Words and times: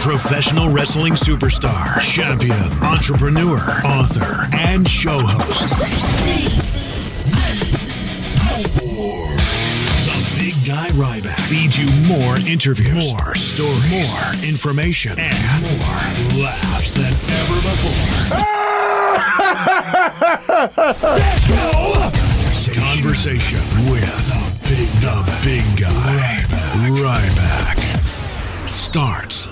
Professional 0.00 0.70
wrestling 0.70 1.12
superstar, 1.12 2.00
champion, 2.00 2.56
entrepreneur, 2.82 3.60
author, 3.84 4.48
and 4.56 4.88
show 4.88 5.18
host. 5.20 5.68
The 10.06 10.16
Big 10.38 10.54
Guy 10.66 10.88
Ryback 10.96 11.38
feeds 11.48 11.78
you 11.78 11.90
more 12.08 12.38
interviews, 12.48 13.12
more 13.12 13.34
stories, 13.34 14.16
more 14.16 14.32
information, 14.42 15.18
and 15.18 15.62
more 15.62 16.42
laughs 16.42 16.92
than 16.92 17.12
ever 17.12 17.60
before. 17.60 18.40
Conversation 22.74 23.60
with 23.90 24.16
the 24.26 24.40
big, 24.66 24.88
the 25.02 25.22
big 25.44 25.76
guy, 25.76 26.44
Ryback, 26.88 27.78
starts 28.66 29.48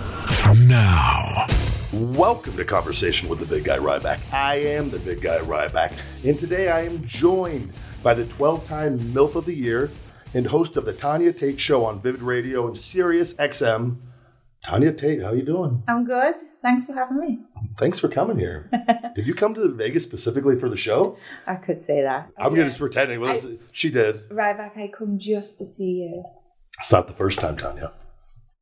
now. 0.56 1.46
Welcome 1.92 2.56
to 2.56 2.64
Conversation 2.64 3.28
with 3.28 3.38
the 3.38 3.46
Big 3.46 3.64
Guy 3.64 3.76
Ryback. 3.78 4.20
I 4.32 4.56
am 4.56 4.88
the 4.90 4.98
Big 4.98 5.20
Guy 5.20 5.38
Ryback, 5.40 5.92
and 6.24 6.38
today 6.38 6.70
I 6.70 6.82
am 6.84 7.04
joined 7.04 7.72
by 8.02 8.14
the 8.14 8.24
12-time 8.24 8.98
MILF 9.12 9.34
of 9.34 9.44
the 9.44 9.54
Year 9.54 9.90
and 10.34 10.46
host 10.46 10.76
of 10.76 10.84
the 10.84 10.92
Tanya 10.92 11.32
Tate 11.32 11.60
Show 11.60 11.84
on 11.84 12.00
Vivid 12.00 12.22
Radio 12.22 12.66
and 12.66 12.78
Sirius 12.78 13.34
XM. 13.34 13.96
Tanya 14.64 14.92
Tate, 14.92 15.22
how 15.22 15.32
you 15.32 15.42
doing? 15.42 15.82
I'm 15.86 16.04
good. 16.04 16.34
Thanks 16.62 16.86
for 16.86 16.94
having 16.94 17.18
me. 17.18 17.38
Thanks 17.78 17.98
for 17.98 18.08
coming 18.08 18.38
here. 18.38 18.70
did 19.14 19.26
you 19.26 19.34
come 19.34 19.54
to 19.54 19.68
Vegas 19.68 20.02
specifically 20.02 20.58
for 20.58 20.68
the 20.68 20.76
show? 20.76 21.16
I 21.46 21.56
could 21.56 21.80
say 21.82 22.02
that. 22.02 22.30
I'm 22.38 22.52
Okay. 22.52 22.64
just 22.64 22.78
pretending. 22.78 23.20
Well, 23.20 23.36
I- 23.36 23.58
she 23.72 23.90
did. 23.90 24.28
Ryback, 24.30 24.76
I 24.78 24.88
come 24.88 25.18
just 25.18 25.58
to 25.58 25.64
see 25.64 25.90
you. 26.10 26.24
It's 26.78 26.90
not 26.92 27.06
the 27.06 27.12
first 27.14 27.38
time, 27.40 27.56
Tanya. 27.56 27.92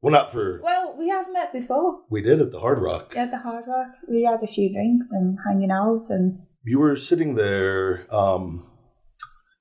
Well, 0.02 0.12
not 0.12 0.30
for 0.32 0.60
Well, 0.62 0.94
we 0.98 1.08
have 1.08 1.26
met 1.32 1.52
before. 1.52 2.00
we 2.10 2.22
did 2.22 2.40
at 2.40 2.52
the 2.52 2.60
Hard 2.60 2.80
Rock. 2.80 3.14
At 3.16 3.30
the 3.30 3.38
Hard 3.38 3.64
Rock, 3.66 3.88
we 4.08 4.24
had 4.24 4.42
a 4.42 4.46
few 4.46 4.72
drinks 4.72 5.08
and 5.10 5.38
hanging 5.46 5.70
out, 5.70 6.10
and 6.10 6.40
You 6.64 6.78
were 6.78 6.96
sitting 6.96 7.34
there 7.34 8.06
um 8.14 8.66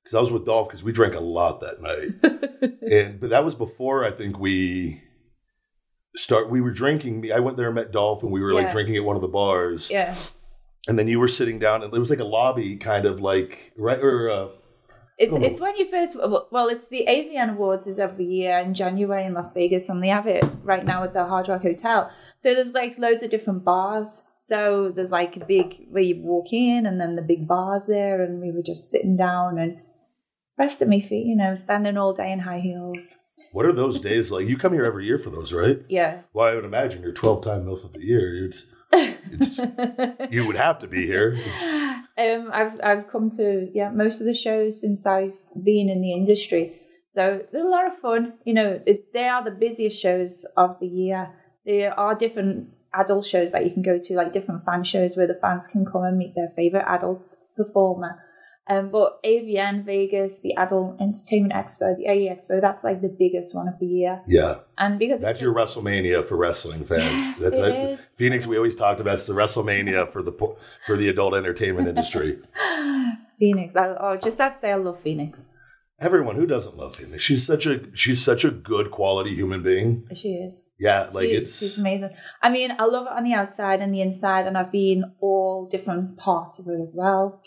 because 0.03 0.17
I 0.17 0.19
was 0.19 0.31
with 0.31 0.45
Dolph 0.45 0.67
because 0.67 0.83
we 0.83 0.91
drank 0.91 1.15
a 1.15 1.19
lot 1.19 1.61
that 1.61 1.81
night. 1.81 2.71
and 2.91 3.19
but 3.19 3.31
that 3.31 3.43
was 3.43 3.55
before 3.55 4.03
I 4.05 4.11
think 4.11 4.37
we 4.37 5.01
start 6.15 6.49
we 6.49 6.61
were 6.61 6.71
drinking 6.71 7.21
me 7.21 7.31
I 7.31 7.39
went 7.39 7.57
there 7.57 7.67
and 7.67 7.75
met 7.75 7.91
Dolph 7.91 8.23
and 8.23 8.31
we 8.31 8.39
were 8.41 8.53
like 8.53 8.71
drinking 8.71 8.95
at 8.97 9.03
one 9.03 9.15
of 9.17 9.21
the 9.21 9.27
bars 9.27 9.89
yeah, 9.91 10.15
and 10.87 10.97
then 10.97 11.07
you 11.09 11.19
were 11.19 11.27
sitting 11.27 11.59
down 11.59 11.83
and 11.83 11.93
it 11.93 11.99
was 11.99 12.09
like 12.09 12.19
a 12.19 12.23
lobby 12.25 12.77
kind 12.77 13.05
of 13.05 13.19
like 13.19 13.73
right 13.77 13.99
or 13.99 14.29
uh 14.29 14.47
it's 15.17 15.35
Oh. 15.35 15.41
it's 15.41 15.59
when 15.59 15.75
you 15.77 15.89
first. 15.89 16.15
Well, 16.51 16.67
it's 16.67 16.89
the 16.89 17.05
AVN 17.07 17.51
Awards 17.53 17.87
is 17.87 17.99
every 17.99 18.25
year 18.25 18.57
in 18.59 18.73
January 18.73 19.25
in 19.25 19.33
Las 19.33 19.53
Vegas, 19.53 19.89
and 19.89 20.01
they 20.03 20.09
have 20.09 20.27
it 20.27 20.43
right 20.63 20.85
now 20.85 21.03
at 21.03 21.13
the 21.13 21.25
Hard 21.25 21.47
Rock 21.47 21.61
Hotel. 21.63 22.09
So 22.37 22.53
there's 22.53 22.73
like 22.73 22.97
loads 22.97 23.23
of 23.23 23.29
different 23.31 23.63
bars. 23.63 24.23
So 24.45 24.91
there's 24.95 25.11
like 25.11 25.35
a 25.37 25.45
big 25.45 25.87
where 25.89 26.03
you 26.03 26.21
walk 26.21 26.53
in, 26.53 26.85
and 26.85 26.99
then 27.01 27.15
the 27.15 27.21
big 27.21 27.47
bars 27.47 27.85
there, 27.87 28.21
and 28.23 28.41
we 28.41 28.51
were 28.51 28.61
just 28.61 28.89
sitting 28.91 29.15
down 29.17 29.57
and 29.57 29.77
rest 30.57 30.81
at 30.81 30.87
my 30.87 30.99
feet, 31.01 31.25
you 31.25 31.35
know, 31.35 31.55
standing 31.55 31.97
all 31.97 32.13
day 32.13 32.31
in 32.31 32.39
high 32.39 32.59
heels. 32.59 33.15
what 33.51 33.65
are 33.65 33.73
those 33.73 33.99
days 33.99 34.31
like 34.31 34.47
you 34.47 34.57
come 34.57 34.73
here 34.73 34.85
every 34.85 35.05
year 35.05 35.17
for 35.17 35.29
those 35.29 35.51
right 35.53 35.79
Yeah. 35.89 36.21
well 36.33 36.45
I 36.47 36.55
would 36.55 36.65
imagine 36.65 37.01
you're 37.01 37.11
12 37.13 37.43
time 37.43 37.65
MILF 37.65 37.83
of 37.85 37.93
the 37.93 38.01
year 38.03 38.45
it's 38.45 38.65
you 40.29 40.45
would 40.45 40.55
have 40.55 40.79
to 40.79 40.87
be 40.87 41.05
here 41.05 41.37
um, 42.17 42.49
I've 42.51 42.79
I've 42.83 43.07
come 43.09 43.29
to 43.31 43.69
yeah 43.73 43.89
most 43.89 44.19
of 44.19 44.25
the 44.25 44.33
shows 44.33 44.79
since 44.81 45.05
I've 45.05 45.33
been 45.63 45.89
in 45.89 46.01
the 46.01 46.13
industry, 46.13 46.81
so 47.11 47.45
they're 47.51 47.65
a 47.65 47.69
lot 47.69 47.87
of 47.87 47.97
fun. 47.97 48.33
You 48.45 48.53
know, 48.53 48.81
they 49.13 49.27
are 49.27 49.43
the 49.43 49.51
busiest 49.51 49.99
shows 49.99 50.45
of 50.55 50.79
the 50.79 50.87
year. 50.87 51.33
There 51.65 51.97
are 51.99 52.15
different 52.15 52.69
adult 52.93 53.25
shows 53.25 53.51
that 53.51 53.65
you 53.65 53.71
can 53.71 53.81
go 53.81 53.99
to, 53.99 54.13
like 54.13 54.33
different 54.33 54.65
fan 54.65 54.83
shows 54.83 55.17
where 55.17 55.27
the 55.27 55.39
fans 55.41 55.67
can 55.67 55.85
come 55.85 56.03
and 56.03 56.17
meet 56.17 56.35
their 56.35 56.51
favorite 56.55 56.85
adult 56.87 57.35
performer. 57.57 58.21
Um, 58.67 58.89
but 58.89 59.21
AVN 59.23 59.85
Vegas, 59.85 60.39
the 60.39 60.55
Adult 60.55 60.99
Entertainment 60.99 61.53
Expo, 61.53 61.95
the 61.95 62.07
AE 62.09 62.29
Expo, 62.29 62.59
that's 62.59 62.83
like 62.83 62.99
the 63.01 63.09
biggest 63.09 63.53
one 63.53 63.67
of 63.67 63.77
the 63.79 63.85
year. 63.85 64.23
yeah 64.27 64.59
And 64.79 64.97
because 64.97 65.21
That's 65.21 65.39
your 65.39 65.53
WrestleMania 65.53 66.27
for 66.27 66.35
wrestling 66.35 66.83
fans. 66.83 67.37
That's 67.39 67.57
It 67.57 67.75
is. 67.75 67.99
Phoenix. 68.15 68.47
We 68.47 68.57
always 68.57 68.73
talked 68.75 68.99
about 68.99 69.19
it's 69.19 69.27
the 69.27 69.33
WrestleMania 69.33 70.11
for 70.11 70.23
the 70.23 70.31
for 70.87 70.97
the 70.97 71.09
adult 71.09 71.35
entertainment 71.35 71.87
industry. 71.87 72.39
Phoenix. 73.39 73.75
I, 73.75 73.95
oh, 73.99 74.17
just 74.17 74.39
have 74.39 74.55
to 74.55 74.61
say 74.61 74.71
I 74.71 74.75
love 74.75 74.99
Phoenix. 75.01 75.49
Everyone 75.99 76.35
who 76.35 76.45
doesn't 76.45 76.75
love 76.75 76.95
Phoenix, 76.95 77.23
she's 77.23 77.45
such 77.45 77.65
a 77.65 77.95
she's 77.95 78.21
such 78.21 78.43
a 78.43 78.51
good 78.51 78.91
quality 78.91 79.33
human 79.33 79.61
being. 79.63 80.07
She 80.13 80.29
is. 80.29 80.69
Yeah, 80.77 81.09
like 81.13 81.29
She- 81.29 81.35
it's 81.35 81.59
she's 81.59 81.77
amazing. 81.77 82.09
I 82.41 82.49
mean, 82.49 82.75
I 82.77 82.85
love 82.85 83.05
it 83.05 83.13
on 83.13 83.23
the 83.23 83.33
outside 83.33 83.79
and 83.79 83.93
the 83.93 84.01
inside, 84.01 84.45
and 84.47 84.57
I've 84.57 84.71
been 84.71 85.13
all 85.21 85.69
different 85.71 86.17
parts 86.17 86.59
of 86.59 86.67
it 86.67 86.81
as 86.81 86.93
well. 86.93 87.41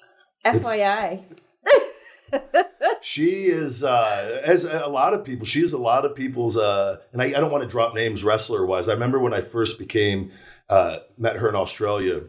FYI. 0.45 1.25
she 3.01 3.47
is 3.47 3.83
uh, 3.83 4.41
as 4.45 4.65
a 4.65 4.87
lot 4.87 5.15
of 5.15 5.25
people. 5.25 5.47
She's 5.47 5.73
a 5.73 5.79
lot 5.79 6.05
of 6.05 6.15
people's. 6.15 6.57
Uh, 6.57 6.99
and 7.13 7.23
I, 7.23 7.27
I 7.27 7.31
don't 7.41 7.51
want 7.51 7.63
to 7.63 7.69
drop 7.69 7.95
names 7.95 8.25
wrestler 8.25 8.67
wise. 8.67 8.89
I 8.89 8.93
remember 8.93 9.19
when 9.19 9.35
I 9.35 9.41
first 9.41 9.79
became 9.79 10.31
uh, 10.69 10.99
met 11.17 11.37
her 11.37 11.49
in 11.49 11.55
Australia. 11.55 12.23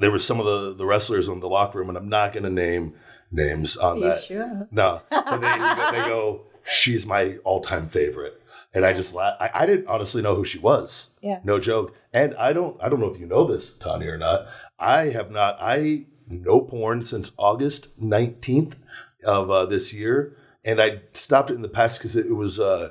There 0.00 0.10
was 0.10 0.24
some 0.24 0.38
of 0.38 0.46
the 0.46 0.74
the 0.74 0.86
wrestlers 0.86 1.28
in 1.28 1.40
the 1.40 1.48
locker 1.48 1.78
room, 1.78 1.88
and 1.88 1.98
I'm 1.98 2.08
not 2.08 2.32
going 2.32 2.44
to 2.44 2.50
name 2.50 2.94
names 3.30 3.76
on 3.76 4.00
that. 4.00 4.24
sure? 4.24 4.68
No, 4.70 5.02
and 5.10 5.42
they, 5.42 5.98
they 5.98 6.06
go, 6.06 6.46
she's 6.64 7.04
my 7.04 7.36
all-time 7.44 7.88
favorite, 7.88 8.40
and 8.72 8.84
I 8.86 8.92
just 8.92 9.12
laugh. 9.12 9.36
I, 9.40 9.50
I 9.52 9.66
didn't 9.66 9.88
honestly 9.88 10.22
know 10.22 10.34
who 10.34 10.44
she 10.44 10.58
was. 10.58 11.08
Yeah. 11.20 11.40
No 11.44 11.58
joke. 11.58 11.94
And 12.12 12.34
I 12.36 12.52
don't. 12.52 12.76
I 12.82 12.88
don't 12.88 13.00
know 13.00 13.10
if 13.12 13.18
you 13.18 13.26
know 13.26 13.46
this, 13.46 13.74
Tanya, 13.76 14.10
or 14.10 14.18
not. 14.18 14.46
I 14.78 15.06
have 15.06 15.30
not. 15.30 15.58
I 15.60 16.06
no 16.30 16.60
porn 16.60 17.02
since 17.02 17.32
August 17.36 17.88
nineteenth 17.98 18.76
of 19.24 19.50
uh, 19.50 19.66
this 19.66 19.92
year, 19.92 20.36
and 20.64 20.80
I 20.80 21.02
stopped 21.12 21.50
it 21.50 21.54
in 21.54 21.62
the 21.62 21.68
past 21.68 21.98
because 21.98 22.16
it, 22.16 22.34
was. 22.34 22.60
Uh, 22.60 22.90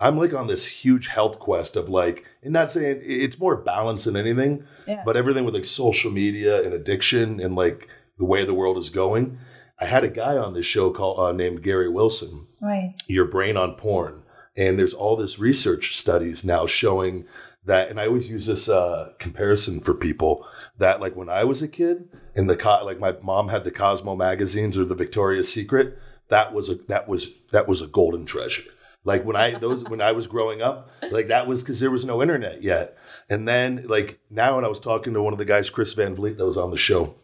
I'm 0.00 0.16
like 0.16 0.32
on 0.32 0.46
this 0.46 0.64
huge 0.64 1.08
health 1.08 1.40
quest 1.40 1.74
of 1.76 1.88
like, 1.88 2.24
and 2.42 2.52
not 2.52 2.70
saying 2.70 3.00
it's 3.02 3.38
more 3.38 3.56
balance 3.56 4.04
than 4.04 4.16
anything, 4.16 4.62
Yeah. 4.86 5.02
but 5.04 5.16
everything 5.16 5.44
with 5.44 5.54
like 5.54 5.64
social 5.64 6.12
media 6.12 6.62
and 6.62 6.72
addiction 6.72 7.40
and 7.40 7.56
like 7.56 7.88
the 8.16 8.24
way 8.24 8.44
the 8.44 8.54
world 8.54 8.78
is 8.78 8.90
going. 8.90 9.38
I 9.80 9.86
had 9.86 10.04
a 10.04 10.08
guy 10.08 10.36
on 10.36 10.54
this 10.54 10.66
show 10.66 10.90
called 10.92 11.18
uh, 11.18 11.32
named 11.32 11.62
Gary 11.64 11.88
Wilson, 11.88 12.46
right. 12.60 12.94
Your 13.08 13.24
Brain 13.24 13.56
on 13.56 13.74
Porn, 13.74 14.22
and 14.56 14.78
there's 14.78 14.94
all 14.94 15.16
this 15.16 15.38
research 15.40 15.96
studies 15.98 16.44
now 16.44 16.66
showing 16.66 17.24
that. 17.66 17.90
And 17.90 18.00
I 18.00 18.06
always 18.06 18.30
use 18.30 18.46
this 18.46 18.68
uh, 18.68 19.12
comparison 19.18 19.80
for 19.80 19.94
people 19.94 20.46
that 20.78 21.00
like 21.00 21.16
when 21.16 21.28
I 21.28 21.42
was 21.44 21.60
a 21.60 21.68
kid 21.68 22.08
and 22.38 22.48
the 22.48 22.56
co- 22.56 22.84
like 22.84 23.00
my 23.00 23.14
mom 23.20 23.48
had 23.48 23.64
the 23.64 23.70
Cosmo 23.72 24.14
magazines 24.14 24.78
or 24.78 24.84
the 24.84 24.94
Victoria's 24.94 25.52
Secret, 25.52 25.98
that 26.28 26.54
was 26.54 26.70
a 26.70 26.76
that 26.86 27.08
was 27.08 27.30
that 27.52 27.66
was 27.66 27.82
a 27.82 27.88
golden 27.88 28.24
treasure. 28.24 28.62
Like 29.04 29.24
when 29.24 29.34
I 29.34 29.58
those 29.58 29.82
when 29.84 30.00
I 30.00 30.12
was 30.12 30.28
growing 30.28 30.62
up, 30.62 30.88
like 31.10 31.26
that 31.28 31.48
was 31.48 31.62
because 31.62 31.80
there 31.80 31.90
was 31.90 32.04
no 32.04 32.22
internet 32.22 32.62
yet. 32.62 32.96
And 33.28 33.48
then 33.48 33.86
like 33.88 34.20
now, 34.30 34.54
when 34.54 34.64
I 34.64 34.68
was 34.68 34.78
talking 34.78 35.14
to 35.14 35.22
one 35.22 35.32
of 35.32 35.40
the 35.40 35.44
guys, 35.44 35.68
Chris 35.68 35.94
Van 35.94 36.14
Vliet, 36.14 36.38
that 36.38 36.46
was 36.46 36.56
on 36.56 36.70
the 36.70 36.78
show, 36.78 37.16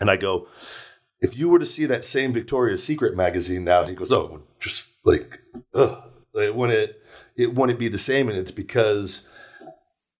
and 0.00 0.10
I 0.10 0.16
go, 0.16 0.48
if 1.20 1.36
you 1.36 1.50
were 1.50 1.58
to 1.58 1.66
see 1.66 1.84
that 1.84 2.06
same 2.06 2.32
Victoria's 2.32 2.82
Secret 2.82 3.14
magazine 3.14 3.64
now, 3.64 3.84
he 3.84 3.94
goes, 3.94 4.10
oh, 4.10 4.42
just 4.58 4.84
like, 5.04 5.38
ugh, 5.74 6.02
it 6.34 6.54
wouldn't 6.54 6.92
it 7.36 7.54
wouldn't 7.54 7.78
be 7.78 7.88
the 7.88 7.98
same, 7.98 8.30
and 8.30 8.38
it's 8.38 8.52
because 8.52 9.28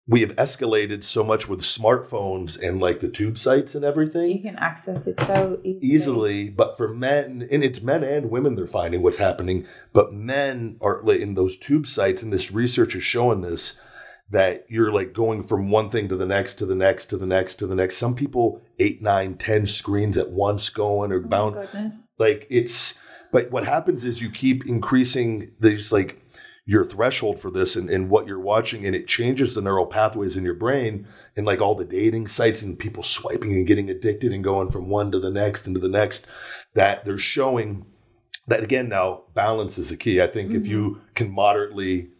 we 0.08 0.20
have 0.20 0.30
escalated 0.36 1.02
so 1.02 1.24
much 1.24 1.48
with 1.48 1.60
smartphones 1.62 2.60
and 2.60 2.80
like 2.80 3.00
the 3.00 3.08
tube 3.08 3.36
sites 3.38 3.74
and 3.74 3.84
everything 3.84 4.30
You 4.30 4.40
can 4.42 4.56
access 4.56 5.06
it 5.06 5.16
so 5.26 5.58
easily. 5.64 5.78
easily 5.86 6.48
but 6.50 6.76
for 6.76 6.88
men 6.88 7.46
and 7.50 7.64
it's 7.64 7.80
men 7.82 8.04
and 8.04 8.30
women 8.30 8.54
they're 8.54 8.66
finding 8.66 9.02
what's 9.02 9.16
happening 9.16 9.66
but 9.92 10.12
men 10.12 10.76
are 10.80 11.00
in 11.12 11.34
those 11.34 11.56
tube 11.58 11.86
sites 11.86 12.22
and 12.22 12.32
this 12.32 12.50
research 12.52 12.94
is 12.94 13.04
showing 13.04 13.40
this 13.40 13.76
that 14.30 14.64
you're 14.68 14.92
like 14.92 15.12
going 15.12 15.40
from 15.42 15.70
one 15.70 15.88
thing 15.88 16.08
to 16.08 16.16
the 16.16 16.26
next 16.26 16.54
to 16.54 16.66
the 16.66 16.74
next 16.74 17.06
to 17.06 17.16
the 17.16 17.26
next 17.26 17.56
to 17.56 17.66
the 17.66 17.74
next 17.76 17.96
some 17.96 18.14
people 18.14 18.60
eight 18.78 19.00
nine 19.02 19.34
ten 19.36 19.66
screens 19.66 20.16
at 20.16 20.30
once 20.30 20.68
going 20.68 21.12
or 21.12 21.22
Oh 21.24 21.28
bound 21.28 21.54
goodness. 21.54 22.00
like 22.18 22.46
it's 22.50 22.94
but 23.32 23.50
what 23.50 23.64
happens 23.66 24.02
is 24.04 24.22
you 24.22 24.30
keep 24.30 24.66
increasing 24.66 25.50
these 25.60 25.92
like 25.92 26.22
your 26.68 26.84
threshold 26.84 27.38
for 27.38 27.50
this 27.50 27.76
and, 27.76 27.88
and 27.88 28.10
what 28.10 28.26
you're 28.26 28.40
watching 28.40 28.84
and 28.84 28.94
it 28.94 29.06
changes 29.06 29.54
the 29.54 29.62
neural 29.62 29.86
pathways 29.86 30.36
in 30.36 30.44
your 30.44 30.54
brain 30.54 31.06
and 31.36 31.46
like 31.46 31.60
all 31.60 31.76
the 31.76 31.84
dating 31.84 32.26
sites 32.26 32.60
and 32.60 32.78
people 32.78 33.04
swiping 33.04 33.52
and 33.52 33.68
getting 33.68 33.88
addicted 33.88 34.32
and 34.32 34.42
going 34.42 34.68
from 34.68 34.88
one 34.88 35.12
to 35.12 35.20
the 35.20 35.30
next 35.30 35.66
and 35.66 35.76
to 35.76 35.80
the 35.80 35.88
next 35.88 36.26
that 36.74 37.04
they're 37.04 37.18
showing 37.18 37.86
that 38.48 38.64
again 38.64 38.88
now 38.88 39.22
balance 39.34 39.78
is 39.78 39.90
a 39.90 39.96
key. 39.96 40.20
I 40.20 40.26
think 40.26 40.52
if 40.52 40.66
you 40.66 40.90
mm-hmm. 40.90 41.12
can 41.14 41.30
moderately 41.30 42.10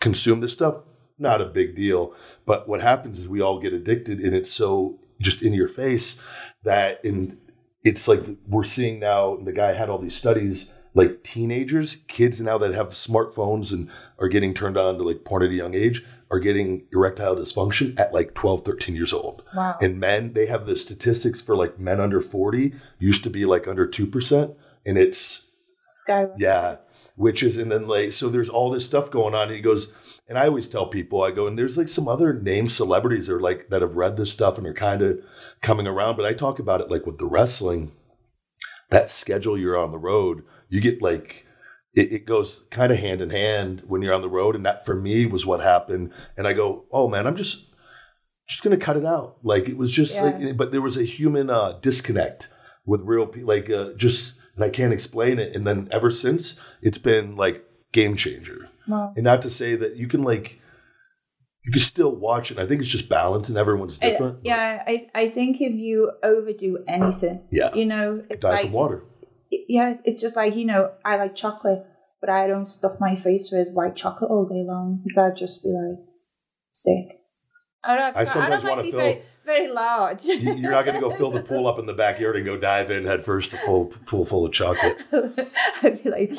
consume 0.00 0.40
this 0.40 0.52
stuff 0.52 0.76
not 1.20 1.42
a 1.42 1.46
big 1.46 1.76
deal. 1.76 2.14
But 2.46 2.66
what 2.68 2.80
happens 2.80 3.18
is 3.18 3.28
we 3.28 3.42
all 3.42 3.60
get 3.60 3.74
addicted 3.74 4.20
and 4.20 4.34
it's 4.34 4.50
so 4.50 4.98
just 5.20 5.42
in 5.42 5.52
your 5.52 5.68
face 5.68 6.16
that 6.64 7.04
in 7.04 7.38
it's 7.84 8.08
like 8.08 8.24
we're 8.48 8.64
seeing 8.64 8.98
now 8.98 9.36
the 9.36 9.52
guy 9.52 9.72
had 9.72 9.88
all 9.88 9.98
these 9.98 10.16
studies 10.16 10.70
like 10.94 11.22
teenagers, 11.22 11.96
kids 12.08 12.40
now 12.40 12.58
that 12.58 12.74
have 12.74 12.90
smartphones 12.90 13.72
and 13.72 13.90
are 14.18 14.28
getting 14.28 14.54
turned 14.54 14.76
on 14.76 14.96
to 14.96 15.02
like 15.02 15.24
porn 15.24 15.42
at 15.42 15.50
a 15.50 15.54
young 15.54 15.74
age 15.74 16.04
are 16.30 16.38
getting 16.38 16.86
erectile 16.92 17.34
dysfunction 17.36 17.98
at 17.98 18.14
like 18.14 18.34
12, 18.34 18.64
13 18.64 18.94
years 18.94 19.12
old. 19.12 19.42
Wow. 19.54 19.76
And 19.80 19.98
men, 19.98 20.32
they 20.32 20.46
have 20.46 20.66
the 20.66 20.76
statistics 20.76 21.40
for 21.40 21.56
like 21.56 21.78
men 21.78 22.00
under 22.00 22.20
40 22.20 22.72
used 22.98 23.24
to 23.24 23.30
be 23.30 23.44
like 23.44 23.66
under 23.66 23.86
2%. 23.86 24.54
And 24.86 24.96
it's, 24.96 25.48
Skyrocket. 25.96 26.36
yeah, 26.38 26.76
which 27.16 27.42
is, 27.42 27.56
and 27.56 27.70
then 27.70 27.86
like, 27.88 28.12
so 28.12 28.28
there's 28.28 28.48
all 28.48 28.70
this 28.70 28.84
stuff 28.84 29.10
going 29.10 29.34
on. 29.34 29.48
And 29.48 29.56
he 29.56 29.60
goes, 29.60 29.92
and 30.28 30.38
I 30.38 30.46
always 30.46 30.68
tell 30.68 30.86
people, 30.86 31.22
I 31.22 31.32
go, 31.32 31.46
and 31.48 31.58
there's 31.58 31.76
like 31.76 31.88
some 31.88 32.06
other 32.06 32.32
named 32.32 32.70
celebrities 32.70 33.26
that 33.26 33.34
are 33.34 33.40
like, 33.40 33.68
that 33.70 33.82
have 33.82 33.96
read 33.96 34.16
this 34.16 34.30
stuff 34.30 34.56
and 34.56 34.66
are 34.66 34.74
kind 34.74 35.02
of 35.02 35.18
coming 35.60 35.88
around. 35.88 36.16
But 36.16 36.26
I 36.26 36.32
talk 36.32 36.60
about 36.60 36.80
it 36.80 36.90
like 36.90 37.06
with 37.06 37.18
the 37.18 37.26
wrestling, 37.26 37.90
that 38.90 39.10
schedule 39.10 39.58
you're 39.58 39.78
on 39.78 39.90
the 39.90 39.98
road, 39.98 40.44
you 40.70 40.80
get 40.80 41.02
like, 41.02 41.46
it, 41.94 42.12
it 42.12 42.26
goes 42.26 42.64
kind 42.70 42.90
of 42.92 42.98
hand 42.98 43.20
in 43.20 43.28
hand 43.30 43.82
when 43.86 44.00
you're 44.00 44.14
on 44.14 44.22
the 44.22 44.28
road. 44.28 44.56
And 44.56 44.64
that 44.64 44.86
for 44.86 44.94
me 44.94 45.26
was 45.26 45.44
what 45.44 45.60
happened. 45.60 46.12
And 46.38 46.46
I 46.46 46.52
go, 46.54 46.84
oh 46.90 47.08
man, 47.08 47.26
I'm 47.26 47.36
just, 47.36 47.66
just 48.48 48.62
going 48.62 48.76
to 48.78 48.82
cut 48.84 48.96
it 48.96 49.04
out. 49.04 49.36
Like 49.42 49.68
it 49.68 49.76
was 49.76 49.90
just 49.92 50.14
Yeah. 50.14 50.22
like, 50.24 50.56
but 50.56 50.72
there 50.72 50.80
was 50.80 50.96
a 50.96 51.02
human 51.04 51.50
uh, 51.50 51.78
disconnect 51.82 52.48
with 52.86 53.02
real 53.02 53.26
people, 53.26 53.48
like 53.48 53.68
uh, 53.68 53.90
just, 53.96 54.34
and 54.56 54.64
I 54.64 54.70
can't 54.70 54.92
explain 54.92 55.38
it. 55.38 55.54
And 55.54 55.66
then 55.66 55.88
ever 55.90 56.10
since, 56.10 56.54
it's 56.80 56.98
been 56.98 57.36
like 57.36 57.64
game 57.92 58.16
changer. 58.16 58.68
Wow. 58.88 59.12
And 59.16 59.24
not 59.24 59.42
to 59.42 59.50
say 59.50 59.76
that 59.76 59.96
you 59.96 60.08
can 60.08 60.22
like, 60.22 60.58
you 61.64 61.72
can 61.72 61.80
still 61.82 62.14
watch 62.14 62.50
it. 62.50 62.58
I 62.58 62.66
think 62.66 62.80
it's 62.80 62.90
just 62.90 63.08
balance 63.08 63.48
and 63.48 63.58
everyone's 63.58 63.98
I- 64.00 64.10
different. 64.10 64.38
yeah, 64.44 64.82
I, 64.86 65.08
I 65.14 65.28
think 65.28 65.60
if 65.60 65.72
you 65.74 66.10
overdo 66.22 66.78
anything, 66.88 67.42
Yeah. 67.50 67.74
you 67.74 67.84
know, 67.84 68.24
it's 68.30 68.40
Die 68.40 68.48
like, 68.50 68.62
from 68.62 68.72
water. 68.72 69.02
Yeah, 69.50 69.94
it's 70.04 70.20
just 70.20 70.36
like, 70.36 70.54
you 70.56 70.64
know, 70.64 70.92
I 71.04 71.16
like 71.16 71.34
chocolate, 71.34 71.84
but 72.20 72.30
I 72.30 72.46
don't 72.46 72.66
stuff 72.66 73.00
my 73.00 73.16
face 73.16 73.50
with 73.52 73.68
white 73.72 73.96
chocolate 73.96 74.30
all 74.30 74.46
day 74.46 74.64
long 74.66 75.00
because 75.02 75.18
I'd 75.18 75.36
just 75.36 75.62
be 75.62 75.70
like 75.70 75.98
sick. 76.70 77.18
I 77.82 77.96
don't, 77.96 78.16
I 78.16 78.24
sometimes 78.24 78.44
I 78.44 78.48
don't 78.48 78.62
like 78.64 78.70
wanna 78.70 78.82
be 78.82 78.90
fill- 78.90 79.00
very, 79.00 79.22
very 79.44 79.68
large. 79.68 80.24
You- 80.24 80.52
You're 80.54 80.70
not 80.70 80.84
going 80.84 80.94
to 80.94 81.00
go 81.00 81.10
fill 81.16 81.30
the 81.30 81.42
pool 81.42 81.66
up 81.66 81.78
in 81.78 81.86
the 81.86 81.92
backyard 81.94 82.36
and 82.36 82.44
go 82.44 82.56
dive 82.56 82.90
in 82.90 83.04
head 83.04 83.24
first 83.24 83.50
to 83.52 83.56
full 83.58 83.86
pool 84.06 84.24
full 84.24 84.46
of 84.46 84.52
chocolate. 84.52 84.96
I'd 85.82 86.02
be 86.02 86.10
like, 86.10 86.30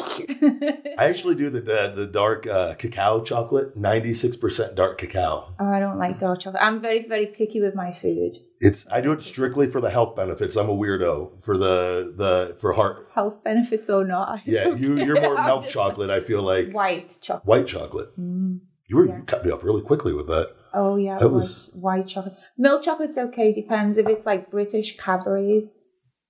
I 0.99 1.05
actually 1.05 1.35
do 1.35 1.49
the 1.49 1.61
the, 1.61 1.93
the 1.95 2.05
dark 2.07 2.47
uh, 2.47 2.75
cacao 2.75 3.21
chocolate, 3.23 3.75
ninety 3.75 4.13
six 4.13 4.35
percent 4.37 4.75
dark 4.75 4.97
cacao. 4.99 5.53
oh, 5.59 5.65
I 5.71 5.79
don't 5.79 5.97
like 5.97 6.19
dark 6.19 6.39
chocolate. 6.41 6.61
I'm 6.63 6.81
very, 6.81 7.07
very 7.07 7.27
picky 7.27 7.61
with 7.61 7.75
my 7.75 7.91
food. 7.93 8.37
It's 8.59 8.85
I 8.91 9.01
do 9.01 9.11
it 9.11 9.21
strictly 9.21 9.67
for 9.67 9.81
the 9.81 9.89
health 9.89 10.15
benefits. 10.15 10.55
I'm 10.55 10.69
a 10.69 10.75
weirdo 10.75 11.43
for 11.43 11.57
the 11.57 12.13
the 12.15 12.55
for 12.59 12.73
heart. 12.73 13.09
Health 13.13 13.43
benefits 13.43 13.89
or 13.89 14.05
not. 14.05 14.29
I 14.29 14.41
Yeah, 14.45 14.69
you 14.75 14.97
you're 14.97 15.19
more 15.21 15.41
milk 15.43 15.67
chocolate. 15.69 16.09
I 16.09 16.21
feel 16.21 16.43
like 16.43 16.51
like 16.67 16.75
White 16.75 17.17
chocolate. 17.21 17.45
white 17.47 17.67
chocolate. 17.67 18.19
Mm. 18.19 18.59
You 18.87 18.97
were 18.97 19.07
Yeah. 19.07 19.17
you 19.17 19.23
cut 19.23 19.45
me 19.45 19.51
off 19.51 19.63
really 19.63 19.81
quickly 19.81 20.13
with 20.13 20.27
that. 20.27 20.53
Oh 20.73 20.95
yeah, 20.95 21.19
That 21.19 21.25
white, 21.31 21.33
was- 21.33 21.69
white 21.73 22.07
chocolate. 22.07 22.35
Milk 22.57 22.83
chocolate's 22.83 23.17
okay. 23.17 23.53
Depends 23.53 23.97
if 23.97 24.07
it's 24.07 24.25
like 24.25 24.49
British 24.51 24.97
Cadbury's, 24.97 25.81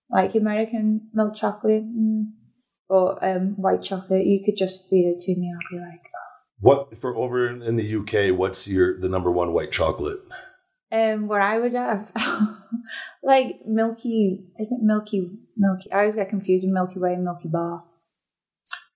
like 0.09 0.35
American 0.35 1.09
milk 1.13 1.35
chocolate, 1.35 1.83
mm, 1.83 2.25
or 2.89 3.23
um, 3.23 3.53
white 3.57 3.83
chocolate. 3.83 4.25
You 4.25 4.43
could 4.43 4.57
just 4.57 4.89
feed 4.89 5.05
it 5.05 5.19
to 5.25 5.35
me. 5.35 5.51
I'll 5.53 5.77
be 5.77 5.83
like, 5.85 6.01
What 6.59 6.97
for 6.97 7.15
over 7.15 7.47
in, 7.47 7.61
in 7.61 7.75
the 7.75 7.95
UK? 7.97 8.37
What's 8.37 8.67
your 8.67 8.99
the 8.99 9.09
number 9.09 9.31
one 9.31 9.53
white 9.53 9.71
chocolate? 9.71 10.19
um, 10.91 11.27
what 11.29 11.41
I 11.41 11.57
would 11.57 11.73
have, 11.73 12.11
like 13.23 13.61
Milky. 13.65 14.43
Isn't 14.59 14.83
Milky 14.83 15.29
Milky? 15.55 15.91
I 15.91 15.99
always 15.99 16.15
get 16.15 16.29
confused 16.29 16.65
with 16.67 16.73
Milky 16.73 16.99
Way 16.99 17.13
and 17.13 17.23
Milky 17.23 17.47
Bar. 17.47 17.83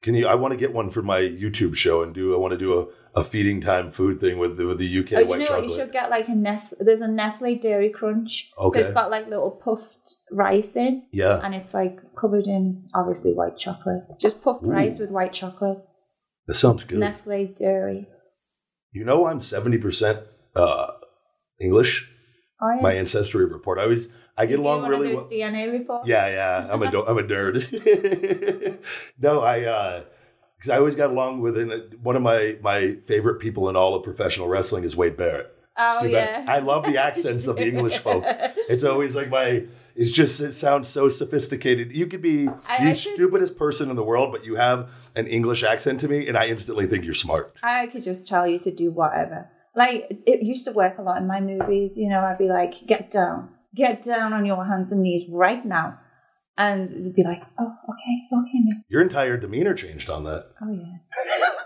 Can 0.02 0.14
you? 0.16 0.28
I 0.28 0.36
want 0.36 0.52
to 0.52 0.58
get 0.58 0.74
one 0.74 0.90
for 0.90 1.02
my 1.02 1.22
YouTube 1.22 1.76
show 1.76 2.04
and 2.04 2.14
do. 2.14 2.36
I 2.36 2.38
want 2.38 2.52
to 2.52 2.58
do 2.58 2.80
a, 2.80 2.86
a 3.16 3.24
feeding 3.24 3.62
time 3.62 3.92
food 3.92 4.20
thing 4.20 4.38
with 4.38 4.58
the, 4.58 4.66
with 4.66 4.78
the 4.78 5.00
UK 5.00 5.14
oh, 5.14 5.20
you 5.20 5.26
white 5.28 5.40
know 5.40 5.46
chocolate. 5.46 5.62
what? 5.64 5.70
You 5.70 5.76
should 5.76 5.92
get 5.94 6.10
like 6.10 6.28
a 6.28 6.36
Nestle. 6.36 6.78
There's 6.82 7.02
a 7.02 7.08
Nestle 7.08 7.56
Dairy 7.56 7.90
Crunch. 7.90 8.52
Okay. 8.58 8.80
So 8.80 8.86
it's 8.86 8.94
got 8.94 9.10
like 9.10 9.28
little 9.28 9.52
puffed 9.52 10.16
rice 10.32 10.76
in. 10.76 11.04
yeah, 11.12 11.40
and 11.44 11.56
it's 11.56 11.74
like 11.74 11.98
covered 12.20 12.46
in 12.46 12.90
obviously 12.94 13.34
white 13.34 13.58
chocolate. 13.58 14.04
Just 14.20 14.42
puffed 14.42 14.64
Ooh. 14.64 14.72
rice 14.72 15.00
with 15.00 15.10
white 15.10 15.34
chocolate. 15.34 15.78
that 16.48 16.56
sounds 16.56 16.84
good. 16.84 17.00
Nestle 17.00 17.46
Dairy. 17.48 18.08
You 18.92 19.06
know, 19.06 19.28
I'm 19.28 19.40
seventy 19.40 19.78
percent 19.78 20.20
uh, 20.56 20.92
English. 21.60 22.12
Oh, 22.62 22.74
yeah. 22.74 22.82
My 22.82 22.94
ancestry 22.94 23.46
report. 23.46 23.80
I 23.80 23.84
always 23.84 24.10
I 24.38 24.46
get 24.46 24.60
along 24.60 24.88
really 24.88 25.16
well. 25.16 25.30
DNA 25.30 25.72
report. 25.72 26.06
Yeah, 26.06 26.28
yeah. 26.28 26.68
I'm 26.70 26.82
a 26.82 26.88
I'm 26.88 27.18
a 27.18 27.24
nerd. 27.24 28.80
no, 29.20 29.42
I 29.42 29.62
uh 29.62 30.04
'cause 30.66 30.74
I 30.74 30.78
always 30.78 30.96
got 30.96 31.10
along 31.12 31.42
with 31.42 31.58
it. 31.58 32.00
One 32.02 32.16
of 32.16 32.22
my 32.22 32.58
my 32.62 32.96
favorite 33.04 33.40
people 33.40 33.70
in 33.70 33.76
all 33.76 33.96
of 33.96 34.04
professional 34.04 34.48
wrestling 34.48 34.84
is 34.84 34.96
Wade 34.96 35.16
Barrett. 35.18 35.52
Oh 35.78 36.00
Steve 36.00 36.12
yeah. 36.12 36.26
Barrett. 36.26 36.50
I 36.50 36.60
love 36.60 36.86
the 36.86 36.98
accents 36.98 37.48
of 37.48 37.56
the 37.58 37.68
English 37.68 37.98
folk. 38.00 38.24
It's 38.70 38.84
always 38.84 39.16
like 39.16 39.30
my. 39.30 39.64
It's 39.96 40.12
just 40.12 40.42
it 40.42 40.54
sounds 40.54 40.90
so 40.90 41.08
sophisticated. 41.08 41.96
You 41.96 42.08
could 42.08 42.22
be 42.22 42.48
I- 42.68 42.84
the 42.84 42.90
I 42.90 42.94
stupidest 42.94 43.58
person 43.58 43.90
in 43.90 43.96
the 43.96 44.04
world, 44.04 44.32
but 44.32 44.44
you 44.44 44.56
have 44.56 44.90
an 45.16 45.28
English 45.28 45.64
accent 45.64 46.00
to 46.02 46.08
me, 46.08 46.28
and 46.28 46.36
I 46.38 46.48
instantly 46.48 46.86
think 46.88 47.06
you're 47.06 47.14
smart. 47.14 47.54
I 47.64 47.88
could 47.88 48.04
just 48.04 48.28
tell 48.28 48.46
you 48.48 48.60
to 48.60 48.72
do 48.72 48.92
whatever. 48.92 49.48
Like 49.76 50.22
it 50.26 50.42
used 50.42 50.66
to 50.66 50.72
work 50.72 50.98
a 50.98 51.02
lot 51.02 51.18
in 51.22 51.28
my 51.28 51.40
movies. 51.42 51.98
You 51.98 52.10
know, 52.10 52.22
I'd 52.22 52.38
be 52.38 52.48
like, 52.50 52.74
"Get 52.88 53.12
down, 53.12 53.50
get 53.74 54.04
down 54.04 54.34
on 54.34 54.46
your 54.46 54.66
hands 54.66 54.92
and 54.92 55.02
knees 55.02 55.28
right 55.30 55.66
now," 55.66 55.98
and 56.58 57.04
you'd 57.06 57.16
be 57.16 57.24
like, 57.24 57.42
"Oh, 57.60 57.76
okay, 57.90 58.42
okay, 58.42 58.60
miss. 58.64 58.76
Your 58.88 59.02
entire 59.02 59.38
demeanor 59.38 59.74
changed 59.74 60.10
on 60.10 60.24
that. 60.24 60.48
oh 60.62 60.72
yeah." 60.72 60.98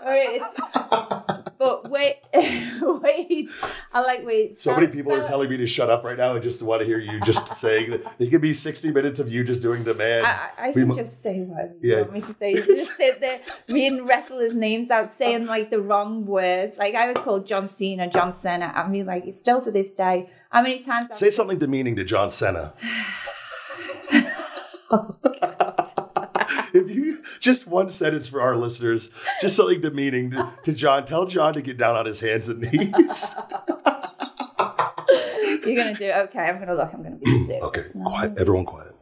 All 0.02 0.08
right, 0.08 1.52
but 1.58 1.90
wait, 1.90 2.16
wait. 2.34 3.48
I 3.92 4.00
like 4.00 4.24
wait. 4.26 4.58
So 4.60 4.74
many 4.74 4.88
people 4.88 5.12
are 5.12 5.26
telling 5.26 5.48
me 5.50 5.58
to 5.58 5.66
shut 5.66 5.90
up 5.90 6.02
right 6.04 6.16
now. 6.16 6.34
I 6.34 6.38
just 6.38 6.62
want 6.62 6.80
to 6.80 6.86
hear 6.86 6.98
you 6.98 7.20
just 7.20 7.56
saying 7.56 7.90
that. 7.90 8.02
It 8.18 8.30
could 8.30 8.40
be 8.40 8.54
60 8.54 8.90
minutes 8.90 9.20
of 9.20 9.28
you 9.30 9.44
just 9.44 9.60
doing 9.60 9.84
the 9.84 9.94
man. 9.94 10.24
I, 10.24 10.50
I, 10.58 10.72
can 10.72 10.94
just 10.94 11.22
say 11.22 11.40
whatever 11.40 11.74
you 11.80 11.90
Yeah. 11.92 12.00
want 12.00 12.12
me 12.14 12.20
to 12.22 12.34
say. 12.34 12.54
Just 12.54 12.96
sit 12.96 13.20
there 13.20 13.40
reading 13.68 14.06
wrestlers' 14.06 14.54
names 14.54 14.90
out, 14.90 15.12
saying 15.12 15.46
like 15.46 15.70
the 15.70 15.80
wrong 15.80 16.24
words. 16.26 16.78
Like 16.78 16.94
I 16.94 17.06
was 17.08 17.18
called 17.18 17.46
John 17.46 17.68
Cena, 17.68 18.08
John 18.08 18.32
Cena. 18.32 18.72
I 18.74 18.88
mean, 18.88 19.06
like 19.06 19.26
it's 19.26 19.38
still 19.38 19.60
to 19.60 19.70
this 19.70 19.92
day. 19.92 20.30
How 20.48 20.62
many 20.62 20.80
times? 20.80 21.08
I've- 21.10 21.18
Say 21.18 21.30
something 21.30 21.58
demeaning 21.58 21.94
to 21.96 22.04
John 22.04 22.30
Cena. 22.30 22.72
if 26.74 26.90
you 26.90 27.22
just 27.40 27.66
one 27.66 27.90
sentence 27.90 28.28
for 28.28 28.40
our 28.40 28.56
listeners, 28.56 29.10
just 29.40 29.56
something 29.56 29.80
demeaning 29.80 30.30
to, 30.32 30.52
to 30.64 30.72
John. 30.72 31.06
Tell 31.06 31.26
John 31.26 31.54
to 31.54 31.62
get 31.62 31.76
down 31.76 31.96
on 31.96 32.06
his 32.06 32.20
hands 32.20 32.48
and 32.48 32.60
knees. 32.60 32.72
You're 35.64 35.76
gonna 35.76 35.94
do 35.94 36.10
okay. 36.10 36.40
I'm 36.40 36.58
gonna 36.58 36.74
look. 36.74 36.90
I'm 36.92 37.02
gonna 37.02 37.16
be 37.16 37.44
serious. 37.46 37.64
okay, 37.64 37.82
quiet. 37.92 38.38
Everyone, 38.38 38.64
quiet. 38.64 38.94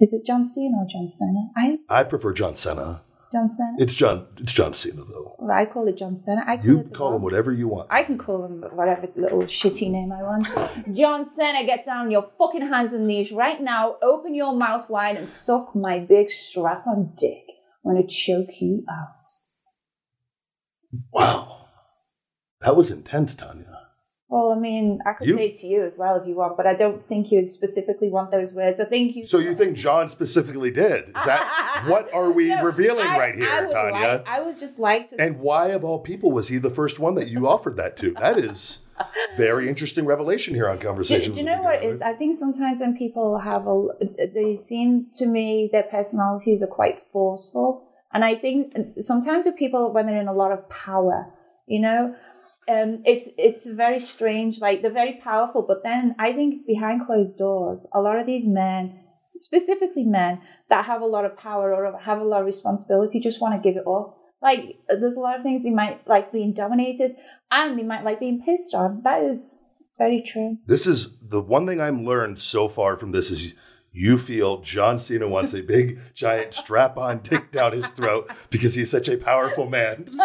Is 0.00 0.12
it 0.12 0.26
John 0.26 0.44
Cena 0.44 0.76
or 0.76 0.86
John 0.90 1.08
Cena? 1.08 1.50
I 1.56 1.76
I 2.00 2.04
prefer 2.04 2.32
John 2.32 2.56
Cena. 2.56 3.02
John 3.34 3.48
Cena. 3.48 3.74
It's 3.78 3.92
John. 3.92 4.26
It's 4.38 4.52
John 4.52 4.74
Cena 4.74 5.02
though. 5.04 5.34
Well, 5.40 5.50
I 5.50 5.66
call 5.66 5.88
it 5.88 5.96
John 5.96 6.16
Cena. 6.16 6.44
I 6.46 6.56
call 6.56 6.66
You 6.66 6.90
call 6.94 7.16
him 7.16 7.22
whatever 7.22 7.52
you 7.52 7.66
want. 7.66 7.88
I 7.90 8.04
can 8.04 8.16
call 8.16 8.44
him 8.44 8.64
whatever 8.72 9.08
little 9.16 9.40
shitty 9.40 9.90
name 9.90 10.12
I 10.12 10.22
want. 10.22 10.46
John 10.96 11.24
Cena, 11.28 11.66
get 11.66 11.84
down 11.84 12.06
on 12.06 12.10
your 12.12 12.30
fucking 12.38 12.60
hands 12.68 12.92
and 12.92 13.08
knees 13.08 13.32
right 13.32 13.60
now. 13.60 13.96
Open 14.02 14.36
your 14.36 14.54
mouth 14.54 14.88
wide 14.88 15.16
and 15.16 15.28
suck 15.28 15.74
my 15.74 15.98
big 15.98 16.30
strap 16.30 16.86
on 16.86 17.12
dick. 17.16 17.42
I'm 17.84 17.94
gonna 17.94 18.06
choke 18.06 18.60
you 18.60 18.84
out. 18.88 19.26
Wow, 21.12 21.66
that 22.60 22.76
was 22.76 22.92
intense, 22.92 23.34
Tanya. 23.34 23.83
Well, 24.34 24.50
I 24.50 24.58
mean, 24.58 24.98
I 25.06 25.12
could 25.12 25.28
You- 25.28 25.36
say 25.36 25.46
it 25.50 25.56
to 25.60 25.68
you 25.68 25.84
as 25.84 25.96
well 25.96 26.16
if 26.16 26.26
you 26.26 26.34
want, 26.34 26.56
but 26.56 26.66
I 26.66 26.74
don't 26.74 27.06
think 27.06 27.30
you'd 27.30 27.48
specifically 27.48 28.08
want 28.08 28.32
those 28.32 28.52
words. 28.52 28.80
I 28.80 28.84
think 28.84 29.14
you. 29.14 29.24
So 29.24 29.38
you 29.38 29.54
think 29.54 29.76
John 29.76 30.08
specifically 30.08 30.72
did? 30.72 31.04
Is 31.16 31.24
that 31.24 31.84
what 31.86 32.12
are 32.12 32.32
we 32.32 32.48
No, 32.48 32.64
revealing 32.64 33.06
I- 33.06 33.16
right 33.16 33.34
here, 33.36 33.66
would 33.66 33.72
Tanya? 33.72 34.08
like- 34.08 34.28
I 34.28 34.40
would 34.42 34.58
just 34.58 34.80
like 34.80 35.06
to. 35.10 35.20
And 35.22 35.38
why, 35.38 35.68
of 35.68 35.84
all 35.84 36.00
people, 36.00 36.32
was 36.32 36.48
he 36.48 36.58
the 36.58 36.68
first 36.80 36.98
one 36.98 37.14
that 37.14 37.28
you 37.28 37.46
offered 37.46 37.76
that 37.76 37.96
to? 37.98 38.10
That 38.20 38.36
is 38.36 38.80
very 39.36 39.68
interesting 39.68 40.04
revelation 40.04 40.52
here 40.52 40.68
on 40.68 40.78
Do, 40.78 40.86
Conversation. 40.88 41.30
do 41.30 41.38
you 41.38 41.46
know 41.46 41.62
what 41.62 41.76
it 41.76 41.84
is? 41.84 42.02
I 42.02 42.14
think 42.14 42.36
sometimes 42.36 42.80
when 42.80 42.96
people 42.96 43.38
have 43.38 43.68
a, 43.68 43.86
they 44.34 44.58
seem 44.60 45.06
to 45.18 45.26
me 45.26 45.68
their 45.70 45.84
personalities 45.84 46.60
are 46.60 46.66
quite 46.80 47.04
forceful, 47.12 47.86
and 48.12 48.24
I 48.24 48.34
think 48.34 48.72
sometimes 49.00 49.46
with 49.46 49.56
people 49.56 49.92
when 49.92 50.06
they're 50.06 50.20
in 50.20 50.26
a 50.26 50.32
lot 50.32 50.50
of 50.50 50.68
power, 50.68 51.32
you 51.68 51.80
know, 51.80 52.16
um, 52.68 53.02
it's 53.04 53.28
it's 53.36 53.66
very 53.66 54.00
strange. 54.00 54.60
Like 54.60 54.82
they're 54.82 54.90
very 54.90 55.20
powerful, 55.22 55.62
but 55.62 55.82
then 55.82 56.14
I 56.18 56.32
think 56.32 56.66
behind 56.66 57.06
closed 57.06 57.38
doors, 57.38 57.86
a 57.92 58.00
lot 58.00 58.18
of 58.18 58.26
these 58.26 58.46
men, 58.46 59.00
specifically 59.36 60.04
men 60.04 60.40
that 60.70 60.86
have 60.86 61.02
a 61.02 61.06
lot 61.06 61.24
of 61.24 61.36
power 61.36 61.74
or 61.74 61.98
have 61.98 62.20
a 62.20 62.24
lot 62.24 62.40
of 62.40 62.46
responsibility, 62.46 63.20
just 63.20 63.40
want 63.40 63.54
to 63.54 63.68
give 63.68 63.76
it 63.76 63.86
up. 63.86 64.16
Like 64.42 64.78
there's 64.88 65.16
a 65.16 65.20
lot 65.20 65.36
of 65.36 65.42
things 65.42 65.62
they 65.62 65.70
might 65.70 66.06
like 66.06 66.32
being 66.32 66.52
dominated, 66.52 67.16
and 67.50 67.78
they 67.78 67.82
might 67.82 68.04
like 68.04 68.20
being 68.20 68.42
pissed 68.44 68.74
on. 68.74 69.02
That 69.04 69.22
is 69.22 69.58
very 69.98 70.22
true. 70.26 70.58
This 70.66 70.86
is 70.86 71.16
the 71.20 71.40
one 71.40 71.66
thing 71.66 71.80
I'm 71.80 72.04
learned 72.04 72.38
so 72.38 72.68
far 72.68 72.96
from 72.96 73.12
this 73.12 73.30
is 73.30 73.54
you 73.96 74.18
feel 74.18 74.58
John 74.58 74.98
Cena 74.98 75.28
wants 75.28 75.54
a 75.54 75.62
big, 75.62 76.00
giant 76.14 76.52
strap 76.52 76.98
on 76.98 77.20
dick 77.20 77.52
down 77.52 77.72
his 77.72 77.86
throat 77.86 78.28
because 78.50 78.74
he's 78.74 78.90
such 78.90 79.08
a 79.08 79.16
powerful 79.16 79.70
man. 79.70 80.08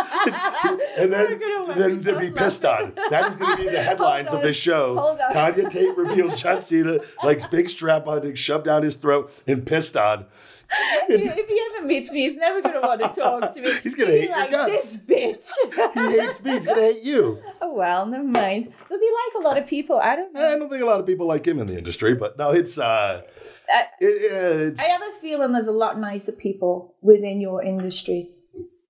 and 0.97 1.13
then, 1.13 1.39
then 1.77 2.03
to 2.03 2.19
be 2.19 2.31
pissed 2.31 2.65
on. 2.65 2.93
That 3.11 3.29
is 3.29 3.35
going 3.35 3.57
to 3.57 3.63
be 3.63 3.69
the 3.69 3.83
headlines 3.83 4.31
of 4.31 4.41
this 4.41 4.57
show. 4.57 5.17
Tanya 5.31 5.69
Tate 5.69 5.95
reveals 5.95 6.41
John 6.41 6.63
Cena 6.63 6.97
likes 7.23 7.45
big 7.45 7.69
strap 7.69 8.07
on 8.07 8.23
dick 8.23 8.37
shoved 8.37 8.65
down 8.65 8.81
his 8.81 8.95
throat 8.95 9.43
and 9.45 9.65
pissed 9.65 9.95
on. 9.95 10.25
If 10.71 11.47
he 11.49 11.61
ever 11.75 11.85
meets 11.87 12.11
me, 12.11 12.27
he's 12.29 12.37
never 12.37 12.61
going 12.61 12.75
to 12.75 12.81
want 12.81 13.01
to 13.01 13.07
talk 13.19 13.53
to 13.53 13.61
me. 13.61 13.71
He's 13.83 13.95
gonna 13.95 14.11
hate 14.11 14.21
be 14.21 14.27
your 14.27 14.37
like, 14.37 14.51
guts. 14.51 14.71
This 14.71 14.97
bitch. 14.97 15.51
He 15.93 16.19
hates 16.19 16.43
me. 16.43 16.51
He's 16.53 16.65
going 16.65 16.77
to 16.77 16.83
hate 16.93 17.03
you. 17.03 17.41
oh, 17.61 17.73
well, 17.75 18.05
never 18.05 18.23
mind. 18.23 18.71
Does 18.89 18.99
he 18.99 19.09
like 19.11 19.43
a 19.43 19.47
lot 19.47 19.57
of 19.57 19.67
people? 19.67 19.99
I 19.99 20.15
don't 20.15 20.33
know. 20.33 20.45
I 20.45 20.57
don't 20.57 20.69
think 20.69 20.81
a 20.83 20.85
lot 20.85 20.99
of 20.99 21.05
people 21.05 21.25
like 21.27 21.45
him 21.47 21.59
in 21.59 21.67
the 21.67 21.77
industry, 21.77 22.13
but 22.15 22.37
no, 22.37 22.51
it's 22.51 22.77
uh, 22.77 23.21
I- 23.73 23.85
it, 23.99 24.05
it's 24.69 24.79
I 24.79 24.83
have 24.85 25.01
a 25.01 25.19
feeling 25.21 25.53
there's 25.53 25.67
a 25.67 25.71
lot 25.71 25.99
nicer 25.99 26.31
people 26.31 26.95
within 27.01 27.39
your 27.41 27.63
industry. 27.63 28.31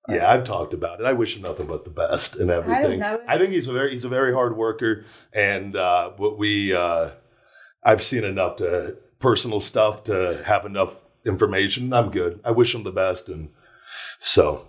yeah. 0.08 0.30
I've 0.30 0.44
talked 0.44 0.74
about 0.74 1.00
it. 1.00 1.06
I 1.06 1.12
wish 1.12 1.36
him 1.36 1.42
nothing 1.42 1.66
but 1.66 1.84
the 1.84 1.90
best 1.90 2.36
and 2.36 2.50
everything. 2.50 3.00
know. 3.00 3.20
I 3.28 3.38
think 3.38 3.52
he's 3.52 3.66
a 3.68 3.72
very 3.72 3.92
he's 3.92 4.04
a 4.04 4.08
very 4.08 4.32
hard 4.34 4.56
worker, 4.56 5.04
and 5.32 5.76
uh, 5.76 6.10
what 6.16 6.38
we 6.38 6.74
uh, 6.74 7.10
I've 7.82 8.02
seen 8.02 8.24
enough 8.24 8.56
to 8.56 8.96
personal 9.18 9.60
stuff 9.60 10.04
to 10.04 10.42
have 10.46 10.64
enough 10.64 11.02
information. 11.30 11.92
I'm 11.94 12.10
good. 12.10 12.40
I 12.44 12.50
wish 12.50 12.74
him 12.74 12.82
the 12.82 12.92
best, 12.92 13.28
and 13.30 13.48
so 14.18 14.68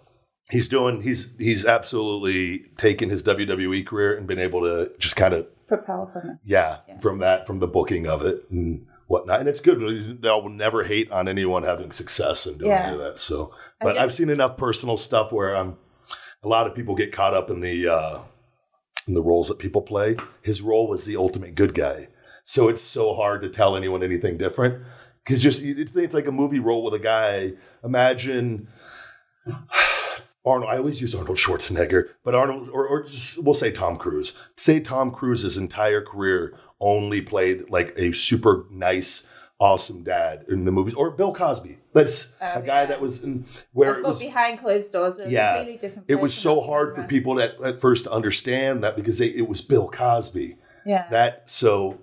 he's 0.49 0.67
doing. 0.69 1.01
He's 1.01 1.33
he's 1.37 1.65
absolutely 1.65 2.59
taken 2.77 3.09
his 3.09 3.23
WWE 3.23 3.85
career 3.85 4.15
and 4.17 4.25
been 4.27 4.39
able 4.39 4.61
to 4.61 4.91
just 4.97 5.15
kind 5.17 5.33
of 5.33 5.47
Propel 5.67 6.09
from 6.13 6.29
it. 6.31 6.37
yeah, 6.45 6.77
Yeah. 6.87 6.99
from 6.99 7.19
that 7.19 7.45
from 7.47 7.59
the 7.59 7.67
booking 7.67 8.07
of 8.07 8.25
it 8.25 8.45
and 8.49 8.85
whatnot. 9.07 9.39
And 9.41 9.49
it's 9.49 9.59
good. 9.61 10.21
They'll 10.21 10.47
never 10.49 10.83
hate 10.83 11.11
on 11.11 11.27
anyone 11.27 11.63
having 11.63 11.91
success 11.91 12.45
and 12.45 12.57
doing 12.59 12.71
Yeah. 12.71 12.87
any 12.87 12.93
of 12.95 12.99
that. 13.01 13.19
So, 13.19 13.53
but 13.81 13.97
I've 13.97 14.13
seen 14.13 14.29
enough 14.29 14.57
personal 14.57 14.97
stuff 14.97 15.31
where 15.31 15.55
I'm. 15.55 15.77
A 16.43 16.47
lot 16.47 16.65
of 16.65 16.73
people 16.73 16.95
get 16.95 17.11
caught 17.13 17.35
up 17.35 17.51
in 17.51 17.61
the 17.61 17.87
uh, 17.87 18.19
in 19.07 19.13
the 19.13 19.21
roles 19.21 19.47
that 19.47 19.59
people 19.59 19.81
play. 19.83 20.17
His 20.41 20.61
role 20.61 20.87
was 20.87 21.05
the 21.05 21.15
ultimate 21.15 21.53
good 21.55 21.75
guy, 21.75 22.07
so 22.45 22.67
it's 22.67 22.81
so 22.81 23.13
hard 23.13 23.43
to 23.43 23.49
tell 23.49 23.77
anyone 23.77 24.01
anything 24.03 24.37
different. 24.37 24.83
Because 25.23 25.41
just 25.41 25.61
it's, 25.61 25.95
it's 25.95 26.13
like 26.13 26.27
a 26.27 26.31
movie 26.31 26.59
role 26.59 26.83
with 26.83 26.93
a 26.93 26.99
guy. 26.99 27.53
Imagine 27.83 28.67
Arnold. 30.45 30.71
I 30.71 30.77
always 30.77 30.99
use 31.01 31.13
Arnold 31.13 31.37
Schwarzenegger, 31.37 32.09
but 32.23 32.33
Arnold, 32.33 32.69
or, 32.69 32.87
or 32.87 33.03
just, 33.03 33.37
we'll 33.37 33.53
say 33.53 33.71
Tom 33.71 33.97
Cruise. 33.97 34.33
Say 34.57 34.79
Tom 34.79 35.11
Cruise's 35.11 35.57
entire 35.57 36.01
career 36.01 36.57
only 36.79 37.21
played 37.21 37.69
like 37.69 37.93
a 37.97 38.11
super 38.11 38.65
nice, 38.71 39.23
awesome 39.59 40.03
dad 40.03 40.45
in 40.49 40.65
the 40.65 40.71
movies, 40.71 40.95
or 40.95 41.11
Bill 41.11 41.33
Cosby. 41.33 41.77
That's 41.93 42.29
Oh, 42.41 42.53
a 42.55 42.61
guy 42.61 42.81
yeah. 42.81 42.85
that 42.87 43.01
was 43.01 43.23
in 43.23 43.45
where 43.73 43.99
it 43.99 44.03
was. 44.03 44.19
behind 44.19 44.59
closed 44.59 44.91
doors, 44.91 45.21
Yeah. 45.27 45.57
completely 45.57 45.79
different. 45.79 46.05
It 46.09 46.15
was 46.15 46.33
so 46.33 46.61
hard 46.61 46.95
for 46.95 47.03
people 47.03 47.39
at, 47.39 47.61
at 47.61 47.79
first 47.79 48.05
to 48.05 48.11
understand 48.11 48.83
that 48.83 48.95
because 48.95 49.19
they, 49.19 49.27
it 49.27 49.47
was 49.47 49.61
Bill 49.61 49.87
Cosby. 49.89 50.57
Yeah. 50.85 51.07
That 51.11 51.43
so 51.47 51.99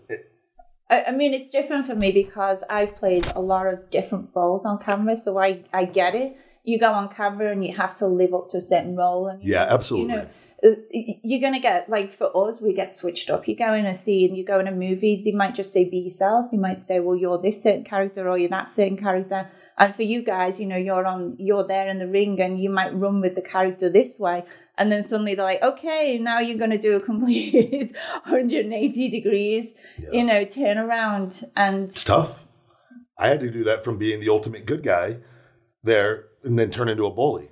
I, 0.90 1.04
I 1.04 1.12
mean, 1.12 1.34
it's 1.34 1.50
different 1.50 1.86
for 1.86 1.94
me 1.94 2.12
because 2.12 2.64
I've 2.68 2.96
played 2.96 3.26
a 3.34 3.40
lot 3.40 3.66
of 3.66 3.90
different 3.90 4.30
roles 4.34 4.64
on 4.64 4.78
camera, 4.78 5.16
so 5.16 5.38
I, 5.38 5.64
I 5.72 5.84
get 5.84 6.14
it. 6.14 6.36
You 6.64 6.78
go 6.78 6.92
on 6.92 7.08
camera 7.08 7.52
and 7.52 7.64
you 7.64 7.74
have 7.76 7.96
to 7.98 8.06
live 8.06 8.34
up 8.34 8.50
to 8.50 8.58
a 8.58 8.60
certain 8.60 8.96
role, 8.96 9.28
and 9.28 9.42
Yeah, 9.42 9.64
know, 9.64 9.70
absolutely. 9.70 10.14
You 10.14 10.20
know, 10.20 10.28
uh, 10.64 10.70
you're 10.90 11.40
gonna 11.40 11.60
get 11.60 11.88
like 11.88 12.12
for 12.12 12.48
us, 12.48 12.60
we 12.60 12.74
get 12.74 12.90
switched 12.90 13.30
up. 13.30 13.46
You 13.46 13.56
go 13.56 13.74
in 13.74 13.86
a 13.86 13.94
scene, 13.94 14.34
you 14.34 14.44
go 14.44 14.58
in 14.58 14.66
a 14.66 14.72
movie, 14.72 15.22
they 15.24 15.30
might 15.30 15.54
just 15.54 15.72
say 15.72 15.84
be 15.84 15.98
yourself. 15.98 16.50
They 16.50 16.56
might 16.56 16.82
say, 16.82 16.98
well, 17.00 17.16
you're 17.16 17.38
this 17.38 17.62
certain 17.62 17.84
character 17.84 18.28
or 18.28 18.36
you're 18.36 18.50
that 18.50 18.72
certain 18.72 18.96
character. 18.96 19.48
And 19.78 19.94
for 19.94 20.02
you 20.02 20.22
guys, 20.24 20.58
you 20.58 20.66
know, 20.66 20.76
you're 20.76 21.06
on, 21.06 21.36
you're 21.38 21.66
there 21.66 21.88
in 21.88 22.00
the 22.00 22.08
ring, 22.08 22.40
and 22.40 22.60
you 22.60 22.68
might 22.68 22.92
run 22.94 23.20
with 23.20 23.36
the 23.36 23.42
character 23.42 23.88
this 23.88 24.18
way, 24.18 24.44
and 24.78 24.90
then 24.92 25.02
suddenly 25.02 25.34
they're 25.34 25.44
like, 25.44 25.62
okay, 25.62 26.18
now 26.18 26.38
you're 26.38 26.58
going 26.58 26.70
to 26.70 26.78
do 26.78 26.96
a 26.96 27.00
complete 27.00 27.94
180 28.24 29.10
degrees, 29.10 29.72
you 30.12 30.24
know, 30.24 30.44
turn 30.44 30.78
around, 30.78 31.42
and 31.56 31.88
it's 31.90 32.04
tough. 32.04 32.44
I 33.18 33.28
had 33.28 33.40
to 33.40 33.50
do 33.50 33.64
that 33.64 33.84
from 33.84 33.98
being 33.98 34.20
the 34.20 34.28
ultimate 34.28 34.64
good 34.66 34.82
guy 34.84 35.18
there 35.82 36.24
and 36.44 36.58
then 36.58 36.70
turn 36.70 36.88
into 36.88 37.04
a 37.06 37.10
bully. 37.10 37.48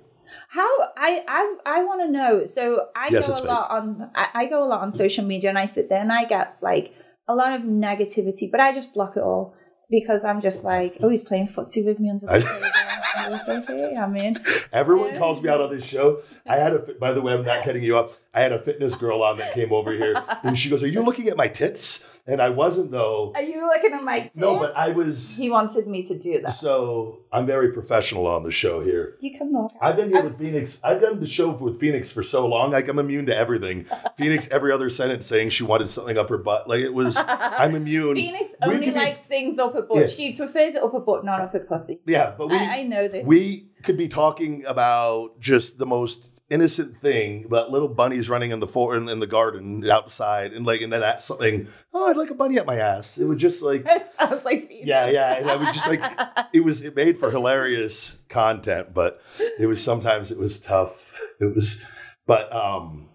how 0.49 0.69
I 0.97 1.23
I 1.27 1.55
I 1.65 1.83
want 1.83 2.01
to 2.01 2.09
know. 2.11 2.45
So 2.45 2.87
I 2.95 3.09
Yes, 3.09 3.27
go 3.27 3.33
a 3.33 3.37
fake. 3.37 3.45
lot 3.47 3.69
on 3.71 4.09
I, 4.15 4.27
I 4.33 4.45
go 4.47 4.63
a 4.63 4.67
lot 4.67 4.81
on 4.81 4.91
social 4.91 5.25
media, 5.25 5.49
and 5.49 5.59
I 5.59 5.65
sit 5.65 5.89
there 5.89 6.01
and 6.01 6.11
I 6.11 6.25
get 6.25 6.57
like 6.61 6.93
a 7.27 7.35
lot 7.35 7.53
of 7.53 7.61
negativity, 7.63 8.49
but 8.49 8.61
I 8.61 8.73
just 8.73 8.93
block 8.93 9.17
it 9.17 9.23
all 9.23 9.53
because 9.89 10.23
I'm 10.25 10.41
just 10.41 10.63
like, 10.63 10.97
oh, 11.01 11.09
he's 11.09 11.23
playing 11.23 11.47
footsie 11.47 11.85
with 11.85 11.99
me 11.99 12.09
under 12.09 12.25
the 12.25 12.33
I- 12.33 12.39
table. 12.39 13.97
I'm 13.97 14.15
in. 14.15 14.37
Everyone 14.71 15.09
Yeah. 15.11 15.17
calls 15.17 15.41
me 15.41 15.49
out 15.49 15.59
on 15.59 15.69
this 15.75 15.83
show. 15.83 16.21
I 16.47 16.57
had 16.57 16.73
a, 16.73 16.79
by 16.99 17.11
the 17.13 17.21
way, 17.21 17.33
I'm 17.33 17.43
not 17.43 17.63
cutting 17.63 17.83
you 17.83 17.97
up. 17.97 18.11
I 18.33 18.41
had 18.41 18.51
a 18.53 18.59
fitness 18.59 18.95
girl 18.95 19.21
on 19.23 19.37
that 19.37 19.53
came 19.53 19.73
over 19.73 19.91
here, 19.91 20.15
and 20.43 20.57
she 20.57 20.69
goes, 20.69 20.83
"Are 20.83 20.87
you 20.87 21.01
looking 21.03 21.27
at 21.27 21.35
my 21.35 21.47
tits?" 21.47 22.05
And 22.29 22.41
I 22.41 22.49
wasn't 22.49 22.91
though. 22.91 23.31
Are 23.35 23.41
you 23.41 23.61
looking 23.61 23.93
at 23.93 24.03
my? 24.03 24.29
No, 24.35 24.59
but 24.59 24.75
I 24.75 24.89
was. 24.89 25.35
he 25.35 25.49
wanted 25.49 25.87
me 25.87 26.03
to 26.07 26.17
do 26.17 26.41
that. 26.41 26.51
So 26.51 27.19
I'm 27.31 27.45
very 27.45 27.71
professional 27.71 28.27
on 28.27 28.43
the 28.43 28.51
show 28.51 28.81
here. 28.83 29.15
You 29.21 29.37
can 29.37 29.53
look. 29.53 29.71
I've 29.81 29.95
been 29.95 30.09
here 30.09 30.21
with 30.23 30.37
Phoenix. 30.37 30.77
I've 30.83 30.99
done 30.99 31.21
the 31.21 31.25
show 31.25 31.51
with 31.51 31.79
Phoenix 31.79 32.11
for 32.11 32.23
so 32.23 32.45
long. 32.45 32.71
Like 32.71 32.89
I'm 32.89 32.99
immune 32.99 33.25
to 33.27 33.35
everything. 33.35 33.85
Phoenix, 34.17 34.47
every 34.49 34.73
other 34.73 34.89
sentence 34.89 35.25
saying 35.25 35.51
she 35.51 35.63
wanted 35.63 35.89
something 35.89 36.17
up 36.17 36.27
her 36.27 36.37
butt. 36.37 36.67
Like 36.67 36.81
it 36.81 36.93
was. 36.93 37.15
I'm 37.17 37.75
immune. 37.75 38.15
Phoenix 38.15 38.51
We 38.65 38.73
only 38.73 38.85
could 38.87 38.93
be- 38.93 38.99
likes 38.99 39.21
things 39.21 39.57
up 39.57 39.73
her 39.73 39.83
butt. 39.83 39.97
Yeah. 39.97 40.07
She 40.07 40.33
prefers 40.33 40.75
it 40.75 40.83
up 40.83 40.91
her 40.91 40.99
butt, 40.99 41.23
not 41.23 41.39
up 41.39 41.53
her 41.53 41.59
pussy. 41.59 42.01
Yeah, 42.05 42.33
but 42.37 42.49
we 42.49 42.57
I, 42.57 42.79
I 42.79 42.83
know 42.83 43.07
this. 43.07 43.25
we 43.25 43.69
could 43.83 43.97
be 43.97 44.09
talking 44.09 44.65
about 44.65 45.39
just 45.39 45.77
the 45.77 45.85
most 45.85 46.29
innocent 46.49 47.01
thing 47.01 47.43
about 47.45 47.71
little 47.71 47.89
bunnies 47.89 48.29
running 48.29 48.51
in 48.51 48.59
the 48.61 48.67
for 48.67 48.95
in, 48.95 49.07
in 49.09 49.19
the 49.19 49.27
garden 49.27 49.87
outside 49.89 50.53
and 50.53 50.65
like 50.65 50.79
and 50.81 50.93
then 50.93 51.01
that's 51.01 51.25
something 51.25 51.67
oh 51.93 52.07
i'd 52.09 52.15
like 52.15 52.29
a 52.29 52.33
bunny 52.33 52.57
at 52.57 52.65
my 52.65 52.77
ass. 52.77 53.17
It 53.17 53.25
was 53.25 53.37
just 53.41 53.61
like 53.61 53.85
Sounds 54.17 54.45
like 54.45 54.69
yeah 54.71 55.09
yeah 55.09 55.35
and 55.35 55.49
i 55.51 55.55
was 55.57 55.67
just 55.75 55.87
like 55.87 56.01
it 56.53 56.61
was 56.61 56.81
it 56.81 56.95
made 56.95 57.17
for 57.17 57.31
hilarious 57.31 58.17
content 58.29 58.93
but 58.93 59.21
it 59.59 59.65
was 59.65 59.83
sometimes 59.83 60.31
it 60.31 60.37
was 60.37 60.59
tough. 60.59 61.11
It 61.41 61.53
was 61.53 61.83
but 62.25 62.51
um 62.53 63.09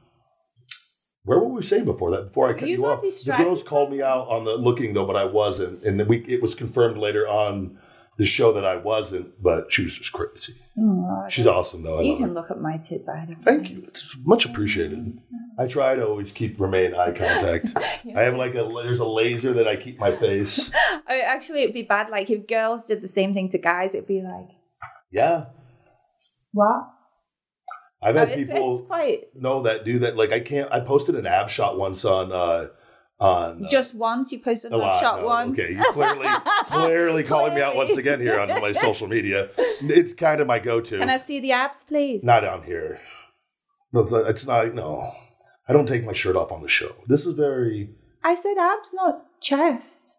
where 1.25 1.39
were 1.39 1.49
we 1.49 1.63
saying 1.63 1.87
before 1.87 2.11
that 2.11 2.27
before 2.29 2.51
i 2.51 2.53
cut 2.53 2.69
You 2.69 2.79
you, 2.79 2.87
off? 2.87 3.01
The 3.01 3.35
girls 3.39 3.63
called 3.63 3.91
me 3.91 4.03
out 4.03 4.29
on 4.29 4.45
the 4.45 4.57
looking 4.57 4.93
though 4.93 5.07
but 5.07 5.17
i 5.17 5.25
wasn't 5.25 5.83
and 5.85 6.07
we 6.07 6.19
it 6.29 6.43
was 6.43 6.55
confirmed 6.55 6.99
later 6.99 7.27
on 7.27 7.79
the 8.19 8.27
show 8.27 8.53
that 8.53 8.65
i 8.65 8.77
wasn't 8.77 9.43
but 9.43 9.73
she 9.73 9.85
was 9.85 9.97
just 9.99 10.13
crazy 10.13 10.55
Oh, 10.79 11.27
she's 11.29 11.47
awesome 11.47 11.83
though 11.83 11.99
I 11.99 12.03
You 12.03 12.17
can 12.17 12.29
her. 12.29 12.33
look 12.35 12.51
at 12.51 12.59
my 12.59 12.79
tits. 12.79 13.07
I 13.09 13.27
don't. 13.27 13.43
thank 13.43 13.69
you 13.71 13.85
it's 13.87 14.17
much 14.25 14.45
appreciated 14.47 15.19
i 15.59 15.67
try 15.67 15.95
to 15.95 16.07
always 16.07 16.33
keep 16.33 16.59
remain 16.61 16.95
eye 16.95 17.13
contact 17.25 17.75
i 18.17 18.23
have 18.23 18.37
like 18.37 18.55
a 18.55 18.71
there's 18.83 19.01
a 19.01 19.07
laser 19.07 19.53
that 19.55 19.67
i 19.69 19.77
keep 19.77 19.99
my 19.99 20.17
face 20.17 20.71
Oh, 21.09 21.21
actually, 21.27 21.63
it'd 21.63 21.75
be 21.75 21.83
bad. 21.83 22.09
Like 22.09 22.31
if 22.31 22.47
girls 22.47 22.87
did 22.87 23.03
the 23.03 23.09
same 23.09 23.35
thing 23.35 23.51
to 23.51 23.59
guys, 23.59 23.95
it'd 23.95 24.07
be 24.07 24.23
like, 24.23 24.49
yeah 25.11 25.47
what? 26.53 26.89
i've 28.03 28.17
Oh, 28.17 28.21
had 28.21 28.31
it's, 28.31 28.49
people 28.51 28.79
it's 28.79 28.87
quite 28.87 29.25
know 29.35 29.63
that 29.63 29.85
do 29.85 29.99
that. 30.01 30.17
Like 30.17 30.33
I 30.33 30.41
can't. 30.41 30.71
I 30.73 30.81
posted 30.81 31.17
an 31.17 31.27
ab 31.27 31.51
shot 31.51 31.77
once 31.79 32.05
on 32.05 32.33
uh 32.33 32.69
on 33.23 33.65
uh, 33.65 33.69
just 33.69 33.95
once. 33.95 34.33
You 34.33 34.41
posted 34.41 34.73
a 34.73 34.77
a 34.77 35.01
shot 35.01 35.21
no, 35.21 35.27
once. 35.27 35.59
Okay, 35.59 35.73
you 35.73 35.83
clearly 35.93 36.27
clearly 36.67 37.23
calling 37.23 37.55
me 37.55 37.61
out 37.61 37.77
once 37.77 37.97
again 37.97 38.21
here 38.21 38.39
on 38.41 38.49
my 38.49 38.73
social 38.87 39.07
media. 39.07 39.51
It's 39.57 40.13
kind 40.13 40.41
of 40.41 40.47
my 40.47 40.59
go-to. 40.59 40.99
Can 40.99 41.11
I 41.11 41.17
see 41.17 41.41
the 41.41 41.53
abs, 41.53 41.85
please? 41.85 42.25
Not 42.25 42.41
down 42.41 42.63
here. 42.65 43.01
No, 43.93 44.01
it's 44.01 44.13
not, 44.13 44.29
it's 44.29 44.47
not. 44.47 44.75
No, 44.75 45.13
I 45.69 45.73
don't 45.73 45.87
take 45.87 46.05
my 46.05 46.13
shirt 46.13 46.37
off 46.37 46.51
on 46.51 46.63
the 46.63 46.69
show. 46.69 46.95
This 47.07 47.27
is 47.27 47.35
very. 47.35 47.91
I 48.25 48.35
said 48.35 48.55
abs, 48.59 48.93
not 48.93 49.41
chest. 49.41 50.17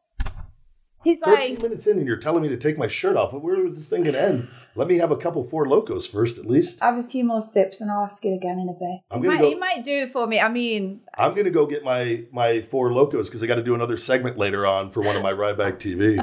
He's 1.03 1.19
13 1.19 1.55
like, 1.55 1.61
minutes 1.61 1.85
in, 1.85 1.97
and 1.97 2.07
you're 2.07 2.17
telling 2.17 2.41
me 2.41 2.49
to 2.49 2.57
take 2.57 2.77
my 2.77 2.87
shirt 2.87 3.17
off. 3.17 3.33
Where 3.33 3.61
was 3.61 3.75
this 3.75 3.89
thing 3.89 4.03
gonna 4.03 4.17
end? 4.17 4.47
Let 4.75 4.87
me 4.87 4.97
have 4.97 5.11
a 5.11 5.17
couple 5.17 5.43
four 5.43 5.67
locos 5.67 6.07
first, 6.07 6.37
at 6.39 6.47
least. 6.47 6.77
I 6.81 6.87
have 6.87 6.97
a 7.05 7.07
few 7.07 7.23
more 7.23 7.41
sips, 7.43 7.79
and 7.79 7.91
I'll 7.91 8.05
ask 8.05 8.25
it 8.25 8.33
again 8.33 8.57
in 8.59 8.69
a 8.69 8.73
bit. 8.73 9.01
I'm 9.11 9.21
He 9.21 9.27
gonna 9.27 9.35
might, 9.35 9.41
go- 9.41 9.49
he 9.49 9.55
might 9.55 9.85
do 9.85 9.91
it 10.03 10.11
for 10.11 10.25
me. 10.25 10.39
I 10.39 10.49
mean, 10.49 11.01
I'm 11.17 11.35
gonna 11.35 11.51
go 11.51 11.65
get 11.67 11.83
my 11.83 12.23
my 12.31 12.61
four 12.61 12.91
locos 12.91 13.27
because 13.29 13.43
I 13.43 13.45
got 13.47 13.55
to 13.55 13.63
do 13.63 13.75
another 13.75 13.97
segment 13.97 14.37
later 14.37 14.65
on 14.65 14.89
for 14.89 15.01
one 15.01 15.15
of 15.15 15.21
my 15.21 15.31
Ryback 15.31 15.73
TV. 15.79 16.17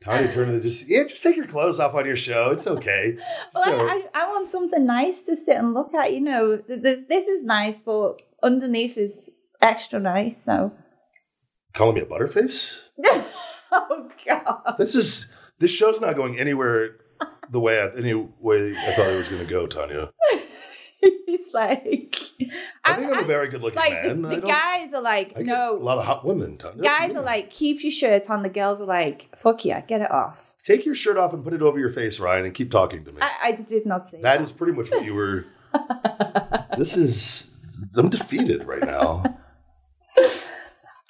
Tiny 0.00 0.32
turned 0.32 0.52
to 0.52 0.60
just 0.60 0.88
yeah, 0.88 1.04
just 1.04 1.22
take 1.22 1.36
your 1.36 1.46
clothes 1.46 1.78
off 1.78 1.94
on 1.94 2.06
your 2.06 2.16
show. 2.16 2.50
It's 2.50 2.66
okay. 2.66 3.16
well, 3.54 3.64
So- 3.64 3.86
I, 3.86 4.02
I, 4.14 4.22
I 4.24 4.28
want 4.28 4.46
something 4.48 4.84
nice 4.84 5.22
to 5.22 5.36
sit 5.36 5.56
and 5.56 5.74
look 5.74 5.94
at. 5.94 6.12
You 6.12 6.20
know, 6.20 6.56
this 6.68 7.04
this 7.08 7.26
is 7.28 7.44
nice, 7.44 7.80
but 7.82 8.20
underneath 8.42 8.96
is 8.96 9.30
extra 9.60 10.00
nice. 10.00 10.42
So, 10.42 10.72
Calling 11.74 11.96
me 11.96 12.00
a 12.00 12.06
butterface? 12.06 12.88
oh 13.72 14.08
god. 14.26 14.74
This 14.78 14.94
is 14.96 15.26
this 15.60 15.70
show's 15.70 16.00
not 16.00 16.16
going 16.16 16.38
anywhere 16.38 16.96
the 17.50 17.60
way 17.60 17.80
I, 17.80 17.88
any 17.96 18.14
way 18.14 18.70
I 18.76 18.92
thought 18.92 19.08
it 19.08 19.16
was 19.16 19.28
going 19.28 19.44
to 19.44 19.50
go, 19.50 19.66
Tanya. 19.66 20.10
It's 21.00 21.54
like 21.54 22.16
I 22.84 22.96
think 22.96 23.12
I'm, 23.12 23.22
a 23.22 23.26
very 23.26 23.48
good 23.48 23.62
looking 23.62 23.78
like 23.78 23.92
man. 23.92 24.20
the, 24.22 24.28
the 24.30 24.40
guys 24.40 24.92
are 24.92 25.00
like 25.00 25.28
I 25.36 25.42
get 25.42 25.46
no 25.46 25.76
a 25.76 25.78
lot 25.78 25.98
of 25.98 26.04
hot 26.04 26.24
women. 26.24 26.58
Tanya. 26.58 26.82
Guys 26.82 27.14
are 27.14 27.22
like 27.22 27.50
keep 27.50 27.84
your 27.84 27.92
shirt 27.92 28.28
on 28.28 28.42
the 28.42 28.48
girls 28.48 28.80
are 28.80 28.86
like 28.86 29.28
fuck 29.38 29.64
yeah 29.64 29.80
get 29.80 30.00
it 30.00 30.10
off 30.10 30.48
take 30.68 30.84
your 30.84 30.94
shirt 30.94 31.16
off 31.16 31.32
and 31.32 31.42
put 31.42 31.52
it 31.52 31.62
over 31.62 31.78
your 31.78 31.90
face, 31.90 32.20
Ryan, 32.20 32.44
and 32.46 32.54
keep 32.54 32.70
talking 32.70 33.04
to 33.04 33.12
me. 33.12 33.18
i, 33.22 33.38
I 33.42 33.52
did 33.52 33.86
not 33.86 34.06
say 34.06 34.20
that 34.20 34.40
is 34.42 34.52
pretty 34.52 34.72
much 34.72 34.90
what 34.90 35.04
you 35.04 35.14
were. 35.14 35.46
this 36.78 36.96
is. 36.96 37.50
I'm 37.94 38.08
defeated 38.08 38.66
right 38.66 38.82
now. 38.82 39.22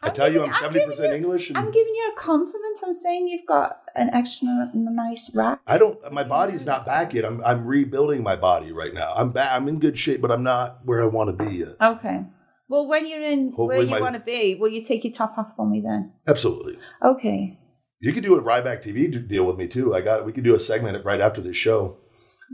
I 0.03 0.11
tell 0.11 0.29
you, 0.29 0.35
giving- 0.35 0.51
I'm 0.51 0.55
I'm 0.55 0.61
seventy 0.61 0.87
percent 0.87 1.13
English, 1.13 1.49
and 1.49 1.59
i'm 1.59 1.71
giving 1.73 1.95
you 1.95 2.13
a 2.17 2.21
compliment 2.21 2.79
i'm 2.85 2.95
saying 2.95 3.27
you've 3.29 3.47
got 3.47 3.81
an 3.97 4.11
extra 4.13 4.71
nice 4.75 5.31
rack 5.35 5.61
I 5.67 5.77
don't. 5.79 5.99
My 6.13 6.23
body's 6.25 6.65
not 6.65 6.87
back 6.87 7.15
yet. 7.15 7.25
I'm. 7.25 7.43
I'm 7.45 7.67
rebuilding 7.67 8.23
my 8.23 8.37
body 8.37 8.71
right 8.73 8.95
now. 8.95 9.13
I'm 9.17 9.31
back. 9.31 9.51
I'm 9.53 9.67
in 9.69 9.81
good 9.81 9.99
shape, 9.99 10.21
but 10.21 10.31
I'm 10.31 10.45
not 10.45 10.81
where 10.85 11.03
I 11.03 11.07
want 11.07 11.37
to 11.37 11.45
be 11.45 11.57
yet. 11.57 11.75
okay 11.83 12.25
well 12.71 12.87
when 12.87 13.07
you're 13.09 13.23
in 13.23 13.51
where 13.57 13.81
you 13.81 13.89
my- 13.89 14.01
want 14.01 14.15
to 14.15 14.21
be 14.21 14.55
will 14.55 14.69
you 14.69 14.85
take 14.85 15.03
your 15.03 15.13
top 15.13 15.37
off 15.39 15.49
for 15.57 15.67
me 15.69 15.81
then 15.81 16.13
Absolutely. 16.29 16.79
okay 17.03 17.59
You 18.01 18.13
could 18.13 18.23
do 18.23 18.37
a 18.37 18.43
Ryback 18.43 18.85
TV 18.85 19.11
deal 19.29 19.45
with 19.45 19.57
me 19.57 19.67
too. 19.67 19.95
I 19.97 20.01
got. 20.03 20.25
We 20.27 20.33
could 20.33 20.45
do 20.45 20.55
a 20.55 20.61
segment 20.61 21.05
right 21.05 21.21
after 21.21 21.41
this 21.41 21.57
show 21.57 21.97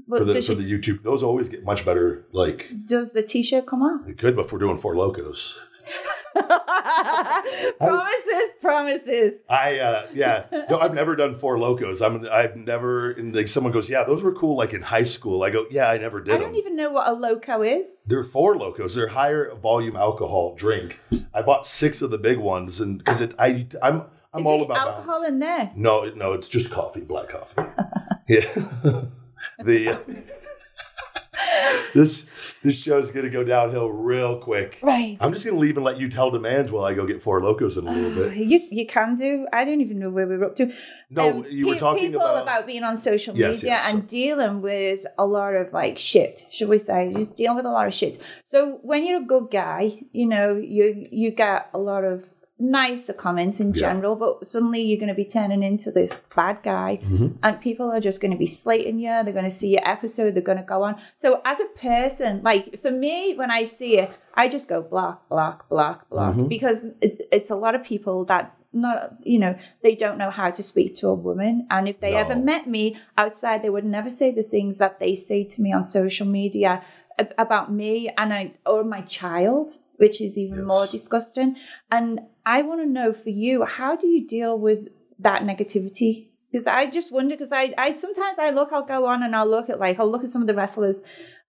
well, 0.09 0.21
for 0.21 0.25
the 0.25 0.41
for 0.41 0.55
the 0.55 0.63
YouTube. 0.63 1.03
Those 1.03 1.23
always 1.23 1.49
get 1.51 1.63
much 1.65 1.85
better. 1.85 2.27
Like 2.33 2.71
does 2.87 3.13
the 3.13 3.23
t-shirt 3.23 3.67
come 3.67 3.83
off 3.83 4.09
it 4.09 4.19
could, 4.19 4.35
but 4.37 4.47
if 4.47 4.53
we're 4.53 4.59
doing 4.67 4.79
four 4.79 4.97
locos, 4.97 5.59
promises 7.79 8.51
promises 8.61 9.35
I 9.49 9.79
uh 9.79 10.07
yeah. 10.13 10.45
No, 10.71 10.79
I've 10.79 10.95
never 10.95 11.17
done 11.17 11.39
four 11.39 11.59
locos. 11.59 12.01
I'm. 12.01 12.27
I've 12.31 12.57
never. 12.57 13.13
And 13.13 13.35
like 13.35 13.49
someone 13.49 13.73
goes, 13.73 13.89
yeah, 13.89 14.05
those 14.05 14.23
were 14.23 14.33
cool. 14.33 14.57
Like 14.57 14.73
in 14.73 14.83
high 14.83 15.05
school, 15.05 15.43
I 15.43 15.51
go, 15.51 15.67
yeah, 15.71 15.91
I 15.91 15.99
never 15.99 16.21
did 16.21 16.35
i 16.35 16.39
don't 16.39 16.53
them. 16.53 16.57
even 16.57 16.77
know 16.77 16.91
what 16.91 17.09
a 17.09 17.13
loco 17.13 17.63
is 17.63 17.87
They're 18.07 18.25
four 18.25 18.57
locos. 18.57 18.95
They're 18.95 19.09
higher 19.09 19.55
volume 19.55 19.97
alcohol 19.97 20.55
drink. 20.55 20.99
I 21.33 21.43
bought 21.43 21.67
six 21.67 22.03
of 22.03 22.11
the 22.11 22.19
big 22.19 22.39
ones, 22.39 22.81
and 22.81 22.99
because 22.99 23.21
it, 23.21 23.35
I, 23.39 23.67
I'm, 23.83 24.05
I'm 24.33 24.41
is 24.41 24.47
all 24.47 24.63
about 24.63 24.79
alcohol 24.79 25.21
balance. 25.21 25.29
in 25.29 25.39
there 25.41 25.73
No, 25.77 26.05
no, 26.15 26.33
it's 26.33 26.49
just 26.49 26.71
coffee, 26.71 27.01
black 27.01 27.29
coffee. 27.31 27.63
yeah. 28.29 28.47
the 29.65 29.89
uh, 29.89 29.99
this 31.95 32.27
this 32.63 32.77
show's 32.81 33.11
gonna 33.11 33.31
go 33.31 33.45
downhill 33.45 33.91
real 33.91 34.39
quick. 34.39 34.79
right 34.83 35.17
I'm 35.21 35.33
just 35.33 35.45
gonna 35.45 35.59
leave 35.59 35.77
and 35.77 35.85
let 35.85 35.99
you 35.99 36.09
tell 36.09 36.31
demands 36.31 36.71
while 36.71 36.85
I 36.85 36.95
go 36.95 37.07
get 37.07 37.23
four 37.23 37.43
locos 37.43 37.77
in 37.77 37.87
a 37.87 37.91
little 37.91 38.15
bit. 38.15 38.37
You 38.37 38.61
you 38.71 38.87
can 38.87 39.17
do. 39.17 39.47
I 39.53 39.65
don't 39.65 39.81
even 39.81 39.99
know 39.99 40.11
where 40.11 40.27
we 40.27 40.37
we're 40.37 40.45
up 40.47 40.57
to. 40.57 40.73
No, 41.11 41.29
Um, 41.39 41.47
you 41.49 41.69
were 41.69 41.77
talking 41.77 42.11
people 42.11 42.25
about, 42.27 42.67
being 42.67 42.83
on 42.83 42.97
social 42.99 43.37
Yes, 43.37 43.57
media 43.57 43.71
yes. 43.73 43.93
and 43.93 44.09
dealing 44.09 44.63
with 44.63 45.07
a 45.19 45.27
lot 45.27 45.55
of 45.55 45.73
like 45.73 45.99
shit, 45.99 46.47
should 46.51 46.69
we 46.69 46.79
say? 46.79 47.13
Just 47.15 47.37
dealing 47.37 47.57
with 47.57 47.67
a 47.67 47.71
lot 47.71 47.87
of 47.87 47.95
shit. 47.95 48.21
So 48.47 48.79
when 48.83 49.07
you're 49.07 49.21
a 49.23 49.25
good 49.25 49.51
guy, 49.51 50.03
you 50.13 50.27
know 50.27 50.57
you 50.57 51.07
you 51.11 51.31
get 51.31 51.69
a 51.75 51.79
lot 51.79 52.05
of 52.05 52.25
nicer 52.71 53.13
comments 53.13 53.61
in 53.61 53.69
Yeah. 53.75 53.81
general, 53.81 54.17
but 54.17 54.47
suddenly 54.47 54.83
you're 54.83 54.99
going 54.99 55.09
to 55.09 55.15
be 55.15 55.25
turning 55.25 55.63
into 55.63 55.91
this 55.91 56.23
bad 56.35 56.59
guy, 56.63 56.99
Mhm. 57.03 57.35
and 57.43 57.61
people 57.61 57.91
are 57.91 58.01
just 58.01 58.21
going 58.21 58.31
to 58.33 58.39
be 58.39 58.47
slating 58.47 58.99
you. 58.99 59.09
They're 59.23 59.33
going 59.41 59.45
to 59.45 59.51
see 59.63 59.71
your 59.77 59.87
episode. 59.89 60.35
They're 60.35 60.43
going 60.53 60.59
to 60.59 60.65
go 60.65 60.83
on. 60.83 60.97
So 61.17 61.41
as 61.45 61.61
a 61.61 61.67
person, 61.79 62.41
like 62.43 62.81
for 62.81 62.91
me, 62.91 63.35
when 63.35 63.51
I 63.51 63.65
see 63.65 63.99
it, 63.99 64.11
I 64.35 64.49
just 64.49 64.67
go 64.69 64.83
block, 64.83 65.29
block, 65.29 65.69
block, 65.69 66.09
block, 66.11 66.35
Mhm. 66.35 66.49
because 66.49 66.85
it, 67.01 67.29
it's 67.31 67.51
a 67.51 67.57
lot 67.57 67.75
of 67.75 67.83
people 67.85 68.25
that 68.27 68.53
not 68.77 69.15
you 69.23 69.39
know 69.39 69.55
they 69.85 69.95
don't 69.95 70.19
know 70.19 70.31
how 70.31 70.51
to 70.51 70.61
speak 70.61 70.97
to 70.97 71.07
a 71.07 71.15
woman 71.15 71.65
and 71.71 71.87
if 71.89 72.01
they 72.01 72.11
No. 72.11 72.17
ever 72.19 72.35
met 72.35 72.67
me 72.67 72.97
outside 73.17 73.63
they 73.63 73.71
would 73.71 73.85
never 73.85 74.11
say 74.11 74.33
the 74.33 74.43
things 74.43 74.79
that 74.79 74.99
they 74.99 75.15
say 75.15 75.45
to 75.45 75.63
me 75.63 75.73
on 75.73 75.85
social 75.85 76.27
media 76.27 76.83
about 77.39 77.71
me 77.73 78.11
and 78.19 78.35
I 78.35 78.55
or 78.67 78.83
my 78.83 79.03
child 79.03 79.79
which 79.99 80.21
is 80.21 80.37
even 80.37 80.59
Yes. 80.59 80.67
more 80.67 80.87
disgusting 80.89 81.55
and 81.93 82.19
I 82.47 82.63
want 82.63 82.81
to 82.81 82.87
know 82.87 83.13
for 83.13 83.31
you 83.31 83.65
how 83.65 83.97
do 83.97 84.07
you 84.07 84.27
deal 84.27 84.59
with 84.59 84.89
that 85.19 85.43
negativity? 85.43 86.29
Because 86.51 86.67
I 86.67 86.89
just 86.89 87.11
wonder 87.11 87.35
because 87.35 87.53
I, 87.53 87.75
I 87.77 87.95
sometimes 87.95 88.39
I 88.39 88.51
look 88.51 88.73
I'll 88.73 88.85
go 88.85 89.07
on 89.07 89.23
and 89.23 89.35
I'll 89.35 89.49
look 89.49 89.69
at 89.69 89.81
like 89.81 89.99
I'll 89.99 90.11
look 90.11 90.25
at 90.25 90.31
some 90.31 90.43
of 90.43 90.49
the 90.49 90.55
wrestlers 90.55 91.01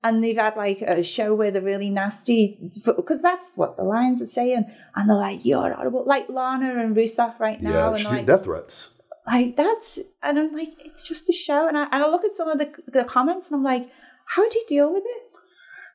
and 0.03 0.23
they've 0.23 0.37
had 0.37 0.55
like 0.55 0.81
a 0.81 1.03
show 1.03 1.35
where 1.35 1.51
they're 1.51 1.61
really 1.61 1.89
nasty 1.89 2.59
because 2.85 3.21
that's 3.21 3.53
what 3.55 3.77
the 3.77 3.83
lions 3.83 4.21
are 4.21 4.27
saying. 4.27 4.65
And 4.95 5.09
they're 5.09 5.17
like 5.17 5.45
you're 5.45 5.73
horrible. 5.73 6.05
Like 6.05 6.29
Lana 6.29 6.79
and 6.81 6.95
Rusev 6.95 7.39
right 7.39 7.61
now 7.61 7.71
yeah, 7.71 7.89
and 7.89 7.99
she's 7.99 8.11
like, 8.11 8.25
death 8.25 8.45
threats. 8.45 8.91
like 9.27 9.55
that's 9.57 9.99
and 10.23 10.39
I'm 10.39 10.53
like 10.53 10.73
it's 10.83 11.03
just 11.03 11.29
a 11.29 11.33
show. 11.33 11.67
And 11.67 11.77
I, 11.77 11.83
and 11.91 12.03
I 12.03 12.09
look 12.09 12.23
at 12.23 12.33
some 12.33 12.47
of 12.47 12.57
the, 12.57 12.71
the 12.87 13.03
comments 13.03 13.51
and 13.51 13.59
I'm 13.59 13.63
like 13.63 13.89
how 14.25 14.49
do 14.49 14.57
you 14.57 14.65
deal 14.67 14.91
with 14.91 15.03
it? 15.05 15.23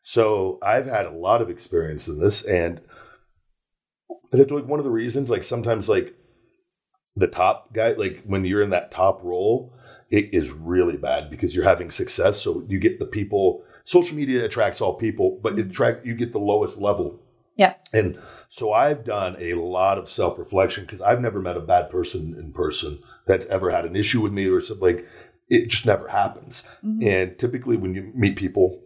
So 0.02 0.58
I've 0.62 0.86
had 0.86 1.06
a 1.06 1.10
lot 1.10 1.42
of 1.42 1.50
experience 1.50 2.08
in 2.08 2.18
this, 2.18 2.42
and 2.42 2.80
I 4.32 4.36
think 4.36 4.50
like 4.50 4.66
one 4.66 4.80
of 4.80 4.84
the 4.84 4.90
reasons, 4.90 5.30
like 5.30 5.42
sometimes 5.44 5.88
like 5.88 6.14
the 7.16 7.26
top 7.26 7.72
guy, 7.72 7.92
like 7.92 8.22
when 8.24 8.44
you're 8.44 8.62
in 8.62 8.70
that 8.70 8.90
top 8.90 9.22
role, 9.22 9.72
it 10.10 10.28
is 10.32 10.50
really 10.50 10.96
bad 10.96 11.30
because 11.30 11.54
you're 11.54 11.64
having 11.64 11.90
success. 11.90 12.40
So 12.40 12.64
you 12.68 12.78
get 12.78 12.98
the 12.98 13.06
people. 13.06 13.62
Social 13.84 14.16
media 14.16 14.44
attracts 14.44 14.80
all 14.80 14.94
people, 14.94 15.38
but 15.42 15.58
it 15.58 15.66
attract 15.66 16.04
you 16.04 16.14
get 16.14 16.32
the 16.32 16.38
lowest 16.38 16.78
level. 16.78 17.18
Yeah. 17.56 17.74
And 17.92 18.18
so 18.48 18.72
I've 18.72 19.04
done 19.04 19.36
a 19.38 19.54
lot 19.54 19.98
of 19.98 20.08
self 20.08 20.38
reflection 20.38 20.84
because 20.84 21.00
I've 21.00 21.20
never 21.20 21.40
met 21.40 21.56
a 21.56 21.60
bad 21.60 21.90
person 21.90 22.36
in 22.38 22.52
person 22.52 23.02
that's 23.26 23.46
ever 23.46 23.70
had 23.70 23.84
an 23.84 23.96
issue 23.96 24.20
with 24.20 24.32
me 24.32 24.46
or 24.46 24.60
something. 24.60 24.96
Like 24.96 25.06
it 25.48 25.68
just 25.68 25.86
never 25.86 26.08
happens. 26.08 26.62
Mhm. 26.84 27.04
And 27.04 27.38
typically, 27.38 27.76
when 27.76 27.94
you 27.94 28.12
meet 28.14 28.36
people, 28.36 28.78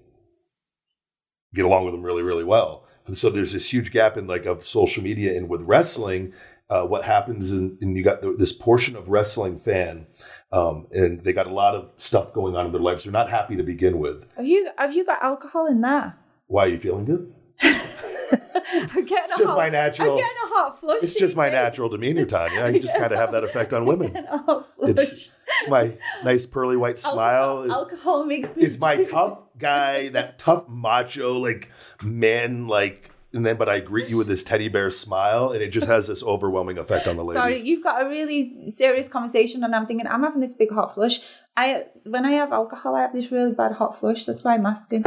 get 1.54 1.64
along 1.64 1.84
with 1.84 1.94
them 1.94 2.02
really, 2.02 2.22
really 2.22 2.44
well. 2.44 2.83
And 3.06 3.16
so 3.18 3.30
there's 3.30 3.52
this 3.52 3.72
huge 3.72 3.90
gap 3.92 4.16
in 4.16 4.26
like 4.26 4.46
of 4.46 4.64
social 4.64 5.02
media 5.02 5.36
and 5.36 5.48
with 5.48 5.60
wrestling. 5.62 6.32
Uh, 6.70 6.82
what 6.84 7.04
happens 7.04 7.50
in, 7.50 7.76
and 7.82 7.94
you 7.96 8.02
got 8.02 8.22
the, 8.22 8.34
this 8.38 8.52
portion 8.52 8.96
of 8.96 9.10
wrestling 9.10 9.58
fan, 9.58 10.06
um, 10.50 10.86
and 10.92 11.22
they 11.22 11.32
got 11.34 11.46
a 11.46 11.52
lot 11.52 11.74
of 11.74 11.90
stuff 11.98 12.32
going 12.32 12.56
on 12.56 12.64
in 12.64 12.72
their 12.72 12.80
lives. 12.80 13.04
They're 13.04 13.12
not 13.12 13.28
happy 13.28 13.54
to 13.56 13.62
begin 13.62 13.98
with. 13.98 14.24
have 14.36 14.46
you 14.46 14.70
have 14.78 14.94
you 14.94 15.04
got 15.04 15.22
alcohol 15.22 15.66
in 15.66 15.82
there 15.82 16.16
Why 16.46 16.64
are 16.64 16.68
you 16.68 16.78
feeling 16.80 17.04
good? 17.04 17.34
I'm 17.62 19.04
getting 19.04 19.24
It's 19.24 19.38
just 19.38 19.44
hot, 19.44 19.56
my 19.56 19.66
I'm 19.66 19.72
natural. 19.72 20.16
getting 20.16 20.36
a 20.44 20.48
hot 20.48 20.80
flush 20.80 21.02
It's 21.02 21.14
just 21.14 21.36
my 21.36 21.48
natural 21.50 21.88
demeanor, 21.90 22.24
Tanya. 22.24 22.64
I 22.64 22.78
just 22.78 22.96
kind 22.96 23.12
of 23.12 23.18
have 23.18 23.32
that 23.32 23.44
effect 23.44 23.72
on 23.72 23.84
women. 23.84 24.12
Getting 24.12 24.28
a 24.28 24.38
hot 24.38 24.68
flush. 24.76 24.90
It's, 24.90 25.02
it's 25.12 25.30
my 25.68 25.96
nice 26.24 26.46
pearly 26.46 26.76
white 26.76 26.98
smile. 26.98 27.60
Alcohol, 27.60 27.70
alcohol 27.80 28.24
makes 28.24 28.56
me 28.56 28.64
it's 28.64 28.78
my 28.78 29.04
tough 29.04 29.38
guy, 29.58 30.08
that 30.10 30.38
tough 30.38 30.68
macho, 30.68 31.38
like 31.38 31.70
man, 32.02 32.66
like, 32.66 33.10
and 33.32 33.44
then 33.44 33.56
but 33.56 33.68
I 33.68 33.80
greet 33.80 34.08
you 34.08 34.16
with 34.16 34.26
this 34.26 34.42
teddy 34.42 34.68
bear 34.68 34.90
smile, 34.90 35.50
and 35.50 35.62
it 35.62 35.68
just 35.68 35.86
has 35.86 36.06
this 36.06 36.22
overwhelming 36.22 36.78
effect 36.78 37.08
on 37.08 37.16
the 37.16 37.24
ladies. 37.24 37.40
Sorry, 37.40 37.60
you've 37.60 37.82
got 37.82 38.02
a 38.02 38.08
really 38.08 38.70
serious 38.70 39.08
conversation, 39.08 39.64
and 39.64 39.74
I'm 39.74 39.86
thinking 39.86 40.06
I'm 40.06 40.22
having 40.22 40.40
this 40.40 40.54
big 40.54 40.72
hot 40.72 40.94
flush. 40.94 41.20
I 41.56 41.86
when 42.04 42.24
I 42.24 42.32
have 42.32 42.52
alcohol, 42.52 42.94
I 42.94 43.02
have 43.02 43.12
this 43.12 43.30
really 43.30 43.52
bad 43.52 43.72
hot 43.72 43.98
flush. 43.98 44.24
That's 44.26 44.44
why 44.44 44.54
I'm 44.54 44.66
asking. 44.66 45.04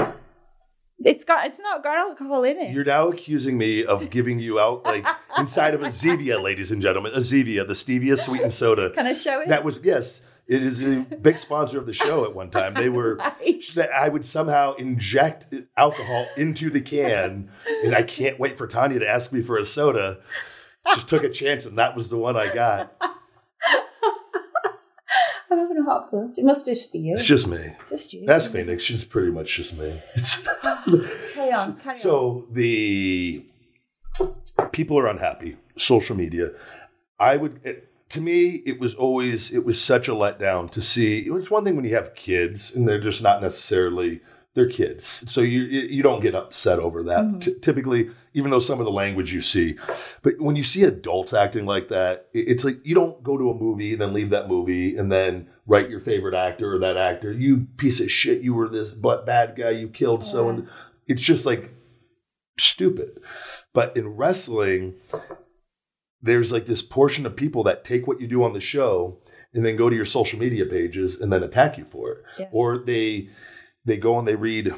It's 1.06 1.24
got 1.24 1.46
it's 1.46 1.60
not 1.60 1.84
got 1.84 1.98
alcohol 1.98 2.44
in 2.44 2.58
it. 2.58 2.74
You're 2.74 2.84
now 2.84 3.10
accusing 3.10 3.58
me 3.58 3.86
of 3.86 4.10
giving 4.10 4.40
you 4.40 4.60
out 4.60 4.84
like 4.84 5.08
inside 5.38 5.74
of 5.74 5.84
a 5.84 5.88
Zevia, 5.88 6.42
ladies 6.42 6.72
and 6.72 6.82
gentlemen, 6.82 7.14
a 7.14 7.20
Zevia, 7.20 7.68
the 7.68 7.74
stevia 7.74 8.18
sweetened 8.18 8.54
soda. 8.54 8.90
Can 8.90 9.06
I 9.06 9.14
show 9.14 9.42
it? 9.42 9.50
That 9.50 9.64
was 9.64 9.80
yes, 9.84 10.22
it 10.48 10.64
is 10.64 10.82
a 10.82 11.00
big 11.22 11.38
sponsor 11.38 11.78
of 11.78 11.86
the 11.86 11.94
show 11.94 12.24
at 12.24 12.34
one 12.34 12.50
time. 12.50 12.74
They 12.74 12.90
were 12.90 13.18
that 13.76 13.90
I 13.94 14.08
would 14.08 14.26
somehow 14.26 14.76
inject 14.76 15.54
alcohol 15.76 16.26
into 16.38 16.70
the 16.70 16.82
can, 16.82 17.52
and 17.84 17.96
I 17.96 18.04
can't 18.04 18.40
wait 18.40 18.58
for 18.58 18.66
Tanya 18.68 19.00
to 19.00 19.08
ask 19.08 19.34
me 19.34 19.42
for 19.42 19.58
a 19.58 19.66
soda. 19.66 20.20
Just 20.94 21.10
took 21.10 21.24
a 21.24 21.30
chance, 21.30 21.66
and 21.66 21.78
that 21.78 21.96
was 21.96 22.10
the 22.10 22.18
one 22.18 22.38
I 22.38 22.54
got. 22.54 22.94
I'm 25.50 25.60
having 25.60 25.78
a 25.78 25.84
hot 25.84 26.10
flush. 26.10 26.32
It 26.38 26.44
must 26.46 26.66
be 26.66 26.74
just 26.74 26.94
you. 26.94 27.14
It's 27.14 27.24
just 27.26 27.48
me. 27.48 27.74
just 27.90 28.14
you. 28.14 28.26
Ask 28.28 28.52
Phoenix. 28.52 28.84
She's 28.84 29.06
pretty 29.06 29.32
much 29.32 29.56
just 29.56 29.78
me. 29.78 29.98
It's, 30.16 30.42
Carry 30.44 30.52
on. 30.64 31.10
Carry 31.34 31.52
on. 31.52 31.96
so 31.96 32.48
the 32.52 33.46
people 34.72 34.98
are 35.00 35.08
unhappy. 35.08 35.58
Social 35.78 36.16
media. 36.16 36.52
I 37.20 37.38
would. 37.38 37.82
To 38.10 38.22
me, 38.22 38.62
it 38.66 38.80
was 38.80 38.96
always 38.96 39.52
it 39.54 39.66
was 39.66 39.82
such 39.82 40.08
a 40.08 40.12
letdown 40.12 40.72
to 40.72 40.82
see. 40.82 41.26
It 41.26 41.32
was 41.34 41.50
one 41.50 41.64
thing 41.66 41.76
when 41.76 41.86
you 41.86 41.96
have 41.96 42.16
kids 42.16 42.74
and 42.74 42.88
they're 42.88 43.02
just 43.02 43.22
not 43.22 43.42
necessarily 43.42 44.22
they're 44.54 44.68
kids, 44.70 45.24
so 45.28 45.42
you 45.42 45.62
you 45.62 46.02
don't 46.02 46.22
get 46.22 46.34
upset 46.34 46.80
over 46.80 47.04
that. 47.04 47.24
Mhm. 47.26 47.42
T- 47.42 47.60
typically, 47.62 48.10
even 48.34 48.50
though 48.50 48.58
some 48.60 48.80
of 48.80 48.86
the 48.86 48.92
language 48.92 49.32
you 49.32 49.42
see, 49.42 49.76
but 50.24 50.40
when 50.40 50.56
you 50.56 50.64
see 50.64 50.84
adults 50.84 51.32
acting 51.32 51.68
like 51.68 51.90
that, 51.90 52.28
it's 52.34 52.64
like 52.64 52.80
you 52.84 52.96
don't 52.96 53.22
go 53.24 53.38
to 53.38 53.52
a 53.52 53.54
movie 53.54 53.92
and 53.92 54.02
then 54.02 54.14
leave 54.14 54.32
that 54.32 54.48
movie 54.48 54.98
and 54.98 55.12
then 55.12 55.48
write 55.68 55.92
your 55.92 56.00
favorite 56.00 56.34
actor 56.34 56.74
or 56.74 56.80
that 56.80 56.98
actor. 56.98 57.32
You 57.32 57.68
piece 57.78 58.00
of 58.00 58.10
shit! 58.12 58.42
You 58.42 58.56
were 58.56 58.68
this 58.68 58.92
but 58.92 59.28
bad 59.28 59.56
guy. 59.56 59.72
You 59.72 59.90
killed 59.90 60.26
so 60.26 60.50
and 60.50 60.68
it's 61.08 61.22
just 61.22 61.46
like 61.46 61.70
stupid. 62.60 63.20
But 63.74 63.96
in 63.96 64.16
wrestling, 64.16 64.96
there's 66.22 66.52
like 66.52 66.66
this 66.66 66.82
portion 66.82 67.26
of 67.26 67.36
people 67.36 67.64
that 67.64 67.86
take 67.86 68.08
what 68.08 68.20
you 68.20 68.28
do 68.28 68.44
on 68.44 68.54
the 68.54 68.60
show 68.60 69.20
and 69.54 69.66
then 69.66 69.76
go 69.76 69.90
to 69.90 69.96
your 69.96 70.06
social 70.06 70.40
media 70.40 70.66
pages 70.66 71.20
and 71.20 71.32
then 71.32 71.44
attack 71.44 71.78
you 71.78 71.86
for 71.86 72.12
it. 72.12 72.24
Yeah. 72.40 72.50
Or 72.52 72.78
they 72.78 73.30
they 73.86 73.98
go 73.98 74.20
and 74.20 74.28
they 74.28 74.36
read 74.36 74.74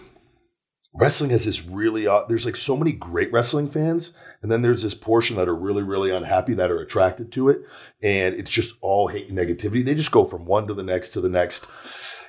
wrestling 0.94 1.30
has 1.30 1.46
this 1.46 1.64
really 1.64 2.08
odd, 2.08 2.28
there's 2.30 2.46
like 2.46 2.56
so 2.56 2.76
many 2.76 2.92
great 2.92 3.32
wrestling 3.32 3.70
fans 3.70 4.14
and 4.42 4.52
then 4.52 4.62
there's 4.62 4.82
this 4.82 4.94
portion 4.94 5.36
that 5.36 5.48
are 5.48 5.56
really 5.56 5.84
really 5.84 6.12
unhappy 6.12 6.54
that 6.56 6.72
are 6.72 6.80
attracted 6.80 7.32
to 7.32 7.50
it 7.50 7.62
and 8.02 8.36
it's 8.36 8.52
just 8.52 8.76
all 8.82 9.08
hate 9.08 9.30
and 9.30 9.38
negativity 9.38 9.86
they 9.86 9.94
just 9.94 10.12
go 10.12 10.26
from 10.26 10.46
one 10.46 10.68
to 10.68 10.74
the 10.74 10.84
next 10.84 11.10
to 11.10 11.22
the 11.22 11.30
next 11.30 11.68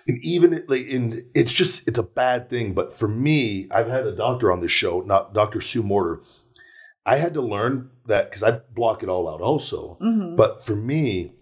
and 0.07 0.19
even 0.23 0.53
it 0.53 0.69
like 0.69 0.87
in 0.87 1.27
it's 1.35 1.53
just 1.53 1.87
it's 1.89 1.99
a 1.99 2.03
bad 2.03 2.51
thing 2.51 2.75
but 2.75 2.93
for 2.93 3.09
me 3.09 3.67
i've 3.71 3.89
had 3.89 4.07
a 4.07 4.15
doctor 4.15 4.53
on 4.53 4.61
this 4.61 4.73
show 4.73 5.01
not 5.01 5.33
dr 5.33 5.61
sue 5.63 5.83
morter 5.83 6.21
i 7.07 7.17
had 7.17 7.33
to 7.35 7.41
learn 7.41 7.91
that 8.11 8.29
because 8.29 8.43
i 8.43 8.53
block 8.81 9.03
it 9.03 9.09
all 9.09 9.27
out 9.33 9.41
also 9.41 9.97
Mhm. 10.01 10.37
but 10.37 10.53
for 10.67 10.77
me 10.77 11.33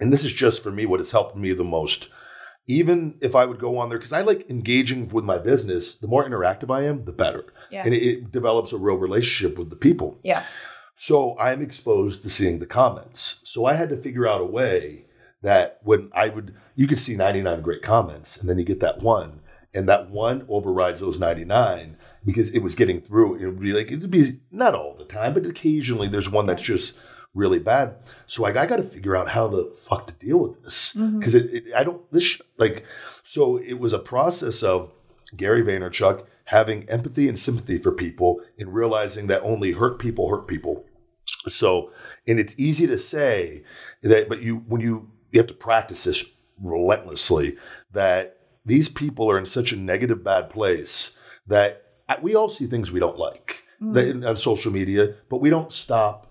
and 0.00 0.12
this 0.12 0.24
is 0.24 0.32
just 0.44 0.62
for 0.62 0.70
me 0.78 0.86
what 0.86 1.00
has 1.00 1.10
helped 1.10 1.36
me 1.36 1.52
the 1.52 1.64
most 1.78 2.08
even 2.66 3.14
if 3.20 3.34
i 3.34 3.44
would 3.44 3.58
go 3.66 3.78
on 3.78 3.88
there 3.88 3.98
because 3.98 4.12
i 4.12 4.20
like 4.22 4.48
engaging 4.50 5.08
with 5.08 5.24
my 5.24 5.38
business 5.38 5.96
the 5.96 6.06
more 6.08 6.24
interactive 6.28 6.70
i 6.74 6.82
am 6.90 7.04
the 7.04 7.12
better 7.24 7.44
Yeah. 7.70 7.82
and 7.84 7.92
it, 7.94 8.02
it 8.10 8.32
develops 8.32 8.72
a 8.72 8.78
real 8.86 8.96
relationship 9.06 9.58
with 9.58 9.70
the 9.70 9.76
people 9.86 10.18
yeah. 10.22 10.42
so 10.94 11.36
I'm 11.38 11.60
exposed 11.62 12.22
to 12.22 12.30
seeing 12.30 12.58
the 12.60 12.66
comments. 12.80 13.40
So 13.52 13.58
I 13.64 13.74
had 13.80 13.88
to 13.90 13.96
figure 14.06 14.28
out 14.28 14.40
a 14.46 14.52
way 14.60 15.06
that 15.48 15.66
when 15.82 16.10
I 16.14 16.28
would, 16.34 16.48
you 16.76 16.86
could 16.86 17.00
see 17.00 17.16
99 17.16 17.62
great 17.62 17.82
comments, 17.82 18.36
and 18.36 18.46
then 18.48 18.58
you 18.58 18.64
get 18.72 18.80
that 18.80 19.00
one, 19.02 19.40
and 19.74 19.88
that 19.88 20.10
one 20.10 20.38
overrides 20.56 21.00
those 21.00 21.18
99 21.18 21.96
because 22.24 22.50
it 22.50 22.60
was 22.60 22.74
getting 22.74 23.00
through. 23.00 23.36
It 23.36 23.46
would 23.46 23.60
be 23.60 23.72
like, 23.72 23.90
it'd 23.90 24.10
be 24.10 24.40
not 24.50 24.74
all 24.74 24.96
the 24.96 25.04
time, 25.04 25.34
but 25.34 25.46
occasionally 25.46 26.08
there's 26.08 26.30
one 26.30 26.46
that's 26.46 26.62
just 26.62 26.96
really 27.34 27.58
bad. 27.58 27.96
So 28.26 28.42
like, 28.42 28.56
I 28.56 28.66
got 28.66 28.76
to 28.76 28.82
figure 28.82 29.16
out 29.16 29.28
how 29.28 29.48
the 29.48 29.74
fuck 29.76 30.06
to 30.06 30.12
deal 30.14 30.38
with 30.38 30.62
this 30.62 30.92
mm-hmm. 30.96 31.18
because 31.18 31.34
it, 31.34 31.54
it, 31.54 31.64
I 31.74 31.84
don't, 31.84 32.10
this, 32.12 32.24
sh- 32.24 32.40
like, 32.58 32.84
so 33.24 33.56
it 33.56 33.74
was 33.74 33.92
a 33.92 33.98
process 33.98 34.62
of 34.62 34.92
Gary 35.36 35.62
Vaynerchuk 35.62 36.26
having 36.44 36.88
empathy 36.90 37.28
and 37.28 37.38
sympathy 37.38 37.78
for 37.78 37.92
people 37.92 38.40
and 38.58 38.74
realizing 38.74 39.28
that 39.28 39.42
only 39.42 39.72
hurt 39.72 39.98
people 39.98 40.28
hurt 40.28 40.46
people. 40.46 40.84
So, 41.48 41.92
and 42.26 42.38
it's 42.38 42.54
easy 42.58 42.86
to 42.86 42.98
say 42.98 43.62
that, 44.02 44.28
but 44.28 44.42
you, 44.42 44.56
when 44.56 44.80
you, 44.80 45.10
you 45.30 45.40
have 45.40 45.46
to 45.46 45.54
practice 45.54 46.04
this 46.04 46.24
relentlessly, 46.60 47.56
that 47.92 48.38
these 48.66 48.88
people 48.88 49.30
are 49.30 49.38
in 49.38 49.46
such 49.46 49.72
a 49.72 49.76
negative, 49.76 50.22
bad 50.22 50.50
place 50.50 51.12
that 51.46 51.91
we 52.20 52.34
all 52.34 52.48
see 52.48 52.66
things 52.66 52.90
we 52.90 53.00
don't 53.00 53.18
like 53.18 53.56
Mm. 53.82 54.28
on 54.28 54.36
social 54.36 54.70
media, 54.72 55.14
but 55.28 55.38
we 55.38 55.50
don't 55.50 55.72
stop 55.72 56.28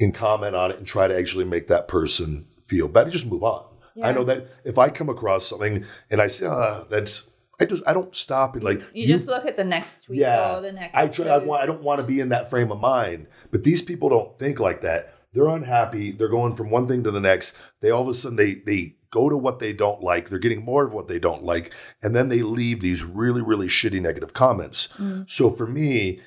and 0.00 0.14
comment 0.14 0.54
on 0.56 0.70
it 0.70 0.78
and 0.78 0.86
try 0.86 1.06
to 1.06 1.16
actually 1.16 1.44
make 1.44 1.68
that 1.68 1.86
person 1.86 2.46
feel 2.66 2.88
better. 2.88 3.10
Just 3.10 3.26
move 3.26 3.42
on. 3.44 3.64
I 4.02 4.10
know 4.12 4.24
that 4.24 4.48
if 4.64 4.78
I 4.78 4.88
come 4.88 5.08
across 5.08 5.46
something 5.46 5.84
and 6.10 6.20
I 6.22 6.26
say, 6.28 6.46
ah, 6.46 6.84
that's, 6.88 7.30
I 7.60 7.66
just, 7.66 7.82
I 7.86 7.92
don't 7.94 8.16
stop 8.16 8.54
and 8.54 8.64
like, 8.64 8.82
You, 8.92 9.06
just 9.06 9.28
look 9.28 9.44
at 9.46 9.56
the 9.56 9.64
next 9.64 10.04
tweet 10.04 10.18
Yeah. 10.20 10.56
or 10.56 10.62
the 10.62 10.72
next. 10.72 10.94
I 10.96 11.06
try. 11.08 11.26
I, 11.26 11.38
want, 11.38 11.62
I 11.62 11.66
don't 11.66 11.82
want 11.82 12.00
to 12.00 12.06
be 12.06 12.20
in 12.20 12.30
that 12.30 12.48
frame 12.50 12.72
of 12.72 12.80
mind. 12.80 13.26
But 13.52 13.62
these 13.64 13.82
people 13.82 14.08
don't 14.08 14.36
think 14.38 14.58
like 14.58 14.80
that. 14.80 15.14
They're 15.34 15.48
unhappy. 15.48 16.10
They're 16.12 16.28
going 16.28 16.56
from 16.56 16.70
one 16.70 16.88
thing 16.88 17.04
to 17.04 17.10
the 17.10 17.20
next. 17.20 17.54
They 17.82 17.90
all 17.90 18.02
of 18.02 18.08
a 18.08 18.14
sudden 18.14 18.36
they 18.36 18.54
they 18.54 18.96
go 19.14 19.30
to 19.30 19.36
what 19.36 19.60
they 19.60 19.72
don't 19.72 20.02
like. 20.02 20.28
They're 20.28 20.38
getting 20.40 20.64
more 20.64 20.84
of 20.84 20.92
what 20.92 21.06
they 21.06 21.20
don't 21.20 21.44
like, 21.44 21.72
and 22.02 22.14
then 22.14 22.28
they 22.28 22.42
leave 22.42 22.80
these 22.80 23.04
really 23.04 23.40
really 23.40 23.68
shitty 23.68 24.02
negative 24.02 24.34
comments. 24.34 24.88
Mm. 24.98 25.30
So 25.30 25.50
for 25.50 25.66
me, 25.66 26.20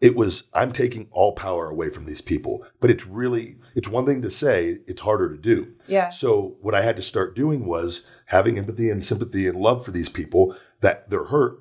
it 0.00 0.16
was 0.16 0.44
I'm 0.54 0.72
taking 0.72 1.08
all 1.10 1.32
power 1.32 1.68
away 1.68 1.90
from 1.90 2.06
these 2.06 2.20
people. 2.20 2.64
But 2.80 2.90
it's 2.90 3.06
really 3.06 3.56
it's 3.74 3.88
one 3.88 4.06
thing 4.06 4.22
to 4.22 4.30
say. 4.30 4.78
It's 4.86 5.02
harder 5.02 5.28
to 5.28 5.36
do. 5.36 5.68
Yeah. 5.86 6.08
So 6.08 6.56
what 6.60 6.74
I 6.74 6.82
had 6.82 6.96
to 6.96 7.02
start 7.02 7.36
doing 7.36 7.66
was 7.66 8.06
having 8.26 8.58
empathy 8.58 8.90
and 8.90 9.04
sympathy 9.04 9.46
and 9.46 9.60
love 9.60 9.84
for 9.84 9.90
these 9.90 10.08
people 10.08 10.56
that 10.80 11.10
they're 11.10 11.24
hurt. 11.24 11.58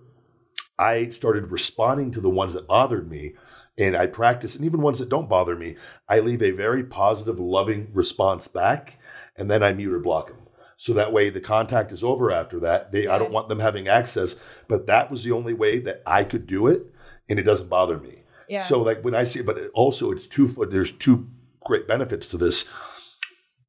I 0.80 1.10
started 1.10 1.52
responding 1.52 2.12
to 2.12 2.22
the 2.22 2.30
ones 2.30 2.54
that 2.54 2.68
bothered 2.68 3.10
me 3.10 3.34
and 3.78 3.96
I 3.96 4.08
practice 4.08 4.56
and 4.56 4.66
even 4.66 4.82
ones 4.82 5.00
that 5.00 5.10
don't 5.10 5.30
bother 5.30 5.56
me, 5.56 5.76
I 6.10 6.20
leave 6.20 6.42
a 6.42 6.52
very 6.52 6.84
positive, 6.84 7.40
loving 7.40 7.90
response 7.94 8.48
back 8.48 9.00
and 9.36 9.50
then 9.50 9.64
I 9.64 9.74
mute 9.74 9.94
or 9.94 10.00
block 10.00 10.28
them. 10.28 10.38
So 10.82 10.94
that 10.94 11.14
way 11.14 11.30
the 11.30 11.40
contact 11.40 11.92
is 11.92 12.04
over 12.04 12.32
after 12.32 12.60
that. 12.62 12.92
They 12.92 13.06
I 13.06 13.20
don't 13.20 13.32
want 13.32 13.50
them 13.50 13.60
having 13.60 13.88
access, 13.88 14.36
but 14.68 14.88
that 14.88 15.12
was 15.12 15.24
the 15.24 15.32
only 15.32 15.54
way 15.54 15.78
that 15.78 16.02
I 16.08 16.24
could 16.24 16.48
do 16.48 16.66
it 16.66 16.92
and 17.30 17.38
it 17.38 17.44
doesn't 17.44 17.70
bother 17.70 18.00
me. 18.00 18.24
Yeah. 18.50 18.64
So 18.64 18.82
like 18.82 19.04
when 19.04 19.14
I 19.14 19.24
see, 19.26 19.44
but 19.44 19.60
it 19.60 19.70
also 19.76 20.12
it's 20.12 20.26
two. 20.26 20.48
There's 20.48 20.92
two 20.92 21.30
great 21.64 21.88
benefits 21.88 22.28
to 22.30 22.38
this. 22.40 22.66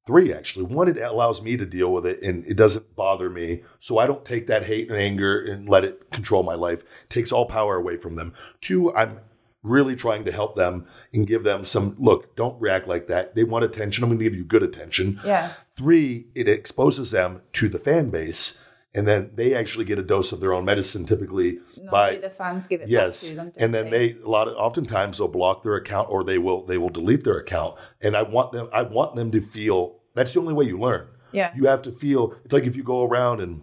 Three 0.07 0.33
actually. 0.33 0.65
One, 0.65 0.89
it 0.89 0.97
allows 0.97 1.43
me 1.43 1.59
to 1.59 1.67
deal 1.67 1.93
with 1.93 2.07
it, 2.07 2.23
and 2.23 2.47
it 2.47 2.57
doesn't 2.57 2.97
bother 2.97 3.29
me. 3.29 3.63
So 3.79 3.99
I 3.99 4.07
don't 4.07 4.25
take 4.25 4.47
that 4.47 4.65
hate 4.65 4.89
and 4.89 4.99
anger 4.99 5.39
and 5.39 5.69
let 5.69 5.85
it 5.85 6.11
control 6.13 6.43
my 6.43 6.55
life. 6.55 6.81
It 6.81 7.11
takes 7.11 7.31
all 7.31 7.45
power 7.45 7.77
away 7.77 7.99
from 7.99 8.17
them. 8.17 8.33
Two, 8.63 8.91
I'm 8.95 9.21
really 9.63 9.95
trying 9.97 10.25
to 10.25 10.33
help 10.33 10.57
them 10.57 10.87
and 11.13 11.27
give 11.27 11.45
them 11.45 11.65
some 11.65 11.97
look. 11.99 12.35
Don't 12.37 12.61
react 12.61 12.89
like 12.89 13.07
that. 13.07 13.35
They 13.35 13.45
want 13.45 13.65
attention. 13.65 14.03
I'm 14.03 14.11
going 14.11 14.19
to 14.19 14.25
give 14.25 14.35
you 14.35 14.45
good 14.45 14.63
attention. 14.63 15.21
yeah. 15.25 15.53
Three, 15.77 16.27
it 16.35 16.49
exposes 16.49 17.13
them 17.13 17.43
to 17.55 17.69
the 17.69 17.79
fan 17.79 18.11
base, 18.11 18.59
and 18.93 19.09
then 19.09 19.31
they 19.35 19.55
actually 19.55 19.85
get 19.87 19.99
a 19.99 20.03
dose 20.03 20.33
of 20.33 20.41
their 20.41 20.53
own 20.53 20.65
medicine, 20.65 21.07
typically 21.07 21.59
by 21.91 22.17
the 22.17 22.31
fans 22.31 22.67
give 22.69 22.81
it 22.81 22.89
yes 22.89 23.23
back 23.23 23.31
to 23.31 23.37
them. 23.37 23.53
and 23.57 23.75
then 23.75 23.91
they 23.91 24.13
a 24.25 24.29
lot 24.29 24.47
of 24.49 24.55
oftentimes 24.57 25.19
they'll 25.19 25.27
block 25.29 25.63
their 25.65 25.75
account 25.75 26.09
or 26.11 26.23
they 26.23 26.39
will 26.39 26.65
they 26.65 26.79
will 26.79 26.89
delete 26.91 27.25
their 27.25 27.37
account 27.39 27.75
and 28.01 28.17
i 28.17 28.23
want 28.23 28.53
them 28.53 28.69
i 28.73 28.81
want 28.83 29.17
them 29.17 29.33
to 29.33 29.41
feel 29.41 29.97
that's 30.15 30.33
the 30.33 30.39
only 30.41 30.55
way 30.55 30.65
you 30.65 30.79
learn 30.79 31.09
Yeah. 31.33 31.53
you 31.57 31.65
have 31.67 31.83
to 31.83 31.91
feel 31.93 32.37
it's 32.45 32.53
like 32.55 32.63
if 32.65 32.77
you 32.77 32.85
go 32.85 33.03
around 33.03 33.41
and 33.41 33.63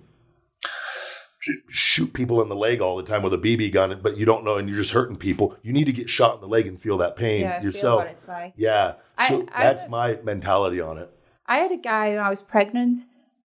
shoot 1.70 2.14
people 2.14 2.42
in 2.42 2.50
the 2.50 2.56
leg 2.56 2.82
all 2.82 2.98
the 2.98 3.04
time 3.04 3.24
with 3.24 3.34
a 3.34 3.38
bb 3.38 3.72
gun 3.72 3.98
but 4.04 4.18
you 4.18 4.26
don't 4.26 4.44
know 4.44 4.58
and 4.58 4.68
you're 4.68 4.78
just 4.78 4.92
hurting 4.92 5.16
people 5.16 5.56
you 5.64 5.72
need 5.72 5.86
to 5.86 5.94
get 5.94 6.10
shot 6.10 6.36
in 6.36 6.42
the 6.42 6.48
leg 6.48 6.68
and 6.68 6.82
feel 6.82 6.98
that 6.98 7.16
pain 7.16 7.42
Yeah. 7.42 7.56
Feel 7.58 7.64
yourself 7.66 7.98
what 8.00 8.08
it's 8.08 8.28
like. 8.28 8.54
yeah 8.58 8.94
so 9.28 9.46
I- 9.54 9.62
I- 9.62 9.64
that's 9.64 9.88
my 9.90 10.18
mentality 10.24 10.82
on 10.82 10.98
it 10.98 11.10
I 11.48 11.58
had 11.60 11.72
a 11.72 11.78
guy 11.78 12.10
when 12.10 12.20
I 12.20 12.30
was 12.30 12.44
pregnant, 12.44 13.02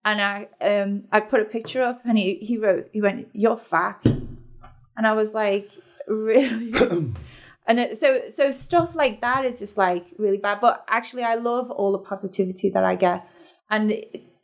and 0.05 0.21
I 0.21 0.49
um 0.61 1.05
I 1.13 1.21
put 1.21 1.41
a 1.41 1.45
picture 1.45 1.81
up, 1.81 2.01
and 2.05 2.19
he 2.19 2.35
he 2.43 2.57
wrote 2.59 2.89
he 2.93 3.01
went 3.01 3.29
you're 3.33 3.57
fat, 3.57 4.05
and 4.97 5.07
I 5.07 5.13
was 5.13 5.35
like 5.35 5.71
really, 6.09 6.73
and 7.69 7.79
it, 7.79 8.01
so 8.01 8.23
so 8.29 8.51
stuff 8.51 8.97
like 8.97 9.21
that 9.21 9.45
is 9.45 9.61
just 9.61 9.77
like 9.79 10.05
really 10.19 10.37
bad. 10.39 10.59
But 10.61 10.85
actually, 10.89 11.23
I 11.23 11.37
love 11.37 11.71
all 11.71 11.93
the 11.93 11.99
positivity 11.99 12.71
that 12.71 12.83
I 12.83 12.97
get, 12.97 13.25
and 13.71 13.93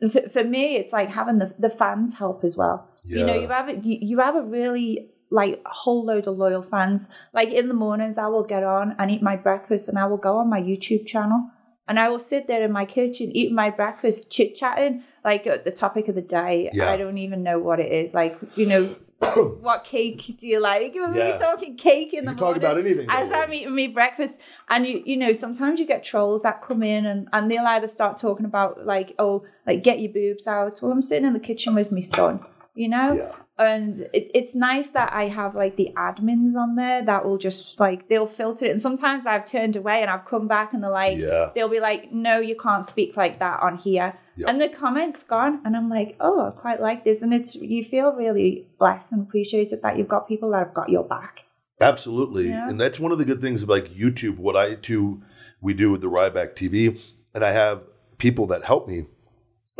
for, 0.09 0.29
for 0.29 0.43
me, 0.45 0.77
it's 0.77 0.93
like 0.93 1.09
having 1.09 1.39
the 1.39 1.53
the 1.59 1.69
fans 1.69 2.15
help 2.17 2.45
as 2.45 2.55
well. 2.55 2.87
You 3.03 3.25
know, 3.25 3.33
you 3.33 3.47
have 3.47 3.69
a, 3.69 3.73
you, 3.75 3.97
you 4.01 4.19
have 4.19 4.35
a 4.35 4.43
really 4.43 5.09
like 5.31 5.61
a 5.65 5.69
whole 5.69 6.03
load 6.05 6.27
of 6.27 6.37
loyal 6.37 6.61
fans. 6.63 7.07
Like 7.33 7.49
in 7.49 7.67
the 7.67 7.73
mornings, 7.73 8.17
I 8.17 8.27
will 8.27 8.43
get 8.43 8.63
on 8.63 8.95
and 8.99 9.11
eat 9.11 9.21
my 9.21 9.35
breakfast, 9.35 9.89
and 9.89 9.97
I 9.97 10.05
will 10.05 10.17
go 10.17 10.37
on 10.37 10.49
my 10.49 10.61
YouTube 10.61 11.05
channel, 11.05 11.49
and 11.87 11.99
I 11.99 12.09
will 12.09 12.19
sit 12.19 12.47
there 12.47 12.61
in 12.63 12.71
my 12.71 12.85
kitchen 12.85 13.31
eating 13.35 13.55
my 13.55 13.69
breakfast, 13.69 14.29
chit 14.31 14.55
chatting 14.55 15.03
like 15.23 15.45
at 15.47 15.65
the 15.65 15.71
topic 15.71 16.07
of 16.07 16.15
the 16.15 16.21
day. 16.21 16.69
Yeah. 16.73 16.89
I 16.91 16.97
don't 16.97 17.17
even 17.17 17.43
know 17.43 17.59
what 17.59 17.79
it 17.79 17.91
is. 17.91 18.13
Like 18.13 18.37
you 18.55 18.65
know, 18.65 18.95
what 19.59 19.83
cake 19.83 20.35
do 20.39 20.47
you 20.47 20.59
like? 20.59 20.93
We're 20.95 21.15
Yeah. 21.15 21.37
talking 21.37 21.75
cake 21.77 22.13
in 22.13 22.23
you 22.23 22.29
the 22.31 22.31
can 22.31 22.37
talk 22.37 22.45
morning 22.61 22.63
about 22.63 22.79
anything 22.79 23.07
as. 23.09 23.29
I'm 23.33 23.53
eating 23.53 23.75
me 23.75 23.87
breakfast, 23.87 24.39
and 24.69 24.85
you 24.87 25.03
you 25.05 25.17
know 25.17 25.31
sometimes 25.33 25.79
you 25.79 25.85
get 25.85 26.03
trolls 26.03 26.41
that 26.43 26.61
come 26.61 26.81
in 26.83 27.05
and 27.05 27.27
and 27.33 27.51
they'll 27.51 27.65
either 27.67 27.87
start 27.87 28.17
talking 28.17 28.45
about 28.45 28.85
like 28.85 29.13
oh 29.19 29.43
like 29.67 29.83
get 29.83 29.99
your 29.99 30.11
boobs 30.11 30.47
out. 30.47 30.79
Well, 30.81 30.91
I'm 30.91 31.01
sitting 31.01 31.25
in 31.27 31.33
the 31.33 31.39
kitchen 31.39 31.75
with 31.75 31.91
my 31.91 32.01
son, 32.01 32.39
you 32.75 32.87
know, 32.89 33.13
yeah 33.13 33.35
and 33.59 33.99
it, 34.13 34.31
it's 34.33 34.55
nice 34.55 34.91
that 34.91 35.11
I 35.11 35.27
have 35.27 35.53
like 35.53 35.75
the 35.75 35.89
admins 35.97 36.55
on 36.55 36.75
there 36.77 37.03
that 37.03 37.25
will 37.25 37.37
just 37.37 37.77
like 37.77 38.07
they'll 38.07 38.25
filter 38.25 38.65
it. 38.65 38.71
And 38.71 38.81
sometimes 38.81 39.25
I've 39.25 39.43
turned 39.45 39.75
away 39.75 40.01
and 40.01 40.09
I've 40.09 40.23
come 40.25 40.47
back 40.47 40.71
and 40.73 40.81
they're 40.81 40.89
like 40.89 41.17
yeah 41.17 41.49
they'll 41.53 41.67
be 41.67 41.81
like 41.81 42.11
no 42.13 42.39
you 42.39 42.55
can't 42.55 42.85
speak 42.85 43.17
like 43.17 43.39
that 43.39 43.59
on 43.61 43.77
here 43.77 44.17
Yeah. 44.37 44.49
and 44.49 44.61
the 44.61 44.69
comments 44.69 45.23
gone 45.23 45.59
and 45.65 45.75
i'm 45.75 45.89
like 45.89 46.15
oh 46.21 46.47
i 46.47 46.51
quite 46.51 46.79
like 46.81 47.03
this 47.03 47.21
and 47.21 47.33
it's 47.33 47.53
you 47.55 47.83
feel 47.83 48.13
really 48.13 48.67
blessed 48.79 49.11
and 49.11 49.21
appreciated 49.23 49.81
that 49.83 49.97
you've 49.97 50.07
got 50.07 50.27
people 50.29 50.51
that 50.51 50.59
have 50.59 50.73
got 50.73 50.87
your 50.89 51.03
back 51.03 51.43
Absolutely. 51.81 52.49
Yeah. 52.49 52.69
And 52.69 52.79
that's 52.79 52.99
one 52.99 53.11
of 53.11 53.17
the 53.17 53.25
good 53.25 53.41
things 53.41 53.63
of 53.63 53.69
like 53.69 53.85
YouTube, 53.95 54.37
what 54.37 54.55
I 54.57 54.75
do, 54.75 55.21
we 55.61 55.73
do 55.73 55.91
with 55.91 56.01
the 56.01 56.07
Ryback 56.09 56.53
TV. 56.55 56.99
And 57.33 57.45
I 57.45 57.51
have 57.51 57.83
people 58.17 58.47
that 58.47 58.65
help 58.65 58.85
me 58.87 59.05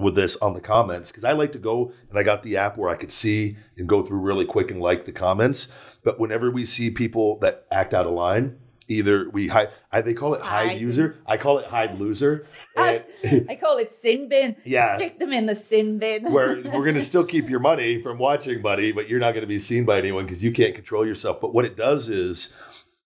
with 0.01 0.15
this 0.15 0.35
on 0.37 0.53
the 0.53 0.61
comments 0.61 1.11
because 1.11 1.23
I 1.23 1.33
like 1.33 1.51
to 1.53 1.59
go 1.59 1.91
and 2.09 2.17
I 2.17 2.23
got 2.23 2.43
the 2.43 2.57
app 2.57 2.77
where 2.77 2.89
I 2.89 2.95
could 2.95 3.11
see 3.11 3.57
and 3.77 3.87
go 3.87 4.05
through 4.05 4.19
really 4.19 4.45
quick 4.45 4.71
and 4.71 4.79
like 4.79 5.05
the 5.05 5.11
comments. 5.11 5.67
But 6.03 6.19
whenever 6.19 6.49
we 6.51 6.65
see 6.65 6.89
people 6.89 7.39
that 7.39 7.65
act 7.71 7.93
out 7.93 8.05
of 8.05 8.13
line, 8.13 8.57
either 8.87 9.29
we 9.29 9.47
hide, 9.47 9.69
I, 9.91 10.01
they 10.01 10.13
call 10.13 10.33
it 10.33 10.41
hide 10.41 10.69
Hide. 10.69 10.81
user. 10.81 11.17
I 11.25 11.37
call 11.37 11.59
it 11.59 11.65
hide 11.65 11.99
loser. 11.99 12.47
And, 12.75 13.03
i 13.49 13.55
call 13.55 13.77
it 13.77 13.93
sin 14.01 14.29
bin 14.29 14.55
yeah. 14.63 14.95
stick 14.95 15.19
them 15.19 15.33
in 15.33 15.45
the 15.45 15.55
sin 15.55 15.99
bin 15.99 16.31
where 16.31 16.55
we're 16.63 16.85
going 16.85 16.93
to 16.93 17.01
still 17.01 17.25
keep 17.25 17.49
your 17.49 17.59
money 17.59 18.01
from 18.01 18.17
watching, 18.17 18.61
buddy, 18.61 18.93
but 18.93 19.09
you're 19.09 19.19
not 19.19 19.31
going 19.31 19.41
to 19.41 19.47
be 19.47 19.59
seen 19.59 19.83
by 19.83 19.97
anyone 19.97 20.25
because 20.25 20.41
you 20.41 20.53
can't 20.53 20.73
control 20.73 21.05
yourself. 21.05 21.41
But 21.41 21.53
what 21.53 21.65
it 21.65 21.75
does 21.75 22.07
is 22.07 22.53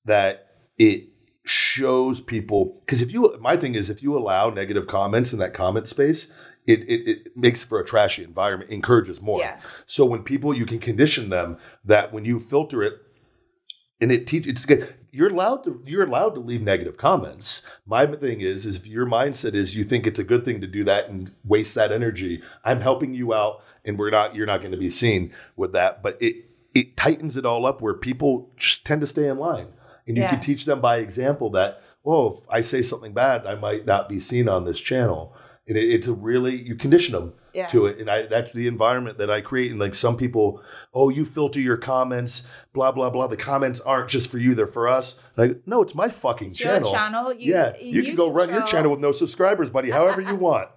that 0.06 0.47
it 0.77 1.10
shows 1.45 2.21
people 2.21 2.82
because 2.86 3.01
if 3.01 3.12
you 3.12 3.36
my 3.41 3.58
thing 3.58 3.75
is 3.75 3.89
if 3.89 4.01
you 4.01 4.17
allow 4.17 4.49
negative 4.49 4.88
comments 4.88 5.34
in 5.34 5.39
that 5.39 5.53
comment 5.53 5.88
space 5.88 6.27
it, 6.65 6.84
it, 6.89 7.08
it 7.10 7.38
makes 7.38 7.63
for 7.63 7.80
a 7.80 7.86
trashy 7.86 8.23
environment 8.23 8.71
encourages 8.71 9.21
more 9.21 9.39
Yeah. 9.41 9.60
so 9.86 10.06
when 10.06 10.23
people 10.23 10.56
you 10.58 10.65
can 10.65 10.80
condition 10.80 11.30
them 11.30 11.58
that 11.84 12.13
when 12.13 12.26
you 12.26 12.39
filter 12.39 12.82
it 12.84 12.93
and 14.02 14.12
it 14.12 14.28
teaches. 14.28 14.52
it's 14.52 14.65
good. 14.65 14.93
You're 15.12 15.30
allowed 15.30 15.63
to 15.65 15.82
you're 15.86 16.04
allowed 16.04 16.32
to 16.34 16.39
leave 16.39 16.62
negative 16.62 16.97
comments. 16.97 17.62
My 17.86 18.06
thing 18.08 18.41
is 18.41 18.65
is 18.65 18.76
if 18.78 18.88
your 18.88 19.06
mindset 19.06 19.54
is 19.54 19.76
you 19.76 19.84
think 19.84 20.08
it's 20.08 20.19
a 20.19 20.23
good 20.23 20.43
thing 20.43 20.60
to 20.62 20.67
do 20.67 20.84
that 20.86 21.08
and 21.10 21.32
waste 21.45 21.76
that 21.76 21.91
energy. 21.91 22.41
I'm 22.65 22.82
helping 22.82 23.13
you 23.13 23.34
out, 23.34 23.62
and 23.86 23.97
we're 23.97 24.10
not 24.10 24.36
you're 24.36 24.47
not 24.47 24.60
going 24.60 24.71
to 24.71 24.78
be 24.78 24.89
seen 24.89 25.32
with 25.56 25.71
that. 25.73 26.02
But 26.04 26.17
it 26.19 26.36
it 26.73 26.97
tightens 26.97 27.38
it 27.38 27.45
all 27.45 27.65
up 27.65 27.80
where 27.82 27.93
people 27.93 28.52
just 28.58 28.84
tend 28.84 29.02
to 29.02 29.08
stay 29.08 29.28
in 29.28 29.38
line, 29.38 29.67
and 30.08 30.17
you 30.17 30.23
Yeah. 30.23 30.32
can 30.32 30.39
teach 30.39 30.65
them 30.65 30.82
by 30.82 30.97
example 30.97 31.52
that 31.52 31.82
oh 32.04 32.32
if 32.34 32.39
I 32.49 32.62
say 32.62 32.82
something 32.82 33.13
bad, 33.13 33.45
I 33.45 33.54
might 33.56 33.86
not 33.86 34.10
be 34.10 34.19
seen 34.19 34.49
on 34.49 34.65
this 34.65 34.80
channel. 34.80 35.34
And 35.67 35.78
it, 35.78 35.89
it's 35.89 36.08
a 36.08 36.13
really 36.13 36.56
you 36.62 36.76
condition 36.76 37.13
them 37.13 37.34
Yeah. 37.54 37.67
to 37.67 37.86
it 37.86 37.99
and 37.99 38.10
I 38.10 38.26
that's 38.26 38.52
the 38.52 38.67
environment 38.67 39.17
that 39.19 39.30
I 39.30 39.39
create 39.41 39.71
and 39.71 39.80
like 39.80 39.95
some 39.95 40.17
people 40.17 40.62
oh 40.93 41.10
you 41.10 41.23
filter 41.23 41.60
your 41.60 41.78
comments 41.78 42.43
blah 42.73 42.91
blah 42.91 43.10
blah 43.10 43.28
the 43.28 43.38
comments 43.38 43.80
aren't 43.80 44.10
just 44.10 44.30
for 44.30 44.39
you 44.39 44.56
they're 44.56 44.67
for 44.67 44.88
us 44.88 45.15
like 45.38 45.62
no 45.65 45.82
it's 45.82 45.95
my 45.95 46.10
fucking 46.10 46.49
It's 46.52 46.60
your 46.60 46.73
channel 46.73 46.91
channel. 46.91 47.34
You, 47.34 47.54
yeah 47.54 47.78
you, 47.80 48.04
can 48.04 48.15
go 48.15 48.30
run 48.32 48.49
your 48.49 48.63
channel 48.63 48.91
with 48.91 48.99
no 48.99 49.12
subscribers 49.13 49.69
buddy 49.69 49.89
however 49.89 50.19
you 50.19 50.36
want 50.49 50.69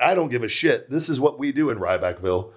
I 0.00 0.14
don't 0.14 0.30
give 0.30 0.42
a 0.42 0.48
shit 0.48 0.88
this 0.88 1.08
is 1.08 1.20
what 1.20 1.38
we 1.38 1.52
do 1.52 1.68
in 1.70 1.78
Rybackville 1.78 2.52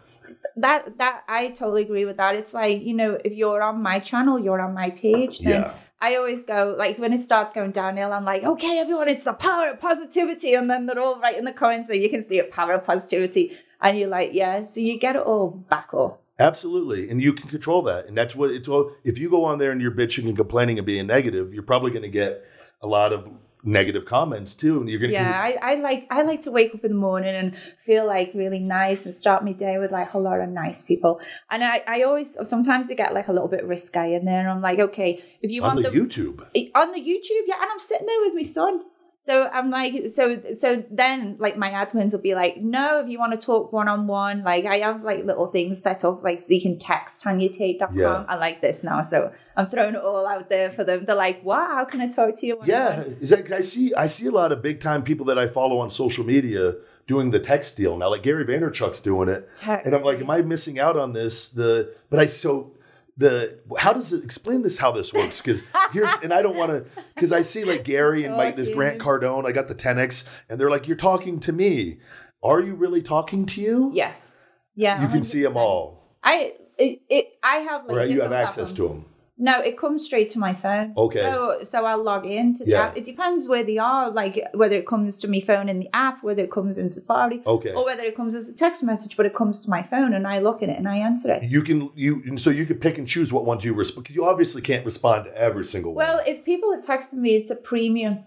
that 0.57 0.97
that 0.99 1.23
I 1.27 1.49
totally 1.49 1.83
agree 1.83 2.05
with 2.05 2.17
that. 2.17 2.35
It's 2.35 2.53
like 2.53 2.81
you 2.83 2.93
know, 2.93 3.17
if 3.23 3.33
you're 3.33 3.61
on 3.61 3.81
my 3.81 3.99
channel, 3.99 4.39
you're 4.39 4.61
on 4.61 4.73
my 4.73 4.89
page. 4.91 5.39
Then 5.39 5.61
Yeah. 5.61 5.73
I 6.03 6.17
always 6.17 6.43
go 6.43 6.75
like 6.77 6.97
when 6.97 7.13
it 7.13 7.19
starts 7.19 7.53
going 7.53 7.71
downhill, 7.71 8.11
I'm 8.11 8.25
like, 8.25 8.43
okay, 8.43 8.77
everyone, 8.77 9.07
it's 9.07 9.23
the 9.23 9.31
power 9.31 9.69
of 9.69 9.79
positivity, 9.79 10.53
and 10.53 10.69
then 10.69 10.85
they're 10.85 10.99
all 10.99 11.17
right 11.17 11.37
in 11.37 11.45
the 11.45 11.53
comments, 11.53 11.87
so 11.87 11.93
you 11.93 12.09
can 12.09 12.27
see 12.27 12.39
it, 12.39 12.51
power 12.51 12.73
of 12.73 12.83
positivity, 12.83 13.57
and 13.81 13.97
you're 13.97 14.09
like, 14.09 14.31
yeah, 14.33 14.65
so 14.69 14.81
you 14.81 14.99
get 14.99 15.15
it 15.15 15.21
all 15.21 15.51
back 15.51 15.93
up. 15.93 16.21
Absolutely. 16.39 17.09
And 17.09 17.21
you 17.21 17.31
can 17.31 17.47
control 17.47 17.83
that. 17.83 18.07
And 18.07 18.17
that's 18.17 18.35
what 18.35 18.49
it's 18.49 18.67
all. 18.67 18.91
If 19.05 19.17
you 19.17 19.29
go 19.29 19.45
on 19.45 19.59
there 19.59 19.71
and 19.71 19.79
you're 19.79 19.91
bitching 19.91 20.27
and 20.27 20.35
complaining 20.35 20.77
and 20.77 20.85
being 20.85 21.07
negative, 21.07 21.53
you're 21.53 21.63
probably 21.63 21.91
going 21.91 22.03
to 22.03 22.09
get 22.09 22.43
a 22.81 22.87
lot 22.87 23.13
of 23.13 23.29
negative 23.63 24.05
comments 24.05 24.53
too. 24.53 24.79
And 24.79 24.89
you're 24.89 24.99
to, 25.11 25.15
Yeah, 25.15 25.31
I, 25.31 25.57
I 25.61 25.75
like 25.75 26.07
I 26.09 26.21
like 26.23 26.41
to 26.41 26.51
wake 26.51 26.75
up 26.75 26.83
in 26.83 26.91
the 26.91 26.97
morning 26.97 27.35
and 27.35 27.55
feel 27.85 28.05
like 28.05 28.31
really 28.33 28.59
nice 28.59 29.05
and 29.05 29.15
start 29.15 29.43
my 29.43 29.53
day 29.53 29.77
with 29.77 29.91
like 29.91 30.13
a 30.13 30.19
lot 30.19 30.39
of 30.39 30.49
nice 30.49 30.81
people. 30.81 31.21
And 31.49 31.63
I, 31.63 31.81
I 31.87 32.01
always 32.03 32.37
sometimes 32.41 32.87
they 32.87 32.95
get 32.95 33.13
like 33.13 33.27
a 33.27 33.33
little 33.33 33.47
bit 33.47 33.65
risque 33.65 34.13
in 34.13 34.25
there, 34.25 34.39
and 34.39 34.49
I'm 34.49 34.61
like, 34.61 34.79
okay, 34.79 35.23
if 35.41 35.51
you 35.51 35.63
on 35.63 35.75
want 35.75 35.85
the 35.85 35.91
the 35.91 35.99
YouTube. 35.99 36.45
on 36.75 36.91
the 36.91 36.99
YouTube, 36.99 37.43
yeah, 37.47 37.61
and 37.61 37.71
I'm 37.71 37.79
sitting 37.79 38.07
there 38.07 38.19
with 38.21 38.35
my 38.35 38.43
son. 38.43 38.81
So 39.25 39.49
I'm 39.53 39.69
like, 39.69 40.07
so 40.13 40.41
so 40.57 40.83
then 40.91 41.37
like 41.39 41.55
my 41.57 41.69
admins 41.69 42.11
will 42.11 42.19
be 42.19 42.35
like, 42.35 42.57
no, 42.57 42.99
if 42.99 43.07
you 43.07 43.17
want 43.19 43.39
to 43.39 43.45
talk 43.45 43.71
one 43.71 43.87
on 43.87 44.05
one, 44.05 44.43
like 44.43 44.65
I 44.65 44.79
have 44.79 45.01
like 45.01 45.23
little 45.23 45.47
things 45.47 45.81
set 45.81 46.03
up, 46.03 46.21
like 46.23 46.43
you 46.49 46.61
can 46.61 46.77
text 46.77 47.23
tanyatate.com. 47.23 47.95
Yeah. 47.95 48.25
I 48.27 48.35
like 48.35 48.59
this 48.59 48.83
now, 48.83 49.01
so 49.01 49.31
I'm 49.55 49.69
throwing 49.69 49.95
it 49.95 50.01
all 50.01 50.27
out 50.27 50.49
there 50.49 50.71
for 50.71 50.83
them. 50.83 51.05
They're 51.05 51.15
like, 51.15 51.41
what? 51.41 51.65
How 51.67 51.85
can 51.85 52.01
I 52.01 52.09
talk 52.09 52.37
to 52.39 52.45
you? 52.45 52.59
Yeah, 52.65 53.03
is 53.21 53.29
that 53.29 53.49
I 53.49 53.61
see 53.61 53.93
I 53.95 54.07
see 54.07 54.25
a 54.25 54.31
lot 54.31 54.51
of 54.51 54.61
big 54.61 54.81
time 54.81 55.03
people 55.03 55.25
that 55.27 55.39
I 55.39 55.47
follow 55.47 55.79
on 55.79 55.89
social 55.89 56.25
media 56.25 56.73
doing 57.07 57.31
the 57.31 57.39
text 57.39 57.77
deal 57.77 57.97
now. 57.97 58.09
Like 58.09 58.23
Gary 58.23 58.43
Vaynerchuk's 58.43 58.99
doing 58.99 59.29
it, 59.29 59.49
Text. 59.57 59.85
and 59.85 59.95
I'm 59.95 60.03
like, 60.03 60.19
am 60.19 60.29
I 60.29 60.41
missing 60.41 60.79
out 60.79 60.97
on 60.97 61.13
this? 61.13 61.47
The 61.47 61.95
but 62.09 62.19
I 62.19 62.25
so 62.25 62.72
the 63.17 63.59
how 63.77 63.93
does 63.93 64.11
it 64.13 64.23
explain 64.23 64.61
this 64.61 64.77
how 64.77 64.91
this 64.91 65.13
works? 65.13 65.39
Because 65.39 65.61
here's 65.91 66.09
and 66.23 66.33
I 66.33 66.41
don't 66.41 66.55
want 66.55 66.71
to 66.71 66.85
because 67.13 67.31
I 67.31 67.41
see 67.43 67.63
like 67.63 67.83
Gary 67.83 68.23
and 68.23 68.35
Mike 68.35 68.55
this 68.55 68.69
Grant 68.69 68.99
Cardone. 68.99 69.45
I 69.45 69.51
got 69.51 69.67
the 69.67 69.75
10x, 69.75 70.23
and 70.49 70.59
they're 70.59 70.69
like, 70.69 70.87
you're 70.87 70.97
talking 70.97 71.39
to 71.41 71.51
me. 71.51 71.99
Are 72.41 72.59
you 72.59 72.75
really 72.75 73.01
talking 73.01 73.45
to 73.47 73.61
you? 73.61 73.91
Yes. 73.93 74.35
Yeah. 74.75 75.01
you 75.03 75.07
can 75.09 75.23
see 75.23 75.43
them 75.43 75.55
all, 75.55 76.17
I 76.23 76.53
it, 76.77 77.01
it 77.09 77.27
I 77.43 77.57
have 77.57 77.85
like 77.85 77.97
or 77.97 78.05
you 78.05 78.21
have 78.21 78.33
access 78.33 78.71
to 78.73 78.87
them. 78.87 79.05
No, 79.37 79.59
it 79.59 79.77
comes 79.79 80.05
straight 80.05 80.29
to 80.31 80.39
my 80.39 80.53
phone. 80.53 80.93
Okay. 80.95 81.19
So 81.19 81.59
so 81.63 81.85
I'll 81.85 82.03
log 82.03 82.25
in 82.25 82.55
to 82.57 82.63
the 82.65 82.71
Yeah. 82.71 82.81
app. 82.87 82.97
It 82.97 83.03
depends 83.05 83.47
where 83.47 83.63
they 83.63 83.79
are, 83.79 84.11
like 84.11 84.39
whether 84.53 84.75
it 84.75 84.85
comes 84.85 85.17
to 85.17 85.27
my 85.27 85.39
phone 85.39 85.69
in 85.69 85.79
the 85.79 85.89
app, 85.93 86.23
whether 86.23 86.43
it 86.43 86.51
comes 86.51 86.77
in 86.77 86.89
Safari, 86.91 87.41
Okay. 87.45 87.73
or 87.73 87.83
whether 87.83 88.03
it 88.03 88.15
comes 88.15 88.35
as 88.35 88.47
a 88.47 88.53
text 88.53 88.83
message, 88.83 89.17
but 89.17 89.25
it 89.25 89.33
comes 89.33 89.63
to 89.63 89.69
my 89.71 89.81
phone 89.81 90.13
and 90.13 90.27
I 90.27 90.39
look 90.39 90.61
at 90.61 90.69
it 90.69 90.77
and 90.77 90.87
I 90.87 90.97
answer 90.97 91.31
it. 91.31 91.43
You 91.43 91.63
can 91.63 91.89
you 91.95 92.21
and 92.27 92.39
so 92.39 92.51
you 92.51 92.65
can 92.65 92.77
pick 92.77 92.99
and 92.99 93.07
choose 93.07 93.33
what 93.33 93.43
ones 93.45 93.65
you 93.65 93.73
respond 93.73 94.03
because 94.03 94.15
you 94.15 94.25
obviously 94.25 94.61
can't 94.61 94.85
respond 94.85 95.25
to 95.25 95.35
every 95.35 95.65
single 95.65 95.93
one. 95.95 96.05
Well, 96.05 96.21
if 96.27 96.45
people 96.45 96.71
are 96.71 96.81
texting 96.81 97.15
me, 97.25 97.35
it's 97.35 97.49
a 97.49 97.55
premium. 97.55 98.19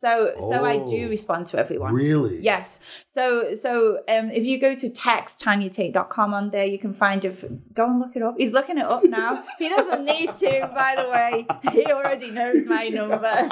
So 0.00 0.32
so 0.48 0.64
I 0.64 0.76
Oh. 0.78 0.88
do 0.90 1.00
respond 1.10 1.42
to 1.48 1.58
everyone. 1.58 1.92
really? 1.92 2.36
Yes. 2.40 2.80
So 3.16 3.52
so 3.54 3.98
um 4.08 4.30
if 4.30 4.44
you 4.46 4.56
go 4.58 4.74
to 4.74 4.88
text 4.88 5.40
tanyatate.com 5.44 6.32
on 6.32 6.48
there, 6.54 6.64
you 6.64 6.78
can 6.78 6.94
find 6.94 7.22
it. 7.22 7.74
Go 7.74 7.84
and 7.90 7.98
look 8.02 8.16
it 8.16 8.22
up. 8.22 8.34
He's 8.38 8.52
looking 8.58 8.78
it 8.78 8.86
up 8.94 9.04
now. 9.04 9.44
he 9.58 9.68
doesn't 9.68 10.04
need 10.06 10.34
to, 10.36 10.50
by 10.74 10.92
the 11.00 11.08
way. 11.16 11.32
He 11.76 11.84
already 11.92 12.30
knows 12.30 12.64
my 12.64 12.88
number. 12.88 13.30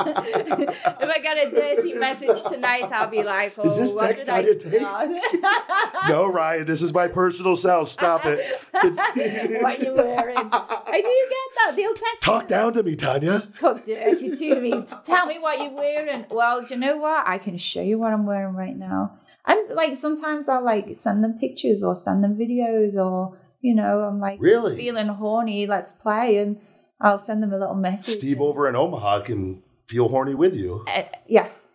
if 1.04 1.10
I 1.16 1.18
get 1.22 1.36
a 1.46 1.50
dirty 1.50 1.92
message 1.92 2.42
tonight, 2.44 2.88
I'll 2.92 3.10
be 3.10 3.22
like, 3.22 3.52
oh, 3.58 3.68
Is 3.68 3.76
this 3.76 3.92
what 3.92 4.06
text 4.06 4.24
did 4.24 4.32
I 4.32 4.42
Tanya 4.42 4.58
Tate? 4.58 5.42
No, 6.08 6.26
Ryan, 6.26 6.64
this 6.64 6.80
is 6.80 6.94
my 6.94 7.08
personal 7.08 7.56
self. 7.56 7.90
Stop 7.90 8.22
it. 8.24 8.40
What 9.62 9.80
you 9.80 9.92
wearing? 9.94 10.36
I 10.52 11.00
do 11.08 11.14
get 11.34 11.48
that. 11.58 11.72
They'll 11.76 11.92
text 11.94 12.22
Talk 12.22 12.44
me. 12.44 12.48
down 12.48 12.72
to 12.74 12.82
me, 12.82 12.96
Tanya. 12.96 13.48
Talk 13.58 13.84
dirty 13.84 14.34
to 14.36 14.60
me. 14.60 14.72
Tell 15.04 15.26
me 15.26 15.38
what 15.38 15.58
you're 15.60 15.70
wearing. 15.84 16.24
Well, 16.38 16.62
do 16.62 16.72
you 16.74 16.78
know 16.78 16.98
what? 16.98 17.26
I 17.26 17.38
can 17.38 17.58
show 17.58 17.82
you 17.82 17.98
what 17.98 18.12
I'm 18.12 18.24
wearing 18.24 18.54
right 18.54 18.76
now. 18.76 19.18
And 19.44 19.70
like 19.74 19.96
sometimes 19.96 20.48
I'll 20.48 20.64
like 20.64 20.94
send 20.94 21.24
them 21.24 21.32
pictures 21.36 21.82
or 21.82 21.96
send 21.96 22.22
them 22.22 22.36
videos 22.36 22.94
or 22.94 23.36
you 23.60 23.74
know, 23.74 24.02
I'm 24.02 24.20
like 24.20 24.38
Really? 24.40 24.76
feeling 24.76 25.08
horny, 25.08 25.66
let's 25.66 25.90
play 25.90 26.36
and 26.36 26.60
I'll 27.00 27.18
send 27.18 27.42
them 27.42 27.52
a 27.52 27.58
little 27.58 27.74
message. 27.74 28.18
Steve 28.18 28.40
over 28.40 28.68
in 28.68 28.76
Omaha 28.76 29.22
can 29.22 29.64
feel 29.88 30.08
horny 30.08 30.36
with 30.36 30.54
you. 30.54 30.84
Uh, 30.86 31.02
yes. 31.26 31.66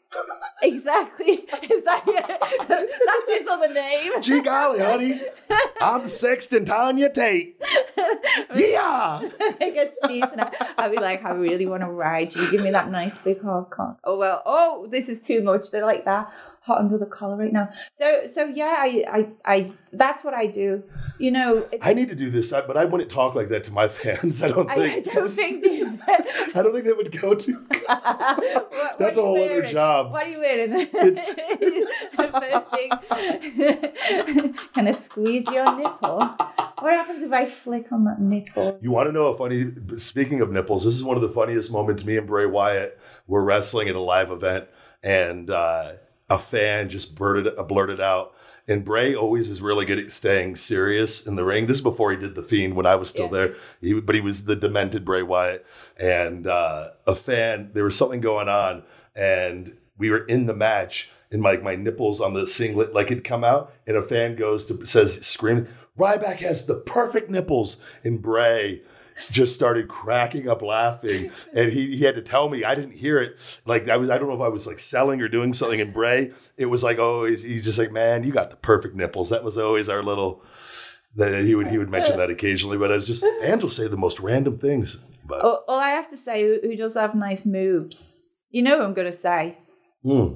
Exactly. 0.63 1.45
Is 1.69 1.83
that 1.83 2.05
that's 2.67 3.37
his 3.37 3.47
other 3.47 3.73
name? 3.73 4.21
Gee 4.21 4.41
golly, 4.41 4.79
honey. 4.79 5.21
I'm 5.81 6.07
Sexton 6.07 6.65
Tanya 6.65 7.09
Tate. 7.09 7.61
Yeah. 8.55 9.29
I 9.61 9.71
get 9.73 9.93
Steve 10.03 10.29
tonight. 10.29 10.55
I'll 10.77 10.89
be 10.89 10.97
like, 10.97 11.23
I 11.25 11.33
really 11.33 11.65
want 11.65 11.83
to 11.83 11.89
ride 11.89 12.33
you. 12.33 12.49
Give 12.49 12.61
me 12.61 12.71
that 12.71 12.89
nice 12.89 13.17
big 13.17 13.41
hard 13.41 13.69
cock. 13.69 13.99
Oh 14.03 14.17
well. 14.17 14.41
Oh, 14.45 14.87
this 14.89 15.09
is 15.09 15.19
too 15.19 15.41
much. 15.41 15.71
They're 15.71 15.85
like 15.85 16.05
that 16.05 16.31
hot 16.63 16.79
under 16.79 16.97
the 16.97 17.05
collar 17.05 17.35
right 17.37 17.51
now. 17.53 17.69
So 17.93 18.27
so 18.27 18.45
yeah, 18.45 18.75
I 18.77 19.03
I, 19.45 19.53
I 19.53 19.71
that's 19.91 20.23
what 20.23 20.33
I 20.33 20.47
do. 20.47 20.83
You 21.19 21.31
know, 21.31 21.67
it's, 21.71 21.85
I 21.85 21.93
need 21.93 22.07
to 22.09 22.15
do 22.15 22.29
this, 22.31 22.51
but 22.51 22.75
I 22.77 22.85
wouldn't 22.85 23.09
talk 23.11 23.35
like 23.35 23.49
that 23.49 23.63
to 23.65 23.71
my 23.71 23.87
fans. 23.99 24.41
I 24.41 24.47
don't 24.47 24.69
I, 24.69 24.73
I 24.75 24.77
think. 25.01 25.13
don't 25.13 25.29
think. 25.29 25.65
I 26.55 26.61
don't 26.61 26.73
think 26.73 26.85
they 26.85 26.93
would 26.93 27.11
go 27.21 27.35
to. 27.35 27.53
What- 27.87 28.99
That's 28.99 29.17
a 29.17 29.21
whole 29.21 29.43
other 29.43 29.63
job. 29.63 30.11
What 30.11 30.25
are 30.25 30.29
you 30.29 30.39
wearing? 30.39 30.71
It's- 30.73 31.29
the 32.17 32.27
first 32.41 32.69
thing. 32.71 34.53
Can 34.73 34.87
I 34.87 34.91
squeeze 34.91 35.45
your 35.51 35.65
nipple? 35.77 36.19
What 36.79 36.93
happens 36.93 37.23
if 37.23 37.31
I 37.31 37.45
flick 37.45 37.91
on 37.91 38.03
that 38.05 38.19
nipple? 38.21 38.77
You 38.81 38.91
want 38.91 39.07
to 39.07 39.11
know 39.13 39.27
a 39.27 39.37
funny? 39.37 39.71
Speaking 39.97 40.41
of 40.41 40.51
nipples, 40.51 40.83
this 40.83 40.95
is 40.95 41.03
one 41.03 41.15
of 41.15 41.21
the 41.21 41.29
funniest 41.29 41.71
moments. 41.71 42.03
Me 42.05 42.17
and 42.17 42.27
Bray 42.27 42.45
Wyatt 42.45 42.99
were 43.27 43.43
wrestling 43.43 43.87
at 43.89 43.95
a 43.95 44.01
live 44.01 44.31
event, 44.31 44.67
and 45.01 45.49
uh, 45.49 45.93
a 46.29 46.39
fan 46.39 46.89
just 46.89 47.15
blurted 47.15 47.53
blurted 47.67 47.99
out. 48.01 48.33
And 48.65 48.85
Bray 48.85 49.13
always 49.13 49.49
is 49.49 49.61
really 49.61 49.83
good 49.85 49.99
at 49.99 50.13
staying 50.13 50.55
serious 50.55 51.25
in 51.27 51.35
the 51.35 51.43
ring. 51.43 51.67
This 51.67 51.77
is 51.77 51.81
before 51.81 52.11
he 52.11 52.17
did 52.17 52.33
the 52.33 52.41
Fiend 52.43 52.75
when 52.77 52.85
I 52.85 52.95
was 52.95 53.09
still 53.09 53.25
Yeah. 53.25 53.31
there. 53.31 53.55
He, 53.81 53.99
but 53.99 54.15
he 54.15 54.21
was 54.21 54.45
the 54.45 54.55
demented 54.55 55.03
Bray 55.03 55.21
Wyatt, 55.21 55.65
and 55.97 56.47
uh, 56.47 56.91
a 57.05 57.13
fan. 57.13 57.71
There 57.73 57.83
was 57.83 57.97
something 57.97 58.21
going 58.21 58.47
on, 58.47 58.83
and 59.15 59.75
we 59.97 60.09
were 60.09 60.23
in 60.25 60.45
the 60.45 60.53
match, 60.55 61.09
and 61.29 61.41
like 61.43 61.61
my 61.61 61.75
nipples 61.75 62.21
on 62.21 62.33
the 62.35 62.47
singlet 62.47 62.93
like 62.93 63.09
had 63.09 63.25
come 63.25 63.43
out, 63.43 63.73
and 63.85 63.97
a 63.97 64.01
fan 64.01 64.37
goes 64.37 64.65
to 64.67 64.85
says 64.85 65.19
screaming, 65.25 65.67
Ryback 65.99 66.37
has 66.37 66.65
the 66.65 66.75
perfect 66.75 67.29
nipples, 67.29 67.75
and 68.05 68.21
Bray 68.21 68.81
just 69.31 69.53
started 69.53 69.87
cracking 69.87 70.47
up 70.49 70.61
laughing, 70.61 71.31
and 71.53 71.71
he, 71.71 71.95
he 71.97 72.03
had 72.03 72.15
to 72.15 72.21
tell 72.21 72.49
me 72.49 72.63
I 72.63 72.75
didn't 72.75 72.95
hear 72.95 73.19
it. 73.19 73.37
Like 73.65 73.87
I 73.89 73.97
was 73.97 74.09
I 74.09 74.17
don't 74.17 74.27
know 74.27 74.35
if 74.35 74.41
I 74.41 74.47
was 74.49 74.65
like 74.67 74.79
selling 74.79 75.21
or 75.21 75.27
doing 75.27 75.53
something, 75.53 75.79
and 75.81 75.93
Bray 75.93 76.31
it 76.57 76.65
was 76.67 76.83
like 76.83 76.97
oh 76.99 77.25
he's, 77.25 77.43
he's 77.43 77.63
just 77.63 77.77
like 77.79 77.91
man 77.91 78.23
you 78.23 78.31
got 78.31 78.49
the 78.49 78.57
perfect 78.57 78.95
nipples. 78.95 79.29
That 79.29 79.43
was 79.43 79.57
always 79.57 79.89
our 79.89 80.03
little 80.03 80.43
that 81.15 81.43
he 81.43 81.53
would 81.55 81.67
he 81.67 81.77
would 81.77 81.89
mention 81.89 82.17
that 82.17 82.29
occasionally, 82.29 82.77
but 82.77 82.91
it 82.91 82.95
was 82.95 83.07
just 83.07 83.23
will 83.23 83.69
say 83.69 83.87
the 83.87 83.97
most 83.97 84.19
random 84.19 84.57
things. 84.57 84.97
But 85.25 85.41
All, 85.41 85.63
all 85.67 85.79
I 85.79 85.91
have 85.91 86.09
to 86.09 86.17
say, 86.17 86.43
who, 86.43 86.59
who 86.61 86.75
does 86.75 86.95
have 86.95 87.15
nice 87.15 87.45
moves? 87.45 88.21
You 88.49 88.61
know 88.61 88.77
what 88.77 88.85
I'm 88.85 88.93
going 88.93 89.05
to 89.09 89.11
say. 89.11 89.57
hmm, 90.03 90.33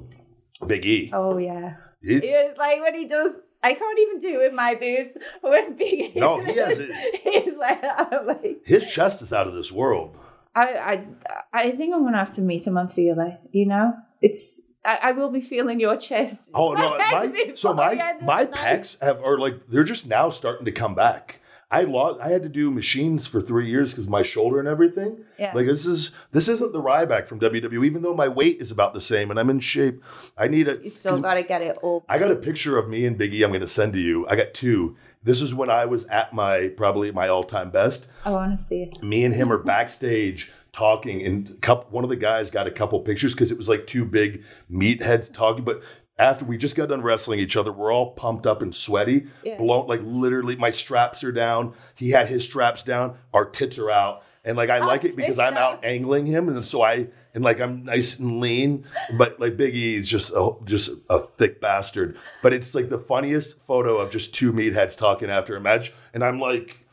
Big 0.66 0.86
E. 0.86 1.10
Oh, 1.12 1.36
yeah. 1.36 1.74
It's- 2.02 2.22
It's 2.24 2.58
like 2.58 2.80
when 2.80 2.94
he 2.94 3.06
does. 3.06 3.34
I 3.62 3.74
can't 3.74 3.98
even 3.98 4.18
do 4.18 4.34
it 4.34 4.44
with 4.44 4.52
my 4.52 4.74
boobs. 4.74 5.16
When 5.40 5.76
big. 5.76 6.16
No, 6.16 6.40
he 6.40 6.52
has 6.58 6.78
it. 6.78 6.90
He's 7.22 7.56
like, 7.56 7.82
I'm 7.82 8.26
like, 8.26 8.60
his 8.64 8.86
chest 8.86 9.22
is 9.22 9.32
out 9.32 9.46
of 9.48 9.54
this 9.54 9.72
world. 9.72 10.16
I, 10.54 10.66
I, 10.72 11.06
I 11.52 11.70
think 11.72 11.94
I'm 11.94 12.04
gonna 12.04 12.18
have 12.18 12.34
to 12.34 12.40
meet 12.40 12.66
him 12.66 12.76
and 12.76 12.92
feel 12.92 13.20
it. 13.20 13.40
You 13.52 13.66
know, 13.66 13.94
it's. 14.20 14.66
I, 14.84 14.98
I 15.02 15.12
will 15.12 15.30
be 15.30 15.40
feeling 15.40 15.80
your 15.80 15.96
chest. 15.96 16.50
Oh 16.54 16.72
no, 16.72 16.98
my, 16.98 17.52
so 17.54 17.74
my 17.74 17.94
the 17.94 18.04
end 18.04 18.20
of 18.20 18.26
my 18.26 18.46
pecs 18.46 19.00
have 19.00 19.22
are 19.22 19.38
like 19.38 19.68
they're 19.68 19.84
just 19.84 20.06
now 20.06 20.30
starting 20.30 20.64
to 20.64 20.72
come 20.72 20.94
back. 20.94 21.37
I 21.70 21.82
lost. 21.82 22.20
I 22.20 22.30
had 22.30 22.42
to 22.44 22.48
do 22.48 22.70
machines 22.70 23.26
for 23.26 23.42
three 23.42 23.68
years 23.68 23.92
because 23.92 24.08
my 24.08 24.22
shoulder 24.22 24.58
and 24.58 24.66
everything. 24.66 25.24
Yeah. 25.38 25.52
Like 25.54 25.66
this 25.66 25.84
is 25.84 26.12
this 26.32 26.48
isn't 26.48 26.72
the 26.72 26.80
Ryback 26.80 27.28
from 27.28 27.40
WWE. 27.40 27.84
Even 27.84 28.02
though 28.02 28.14
my 28.14 28.28
weight 28.28 28.60
is 28.60 28.70
about 28.70 28.94
the 28.94 29.02
same 29.02 29.30
and 29.30 29.38
I'm 29.38 29.50
in 29.50 29.60
shape, 29.60 30.02
I 30.36 30.48
need 30.48 30.68
a. 30.68 30.78
You 30.82 30.88
still 30.88 31.20
got 31.20 31.34
to 31.34 31.42
get 31.42 31.60
it 31.60 31.76
all. 31.82 32.04
I 32.08 32.18
got 32.18 32.30
a 32.30 32.36
picture 32.36 32.78
of 32.78 32.88
me 32.88 33.04
and 33.04 33.18
Biggie. 33.18 33.44
I'm 33.44 33.50
going 33.50 33.60
to 33.60 33.68
send 33.68 33.92
to 33.92 34.00
you. 34.00 34.26
I 34.28 34.36
got 34.36 34.54
two. 34.54 34.96
This 35.22 35.42
is 35.42 35.54
when 35.54 35.68
I 35.68 35.84
was 35.84 36.04
at 36.06 36.32
my 36.32 36.68
probably 36.68 37.10
my 37.10 37.28
all 37.28 37.44
time 37.44 37.70
best. 37.70 38.08
I 38.24 38.30
want 38.30 38.58
to 38.58 38.64
see 38.64 38.84
it. 38.84 39.02
Me 39.02 39.24
and 39.24 39.34
him 39.34 39.52
are 39.52 39.58
backstage 39.58 40.50
talking, 40.72 41.22
and 41.26 41.60
couple, 41.60 41.90
one 41.90 42.04
of 42.04 42.08
the 42.08 42.16
guys 42.16 42.50
got 42.50 42.66
a 42.66 42.70
couple 42.70 42.98
pictures 43.00 43.34
because 43.34 43.50
it 43.50 43.58
was 43.58 43.68
like 43.68 43.86
two 43.86 44.06
big 44.06 44.42
meatheads 44.70 45.30
talking. 45.30 45.64
But 45.64 45.82
after 46.18 46.44
we 46.44 46.56
just 46.58 46.74
got 46.76 46.88
done 46.88 47.02
wrestling 47.02 47.38
each 47.40 47.56
other, 47.56 47.72
we're 47.72 47.92
all 47.92 48.10
pumped 48.12 48.46
up 48.46 48.62
and 48.62 48.74
sweaty, 48.74 49.26
Yeah. 49.44 49.56
blown 49.58 49.86
like 49.86 50.00
literally. 50.02 50.56
My 50.56 50.70
straps 50.70 51.22
are 51.24 51.32
down. 51.32 51.74
He 51.94 52.10
had 52.10 52.28
his 52.28 52.44
straps 52.44 52.82
down. 52.82 53.16
Our 53.32 53.44
tits 53.44 53.78
are 53.78 53.90
out, 53.90 54.22
and 54.44 54.56
like 54.56 54.70
I 54.70 54.78
like 54.78 55.04
it 55.04 55.16
because 55.16 55.38
I'm 55.38 55.56
out 55.56 55.84
angling 55.84 56.26
him, 56.26 56.48
and 56.48 56.64
so 56.64 56.82
I 56.82 57.08
and 57.34 57.44
like 57.44 57.60
I'm 57.60 57.84
nice 57.84 58.18
and 58.18 58.40
lean. 58.40 58.84
But 59.16 59.38
like 59.38 59.56
Big 59.56 59.76
E 59.76 59.96
is 59.96 60.08
just 60.08 60.32
a, 60.34 60.52
just 60.64 60.90
a 61.08 61.20
thick 61.20 61.60
bastard. 61.60 62.16
But 62.42 62.52
it's 62.52 62.74
like 62.74 62.88
the 62.88 62.98
funniest 62.98 63.60
photo 63.60 63.98
of 63.98 64.10
just 64.10 64.34
two 64.34 64.52
meatheads 64.52 64.96
talking 64.96 65.30
after 65.30 65.56
a 65.56 65.60
match, 65.60 65.92
and 66.14 66.24
I'm 66.24 66.40
like 66.40 66.84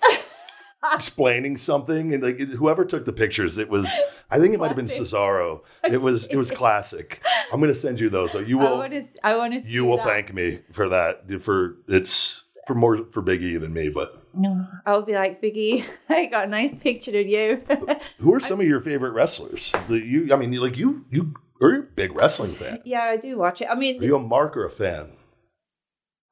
explaining 0.94 1.58
something 1.58 2.14
and 2.14 2.24
like 2.24 2.38
whoever 2.40 2.86
took 2.86 3.06
the 3.06 3.14
pictures 3.14 3.58
it 3.58 3.70
was 3.70 3.90
i 4.30 4.40
think 4.40 4.54
it 4.54 4.60
might 4.60 4.68
have 4.68 4.76
been 4.76 4.86
cesaro 4.88 5.62
it 5.84 6.02
was 6.02 6.26
it 6.28 6.36
was 6.38 6.52
classic 6.52 7.22
i'm 7.52 7.60
going 7.60 7.72
to 7.72 7.76
send 7.76 8.00
you 8.00 8.10
those 8.10 8.32
so 8.32 8.40
you 8.40 8.60
I 8.60 8.64
will 8.64 8.78
want 8.78 8.94
to. 8.94 9.04
I 9.24 9.36
want 9.36 9.54
to. 9.54 9.70
you 9.70 9.86
will 9.86 9.98
thank 9.98 10.34
me 10.34 10.60
for 10.72 10.90
that 10.90 11.42
for 11.42 11.78
it's 11.88 12.44
for 12.68 12.76
more 12.76 13.06
for 13.12 13.22
big 13.22 13.42
e 13.44 13.58
than 13.58 13.74
me 13.74 13.90
but 13.90 14.22
No, 14.34 14.66
I'll 14.86 15.04
be 15.04 15.14
like 15.14 15.42
Biggie. 15.42 15.86
I 16.10 16.26
got 16.26 16.46
a 16.46 16.48
nice 16.48 16.74
picture 16.76 17.18
of 17.20 17.28
you. 17.28 17.62
who 18.20 18.34
are 18.34 18.40
some 18.40 18.60
of 18.60 18.68
your 18.68 18.82
favorite 18.82 19.12
wrestlers 19.12 19.72
you 19.90 20.34
i 20.34 20.36
mean 20.36 20.52
like 20.54 20.76
you 20.78 21.06
you 21.12 21.34
are 21.62 21.76
a 21.76 21.82
big 21.84 22.14
wrestling 22.16 22.54
fan 22.54 22.80
yeah, 22.84 23.04
I 23.04 23.18
do 23.18 23.38
watch 23.38 23.62
it. 23.62 23.68
I 23.72 23.76
mean, 23.76 24.02
are 24.02 24.06
you 24.06 24.16
a 24.18 24.20
mark 24.20 24.58
or 24.58 24.66
a 24.66 24.72
fan 24.72 25.12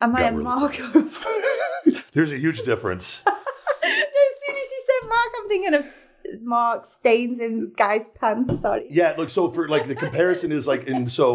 am 0.02 0.16
I 0.16 0.24
a 0.24 0.32
really 0.32 0.44
Mark? 0.44 0.78
there's 2.14 2.32
a 2.32 2.38
huge 2.38 2.64
difference 2.64 3.24
No, 3.26 3.32
as 3.34 4.36
soon 4.46 4.56
as 4.56 4.70
you 4.72 4.84
said 4.88 5.08
Mark, 5.10 5.30
I'm 5.40 5.43
thinking 5.54 5.74
of 5.74 5.80
s- 5.86 6.10
Mark 6.42 6.86
stains 6.86 7.40
in 7.40 7.74
guys' 7.78 8.10
pants. 8.20 8.60
Sorry. 8.62 8.86
Yeah, 8.90 9.14
look, 9.18 9.30
so 9.30 9.52
for 9.52 9.68
like 9.68 9.88
the 9.88 9.96
comparison 9.96 10.52
is 10.52 10.66
like, 10.68 10.88
and 10.90 11.12
so 11.12 11.26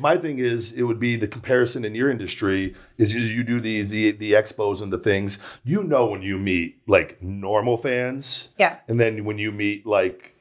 my 0.00 0.16
thing 0.16 0.38
is, 0.38 0.72
it 0.72 0.82
would 0.82 0.98
be 0.98 1.16
the 1.16 1.28
comparison 1.28 1.84
in 1.84 1.94
your 1.94 2.10
industry 2.10 2.74
is 2.98 3.14
you, 3.14 3.20
you 3.20 3.42
do 3.44 3.60
the, 3.60 3.82
the 3.82 4.10
the 4.12 4.32
expos 4.32 4.82
and 4.82 4.92
the 4.92 4.98
things. 4.98 5.38
You 5.62 5.82
know 5.84 6.06
when 6.06 6.22
you 6.22 6.36
meet 6.38 6.80
like 6.86 7.22
normal 7.22 7.76
fans, 7.76 8.48
Yeah. 8.58 8.78
and 8.88 8.98
then 8.98 9.24
when 9.24 9.38
you 9.38 9.52
meet 9.52 9.86
like 9.86 10.34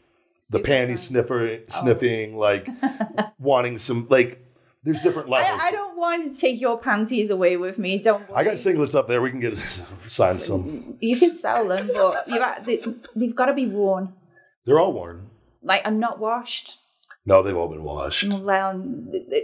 the 0.50 0.58
Super 0.58 0.70
panty 0.70 0.88
fans. 0.88 1.02
sniffer 1.04 1.42
Oh. 1.60 1.60
sniffing, 1.82 2.38
like 2.38 2.68
wanting 3.40 3.78
some 3.78 4.08
like. 4.10 4.32
There's 4.84 5.02
different 5.02 5.28
levels. 5.28 5.60
I, 5.62 5.68
I 5.68 5.72
don't 5.72 5.98
want 5.98 6.34
to 6.34 6.40
take 6.40 6.62
your 6.62 6.80
panties 6.80 7.30
away 7.30 7.58
with 7.58 7.78
me. 7.78 7.98
Don't 7.98 8.28
worry. 8.30 8.40
I 8.40 8.44
got 8.46 8.54
singlets 8.54 8.96
up 8.96 9.08
there. 9.08 9.22
We 9.22 9.30
can 9.30 9.42
get 9.42 9.58
sign 10.08 10.40
some. 10.40 10.98
You 11.00 11.18
can 11.18 11.38
sell 11.38 11.68
them, 11.68 11.90
but 11.94 12.28
you 12.28 12.42
they, 12.64 12.84
they've 13.16 13.36
got 13.36 13.48
to 13.48 13.54
be 13.54 13.66
worn. 13.66 14.14
They're 14.66 14.80
all 14.80 14.94
worn. 14.94 15.30
Like 15.62 15.82
I'm 15.86 16.00
not 16.00 16.20
washed. 16.20 16.78
No, 17.26 17.44
they've 17.44 17.56
all 17.56 17.68
been 17.68 17.84
washed. 17.84 18.28
Well, 18.28 18.82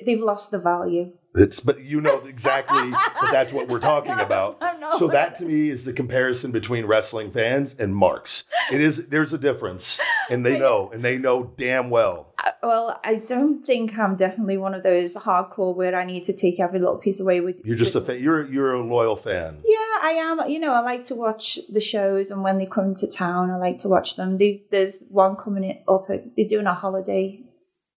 they've 0.05 0.19
lost 0.19 0.51
the 0.51 0.59
value. 0.59 1.11
It's 1.35 1.59
but 1.59 1.81
you 1.81 2.01
know 2.01 2.19
exactly 2.25 2.91
that 2.91 3.29
that's 3.31 3.51
what 3.53 3.67
we're 3.67 3.79
talking 3.79 4.19
about. 4.19 4.57
I. 4.61 4.97
So 4.97 5.07
that 5.07 5.35
to 5.39 5.45
me 5.45 5.69
is 5.69 5.83
the 5.85 5.93
comparison 5.93 6.51
between 6.51 6.85
wrestling 6.85 7.31
fans 7.31 7.75
and 7.77 7.95
marks. 7.95 8.43
It 8.71 8.79
is 8.81 9.07
there's 9.07 9.33
a 9.33 9.37
difference, 9.37 9.99
and 10.29 10.45
they 10.45 10.57
know, 10.59 10.89
and 10.93 11.03
they 11.03 11.17
know 11.17 11.51
damn 11.57 11.89
well. 11.89 12.33
Uh, 12.43 12.51
Well, 12.63 12.99
I 13.03 13.15
don't 13.15 13.65
think 13.65 13.97
I'm 13.97 14.15
definitely 14.15 14.57
one 14.57 14.73
of 14.73 14.83
those 14.83 15.15
hardcore 15.15 15.75
where 15.75 15.95
I 15.95 16.05
need 16.05 16.23
to 16.25 16.33
take 16.33 16.59
every 16.59 16.79
little 16.79 16.97
piece 16.97 17.19
away 17.19 17.41
with. 17.41 17.55
You're 17.65 17.75
just 17.75 17.95
a 17.95 18.01
fan. 18.01 18.21
You're 18.21 18.45
you're 18.45 18.73
a 18.73 18.81
loyal 18.85 19.15
fan. 19.15 19.57
Yeah, 19.65 19.77
I 20.01 20.11
am. 20.17 20.49
You 20.49 20.59
know, 20.59 20.73
I 20.73 20.81
like 20.81 21.03
to 21.05 21.15
watch 21.15 21.59
the 21.69 21.81
shows, 21.81 22.31
and 22.31 22.43
when 22.43 22.57
they 22.59 22.65
come 22.67 22.93
to 22.95 23.07
town, 23.07 23.49
I 23.49 23.57
like 23.57 23.79
to 23.79 23.87
watch 23.89 24.15
them. 24.15 24.37
They, 24.37 24.63
there's 24.71 25.03
one 25.09 25.35
coming 25.35 25.63
in- 25.63 25.79
up. 25.87 26.07
They're 26.07 26.47
doing 26.47 26.67
a 26.67 26.73
holiday 26.73 27.41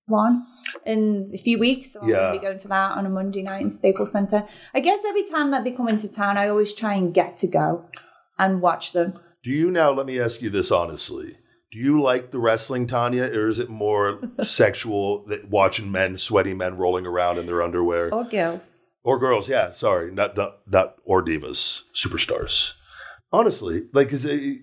one 0.08 0.46
in 0.84 1.30
a 1.34 1.38
few 1.38 1.58
weeks. 1.58 1.92
So 1.92 2.00
I'm 2.00 2.08
Yeah. 2.08 2.16
going 2.16 2.32
to 2.34 2.38
be 2.40 2.44
going 2.46 2.58
to 2.58 2.68
that 2.68 2.92
on 2.96 3.06
a 3.06 3.10
Monday 3.10 3.42
night 3.42 3.62
in 3.62 3.70
Staples 3.70 4.10
Center. 4.12 4.44
I 4.74 4.80
guess 4.80 5.00
every 5.06 5.24
time 5.24 5.50
that 5.52 5.64
they 5.64 5.70
come 5.72 5.88
into 5.88 6.10
town, 6.10 6.36
I 6.36 6.48
always 6.48 6.74
try 6.74 6.94
and 6.94 7.14
get 7.14 7.36
to 7.38 7.46
go 7.46 7.84
and 8.38 8.60
watch 8.60 8.92
them. 8.92 9.18
Do 9.44 9.50
you 9.50 9.70
now? 9.70 9.92
Let 9.92 10.06
me 10.06 10.18
ask 10.20 10.42
you 10.42 10.50
this 10.50 10.70
honestly. 10.70 11.36
Do 11.70 11.78
you 11.78 12.00
like 12.00 12.30
the 12.30 12.38
wrestling, 12.38 12.86
Tanya, 12.86 13.24
or 13.24 13.46
is 13.48 13.58
it 13.58 13.68
more 13.68 14.20
sexual 14.42 15.24
that 15.26 15.50
watching 15.50 15.92
men, 15.92 16.16
sweaty 16.16 16.54
men, 16.54 16.76
rolling 16.78 17.06
around 17.06 17.38
in 17.38 17.44
their 17.46 17.62
underwear, 17.62 18.12
Or 18.12 18.24
girls. 18.24 18.70
or 19.04 19.18
girls? 19.18 19.48
Yeah, 19.48 19.72
sorry, 19.72 20.10
not 20.10 20.36
not, 20.36 20.60
not 20.66 20.94
or 21.04 21.22
divas, 21.22 21.82
superstars. 21.94 22.72
Honestly, 23.32 23.82
like, 23.92 24.12
is 24.14 24.24
it? 24.24 24.62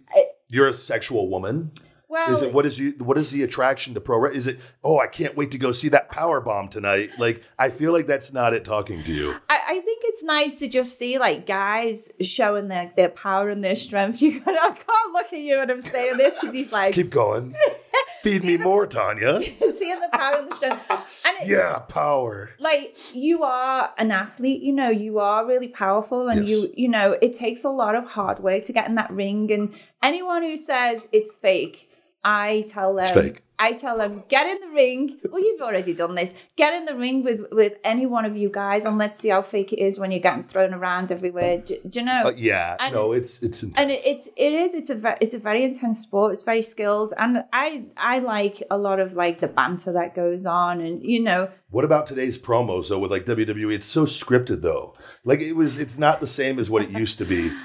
You're 0.50 0.68
a 0.70 0.74
sexual 0.74 1.30
woman. 1.30 1.72
Well, 2.16 2.32
Is 2.34 2.42
it 2.42 2.54
what 2.54 2.66
is 2.66 2.80
you 2.80 2.92
what 3.00 3.18
is 3.18 3.32
the 3.32 3.44
attraction 3.44 3.94
to 3.94 4.00
pro? 4.00 4.24
Is 4.26 4.48
it 4.48 4.58
oh 4.86 5.00
I 5.00 5.08
can't 5.08 5.36
wait 5.36 5.52
to 5.52 5.58
go 5.58 5.74
see 5.74 5.90
that 5.90 6.10
power 6.10 6.40
bomb 6.40 6.70
tonight? 6.70 7.10
Like 7.20 7.44
I 7.60 7.70
feel 7.70 7.92
like 7.92 8.08
that's 8.08 8.32
not 8.32 8.54
it 8.54 8.64
talking 8.64 9.04
to 9.04 9.12
you. 9.14 9.36
I, 9.50 9.60
I 9.68 9.80
think 9.82 10.02
it's 10.06 10.24
nice 10.24 10.58
to 10.60 10.70
just 10.70 10.98
see 10.98 11.18
like 11.20 11.46
guys 11.46 12.10
showing 12.22 12.70
their, 12.70 12.94
their 12.96 13.10
power 13.10 13.50
and 13.50 13.62
their 13.62 13.76
strength. 13.76 14.22
You 14.26 14.40
gotta, 14.40 14.58
I 14.62 14.70
can't 14.70 15.12
look 15.14 15.34
at 15.34 15.40
you 15.40 15.58
when 15.58 15.70
I'm 15.70 15.82
saying 15.82 16.16
this 16.16 16.40
because 16.40 16.56
he's 16.56 16.72
like 16.72 16.94
Keep 16.96 17.10
going. 17.10 17.54
Feed 18.24 18.44
me 18.44 18.58
more, 18.58 18.88
Tanya. 18.88 19.42
seeing 19.78 20.00
the 20.00 20.10
power 20.14 20.38
and 20.40 20.50
the 20.52 20.56
strength. 20.56 20.82
And 21.26 21.38
it, 21.42 21.48
Yeah, 21.48 21.80
power. 21.80 22.50
like 22.60 23.14
you 23.14 23.44
are 23.44 23.92
an 23.98 24.10
athlete, 24.12 24.62
you 24.64 24.72
know, 24.74 24.90
you 24.90 25.20
are 25.20 25.46
really 25.46 25.68
powerful 25.68 26.30
and 26.30 26.40
Yes. 26.40 26.50
you 26.50 26.74
you 26.78 26.88
know, 26.88 27.12
it 27.22 27.34
takes 27.36 27.66
a 27.66 27.70
lot 27.70 27.94
of 27.96 28.06
hard 28.06 28.40
work 28.40 28.64
to 28.66 28.74
get 28.74 28.88
in 28.88 28.96
that 28.96 29.12
ring 29.12 29.52
and 29.52 29.74
anyone 30.02 30.42
who 30.44 30.56
says 30.58 31.08
it's 31.12 31.36
fake, 31.36 31.90
I 32.26 32.66
tell 32.68 32.96
them 32.96 33.06
It's 33.06 33.14
fake. 33.14 33.42
I 33.58 33.72
tell 33.72 33.98
them, 33.98 34.22
get 34.28 34.48
in 34.48 34.60
the 34.68 34.76
ring. 34.76 35.18
Well, 35.32 35.40
you've 35.42 35.62
already 35.62 35.94
done 35.94 36.14
this. 36.16 36.34
Get 36.58 36.74
in 36.74 36.84
the 36.84 36.94
ring 36.94 37.24
with 37.24 37.40
with 37.54 37.74
any 37.86 38.06
one 38.06 38.26
of 38.26 38.36
you 38.36 38.50
guys, 38.50 38.84
and 38.84 38.98
let's 38.98 39.18
see 39.18 39.30
how 39.30 39.44
fake 39.44 39.72
it 39.72 39.80
is 39.80 39.98
when 39.98 40.12
you're 40.12 40.20
getting 40.20 40.44
thrown 40.44 40.74
around 40.74 41.10
everywhere. 41.10 41.60
Do, 41.60 41.78
do 41.90 42.00
you 42.02 42.06
know? 42.06 42.24
Uh, 42.26 42.34
yeah, 42.36 42.76
And- 42.82 42.94
no, 42.94 43.14
it's 43.14 43.42
it's 43.42 43.64
intense. 43.64 43.78
and 43.82 43.92
it, 43.92 44.02
it's 44.06 44.28
it 44.36 44.52
is 44.52 44.76
it's 44.76 44.90
a 44.90 44.96
ve- 44.96 45.20
it's 45.22 45.36
a 45.36 45.40
very 45.40 45.64
intense 45.64 46.02
sport. 46.02 46.34
It's 46.34 46.44
very 46.44 46.62
skilled, 46.62 47.14
and 47.18 47.46
I 47.54 47.86
I 47.96 48.20
like 48.20 48.62
a 48.70 48.78
lot 48.78 49.00
of 49.00 49.14
like 49.14 49.40
the 49.40 49.48
banter 49.48 49.94
that 49.94 50.16
goes 50.16 50.46
on, 50.46 50.82
and 50.82 51.02
you 51.02 51.22
know, 51.24 51.48
What 51.70 51.86
about 51.86 52.08
today's 52.08 52.38
promos 52.38 52.90
though 52.90 53.00
with 53.00 53.12
like 53.12 53.26
WWE? 53.26 53.74
It's 53.74 53.86
so 53.86 54.06
scripted 54.06 54.64
though. 54.64 54.96
Like 55.24 55.40
it 55.40 55.54
was 55.54 55.78
it's 55.78 55.98
not 55.98 56.20
the 56.20 56.28
same 56.28 56.60
as 56.60 56.70
what 56.70 56.82
it 56.82 56.90
used 56.90 57.20
to 57.20 57.26
be. 57.26 57.54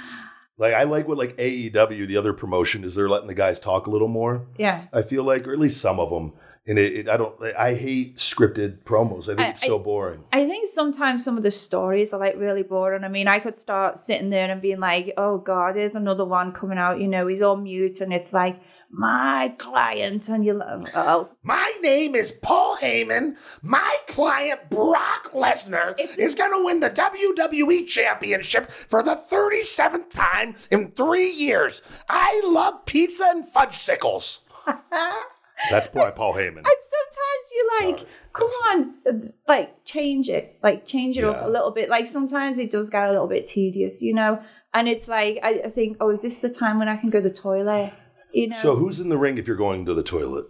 Like 0.61 0.75
I 0.75 0.85
like 0.85 1.09
what 1.09 1.19
like 1.19 1.37
AEW, 1.39 2.07
the 2.07 2.17
other 2.17 2.33
promotion, 2.33 2.85
is 2.85 2.95
they're 2.95 3.09
letting 3.09 3.27
the 3.29 3.35
guys 3.35 3.59
talk 3.59 3.87
a 3.87 3.91
little 3.91 4.09
more. 4.09 4.47
yeah. 4.59 4.85
I 4.93 5.03
feel 5.03 5.25
like, 5.25 5.49
or 5.49 5.53
at 5.53 5.59
least 5.59 5.81
some 5.81 5.99
of 5.99 6.11
them. 6.11 6.35
And 6.69 6.79
it, 6.79 6.95
it 6.95 7.09
I 7.09 7.17
don't 7.17 7.35
I 7.59 7.75
hate 7.75 8.19
scripted 8.19 8.83
promos. 8.85 9.23
I 9.25 9.27
think 9.29 9.41
I- 9.41 9.49
it's 9.51 9.67
so 9.67 9.79
boring. 9.79 10.23
I 10.33 10.47
think 10.47 10.69
sometimes 10.69 11.25
some 11.25 11.37
of 11.39 11.43
the 11.43 11.51
stories 11.51 12.13
are 12.13 12.21
like 12.21 12.37
really 12.37 12.63
boring. 12.63 13.03
I 13.03 13.09
mean, 13.09 13.27
I 13.27 13.39
could 13.39 13.59
start 13.59 13.99
sitting 13.99 14.29
there 14.31 14.49
and 14.51 14.61
being 14.61 14.79
like, 14.79 15.15
"Oh 15.17 15.39
God, 15.39 15.75
there's 15.75 15.97
another 15.97 16.27
one 16.27 16.53
coming 16.53 16.77
out." 16.79 17.01
You 17.01 17.09
know, 17.09 17.27
he's 17.27 17.41
all 17.43 17.57
mute, 17.57 18.01
and 18.03 18.13
it's 18.13 18.33
like 18.35 18.61
my 18.93 19.55
client, 19.59 20.29
and 20.29 20.45
you 20.45 20.53
love, 20.55 20.85
oh, 20.95 21.29
My 21.43 21.73
name 21.81 22.15
is 22.15 22.33
Paul 22.33 22.77
Heyman. 22.77 23.37
My 23.63 23.97
client 24.09 24.69
Brock 24.69 25.31
Lesnar 25.33 25.93
It's- 25.99 26.17
is 26.19 26.35
going 26.35 26.53
to 26.53 26.65
win 26.65 26.81
the 26.81 26.91
WWE 26.91 27.87
Championship 27.87 28.71
for 28.89 29.03
the 29.03 29.15
37th 29.17 30.11
time 30.13 30.57
in 30.71 30.91
three 30.91 31.31
years. 31.31 31.83
I 32.09 32.41
love 32.45 32.85
pizza 32.87 33.27
and 33.29 33.47
fudge 33.47 33.77
sickles. 33.77 34.41
That's 35.71 35.89
by 35.89 36.11
Paul 36.11 36.35
Heyman. 36.35 36.59
And 36.59 36.67
sometimes 36.67 37.53
you 37.53 37.71
like, 37.81 37.99
Sorry. 37.99 38.11
come 38.33 38.49
on, 38.49 38.95
like 39.47 39.85
change 39.85 40.29
it, 40.29 40.57
like 40.63 40.87
change 40.87 41.17
it 41.19 41.21
Yeah. 41.23 41.31
up 41.31 41.45
a 41.47 41.49
little 41.49 41.71
bit. 41.71 41.89
Like 41.91 42.07
sometimes 42.07 42.59
it 42.59 42.71
does 42.71 42.89
get 42.91 43.05
a 43.09 43.11
little 43.13 43.27
bit 43.29 43.47
tedious, 43.47 44.01
you 44.03 44.15
know. 44.15 44.41
And 44.73 44.89
it's 44.89 45.07
like 45.09 45.39
I, 45.43 45.63
I 45.67 45.69
think, 45.69 45.99
oh, 46.01 46.11
is 46.11 46.23
this 46.23 46.41
the 46.41 46.49
time 46.49 46.79
when 46.79 46.89
I 46.89 46.97
can 46.97 47.11
go 47.11 47.21
to 47.21 47.29
the 47.29 47.35
toilet? 47.35 47.93
You 48.33 48.49
know. 48.49 48.57
So 48.57 48.77
who's 48.77 49.01
in 49.01 49.09
the 49.09 49.19
ring 49.19 49.39
if 49.39 49.47
you're 49.47 49.57
going 49.57 49.85
to 49.87 49.95
the 49.95 50.03
toilet? 50.03 50.47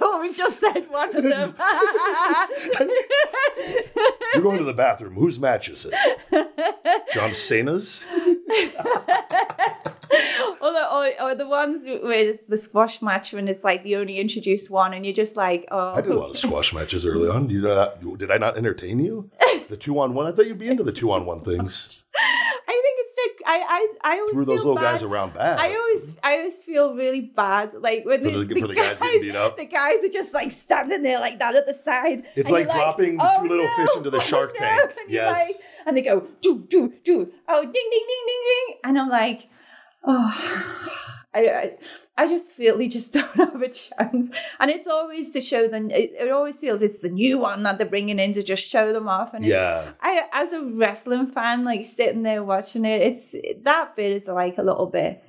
we 0.20 0.32
just 0.32 0.60
said 0.60 0.88
one 0.90 1.14
of 1.16 1.22
them. 1.22 1.54
You're 4.34 4.42
going 4.42 4.58
to 4.58 4.64
the 4.64 4.74
bathroom. 4.74 5.14
Whose 5.14 5.38
match 5.38 5.68
is 5.68 5.86
it? 5.90 5.94
John 7.12 7.34
Cena's? 7.34 8.06
or, 10.60 10.72
the, 10.72 10.88
or, 10.92 11.22
or 11.22 11.34
the 11.34 11.46
ones 11.48 11.82
with 11.84 12.40
the 12.48 12.56
squash 12.56 13.02
match 13.02 13.32
when 13.32 13.48
it's 13.48 13.64
like 13.64 13.82
the 13.82 13.96
only 13.96 14.18
introduced 14.18 14.70
one, 14.70 14.94
and 14.94 15.04
you're 15.04 15.14
just 15.14 15.36
like, 15.36 15.66
oh, 15.70 15.92
I 15.94 16.00
did 16.00 16.12
a 16.12 16.18
lot 16.18 16.30
of 16.30 16.38
squash 16.38 16.72
matches 16.72 17.06
early 17.06 17.28
on. 17.28 17.46
Do 17.46 17.54
you 17.54 17.70
uh, 17.70 17.94
know? 18.02 18.16
Did 18.16 18.30
I 18.30 18.38
not 18.38 18.56
entertain 18.56 18.98
you? 18.98 19.30
The 19.68 19.76
two 19.76 19.98
on 20.00 20.14
one? 20.14 20.26
I 20.26 20.32
thought 20.32 20.46
you'd 20.46 20.58
be 20.58 20.68
into 20.68 20.82
the 20.82 20.92
two 20.92 21.12
on 21.12 21.26
one 21.26 21.42
things. 21.42 22.04
I 23.46 23.56
it's. 23.58 23.92
Just, 23.92 23.98
I, 24.04 24.14
I 24.14 24.18
always 24.20 24.34
Threw 24.34 24.44
those 24.44 24.60
feel 24.62 24.68
little 24.70 24.82
bad. 24.82 24.92
guys 24.92 25.02
around 25.02 25.34
bad. 25.34 25.58
I 25.58 25.74
always, 25.74 26.08
I 26.22 26.36
always 26.38 26.58
feel 26.60 26.94
really 26.94 27.20
bad, 27.20 27.74
like 27.74 28.04
when 28.04 28.22
the, 28.22 28.30
the- 28.44 28.54
for 28.60 28.68
the 28.68 28.74
guys 28.74 28.98
getting 28.98 29.20
beat 29.22 29.36
up? 29.36 29.56
The 29.56 29.64
guys 29.66 30.02
are 30.04 30.08
just 30.08 30.32
like 30.34 30.52
standing 30.52 31.02
there 31.02 31.20
like 31.20 31.38
that 31.38 31.54
at 31.56 31.66
the 31.66 31.74
side. 31.74 32.24
It's 32.36 32.50
like 32.50 32.66
dropping 32.70 33.16
the 33.18 33.24
"Oh, 33.24 33.42
two 33.42 33.48
little 33.48 33.68
fish 33.76 33.88
into 33.96 34.10
the 34.10 34.18
oh, 34.18 34.20
shark 34.20 34.54
no," 34.58 34.66
tank. 34.66 34.94
And, 35.00 35.10
Yes. 35.10 35.30
like- 35.32 35.56
and 35.86 35.96
they 35.96 36.02
go 36.02 36.26
do 36.42 36.58
do 36.68 36.92
do. 37.04 37.32
Oh, 37.48 37.62
ding 37.62 37.72
ding 37.72 37.90
ding 37.90 38.22
ding 38.26 38.42
ding. 38.44 38.76
And 38.84 38.98
I'm 38.98 39.08
like, 39.08 39.48
oh, 40.04 40.34
I, 41.34 41.38
I, 41.48 41.72
I 42.20 42.26
just 42.28 42.50
feel 42.52 42.76
they 42.78 42.88
just 42.88 43.12
don't 43.18 43.34
have 43.36 43.62
a 43.62 43.68
chance. 43.68 44.30
And 44.60 44.70
it's 44.70 44.86
always 44.96 45.30
to 45.30 45.40
show 45.40 45.68
them. 45.68 45.90
It, 45.90 46.12
it 46.24 46.30
always 46.30 46.58
feels 46.58 46.82
it's 46.82 46.98
the 47.06 47.08
new 47.08 47.38
one 47.38 47.62
that 47.64 47.78
they're 47.78 47.86
bringing 47.96 48.18
in 48.18 48.32
to 48.34 48.42
just 48.42 48.64
show 48.74 48.92
them 48.92 49.08
off. 49.08 49.32
And 49.34 49.44
Yeah. 49.44 49.92
I, 50.00 50.24
as 50.32 50.52
a 50.52 50.62
wrestling 50.62 51.28
fan, 51.36 51.64
like 51.64 51.84
sitting 51.86 52.22
there 52.22 52.42
watching 52.44 52.84
it, 52.84 53.00
it's 53.02 53.34
that 53.62 53.96
bit 53.96 54.10
is 54.22 54.28
like 54.28 54.58
a 54.58 54.62
little 54.62 54.86
bit. 54.86 55.22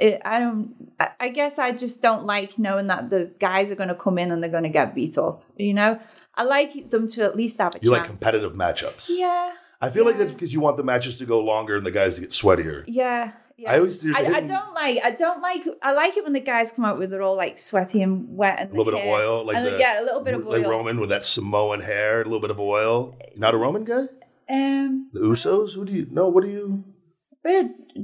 It, 0.00 0.20
I 0.24 0.38
don't. 0.38 0.74
I, 1.20 1.28
guess 1.38 1.58
I 1.58 1.72
just 1.72 2.00
don't 2.00 2.24
like 2.24 2.56
knowing 2.58 2.86
that 2.86 3.10
the 3.10 3.22
guys 3.40 3.72
are 3.72 3.74
going 3.74 3.88
to 3.96 3.96
come 3.96 4.16
in 4.22 4.30
and 4.30 4.40
they're 4.40 4.56
going 4.58 4.62
to 4.62 4.68
get 4.80 4.94
beat 4.94 5.18
up. 5.18 5.42
You 5.56 5.74
know, 5.74 5.98
I 6.36 6.44
like 6.44 6.90
them 6.90 7.08
to 7.08 7.24
at 7.24 7.36
least 7.36 7.58
have 7.58 7.74
a 7.74 7.78
You 7.82 7.90
chance. 7.90 8.00
like 8.02 8.06
competitive 8.08 8.52
matchups. 8.52 9.06
Yeah, 9.10 9.52
I 9.80 9.90
feel 9.90 10.04
like 10.04 10.16
that's 10.16 10.30
because 10.30 10.52
you 10.52 10.60
want 10.60 10.76
the 10.76 10.84
matches 10.84 11.16
to 11.18 11.26
go 11.26 11.40
longer 11.40 11.76
and 11.76 11.84
the 11.84 11.90
guys 11.90 12.14
to 12.14 12.20
get 12.20 12.30
sweatier. 12.30 12.84
yeah. 12.86 13.32
Yeah. 13.58 13.72
I 13.72 13.78
always 13.78 14.08
I, 14.14 14.20
I 14.36 14.40
don't 14.40 14.72
like. 14.72 15.00
I 15.02 15.10
don't 15.10 15.42
like. 15.42 15.66
I 15.82 15.92
like 15.92 16.16
it 16.16 16.22
when 16.22 16.32
the 16.32 16.38
guys 16.38 16.70
come 16.70 16.84
out 16.84 16.96
with 16.96 17.10
they're 17.10 17.22
all 17.22 17.36
like 17.36 17.58
sweaty 17.58 18.02
and 18.02 18.36
wet 18.36 18.60
and 18.60 18.68
a 18.70 18.72
little 18.72 18.84
bit 18.84 18.94
of 19.00 19.04
oil, 19.04 19.44
like 19.44 19.56
and, 19.56 19.66
the 19.66 19.78
yeah, 19.80 20.00
a 20.00 20.04
little 20.04 20.22
bit 20.22 20.34
of 20.34 20.46
oil. 20.46 20.52
like 20.60 20.66
Roman 20.66 21.00
with 21.00 21.08
that 21.10 21.24
Samoan 21.24 21.80
hair, 21.80 22.20
a 22.20 22.24
little 22.24 22.40
bit 22.40 22.50
of 22.52 22.60
oil. 22.60 23.18
Not 23.36 23.54
a 23.54 23.56
Roman 23.56 23.84
guy? 23.84 24.04
Um, 24.48 25.10
The 25.12 25.20
Usos? 25.20 25.74
Who 25.74 25.84
do 25.84 25.92
you 25.92 26.06
know? 26.08 26.28
What 26.28 26.44
do 26.44 26.50
you? 26.50 26.84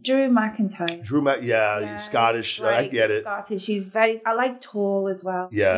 Drew 0.03 0.29
McIntyre. 0.29 1.05
Drew 1.05 1.23
Matt? 1.23 1.45
Yeah, 1.45 1.79
Yeah, 1.79 1.97
Scottish. 1.99 2.57
he's 2.57 2.65
I 2.65 2.81
like 2.83 2.93
get 2.93 3.13
it. 3.13 3.23
Scottish. 3.23 3.67
He's 3.67 3.87
very. 3.89 4.23
I 4.27 4.33
like 4.33 4.61
tall 4.61 5.07
as 5.09 5.23
well. 5.23 5.49
Yeah. 5.53 5.75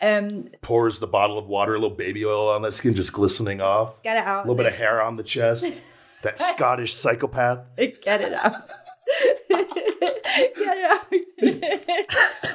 You 0.00 0.08
know? 0.08 0.18
Um, 0.18 0.48
Pours 0.62 1.00
the 1.00 1.06
bottle 1.08 1.38
of 1.38 1.46
water, 1.46 1.74
a 1.74 1.78
little 1.78 1.96
baby 1.96 2.24
oil 2.24 2.48
on 2.48 2.62
that 2.62 2.74
skin, 2.74 2.94
just 2.94 3.12
glistening 3.12 3.60
off. 3.60 4.00
get 4.02 4.16
it 4.16 4.24
out. 4.24 4.44
A 4.44 4.48
little 4.48 4.54
bit 4.56 4.66
of 4.66 4.74
hair 4.74 5.02
on 5.02 5.16
the 5.16 5.24
chest. 5.24 5.64
That 6.22 6.38
Scottish 6.38 6.94
psychopath. 6.94 7.66
Get 7.76 8.20
it 8.20 8.32
out. 8.32 8.70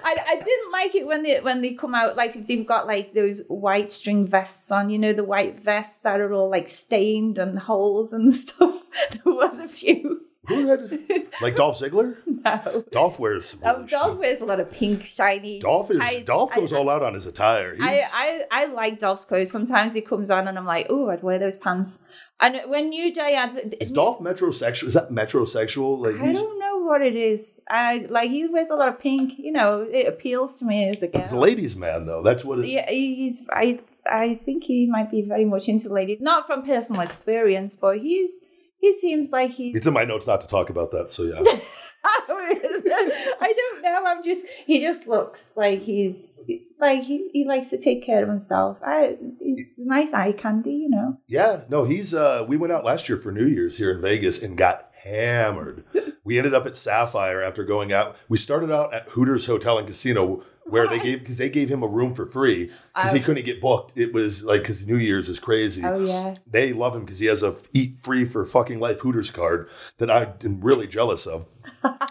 I, 0.07 0.15
I 0.27 0.41
didn't 0.43 0.71
like 0.71 0.95
it 0.95 1.05
when 1.05 1.23
they 1.23 1.39
when 1.39 1.61
they 1.61 1.73
come 1.73 1.93
out 1.93 2.15
like 2.15 2.47
they've 2.47 2.65
got 2.65 2.87
like 2.87 3.13
those 3.13 3.41
white 3.47 3.91
string 3.91 4.25
vests 4.25 4.71
on, 4.71 4.89
you 4.89 4.97
know, 4.97 5.13
the 5.13 5.23
white 5.23 5.59
vests 5.59 5.97
that 5.99 6.19
are 6.19 6.33
all 6.33 6.49
like 6.49 6.69
stained 6.69 7.37
and 7.37 7.59
holes 7.59 8.13
and 8.13 8.33
stuff. 8.35 8.83
There 9.11 9.33
was 9.33 9.59
a 9.59 9.67
few. 9.67 10.26
Who 10.47 10.67
had 10.67 10.99
like 11.41 11.55
Dolph 11.55 11.79
Ziggler? 11.79 12.15
No. 12.25 12.83
Dolph 12.91 13.19
wears. 13.19 13.49
some 13.49 13.61
Oh, 13.63 13.73
really 13.77 13.87
Dolph 13.89 14.11
shit. 14.11 14.19
wears 14.19 14.41
a 14.41 14.45
lot 14.45 14.59
of 14.59 14.71
pink, 14.71 15.03
shiny. 15.05 15.59
Dolph 15.59 15.91
is 15.91 15.99
I- 15.99 16.21
Dolph 16.21 16.51
I- 16.53 16.59
goes 16.61 16.71
all 16.73 16.89
out 16.89 17.03
on 17.03 17.13
his 17.13 17.25
attire. 17.25 17.73
He's, 17.75 17.83
I, 17.83 18.03
I, 18.13 18.43
I 18.51 18.65
like 18.65 18.99
Dolph's 18.99 19.25
clothes. 19.25 19.51
Sometimes 19.51 19.93
he 19.93 20.01
comes 20.01 20.29
on 20.29 20.47
and 20.47 20.57
I'm 20.57 20.65
like, 20.65 20.87
oh, 20.89 21.09
I'd 21.09 21.23
wear 21.23 21.37
those 21.39 21.57
pants. 21.57 22.01
And 22.39 22.61
when 22.69 22.89
New 22.89 23.11
Day 23.13 23.33
had, 23.33 23.75
is 23.81 23.91
Dolph 23.91 24.19
metrosexual? 24.19 24.87
Is 24.87 24.93
that 24.93 25.09
metrosexual? 25.09 25.99
Like 25.99 26.21
I 26.21 26.31
don't 26.31 26.59
know 26.59 26.83
what 26.85 27.01
it 27.01 27.15
is. 27.15 27.59
I 27.69 28.05
like 28.09 28.29
he 28.29 28.45
wears 28.47 28.69
a 28.69 28.75
lot 28.75 28.89
of 28.89 28.99
pink. 28.99 29.39
You 29.39 29.51
know, 29.51 29.81
it 29.91 30.07
appeals 30.07 30.59
to 30.59 30.65
me 30.65 30.87
as 30.87 31.01
a 31.01 31.07
girl. 31.07 31.23
he's 31.23 31.31
a 31.31 31.37
ladies' 31.37 31.75
man 31.75 32.05
though. 32.05 32.21
That's 32.21 32.43
what. 32.45 32.59
It, 32.59 32.67
Yeah, 32.67 32.89
he's. 32.89 33.41
I 33.51 33.79
I 34.09 34.35
think 34.45 34.63
he 34.65 34.85
might 34.85 35.09
be 35.09 35.23
very 35.23 35.45
much 35.45 35.67
into 35.67 35.89
ladies, 35.89 36.19
not 36.21 36.45
from 36.45 36.63
personal 36.63 37.01
experience, 37.01 37.75
but 37.75 37.97
he's. 37.99 38.29
He 38.79 38.93
seems 38.93 39.31
like 39.31 39.51
he's. 39.51 39.75
It's 39.75 39.87
in 39.87 39.93
my 39.93 40.03
notes 40.03 40.27
not 40.27 40.41
to 40.41 40.47
talk 40.47 40.69
about 40.69 40.91
that. 40.91 41.09
So 41.11 41.23
yeah. 41.23 41.41
I 42.03 43.53
don't 43.55 43.83
know. 43.83 44.03
I'm 44.05 44.23
just. 44.23 44.45
He 44.65 44.79
just 44.79 45.07
looks 45.07 45.51
like 45.55 45.81
he's 45.81 46.41
like 46.79 47.03
he, 47.03 47.29
he 47.33 47.45
likes 47.45 47.69
to 47.71 47.77
take 47.77 48.03
care 48.03 48.23
of 48.23 48.29
himself. 48.29 48.77
I. 48.85 49.17
He's 49.39 49.71
nice 49.77 50.13
eye 50.13 50.31
candy, 50.31 50.71
you 50.73 50.89
know. 50.89 51.17
Yeah, 51.27 51.61
no, 51.69 51.83
he's 51.83 52.13
uh 52.13 52.45
we 52.47 52.57
went 52.57 52.73
out 52.73 52.85
last 52.85 53.09
year 53.09 53.17
for 53.17 53.31
New 53.31 53.45
Year's 53.45 53.77
here 53.77 53.91
in 53.91 54.01
Vegas 54.01 54.41
and 54.41 54.57
got 54.57 54.91
hammered. 55.03 55.83
We 56.27 56.37
ended 56.37 56.53
up 56.53 56.65
at 56.65 56.75
Sapphire 56.75 57.41
after 57.41 57.63
going 57.63 57.93
out. 57.93 58.17
We 58.27 58.37
started 58.37 58.69
out 58.69 58.93
at 58.93 59.07
Hooters 59.07 59.45
Hotel 59.45 59.77
and 59.77 59.87
Casino 59.87 60.43
where 60.69 60.87
they 60.87 60.99
gave 60.99 61.19
because 61.19 61.37
they 61.37 61.49
gave 61.49 61.69
him 61.69 61.83
a 61.83 61.87
room 61.87 62.13
for 62.13 62.25
free 62.25 62.71
because 62.95 63.13
he 63.13 63.19
Oh. 63.19 63.23
couldn't 63.23 63.45
get 63.45 63.61
booked. 63.61 63.97
It 63.97 64.13
was 64.13 64.43
like 64.43 64.61
because 64.61 64.85
New 64.85 64.97
Year's 64.97 65.29
is 65.29 65.39
crazy. 65.39 65.83
Oh 65.83 65.99
yeah. 65.99 66.33
They 66.49 66.73
love 66.73 66.95
him 66.95 67.05
because 67.05 67.19
he 67.19 67.25
has 67.27 67.43
a 67.43 67.49
f- 67.49 67.67
eat 67.73 67.97
free 68.01 68.25
for 68.25 68.45
fucking 68.45 68.79
life 68.79 68.99
Hooters 68.99 69.31
card 69.31 69.69
that 69.97 70.09
I'm 70.11 70.33
really 70.61 70.87
jealous 70.87 71.25
of. 71.25 71.45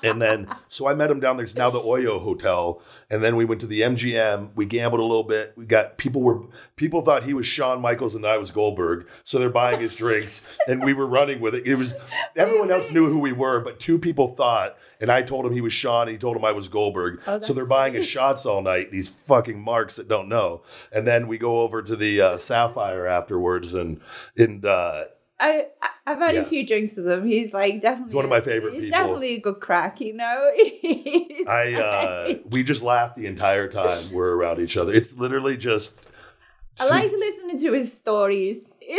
And 0.03 0.21
then, 0.21 0.49
so 0.69 0.87
I 0.87 0.95
met 0.95 1.11
him 1.11 1.21
down 1.21 1.37
there's 1.37 1.55
now 1.55 1.71
the 1.71 1.81
Oyo 1.81 2.21
Hotel, 2.21 2.81
and 3.11 3.23
then 3.23 3.37
we 3.37 3.45
went 3.45 3.61
to 3.63 3.67
the 3.67 3.81
MGM. 3.81 4.51
We 4.55 4.67
gambled 4.67 5.01
a 5.01 5.05
little 5.05 5.25
bit. 5.25 5.53
We 5.57 5.65
got 5.65 5.99
people 5.99 6.23
were 6.23 6.43
people 6.77 7.03
thought 7.03 7.25
he 7.25 7.35
was 7.35 7.47
Shawn 7.47 7.81
Michaels 7.81 8.15
and 8.15 8.27
I 8.27 8.39
was 8.39 8.51
Goldberg, 8.51 9.07
so 9.25 9.39
they're 9.39 9.51
buying 9.51 9.81
his 9.81 9.95
drinks, 9.95 10.43
and 10.69 10.83
we 10.83 10.95
were 10.95 11.07
running 11.07 11.41
with 11.41 11.55
it. 11.55 11.67
It 11.67 11.77
was 11.77 11.95
everyone 12.37 12.71
else 12.71 12.91
knew 12.91 13.09
who 13.09 13.19
we 13.19 13.33
were, 13.33 13.61
but 13.61 13.81
two 13.81 13.99
people 13.99 14.35
thought, 14.35 14.77
and 15.01 15.11
I 15.11 15.23
told 15.23 15.47
him 15.47 15.53
he 15.53 15.61
was 15.61 15.73
Shawn, 15.73 16.09
and 16.09 16.13
he 16.13 16.19
told 16.19 16.37
him 16.37 16.45
I 16.45 16.53
was 16.53 16.69
Goldberg. 16.69 17.21
Oh, 17.27 17.41
so 17.41 17.53
they're 17.53 17.67
buying 17.67 17.95
his 17.95 18.07
shots 18.07 18.47
all 18.47 18.63
night. 18.63 18.91
These 18.91 19.09
fucking 19.09 19.61
marks 19.61 19.97
that 19.97 20.09
don't 20.09 20.29
know, 20.29 20.63
and 20.93 21.07
then 21.07 21.29
we 21.29 21.39
go 21.39 21.61
over 21.61 21.83
to 21.83 21.97
the 21.97 22.21
uh, 22.21 22.39
Sapphire 22.39 23.07
afterwards, 23.07 23.75
and 23.75 24.01
and. 24.37 24.65
Uh, 24.65 25.05
I 25.39 25.67
I've 26.07 26.19
had 26.19 26.35
Yeah. 26.35 26.41
a 26.43 26.45
few 26.45 26.67
drinks 26.67 26.97
with 26.97 27.09
him. 27.09 27.27
He's 27.27 27.53
like 27.53 27.83
definitely 27.83 28.15
one 28.15 28.25
of 28.25 28.31
my 28.31 28.41
favorite 28.41 28.75
He's 28.75 28.85
people. 28.85 28.99
definitely 28.99 29.35
a 29.35 29.41
good 29.41 29.61
crack, 29.61 30.01
you 30.01 30.15
know. 30.15 30.51
I 31.49 31.75
uh 31.75 32.25
like- 32.29 32.45
we 32.49 32.63
just 32.63 32.83
laugh 32.83 33.15
the 33.17 33.27
entire 33.27 33.69
time 33.69 33.99
we're 34.13 34.35
around 34.35 34.61
each 34.61 34.77
other. 34.77 34.93
It's 34.93 35.13
literally 35.15 35.57
just 35.57 35.95
I 36.81 36.87
like 36.89 37.11
listening 37.13 37.59
to 37.59 37.73
his 37.73 37.93
stories. 37.93 38.63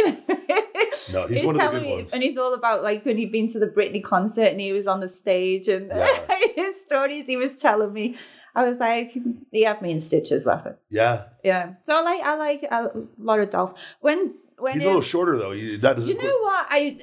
No, 1.14 1.26
he's 1.28 1.46
one 1.46 1.56
of 1.56 1.60
the 1.62 1.66
telling 1.68 1.84
good 1.84 1.88
me, 1.90 1.94
ones. 1.96 2.14
and 2.14 2.22
he's 2.22 2.38
all 2.38 2.54
about 2.54 2.84
like 2.84 3.06
when 3.06 3.18
he'd 3.18 3.32
been 3.32 3.48
to 3.50 3.60
the 3.60 3.68
Britney 3.68 4.04
concert 4.04 4.48
and 4.52 4.60
he 4.60 4.74
was 4.74 4.88
on 4.88 5.00
the 5.00 5.08
stage 5.08 5.68
and 5.70 5.88
Yeah. 5.88 6.20
his 6.56 6.76
stories 6.86 7.28
he 7.28 7.38
was 7.38 7.60
telling 7.60 7.94
me. 7.94 8.16
I 8.56 8.64
was 8.68 8.80
like, 8.80 9.16
he 9.52 9.64
had 9.64 9.82
me 9.84 9.92
in 9.92 10.00
stitches 10.00 10.46
laughing. 10.46 10.74
yeah. 10.90 11.26
Yeah, 11.44 11.74
so 11.86 11.96
I 11.96 12.02
like 12.02 12.22
I 12.24 12.36
like 12.36 12.64
a 12.64 12.90
lot 13.20 13.40
of 13.40 13.52
Dolph. 13.52 13.74
When 14.02 14.34
when 14.58 14.74
He's 14.74 14.84
a 14.84 14.88
um, 14.88 14.95
little 14.95 15.01
shorter 15.01 15.38
though. 15.38 15.51
You, 15.51 15.78
that 15.78 15.95
doesn't 15.95 16.16
you 16.16 16.22
know 16.22 16.38
what? 16.39 16.66
I 16.70 16.99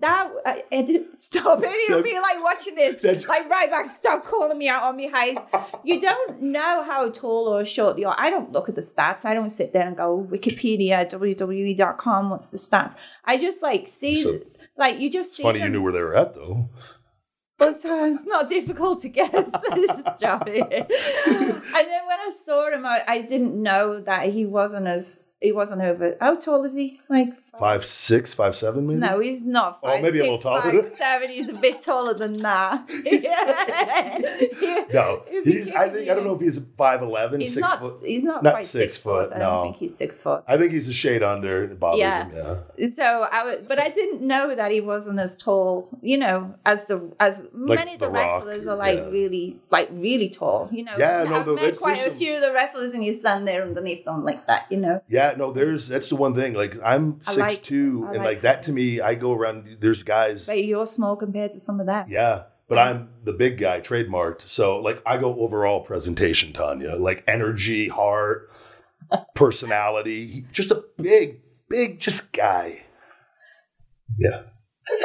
that 0.00 0.30
I, 0.44 0.64
I 0.70 0.82
didn't 0.82 1.20
stop 1.22 1.58
of 1.58 2.04
me 2.04 2.20
like 2.20 2.42
watching 2.42 2.74
this. 2.74 2.96
That's- 3.02 3.26
like 3.26 3.48
Ryback, 3.50 3.88
stop 3.88 4.24
calling 4.24 4.58
me 4.58 4.68
out 4.68 4.82
on 4.82 4.96
my 4.96 5.06
height. 5.06 5.38
You 5.82 5.98
don't 5.98 6.42
know 6.42 6.82
how 6.82 7.10
tall 7.10 7.48
or 7.48 7.64
short 7.64 7.98
you 7.98 8.08
are. 8.08 8.16
I 8.18 8.30
don't 8.30 8.52
look 8.52 8.68
at 8.68 8.74
the 8.74 8.82
stats. 8.82 9.24
I 9.24 9.34
don't 9.34 9.50
sit 9.50 9.72
there 9.72 9.86
and 9.86 9.96
go 9.96 10.26
Wikipedia, 10.30 11.10
WWE.com. 11.10 12.30
What's 12.30 12.50
the 12.50 12.58
stats? 12.58 12.94
I 13.24 13.38
just 13.38 13.62
like 13.62 13.88
see, 13.88 14.22
So- 14.22 14.40
like 14.76 15.00
you 15.00 15.10
just 15.10 15.40
funny 15.40 15.60
you 15.60 15.68
knew 15.68 15.82
where 15.82 15.92
they 15.92 16.02
were 16.02 16.16
at 16.16 16.34
though. 16.34 16.68
But 17.56 17.84
uh, 17.84 18.10
it's 18.12 18.24
not 18.24 18.50
difficult 18.50 19.02
to 19.02 19.08
guess. 19.08 19.30
Just 19.74 20.00
stop 20.16 20.48
it. 20.48 20.90
And 21.66 21.88
then 21.88 22.06
when 22.06 22.20
I 22.20 22.30
saw 22.44 22.70
him, 22.70 22.84
I, 22.84 23.02
I 23.06 23.22
didn't 23.22 23.60
know 23.60 24.00
that 24.00 24.28
he 24.28 24.44
wasn't 24.44 24.86
as 24.86 25.22
he 25.44 25.52
wasn't 25.52 25.82
over. 25.82 26.16
How 26.20 26.36
tall 26.36 26.64
is 26.64 26.74
he? 26.74 27.00
Like 27.08 27.28
Five 27.58 27.84
six, 27.84 28.34
five 28.34 28.56
seven, 28.56 28.86
maybe. 28.86 29.00
no, 29.00 29.20
he's 29.20 29.42
not. 29.42 29.78
Oh, 29.82 29.88
Five, 29.88 30.02
maybe 30.02 30.18
a 30.18 30.22
six, 30.22 30.44
little 30.44 30.60
taller. 30.60 30.82
five, 30.82 30.92
seven. 30.98 31.30
He's 31.30 31.48
a 31.48 31.52
bit 31.54 31.82
taller 31.82 32.14
than 32.14 32.38
that. 32.42 32.88
No, 34.92 35.22
he's. 35.44 35.70
I 35.70 35.88
think 35.88 36.08
I 36.08 36.14
don't 36.14 36.24
know 36.24 36.34
if 36.34 36.40
he's 36.40 36.60
five 36.76 37.02
eleven, 37.02 37.40
He's 37.40 37.54
six 37.54 37.62
not. 37.68 37.80
foot. 37.80 38.00
He's 38.04 38.22
not, 38.22 38.42
not 38.42 38.52
quite 38.54 38.64
six 38.66 38.94
six, 38.94 39.02
foot, 39.02 39.28
foot. 39.30 39.36
I 39.36 39.40
don't 39.40 39.64
think 39.64 39.76
he's 39.76 39.96
six 39.96 40.20
foot. 40.20 40.44
I 40.46 40.56
think 40.56 40.72
he's 40.72 40.88
a 40.88 40.92
shade 40.92 41.22
under. 41.22 41.64
It 41.64 41.80
bothers 41.80 41.98
Yeah. 42.00 42.28
him. 42.28 42.58
Yeah. 42.76 42.88
So 42.88 43.04
I 43.30 43.44
was, 43.44 43.66
but 43.66 43.78
I 43.80 43.88
didn't 43.88 44.22
know 44.22 44.54
that 44.54 44.70
he 44.70 44.80
wasn't 44.80 45.18
as 45.18 45.36
tall. 45.36 45.88
You 46.02 46.18
know, 46.18 46.54
as 46.64 46.84
the 46.84 47.10
as 47.20 47.42
many 47.52 47.94
of 47.94 48.00
the, 48.00 48.06
The 48.06 48.12
Rock, 48.12 48.44
wrestlers 48.44 48.66
are 48.66 48.76
like 48.76 48.98
yeah. 48.98 49.06
really 49.10 49.58
like 49.70 49.88
really 49.92 50.28
tall. 50.28 50.68
You 50.72 50.84
know, 50.84 50.94
Yeah, 50.98 51.24
no, 51.24 51.40
I've 51.40 51.46
met 51.46 51.76
quite 51.78 51.98
a 51.98 52.02
some- 52.02 52.14
few 52.14 52.34
of 52.34 52.40
the 52.42 52.52
wrestlers, 52.52 52.94
and 52.94 53.04
you 53.04 53.12
stand 53.14 53.46
there 53.48 53.62
underneath 53.62 54.04
them 54.04 54.24
like 54.24 54.46
that. 54.46 54.66
You 54.70 54.78
know, 54.78 55.02
Yeah, 55.08 55.34
no, 55.36 55.52
there's 55.52 55.88
that's 55.88 56.08
the 56.08 56.16
one 56.16 56.34
thing. 56.34 56.54
Like 56.54 56.76
I'm 56.84 57.20
six 57.22 57.43
like- 57.48 57.62
two, 57.62 58.04
I 58.06 58.14
and 58.14 58.18
like 58.18 58.26
like 58.26 58.42
that 58.42 58.62
to 58.64 58.72
me, 58.72 59.00
I 59.00 59.14
go 59.14 59.32
around. 59.32 59.78
There's 59.80 60.02
guys. 60.02 60.46
but 60.46 60.64
you're 60.64 60.86
small 60.86 61.16
compared 61.16 61.52
to 61.52 61.58
some 61.60 61.80
of 61.80 61.86
that. 61.86 62.08
Yeah, 62.08 62.44
but 62.68 62.78
I'm 62.78 63.08
the 63.24 63.32
big 63.32 63.58
guy, 63.58 63.80
trademarked. 63.80 64.42
So 64.42 64.78
like 64.78 65.02
I 65.06 65.18
go 65.18 65.38
overall 65.40 65.80
presentation, 65.82 66.52
Tanya, 66.52 66.96
like 66.96 67.24
energy, 67.26 67.88
heart, 67.88 68.50
personality. 69.34 70.46
Just 70.52 70.70
a 70.70 70.84
big, 70.98 71.40
big, 71.68 72.00
just 72.00 72.32
guy. 72.32 72.82
Yeah. 74.18 74.42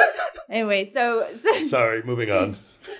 Anyway, 0.48 0.84
so 0.92 1.28
so 1.36 1.64
Sorry, 1.66 2.02
moving 2.02 2.32
on. 2.32 2.56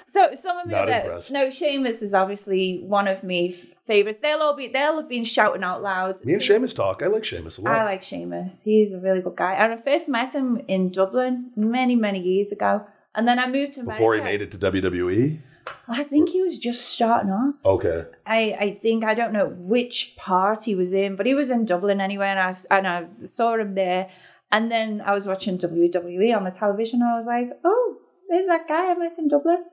So 0.09 0.35
some 0.37 0.57
of 0.59 0.67
me 0.67 0.73
Not 0.73 0.87
that 0.87 1.05
impressed. 1.05 1.33
no, 1.33 1.51
Sheamus 1.51 2.01
is 2.01 2.15
obviously 2.15 2.81
one 2.85 3.09
of 3.09 3.25
me 3.25 3.57
favorites. 3.91 4.21
They'll 4.21 4.39
all 4.39 4.55
be 4.55 4.69
they'll 4.69 4.97
have 4.97 5.09
been 5.09 5.25
shouting 5.25 5.65
out 5.65 5.83
loud. 5.83 6.25
Me 6.25 6.35
and 6.35 6.43
Sheamus 6.43 6.73
talk. 6.73 7.03
I 7.03 7.09
like 7.09 7.25
Sheamus 7.25 7.59
a 7.59 7.63
lot. 7.63 7.75
I 7.75 7.85
like 7.85 8.03
Sheamus. 8.05 8.63
He's 8.63 8.93
a 8.93 9.01
really 9.01 9.21
good 9.21 9.37
guy. 9.37 9.55
And 9.55 9.73
I 9.73 9.77
first 9.77 10.09
met 10.09 10.33
him 10.35 10.63
in 10.69 10.91
Dublin 10.91 11.51
many, 11.57 11.97
many 11.97 12.21
years 12.21 12.53
ago. 12.53 12.87
And 13.17 13.27
then 13.27 13.41
I 13.41 13.49
moved 13.49 13.73
to 13.75 13.81
America. 13.81 14.01
Before 14.01 14.15
he 14.15 14.21
made 14.21 14.43
it 14.43 14.53
to 14.53 14.59
WWE. 14.59 15.41
I 15.89 16.05
think 16.05 16.29
he 16.29 16.43
was 16.43 16.59
just 16.59 16.87
starting 16.87 17.31
off. 17.31 17.55
Okay. 17.65 18.05
I, 18.27 18.57
I 18.61 18.75
think 18.75 19.05
I 19.05 19.15
don't 19.15 19.33
know 19.33 19.49
which 19.59 20.15
part 20.17 20.65
he 20.65 20.75
was 20.75 20.93
in, 20.93 21.17
but 21.17 21.27
he 21.27 21.35
was 21.35 21.51
in 21.51 21.65
Dublin 21.65 22.01
anyway, 22.01 22.29
and 22.29 22.39
I 22.39 22.55
and 22.77 22.87
I 22.87 23.07
saw 23.25 23.57
him 23.57 23.75
there. 23.75 24.09
And 24.53 24.71
then 24.71 25.01
I 25.05 25.13
was 25.13 25.27
watching 25.27 25.59
WWE 25.59 26.37
on 26.37 26.45
the 26.45 26.51
television. 26.51 27.03
And 27.03 27.11
I 27.11 27.17
was 27.17 27.27
like, 27.27 27.51
oh, 27.65 27.97
there's 28.29 28.47
that 28.47 28.69
guy 28.69 28.91
I 28.91 28.95
met 28.95 29.19
in 29.19 29.29
Dublin. 29.29 29.65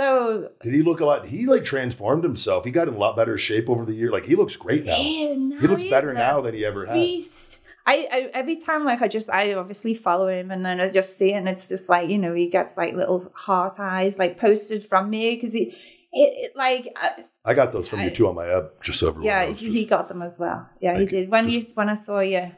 So 0.00 0.48
Did 0.62 0.72
he 0.72 0.80
look 0.82 1.00
a 1.00 1.04
lot? 1.04 1.26
He 1.26 1.44
like 1.44 1.62
transformed 1.62 2.24
himself. 2.24 2.64
He 2.64 2.70
got 2.70 2.88
in 2.88 2.94
a 2.94 2.98
lot 2.98 3.16
better 3.16 3.36
shape 3.36 3.68
over 3.68 3.84
the 3.84 3.92
year. 3.92 4.10
Like 4.10 4.24
he 4.24 4.34
looks 4.34 4.56
great 4.56 4.86
now. 4.86 4.96
yeah, 4.96 5.34
now 5.36 5.60
he 5.60 5.66
looks 5.66 5.84
better 5.84 6.14
now 6.14 6.40
than 6.40 6.54
he 6.54 6.64
ever 6.64 6.86
had. 6.86 6.94
Beast. 6.94 7.58
I, 7.86 8.06
I 8.10 8.30
every 8.32 8.56
time 8.56 8.84
like 8.86 9.02
I 9.02 9.08
just 9.08 9.28
I 9.28 9.52
obviously 9.52 9.92
follow 9.92 10.28
him 10.28 10.50
and 10.50 10.64
then 10.64 10.80
I 10.80 10.88
just 10.88 11.18
see 11.18 11.34
it 11.34 11.36
and 11.36 11.46
it's 11.48 11.68
just 11.68 11.90
like 11.90 12.08
you 12.08 12.16
know 12.16 12.32
he 12.32 12.48
gets 12.48 12.78
like 12.78 12.94
little 12.94 13.30
heart 13.34 13.74
eyes 13.78 14.18
like 14.18 14.38
posted 14.38 14.86
from 14.88 15.10
me 15.10 15.34
because 15.34 15.52
he 15.52 15.76
it, 16.12 16.46
it 16.46 16.52
like 16.56 16.94
uh, 17.00 17.22
I 17.44 17.52
got 17.52 17.72
those 17.72 17.90
from 17.90 18.00
I- 18.00 18.04
you 18.04 18.10
too 18.10 18.26
on 18.28 18.34
my 18.36 18.46
app, 18.48 18.82
just 18.82 19.02
everyone 19.02 19.24
yeah 19.24 19.46
knows. 19.48 19.60
he 19.60 19.84
got 19.84 20.08
them 20.08 20.22
as 20.22 20.38
well 20.38 20.66
yeah 20.80 20.98
he 20.98 21.04
did 21.04 21.30
when 21.30 21.48
just- 21.50 21.68
you 21.68 21.74
when 21.74 21.88
I 21.90 21.94
saw 21.94 22.20
you 22.20 22.50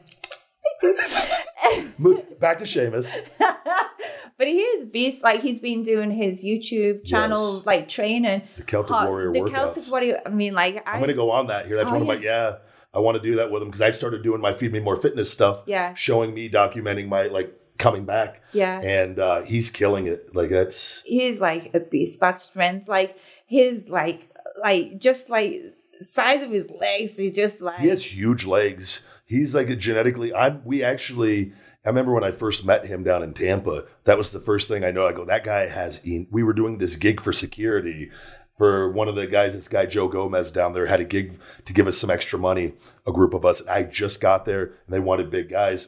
Back 2.39 2.57
to 2.59 2.65
Sheamus. 2.65 3.15
but 4.37 4.47
he 4.47 4.59
is 4.59 4.83
a 4.83 4.85
beast. 4.85 5.23
Like 5.23 5.41
he's 5.41 5.59
been 5.59 5.83
doing 5.83 6.11
his 6.11 6.43
YouTube 6.43 7.05
channel, 7.05 7.57
Yes. 7.57 7.65
like 7.65 7.89
training. 7.89 8.43
The 8.57 8.63
Celtic 8.63 8.91
hot- 8.91 9.07
Warrior 9.07 9.33
the 9.33 9.39
workouts. 9.41 9.51
Celtic 9.51 9.91
Warrior. 9.91 10.21
I 10.25 10.29
mean, 10.29 10.53
like 10.53 10.87
I, 10.87 10.93
I'm 10.93 10.99
gonna 10.99 11.13
go 11.13 11.31
on 11.31 11.47
that 11.47 11.67
here. 11.67 11.75
That's 11.75 11.89
Oh, 11.89 11.93
one 11.93 12.01
of 12.01 12.07
my 12.07 12.15
yeah. 12.15 12.21
yeah. 12.49 12.55
I 12.95 12.99
want 12.99 13.15
to 13.15 13.23
do 13.27 13.37
that 13.37 13.49
with 13.51 13.61
him 13.63 13.69
because 13.69 13.81
I 13.81 13.89
started 13.91 14.21
doing 14.21 14.39
my 14.39 14.53
Feed 14.53 14.71
Me 14.71 14.79
More 14.79 14.95
Fitness 14.95 15.31
stuff, 15.31 15.61
Yeah, 15.65 15.93
showing 15.95 16.33
me 16.33 16.47
documenting 16.49 17.07
my 17.07 17.23
like 17.23 17.51
coming 17.79 18.05
back, 18.05 18.41
yeah. 18.51 18.79
and 18.81 19.17
uh, 19.19 19.41
he's 19.41 19.69
killing 19.71 20.05
it. 20.05 20.35
Like 20.35 20.51
that's 20.51 21.01
He's 21.05 21.39
like 21.41 21.71
a 21.73 21.79
beast. 21.79 22.19
That 22.19 22.39
strength, 22.39 22.87
like 22.87 23.17
his, 23.47 23.89
like, 23.89 24.29
like 24.61 24.99
just 24.99 25.29
like 25.31 25.59
size 26.01 26.43
of 26.43 26.51
his 26.51 26.69
legs. 26.69 27.17
He 27.17 27.31
just 27.31 27.61
like 27.61 27.79
he 27.79 27.87
has 27.87 28.03
huge 28.03 28.45
legs. 28.45 29.01
He's 29.25 29.55
like 29.55 29.69
a 29.69 29.75
genetically. 29.75 30.31
I'm. 30.33 30.61
We 30.63 30.83
actually. 30.83 31.53
I 31.85 31.89
remember 31.89 32.13
when 32.13 32.23
I 32.23 32.31
first 32.31 32.65
met 32.65 32.85
him 32.85 33.03
down 33.03 33.23
in 33.23 33.33
Tampa. 33.33 33.85
That 34.05 34.17
was 34.17 34.31
the 34.31 34.39
first 34.39 34.67
thing 34.67 34.83
I 34.83 34.91
know. 34.91 35.05
I 35.05 35.11
go, 35.11 35.25
that 35.25 35.43
guy 35.43 35.67
has. 35.67 36.01
We 36.31 36.43
were 36.43 36.53
doing 36.53 36.77
this 36.77 36.95
gig 36.95 37.19
for 37.19 37.33
security 37.33 38.09
for 38.57 38.89
one 38.91 39.09
of 39.09 39.15
the 39.15 39.27
guys. 39.27 39.53
This 39.53 39.67
guy 39.67 39.85
Joe 39.85 40.07
Gomez 40.07 40.51
down 40.51 40.73
there 40.73 40.85
had 40.85 41.01
a 41.01 41.05
gig 41.05 41.39
to 41.65 41.73
give 41.73 41.87
us 41.87 41.97
some 41.97 42.09
extra 42.09 42.39
money. 42.39 42.73
A 43.05 43.11
group 43.11 43.33
of 43.33 43.43
us. 43.45 43.59
And 43.59 43.69
I 43.69 43.83
just 43.83 44.21
got 44.21 44.45
there 44.45 44.63
and 44.63 44.93
they 44.93 44.99
wanted 44.99 45.29
big 45.29 45.49
guys. 45.49 45.87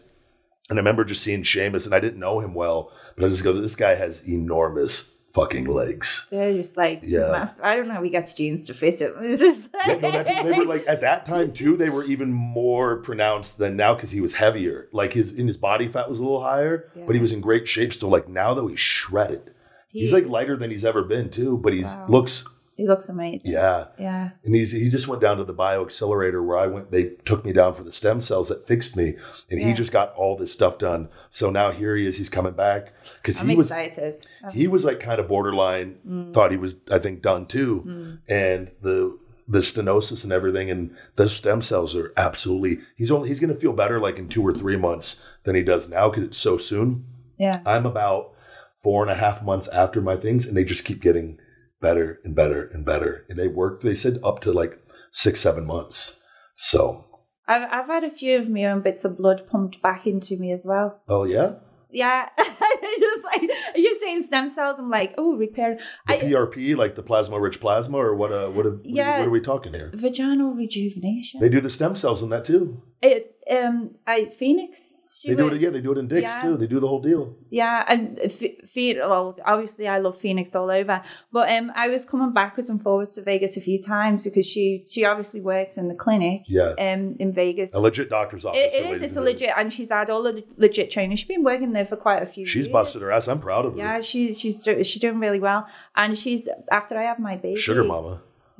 And 0.70 0.80
I 0.80 0.82
remember 0.82 1.06
just 1.06 1.22
seeing 1.22 1.43
Seamus, 1.43 1.86
and 1.86 1.93
I 1.93 2.00
didn't 2.00 2.20
know 2.20 2.39
him 2.39 2.56
well, 2.56 2.91
but 3.16 3.24
I 3.24 3.30
just 3.30 3.43
go, 3.43 3.54
this 3.54 3.76
guy 3.76 3.93
has 3.93 4.22
enormous 4.28 5.12
fucking 5.36 5.66
legs. 5.66 6.26
They're 6.32 6.54
just 6.54 6.78
like 6.78 7.02
Yeah. 7.04 7.48
I 7.62 7.76
don't 7.76 7.88
know. 7.90 7.96
how 7.96 8.02
We 8.02 8.10
got 8.10 8.34
jeans 8.36 8.66
to 8.68 8.74
fit 8.74 9.02
it. 9.02 9.14
Just 9.38 9.70
Yeah, 9.88 9.96
no, 9.98 10.12
that, 10.12 10.44
they 10.46 10.52
were 10.60 10.66
like 10.66 10.86
at 10.88 11.02
that 11.02 11.26
time 11.26 11.52
too. 11.52 11.76
They 11.78 11.90
were 11.90 12.06
even 12.06 12.32
more 12.32 12.98
pronounced 12.98 13.58
than 13.58 13.76
now 13.76 13.94
because 13.94 14.12
he 14.12 14.22
was 14.22 14.34
heavier. 14.34 14.88
Like 14.92 15.14
his 15.14 15.32
in 15.34 15.46
his 15.46 15.58
body 15.58 15.88
fat 15.88 16.10
was 16.10 16.20
a 16.20 16.24
little 16.24 16.42
higher, 16.42 16.90
but 17.06 17.14
he 17.16 17.22
was 17.22 17.32
in 17.34 17.42
great 17.42 17.68
shape 17.68 17.94
still. 17.94 18.10
Like 18.10 18.28
now 18.30 18.54
though, 18.54 18.68
he's 18.68 18.80
shredded. 18.80 19.52
he's 19.90 20.14
like 20.14 20.26
lighter 20.26 20.56
than 20.58 20.72
he's 20.72 20.86
ever 20.86 21.04
been 21.04 21.30
too. 21.30 21.58
But 21.58 21.74
he 21.74 21.84
Wow. 21.84 22.06
looks 22.10 22.46
he 22.76 22.86
looks 22.88 23.08
amazing. 23.10 23.42
yeah. 23.50 23.88
yeah. 23.98 24.32
And 24.44 24.54
he's 24.54 24.72
he 24.72 24.90
just 24.90 25.08
went 25.08 25.22
down 25.22 25.38
to 25.38 25.44
the 25.44 25.54
bio 25.54 25.82
accelerator 25.84 26.44
where 26.44 26.58
I 26.58 26.68
went. 26.68 26.92
They 26.92 27.12
took 27.26 27.46
me 27.46 27.54
down 27.54 27.74
for 27.74 27.84
the 27.84 27.92
stem 27.94 28.20
cells 28.22 28.50
that 28.50 28.68
fixed 28.68 28.96
me, 28.96 29.16
and 29.50 29.60
he 29.62 29.74
just 29.74 29.92
got 29.92 30.14
all 30.16 30.36
this 30.36 30.52
stuff 30.52 30.78
done. 30.78 31.08
So 31.32 31.50
now 31.50 31.72
here 31.72 31.96
he 31.96 32.06
is. 32.06 32.18
He's 32.18 32.30
coming 32.30 32.54
back 32.54 32.94
because 33.22 33.40
he 33.40 33.56
was 33.56 33.72
excited. 33.72 34.26
he 34.54 34.68
was 34.68 34.84
like 34.86 35.00
kind 35.00 35.20
of 35.20 35.28
borderline. 35.28 35.98
Mm. 36.08 36.34
Thought 36.34 36.52
he 36.52 36.58
was 36.58 36.76
I 36.92 37.00
think 37.00 37.22
done 37.22 37.46
too 37.46 37.84
Mm. 37.88 38.20
and 38.30 38.72
the 38.82 39.18
the 39.48 39.60
stenosis 39.60 40.24
and 40.24 40.34
everything 40.34 40.72
and 40.72 40.90
the 41.18 41.30
stem 41.30 41.62
cells 41.62 41.96
are 41.96 42.12
absolutely 42.18 42.80
he's 42.96 43.12
only 43.12 43.30
he's 43.30 43.40
going 43.40 43.54
to 43.54 43.60
feel 43.60 43.74
better 43.74 44.00
like 44.00 44.18
in 44.18 44.28
two 44.28 44.42
or 44.42 44.52
three 44.52 44.76
months 44.76 45.22
than 45.44 45.54
he 45.56 45.62
does 45.62 45.88
now 45.88 46.10
because 46.10 46.24
it's 46.24 46.38
so 46.40 46.58
soon 46.58 47.06
Yeah. 47.38 47.62
i'm 47.64 47.86
about 47.86 48.34
four 48.82 49.04
and 49.04 49.12
a 49.12 49.16
half 49.16 49.44
months 49.44 49.68
after 49.68 50.02
my 50.02 50.18
things 50.18 50.48
and 50.48 50.58
they 50.58 50.64
just 50.64 50.84
keep 50.84 51.00
getting 51.00 51.38
better 51.82 52.20
and 52.24 52.36
better 52.36 52.70
and 52.74 52.86
better 52.86 53.26
and 53.30 53.38
they 53.38 53.48
work 53.48 53.82
they 53.82 53.96
said 53.96 54.18
up 54.24 54.40
to 54.40 54.52
like 54.52 54.80
six 55.12 55.40
seven 55.42 55.66
months 55.66 56.16
so 56.56 57.06
I've, 57.48 57.68
I've 57.72 57.88
had 57.88 58.04
a 58.04 58.10
few 58.12 58.38
of 58.40 58.50
my 58.50 58.66
own 58.66 58.82
bits 58.82 59.06
of 59.06 59.18
blood 59.18 59.44
pumped 59.48 59.82
back 59.82 60.08
into 60.08 60.36
me 60.38 60.52
as 60.52 60.64
well. 60.66 61.02
oh 61.08 61.26
yeah 61.26 61.56
Yeah, 61.92 62.28
just 62.38 63.24
like 63.24 63.44
you're 63.76 64.00
saying 64.02 64.24
stem 64.24 64.50
cells. 64.50 64.80
I'm 64.80 64.90
like, 64.90 65.14
oh, 65.18 65.36
repair. 65.36 65.78
the 66.08 66.14
I, 66.14 66.20
prp 66.22 66.76
like 66.76 66.96
the 66.96 67.04
plasma 67.04 67.40
rich 67.40 67.60
plasma 67.62 67.98
or 67.98 68.16
what 68.16 68.32
uh 68.32 68.50
what, 68.50 68.66
Yeah. 68.84 69.20
what 69.20 69.28
are 69.28 69.32
we 69.32 69.40
talking 69.42 69.74
here 69.74 69.92
vaginal 69.94 70.54
rejuvenation. 70.56 71.40
they 71.42 71.50
do 71.50 71.62
the 71.62 71.70
stem 71.70 71.96
cells 71.96 72.24
in 72.24 72.30
that 72.30 72.46
too 72.46 72.82
it, 73.02 73.36
um, 73.52 73.96
I 74.08 74.26
Phoenix. 74.26 74.96
She 75.18 75.30
they 75.30 75.36
do 75.36 75.43
went- 75.45 75.55
it 75.55 75.61
yeah 75.61 75.70
they 75.70 75.80
do 75.80 75.93
it 75.93 75.97
in 75.97 76.07
dicks 76.09 76.24
Yeah. 76.24 76.41
too 76.41 76.57
they 76.57 76.68
do 76.68 76.82
the 76.82 76.88
whole 76.89 77.01
deal 77.01 77.36
Yeah, 77.49 77.86
and 77.88 78.18
Ph- 78.18 78.59
Phoenix. 78.68 78.99
Well, 79.07 79.38
obviously, 79.45 79.88
I 79.88 79.97
love 79.99 80.18
Phoenix 80.20 80.53
all 80.55 80.70
over. 80.70 81.01
But 81.32 81.49
um, 81.55 81.72
I 81.74 81.88
was 81.88 82.03
coming 82.03 82.34
backwards 82.34 82.70
and 82.70 82.82
forwards 82.84 83.16
to 83.16 83.22
Vegas 83.22 83.55
a 83.55 83.61
few 83.61 83.82
times 83.82 84.26
because 84.26 84.45
she 84.45 84.84
she 84.89 85.05
obviously 85.05 85.39
works 85.39 85.78
in 85.78 85.88
the 85.88 85.95
clinic 85.95 86.41
yeah 86.47 86.72
um 86.88 87.16
in 87.20 87.32
Vegas. 87.32 87.74
a 87.74 87.80
legit 87.80 88.09
doctor's 88.09 88.43
office 88.43 88.59
It, 88.61 88.74
it 88.74 88.86
is. 88.95 89.01
It's 89.03 89.16
a 89.18 89.22
legit, 89.22 89.51
and 89.55 89.72
she's 89.72 89.89
had 89.89 90.09
all 90.09 90.24
the 90.24 90.43
legit 90.57 90.91
training. 90.91 91.16
She's 91.16 91.28
been 91.28 91.43
working 91.43 91.72
there 91.72 91.86
for 91.86 91.95
quite 91.95 92.22
a 92.22 92.26
few. 92.26 92.41
Years. 92.41 92.49
She's 92.49 92.66
years. 92.66 92.74
busted 92.74 93.01
her 93.01 93.11
ass. 93.11 93.28
I'm 93.30 93.39
proud 93.39 93.66
of 93.66 93.72
her. 93.74 93.78
Yeah, 93.80 94.01
she's 94.01 94.38
she's 94.39 94.61
she's 94.63 94.99
doing 94.99 95.20
really 95.20 95.39
well, 95.39 95.66
and 95.95 96.18
she's 96.18 96.49
after 96.72 96.97
I 96.97 97.03
have 97.03 97.20
my 97.20 97.38
baby. 97.38 97.59
Sugar 97.59 97.84
mama. 97.86 98.22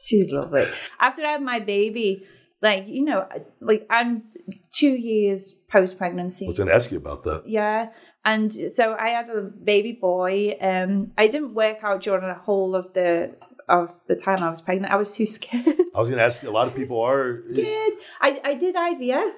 she's 0.00 0.30
lovely. 0.30 0.66
After 1.00 1.24
I 1.24 1.32
have 1.32 1.42
my 1.42 1.58
baby, 1.60 2.24
like 2.62 2.86
you 2.88 3.04
know, 3.04 3.26
like 3.60 3.86
I'm 3.90 4.22
two 4.70 4.90
years 4.90 5.54
post 5.68 5.98
pregnancy. 5.98 6.46
I 6.46 6.48
was 6.48 6.58
going 6.58 6.68
to 6.68 6.74
ask 6.74 6.90
you 6.90 6.98
about 6.98 7.24
that. 7.24 7.48
Yeah. 7.48 7.90
And 8.24 8.52
so 8.74 8.94
I 8.94 9.10
had 9.10 9.30
a 9.30 9.42
baby 9.42 9.92
boy. 9.92 10.56
Um, 10.60 11.12
I 11.16 11.26
didn't 11.26 11.54
work 11.54 11.78
out 11.82 12.02
during 12.02 12.26
the 12.26 12.34
whole 12.34 12.74
of 12.74 12.92
the 12.92 13.34
of 13.68 13.94
the 14.08 14.16
time 14.16 14.42
I 14.42 14.48
was 14.48 14.60
pregnant. 14.60 14.92
I 14.92 14.96
was 14.96 15.14
too 15.14 15.26
scared. 15.38 15.66
I 15.68 16.00
was 16.00 16.08
going 16.08 16.18
to 16.18 16.24
ask 16.24 16.42
you. 16.42 16.50
A 16.50 16.52
lot 16.52 16.68
of 16.68 16.74
people 16.74 17.00
are. 17.00 17.42
scared. 17.52 17.92
I, 18.20 18.40
I 18.44 18.54
did 18.54 18.74
IVF 18.74 19.32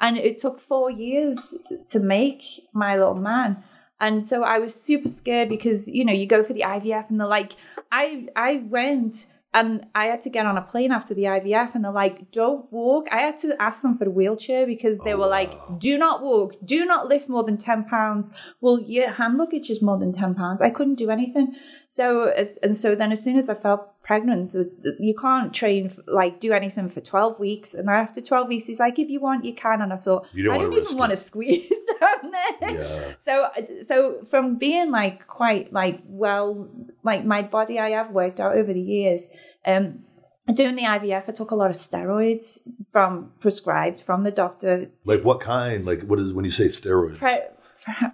and 0.00 0.16
it 0.16 0.38
took 0.38 0.60
four 0.60 0.90
years 0.90 1.56
to 1.88 2.00
make 2.00 2.42
my 2.72 2.96
little 2.96 3.14
man. 3.14 3.62
And 4.00 4.28
so 4.28 4.42
I 4.42 4.58
was 4.58 4.74
super 4.74 5.08
scared 5.08 5.48
because, 5.48 5.88
you 5.88 6.04
know, 6.04 6.12
you 6.12 6.26
go 6.26 6.42
for 6.42 6.52
the 6.52 6.62
IVF 6.62 7.10
and 7.10 7.20
they're 7.20 7.26
like, 7.26 7.52
I 7.92 8.28
I 8.34 8.56
went 8.68 9.26
and 9.54 9.86
I 9.94 10.06
had 10.06 10.20
to 10.22 10.30
get 10.30 10.44
on 10.46 10.58
a 10.58 10.62
plane 10.62 10.90
after 10.90 11.14
the 11.14 11.22
IVF 11.22 11.74
and 11.76 11.84
they're 11.84 11.92
like, 11.92 12.30
don't 12.32 12.70
walk. 12.72 13.06
I 13.12 13.20
had 13.20 13.38
to 13.38 13.56
ask 13.62 13.82
them 13.82 13.96
for 13.96 14.06
a 14.06 14.10
wheelchair 14.10 14.66
because 14.66 14.98
they 15.00 15.14
Oh, 15.14 15.18
were 15.18 15.28
like, 15.28 15.52
oh, 15.52 15.66
wow. 15.70 15.76
do 15.78 15.96
not 15.96 16.22
walk, 16.22 16.54
do 16.64 16.84
not 16.84 17.06
lift 17.08 17.28
more 17.28 17.44
than 17.44 17.56
10 17.56 17.84
pounds. 17.84 18.32
Well, 18.60 18.80
your 18.80 19.10
hand 19.12 19.38
luggage 19.38 19.70
is 19.70 19.80
more 19.80 19.96
than 19.96 20.12
10 20.12 20.34
pounds. 20.34 20.60
I 20.60 20.70
couldn't 20.70 20.96
do 20.96 21.08
anything. 21.08 21.54
So, 21.88 22.24
as, 22.24 22.58
and 22.64 22.76
so 22.76 22.96
then 22.96 23.12
as 23.12 23.22
soon 23.22 23.36
as 23.38 23.48
I 23.48 23.54
felt 23.54 23.88
pregnant, 24.04 24.54
you 25.00 25.14
can't 25.14 25.52
train, 25.52 25.90
like 26.06 26.38
do 26.38 26.52
anything 26.52 26.88
for 26.88 27.00
12 27.00 27.40
weeks. 27.40 27.74
And 27.74 27.88
after 27.88 28.20
12 28.20 28.48
weeks, 28.48 28.66
he's 28.66 28.78
like, 28.78 28.98
if 28.98 29.08
you 29.08 29.18
want, 29.18 29.44
you 29.44 29.54
can. 29.54 29.80
And 29.80 29.92
I 29.92 29.96
thought, 29.96 30.26
You 30.32 30.44
don't 30.44 30.54
I 30.54 30.58
don't 30.58 30.72
even 30.74 30.96
want 30.96 31.10
to 31.10 31.16
squeeze 31.16 31.72
down 32.00 32.30
there. 32.30 32.70
Yeah. 32.70 33.14
So, 33.20 33.48
so 33.82 34.20
from 34.26 34.56
being 34.56 34.90
like 34.90 35.26
quite 35.26 35.72
like 35.72 36.00
well, 36.06 36.68
like 37.02 37.24
my 37.24 37.42
body, 37.42 37.80
I 37.80 37.90
have 37.90 38.10
worked 38.10 38.38
out 38.38 38.56
over 38.56 38.72
the 38.72 38.80
years. 38.80 39.28
Um, 39.66 40.04
doing 40.52 40.76
the 40.76 40.82
IVF, 40.82 41.24
I 41.26 41.32
took 41.32 41.50
a 41.50 41.54
lot 41.54 41.70
of 41.70 41.76
steroids 41.76 42.68
from 42.92 43.32
prescribed 43.40 44.02
from 44.02 44.24
the 44.24 44.30
doctor. 44.30 44.90
Like 45.06 45.24
what 45.24 45.40
kind? 45.40 45.86
Like 45.86 46.02
what 46.02 46.18
is 46.18 46.32
when 46.34 46.44
you 46.44 46.50
say 46.50 46.68
steroids? 46.68 47.16
Pre- 47.16 47.38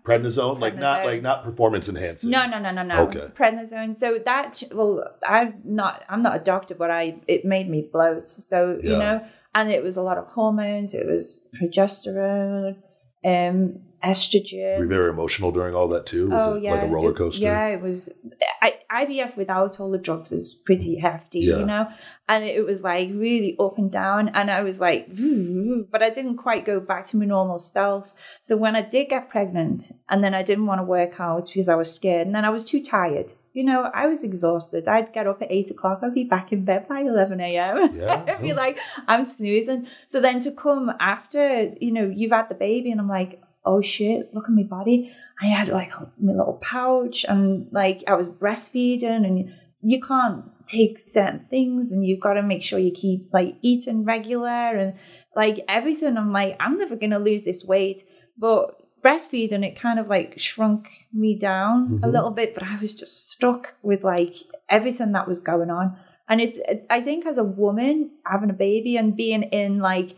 prednisone? 0.05 0.61
Like 0.61 0.77
not 0.77 1.05
like 1.05 1.23
not 1.23 1.45
performance 1.45 1.89
enhancing. 1.89 2.31
no, 2.31 2.47
no, 2.47 2.59
no, 2.59 2.71
no, 2.71 2.83
no. 2.83 2.95
Okay. 3.03 3.29
Prednisone. 3.37 3.97
So 3.97 4.19
that 4.25 4.63
well, 4.73 5.05
I'm 5.27 5.61
not. 5.65 6.05
I'm 6.09 6.23
not 6.23 6.37
a 6.37 6.41
doctor, 6.41 6.75
but 6.75 6.91
I 6.91 7.17
it 7.27 7.45
made 7.45 7.69
me 7.69 7.89
bloat. 7.93 8.29
So 8.29 8.79
you 8.83 8.97
know, 8.97 9.25
and 9.55 9.71
it 9.71 9.83
was 9.83 9.97
a 9.97 10.03
lot 10.03 10.19
of 10.19 10.27
hormones. 10.27 10.95
It 10.95 11.07
was 11.07 11.49
progesterone, 11.61 12.77
um, 13.25 13.81
estrogen. 14.05 14.79
Were 14.79 14.85
you 14.85 14.89
very 14.89 15.11
emotional 15.11 15.53
during 15.53 15.75
all 15.75 15.89
that 15.89 16.07
too? 16.07 16.29
Was 16.31 16.43
oh 16.47 16.55
it 16.55 16.63
yeah, 16.63 16.73
like 16.73 16.83
a 16.83 16.87
roller 16.89 17.11
it- 17.11 17.17
coaster? 17.17 17.41
yeah, 17.43 17.67
it 17.67 17.81
was. 17.83 18.11
I, 18.63 18.75
IVF 18.93 19.37
without 19.37 19.81
all 19.81 19.91
the 19.91 19.99
drugs 19.99 20.33
is 20.33 20.55
pretty 20.55 20.97
hefty, 20.99 21.41
Yeah. 21.41 21.59
you 21.59 21.67
know. 21.67 21.87
And 22.29 22.45
it 22.45 22.65
was 22.65 22.83
like 22.83 23.09
really 23.13 23.57
up 23.59 23.79
and 23.79 23.91
down, 23.91 24.29
and 24.31 24.51
I 24.51 24.63
was 24.63 24.81
like, 24.81 25.09
but 25.91 26.03
I 26.03 26.11
didn't 26.11 26.37
quite 26.37 26.65
go 26.65 26.79
back 26.81 27.07
to 27.09 27.17
my 27.17 27.25
normal 27.25 27.59
self. 27.59 28.15
So 28.43 28.57
when 28.57 28.77
I 28.77 28.83
did 28.83 29.09
get 29.09 29.29
pregnant, 29.31 29.91
and 30.09 30.23
then 30.23 30.35
I 30.35 30.43
didn't 30.43 30.67
want 30.67 30.81
to 30.81 30.85
work 30.85 31.19
out 31.21 31.47
because 31.47 31.69
I 31.69 31.75
was 31.75 31.93
scared, 31.93 32.27
and 32.27 32.35
then 32.35 32.45
I 32.45 32.51
was 32.51 32.65
too 32.65 32.83
tired. 32.83 33.33
You 33.53 33.65
know, 33.65 33.91
I 33.93 34.07
was 34.07 34.23
exhausted. 34.23 34.87
I'd 34.87 35.13
get 35.13 35.27
up 35.27 35.43
at 35.43 35.51
eight 35.51 35.73
o'clock. 35.73 36.01
I'd 36.05 36.15
be 36.15 36.23
back 36.23 36.53
in 36.53 36.65
bed 36.65 36.87
by 36.87 37.01
eleven 37.01 37.41
a.m. 37.41 37.97
Yeah, 37.97 38.25
I'd 38.29 38.41
be 38.43 38.53
like, 38.53 38.79
I'm 39.09 39.27
snoozing. 39.29 39.89
So 40.07 40.21
then 40.21 40.39
to 40.43 40.53
come 40.53 40.93
after, 41.01 41.73
you 41.81 41.91
know, 41.91 42.05
you've 42.15 42.31
had 42.31 42.49
the 42.49 42.55
baby, 42.55 42.93
and 42.93 43.01
I'm 43.01 43.09
like, 43.09 43.43
oh 43.65 43.83
shit, 43.83 44.33
look 44.35 44.45
at 44.45 44.51
my 44.51 44.63
body. 44.63 45.13
I 45.43 45.47
had 45.47 45.69
like 45.69 45.93
my 46.19 46.33
little 46.33 46.59
pouch 46.63 47.25
and 47.29 47.69
like 47.73 48.05
I 48.07 48.15
was 48.15 48.29
breastfeeding 48.29 49.27
and 49.27 49.53
you 49.83 50.01
can't 50.01 50.45
take 50.67 50.99
certain 50.99 51.47
things 51.49 51.93
and 51.93 52.05
you've 52.05 52.21
got 52.21 52.35
to 52.35 52.43
make 52.43 52.63
sure 52.63 52.79
you 52.79 52.93
keep 52.93 53.31
like 53.33 53.57
eating 53.63 54.05
regular 54.05 54.49
and 54.49 54.95
like 55.35 55.65
everything. 55.69 56.17
I'm 56.17 56.33
like, 56.33 56.57
I'm 56.61 56.79
never 56.79 56.97
going 56.97 57.11
to 57.11 57.19
lose 57.19 57.45
this 57.45 57.65
weight. 57.65 58.07
But 58.37 58.77
breastfeeding, 59.03 59.65
it 59.65 59.81
kind 59.81 59.99
of 59.99 60.09
like 60.09 60.39
shrunk 60.39 60.89
me 61.13 61.39
down 61.39 61.89
mm-hmm. 61.89 62.05
a 62.05 62.09
little 62.09 62.31
bit, 62.31 62.55
but 62.55 62.63
I 62.63 62.79
was 62.79 62.95
just 62.95 63.31
stuck 63.31 63.75
with 63.83 64.05
like 64.05 64.37
everything 64.69 65.13
that 65.13 65.29
was 65.29 65.41
going 65.41 65.71
on. 65.71 65.97
And 66.29 66.41
it's, 66.41 66.61
I 66.89 67.01
think 67.01 67.27
as 67.27 67.39
a 67.39 67.45
woman 67.45 68.11
having 68.25 68.51
a 68.51 68.55
baby 68.55 68.97
and 68.97 69.17
being 69.17 69.43
in 69.43 69.81
like, 69.81 70.17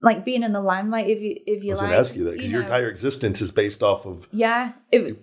like 0.00 0.24
being 0.24 0.42
in 0.42 0.52
the 0.52 0.60
limelight, 0.60 1.08
if 1.08 1.20
you 1.20 1.36
if 1.46 1.64
you 1.64 1.70
I 1.70 1.74
was 1.74 1.80
like, 1.80 1.90
gonna 1.90 2.00
ask 2.00 2.14
you 2.14 2.24
that 2.24 2.32
because 2.32 2.46
you 2.46 2.52
your 2.52 2.62
entire 2.62 2.88
existence 2.88 3.40
is 3.40 3.50
based 3.50 3.82
off 3.82 4.06
of 4.06 4.28
yeah, 4.32 4.72
it, 4.92 5.18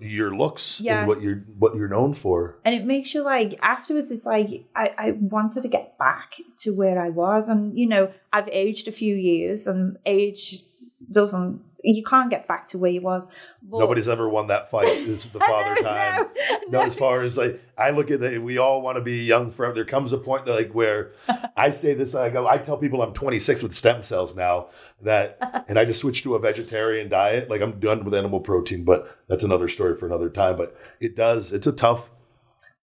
your 0.00 0.36
looks 0.36 0.80
yeah. 0.80 1.00
and 1.00 1.08
what 1.08 1.20
you're 1.20 1.44
what 1.58 1.74
you're 1.76 1.88
known 1.88 2.14
for. 2.14 2.58
And 2.64 2.74
it 2.74 2.84
makes 2.84 3.14
you 3.14 3.22
like 3.22 3.58
afterwards 3.62 4.12
it's 4.12 4.26
like 4.26 4.66
I, 4.74 4.92
I 4.98 5.10
wanted 5.12 5.62
to 5.62 5.68
get 5.68 5.96
back 5.98 6.34
to 6.58 6.70
where 6.70 7.00
I 7.00 7.10
was 7.10 7.48
and 7.48 7.78
you 7.78 7.86
know, 7.86 8.12
I've 8.32 8.48
aged 8.48 8.88
a 8.88 8.92
few 8.92 9.14
years 9.14 9.66
and 9.66 9.96
age 10.06 10.62
doesn't 11.10 11.62
you 11.82 12.02
can't 12.02 12.30
get 12.30 12.46
back 12.46 12.66
to 12.68 12.78
where 12.78 12.90
you 12.90 13.00
was. 13.00 13.30
But, 13.62 13.78
Nobody's 13.78 14.08
ever 14.08 14.28
won 14.28 14.48
that 14.48 14.70
fight. 14.70 14.86
This 15.10 15.24
is 15.24 15.32
the 15.32 15.38
father 15.38 15.80
time. 15.82 16.28
no, 16.68 16.78
no, 16.78 16.80
as 16.82 16.96
far 16.96 17.22
as 17.22 17.36
like 17.36 17.60
I 17.76 17.90
look 17.90 18.10
at 18.10 18.22
it, 18.22 18.42
we 18.42 18.58
all 18.58 18.82
want 18.82 18.96
to 18.96 19.02
be 19.02 19.24
young 19.24 19.50
forever. 19.50 19.74
There 19.74 19.84
comes 19.84 20.12
a 20.12 20.18
point 20.18 20.46
that 20.46 20.54
like 20.54 20.72
where 20.72 21.12
I 21.56 21.70
say 21.70 21.94
this, 21.94 22.14
I 22.14 22.30
go, 22.30 22.46
I 22.46 22.58
tell 22.58 22.76
people 22.76 23.02
I'm 23.02 23.12
26 23.12 23.62
with 23.62 23.74
stem 23.74 24.02
cells 24.02 24.34
now 24.36 24.68
that, 25.02 25.64
and 25.68 25.78
I 25.78 25.84
just 25.84 26.00
switched 26.00 26.24
to 26.24 26.34
a 26.34 26.38
vegetarian 26.38 27.08
diet. 27.08 27.50
Like 27.50 27.60
I'm 27.60 27.80
done 27.80 28.04
with 28.04 28.14
animal 28.14 28.40
protein, 28.40 28.84
but 28.84 29.18
that's 29.28 29.44
another 29.44 29.68
story 29.68 29.96
for 29.96 30.06
another 30.06 30.28
time. 30.28 30.56
But 30.56 30.76
it 31.00 31.16
does, 31.16 31.52
it's 31.52 31.66
a 31.66 31.72
tough 31.72 32.10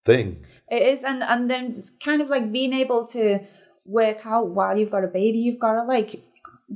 thing. 0.06 0.44
It 0.70 0.82
is, 0.82 1.04
and 1.04 1.24
and 1.24 1.50
then 1.50 1.76
it's 1.78 1.90
kind 1.90 2.22
of 2.22 2.30
like 2.30 2.52
being 2.52 2.74
able 2.74 3.06
to 3.08 3.40
work 3.86 4.26
out 4.26 4.50
while 4.50 4.78
you've 4.78 4.92
got 4.92 5.04
a 5.04 5.08
baby, 5.08 5.40
you've 5.40 5.60
got 5.60 5.74
to 5.74 5.84
like 5.84 6.22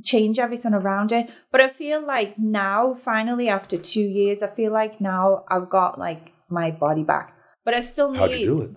change 0.02 0.38
everything 0.38 0.74
around 0.74 1.12
it. 1.12 1.30
But 1.50 1.60
I 1.60 1.68
feel 1.68 2.04
like 2.04 2.38
now, 2.38 2.94
finally, 2.94 3.48
after 3.48 3.76
two 3.76 4.00
years, 4.00 4.42
I 4.42 4.48
feel 4.48 4.72
like 4.72 5.00
now 5.00 5.44
I've 5.50 5.68
got 5.68 5.98
like 5.98 6.32
my 6.48 6.70
body 6.70 7.02
back. 7.02 7.34
But 7.64 7.74
I 7.74 7.80
still 7.80 8.10
need. 8.10 8.18
How'd 8.18 8.32
you 8.32 8.46
do 8.46 8.60
it? 8.62 8.70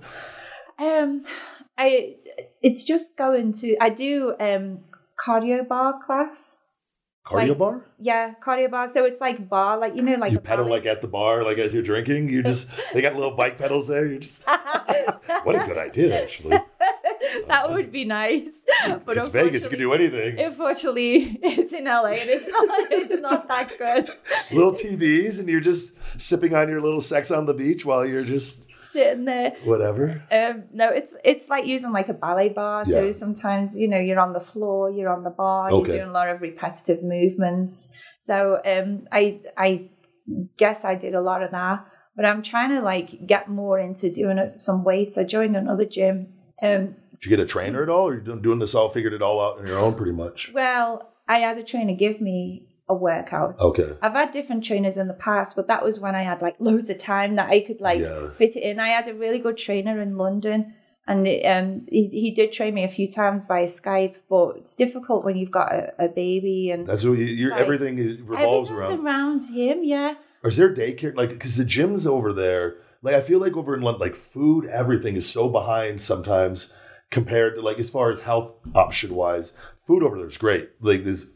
Um, 0.77 1.23
I 1.77 2.15
it's 2.61 2.83
just 2.83 3.15
going 3.17 3.53
to 3.53 3.77
I 3.81 3.89
do 3.89 4.35
um 4.39 4.79
cardio 5.23 5.67
bar 5.67 5.99
class. 6.05 6.57
Cardio 7.25 7.49
like, 7.49 7.57
bar? 7.57 7.85
Yeah, 7.97 8.33
cardio 8.43 8.69
bar. 8.69 8.87
So 8.87 9.03
it's 9.05 9.19
like 9.19 9.49
bar, 9.49 9.79
like 9.79 9.95
you 9.95 10.03
know, 10.03 10.15
like 10.15 10.31
you 10.31 10.39
pedal 10.39 10.69
like 10.69 10.85
at 10.85 11.01
the 11.01 11.07
bar, 11.07 11.43
like 11.43 11.57
as 11.57 11.73
you're 11.73 11.83
drinking. 11.83 12.29
You 12.29 12.43
just 12.43 12.67
they 12.93 13.01
got 13.01 13.15
little 13.15 13.31
bike 13.35 13.57
pedals 13.57 13.87
there. 13.87 14.05
You 14.05 14.19
just 14.19 14.43
what 15.43 15.55
a 15.55 15.65
good 15.65 15.77
idea, 15.77 16.21
actually. 16.21 16.59
that 17.47 17.71
would 17.71 17.91
be 17.91 18.05
nice. 18.05 18.49
But 19.05 19.17
it's 19.17 19.29
Vegas. 19.29 19.63
You 19.63 19.69
can 19.69 19.79
do 19.79 19.93
anything. 19.93 20.39
Unfortunately, 20.39 21.39
it's 21.43 21.73
in 21.73 21.85
LA 21.85 22.17
and 22.21 22.29
it's 22.29 22.47
not. 22.47 22.91
It's 22.91 23.21
not 23.21 23.47
that 23.47 23.77
good. 23.77 24.11
little 24.51 24.73
TVs, 24.73 25.39
and 25.39 25.47
you're 25.47 25.61
just 25.61 25.93
sipping 26.17 26.55
on 26.55 26.69
your 26.69 26.81
little 26.81 27.01
sex 27.01 27.31
on 27.31 27.45
the 27.45 27.53
beach 27.53 27.85
while 27.85 28.05
you're 28.05 28.23
just 28.23 28.59
sitting 28.95 29.25
there. 29.25 29.55
Whatever. 29.63 30.23
Um, 30.31 30.63
no, 30.73 30.89
it's 30.89 31.15
it's 31.23 31.49
like 31.49 31.65
using 31.65 31.91
like 31.91 32.09
a 32.09 32.13
ballet 32.13 32.49
bar. 32.49 32.83
Yeah. 32.85 32.93
So 32.93 33.11
sometimes 33.11 33.77
you 33.77 33.87
know 33.87 33.99
you're 33.99 34.19
on 34.19 34.33
the 34.33 34.39
floor, 34.39 34.89
you're 34.89 35.13
on 35.13 35.23
the 35.23 35.29
bar, 35.29 35.71
okay. 35.71 35.87
you're 35.87 35.97
doing 35.97 36.09
a 36.09 36.13
lot 36.13 36.29
of 36.29 36.41
repetitive 36.41 37.03
movements. 37.03 37.89
So 38.23 38.61
um, 38.65 39.07
I 39.11 39.41
I 39.57 39.89
guess 40.57 40.85
I 40.85 40.95
did 40.95 41.13
a 41.13 41.21
lot 41.21 41.43
of 41.43 41.51
that, 41.51 41.85
but 42.15 42.25
I'm 42.25 42.41
trying 42.41 42.71
to 42.71 42.81
like 42.81 43.27
get 43.27 43.49
more 43.49 43.79
into 43.79 44.11
doing 44.11 44.37
some 44.55 44.83
weights. 44.83 45.17
I 45.17 45.23
joined 45.23 45.55
another 45.55 45.85
gym. 45.85 46.33
Um, 46.61 46.95
did 47.19 47.25
you 47.25 47.29
get 47.29 47.39
a 47.39 47.47
trainer 47.47 47.83
at 47.83 47.89
all, 47.89 48.07
or 48.07 48.13
you're 48.13 48.35
doing 48.35 48.59
this 48.59 48.75
all, 48.75 48.89
figured 48.89 49.13
it 49.13 49.21
all 49.21 49.41
out 49.41 49.59
on 49.59 49.67
your 49.67 49.79
own, 49.79 49.95
pretty 49.95 50.11
much? 50.11 50.51
Well, 50.53 51.11
I 51.27 51.39
had 51.39 51.57
a 51.57 51.63
trainer 51.63 51.95
give 51.95 52.21
me 52.21 52.67
a 52.87 52.93
workout. 52.93 53.59
Okay. 53.59 53.95
I've 54.01 54.13
had 54.13 54.31
different 54.31 54.63
trainers 54.63 54.97
in 54.97 55.07
the 55.07 55.13
past, 55.13 55.55
but 55.55 55.67
that 55.67 55.83
was 55.83 55.99
when 55.99 56.15
I 56.15 56.23
had 56.23 56.41
like 56.41 56.55
loads 56.59 56.89
of 56.89 56.97
time 56.97 57.35
that 57.35 57.49
I 57.49 57.61
could 57.61 57.81
like 57.81 57.99
yeah. 57.99 58.29
fit 58.31 58.55
it 58.55 58.63
in. 58.63 58.79
I 58.79 58.89
had 58.89 59.07
a 59.07 59.13
really 59.13 59.39
good 59.39 59.57
trainer 59.57 60.01
in 60.01 60.17
London 60.17 60.75
and 61.07 61.27
it, 61.27 61.45
um, 61.45 61.85
he, 61.89 62.07
he 62.07 62.31
did 62.31 62.51
train 62.51 62.73
me 62.73 62.83
a 62.83 62.89
few 62.89 63.11
times 63.11 63.45
via 63.45 63.65
Skype, 63.65 64.15
but 64.29 64.57
it's 64.57 64.75
difficult 64.75 65.23
when 65.23 65.35
you've 65.35 65.51
got 65.51 65.73
a, 65.73 66.05
a 66.05 66.07
baby 66.07 66.71
and 66.71 66.87
that's 66.87 67.03
what 67.03 67.17
you, 67.17 67.49
like, 67.49 67.59
everything 67.59 68.25
revolves 68.25 68.69
around. 68.69 68.99
around 68.99 69.43
him, 69.45 69.83
yeah. 69.83 70.15
Or 70.43 70.49
is 70.49 70.57
there 70.57 70.73
daycare 70.73 71.15
like 71.15 71.29
because 71.29 71.57
the 71.57 71.65
gyms 71.65 72.05
over 72.05 72.33
there? 72.33 72.77
Like 73.01 73.15
I 73.15 73.21
feel 73.21 73.39
like 73.39 73.55
over 73.55 73.75
in 73.75 73.81
London, 73.81 74.01
like 74.01 74.15
food, 74.15 74.65
everything 74.65 75.15
is 75.15 75.29
so 75.29 75.47
behind 75.49 76.01
sometimes 76.01 76.71
compared 77.15 77.55
to 77.55 77.61
like 77.61 77.79
as 77.79 77.89
far 77.89 78.11
as 78.11 78.19
health 78.19 78.51
option 78.75 79.15
wise. 79.15 79.53
Food 79.87 80.03
over 80.03 80.17
there 80.17 80.27
is 80.27 80.37
great. 80.37 80.69
Like 80.81 81.03
this, 81.05 81.27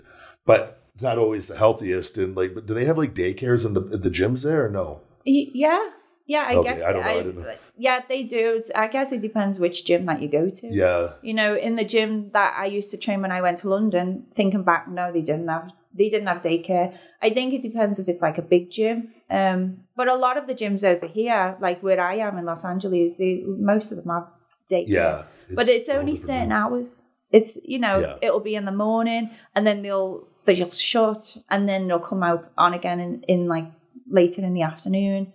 but 0.46 0.84
it's 0.94 1.04
not 1.04 1.18
always 1.18 1.48
the 1.48 1.56
healthiest. 1.56 2.18
And 2.18 2.36
like, 2.36 2.54
but 2.54 2.66
do 2.68 2.74
they 2.74 2.84
have 2.84 2.98
like 2.98 3.16
daycares 3.16 3.66
in 3.66 3.74
the 3.74 3.80
the 3.80 4.10
gyms 4.10 4.44
there 4.44 4.66
or 4.66 4.70
no? 4.70 5.00
Yeah, 5.24 5.90
yeah. 6.28 6.46
I 6.50 6.56
okay, 6.56 6.70
guess 6.70 6.84
I 6.84 6.92
don't 6.92 7.36
know. 7.36 7.50
I. 7.50 7.58
Yeah, 7.78 8.02
they 8.10 8.24
do. 8.24 8.56
It's, 8.58 8.70
I 8.76 8.90
guess 8.90 9.14
it 9.14 9.22
depends 9.22 9.58
which 9.58 9.86
gym 9.86 10.06
that 10.08 10.22
you 10.22 10.28
go 10.28 10.50
to. 10.50 10.68
Yeah. 10.68 11.14
You 11.22 11.34
know, 11.34 11.56
in 11.56 11.78
the 11.78 11.86
gym 11.86 12.32
that 12.32 12.56
I 12.58 12.66
used 12.66 12.92
to 12.92 12.98
train 12.98 13.22
when 13.22 13.32
I 13.32 13.42
went 13.42 13.60
to 13.60 13.70
London, 13.70 14.26
thinking 14.36 14.64
back, 14.64 14.90
no, 14.90 15.14
they 15.14 15.22
didn't 15.22 15.48
have 15.48 15.72
they 15.94 16.10
didn't 16.10 16.28
have 16.28 16.42
daycare. 16.42 16.98
I 17.22 17.30
think 17.30 17.54
it 17.54 17.62
depends 17.62 18.02
if 18.02 18.10
it's 18.10 18.22
like 18.22 18.38
a 18.38 18.48
big 18.54 18.70
gym. 18.70 19.14
Um, 19.30 19.60
but 19.96 20.10
a 20.10 20.16
lot 20.16 20.36
of 20.38 20.46
the 20.46 20.56
gyms 20.56 20.84
over 20.84 21.08
here, 21.08 21.56
like 21.62 21.82
where 21.82 22.02
I 22.02 22.16
am 22.16 22.38
in 22.38 22.46
Los 22.46 22.66
Angeles, 22.66 23.18
they, 23.18 23.44
most 23.46 23.92
of 23.94 23.98
them 24.00 24.10
have 24.10 24.28
daycare. 24.70 25.00
Yeah. 25.00 25.24
It's 25.50 25.56
but 25.56 25.68
it's 25.68 25.90
only 25.90 26.16
certain 26.16 26.52
hours. 26.52 27.04
It's 27.32 27.60
you 27.64 27.80
know 27.80 28.00
yeah. 28.00 28.16
it'll 28.22 28.40
be 28.40 28.56
in 28.56 28.66
the 28.66 28.72
morning 28.72 29.30
and 29.56 29.68
then 29.68 29.82
they'll 29.82 30.28
you'll 30.48 30.72
shut 30.72 31.38
and 31.50 31.68
then 31.68 31.88
they'll 31.88 32.00
come 32.00 32.24
out 32.24 32.52
on 32.58 32.74
again 32.74 33.00
in, 33.00 33.24
in 33.28 33.48
like 33.48 33.66
later 34.10 34.44
in 34.44 34.54
the 34.54 34.64
afternoon, 34.64 35.34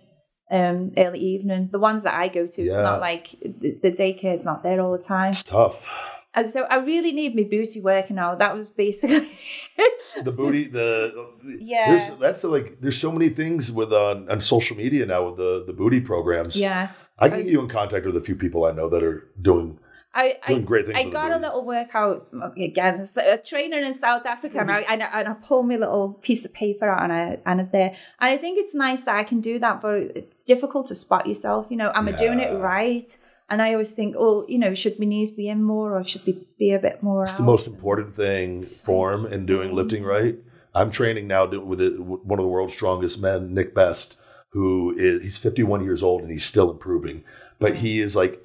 um, 0.51 0.91
early 0.97 1.19
evening. 1.19 1.69
The 1.71 1.79
ones 1.79 2.03
that 2.03 2.13
I 2.13 2.27
go 2.27 2.47
to, 2.47 2.61
yeah. 2.61 2.71
it's 2.71 2.77
not 2.77 2.99
like 2.99 3.29
the, 3.41 3.79
the 3.81 3.91
daycare 3.91 4.35
is 4.35 4.45
not 4.45 4.63
there 4.63 4.81
all 4.81 4.91
the 4.91 5.03
time. 5.03 5.31
It's 5.31 5.43
tough. 5.43 5.87
And 6.33 6.49
so 6.49 6.63
I 6.63 6.77
really 6.77 7.13
need 7.13 7.33
my 7.33 7.43
booty 7.43 7.79
working 7.79 8.19
out. 8.19 8.39
That 8.39 8.57
was 8.57 8.69
basically 8.69 9.39
the 10.21 10.33
booty. 10.33 10.67
The 10.67 11.29
yeah. 11.59 11.95
There's, 11.95 12.19
that's 12.19 12.43
like 12.43 12.81
there's 12.81 12.97
so 12.97 13.09
many 13.09 13.29
things 13.29 13.71
with 13.71 13.93
on, 13.93 14.29
on 14.29 14.41
social 14.41 14.75
media 14.75 15.05
now 15.05 15.29
with 15.29 15.37
the 15.37 15.63
the 15.65 15.71
booty 15.71 16.01
programs. 16.01 16.57
Yeah. 16.57 16.89
I 17.17 17.29
can 17.29 17.43
get 17.43 17.51
you 17.51 17.61
in 17.61 17.69
contact 17.69 18.05
with 18.05 18.17
a 18.17 18.21
few 18.21 18.35
people 18.35 18.65
I 18.65 18.71
know 18.71 18.89
that 18.89 19.01
are 19.01 19.29
doing 19.41 19.79
I, 20.15 20.37
I. 20.47 20.65
I 20.95 21.09
got 21.09 21.33
a 21.33 21.37
little 21.37 21.65
workout 21.65 22.27
again. 22.55 23.05
So 23.05 23.21
a 23.21 23.37
trainer 23.37 23.79
in 23.79 23.93
South 23.93 24.25
Africa, 24.25 24.59
and 24.61 24.71
I, 24.71 24.79
and 24.81 25.03
I, 25.03 25.19
and 25.19 25.27
I 25.27 25.33
pull 25.33 25.63
my 25.63 25.75
little 25.75 26.13
piece 26.21 26.45
of 26.45 26.53
paper 26.53 26.87
out 26.87 27.03
and 27.03 27.11
I 27.11 27.37
and 27.45 27.59
it 27.59 27.73
there. 27.73 27.95
And 28.21 28.29
I 28.29 28.37
think 28.37 28.57
it's 28.57 28.73
nice 28.73 29.03
that 29.03 29.15
I 29.15 29.25
can 29.25 29.41
do 29.41 29.59
that, 29.59 29.81
but 29.81 29.95
it's 29.95 30.45
difficult 30.45 30.87
to 30.87 30.95
spot 30.95 31.27
yourself. 31.27 31.67
You 31.69 31.75
know, 31.75 31.91
am 31.93 32.07
yeah. 32.07 32.15
I 32.15 32.17
doing 32.17 32.39
it 32.39 32.57
right? 32.57 33.15
And 33.49 33.61
I 33.61 33.73
always 33.73 33.91
think, 33.91 34.15
oh, 34.17 34.45
you 34.47 34.57
know, 34.57 34.73
should 34.73 34.97
we 34.97 35.05
need 35.05 35.29
to 35.29 35.35
be 35.35 35.49
in 35.49 35.61
more 35.61 35.99
or 35.99 36.03
should 36.03 36.25
we 36.25 36.47
be 36.57 36.71
a 36.71 36.79
bit 36.79 37.03
more? 37.03 37.23
It's 37.23 37.33
out? 37.33 37.37
the 37.37 37.43
most 37.43 37.67
important 37.67 38.15
thing, 38.15 38.61
form 38.61 39.25
and 39.25 39.45
doing 39.45 39.67
mm-hmm. 39.67 39.77
lifting 39.77 40.03
right. 40.03 40.37
I'm 40.73 40.91
training 40.91 41.27
now 41.27 41.45
with 41.45 41.81
one 41.99 42.39
of 42.39 42.43
the 42.43 42.49
world's 42.49 42.73
strongest 42.73 43.21
men, 43.21 43.53
Nick 43.53 43.75
Best, 43.75 44.15
who 44.49 44.95
is 44.97 45.21
he's 45.21 45.37
51 45.37 45.83
years 45.83 46.01
old 46.01 46.21
and 46.21 46.31
he's 46.31 46.45
still 46.45 46.71
improving. 46.71 47.23
But 47.59 47.75
he 47.75 47.99
is 47.99 48.15
like 48.15 48.44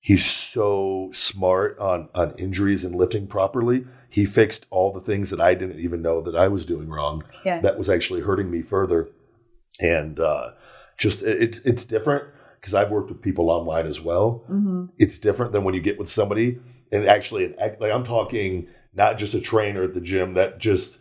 He's 0.00 0.24
so 0.24 1.10
smart 1.12 1.78
on 1.78 2.08
on 2.14 2.34
injuries 2.38 2.84
and 2.84 2.94
lifting 2.94 3.26
properly. 3.26 3.84
He 4.08 4.24
fixed 4.24 4.66
all 4.70 4.92
the 4.92 5.00
things 5.00 5.30
that 5.30 5.40
I 5.40 5.54
didn't 5.54 5.80
even 5.80 6.02
know 6.02 6.20
that 6.22 6.34
I 6.34 6.48
was 6.48 6.64
doing 6.64 6.88
wrong. 6.88 7.22
Yeah. 7.44 7.60
That 7.60 7.78
was 7.78 7.88
actually 7.88 8.22
hurting 8.22 8.50
me 8.50 8.62
further. 8.62 9.08
And 9.78 10.18
uh, 10.18 10.52
just 10.96 11.22
it's 11.22 11.58
it's 11.58 11.84
different 11.84 12.24
because 12.60 12.74
I've 12.74 12.90
worked 12.90 13.10
with 13.10 13.22
people 13.22 13.50
online 13.50 13.86
as 13.86 14.00
well. 14.00 14.44
Mm-hmm. 14.50 14.86
It's 14.98 15.18
different 15.18 15.52
than 15.52 15.64
when 15.64 15.74
you 15.74 15.80
get 15.80 15.98
with 15.98 16.10
somebody 16.10 16.58
and 16.92 17.06
actually 17.06 17.54
like 17.58 17.92
I'm 17.92 18.04
talking 18.04 18.68
not 18.94 19.18
just 19.18 19.34
a 19.34 19.40
trainer 19.40 19.84
at 19.84 19.94
the 19.94 20.00
gym 20.00 20.34
that 20.34 20.58
just 20.58 20.98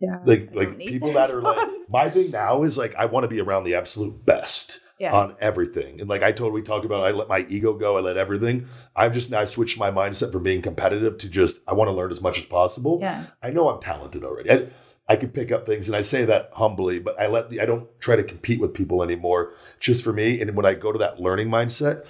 yeah, 0.00 0.18
like 0.24 0.50
like 0.54 0.78
people 0.78 1.12
that 1.14 1.30
are 1.30 1.42
like 1.42 1.68
my 1.88 2.08
thing 2.10 2.30
now 2.30 2.62
is 2.62 2.78
like 2.78 2.94
I 2.94 3.06
want 3.06 3.24
to 3.24 3.28
be 3.28 3.40
around 3.40 3.64
the 3.64 3.74
absolute 3.74 4.24
best 4.24 4.80
yeah. 4.98 5.12
on 5.12 5.36
everything. 5.40 6.00
And 6.00 6.08
like 6.08 6.22
I 6.22 6.32
totally 6.32 6.62
talk 6.62 6.84
about, 6.84 7.06
I 7.06 7.12
let 7.12 7.28
my 7.28 7.46
ego 7.48 7.72
go, 7.72 7.96
I 7.96 8.00
let 8.00 8.16
everything. 8.16 8.66
I've 8.96 9.14
just 9.14 9.30
now 9.30 9.44
switched 9.44 9.78
my 9.78 9.90
mindset 9.90 10.32
from 10.32 10.42
being 10.42 10.62
competitive 10.62 11.18
to 11.18 11.28
just 11.28 11.60
I 11.66 11.74
want 11.74 11.88
to 11.88 11.92
learn 11.92 12.10
as 12.10 12.20
much 12.20 12.38
as 12.38 12.44
possible. 12.44 12.98
Yeah. 13.00 13.26
I 13.42 13.50
know 13.50 13.68
I'm 13.68 13.80
talented 13.80 14.24
already. 14.24 14.50
I, 14.50 14.68
I 15.08 15.16
can 15.16 15.30
pick 15.30 15.50
up 15.50 15.64
things, 15.64 15.88
and 15.88 15.96
I 15.96 16.02
say 16.02 16.26
that 16.26 16.50
humbly, 16.52 16.98
but 16.98 17.18
I 17.18 17.28
let 17.28 17.48
the 17.48 17.62
I 17.62 17.66
don't 17.66 17.88
try 17.98 18.14
to 18.14 18.22
compete 18.22 18.60
with 18.60 18.74
people 18.74 19.02
anymore. 19.02 19.54
Just 19.80 20.04
for 20.04 20.12
me, 20.12 20.40
and 20.40 20.54
when 20.54 20.66
I 20.66 20.74
go 20.74 20.92
to 20.92 20.98
that 20.98 21.18
learning 21.18 21.48
mindset, 21.48 22.04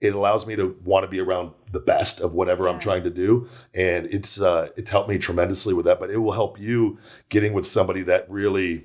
it 0.00 0.14
allows 0.14 0.46
me 0.46 0.54
to 0.54 0.76
want 0.84 1.02
to 1.02 1.08
be 1.08 1.18
around 1.18 1.52
the 1.72 1.80
best 1.80 2.20
of 2.20 2.32
whatever 2.32 2.68
I'm 2.68 2.78
trying 2.78 3.02
to 3.02 3.10
do, 3.10 3.48
and 3.74 4.06
it's 4.06 4.40
uh, 4.40 4.68
it's 4.76 4.90
helped 4.90 5.08
me 5.08 5.18
tremendously 5.18 5.74
with 5.74 5.86
that. 5.86 5.98
But 5.98 6.10
it 6.10 6.18
will 6.18 6.30
help 6.30 6.60
you 6.60 6.98
getting 7.30 7.52
with 7.52 7.66
somebody 7.66 8.02
that 8.04 8.30
really 8.30 8.84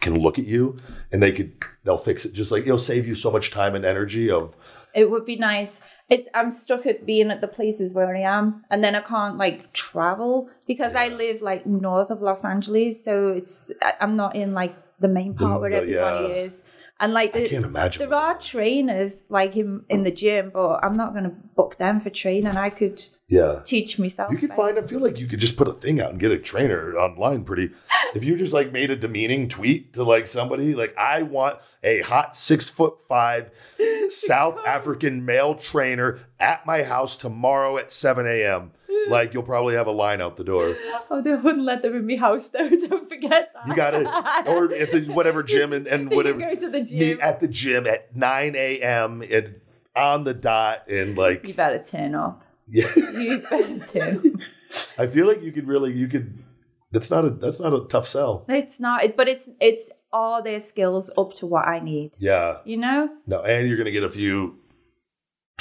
can 0.00 0.18
look 0.18 0.38
at 0.38 0.44
you 0.44 0.76
and 1.10 1.22
they 1.22 1.32
could 1.32 1.52
they'll 1.84 1.98
fix 1.98 2.24
it. 2.24 2.32
Just 2.32 2.50
like 2.50 2.62
it'll 2.64 2.78
save 2.78 3.06
you 3.06 3.14
so 3.14 3.30
much 3.30 3.50
time 3.50 3.74
and 3.74 3.84
energy 3.84 4.30
of 4.30 4.56
It 4.94 5.10
would 5.10 5.24
be 5.24 5.36
nice. 5.36 5.80
It, 6.08 6.28
I'm 6.34 6.50
stuck 6.50 6.84
at 6.86 7.06
being 7.06 7.30
at 7.30 7.40
the 7.40 7.48
places 7.48 7.94
where 7.94 8.14
I 8.14 8.20
am, 8.20 8.64
and 8.70 8.84
then 8.84 8.94
I 8.94 9.00
can't 9.00 9.38
like 9.38 9.72
travel 9.72 10.50
because 10.66 10.94
I 10.94 11.08
live 11.08 11.40
like 11.40 11.64
north 11.64 12.10
of 12.10 12.20
Los 12.20 12.44
Angeles, 12.44 13.02
so 13.02 13.28
it's 13.28 13.72
I'm 14.00 14.16
not 14.16 14.36
in 14.36 14.52
like 14.52 14.74
the 15.00 15.08
main 15.08 15.34
part 15.34 15.60
where 15.60 15.70
the- 15.70 15.76
everybody 15.78 16.28
yeah. 16.28 16.44
is. 16.44 16.64
And 17.02 17.12
like 17.12 17.34
I 17.34 17.48
can't 17.48 17.64
imagine. 17.64 17.98
there 18.08 18.16
are 18.16 18.38
trainers 18.38 19.26
like 19.28 19.56
in 19.56 19.84
in 19.88 20.04
the 20.04 20.12
gym, 20.12 20.52
but 20.54 20.78
I'm 20.84 20.92
not 20.92 21.10
going 21.12 21.24
to 21.24 21.30
book 21.30 21.76
them 21.76 21.98
for 21.98 22.10
training. 22.10 22.56
I 22.56 22.70
could 22.70 23.02
yeah. 23.26 23.60
teach 23.64 23.98
myself. 23.98 24.30
You 24.30 24.38
could 24.38 24.50
better. 24.50 24.62
find. 24.62 24.78
I 24.78 24.82
feel 24.82 25.00
like 25.00 25.18
you 25.18 25.26
could 25.26 25.40
just 25.40 25.56
put 25.56 25.66
a 25.66 25.72
thing 25.72 26.00
out 26.00 26.12
and 26.12 26.20
get 26.20 26.30
a 26.30 26.38
trainer 26.38 26.96
online. 26.96 27.42
Pretty. 27.44 27.70
If 28.14 28.24
you 28.24 28.36
just 28.36 28.52
like 28.52 28.72
made 28.72 28.90
a 28.90 28.96
demeaning 28.96 29.48
tweet 29.48 29.94
to 29.94 30.04
like 30.04 30.26
somebody, 30.26 30.74
like 30.74 30.94
I 30.98 31.22
want 31.22 31.58
a 31.82 32.02
hot 32.02 32.36
six 32.36 32.68
foot 32.68 32.98
five 33.08 33.50
South 34.10 34.58
African 34.66 35.24
male 35.24 35.54
trainer 35.54 36.20
at 36.38 36.66
my 36.66 36.82
house 36.82 37.16
tomorrow 37.16 37.78
at 37.78 37.90
seven 37.90 38.26
a.m. 38.26 38.72
Like 39.08 39.34
you'll 39.34 39.42
probably 39.42 39.74
have 39.74 39.86
a 39.86 39.92
line 39.92 40.20
out 40.20 40.36
the 40.36 40.44
door. 40.44 40.76
Oh, 41.10 41.20
they 41.22 41.34
wouldn't 41.34 41.64
let 41.64 41.82
them 41.82 41.94
in 41.96 42.06
my 42.06 42.16
house 42.16 42.48
though. 42.48 42.68
Don't 42.88 43.08
forget 43.08 43.52
that. 43.54 43.66
You 43.68 43.74
got 43.74 43.94
it, 43.94 44.06
or 44.46 44.72
at 44.74 44.92
the 44.92 45.06
whatever 45.12 45.42
gym 45.52 45.72
and, 45.72 45.86
and 45.86 46.10
You 46.10 46.16
whatever 46.16 46.38
go 46.38 46.54
to 46.54 46.68
the 46.68 46.80
gym. 46.82 46.98
meet 46.98 47.20
at 47.20 47.40
the 47.40 47.48
gym 47.48 47.86
at 47.86 48.14
nine 48.16 48.54
a.m. 48.56 49.22
and 49.22 49.60
on 49.96 50.24
the 50.24 50.34
dot 50.34 50.88
and 50.88 51.16
like. 51.16 51.44
You 51.46 51.54
better 51.54 51.82
turn 51.82 52.14
up. 52.14 52.42
yeah. 52.68 52.88
You 52.96 53.38
better 53.50 53.78
turn. 53.80 54.42
I 54.96 55.06
feel 55.06 55.26
like 55.26 55.42
you 55.42 55.52
could 55.52 55.66
really 55.66 55.92
you 55.92 56.08
could. 56.08 56.42
That's 56.92 57.10
not 57.10 57.24
a 57.24 57.30
that's 57.30 57.58
not 57.60 57.72
a 57.72 57.86
tough 57.88 58.06
sell. 58.06 58.44
It's 58.48 58.78
not, 58.78 59.02
but 59.16 59.26
it's 59.28 59.48
it's 59.60 59.90
all 60.12 60.42
their 60.42 60.60
skills 60.60 61.10
up 61.16 61.32
to 61.34 61.46
what 61.46 61.66
I 61.66 61.80
need. 61.80 62.12
Yeah. 62.18 62.58
You 62.66 62.76
know, 62.76 63.08
No, 63.26 63.42
and 63.42 63.66
you're 63.66 63.78
gonna 63.78 63.90
get 63.90 64.02
a 64.04 64.10
few 64.10 64.58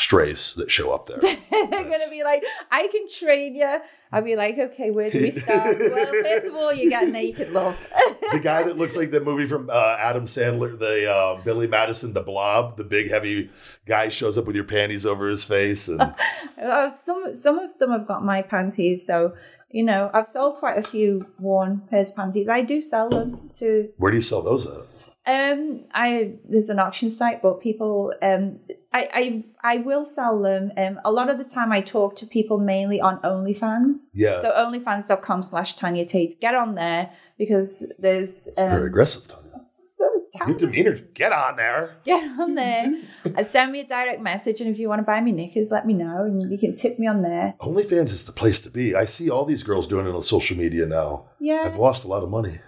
strays 0.01 0.53
that 0.55 0.71
show 0.71 0.91
up 0.91 1.07
there. 1.07 1.17
they're 1.21 1.67
gonna 1.67 2.09
be 2.09 2.23
like, 2.23 2.43
I 2.69 2.87
can 2.87 3.09
train 3.09 3.55
you. 3.55 3.77
I'll 4.11 4.21
be 4.21 4.35
like, 4.35 4.57
okay, 4.57 4.91
where 4.91 5.09
do 5.09 5.21
we 5.21 5.31
start? 5.31 5.79
well, 5.79 6.05
first 6.23 6.45
of 6.45 6.53
all, 6.53 6.73
you 6.73 6.89
get 6.89 7.07
naked, 7.07 7.51
love. 7.51 7.77
the 8.31 8.39
guy 8.39 8.63
that 8.63 8.77
looks 8.77 8.95
like 8.97 9.11
the 9.11 9.21
movie 9.21 9.47
from 9.47 9.69
uh, 9.69 9.95
Adam 9.97 10.25
Sandler, 10.25 10.77
the 10.77 11.09
uh, 11.09 11.41
Billy 11.43 11.67
Madison, 11.67 12.13
the 12.13 12.21
Blob, 12.21 12.75
the 12.75 12.83
big 12.83 13.09
heavy 13.09 13.49
guy 13.85 14.09
shows 14.09 14.37
up 14.37 14.45
with 14.45 14.55
your 14.55 14.65
panties 14.65 15.05
over 15.05 15.29
his 15.29 15.43
face, 15.45 15.87
and 15.87 16.01
Uh, 16.61 16.93
some 16.93 17.35
some 17.35 17.57
of 17.57 17.71
them 17.79 17.89
have 17.89 18.07
got 18.07 18.23
my 18.23 18.41
panties, 18.41 19.05
so 19.05 19.33
you 19.71 19.83
know, 19.83 20.11
I've 20.13 20.27
sold 20.27 20.57
quite 20.59 20.77
a 20.77 20.83
few 20.83 21.25
worn 21.39 21.81
pairs 21.89 22.09
of 22.09 22.17
panties. 22.17 22.49
I 22.49 22.61
do 22.61 22.81
sell 22.81 23.09
them 23.09 23.49
to 23.55 23.89
where 23.97 24.11
do 24.11 24.17
you 24.17 24.21
sell 24.21 24.41
those 24.41 24.67
at? 24.67 24.81
Um, 25.25 25.85
I 25.93 26.33
there's 26.47 26.69
an 26.69 26.79
auction 26.79 27.09
site, 27.09 27.41
but 27.41 27.61
people, 27.61 28.13
um, 28.21 28.59
I 28.93 29.09
I 29.13 29.43
I 29.73 29.77
will 29.77 30.03
sell 30.05 30.41
them. 30.41 30.71
Um, 30.77 30.99
a 31.05 31.11
lot 31.11 31.29
of 31.29 31.37
the 31.37 31.43
time, 31.43 31.71
I 31.71 31.81
talk 31.81 32.15
to 32.17 32.25
people 32.25 32.59
mainly 32.59 32.99
on 32.99 33.19
OnlyFans. 33.21 34.09
Yeah, 34.13 34.41
So 34.41 34.51
onlyfans.com 34.51 35.43
slash 35.43 35.75
Tanya 35.75 36.05
Tate. 36.05 36.39
Get 36.41 36.55
on 36.55 36.75
there 36.75 37.11
because 37.37 37.85
there's 37.99 38.49
very 38.55 38.81
um, 38.81 38.87
aggressive. 38.87 39.27
Tanya. 39.27 39.61
so 39.91 40.05
Your 40.47 40.57
demeanor, 40.57 40.95
get 41.13 41.31
on 41.31 41.55
there. 41.55 41.97
get 42.03 42.23
on 42.39 42.55
there 42.55 43.01
and 43.37 43.47
send 43.47 43.71
me 43.71 43.81
a 43.81 43.87
direct 43.87 44.21
message. 44.21 44.59
And 44.61 44.69
if 44.69 44.79
you 44.79 44.89
want 44.89 44.99
to 44.99 45.03
buy 45.03 45.21
me 45.21 45.31
knickers, 45.31 45.69
let 45.71 45.85
me 45.85 45.93
know, 45.93 46.23
and 46.25 46.51
you 46.51 46.57
can 46.57 46.75
tip 46.75 46.99
me 46.99 47.07
on 47.07 47.21
there. 47.21 47.53
OnlyFans 47.61 48.11
is 48.11 48.25
the 48.25 48.31
place 48.31 48.59
to 48.61 48.69
be. 48.69 48.95
I 48.95 49.05
see 49.05 49.29
all 49.29 49.45
these 49.45 49.63
girls 49.63 49.87
doing 49.87 50.07
it 50.07 50.15
on 50.15 50.23
social 50.23 50.57
media 50.57 50.85
now. 50.85 51.25
Yeah, 51.39 51.63
I've 51.65 51.77
lost 51.77 52.03
a 52.03 52.07
lot 52.07 52.23
of 52.23 52.29
money. 52.29 52.59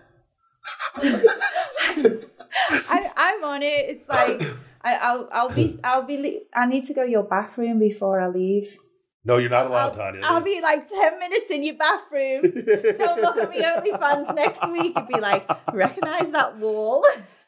I, 0.95 3.11
I'm 3.15 3.43
on 3.43 3.63
it. 3.63 3.85
It's 3.89 4.07
like 4.09 4.41
I, 4.83 4.95
I'll 4.95 5.29
I'll 5.31 5.49
be 5.49 5.79
I'll 5.83 6.03
be. 6.03 6.43
I 6.53 6.65
need 6.65 6.85
to 6.85 6.93
go 6.93 7.05
to 7.05 7.11
your 7.11 7.23
bathroom 7.23 7.79
before 7.79 8.19
I 8.19 8.27
leave. 8.27 8.77
No, 9.25 9.37
you're 9.37 9.49
not 9.49 9.67
allowed, 9.67 9.91
I'll, 9.91 9.95
Tanya. 9.95 10.21
I'll 10.21 10.41
be 10.41 10.59
like 10.61 10.89
10 10.89 11.17
minutes 11.17 11.49
in 11.49 11.63
your 11.63 11.75
bathroom. 11.75 12.41
Don't 12.97 13.21
look 13.21 13.37
at 13.37 13.49
me 13.49 13.61
OnlyFans 13.61 14.35
next 14.35 14.67
week 14.67 14.91
and 14.97 15.07
be 15.07 15.17
like, 15.17 15.47
recognize 15.73 16.29
that 16.31 16.57
wall. 16.57 17.05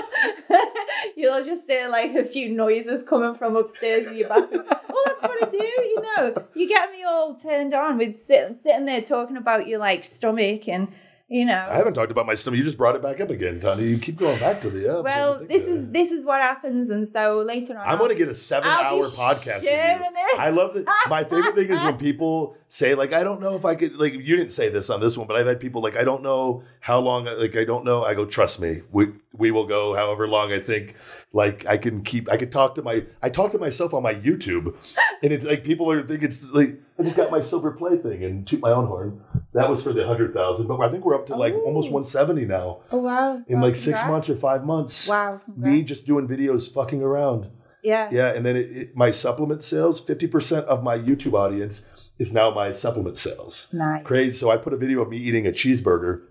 You'll 1.16 1.45
just 1.45 1.68
hear 1.68 1.88
like 1.88 2.14
a 2.16 2.26
few 2.26 2.49
noises 2.49 3.03
coming 3.07 3.36
from 3.36 3.55
upstairs 3.55 4.07
in 4.07 4.16
your 4.16 4.28
bathroom. 4.28 4.66
Well, 4.68 5.03
that's 5.05 5.24
what 5.24 5.47
I 5.47 5.49
do, 5.49 5.57
you 5.57 6.01
know. 6.01 6.47
You 6.53 6.68
get 6.68 6.91
me 6.91 7.03
all 7.03 7.36
turned 7.36 7.74
on 7.74 7.97
with 7.97 8.22
sitting 8.22 8.57
sitting 8.62 8.86
there 8.86 9.01
talking 9.01 9.38
about 9.38 9.68
your 9.68 9.80
like 9.80 10.03
stomach 10.03 10.68
and 10.68 10.89
you 11.32 11.45
know. 11.45 11.65
I 11.71 11.77
haven't 11.77 11.93
talked 11.93 12.11
about 12.11 12.25
my 12.25 12.36
stomach. 12.36 12.57
You 12.57 12.65
just 12.65 12.77
brought 12.77 12.95
it 12.97 13.01
back 13.01 13.21
up 13.21 13.29
again, 13.29 13.61
Tanya. 13.61 13.86
You 13.86 13.97
keep 13.97 14.17
going 14.17 14.38
back 14.38 14.59
to 14.61 14.69
the 14.69 14.79
yeah. 14.79 14.99
well, 14.99 15.43
this 15.47 15.65
is 15.65 15.89
this 15.89 16.11
is 16.11 16.25
what 16.25 16.41
happens, 16.41 16.89
and 16.89 17.07
so 17.07 17.39
later 17.39 17.77
on, 17.77 17.88
I'm 17.88 17.97
going 17.97 18.09
to 18.09 18.15
get 18.15 18.27
a 18.27 18.36
7 18.36 18.69
I'll 18.69 18.95
hour 18.97 19.05
podcast. 19.05 19.55
With 19.55 19.63
you. 19.63 19.69
sharing 19.69 20.01
it. 20.01 20.39
I 20.39 20.49
love 20.49 20.73
that. 20.73 20.86
My 21.07 21.23
favorite 21.32 21.55
thing 21.55 21.69
is 21.69 21.82
when 21.84 21.97
people 21.97 22.57
say, 22.67 22.95
like, 22.95 23.13
I 23.13 23.23
don't 23.23 23.39
know 23.39 23.55
if 23.55 23.63
I 23.63 23.75
could, 23.75 23.95
like, 23.95 24.13
you 24.13 24.36
didn't 24.36 24.51
say 24.51 24.67
this 24.67 24.89
on 24.89 24.99
this 24.99 25.17
one, 25.17 25.25
but 25.25 25.38
I've 25.38 25.47
had 25.47 25.61
people 25.61 25.82
like, 25.82 25.95
I 25.95 26.03
don't 26.03 26.21
know 26.21 26.63
how 26.82 26.99
long, 26.99 27.23
like, 27.23 27.55
I 27.55 27.63
don't 27.63 27.86
know. 27.86 28.03
I 28.03 28.13
go, 28.13 28.25
trust 28.25 28.59
me, 28.59 28.82
we 28.91 29.13
we 29.34 29.51
will 29.51 29.65
go 29.65 29.95
however 29.95 30.27
long 30.27 30.51
I 30.51 30.59
think. 30.59 30.95
Like, 31.34 31.65
I 31.65 31.77
can 31.77 32.03
keep, 32.03 32.29
I 32.29 32.36
could 32.36 32.51
talk 32.51 32.75
to 32.75 32.82
my, 32.82 33.05
I 33.21 33.29
talk 33.29 33.53
to 33.53 33.57
myself 33.57 33.93
on 33.93 34.03
my 34.03 34.13
YouTube, 34.13 34.75
and 35.23 35.32
it's 35.32 35.45
like 35.45 35.63
people 35.63 35.89
are 35.89 36.05
thinking 36.05 36.27
it's 36.27 36.49
like 36.51 36.77
I 36.99 37.03
just 37.03 37.15
got 37.15 37.32
my 37.32 37.39
silver 37.39 37.71
play 37.71 37.97
thing 37.97 38.23
and 38.23 38.45
toot 38.45 38.59
my 38.59 38.71
own 38.71 38.86
horn. 38.86 39.21
That 39.53 39.69
was 39.69 39.82
for 39.82 39.93
the 39.93 40.05
hundred 40.05 40.34
thousand, 40.34 40.67
but 40.67 40.79
I 40.82 40.89
think 40.91 41.05
we're 41.05 41.15
up 41.15 41.27
to 41.27 41.36
like 41.36 41.53
almost 41.53 41.89
170 41.89 42.45
now 42.45 42.82
oh 42.91 42.97
wow! 42.97 43.41
in 43.47 43.59
Well, 43.59 43.69
like 43.69 43.75
six 43.75 43.99
congrats. 43.99 44.07
months 44.09 44.29
or 44.29 44.36
five 44.36 44.65
months. 44.65 45.07
Wow! 45.07 45.41
Me 45.55 45.84
just 45.84 46.05
doing 46.05 46.27
videos, 46.27 46.71
fucking 46.71 47.01
around. 47.01 47.49
Yeah. 47.84 48.09
Yeah, 48.11 48.34
and 48.34 48.45
then 48.45 48.55
it, 48.55 48.77
it, 48.77 48.95
my 48.95 49.11
supplement 49.11 49.63
sales, 49.63 50.01
50% 50.01 50.65
of 50.65 50.84
my 50.84 50.97
YouTube 50.97 51.34
audience 51.34 51.86
is 52.19 52.32
now 52.32 52.51
my 52.53 52.73
supplement 52.73 53.17
sales. 53.17 53.67
Nice. 53.73 54.05
Crazy. 54.05 54.38
So 54.38 54.51
I 54.51 54.57
put 54.57 54.73
a 54.73 54.77
video 54.77 55.01
of 55.01 55.09
me 55.09 55.17
eating 55.17 55.47
a 55.47 55.51
cheeseburger 55.51 56.21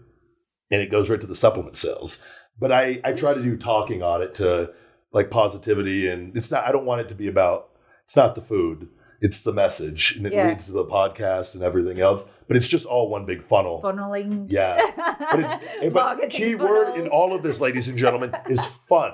and 0.70 0.80
it 0.80 0.90
goes 0.90 1.10
right 1.10 1.20
to 1.20 1.26
the 1.26 1.34
supplement 1.34 1.76
sales. 1.76 2.18
But 2.58 2.70
I, 2.70 3.00
I 3.02 3.12
try 3.12 3.34
to 3.34 3.42
do 3.42 3.56
talking 3.56 4.02
on 4.02 4.22
it 4.22 4.34
to 4.36 4.72
like 5.12 5.30
positivity 5.30 6.08
and 6.08 6.36
it's 6.36 6.50
not 6.50 6.64
I 6.64 6.72
don't 6.72 6.86
want 6.86 7.00
it 7.00 7.08
to 7.08 7.14
be 7.14 7.28
about 7.28 7.68
it's 8.04 8.16
not 8.16 8.34
the 8.34 8.40
food. 8.42 8.88
It's 9.20 9.42
the 9.42 9.52
message 9.52 10.14
and 10.16 10.26
it 10.26 10.32
Yeah. 10.32 10.48
leads 10.48 10.66
to 10.66 10.72
the 10.72 10.84
podcast 10.84 11.54
and 11.54 11.62
everything 11.62 12.00
else. 12.00 12.24
But 12.48 12.56
it's 12.56 12.66
just 12.66 12.86
all 12.86 13.08
one 13.10 13.26
big 13.26 13.42
funnel. 13.42 13.80
Funneling. 13.82 14.46
Yeah. 14.48 14.78
But, 15.32 15.62
it, 15.82 15.92
but 15.92 16.30
key 16.30 16.54
word 16.56 16.96
in 16.98 17.06
all 17.08 17.32
of 17.34 17.42
this, 17.44 17.60
ladies 17.60 17.86
and 17.88 17.96
gentlemen, 17.96 18.34
is 18.48 18.64
fun. 18.88 19.12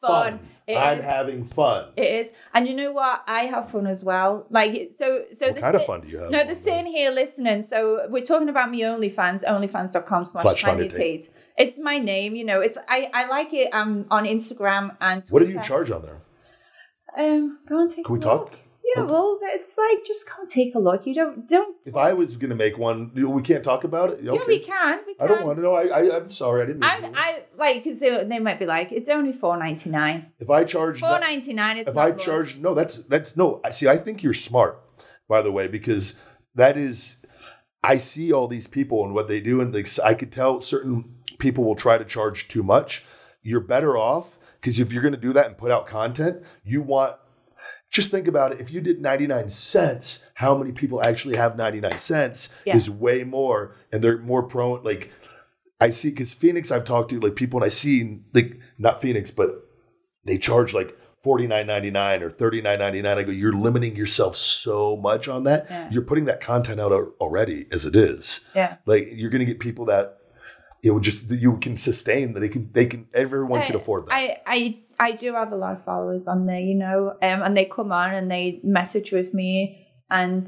fun. 0.00 0.40
It 0.66 0.76
I'm 0.76 0.98
is. 0.98 1.04
having 1.04 1.46
fun. 1.46 1.90
It 1.96 2.02
is, 2.26 2.32
and 2.52 2.66
you 2.68 2.74
know 2.74 2.92
what? 2.92 3.22
I 3.26 3.42
have 3.46 3.70
fun 3.70 3.86
as 3.86 4.04
well. 4.04 4.46
Like 4.50 4.90
so, 4.96 5.24
so 5.32 5.46
what 5.46 5.54
the 5.54 5.60
kind 5.60 5.76
of 5.76 5.86
fun 5.86 6.00
do 6.02 6.08
you 6.08 6.18
have? 6.18 6.30
No, 6.30 6.44
the 6.44 6.54
sitting 6.54 6.86
here 6.86 7.10
listening. 7.10 7.62
So 7.62 8.06
we're 8.10 8.24
talking 8.24 8.48
about 8.48 8.70
me 8.70 8.80
OnlyFans, 8.80 9.44
onlyfans.com 9.44 10.26
slash 10.26 10.62
Slash 11.58 11.66
Tanya 11.66 11.66
Tanya 11.66 11.66
Tate. 11.66 11.68
It's 11.68 11.78
my 11.78 11.98
name, 11.98 12.36
you 12.36 12.44
know. 12.44 12.60
It's 12.60 12.78
I, 12.88 13.10
I 13.12 13.26
like 13.26 13.52
it. 13.54 13.68
I'm 13.72 14.06
on 14.10 14.24
Instagram 14.24 14.96
and 15.00 15.22
What 15.30 15.42
do 15.42 15.48
you 15.48 15.60
charge 15.62 15.90
on 15.90 16.02
there? 16.02 16.20
Um, 17.16 17.58
go 17.68 17.80
and 17.80 17.90
take. 17.90 18.04
Can 18.04 18.14
we 18.14 18.20
a 18.20 18.22
talk? 18.22 18.54
Yeah, 18.94 19.02
Okay. 19.02 19.12
well, 19.12 19.38
it's 19.42 19.76
like 19.76 20.04
just 20.06 20.26
go 20.26 20.40
and 20.40 20.48
take 20.48 20.74
a 20.74 20.78
look. 20.78 21.06
You 21.06 21.14
don't 21.14 21.48
don't. 21.48 21.76
If 21.86 21.96
I 21.96 22.14
was 22.14 22.36
going 22.36 22.50
to 22.50 22.56
make 22.56 22.78
one, 22.78 23.10
we 23.14 23.42
can't 23.42 23.62
talk 23.62 23.84
about 23.84 24.10
it. 24.10 24.20
Yeah, 24.22 24.32
we 24.46 24.60
can. 24.60 25.00
We 25.06 25.14
can. 25.14 25.24
I 25.24 25.26
don't 25.26 25.44
want 25.44 25.58
to 25.58 25.62
know. 25.62 25.74
I, 25.74 25.86
I 25.88 26.16
I'm 26.16 26.30
sorry. 26.30 26.62
I 26.62 26.66
didn't. 26.66 26.80
mean 26.80 26.90
I'm. 26.90 27.12
I 27.14 27.42
like 27.56 27.84
because 27.84 28.00
they, 28.00 28.24
they 28.24 28.38
might 28.38 28.58
be 28.58 28.64
like 28.66 28.92
it's 28.92 29.10
only 29.10 29.32
four 29.32 29.58
ninety 29.58 29.90
nine. 29.90 30.32
if 30.38 30.48
I 30.48 30.64
charge, 30.64 31.00
Four 31.00 31.20
ninety 31.20 31.52
nine. 31.52 31.76
It's 31.78 31.90
if 31.90 31.96
I 31.96 32.12
charge, 32.12 32.56
no, 32.56 32.74
that's 32.74 32.96
that's 33.08 33.36
no. 33.36 33.60
I 33.64 33.70
see. 33.70 33.88
I 33.88 33.98
think 33.98 34.22
you're 34.22 34.32
smart, 34.32 34.80
by 35.28 35.42
the 35.42 35.52
way, 35.52 35.68
because 35.68 36.14
that 36.54 36.76
is. 36.76 37.16
I 37.84 37.98
see 37.98 38.32
all 38.32 38.48
these 38.48 38.66
people 38.66 39.04
and 39.04 39.14
what 39.14 39.28
they 39.28 39.40
do, 39.40 39.60
and 39.60 39.72
like, 39.72 39.88
I 40.02 40.14
could 40.14 40.32
tell 40.32 40.60
certain 40.60 41.17
people 41.38 41.64
will 41.64 41.76
try 41.76 41.98
to 41.98 42.04
charge 42.04 42.48
too 42.48 42.62
much. 42.62 43.04
You're 43.42 43.60
better 43.60 43.96
off 43.96 44.36
because 44.60 44.78
if 44.78 44.92
you're 44.92 45.02
going 45.02 45.14
to 45.14 45.20
do 45.20 45.32
that 45.32 45.46
and 45.46 45.56
put 45.58 45.70
out 45.70 45.86
content, 45.86 46.42
you 46.64 46.82
want. 46.82 47.16
Just 47.90 48.10
think 48.10 48.28
about 48.28 48.52
it. 48.52 48.60
If 48.60 48.70
you 48.70 48.82
did 48.82 49.00
99 49.00 49.48
cents, 49.48 50.22
how 50.34 50.54
many 50.56 50.72
people 50.72 51.02
actually 51.02 51.36
have 51.36 51.56
99 51.56 51.98
cents 51.98 52.50
Yeah. 52.66 52.76
is 52.76 52.90
way 52.90 53.24
more, 53.24 53.76
and 53.90 54.04
they're 54.04 54.18
more 54.18 54.42
prone. 54.42 54.82
Like 54.84 55.10
I 55.80 55.88
see, 55.90 56.10
because 56.10 56.34
Phoenix, 56.34 56.70
I've 56.70 56.84
talked 56.84 57.10
to 57.10 57.20
like 57.20 57.34
people, 57.34 57.58
and 57.60 57.64
I 57.64 57.70
see 57.70 58.20
like 58.34 58.58
not 58.78 59.00
Phoenix, 59.00 59.30
but 59.30 59.50
they 60.24 60.36
charge 60.36 60.74
like 60.74 60.94
forty 61.24 61.46
nine 61.46 61.66
ninety 61.66 61.90
nine 61.90 62.22
or 62.22 62.30
thirty 62.30 62.60
nine 62.60 62.78
ninety 62.78 63.00
nine. 63.00 63.16
I 63.16 63.22
go, 63.22 63.30
you're 63.32 63.54
limiting 63.54 63.96
yourself 63.96 64.36
so 64.36 64.96
much 64.98 65.26
on 65.26 65.44
that. 65.44 65.66
Yeah. 65.70 65.88
You're 65.90 66.02
putting 66.02 66.26
that 66.26 66.42
content 66.42 66.80
out 66.80 66.92
already 67.20 67.66
as 67.72 67.86
it 67.86 67.96
is. 67.96 68.40
Yeah. 68.54 68.76
Like 68.84 69.08
you're 69.12 69.30
going 69.30 69.40
to 69.40 69.46
get 69.46 69.60
people 69.60 69.86
that 69.86 70.17
it 70.82 70.90
would 70.90 71.02
just 71.02 71.28
that 71.28 71.36
you 71.36 71.56
can 71.58 71.76
sustain 71.76 72.32
that 72.34 72.40
they 72.40 72.48
can 72.48 72.70
they 72.72 72.86
can 72.86 73.06
everyone 73.12 73.62
can 73.62 73.74
I- 73.74 73.78
afford 73.78 74.06
that. 74.06 74.14
I, 74.14 74.38
I 74.46 74.78
I 75.00 75.12
do 75.12 75.34
have 75.34 75.52
a 75.52 75.56
lot 75.56 75.72
of 75.76 75.84
followers 75.84 76.26
on 76.28 76.46
there, 76.46 76.60
you 76.60 76.74
know, 76.74 77.10
um, 77.22 77.42
and 77.42 77.56
they 77.56 77.64
come 77.64 77.92
on 77.92 78.14
and 78.14 78.30
they 78.30 78.60
message 78.64 79.12
with 79.12 79.32
me, 79.32 79.86
and 80.10 80.46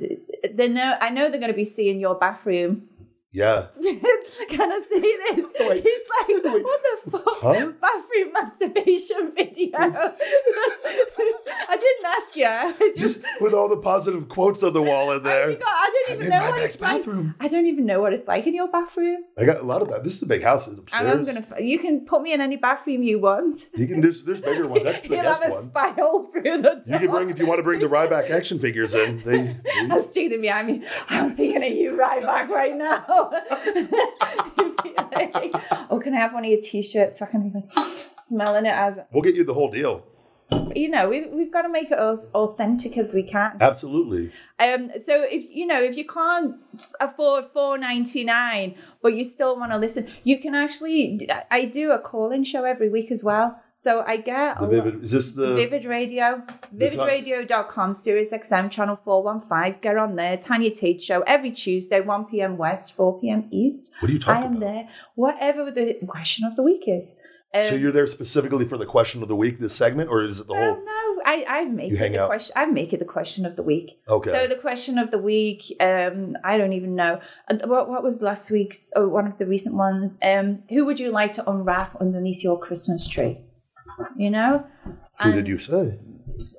they 0.53 0.69
know 0.69 0.97
I 1.01 1.11
know 1.11 1.31
they're 1.31 1.41
going 1.41 1.53
to 1.53 1.57
be 1.57 1.65
seeing 1.65 2.01
your 2.01 2.17
bathroom. 2.17 2.89
Yeah. 3.33 3.67
Can 3.81 4.73
I 4.73 4.81
see 4.91 5.01
this? 5.01 5.47
Wait. 5.61 5.85
He's 5.85 6.01
like, 6.19 6.29
Wait. 6.55 6.65
what 6.65 6.81
the 7.05 7.11
fuck? 7.13 7.25
Huh? 7.41 7.73
Bathroom 7.81 8.33
masturbation 8.33 9.33
video. 9.37 9.71
I 9.79 11.77
didn't 11.77 12.05
ask 12.07 12.37
you. 12.37 12.47
I 12.47 12.73
just, 12.97 12.99
Just 12.99 13.19
with 13.41 13.55
all 13.55 13.69
the 13.69 13.77
positive 13.77 14.29
quotes 14.29 14.63
on 14.65 14.73
the 14.73 14.83
wall 14.83 15.13
in 15.13 15.21
I, 15.21 15.23
there. 15.23 15.51
I 15.51 15.55
don't 15.55 16.11
I'm 16.11 16.15
even 16.15 16.23
in 16.25 16.31
know 16.31 16.39
my 16.41 16.51
what 16.51 16.57
next 16.61 16.75
it's 16.75 16.83
like. 16.83 16.97
bathroom. 16.99 17.35
I 17.41 17.49
don't 17.49 17.67
even 17.67 17.87
know 17.87 18.01
what 18.01 18.13
it's 18.13 18.27
like 18.27 18.47
in 18.49 18.55
your 18.55 18.69
bathroom. 18.69 19.25
I 19.39 19.45
got 19.45 19.59
a 19.61 19.63
lot 19.65 19.83
of 19.83 19.91
that. 19.91 20.03
This 20.03 20.17
is 20.17 20.23
a 20.23 20.27
big 20.27 20.43
house 20.43 20.67
upstairs. 20.67 21.29
I'm 21.29 21.35
gonna. 21.35 21.47
You 21.61 21.79
can 21.79 22.05
put 22.07 22.23
me 22.23 22.33
in 22.33 22.41
any 22.41 22.57
bathroom 22.57 23.03
you 23.05 23.21
want. 23.21 23.69
You 23.77 23.87
can 23.87 24.01
there's 24.01 24.25
there's 24.25 24.41
bigger 24.41 24.67
ones. 24.67 24.83
That's 24.85 25.03
the 25.03 25.09
You'll 25.09 25.23
have 25.23 25.45
a 25.47 25.51
one. 25.51 25.95
hole 25.95 26.27
through 26.33 26.63
the 26.63 26.63
door. 26.63 26.83
You 26.87 26.99
can 26.99 27.11
bring 27.11 27.31
if 27.31 27.39
you 27.39 27.47
want 27.47 27.59
to 27.61 27.63
bring 27.63 27.79
the 27.81 27.87
Ryback 27.87 28.31
action 28.31 28.59
figures 28.59 28.93
in. 28.95 29.23
They, 29.25 29.43
they- 29.43 29.61
I'm 29.91 30.03
standing 30.09 30.41
behind 30.41 30.67
me. 30.67 30.83
I'm 31.09 31.37
thinking 31.37 31.63
of 31.65 31.71
you 31.79 31.93
Ryback 31.97 32.49
right 32.49 32.77
now. 32.77 33.05
oh, 35.91 36.01
can 36.03 36.15
I 36.15 36.19
have 36.19 36.33
one 36.33 36.45
of 36.45 36.51
your 36.51 36.61
t-shirts? 36.61 37.23
I 37.23 37.27
can 37.27 37.49
be 37.49 37.55
like 37.55 37.71
smelling 38.29 38.67
it 38.67 38.75
as 38.75 38.99
we'll 39.13 39.23
get 39.23 39.35
you 39.35 39.45
the 39.45 39.55
whole 39.55 39.71
deal. 39.71 40.05
you 40.75 40.89
know. 40.89 41.09
We've 41.09 41.29
we've 41.31 41.53
got 41.53 41.63
to 41.63 41.69
make 41.69 41.91
it 41.91 41.99
as 41.99 42.29
authentic 42.35 42.97
as 42.99 43.15
we 43.15 43.23
can. 43.23 43.57
Absolutely. 43.61 44.33
Um, 44.59 44.91
so 45.03 45.23
if 45.23 45.45
you 45.51 45.67
know 45.67 45.83
if 45.83 45.97
you 45.97 46.07
can't 46.07 46.57
afford 47.01 47.47
four 47.53 47.79
ninety 47.79 48.25
nine, 48.25 48.75
but 49.03 49.15
you 49.15 49.25
still 49.25 49.59
want 49.59 49.73
to 49.73 49.79
listen, 49.79 50.09
you 50.25 50.41
can 50.41 50.55
actually. 50.55 51.29
I 51.51 51.67
do 51.67 51.93
a 51.93 51.99
call-in 51.99 52.45
show 52.45 52.65
every 52.65 52.89
week 52.89 53.11
as 53.11 53.23
well. 53.25 53.61
So 53.83 54.05
I 54.07 54.19
get 54.19 54.61
The 54.61 54.67
vivid 54.67 55.03
is 55.05 55.11
this 55.11 55.33
the 55.33 55.55
Vivid 55.55 55.87
Radio, 55.87 56.43
The 56.71 56.91
vividradio.com, 56.91 57.95
Sirius 57.95 58.31
XM, 58.31 58.71
channel 58.71 59.01
415. 59.03 59.81
Get 59.81 59.97
on 59.97 60.17
there. 60.17 60.37
Tanya 60.37 60.75
Tate 60.75 61.03
Show 61.03 61.23
every 61.23 61.51
Tuesday, 61.51 62.03
1 62.03 62.27
p.m. 62.27 62.59
West, 62.59 62.93
4 62.95 63.19
p.m. 63.21 63.49
East. 63.51 63.91
what 64.01 64.11
are 64.11 64.13
you 64.13 64.19
talking 64.19 64.35
about 64.35 64.43
I 64.43 64.47
am 64.47 64.57
about? 64.57 64.61
there. 64.61 64.89
Whatever 65.15 65.71
the 65.71 65.95
question 66.07 66.45
of 66.45 66.57
the 66.57 66.63
week 66.63 66.85
is. 66.87 67.19
Um, 67.55 67.65
So 67.65 67.75
you're 67.75 67.91
there 67.91 68.07
specifically 68.07 68.69
for 68.69 68.77
the 68.77 68.85
question 68.85 69.23
of 69.23 69.29
the 69.29 69.35
week, 69.35 69.59
this 69.61 69.75
segment, 69.75 70.11
or 70.11 70.25
is 70.25 70.41
it 70.41 70.47
the 70.47 70.53
well, 70.53 70.75
whole 70.75 70.85
no, 70.85 71.23
I, 71.25 71.45
I 71.49 71.65
make 71.65 71.91
it 71.93 71.99
the 71.99 72.21
out? 72.23 72.29
question. 72.29 72.53
I 72.57 72.67
make 72.67 72.93
it 72.93 72.99
the 72.99 73.07
question 73.07 73.47
of 73.47 73.57
the 73.57 73.63
week. 73.63 73.99
Okay. 74.07 74.31
So 74.31 74.47
the 74.47 74.57
question 74.57 74.99
of 74.99 75.11
the 75.11 75.19
week, 75.19 75.75
um, 75.81 76.37
I 76.45 76.59
don't 76.59 76.75
even 76.75 76.95
know. 76.97 77.19
What, 77.65 77.89
what 77.89 78.03
was 78.03 78.21
last 78.21 78.51
week's? 78.51 78.91
Oh, 78.95 79.09
one 79.09 79.27
of 79.27 79.39
the 79.39 79.47
recent 79.47 79.75
ones. 79.75 80.19
Um, 80.23 80.65
who 80.69 80.85
would 80.85 81.01
you 81.01 81.11
like 81.13 81.33
to 81.33 81.51
unwrap 81.51 81.97
underneath 81.99 82.45
your 82.45 82.59
Christmas 82.59 83.09
tree? 83.09 83.39
You 84.17 84.31
know. 84.31 84.67
Who 85.23 85.33
did 85.33 85.49
you 85.49 85.59
say? 85.59 85.99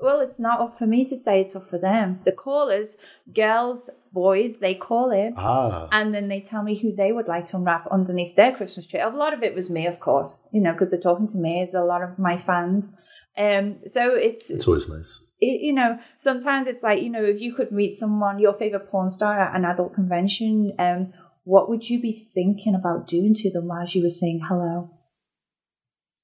Well, 0.02 0.20
it's 0.20 0.40
not 0.40 0.60
up 0.60 0.78
for 0.78 0.86
me 0.86 1.06
to 1.06 1.16
say, 1.16 1.42
it's 1.42 1.56
up 1.56 1.68
for 1.68 1.80
them. 1.80 2.20
The 2.24 2.32
callers, 2.32 2.98
girls, 3.34 3.90
boys, 4.14 4.58
they 4.60 4.76
call 4.76 5.10
in 5.12 5.34
Ah. 5.38 5.88
and 5.92 6.14
then 6.14 6.28
they 6.28 6.40
tell 6.42 6.62
me 6.62 6.76
who 6.78 6.96
they 6.96 7.12
would 7.12 7.28
like 7.28 7.46
to 7.48 7.58
unwrap 7.58 7.88
underneath 7.90 8.36
their 8.36 8.52
Christmas 8.56 8.86
tree. 8.86 9.00
A 9.00 9.10
lot 9.10 9.34
of 9.34 9.42
it 9.42 9.56
was 9.56 9.70
me, 9.72 9.88
of 9.88 10.00
course, 10.00 10.48
you 10.52 10.62
know, 10.62 10.74
because 10.74 10.92
they're 10.92 11.00
talking 11.00 11.28
to 11.30 11.38
me, 11.40 11.68
a 11.74 11.80
lot 11.84 12.04
of 12.04 12.20
my 12.20 12.38
fans. 12.38 12.96
Um, 13.38 13.78
so 13.86 14.14
it's, 14.14 14.52
It's 14.52 14.68
always 14.68 14.88
nice. 14.88 15.24
it, 15.40 15.62
you 15.62 15.74
know, 15.74 15.98
sometimes 16.20 16.68
it's 16.68 16.84
like, 16.84 17.02
you 17.02 17.10
know, 17.10 17.24
if 17.24 17.42
you 17.42 17.54
could 17.56 17.72
meet 17.72 17.98
someone, 17.98 18.38
your 18.40 18.54
favorite 18.54 18.90
porn 18.92 19.10
star 19.10 19.40
at 19.40 19.56
an 19.56 19.66
adult 19.66 19.96
convention, 19.96 20.74
um, 20.78 21.14
what 21.44 21.70
would 21.70 21.90
you 21.90 22.00
be 22.00 22.12
thinking 22.36 22.76
about 22.76 23.08
doing 23.08 23.34
to 23.36 23.50
them 23.52 23.72
as 23.72 23.96
you 23.96 24.04
were 24.04 24.10
saying 24.10 24.42
hello? 24.48 24.92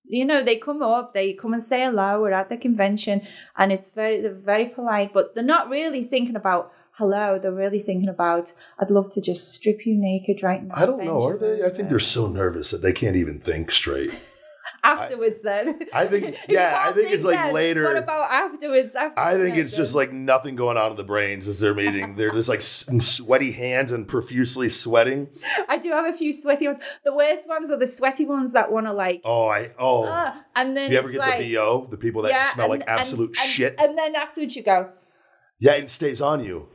You 0.09 0.25
know, 0.25 0.41
they 0.43 0.55
come 0.55 0.81
up, 0.81 1.13
they 1.13 1.33
come 1.33 1.53
and 1.53 1.63
say 1.63 1.83
hello. 1.83 2.21
We're 2.21 2.31
at 2.31 2.49
the 2.49 2.57
convention, 2.57 3.21
and 3.57 3.71
it's 3.71 3.91
very, 3.91 4.21
they're 4.21 4.33
very 4.33 4.65
polite, 4.65 5.13
but 5.13 5.35
they're 5.35 5.43
not 5.43 5.69
really 5.69 6.03
thinking 6.03 6.35
about 6.35 6.71
hello. 6.91 7.39
They're 7.39 7.51
really 7.51 7.79
thinking 7.79 8.09
about, 8.09 8.53
I'd 8.79 8.89
love 8.89 9.11
to 9.11 9.21
just 9.21 9.53
strip 9.53 9.85
you 9.85 9.95
naked 9.95 10.43
right 10.43 10.63
now. 10.63 10.73
I 10.75 10.85
don't 10.85 11.03
know. 11.03 11.23
Are 11.25 11.37
they? 11.37 11.63
I 11.63 11.69
think 11.69 11.89
they're 11.89 11.99
so 11.99 12.27
nervous 12.27 12.71
that 12.71 12.81
they 12.81 12.93
can't 12.93 13.15
even 13.15 13.39
think 13.39 13.69
straight. 13.69 14.11
Afterwards. 14.87 15.41
then 15.41 15.79
I 15.93 16.07
think- 16.07 16.37
yeah, 16.49 16.83
I 16.85 16.91
think 16.93 17.11
it's 17.11 17.23
like 17.23 17.35
then, 17.35 17.53
later. 17.53 17.83
What 17.83 17.97
about 17.97 18.29
afterwards? 18.31 18.95
After 18.95 19.19
I 19.19 19.35
think 19.37 19.57
it's 19.57 19.75
just 19.75 19.95
like 19.95 20.11
nothing 20.11 20.55
going 20.55 20.77
on 20.77 20.91
in 20.91 20.97
the 20.97 21.03
brains 21.03 21.47
as 21.47 21.59
they're 21.59 21.73
meeting. 21.73 22.15
They're 22.15 22.31
just 22.31 22.49
like 22.49 22.61
sweaty 22.61 23.51
hands 23.51 23.91
and 23.91 24.07
profusely 24.07 24.69
sweating. 24.69 25.27
I 25.67 25.77
do 25.77 25.91
have 25.91 26.05
a 26.05 26.17
few 26.17 26.33
sweaty 26.33 26.67
ones. 26.67 26.79
The 27.03 27.13
worst 27.13 27.47
ones 27.47 27.69
are 27.69 27.77
the 27.77 27.87
sweaty 27.87 28.25
ones 28.25 28.53
that 28.53 28.71
want 28.71 28.85
to 28.87 28.93
like. 28.93 29.21
Oh, 29.23 29.47
I 29.47 29.71
oh. 29.77 30.03
"Ugh," 30.03 30.33
and 30.55 30.75
then 30.75 30.91
you 30.91 30.97
ever 30.97 31.09
get 31.09 31.19
like, 31.19 31.39
the 31.39 31.55
bo? 31.55 31.87
The 31.89 31.97
people 31.97 32.21
that 32.23 32.31
yeah, 32.31 32.53
smell 32.53 32.71
and- 32.71 32.79
like 32.79 32.89
absolute 32.89 33.29
and- 33.29 33.39
and- 33.39 33.49
shit. 33.49 33.75
And 33.79 33.97
then 33.97 34.15
afterwards 34.15 34.55
you 34.55 34.63
go, 34.63 34.89
yeah, 35.59 35.73
it 35.73 35.89
stays 35.89 36.21
on 36.21 36.43
you. 36.43 36.69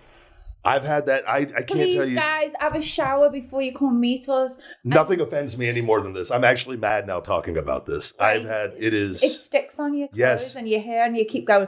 I've 0.64 0.84
had 0.84 1.06
that. 1.06 1.28
I 1.28 1.38
I 1.38 1.44
can't 1.44 1.68
please 1.70 1.96
tell 1.96 2.06
you. 2.06 2.14
guys, 2.16 2.52
have 2.60 2.74
a 2.76 2.80
shower 2.82 3.28
before 3.28 3.62
you 3.62 3.72
come 3.74 3.98
meet 4.00 4.28
us. 4.28 4.58
Nothing 4.84 5.20
offends 5.20 5.58
me 5.58 5.68
any 5.68 5.82
more 5.82 6.00
than 6.00 6.12
this. 6.12 6.30
I'm 6.30 6.44
actually 6.44 6.76
mad 6.76 7.06
now 7.06 7.20
talking 7.20 7.56
about 7.58 7.86
this. 7.86 8.12
I've 8.18 8.44
had 8.44 8.74
it's- 8.78 9.22
It 9.22 9.30
sticks 9.30 9.78
on 9.78 9.94
your 9.96 10.08
clothes 10.08 10.18
Yes. 10.18 10.56
and 10.56 10.68
your 10.68 10.80
hair, 10.80 11.04
and 11.04 11.16
you 11.16 11.24
keep 11.24 11.46
going. 11.46 11.66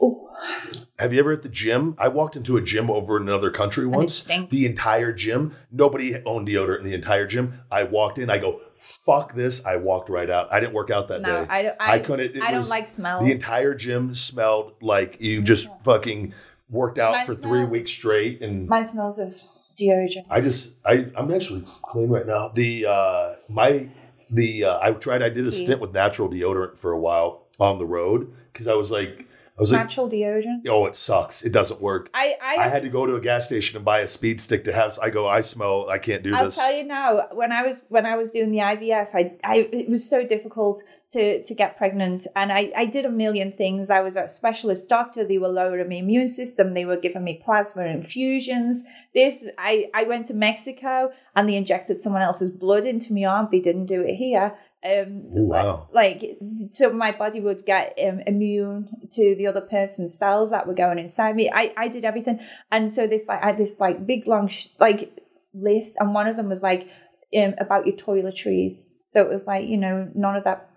Oh, 0.00 0.20
Have 0.98 1.12
you 1.12 1.18
ever 1.20 1.32
at 1.32 1.42
the 1.42 1.48
gym? 1.48 1.94
I 1.98 2.08
walked 2.08 2.36
into 2.36 2.56
a 2.56 2.62
gym 2.62 2.90
over 2.90 3.16
in 3.16 3.22
another 3.24 3.50
country 3.50 3.86
once. 3.86 4.24
The 4.24 4.66
entire 4.66 5.12
gym, 5.12 5.56
nobody 5.72 6.16
owned 6.26 6.46
deodorant 6.48 6.80
in 6.80 6.84
the 6.84 6.94
entire 6.94 7.26
gym. 7.26 7.60
I 7.70 7.84
walked 7.84 8.18
in, 8.18 8.28
I 8.30 8.38
go, 8.38 8.60
fuck 8.76 9.34
this. 9.34 9.64
I 9.64 9.76
walked 9.76 10.08
right 10.10 10.28
out. 10.28 10.52
I 10.52 10.60
didn't 10.60 10.74
work 10.74 10.90
out 10.90 11.08
that 11.08 11.22
no, 11.22 11.44
day. 11.44 11.50
I. 11.50 11.68
I, 11.80 11.92
I 11.94 11.98
couldn't. 11.98 12.36
It 12.36 12.42
I 12.42 12.50
don't 12.50 12.68
like 12.68 12.86
smells. 12.86 13.24
The 13.24 13.32
entire 13.32 13.74
gym 13.74 14.14
smelled 14.14 14.74
like 14.82 15.16
you 15.20 15.40
just 15.42 15.68
fucking 15.82 16.34
worked 16.68 16.98
out 16.98 17.12
Mine 17.12 17.26
for 17.26 17.34
three 17.34 17.60
smells- 17.60 17.70
weeks 17.70 17.90
straight. 17.90 18.42
And 18.42 18.68
Mine 18.68 18.86
smells 18.88 19.18
of 19.18 19.34
deodorant. 19.78 20.24
I 20.30 20.40
just, 20.40 20.72
I, 20.84 21.06
I'm 21.16 21.32
actually 21.32 21.64
clean 21.82 22.08
right 22.08 22.26
now. 22.26 22.48
The, 22.48 22.86
uh, 22.86 23.34
my, 23.48 23.88
the, 24.30 24.64
uh, 24.64 24.78
I 24.80 24.92
tried, 24.92 25.22
I 25.22 25.28
did 25.28 25.46
a 25.46 25.52
stint 25.52 25.80
with 25.80 25.92
natural 25.92 26.28
deodorant 26.28 26.76
for 26.78 26.92
a 26.92 26.98
while 26.98 27.46
on 27.60 27.78
the 27.78 27.86
road 27.86 28.32
because 28.52 28.66
I 28.66 28.74
was 28.74 28.90
like, 28.90 29.26
Was 29.56 29.70
like, 29.70 29.82
Natural 29.82 30.10
deodorant. 30.10 30.66
oh, 30.68 30.86
it 30.86 30.96
sucks. 30.96 31.42
It 31.42 31.52
doesn't 31.52 31.80
work. 31.80 32.10
I 32.12 32.34
I, 32.42 32.56
I 32.64 32.68
had 32.68 32.82
to 32.82 32.88
go 32.88 33.06
to 33.06 33.14
a 33.14 33.20
gas 33.20 33.44
station 33.44 33.76
and 33.76 33.84
buy 33.84 34.00
a 34.00 34.08
speed 34.08 34.40
stick 34.40 34.64
to 34.64 34.72
have. 34.72 34.98
I 35.00 35.10
go, 35.10 35.28
I 35.28 35.42
smell. 35.42 35.88
I 35.88 35.98
can't 35.98 36.24
do 36.24 36.32
this. 36.32 36.40
I'll 36.40 36.50
tell 36.50 36.76
you 36.76 36.82
now. 36.82 37.28
When 37.32 37.52
I 37.52 37.62
was 37.62 37.82
when 37.88 38.04
I 38.04 38.16
was 38.16 38.32
doing 38.32 38.50
the 38.50 38.58
IVF, 38.58 39.14
I, 39.14 39.36
I 39.44 39.68
it 39.72 39.88
was 39.88 40.08
so 40.10 40.26
difficult 40.26 40.82
to 41.12 41.44
to 41.44 41.54
get 41.54 41.76
pregnant, 41.78 42.26
and 42.34 42.50
I 42.50 42.72
I 42.74 42.86
did 42.86 43.04
a 43.04 43.10
million 43.10 43.52
things. 43.52 43.90
I 43.90 44.00
was 44.00 44.16
a 44.16 44.28
specialist 44.28 44.88
doctor. 44.88 45.24
They 45.24 45.38
were 45.38 45.46
lowering 45.46 45.88
my 45.88 45.96
immune 45.96 46.28
system. 46.28 46.74
They 46.74 46.84
were 46.84 46.96
giving 46.96 47.22
me 47.22 47.40
plasma 47.44 47.84
infusions. 47.84 48.82
This 49.14 49.46
I 49.56 49.88
I 49.94 50.02
went 50.02 50.26
to 50.26 50.34
Mexico 50.34 51.12
and 51.36 51.48
they 51.48 51.54
injected 51.54 52.02
someone 52.02 52.22
else's 52.22 52.50
blood 52.50 52.84
into 52.84 53.12
my 53.14 53.24
arm. 53.24 53.48
They 53.52 53.60
didn't 53.60 53.86
do 53.86 54.00
it 54.00 54.16
here. 54.16 54.56
Um, 54.84 55.24
Ooh, 55.34 55.48
wow. 55.48 55.88
like 55.94 56.36
so 56.70 56.92
my 56.92 57.10
body 57.12 57.40
would 57.40 57.64
get 57.64 57.98
um, 58.06 58.20
immune 58.26 58.88
to 59.12 59.34
the 59.38 59.46
other 59.46 59.62
person's 59.62 60.18
cells 60.18 60.50
that 60.50 60.66
were 60.66 60.74
going 60.74 60.98
inside 60.98 61.34
me 61.36 61.50
i 61.50 61.72
i 61.78 61.88
did 61.88 62.04
everything 62.04 62.38
and 62.70 62.94
so 62.94 63.06
this 63.06 63.26
like 63.26 63.42
i 63.42 63.46
had 63.46 63.56
this 63.56 63.80
like 63.80 64.06
big 64.06 64.26
long 64.26 64.46
sh- 64.48 64.66
like 64.78 65.16
list 65.54 65.96
and 66.00 66.12
one 66.12 66.26
of 66.26 66.36
them 66.36 66.50
was 66.50 66.62
like 66.62 66.88
um, 67.34 67.54
about 67.58 67.86
your 67.86 67.96
toiletries 67.96 68.84
so 69.10 69.22
it 69.22 69.28
was 69.30 69.46
like 69.46 69.66
you 69.66 69.78
know 69.78 69.96
none 70.14 70.36
of 70.36 70.44
that 70.44 70.68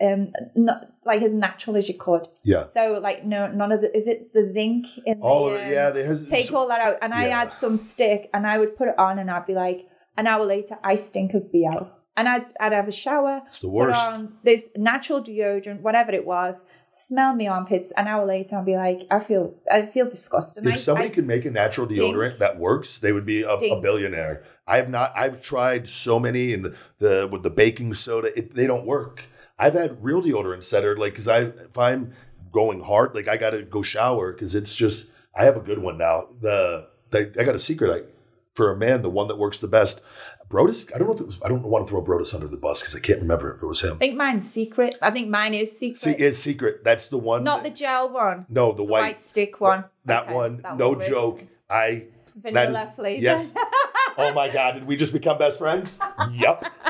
um 0.00 0.32
not 0.54 0.86
like 1.04 1.20
as 1.22 1.32
natural 1.32 1.76
as 1.76 1.88
you 1.88 1.94
could 1.98 2.28
Yeah. 2.44 2.68
so 2.68 3.00
like 3.02 3.24
no 3.24 3.48
none 3.50 3.72
of 3.72 3.80
the 3.80 3.90
is 3.96 4.06
it 4.06 4.32
the 4.32 4.44
zinc 4.52 4.86
in 5.04 5.20
all 5.22 5.46
the 5.50 5.64
um, 5.64 5.72
yeah. 5.72 5.90
They 5.90 6.04
has 6.04 6.24
take 6.26 6.52
all 6.52 6.68
that 6.68 6.80
out 6.80 6.98
and 7.02 7.12
i 7.12 7.26
Yeah. 7.26 7.40
had 7.40 7.52
some 7.52 7.78
stick 7.78 8.30
and 8.32 8.46
i 8.46 8.58
would 8.58 8.76
put 8.76 8.86
it 8.86 8.96
on 8.96 9.18
and 9.18 9.28
i'd 9.28 9.44
be 9.46 9.54
like 9.54 9.88
an 10.16 10.28
hour 10.28 10.44
later 10.46 10.78
i 10.84 10.94
stink 10.94 11.34
of 11.34 11.50
bo 11.50 11.90
and 12.16 12.28
I'd, 12.28 12.46
I'd 12.60 12.72
have 12.72 12.88
a 12.88 12.92
shower 12.92 13.42
It's 13.46 13.60
the 13.60 13.68
put 13.68 13.74
worst. 13.74 14.04
on 14.04 14.34
this 14.42 14.68
natural 14.76 15.22
deodorant, 15.22 15.80
whatever 15.80 16.12
it 16.12 16.24
was, 16.24 16.64
smell 16.92 17.34
me 17.34 17.46
armpits. 17.46 17.92
An 17.96 18.06
hour 18.06 18.26
later, 18.26 18.56
I'll 18.56 18.64
be 18.64 18.76
like, 18.76 19.06
I 19.10 19.20
feel, 19.20 19.54
I 19.70 19.86
feel 19.86 20.08
disgusting. 20.08 20.64
If 20.64 20.72
I- 20.72 20.76
somebody 20.76 21.08
I 21.10 21.14
could 21.14 21.26
make 21.26 21.44
a 21.44 21.50
natural 21.50 21.86
deodorant 21.86 22.38
that 22.38 22.58
works, 22.58 22.98
they 22.98 23.12
would 23.12 23.26
be 23.26 23.42
a, 23.42 23.50
a 23.54 23.80
billionaire. 23.80 24.44
I've 24.66 24.90
not. 24.90 25.12
I've 25.14 25.42
tried 25.42 25.88
so 25.88 26.18
many, 26.18 26.52
and 26.52 26.64
the, 26.64 26.74
the 26.98 27.28
with 27.30 27.42
the 27.44 27.50
baking 27.50 27.94
soda, 27.94 28.36
it, 28.36 28.54
they 28.54 28.66
don't 28.66 28.84
work. 28.84 29.22
I've 29.58 29.74
had 29.74 30.02
real 30.02 30.20
deodorants 30.22 30.70
that 30.70 30.84
are 30.84 30.96
like 30.96 31.12
because 31.12 31.28
I 31.28 31.40
if 31.42 31.78
I'm 31.78 32.14
going 32.52 32.80
hard, 32.80 33.14
like 33.14 33.28
I 33.28 33.36
got 33.36 33.50
to 33.50 33.62
go 33.62 33.82
shower 33.82 34.32
because 34.32 34.54
it's 34.54 34.74
just 34.74 35.06
I 35.36 35.44
have 35.44 35.56
a 35.56 35.60
good 35.60 35.78
one 35.78 35.98
now. 35.98 36.28
The, 36.40 36.88
the 37.10 37.32
I 37.38 37.44
got 37.44 37.54
a 37.54 37.58
secret 37.60 37.90
I, 38.06 38.10
for 38.54 38.72
a 38.72 38.76
man, 38.76 39.02
the 39.02 39.10
one 39.10 39.28
that 39.28 39.38
works 39.38 39.60
the 39.60 39.68
best. 39.68 40.00
Brodus, 40.48 40.92
I 40.94 40.98
don't 40.98 41.08
know 41.08 41.14
if 41.14 41.20
it 41.20 41.26
was. 41.26 41.38
I 41.44 41.48
don't 41.48 41.62
want 41.62 41.86
to 41.86 41.90
throw 41.90 42.02
Brodus 42.04 42.32
under 42.34 42.46
the 42.46 42.56
bus 42.56 42.80
because 42.80 42.94
I 42.94 43.00
can't 43.00 43.20
remember 43.20 43.54
if 43.54 43.62
it 43.62 43.66
was 43.66 43.80
him. 43.82 43.94
I 43.94 43.98
think 43.98 44.16
mine's 44.16 44.48
secret. 44.48 44.94
I 45.02 45.10
think 45.10 45.28
mine 45.28 45.54
is 45.54 45.76
secret. 45.76 46.20
It's 46.20 46.38
secret. 46.38 46.84
That's 46.84 47.08
the 47.08 47.18
one. 47.18 47.42
Not 47.42 47.64
the 47.64 47.70
gel 47.70 48.10
one, 48.10 48.46
no, 48.48 48.70
the 48.70 48.76
the 48.78 48.84
white. 48.84 49.00
white, 49.00 49.22
stick 49.22 49.60
one. 49.60 49.84
That 50.04 50.24
Okay, 50.24 50.34
one. 50.34 50.60
that 50.62 50.76
no 50.76 50.90
one 50.90 51.02
is 51.02 51.08
joke. 51.08 51.40
I 51.68 52.04
Vanilla 52.40 52.84
is- 52.88 52.94
flavor. 52.94 53.22
yes. 53.22 53.52
oh 54.18 54.32
my 54.34 54.48
god, 54.48 54.74
did 54.74 54.86
we 54.86 54.94
just 54.96 55.12
become 55.12 55.36
best 55.38 55.58
friends? 55.58 55.98
yep. 56.32 56.64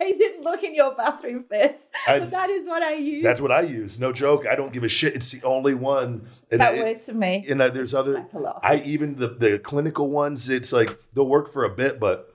I 0.00 0.12
didn't 0.12 0.44
look 0.44 0.62
in 0.62 0.74
your 0.76 0.94
bathroom 0.94 1.44
first. 1.50 1.80
I- 2.06 2.20
but 2.20 2.30
that 2.30 2.50
is 2.50 2.66
what 2.66 2.84
I 2.84 2.94
use. 2.94 3.24
That's 3.24 3.40
what 3.40 3.50
I 3.50 3.62
use. 3.62 3.98
No 3.98 4.12
joke. 4.12 4.46
I 4.46 4.54
don't 4.54 4.72
give 4.72 4.84
a 4.84 4.88
shit. 4.88 5.16
It's 5.16 5.32
the 5.32 5.42
only 5.42 5.74
one. 5.74 6.28
And 6.52 6.60
that 6.60 6.76
it- 6.76 6.84
works 6.84 7.06
for 7.06 7.14
me. 7.14 7.44
And 7.48 7.60
uh, 7.60 7.68
there's 7.70 7.94
other. 7.94 8.14
Like 8.14 8.32
a 8.32 8.38
lot. 8.38 8.60
I 8.62 8.76
even 8.82 9.16
the 9.16 9.28
the 9.28 9.58
clinical 9.58 10.08
ones. 10.08 10.48
It's 10.48 10.72
like 10.72 10.96
they'll 11.14 11.26
work 11.26 11.48
for 11.52 11.64
a 11.64 11.70
bit, 11.70 11.98
but 11.98 12.32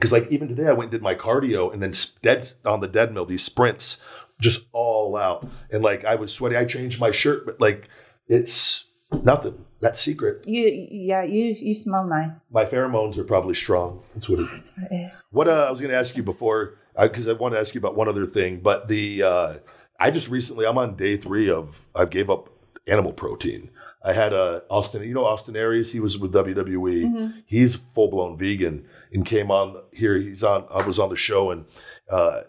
because 0.00 0.12
like 0.12 0.32
even 0.32 0.48
today 0.48 0.66
I 0.66 0.72
went 0.72 0.84
and 0.84 0.92
did 0.92 1.02
my 1.02 1.14
cardio 1.14 1.70
and 1.72 1.82
then 1.82 1.92
dead 2.22 2.50
on 2.64 2.80
the 2.80 2.88
dead 2.88 3.12
mill 3.12 3.26
these 3.26 3.44
sprints 3.44 3.98
just 4.40 4.64
all 4.72 5.14
out 5.14 5.46
and 5.70 5.82
like 5.82 6.06
I 6.06 6.14
was 6.14 6.32
sweaty. 6.32 6.56
I 6.56 6.64
changed 6.64 6.98
my 6.98 7.10
shirt, 7.10 7.44
but 7.44 7.60
like 7.60 7.88
it's 8.26 8.84
nothing. 9.22 9.66
That's 9.80 10.00
secret. 10.00 10.46
You, 10.46 10.88
yeah, 10.90 11.22
you, 11.22 11.54
you 11.58 11.74
smell 11.74 12.04
nice. 12.06 12.34
My 12.50 12.64
pheromones 12.64 13.18
are 13.18 13.24
probably 13.24 13.54
strong. 13.54 14.02
That's 14.14 14.28
what 14.28 14.40
it 14.40 14.44
is. 14.44 14.50
That's 14.50 14.72
what 14.76 14.92
it 14.92 14.94
is. 14.94 15.24
What 15.30 15.48
uh, 15.48 15.66
I 15.66 15.70
was 15.70 15.80
going 15.80 15.90
to 15.90 15.96
ask 15.96 16.16
you 16.16 16.22
before, 16.22 16.78
because 17.00 17.28
I 17.28 17.32
want 17.32 17.54
to 17.54 17.60
ask 17.60 17.74
you 17.74 17.78
about 17.78 17.96
one 17.96 18.08
other 18.08 18.26
thing, 18.26 18.60
but 18.60 18.88
the 18.88 19.22
uh, 19.22 19.54
I 19.98 20.10
just 20.10 20.28
recently 20.28 20.66
I'm 20.66 20.78
on 20.78 20.96
day 20.96 21.16
three 21.16 21.50
of 21.50 21.84
I 21.94 22.04
gave 22.04 22.30
up 22.30 22.50
animal 22.86 23.12
protein. 23.12 23.70
I 24.02 24.12
had 24.12 24.32
uh, 24.32 24.60
Austin, 24.70 25.02
you 25.02 25.14
know 25.14 25.26
Austin 25.26 25.56
Aries, 25.56 25.92
he 25.92 26.00
was 26.00 26.16
with 26.16 26.32
WWE. 26.32 27.42
He's 27.46 27.76
full 27.76 28.08
blown 28.08 28.38
vegan 28.38 28.86
and 29.12 29.26
came 29.26 29.50
on 29.50 29.82
here. 29.92 30.16
He's 30.16 30.42
on. 30.42 30.64
I 30.70 30.82
was 30.82 30.98
on 30.98 31.08
the 31.08 31.16
show 31.16 31.50
and. 31.50 31.64
Uh, 32.08 32.42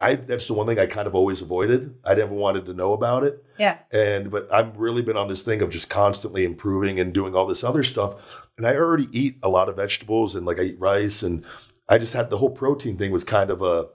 I, 0.00 0.14
that's 0.14 0.46
the 0.46 0.54
one 0.54 0.68
thing 0.68 0.78
I 0.78 0.86
kind 0.86 1.08
of 1.08 1.16
always 1.16 1.42
avoided. 1.42 1.92
I 2.04 2.14
never 2.14 2.32
wanted 2.32 2.66
to 2.66 2.72
know 2.72 2.92
about 2.92 3.24
it. 3.24 3.44
Yeah. 3.58 3.78
And 3.90 4.30
but 4.30 4.52
I've 4.52 4.76
really 4.76 5.02
been 5.02 5.16
on 5.16 5.26
this 5.26 5.42
thing 5.42 5.60
of 5.60 5.70
just 5.70 5.90
constantly 5.90 6.44
improving 6.44 7.00
and 7.00 7.12
doing 7.12 7.34
all 7.34 7.46
this 7.46 7.64
other 7.64 7.82
stuff. 7.82 8.14
And 8.56 8.64
I 8.64 8.76
already 8.76 9.08
eat 9.10 9.38
a 9.42 9.48
lot 9.48 9.68
of 9.68 9.74
vegetables 9.74 10.36
and 10.36 10.46
like 10.46 10.60
I 10.60 10.64
eat 10.64 10.78
rice 10.78 11.22
and 11.24 11.44
I 11.88 11.98
just 11.98 12.12
had 12.12 12.30
the 12.30 12.38
whole 12.38 12.50
protein 12.50 12.96
thing 12.96 13.10
was 13.10 13.24
kind 13.24 13.50
of 13.50 13.60
a 13.60 13.86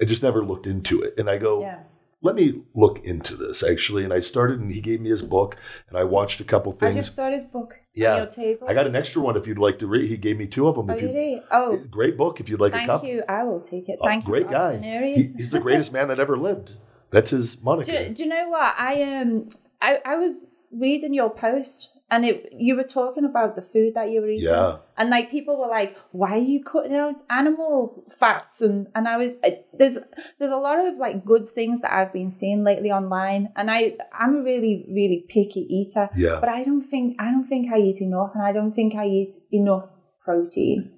I 0.00 0.04
just 0.04 0.22
never 0.22 0.44
looked 0.44 0.66
into 0.68 1.02
it. 1.02 1.14
And 1.18 1.28
I 1.28 1.38
go, 1.38 1.62
Yeah. 1.62 1.80
Let 2.24 2.34
me 2.34 2.62
look 2.74 2.98
into 3.04 3.36
this 3.36 3.62
actually. 3.62 4.02
And 4.02 4.12
I 4.12 4.18
started 4.20 4.58
and 4.58 4.72
he 4.72 4.80
gave 4.80 5.00
me 5.00 5.10
his 5.10 5.22
book 5.22 5.56
and 5.88 5.96
I 5.96 6.02
watched 6.04 6.40
a 6.40 6.44
couple 6.44 6.72
things. 6.72 6.92
I 6.96 7.00
just 7.00 7.14
saw 7.14 7.30
his 7.30 7.44
book 7.44 7.74
Yeah. 7.94 8.12
on 8.12 8.16
your 8.18 8.26
table. 8.26 8.66
I 8.68 8.74
got 8.74 8.86
an 8.86 8.96
extra 8.96 9.20
one 9.22 9.36
if 9.36 9.46
you'd 9.46 9.58
like 9.58 9.78
to 9.80 9.86
read. 9.86 10.08
He 10.08 10.16
gave 10.16 10.36
me 10.38 10.46
two 10.46 10.66
of 10.66 10.74
them. 10.74 10.90
Oh, 10.90 10.94
if 10.94 11.02
you 11.02 11.08
you. 11.10 11.42
Oh, 11.52 11.76
great 11.90 12.16
book 12.16 12.40
if 12.40 12.48
you'd 12.48 12.60
like 12.60 12.74
a 12.74 12.84
cup. 12.86 13.02
thank 13.02 13.12
you. 13.12 13.22
I 13.28 13.44
will 13.44 13.60
take 13.60 13.88
it. 13.88 13.98
Oh, 14.00 14.06
Thank 14.06 14.24
great 14.24 14.46
you, 14.46 14.50
guy. 14.52 14.78
He- 14.78 15.32
he's 15.36 15.52
the 15.52 15.60
greatest 15.60 15.92
man 15.92 16.08
that 16.08 16.18
ever 16.18 16.36
lived. 16.36 16.72
That's 17.10 17.30
his 17.30 17.62
moniker. 17.62 17.92
do, 17.92 18.14
do 18.14 18.22
you 18.24 18.28
know 18.28 18.48
what 18.48 18.74
I 18.78 19.02
um 19.20 19.50
I, 19.80 19.98
I 20.04 20.16
was 20.16 20.34
reading 20.72 21.14
your 21.14 21.30
post 21.30 21.93
and 22.10 22.24
it 22.24 22.48
you 22.52 22.76
were 22.76 22.84
talking 22.84 23.24
about 23.24 23.56
the 23.56 23.62
food 23.62 23.94
that 23.94 24.10
you 24.10 24.20
were 24.20 24.28
eating 24.28 24.48
Yeah. 24.50 24.76
and 24.98 25.08
like 25.10 25.30
people 25.30 25.58
were 25.58 25.68
like 25.68 25.96
why 26.12 26.32
are 26.32 26.48
you 26.52 26.62
cutting 26.62 26.94
out 26.94 27.22
animal 27.30 28.04
fats 28.20 28.60
and 28.60 28.86
and 28.94 29.08
I 29.08 29.16
was 29.16 29.32
I- 29.42 29.60
there's 29.78 29.96
there's 30.38 30.50
a 30.50 30.56
lot 30.56 30.78
of 30.86 30.96
like 30.98 31.24
good 31.24 31.48
things 31.54 31.80
that 31.80 31.92
I've 31.92 32.12
been 32.12 32.30
seeing 32.30 32.62
lately 32.62 32.90
online 32.90 33.48
and 33.56 33.70
I 33.70 33.96
I'm 34.12 34.36
a 34.36 34.42
really 34.42 34.86
really 34.88 35.24
picky 35.28 35.60
eater 35.78 36.10
Yeah. 36.14 36.38
but 36.40 36.48
I 36.50 36.62
don't 36.64 36.86
think 36.90 37.16
I 37.18 37.30
don't 37.30 37.48
think 37.48 37.72
I 37.72 37.78
eat 37.78 38.00
enough 38.00 38.32
and 38.34 38.42
I 38.42 38.52
don't 38.52 38.74
think 38.74 38.94
I 38.94 39.06
eat 39.06 39.34
enough 39.50 39.88
protein 40.24 40.90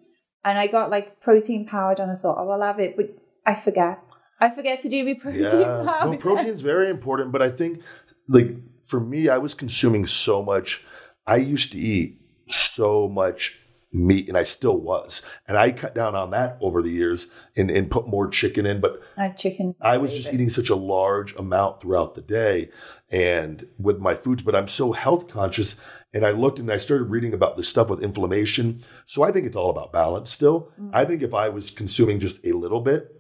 and 0.45 0.59
I 0.59 0.67
got 0.67 0.91
like 0.91 1.21
protein 1.21 1.67
powder 1.67 2.03
and 2.03 2.13
I 2.13 2.17
thought 2.17 2.37
oh 2.39 2.51
I'll 2.51 2.63
have 2.63 2.81
it 2.81 2.97
but 2.97 3.07
I 3.47 3.55
forget 3.55 4.01
I 4.41 4.51
forget 4.51 4.83
to 4.83 4.89
do 4.89 5.05
my 5.05 5.15
protein 5.15 5.43
Yeah, 5.43 5.83
powder 5.85 6.11
no, 6.13 6.17
protein's 6.19 6.61
very 6.61 6.91
important, 6.91 7.33
but 7.33 7.41
I 7.43 7.49
think 7.51 7.81
like 8.29 8.49
for 8.85 9.01
me, 9.01 9.29
I 9.29 9.39
was 9.39 9.53
consuming 9.55 10.07
so 10.07 10.43
much. 10.43 10.85
I 11.27 11.37
used 11.37 11.73
to 11.73 11.79
eat 11.79 12.21
so 12.49 13.09
much 13.09 13.59
meat, 13.93 14.29
and 14.29 14.37
I 14.37 14.43
still 14.43 14.77
was, 14.77 15.23
and 15.49 15.57
I 15.57 15.73
cut 15.73 15.95
down 15.95 16.15
on 16.15 16.31
that 16.31 16.59
over 16.61 16.83
the 16.83 16.91
years 16.91 17.29
and, 17.57 17.71
and 17.71 17.91
put 17.91 18.07
more 18.07 18.29
chicken 18.29 18.67
in. 18.67 18.81
But 18.81 19.01
I 19.17 19.31
chicken. 19.31 19.75
I 19.81 19.97
was 19.97 20.13
just 20.13 20.33
eating 20.33 20.51
such 20.51 20.69
a 20.69 20.77
large 20.77 21.35
amount 21.37 21.81
throughout 21.81 22.15
the 22.15 22.23
day, 22.23 22.71
and 23.11 23.67
with 23.79 23.99
my 23.99 24.15
foods. 24.15 24.43
But 24.43 24.55
I'm 24.55 24.69
so 24.69 24.93
health 24.93 25.29
conscious, 25.29 25.77
and 26.13 26.27
I 26.27 26.31
looked 26.31 26.59
and 26.59 26.71
I 26.71 26.77
started 26.77 27.05
reading 27.05 27.33
about 27.33 27.57
this 27.57 27.69
stuff 27.69 27.89
with 27.89 28.03
inflammation. 28.03 28.85
So 29.07 29.23
I 29.23 29.33
think 29.33 29.47
it's 29.47 29.57
all 29.57 29.71
about 29.71 29.93
balance. 29.93 30.31
Still, 30.31 30.73
mm. 30.81 30.91
I 30.93 31.05
think 31.05 31.23
if 31.23 31.35
I 31.35 31.49
was 31.49 31.71
consuming 31.71 32.21
just 32.21 32.45
a 32.45 32.53
little 32.53 32.81
bit 32.81 33.13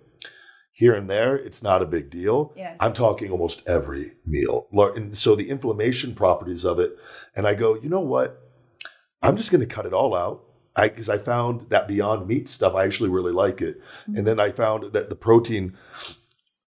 here 0.77 0.93
and 0.93 1.09
there, 1.09 1.35
it's 1.35 1.63
not 1.63 1.81
a 1.81 1.87
big 1.87 2.11
deal. 2.11 2.53
Yeah. 2.55 2.75
I'm 2.81 2.93
talking 2.93 3.31
almost 3.31 3.63
every 3.67 4.13
meal. 4.27 4.67
And 4.73 5.17
so 5.17 5.35
the 5.35 5.49
inflammation 5.49 6.15
properties 6.15 6.67
of 6.67 6.79
it, 6.79 6.99
and 7.37 7.47
I 7.47 7.55
go, 7.55 7.77
you 7.77 7.89
know 7.89 8.01
what? 8.01 8.43
I'm 9.23 9.37
just 9.37 9.53
going 9.53 9.61
to 9.61 9.73
cut 9.73 9.87
it 9.87 9.93
all 9.93 10.15
out. 10.15 10.43
Because 10.79 11.09
I 11.09 11.17
found 11.17 11.71
that 11.71 11.89
Beyond 11.89 12.29
Meat 12.29 12.51
stuff, 12.51 12.75
I 12.75 12.85
actually 12.85 13.09
really 13.09 13.33
like 13.33 13.63
it. 13.63 13.81
And 14.09 14.27
then 14.27 14.39
I 14.39 14.51
found 14.51 14.93
that 14.93 15.09
the 15.09 15.17
protein, 15.17 15.75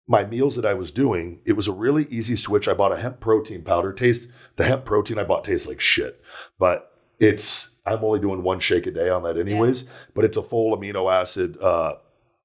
my 0.06 0.24
meals 0.24 0.56
that 0.56 0.64
I 0.64 0.72
was 0.72 0.90
doing, 0.90 1.40
it 1.44 1.52
was 1.52 1.68
a 1.68 1.72
really 1.72 2.06
easy 2.08 2.34
switch. 2.34 2.68
I 2.68 2.72
bought 2.72 2.92
a 2.92 2.96
hemp 2.96 3.20
protein 3.20 3.62
powder. 3.62 3.92
Taste 3.92 4.28
the 4.56 4.64
hemp 4.64 4.86
protein 4.86 5.18
I 5.18 5.24
bought 5.24 5.44
tastes 5.44 5.68
like 5.68 5.82
shit, 5.82 6.22
but 6.58 6.90
it's 7.20 7.68
I'm 7.84 8.02
only 8.02 8.18
doing 8.18 8.42
one 8.42 8.60
shake 8.60 8.86
a 8.86 8.90
day 8.90 9.10
on 9.10 9.24
that 9.24 9.36
anyways. 9.36 9.84
But 10.14 10.24
it's 10.24 10.38
a 10.38 10.42
full 10.42 10.74
amino 10.74 11.12
acid 11.12 11.58
uh, 11.60 11.96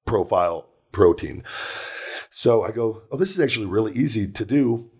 profile 0.04 0.68
protein. 0.92 1.44
So 2.30 2.62
I 2.62 2.72
go, 2.72 3.04
oh, 3.10 3.16
this 3.16 3.30
is 3.30 3.40
actually 3.40 3.66
really 3.66 3.94
easy 3.94 4.30
to 4.30 4.44
do. 4.44 4.90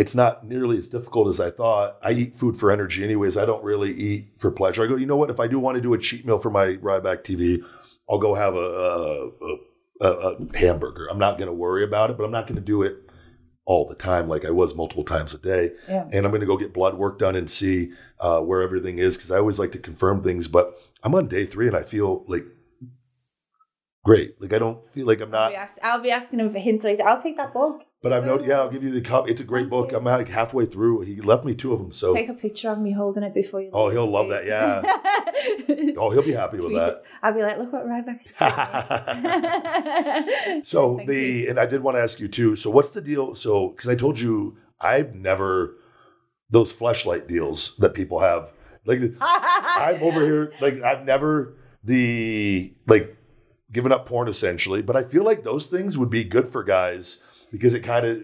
It's 0.00 0.14
not 0.14 0.46
nearly 0.46 0.78
as 0.78 0.88
difficult 0.88 1.28
as 1.28 1.40
I 1.40 1.50
thought. 1.50 1.98
I 2.02 2.12
eat 2.12 2.34
food 2.34 2.58
for 2.58 2.70
energy, 2.70 3.04
anyways. 3.04 3.36
I 3.36 3.44
don't 3.44 3.62
really 3.62 3.92
eat 3.92 4.32
for 4.38 4.50
pleasure. 4.50 4.82
I 4.82 4.86
go, 4.86 4.96
you 4.96 5.04
know 5.04 5.16
what? 5.16 5.28
If 5.28 5.38
I 5.38 5.46
do 5.46 5.58
want 5.58 5.74
to 5.74 5.82
do 5.82 5.92
a 5.92 5.98
cheat 5.98 6.24
meal 6.24 6.38
for 6.38 6.48
my 6.48 6.68
Ryback 6.76 7.22
TV, 7.22 7.62
I'll 8.08 8.18
go 8.18 8.34
have 8.34 8.54
a, 8.54 9.30
a, 9.42 9.56
a, 10.00 10.06
a 10.08 10.56
hamburger. 10.56 11.06
I'm 11.10 11.18
not 11.18 11.36
going 11.36 11.48
to 11.48 11.52
worry 11.52 11.84
about 11.84 12.08
it, 12.08 12.16
but 12.16 12.24
I'm 12.24 12.30
not 12.30 12.46
going 12.46 12.54
to 12.54 12.62
do 12.62 12.80
it 12.80 12.96
all 13.66 13.86
the 13.86 13.94
time 13.94 14.26
like 14.26 14.46
I 14.46 14.50
was 14.50 14.74
multiple 14.74 15.04
times 15.04 15.34
a 15.34 15.38
day. 15.38 15.72
Yeah. 15.86 16.08
And 16.10 16.24
I'm 16.24 16.32
going 16.32 16.40
to 16.40 16.46
go 16.46 16.56
get 16.56 16.72
blood 16.72 16.94
work 16.94 17.18
done 17.18 17.36
and 17.36 17.50
see 17.50 17.92
uh, 18.20 18.40
where 18.40 18.62
everything 18.62 18.96
is 18.96 19.18
because 19.18 19.30
I 19.30 19.36
always 19.36 19.58
like 19.58 19.72
to 19.72 19.78
confirm 19.78 20.22
things. 20.22 20.48
But 20.48 20.78
I'm 21.02 21.14
on 21.14 21.28
day 21.28 21.44
three 21.44 21.66
and 21.66 21.76
I 21.76 21.82
feel 21.82 22.24
like 22.26 22.46
great. 24.04 24.40
Like 24.40 24.52
I 24.52 24.58
don't 24.58 24.86
feel 24.86 25.06
like 25.06 25.20
I'm 25.20 25.34
I'll 25.34 25.40
not. 25.42 25.50
be, 25.50 25.56
ask, 25.56 25.76
I'll 25.82 26.00
be 26.02 26.10
asking 26.10 26.40
him 26.40 26.52
for 26.52 26.58
hints 26.58 26.84
later. 26.84 27.06
I'll 27.06 27.20
take 27.22 27.36
that 27.36 27.52
book. 27.52 27.82
But 28.02 28.14
I've 28.14 28.24
no. 28.24 28.40
Yeah, 28.40 28.60
I'll 28.60 28.70
give 28.70 28.82
you 28.82 28.90
the 28.90 29.02
cup. 29.02 29.28
It's 29.28 29.40
a 29.42 29.44
great 29.44 29.62
Thank 29.64 29.70
book. 29.70 29.90
you. 29.90 29.98
I'm 29.98 30.04
like 30.04 30.28
halfway 30.28 30.64
through. 30.66 31.02
He 31.02 31.20
left 31.20 31.44
me 31.44 31.54
two 31.54 31.72
of 31.74 31.80
them. 31.80 31.92
So 31.92 32.14
Take 32.14 32.30
a 32.30 32.34
picture 32.34 32.70
of 32.70 32.78
me 32.78 32.92
holding 32.92 33.22
it 33.22 33.34
before 33.34 33.60
you. 33.60 33.70
Oh, 33.74 33.90
he'll 33.90 34.10
love 34.10 34.28
that, 34.30 34.46
yeah. 34.46 34.80
oh, 35.98 36.10
he'll 36.10 36.22
be 36.22 36.32
happy 36.32 36.58
with 36.60 36.72
that. 36.74 37.02
I'll 37.22 37.34
be 37.34 37.42
like, 37.42 37.58
look 37.58 37.72
what 37.72 37.84
Ryback's 37.86 38.24
doing. 40.54 40.64
So 40.64 40.96
Thank 40.96 41.08
the 41.08 41.16
you. 41.22 41.50
and 41.50 41.58
I 41.60 41.66
did 41.66 41.82
want 41.82 41.96
to 41.96 42.02
ask 42.02 42.18
you 42.20 42.28
too. 42.28 42.56
So 42.56 42.70
what's 42.70 42.90
the 42.90 43.00
deal? 43.00 43.34
So 43.34 43.68
because 43.68 43.88
I 43.88 43.94
told 43.94 44.18
you 44.18 44.56
I've 44.80 45.14
never 45.14 45.76
those 46.50 46.72
fleshlight 46.72 47.28
deals 47.28 47.76
that 47.78 47.94
people 47.94 48.18
have. 48.20 48.50
Like 48.86 49.00
I'm 49.20 50.02
over 50.02 50.20
here. 50.24 50.52
Like 50.60 50.82
I've 50.82 51.04
never 51.04 51.56
the 51.84 52.72
like 52.86 53.16
given 53.72 53.92
up 53.92 54.06
porn 54.06 54.28
essentially, 54.28 54.82
but 54.82 54.96
I 54.96 55.04
feel 55.04 55.24
like 55.24 55.44
those 55.44 55.66
things 55.68 55.96
would 55.96 56.10
be 56.10 56.24
good 56.24 56.48
for 56.48 56.62
guys 56.62 57.22
because 57.50 57.74
it 57.74 57.80
kind 57.80 58.06
of 58.06 58.22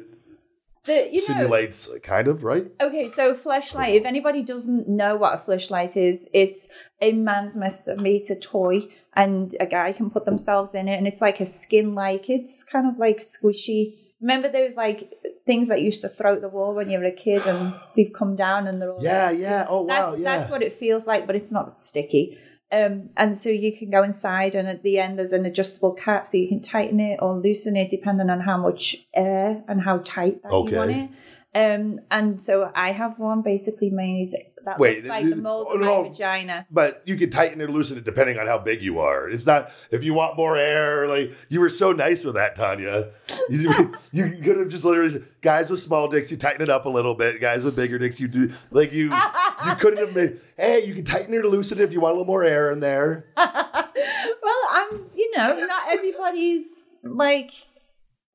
The- 0.85 1.09
you 1.11 1.21
know, 1.21 1.25
simulates 1.25 1.91
kind 2.03 2.29
of 2.29 2.45
right. 2.45 2.67
Okay, 2.81 3.09
so 3.09 3.35
fleshlight. 3.35 3.95
If 3.95 4.05
anybody 4.05 4.43
doesn't 4.43 4.89
know 4.89 5.17
what 5.17 5.35
a 5.35 5.39
fleshlight 5.39 5.97
is, 5.97 6.29
it's 6.33 6.69
a 7.01 7.13
man's 7.13 7.57
masturbator 7.57 8.41
toy, 8.41 8.83
and 9.15 9.57
a 9.59 9.67
guy 9.67 9.93
can 9.93 10.11
put 10.11 10.25
themselves 10.25 10.75
in 10.75 10.89
it, 10.89 10.97
and 10.97 11.07
it's 11.07 11.21
like 11.21 11.41
a 11.41 11.47
skin 11.47 11.95
like. 11.95 12.29
It's 12.31 12.63
kind 12.63 12.89
of 12.89 12.99
like 12.99 13.19
squishy. 13.19 13.99
Remember 14.21 14.51
those 14.51 14.77
like 14.77 15.13
things 15.45 15.69
that 15.69 15.83
used 15.83 16.01
to 16.03 16.09
throw 16.09 16.35
at 16.35 16.41
the 16.41 16.49
wall 16.49 16.75
when 16.75 16.89
you 16.89 16.99
were 16.99 17.05
a 17.05 17.13
kid, 17.13 17.47
and 17.47 17.75
they've 17.97 18.13
come 18.13 18.37
down 18.37 18.67
and 18.67 18.81
they're 18.81 18.93
all 18.93 19.03
Yeah, 19.03 19.31
yeah. 19.31 19.67
Oh 19.69 19.83
wow, 19.83 20.11
that's 20.13 20.19
yeah. 20.21 20.25
that's 20.37 20.51
what 20.51 20.63
it 20.63 20.79
feels 20.79 21.07
like, 21.07 21.27
but 21.27 21.37
it's 21.37 21.53
not 21.53 21.81
sticky. 21.81 22.39
Um, 22.73 23.11
and 23.17 23.39
so 23.39 23.49
you 23.49 23.77
can 23.77 23.91
go 23.91 24.03
inside, 24.03 24.55
and 24.57 24.67
at 24.67 24.83
the 24.83 24.99
end 24.99 25.19
there's 25.19 25.33
an 25.33 25.47
adjustable 25.47 25.93
cap, 25.93 26.27
so 26.27 26.37
you 26.37 26.49
can 26.49 26.61
tighten 26.61 26.99
it 26.99 27.21
or 27.23 27.39
loosen 27.39 27.77
it 27.77 27.91
depending 27.91 28.29
on 28.29 28.41
how 28.41 28.57
much 28.57 28.97
air 29.15 29.63
and 29.69 29.81
how 29.81 29.99
tight 29.99 30.43
that 30.43 30.51
you 30.51 30.77
want 30.77 30.91
it. 30.91 31.11
Um, 31.55 32.01
and 32.11 32.43
so 32.43 32.71
I 32.75 32.93
have 32.93 33.19
one 33.19 33.43
basically 33.43 33.91
made 33.91 34.33
that 34.67 34.81
Wait, 34.81 34.97
looks 34.97 35.09
like 35.09 35.31
the 35.31 35.37
mold 35.37 35.69
oh, 35.71 35.75
of 35.75 35.81
my 35.81 35.87
no. 35.87 36.03
vagina. 36.11 36.67
but 36.73 37.01
you 37.07 37.17
can 37.17 37.31
tighten 37.31 37.61
it 37.61 37.65
or 37.65 37.73
loosen 37.73 37.97
it 37.97 38.05
depending 38.05 38.37
on 38.37 38.49
how 38.49 38.59
big 38.59 38.83
you 38.83 38.99
are. 38.99 39.31
It's 39.31 39.47
not 39.47 39.71
if 39.93 40.03
you 40.03 40.13
want 40.13 40.37
more 40.37 40.57
air. 40.57 41.07
Like 41.07 41.33
you 41.49 41.61
were 41.61 41.69
so 41.69 41.93
nice 41.93 42.25
with 42.25 42.35
that, 42.35 42.57
Tanya. 42.57 43.11
You, 43.49 43.95
you 44.13 44.43
could 44.43 44.59
have 44.59 44.69
just 44.69 44.85
literally 44.85 45.13
said, 45.13 45.29
guys 45.41 45.71
with 45.71 45.79
small 45.81 46.09
dicks, 46.09 46.31
you 46.31 46.37
tighten 46.37 46.63
it 46.63 46.69
up 46.69 46.85
a 46.85 46.89
little 46.89 47.15
bit. 47.15 47.41
Guys 47.41 47.65
with 47.65 47.77
bigger 47.77 47.97
dicks, 47.99 48.21
you 48.21 48.27
do 48.27 48.53
like 48.71 48.93
you. 48.93 49.15
You 49.15 49.75
couldn't 49.79 50.05
have 50.05 50.15
made. 50.17 50.41
Hey, 50.57 50.85
you 50.85 50.95
can 50.95 51.05
tighten 51.05 51.33
it 51.33 51.45
or 51.45 51.49
loosen 51.49 51.79
it 51.79 51.85
if 51.85 51.93
you 51.93 52.01
want 52.01 52.13
a 52.13 52.19
little 52.19 52.27
more 52.27 52.43
air 52.43 52.73
in 52.73 52.81
there. 52.81 53.27
well, 53.37 54.63
I'm, 54.71 55.07
you 55.15 55.31
know, 55.37 55.61
not 55.67 55.93
everybody's 55.93 56.67
like 57.05 57.53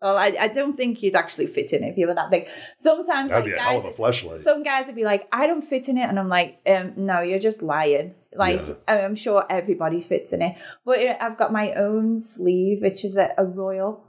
Well, 0.02 0.18
I, 0.18 0.36
I 0.40 0.48
don't 0.48 0.76
think 0.76 1.04
you'd 1.04 1.16
actually 1.16 1.46
fit 1.46 1.74
in 1.74 1.84
if 1.84 1.96
you 1.98 2.08
were 2.08 2.16
that 2.16 2.32
big. 2.32 2.48
Sometimes 2.80 3.30
That'd 3.30 3.46
like 3.46 3.54
be 3.54 3.60
a 3.60 3.62
hell 3.62 3.78
of 3.78 3.86
a 3.86 3.92
fleshlight. 3.92 4.44
some 4.44 4.64
guys 4.64 4.88
would 4.88 4.96
be 4.96 5.04
like, 5.04 5.28
I 5.32 5.46
don't 5.46 5.62
fit 5.62 5.88
in 5.90 5.98
it, 5.98 6.10
and 6.10 6.18
I'm 6.18 6.28
like, 6.30 6.58
um, 6.68 6.94
no, 6.98 7.22
you're 7.22 7.40
just 7.40 7.62
lying. 7.62 8.16
Like 8.34 8.62
Yeah. 8.66 8.74
I- 8.88 9.02
I'm 9.02 9.16
sure 9.16 9.46
everybody 9.50 10.02
fits 10.02 10.34
in 10.34 10.42
it, 10.42 10.56
but 10.86 11.00
uh, 11.00 11.16
I've 11.22 11.38
got 11.38 11.52
my 11.52 11.74
own 11.74 12.20
sleeve, 12.20 12.82
which 12.82 13.06
is 13.06 13.16
a, 13.18 13.30
a 13.38 13.46
royal, 13.46 14.04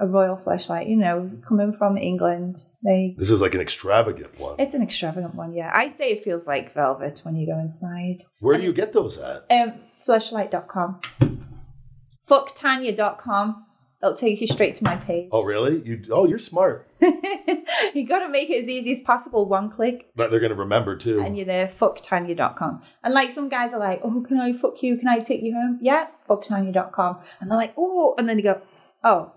a 0.00 0.06
royal 0.06 0.36
fleshlight. 0.36 0.88
You 0.88 0.96
know, 0.96 1.30
coming 1.46 1.72
from 1.74 1.98
England, 1.98 2.56
they. 2.82 3.14
this 3.18 3.30
is 3.30 3.40
like 3.42 3.54
an 3.54 3.60
extravagant 3.60 4.38
one. 4.40 4.56
It's 4.58 4.74
an 4.74 4.82
extravagant 4.82 5.34
one, 5.34 5.52
yeah. 5.52 5.70
I 5.74 5.88
say 5.88 6.06
it 6.12 6.24
feels 6.24 6.46
like 6.46 6.72
velvet 6.72 7.20
when 7.24 7.36
you 7.36 7.46
go 7.46 7.58
inside. 7.58 8.24
Where 8.40 8.56
do 8.56 8.64
you 8.64 8.72
get 8.72 8.92
those 8.94 9.18
at? 9.18 9.44
Um, 9.50 9.74
fleshlight.com. 10.08 11.00
Fucktanya.com. 12.28 13.66
It'll 14.02 14.14
take 14.14 14.40
you 14.40 14.46
straight 14.46 14.76
to 14.76 14.84
my 14.84 14.96
page. 14.96 15.28
Oh, 15.32 15.42
really? 15.44 15.80
You? 15.82 16.02
Oh, 16.10 16.26
you're 16.26 16.38
smart. 16.38 16.90
you 17.00 18.06
got 18.06 18.18
to 18.20 18.28
make 18.28 18.50
it 18.50 18.62
as 18.62 18.68
easy 18.68 18.92
as 18.92 19.00
possible. 19.00 19.46
One 19.46 19.70
click, 19.70 20.10
But 20.14 20.30
they're 20.30 20.40
gonna 20.40 20.54
remember 20.54 20.96
too. 20.96 21.20
and 21.20 21.36
you're 21.36 21.46
there. 21.46 21.68
Fucktanya.com. 21.68 22.82
And 23.02 23.14
like 23.14 23.30
some 23.30 23.48
guys 23.48 23.72
are 23.72 23.80
like, 23.80 24.00
"Oh, 24.04 24.24
can 24.26 24.38
I 24.40 24.52
fuck 24.52 24.82
you? 24.82 24.96
Can 24.98 25.08
I 25.08 25.20
take 25.20 25.42
you 25.42 25.54
home?" 25.54 25.78
Yeah, 25.80 26.08
fucktanya.com. 26.28 27.18
And 27.40 27.50
they're 27.50 27.58
like, 27.58 27.74
"Oh," 27.76 28.14
and 28.18 28.28
then 28.28 28.36
they 28.36 28.42
go, 28.42 28.60
"Oh, 29.02 29.32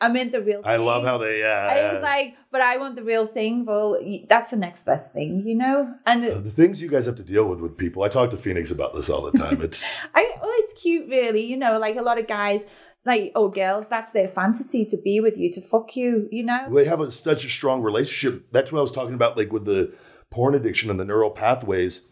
I 0.00 0.08
meant 0.08 0.32
the 0.32 0.40
real." 0.42 0.62
Thing. 0.62 0.70
I 0.70 0.76
love 0.76 1.04
how 1.04 1.18
they. 1.18 1.42
Uh, 1.42 1.46
I 1.48 1.92
was 1.94 2.02
like, 2.02 2.34
"But 2.50 2.60
I 2.60 2.76
want 2.76 2.96
the 2.96 3.02
real 3.04 3.26
thing." 3.26 3.64
Well, 3.64 3.98
that's 4.28 4.50
the 4.52 4.56
next 4.56 4.84
best 4.84 5.12
thing, 5.12 5.42
you 5.46 5.56
know. 5.56 5.94
And 6.06 6.24
uh, 6.24 6.38
the 6.40 6.50
things 6.50 6.80
you 6.82 6.88
guys 6.88 7.06
have 7.06 7.16
to 7.16 7.22
deal 7.24 7.44
with 7.46 7.60
with 7.60 7.76
people. 7.76 8.02
I 8.02 8.08
talk 8.08 8.30
to 8.30 8.36
Phoenix 8.36 8.70
about 8.70 8.94
this 8.94 9.08
all 9.10 9.22
the 9.22 9.36
time. 9.36 9.62
It's 9.62 10.00
I 10.14 10.30
well, 10.40 10.50
it's 10.58 10.74
cute, 10.74 11.08
really. 11.08 11.44
You 11.44 11.56
know, 11.56 11.78
like 11.78 11.96
a 11.96 12.02
lot 12.02 12.18
of 12.18 12.26
guys, 12.26 12.64
like 13.04 13.32
oh, 13.34 13.48
girls, 13.48 13.88
that's 13.88 14.12
their 14.12 14.28
fantasy 14.28 14.84
to 14.86 14.96
be 14.96 15.20
with 15.20 15.36
you, 15.36 15.52
to 15.52 15.60
fuck 15.60 15.96
you. 15.96 16.28
You 16.30 16.44
know. 16.44 16.68
they 16.72 16.84
have 16.84 17.00
a, 17.00 17.10
such 17.12 17.44
a 17.44 17.50
strong 17.50 17.82
relationship. 17.82 18.46
That's 18.52 18.70
what 18.72 18.78
I 18.78 18.82
was 18.82 18.92
talking 18.92 19.14
about, 19.14 19.36
like 19.36 19.52
with 19.52 19.64
the 19.64 19.92
porn 20.30 20.54
addiction 20.54 20.90
and 20.90 20.98
the 21.00 21.04
neural 21.04 21.30
pathways. 21.30 22.02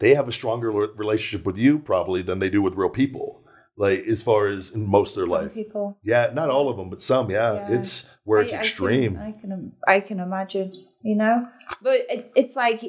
They 0.00 0.14
have 0.14 0.28
a 0.28 0.32
stronger 0.32 0.70
relationship 0.70 1.46
with 1.46 1.56
you 1.56 1.78
probably 1.78 2.22
than 2.22 2.38
they 2.40 2.50
do 2.50 2.60
with 2.62 2.74
real 2.74 2.90
people. 2.90 3.42
Like 3.76 4.00
as 4.06 4.22
far 4.22 4.48
as 4.48 4.70
in 4.70 4.86
most 4.86 5.16
of 5.16 5.22
their 5.22 5.24
Some 5.34 5.44
life. 5.46 5.54
people. 5.54 5.98
Yeah, 6.02 6.30
not 6.34 6.50
all 6.50 6.68
of 6.68 6.76
them, 6.76 6.90
but 6.90 7.00
some. 7.00 7.30
Yeah, 7.30 7.54
Yeah. 7.54 7.78
it's 7.78 8.06
where 8.24 8.40
it's 8.42 8.52
I- 8.52 8.56
I 8.56 8.58
can- 8.58 8.60
extreme. 8.60 9.16
I 9.18 9.32
can, 9.32 9.72
I 9.88 10.00
can, 10.00 10.20
imagine, 10.20 10.72
you 11.02 11.16
know, 11.16 11.48
but 11.80 12.00
it, 12.10 12.30
it's 12.36 12.54
like 12.54 12.82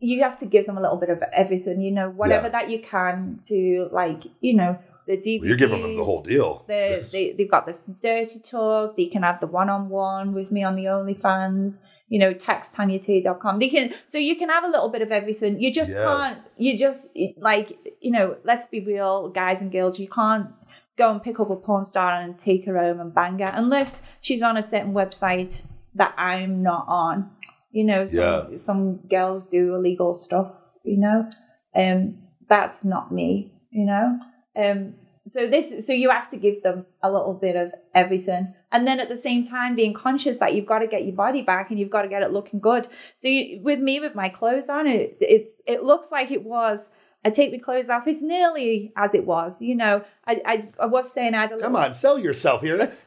you 0.00 0.22
have 0.22 0.36
to 0.38 0.46
give 0.46 0.66
them 0.66 0.76
a 0.76 0.80
little 0.82 0.96
bit 0.98 1.10
of 1.10 1.22
everything, 1.32 1.80
you 1.80 1.92
know, 1.92 2.10
whatever 2.10 2.46
Yeah. 2.48 2.52
that 2.52 2.70
you 2.70 2.80
can 2.80 3.40
to, 3.46 3.88
like, 3.92 4.24
you 4.40 4.56
know, 4.56 4.78
the 5.06 5.16
DVDs. 5.16 5.40
Well, 5.40 5.48
you're 5.48 5.56
giving 5.56 5.82
them 5.82 5.96
the 5.96 6.04
whole 6.04 6.22
deal. 6.22 6.64
The, 6.66 6.72
Yes. 6.74 7.10
they, 7.12 7.32
they've 7.32 7.50
got 7.50 7.66
this 7.66 7.82
dirty 8.02 8.38
talk. 8.40 8.96
They 8.96 9.06
can 9.06 9.22
have 9.22 9.40
the 9.40 9.46
one-on-one 9.46 10.32
with 10.32 10.50
me 10.50 10.64
on 10.64 10.76
the 10.76 10.84
OnlyFans. 10.84 11.80
You 12.08 12.18
know, 12.20 12.32
text 12.32 12.74
TanyaT.com. 12.74 13.58
They 13.58 13.68
can, 13.68 13.92
so 14.08 14.18
you 14.18 14.36
can 14.36 14.48
have 14.48 14.64
a 14.64 14.68
little 14.68 14.88
bit 14.88 15.02
of 15.02 15.10
everything. 15.10 15.60
You 15.60 15.72
just 15.72 15.90
Yeah. 15.90 16.04
can't. 16.04 16.38
You 16.56 16.78
just 16.78 17.10
like, 17.38 17.76
you 18.00 18.10
know, 18.12 18.36
let's 18.44 18.66
be 18.66 18.80
real, 18.80 19.28
guys 19.30 19.60
and 19.62 19.72
girls. 19.72 19.98
You 19.98 20.08
can't 20.08 20.48
go 20.96 21.10
and 21.10 21.22
pick 21.22 21.40
up 21.40 21.50
a 21.50 21.56
porn 21.56 21.82
star 21.84 22.20
and 22.20 22.38
take 22.38 22.66
her 22.66 22.78
home 22.78 23.00
and 23.00 23.12
bang 23.12 23.38
her 23.40 23.50
unless 23.54 24.02
she's 24.20 24.42
on 24.42 24.56
a 24.56 24.62
certain 24.62 24.92
website 24.94 25.66
that 25.96 26.14
I'm 26.16 26.62
not 26.62 26.84
on. 26.88 27.30
You 27.72 27.84
know, 27.84 28.06
some, 28.06 28.18
Yeah. 28.52 28.56
some 28.58 28.96
girls 29.10 29.44
do 29.46 29.74
illegal 29.74 30.12
stuff. 30.12 30.52
You 30.84 30.98
know, 30.98 31.28
um, 31.74 32.18
that's 32.48 32.84
not 32.84 33.10
me. 33.12 33.50
You 33.70 33.86
know, 33.86 34.18
um, 34.56 34.94
so 35.26 35.46
this, 35.48 35.86
so 35.86 35.92
you 35.92 36.10
have 36.10 36.28
to 36.30 36.36
give 36.36 36.62
them 36.62 36.84
a 37.02 37.10
little 37.10 37.32
bit 37.32 37.56
of 37.56 37.72
everything, 37.94 38.54
and 38.70 38.86
then 38.86 39.00
at 39.00 39.08
the 39.08 39.16
same 39.16 39.42
time 39.44 39.74
being 39.74 39.94
conscious 39.94 40.38
that 40.38 40.54
you've 40.54 40.66
got 40.66 40.80
to 40.80 40.86
get 40.86 41.04
your 41.04 41.14
body 41.14 41.40
back 41.40 41.70
and 41.70 41.78
you've 41.78 41.90
got 41.90 42.02
to 42.02 42.08
get 42.08 42.22
it 42.22 42.30
looking 42.30 42.60
good. 42.60 42.88
So 43.16 43.28
you, 43.28 43.60
with 43.62 43.80
me, 43.80 44.00
with 44.00 44.14
my 44.14 44.28
clothes 44.28 44.68
on, 44.68 44.86
it 44.86 45.16
it's 45.20 45.62
it 45.66 45.82
looks 45.82 46.10
like 46.10 46.30
it 46.30 46.44
was. 46.44 46.90
I 47.26 47.30
take 47.30 47.52
my 47.52 47.58
clothes 47.58 47.88
off. 47.88 48.06
It's 48.06 48.20
nearly 48.20 48.92
as 48.96 49.14
it 49.14 49.24
was. 49.24 49.62
You 49.62 49.76
know, 49.76 50.04
I 50.26 50.42
I, 50.44 50.68
I 50.78 50.86
was 50.86 51.10
saying 51.10 51.32
I 51.32 51.40
had 51.42 51.52
a 51.52 51.54
little. 51.56 51.70
Come 51.70 51.76
on, 51.76 51.94
sell 51.94 52.18
yourself 52.18 52.60
here. 52.60 52.76
no, 52.76 52.92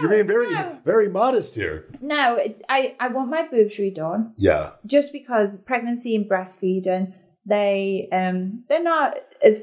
You're 0.00 0.10
being 0.10 0.26
very, 0.28 0.50
no. 0.54 0.78
very 0.84 1.08
modest 1.08 1.56
here. 1.56 1.86
No, 2.00 2.38
I 2.68 2.94
I 3.00 3.08
want 3.08 3.28
my 3.28 3.48
boobs 3.48 3.76
redone 3.76 4.34
Yeah, 4.36 4.70
just 4.86 5.12
because 5.12 5.58
pregnancy 5.58 6.14
and 6.14 6.26
breastfeeding 6.30 7.12
they 7.46 8.08
um 8.12 8.64
they're 8.68 8.82
not 8.82 9.16
as 9.42 9.62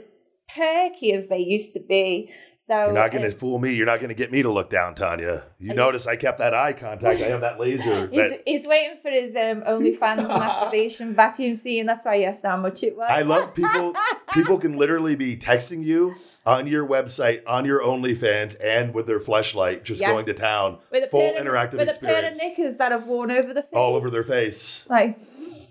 perky 0.56 1.14
as 1.14 1.28
they 1.28 1.40
used 1.40 1.74
to 1.74 1.80
be. 1.80 2.32
So 2.66 2.76
you're 2.86 2.94
not 2.94 3.12
going 3.12 3.30
to 3.30 3.32
fool 3.38 3.60
me. 3.60 3.74
You're 3.74 3.86
not 3.86 4.00
going 4.00 4.08
to 4.08 4.16
get 4.16 4.32
me 4.32 4.42
to 4.42 4.50
look 4.50 4.70
down, 4.70 4.96
Tanya. 4.96 5.44
You 5.60 5.74
notice 5.74 6.08
I 6.08 6.16
kept 6.16 6.40
that 6.40 6.54
eye 6.54 6.72
contact. 6.72 7.20
I 7.20 7.26
have 7.26 7.42
that 7.42 7.60
laser. 7.60 8.08
He's, 8.08 8.18
That 8.18 8.42
he's 8.46 8.66
waiting 8.66 9.00
for 9.02 9.12
his 9.12 9.36
um, 9.36 9.64
OnlyFans 9.68 10.00
masturbation 10.30 11.14
vacuum 11.14 11.58
scene. 11.58 11.86
That's 11.86 12.06
why 12.06 12.20
he 12.20 12.24
asked 12.26 12.44
how 12.46 12.56
much 12.56 12.82
it 12.82 12.96
was. 12.96 13.10
I 13.12 13.24
love 13.24 13.54
people. 13.56 13.94
People 14.34 14.58
can 14.60 14.78
literally 14.78 15.18
be 15.18 15.36
texting 15.36 15.84
you 15.84 16.16
on 16.46 16.66
your 16.66 16.88
website, 16.88 17.42
on 17.46 17.66
your 17.66 17.82
OnlyFans, 17.82 18.56
and 18.64 18.94
with 18.94 19.08
their 19.08 19.20
fleshlight, 19.20 19.84
just 19.84 20.00
Yes. 20.00 20.10
going 20.10 20.26
to 20.28 20.34
town. 20.34 20.78
with 20.90 21.04
a 21.04 21.08
full 21.08 21.20
pair 21.20 21.38
of, 21.38 21.46
interactive 21.46 21.78
with 21.80 21.94
a 21.94 22.00
pair 22.00 22.24
of 22.32 22.38
knickers 22.38 22.78
that 22.78 22.94
have 22.94 23.08
worn 23.08 23.30
over 23.30 23.54
the 23.54 23.64
face. 23.64 23.74
all 23.74 23.98
over 23.98 24.10
their 24.10 24.24
face. 24.24 24.88
like 24.90 25.20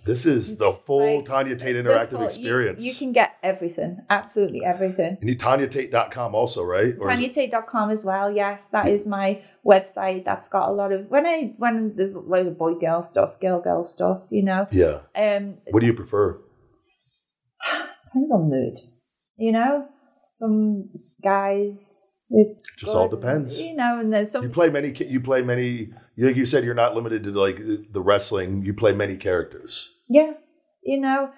This 0.05 0.27
is 0.27 0.57
the 0.57 0.73
full 0.73 1.17
like 1.17 1.25
Tanya 1.25 1.55
Tate 1.55 1.77
interactive 1.77 2.11
full- 2.11 2.23
experience. 2.25 2.83
You, 2.83 2.93
can 2.95 3.13
get 3.13 3.37
everything, 3.43 3.99
absolutely 4.11 4.65
everything. 4.65 5.17
and 5.21 5.29
you 5.31 5.37
TanyaTate.com 5.37 6.35
also, 6.35 6.65
right? 6.65 6.95
Or 6.99 7.09
TanyaTate.com 7.09 7.91
as 7.91 8.05
well. 8.05 8.31
Yes, 8.31 8.67
that 8.73 8.89
is 8.89 9.07
my 9.07 9.41
website. 9.65 10.25
That's 10.25 10.49
got 10.49 10.69
a 10.69 10.73
lot 10.73 10.93
of 10.93 11.09
when 11.09 11.25
I 11.25 11.55
when 11.57 11.95
there's 11.95 12.15
a 12.15 12.21
load 12.21 12.49
of 12.49 12.59
boy 12.59 12.75
girl 12.75 13.01
stuff, 13.01 13.39
girl 13.41 13.61
girl 13.61 13.85
stuff. 13.85 14.23
You 14.31 14.43
know, 14.43 14.67
yeah. 14.73 15.01
um, 15.15 15.59
What 15.71 15.81
do 15.81 15.87
you 15.87 15.95
prefer? 15.95 16.41
depends 18.05 18.31
on 18.33 18.51
mood. 18.51 18.79
You 19.37 19.53
know, 19.53 19.87
some 20.31 20.91
guys 21.23 22.02
it's 22.33 22.75
Just 22.77 22.95
all 22.95 23.09
depends. 23.09 23.61
You 23.61 23.77
know, 23.77 23.99
and 23.99 24.13
there's 24.13 24.31
some 24.31 24.43
You 24.43 24.49
play 24.49 24.71
many. 24.71 24.93
You 24.99 25.21
play 25.21 25.43
many. 25.43 25.91
Like 26.17 26.37
you 26.37 26.47
said, 26.47 26.65
you're 26.65 26.75
not 26.75 26.95
limited 26.95 27.25
to 27.25 27.31
like 27.31 27.59
the 27.91 28.01
wrestling. 28.01 28.63
You 28.63 28.75
play 28.75 28.93
many 28.93 29.17
characters. 29.17 29.95
Yeah, 30.09 30.33
you 30.83 31.01
know, 31.01 31.31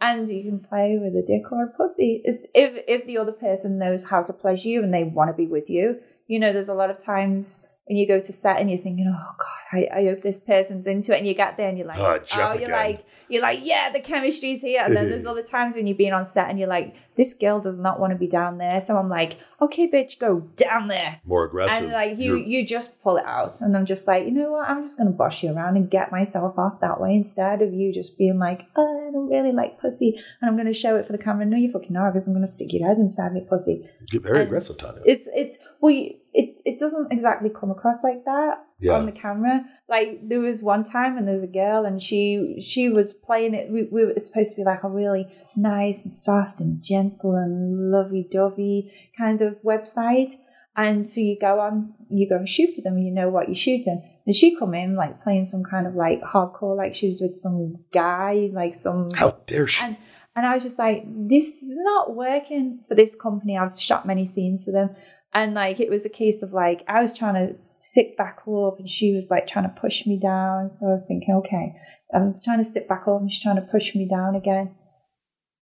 and 0.00 0.30
you 0.30 0.42
can 0.42 0.60
play 0.60 0.98
with 1.00 1.14
a 1.14 1.26
dick 1.26 1.50
or 1.50 1.64
a 1.64 1.68
pussy. 1.76 2.20
It's 2.24 2.46
if 2.54 2.84
if 2.86 3.06
the 3.06 3.18
other 3.18 3.32
person 3.32 3.78
knows 3.78 4.04
how 4.04 4.22
to 4.22 4.32
pleasure 4.32 4.68
you 4.68 4.82
and 4.82 4.92
they 4.92 5.04
want 5.04 5.30
to 5.30 5.34
be 5.34 5.46
with 5.46 5.70
you. 5.70 5.96
You 6.26 6.38
know, 6.38 6.52
there's 6.52 6.68
a 6.68 6.74
lot 6.74 6.90
of 6.90 7.02
times 7.02 7.66
when 7.86 7.96
you 7.96 8.06
go 8.06 8.20
to 8.20 8.32
set 8.32 8.58
and 8.58 8.70
you're 8.70 8.80
thinking, 8.80 9.12
oh 9.12 9.34
god, 9.38 9.78
I, 9.78 10.00
I 10.00 10.04
hope 10.04 10.22
this 10.22 10.40
person's 10.40 10.86
into 10.86 11.14
it, 11.14 11.18
and 11.18 11.26
you 11.26 11.34
get 11.34 11.56
there 11.56 11.68
and 11.68 11.76
you're 11.78 11.86
like, 11.86 11.98
Ah, 11.98 12.18
oh, 12.20 12.24
Jeff 12.24 12.60
you're 12.60 12.70
like, 12.70 13.04
you're 13.32 13.42
like, 13.42 13.60
yeah, 13.62 13.90
the 13.90 14.00
chemistry's 14.00 14.60
here. 14.60 14.82
And 14.84 14.94
then 14.96 15.08
there's 15.08 15.26
other 15.32 15.42
times 15.42 15.74
when 15.76 15.86
you're 15.86 15.96
being 15.96 16.12
on 16.12 16.24
set 16.24 16.50
and 16.50 16.58
you're 16.58 16.68
like, 16.68 16.94
this 17.16 17.34
girl 17.34 17.60
does 17.60 17.78
not 17.78 18.00
want 18.00 18.12
to 18.12 18.18
be 18.18 18.26
down 18.26 18.58
there. 18.58 18.80
So 18.80 18.96
I'm 18.96 19.08
like, 19.08 19.36
okay, 19.60 19.86
bitch, 19.88 20.18
go 20.18 20.40
down 20.56 20.88
there. 20.88 21.20
More 21.24 21.44
aggressive. 21.44 21.84
And 21.84 21.92
like 21.92 22.18
you, 22.18 22.36
You're- 22.38 22.44
you 22.50 22.66
just 22.66 23.00
pull 23.02 23.16
it 23.16 23.24
out, 23.26 23.60
and 23.60 23.76
I'm 23.76 23.84
just 23.86 24.06
like, 24.06 24.24
you 24.24 24.30
know 24.32 24.52
what? 24.52 24.68
I'm 24.68 24.82
just 24.82 24.96
gonna 24.98 25.10
boss 25.10 25.42
you 25.42 25.52
around 25.52 25.76
and 25.76 25.90
get 25.90 26.10
myself 26.10 26.58
off 26.58 26.80
that 26.80 27.00
way 27.00 27.14
instead 27.14 27.60
of 27.62 27.72
you 27.74 27.92
just 27.92 28.16
being 28.16 28.38
like, 28.38 28.62
oh, 28.76 29.08
I 29.08 29.12
don't 29.12 29.28
really 29.28 29.52
like 29.52 29.78
pussy, 29.80 30.18
and 30.40 30.50
I'm 30.50 30.56
gonna 30.56 30.72
show 30.74 30.96
it 30.96 31.06
for 31.06 31.12
the 31.12 31.18
camera. 31.18 31.44
No, 31.44 31.56
you 31.56 31.70
fucking 31.70 31.96
are, 31.96 32.10
because 32.10 32.26
I'm 32.26 32.34
gonna 32.34 32.46
stick 32.46 32.72
your 32.72 32.88
head 32.88 32.96
inside 32.98 33.34
my 33.34 33.40
pussy. 33.40 33.88
get 34.06 34.22
very 34.22 34.38
and 34.38 34.46
aggressive, 34.46 34.78
Tanya. 34.78 35.02
It's 35.04 35.28
it's 35.34 35.56
well, 35.80 35.92
you, 35.92 36.14
it 36.32 36.56
it 36.64 36.78
doesn't 36.78 37.12
exactly 37.12 37.50
come 37.50 37.70
across 37.70 38.02
like 38.02 38.24
that 38.24 38.64
Yeah. 38.82 38.94
on 38.94 39.06
the 39.06 39.12
camera. 39.12 39.64
Like 39.88 40.28
there 40.28 40.40
was 40.40 40.62
one 40.62 40.84
time, 40.84 41.16
and 41.16 41.26
there 41.26 41.32
was 41.32 41.42
a 41.42 41.48
girl, 41.48 41.84
and 41.84 42.02
she 42.02 42.56
she 42.60 42.88
was 42.88 43.12
playing 43.12 43.54
it. 43.54 43.70
We, 43.70 43.84
we 43.84 44.04
were 44.04 44.18
supposed 44.18 44.50
to 44.50 44.56
be 44.56 44.64
like 44.64 44.82
a 44.82 44.88
really 44.88 45.26
nice 45.56 46.04
and 46.04 46.12
soft 46.12 46.60
and 46.60 46.82
gentle 46.82 47.34
and 47.36 47.90
lovey 47.90 48.28
dovey 48.30 48.92
kind 49.16 49.40
of 49.40 49.56
website. 49.62 50.34
And 50.74 51.06
so 51.06 51.20
you 51.20 51.38
go 51.38 51.60
on, 51.60 51.92
you 52.08 52.26
go 52.28 52.36
and 52.36 52.48
shoot 52.48 52.74
for 52.74 52.80
them, 52.80 52.94
and 52.94 53.04
you 53.04 53.12
know 53.12 53.28
what 53.28 53.48
you're 53.48 53.54
shooting. 53.54 54.02
And 54.26 54.34
she 54.34 54.56
come 54.56 54.74
in 54.74 54.96
like 54.96 55.22
playing 55.22 55.46
some 55.46 55.64
kind 55.64 55.86
of 55.86 55.94
like 55.94 56.20
hardcore, 56.22 56.76
like 56.76 56.94
she 56.94 57.10
was 57.10 57.20
with 57.20 57.36
some 57.38 57.84
guy, 57.92 58.50
like 58.52 58.74
some 58.74 59.10
How 59.14 59.32
dare 59.46 59.66
she? 59.66 59.84
and 59.84 59.96
and 60.34 60.46
I 60.46 60.54
was 60.54 60.62
just 60.62 60.78
like, 60.78 61.04
this 61.06 61.46
is 61.46 61.76
not 61.76 62.14
working 62.14 62.80
for 62.88 62.94
this 62.94 63.14
company. 63.14 63.58
I've 63.58 63.78
shot 63.78 64.06
many 64.06 64.24
scenes 64.24 64.64
for 64.64 64.72
them. 64.72 64.96
And 65.34 65.54
like 65.54 65.80
it 65.80 65.88
was 65.88 66.04
a 66.04 66.10
case 66.10 66.42
of 66.42 66.52
like 66.52 66.84
I 66.88 67.00
was 67.00 67.16
trying 67.16 67.34
to 67.34 67.56
sit 67.62 68.16
back 68.16 68.40
up 68.46 68.78
and 68.78 68.88
she 68.88 69.14
was 69.14 69.30
like 69.30 69.46
trying 69.46 69.64
to 69.64 69.80
push 69.80 70.06
me 70.06 70.18
down. 70.18 70.70
So 70.76 70.86
I 70.86 70.90
was 70.90 71.06
thinking, 71.08 71.34
okay, 71.36 71.74
I'm 72.14 72.34
trying 72.44 72.58
to 72.58 72.64
sit 72.64 72.86
back 72.88 73.08
up 73.08 73.20
and 73.20 73.32
she's 73.32 73.42
trying 73.42 73.56
to 73.56 73.62
push 73.62 73.94
me 73.94 74.06
down 74.06 74.34
again. 74.34 74.74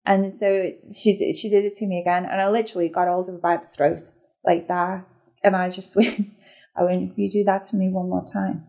And 0.08 0.38
so 0.38 0.72
she 0.96 1.18
did, 1.18 1.36
she 1.36 1.50
did 1.50 1.66
it 1.66 1.76
to 1.76 1.86
me 1.86 2.00
again, 2.00 2.26
and 2.26 2.40
I 2.40 2.48
literally 2.50 2.88
got 2.88 3.10
hold 3.10 3.28
of 3.28 3.36
her 3.36 3.42
by 3.42 3.58
the 3.58 3.66
throat 3.66 4.10
like 4.46 4.70
that, 4.70 5.06
and 5.44 5.54
I 5.54 5.70
just 5.70 5.96
went, 5.98 6.30
I 6.78 6.84
went, 6.84 7.12
if 7.12 7.18
you 7.18 7.30
do 7.30 7.44
that 7.44 7.66
to 7.66 7.76
me 7.76 7.90
one 7.90 8.10
more 8.10 8.26
time, 8.26 8.66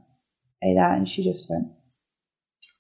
like 0.61 0.75
that, 0.75 0.99
and 0.99 1.09
she 1.09 1.23
just 1.23 1.49
went. 1.49 1.69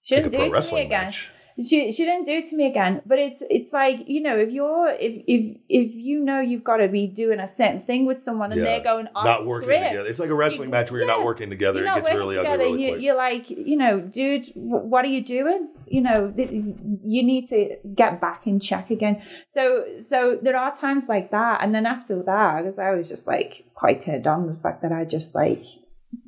She 0.02 0.16
didn't 0.16 0.32
do 0.32 0.40
it 0.40 0.60
to 0.62 0.74
me 0.74 0.80
again. 0.80 1.04
match. 1.04 1.28
She 1.66 1.90
she 1.92 2.04
didn't 2.04 2.24
do 2.24 2.32
it 2.32 2.46
to 2.48 2.56
me 2.56 2.66
again. 2.66 3.02
But 3.04 3.18
it's 3.18 3.42
it's 3.50 3.72
like 3.72 4.08
you 4.08 4.20
know 4.22 4.36
if 4.36 4.50
you're 4.50 4.88
if 4.90 5.24
if 5.26 5.56
if 5.68 5.92
you 5.94 6.20
know 6.20 6.40
you've 6.40 6.62
got 6.62 6.76
to 6.78 6.88
be 6.88 7.06
doing 7.06 7.40
a 7.40 7.48
certain 7.48 7.82
thing 7.82 8.06
with 8.06 8.20
someone 8.22 8.52
and 8.52 8.60
Yeah. 8.60 8.64
they're 8.66 8.84
going 8.84 9.08
off 9.14 9.24
not 9.24 9.44
working 9.46 9.68
script, 9.68 9.88
together. 9.88 10.08
It's 10.08 10.18
like 10.18 10.30
a 10.30 10.34
wrestling 10.34 10.70
match 10.70 10.90
where 10.90 11.00
you're 11.00 11.08
not 11.08 11.24
working 11.24 11.50
together. 11.50 11.80
you're 11.80 11.90
It 11.98 12.04
gets 12.04 12.14
really 12.14 12.36
together. 12.36 12.54
ugly 12.62 12.72
really 12.72 12.92
you, 12.92 12.98
you're 12.98 13.16
like, 13.16 13.50
you 13.50 13.76
know, 13.76 14.00
dude, 14.00 14.52
what 14.54 15.04
are 15.04 15.08
you 15.08 15.22
doing? 15.24 15.68
You 15.86 16.02
know, 16.02 16.30
this, 16.30 16.52
you 16.52 17.22
need 17.22 17.48
to 17.48 17.76
get 17.94 18.20
back 18.20 18.46
in 18.46 18.60
check 18.60 18.90
again. 18.90 19.22
So, 19.48 19.84
so 20.06 20.38
there 20.40 20.56
are 20.56 20.72
times 20.74 21.04
like 21.08 21.30
that, 21.30 21.62
and 21.62 21.74
then 21.74 21.86
after 21.86 22.22
that, 22.22 22.62
because 22.62 22.78
I 22.78 22.90
was 22.90 23.08
just 23.08 23.26
like 23.26 23.64
quite 23.74 24.00
turned 24.02 24.26
on 24.26 24.46
the 24.46 24.54
fact 24.54 24.82
that 24.82 24.92
I 24.92 25.04
just 25.06 25.34
like, 25.34 25.64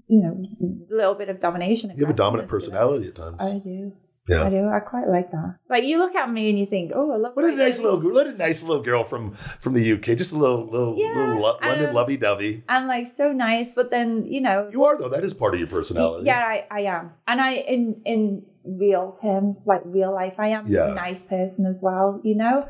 you 0.09 0.23
know, 0.23 0.43
a 0.90 0.94
little 0.94 1.15
bit 1.15 1.28
of 1.28 1.40
domination. 1.40 1.90
You 1.97 2.07
have 2.07 2.15
a 2.15 2.16
dominant 2.16 2.48
aggressiveness 2.48 2.78
to 2.78 2.85
it. 2.85 2.89
personality 2.89 3.09
at 3.09 3.15
times. 3.15 3.36
I 3.40 3.59
do. 3.59 3.93
Yeah. 4.31 4.44
I 4.47 4.51
do. 4.51 4.69
I 4.69 4.81
quite 4.81 5.09
like 5.09 5.31
that. 5.32 5.57
Like 5.69 5.85
you 5.85 5.98
look 5.98 6.15
at 6.15 6.31
me 6.31 6.48
and 6.51 6.59
you 6.59 6.66
think, 6.66 6.93
oh, 6.94 7.12
I. 7.12 7.31
What 7.35 7.44
a 7.44 7.48
nice 7.57 7.77
this. 7.77 7.81
little, 7.85 8.01
what 8.01 8.27
a 8.27 8.32
nice 8.32 8.62
little 8.62 8.82
girl 8.82 9.02
from 9.05 9.35
from 9.61 9.74
the 9.74 9.93
UK. 9.94 10.16
Just 10.16 10.32
a 10.32 10.36
little, 10.36 10.65
little, 10.66 10.94
Yeah, 10.98 11.15
little 11.16 11.40
lo- 11.40 11.59
London 11.62 11.89
um, 11.89 11.94
lovey 11.94 12.16
dovey. 12.16 12.62
and 12.69 12.86
like 12.86 13.07
so 13.07 13.32
nice, 13.32 13.74
but 13.74 13.90
then 13.90 14.27
you 14.27 14.40
know, 14.40 14.69
You 14.73 14.85
are 14.85 14.97
though. 14.98 15.09
That 15.09 15.24
is 15.24 15.35
part 15.35 15.55
of 15.55 15.61
your 15.61 15.69
personality. 15.69 16.27
Yeah, 16.27 16.39
I, 16.39 16.66
I 16.70 16.81
am. 16.82 17.12
And 17.27 17.40
I 17.40 17.55
in 17.55 18.01
in 18.05 18.47
real 18.65 19.19
terms, 19.20 19.66
like 19.66 19.82
real 19.85 20.12
life, 20.12 20.35
I 20.39 20.48
am 20.48 20.66
Yeah. 20.69 20.93
a 20.93 20.94
nice 20.94 21.23
person 21.23 21.66
as 21.66 21.82
well, 21.82 22.20
you 22.23 22.35
know? 22.36 22.69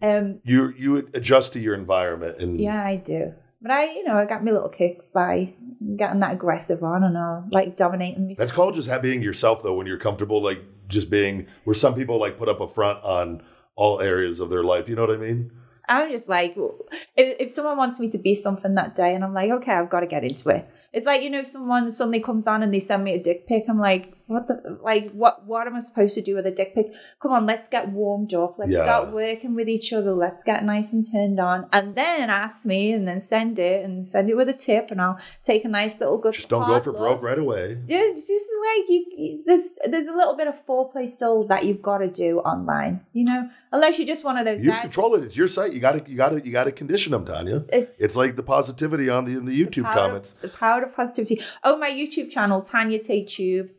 Um 0.00 0.40
You 0.44 0.72
you 0.76 0.96
adjust 1.14 1.52
to 1.54 1.60
your 1.60 1.74
environment 1.74 2.38
and 2.38 2.58
yeah, 2.60 2.82
I 2.84 2.96
do. 2.96 3.34
But 3.60 3.70
I, 3.70 3.92
you 3.94 4.02
know, 4.02 4.16
I 4.16 4.24
got 4.24 4.44
my 4.44 4.50
little 4.50 4.68
kicks 4.68 5.12
by 5.12 5.54
getting 5.96 6.18
that 6.18 6.32
aggressive 6.32 6.82
on 6.82 7.04
and 7.04 7.16
all, 7.16 7.44
like 7.52 7.76
dominating 7.76 8.26
me. 8.26 8.34
That's 8.36 8.50
called 8.50 8.74
just 8.74 8.90
being 9.02 9.22
yourself 9.22 9.62
though 9.62 9.74
when 9.74 9.86
you're 9.86 9.98
comfortable, 9.98 10.42
like 10.42 10.60
just 10.88 11.10
being 11.10 11.46
where 11.64 11.74
some 11.74 11.94
people 11.94 12.18
like 12.18 12.38
put 12.38 12.48
up 12.48 12.60
a 12.60 12.68
front 12.68 13.02
on 13.04 13.42
all 13.76 14.00
areas 14.00 14.40
of 14.40 14.50
their 14.50 14.64
life. 14.64 14.88
You 14.88 14.96
know 14.96 15.02
what 15.02 15.10
I 15.10 15.16
mean? 15.16 15.50
I'm 15.88 16.10
just 16.10 16.28
like, 16.28 16.56
if, 17.16 17.36
if 17.40 17.50
someone 17.50 17.76
wants 17.76 17.98
me 17.98 18.08
to 18.10 18.18
be 18.18 18.34
something 18.34 18.74
that 18.76 18.96
day, 18.96 19.14
and 19.14 19.24
I'm 19.24 19.34
like, 19.34 19.50
okay, 19.50 19.72
I've 19.72 19.90
got 19.90 20.00
to 20.00 20.06
get 20.06 20.22
into 20.22 20.48
it. 20.50 20.68
It's 20.92 21.06
like 21.06 21.22
you 21.22 21.30
know, 21.30 21.40
if 21.40 21.46
someone 21.46 21.90
suddenly 21.90 22.20
comes 22.20 22.46
on 22.46 22.62
and 22.62 22.72
they 22.72 22.78
send 22.78 23.04
me 23.04 23.14
a 23.14 23.22
dick 23.22 23.46
pic. 23.46 23.64
I'm 23.68 23.78
like, 23.78 24.14
what 24.32 24.48
the 24.48 24.78
like? 24.82 25.10
What 25.12 25.46
what 25.46 25.66
am 25.66 25.76
I 25.76 25.80
supposed 25.80 26.14
to 26.14 26.22
do 26.22 26.34
with 26.34 26.46
a 26.46 26.50
dick 26.50 26.74
pic? 26.74 26.86
Come 27.20 27.32
on, 27.32 27.46
let's 27.46 27.68
get 27.68 27.90
warmed 27.90 28.32
up. 28.34 28.58
Let's 28.58 28.72
Yeah. 28.72 28.82
start 28.82 29.12
working 29.12 29.54
with 29.54 29.68
each 29.68 29.92
other. 29.92 30.12
Let's 30.12 30.42
get 30.44 30.64
nice 30.64 30.92
and 30.92 31.06
turned 31.10 31.38
on, 31.40 31.66
and 31.72 31.94
then 31.94 32.30
ask 32.30 32.64
me, 32.66 32.92
and 32.92 33.06
then 33.06 33.20
send 33.20 33.58
it, 33.58 33.84
and 33.84 34.06
send 34.06 34.30
it 34.30 34.36
with 34.36 34.48
a 34.48 34.52
tip, 34.54 34.90
and 34.90 35.00
I'll 35.00 35.18
take 35.44 35.64
a 35.64 35.68
nice 35.68 35.98
little 36.00 36.18
good. 36.18 36.34
Just 36.34 36.48
don't 36.48 36.66
go 36.66 36.80
for 36.80 36.92
look. 36.92 37.00
broke 37.00 37.22
right 37.22 37.38
away. 37.38 37.78
Yeah, 37.86 38.10
just 38.14 38.28
like 38.28 38.88
you, 38.88 39.04
you- 39.16 39.42
there's 39.46 39.78
there's 39.90 40.06
a 40.06 40.12
little 40.12 40.36
bit 40.36 40.46
of 40.48 40.54
foreplay 40.66 41.08
still 41.08 41.44
that 41.48 41.64
you've 41.64 41.82
got 41.82 41.98
to 41.98 42.08
do 42.08 42.38
online, 42.40 43.00
you 43.12 43.24
know. 43.24 43.48
Unless 43.74 43.98
you're 43.98 44.06
just 44.06 44.22
one 44.22 44.36
of 44.36 44.44
those 44.44 44.62
You 44.62 44.68
guys. 44.70 44.82
control 44.82 45.14
it. 45.14 45.24
It's 45.24 45.34
your 45.36 45.48
site. 45.48 45.72
You 45.72 45.80
got 45.80 45.92
to 45.92 46.10
you 46.10 46.16
got 46.16 46.28
to 46.30 46.44
you 46.44 46.52
got 46.52 46.64
to 46.64 46.72
condition 46.72 47.12
them, 47.12 47.24
Tanya. 47.24 47.64
It's 47.70 48.00
It's 48.00 48.16
like 48.16 48.36
the 48.36 48.42
positivity 48.42 49.08
on 49.08 49.24
the 49.24 49.32
in 49.32 49.46
the 49.46 49.58
YouTube 49.58 49.84
power 49.84 49.94
comments. 49.94 50.32
Of, 50.34 50.42
the 50.42 50.48
power 50.48 50.82
of 50.82 50.94
positivity. 50.94 51.42
Oh, 51.64 51.78
my 51.78 51.90
YouTube 51.90 52.28
channel, 52.30 52.60
Tanya 52.60 52.98
Tate 53.02 53.28
Tube. 53.28 53.70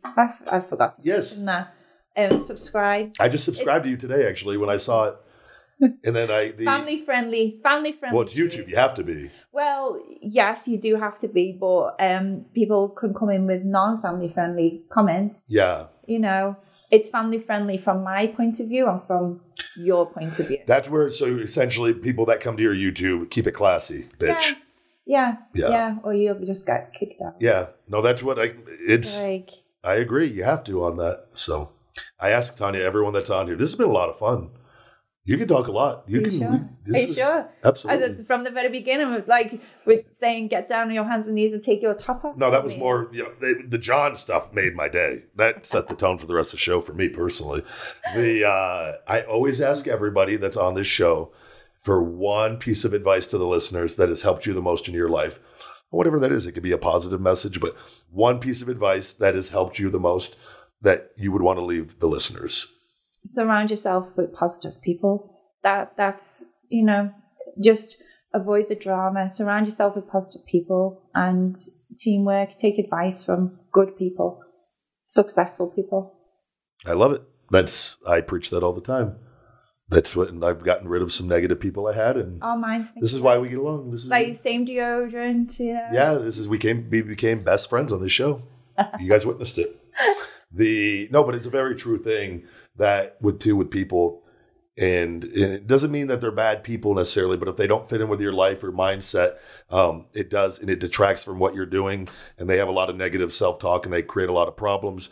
I 0.50 0.60
forgot 0.60 0.94
to 0.96 1.00
Yes. 1.02 1.30
mention 1.30 1.46
that. 1.46 1.74
Um, 2.16 2.40
subscribe. 2.40 3.12
I 3.18 3.28
just 3.28 3.44
subscribed 3.44 3.84
to 3.84 3.90
you 3.90 3.96
today 3.96 4.28
actually 4.28 4.56
when 4.56 4.70
I 4.70 4.76
saw 4.76 5.08
it, 5.08 5.16
and 6.04 6.14
then 6.14 6.30
I 6.30 6.52
the 6.52 6.64
family 6.64 7.04
friendly. 7.04 7.58
Family 7.62 7.92
friendly. 7.92 8.14
well 8.14 8.22
it's 8.22 8.34
YouTube. 8.34 8.68
You 8.68 8.76
have 8.76 8.94
to 8.94 9.02
be. 9.02 9.30
Well, 9.52 10.00
yes, 10.22 10.68
you 10.68 10.78
do 10.78 10.94
have 10.96 11.18
to 11.20 11.28
be, 11.28 11.56
but 11.58 11.96
um, 11.98 12.44
people 12.54 12.88
can 12.90 13.14
come 13.14 13.30
in 13.30 13.46
with 13.46 13.64
non-family 13.64 14.30
friendly 14.32 14.82
comments. 14.90 15.44
Yeah, 15.48 15.86
You 16.06 16.20
know, 16.20 16.56
it's 16.92 17.08
family 17.08 17.40
friendly 17.40 17.78
from 17.78 18.04
my 18.04 18.28
point 18.28 18.60
of 18.60 18.68
view 18.68 18.88
and 18.88 19.00
from 19.08 19.40
your 19.76 20.06
point 20.06 20.38
of 20.38 20.46
view. 20.46 20.58
that's 20.68 20.88
where. 20.88 21.10
So 21.10 21.26
essentially, 21.38 21.92
people 21.94 22.26
that 22.26 22.40
come 22.40 22.56
to 22.56 22.62
your 22.62 22.74
YouTube 22.76 23.30
keep 23.30 23.48
it 23.48 23.52
classy, 23.52 24.08
bitch. 24.20 24.54
Yeah, 25.06 25.36
Yeah. 25.52 25.68
yeah, 25.70 25.96
or 26.04 26.14
you'll 26.14 26.38
just 26.46 26.64
get 26.64 26.94
kicked 26.94 27.20
out. 27.20 27.34
Yeah. 27.40 27.66
No, 27.88 28.00
that's 28.02 28.22
what 28.22 28.38
I. 28.38 28.52
It's. 28.86 29.20
Like, 29.20 29.50
I 29.84 29.94
agree. 29.96 30.28
You 30.28 30.44
have 30.44 30.64
to 30.64 30.84
on 30.84 30.96
that. 30.96 31.26
So 31.32 31.70
I 32.18 32.30
ask 32.30 32.56
Tanya, 32.56 32.80
everyone 32.82 33.12
that's 33.12 33.30
on 33.30 33.46
here. 33.46 33.56
This 33.56 33.70
has 33.70 33.76
been 33.76 33.88
a 33.88 33.92
lot 33.92 34.08
of 34.08 34.18
fun. 34.18 34.50
You 35.26 35.38
can 35.38 35.48
talk 35.48 35.68
a 35.68 35.72
lot. 35.72 36.04
You 36.06 36.18
Are 36.20 36.22
can. 36.22 36.38
sure? 36.38 36.68
This 36.84 36.94
Are 36.96 36.98
you 37.06 37.08
is- 37.12 37.16
sure? 37.16 37.48
Absolutely. 37.64 38.20
A- 38.22 38.24
from 38.26 38.44
the 38.44 38.50
very 38.50 38.68
beginning, 38.68 39.24
like 39.26 39.58
with 39.86 40.04
saying, 40.16 40.48
"Get 40.48 40.68
down 40.68 40.88
on 40.88 40.94
your 40.94 41.04
hands 41.04 41.26
and 41.26 41.34
knees 41.34 41.54
and 41.54 41.62
take 41.64 41.80
your 41.80 41.94
top 41.94 42.24
off." 42.26 42.36
No, 42.36 42.50
that 42.50 42.62
was 42.62 42.72
mean, 42.72 42.80
more 42.80 43.08
you 43.10 43.22
know, 43.22 43.32
the, 43.40 43.64
the 43.66 43.78
John 43.78 44.16
stuff 44.16 44.52
made 44.52 44.74
my 44.76 44.86
day. 44.88 45.22
That 45.36 45.64
set 45.64 45.88
the 45.88 45.94
tone 45.94 46.18
for 46.18 46.26
the 46.26 46.34
rest 46.34 46.52
of 46.52 46.58
the 46.58 46.62
show 46.62 46.82
for 46.82 46.92
me 46.92 47.08
personally. 47.08 47.62
The 48.14 48.46
uh, 48.46 48.92
I 49.10 49.22
always 49.22 49.62
ask 49.62 49.86
everybody 49.86 50.36
that's 50.36 50.58
on 50.58 50.74
this 50.74 50.86
show 50.86 51.32
for 51.78 52.02
one 52.02 52.58
piece 52.58 52.84
of 52.84 52.92
advice 52.92 53.26
to 53.28 53.38
the 53.38 53.46
listeners 53.46 53.94
that 53.96 54.10
has 54.10 54.22
helped 54.22 54.44
you 54.44 54.52
the 54.52 54.60
most 54.60 54.88
in 54.88 54.94
your 54.94 55.08
life. 55.08 55.40
Whatever 55.88 56.18
that 56.18 56.32
is, 56.32 56.44
it 56.46 56.52
could 56.52 56.62
be 56.62 56.72
a 56.72 56.78
positive 56.78 57.20
message, 57.20 57.60
but 57.60 57.74
one 58.14 58.38
piece 58.38 58.62
of 58.62 58.68
advice 58.68 59.12
that 59.12 59.34
has 59.34 59.48
helped 59.50 59.78
you 59.78 59.90
the 59.90 59.98
most 59.98 60.36
that 60.80 61.10
you 61.16 61.32
would 61.32 61.42
want 61.42 61.58
to 61.58 61.64
leave 61.64 61.98
the 61.98 62.06
listeners. 62.06 62.66
surround 63.24 63.70
yourself 63.70 64.06
with 64.16 64.32
positive 64.32 64.80
people. 64.82 65.40
That 65.62 65.94
that's 65.96 66.44
you 66.68 66.84
know 66.84 67.10
just 67.62 67.96
avoid 68.32 68.68
the 68.68 68.74
drama. 68.74 69.28
Surround 69.28 69.66
yourself 69.66 69.96
with 69.96 70.08
positive 70.08 70.46
people 70.46 71.02
and 71.14 71.56
teamwork. 71.98 72.56
Take 72.58 72.78
advice 72.78 73.24
from 73.24 73.58
good 73.72 73.96
people, 73.96 74.40
successful 75.06 75.68
people. 75.68 76.14
I 76.86 76.92
love 76.92 77.12
it. 77.12 77.22
That's 77.50 77.98
I 78.06 78.20
preach 78.20 78.50
that 78.50 78.62
all 78.62 78.74
the 78.74 78.80
time. 78.80 79.16
That's 79.88 80.16
what, 80.16 80.30
and 80.30 80.42
I've 80.44 80.64
gotten 80.64 80.88
rid 80.88 81.02
of 81.02 81.12
some 81.12 81.28
negative 81.28 81.60
people 81.60 81.86
I 81.86 81.94
had, 81.94 82.16
and 82.16 82.42
Our 82.42 82.56
minds. 82.56 82.88
think 82.88 83.02
this 83.02 83.12
is 83.12 83.20
why 83.20 83.36
we 83.38 83.50
get 83.50 83.58
along. 83.58 83.90
This 83.90 84.04
is 84.04 84.06
like 84.08 84.34
same 84.34 84.66
deodorant. 84.66 85.60
Know? 85.60 85.88
yeah, 85.92 86.14
this 86.14 86.38
is 86.38 86.48
we 86.48 86.58
came 86.58 86.88
we 86.90 87.02
became 87.02 87.44
best 87.44 87.68
friends 87.68 87.92
on 87.92 88.00
this 88.00 88.12
show. 88.12 88.42
You 88.98 89.08
guys 89.08 89.24
witnessed 89.24 89.58
it. 89.58 89.80
The 90.50 91.08
no, 91.10 91.22
but 91.22 91.34
it's 91.34 91.46
a 91.46 91.50
very 91.50 91.74
true 91.74 91.98
thing 91.98 92.44
that 92.76 93.16
with 93.20 93.40
too 93.40 93.56
with 93.56 93.70
people, 93.70 94.22
and, 94.76 95.22
and 95.22 95.52
it 95.52 95.66
doesn't 95.66 95.92
mean 95.92 96.08
that 96.08 96.20
they're 96.20 96.32
bad 96.32 96.64
people 96.64 96.94
necessarily, 96.94 97.36
but 97.36 97.48
if 97.48 97.56
they 97.56 97.66
don't 97.66 97.88
fit 97.88 98.00
in 98.00 98.08
with 98.08 98.20
your 98.20 98.32
life 98.32 98.64
or 98.64 98.72
mindset, 98.72 99.36
um, 99.70 100.06
it 100.14 100.30
does, 100.30 100.58
and 100.58 100.68
it 100.68 100.80
detracts 100.80 101.22
from 101.22 101.38
what 101.38 101.54
you're 101.54 101.66
doing, 101.66 102.08
and 102.38 102.48
they 102.48 102.56
have 102.56 102.68
a 102.68 102.72
lot 102.72 102.90
of 102.90 102.96
negative 102.96 103.32
self 103.32 103.58
talk, 103.58 103.84
and 103.84 103.92
they 103.92 104.02
create 104.02 104.28
a 104.28 104.32
lot 104.32 104.48
of 104.48 104.56
problems. 104.56 105.10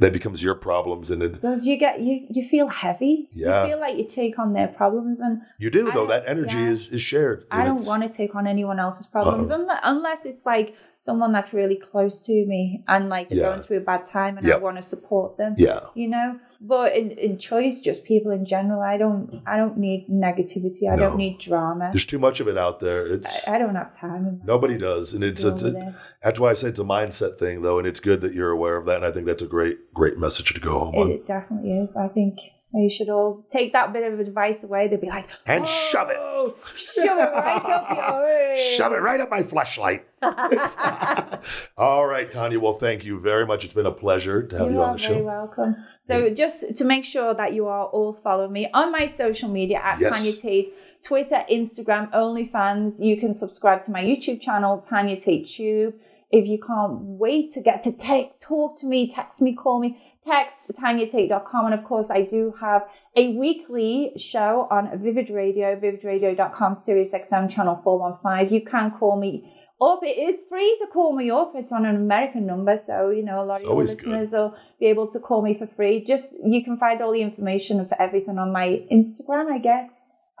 That 0.00 0.12
becomes 0.14 0.42
your 0.42 0.54
problems, 0.54 1.10
and 1.10 1.22
it, 1.22 1.40
Does 1.40 1.66
you 1.66 1.76
get 1.76 2.00
you 2.00 2.26
you 2.30 2.42
feel 2.48 2.68
heavy? 2.68 3.28
Yeah. 3.32 3.62
You 3.64 3.70
feel 3.70 3.80
like 3.80 3.96
you 3.98 4.06
take 4.06 4.38
on 4.38 4.54
their 4.54 4.68
problems, 4.68 5.20
and 5.20 5.42
you 5.58 5.68
do 5.70 5.90
I 5.90 5.94
though. 5.94 6.06
That 6.06 6.24
energy 6.26 6.56
yeah. 6.56 6.70
is 6.70 6.88
is 6.88 7.02
shared. 7.02 7.44
I 7.50 7.64
don't 7.64 7.84
want 7.84 8.02
to 8.02 8.08
take 8.08 8.34
on 8.34 8.46
anyone 8.46 8.78
else's 8.80 9.06
problems 9.06 9.50
Uh-uh. 9.50 9.60
unless, 9.60 9.80
unless 9.84 10.20
it's 10.26 10.46
like 10.46 10.74
someone 10.96 11.32
that's 11.32 11.52
really 11.52 11.76
close 11.76 12.22
to 12.22 12.32
me 12.46 12.82
and 12.88 13.08
like 13.08 13.28
they're 13.28 13.38
Yeah. 13.38 13.50
going 13.50 13.62
through 13.62 13.78
a 13.78 13.86
bad 13.92 14.06
time 14.06 14.36
and 14.38 14.46
Yeah. 14.46 14.54
I 14.54 14.58
want 14.58 14.76
to 14.78 14.82
support 14.82 15.36
them. 15.36 15.54
Yeah, 15.58 15.80
You 15.94 16.08
know, 16.08 16.38
but 16.60 16.94
in, 16.94 17.12
in 17.12 17.38
choice, 17.38 17.80
just 17.80 18.04
people 18.04 18.30
in 18.32 18.44
general, 18.44 18.82
I 18.82 18.98
don't 18.98 19.42
I 19.46 19.56
don't 19.56 19.78
need 19.78 20.06
negativity. 20.10 20.90
I 20.90 20.96
No. 20.96 21.08
don't 21.08 21.16
need 21.16 21.38
drama. 21.38 21.88
there's 21.92 22.06
too 22.06 22.18
much 22.18 22.40
of 22.40 22.48
it 22.48 22.58
out 22.58 22.80
there. 22.80 23.06
It's 23.14 23.48
I, 23.48 23.54
I 23.54 23.58
don't 23.58 23.74
have 23.74 23.92
time. 23.92 24.40
nobody 24.44 24.76
does, 24.76 25.14
and 25.14 25.24
it's 25.24 25.42
it's 25.42 25.62
a, 25.62 25.68
it. 25.76 25.94
That's 26.22 26.38
why 26.38 26.50
I 26.50 26.54
say 26.54 26.68
it's 26.68 26.78
a 26.78 26.84
mindset 26.84 27.38
thing, 27.38 27.62
though, 27.62 27.78
and 27.78 27.86
it's 27.86 28.00
good 28.00 28.20
that 28.20 28.34
you're 28.34 28.50
aware 28.50 28.76
of 28.76 28.86
that. 28.86 28.96
And 28.96 29.04
I 29.06 29.10
think 29.10 29.26
that's 29.26 29.42
a 29.42 29.46
great, 29.46 29.92
great 29.94 30.18
message 30.18 30.52
to 30.54 30.60
go 30.60 30.78
home 30.80 30.94
on. 30.96 31.10
It 31.10 31.26
definitely 31.26 31.72
is. 31.72 31.96
I 31.96 32.08
think 32.08 32.38
they 32.72 32.88
should 32.88 33.08
all 33.08 33.44
take 33.50 33.72
that 33.72 33.92
bit 33.92 34.04
of 34.12 34.20
advice 34.20 34.62
away. 34.62 34.86
They'd 34.86 35.00
be 35.00 35.08
like, 35.08 35.26
And 35.46 35.66
shove 35.66 36.08
it. 36.08 36.16
"Oh, 36.20 36.54
shove 36.76 37.18
it 37.18 37.32
right 37.32 37.64
up 37.64 37.90
your 37.90 38.56
Shove 38.76 38.92
it 38.92 39.00
right 39.02 39.20
up 39.20 39.28
my 39.30 39.42
fleshlight. 39.42 40.02
All 41.76 42.06
right, 42.06 42.30
Tanya. 42.30 42.60
Well, 42.60 42.74
thank 42.74 43.04
you 43.04 43.18
very 43.20 43.46
much. 43.46 43.64
It's 43.64 43.74
been 43.74 43.86
a 43.86 43.90
pleasure 43.92 44.42
to 44.46 44.58
have 44.58 44.66
you, 44.68 44.74
You 44.74 44.82
on 44.82 44.96
the 44.96 45.02
very 45.02 45.18
show. 45.20 45.24
welcome. 45.24 45.76
So, 46.10 46.30
just 46.30 46.76
to 46.76 46.84
make 46.84 47.04
sure 47.04 47.34
that 47.34 47.52
you 47.54 47.66
are 47.68 47.86
all 47.86 48.12
following 48.12 48.52
me 48.52 48.68
on 48.74 48.90
my 48.90 49.06
social 49.06 49.48
media 49.48 49.78
at 49.82 50.00
Yes. 50.00 50.14
Tanya 50.14 50.32
Tate, 50.34 50.74
Twitter, 51.02 51.44
Instagram, 51.50 52.10
OnlyFans. 52.12 52.98
You 52.98 53.16
can 53.16 53.32
subscribe 53.32 53.84
to 53.84 53.90
my 53.90 54.02
YouTube 54.02 54.40
channel, 54.40 54.78
Tanya 54.78 55.20
Tate 55.20 55.46
Tube. 55.46 55.94
If 56.32 56.46
you 56.46 56.58
can't 56.64 57.00
wait 57.00 57.52
to 57.54 57.60
get 57.60 57.82
to 57.84 57.92
take, 57.92 58.38
talk 58.40 58.78
to 58.80 58.86
me, 58.86 59.10
text 59.10 59.40
me, 59.40 59.54
call 59.54 59.80
me, 59.80 59.98
text 60.24 60.70
tanyatate.com. 60.72 61.66
And 61.66 61.74
of 61.74 61.84
course, 61.84 62.08
I 62.10 62.22
do 62.22 62.54
have 62.60 62.82
a 63.16 63.34
weekly 63.36 64.12
show 64.16 64.68
on 64.70 64.90
Vivid 65.02 65.30
Radio, 65.30 65.74
vividradio.com, 65.74 66.76
Sirius 66.76 67.12
XM 67.12 67.50
channel 67.50 67.80
415. 67.82 68.54
You 68.54 68.64
can 68.64 68.90
call 68.92 69.16
me 69.16 69.52
up. 69.80 70.00
It 70.02 70.18
is 70.18 70.40
free 70.48 70.76
to 70.80 70.86
call 70.92 71.14
me 71.16 71.30
up. 71.30 71.52
It's 71.54 71.72
on 71.72 71.84
an 71.86 71.96
American 71.96 72.46
number. 72.46 72.76
So, 72.76 73.10
you 73.10 73.24
know, 73.24 73.42
a 73.42 73.44
lot 73.44 73.54
It's 73.54 73.60
of 73.62 73.64
your 73.64 73.70
always 73.72 73.94
good. 73.94 74.08
listeners 74.08 74.32
will 74.32 74.54
be 74.78 74.86
able 74.86 75.06
to 75.12 75.20
call 75.20 75.42
me 75.42 75.56
for 75.58 75.66
free. 75.66 76.04
Just, 76.04 76.28
you 76.44 76.62
can 76.64 76.76
find 76.78 77.00
all 77.00 77.12
the 77.12 77.22
information 77.22 77.86
for 77.88 78.00
everything 78.00 78.38
on 78.38 78.52
my 78.52 78.82
Instagram, 78.92 79.50
I 79.52 79.58
guess, 79.58 79.90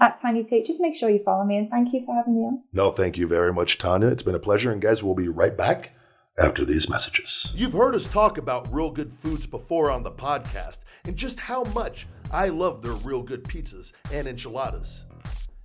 at 0.00 0.20
Tanya 0.20 0.44
Tate. 0.44 0.66
Just 0.66 0.80
make 0.80 0.94
sure 0.94 1.10
you 1.10 1.22
follow 1.24 1.44
me 1.44 1.56
and 1.56 1.70
thank 1.70 1.92
you 1.92 2.04
for 2.04 2.14
having 2.14 2.36
me 2.36 2.42
on. 2.42 2.62
No, 2.72 2.90
thank 2.90 3.16
you 3.18 3.26
very 3.26 3.52
much, 3.52 3.78
Tanya. 3.78 4.08
It's 4.08 4.22
been 4.22 4.34
a 4.34 4.38
pleasure. 4.40 4.72
And 4.72 4.80
guys, 4.82 5.02
we'll 5.02 5.14
be 5.14 5.28
right 5.28 5.56
back 5.56 5.92
after 6.38 6.64
these 6.64 6.88
messages. 6.88 7.52
You've 7.56 7.72
heard 7.72 7.94
us 7.94 8.06
talk 8.06 8.38
about 8.38 8.72
Real 8.72 8.90
Good 8.90 9.12
Foods 9.20 9.46
before 9.46 9.90
on 9.90 10.02
the 10.02 10.12
podcast 10.12 10.78
and 11.04 11.16
just 11.16 11.38
how 11.40 11.64
much 11.74 12.06
I 12.32 12.48
love 12.48 12.82
their 12.82 12.92
Real 12.92 13.22
Good 13.22 13.44
pizzas 13.44 13.92
and 14.12 14.26
enchiladas. 14.28 15.04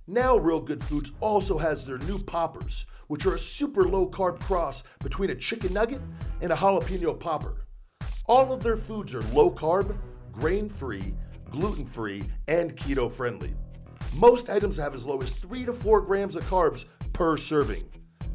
Now, 0.08 0.36
Real 0.36 0.60
Good 0.60 0.84
Foods 0.84 1.12
also 1.20 1.58
has 1.58 1.84
their 1.86 1.98
new 1.98 2.18
poppers, 2.18 2.86
which 3.08 3.26
are 3.26 3.34
a 3.34 3.38
super 3.38 3.88
low 3.88 4.08
carb 4.08 4.40
cross 4.40 4.82
between 5.02 5.30
a 5.30 5.34
chicken 5.34 5.72
nugget 5.72 6.00
and 6.40 6.52
a 6.52 6.56
jalapeno 6.56 7.18
popper. 7.18 7.66
All 8.26 8.52
of 8.52 8.62
their 8.62 8.76
foods 8.76 9.14
are 9.14 9.22
low 9.32 9.50
carb, 9.50 9.96
grain 10.32 10.68
free, 10.68 11.14
gluten 11.50 11.86
free, 11.86 12.24
and 12.48 12.76
keto 12.76 13.10
friendly. 13.10 13.54
Most 14.14 14.48
items 14.48 14.76
have 14.76 14.94
as 14.94 15.04
low 15.04 15.18
as 15.18 15.30
3 15.30 15.66
to 15.66 15.72
4 15.72 16.00
grams 16.00 16.36
of 16.36 16.44
carbs 16.44 16.86
per 17.12 17.36
serving. 17.36 17.84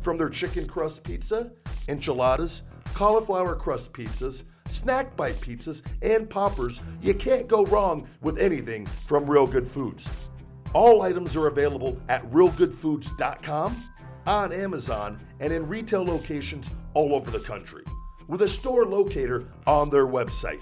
From 0.01 0.17
their 0.17 0.29
chicken 0.29 0.67
crust 0.67 1.03
pizza, 1.03 1.51
enchiladas, 1.87 2.63
cauliflower 2.93 3.55
crust 3.55 3.93
pizzas, 3.93 4.43
snack 4.69 5.15
bite 5.15 5.35
pizzas, 5.35 5.81
and 6.01 6.29
poppers, 6.29 6.81
you 7.01 7.13
can't 7.13 7.47
go 7.47 7.65
wrong 7.65 8.07
with 8.21 8.39
anything 8.39 8.85
from 8.85 9.29
Real 9.29 9.47
Good 9.47 9.67
Foods. 9.67 10.07
All 10.73 11.01
items 11.01 11.35
are 11.35 11.47
available 11.47 11.99
at 12.07 12.29
realgoodfoods.com, 12.31 13.75
on 14.25 14.51
Amazon, 14.51 15.19
and 15.39 15.51
in 15.51 15.67
retail 15.67 16.03
locations 16.03 16.69
all 16.93 17.13
over 17.13 17.31
the 17.31 17.39
country, 17.39 17.83
with 18.27 18.41
a 18.41 18.47
store 18.47 18.85
locator 18.85 19.47
on 19.67 19.89
their 19.89 20.07
website. 20.07 20.61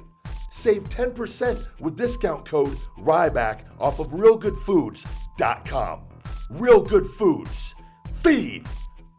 Save 0.52 0.84
10% 0.90 1.66
with 1.80 1.96
discount 1.96 2.46
code 2.46 2.78
RYBACK 3.00 3.62
off 3.80 4.00
of 4.00 4.08
realgoodfoods.com. 4.08 6.02
Real 6.50 6.82
Good 6.82 7.06
Foods. 7.06 7.76
Feed 8.24 8.68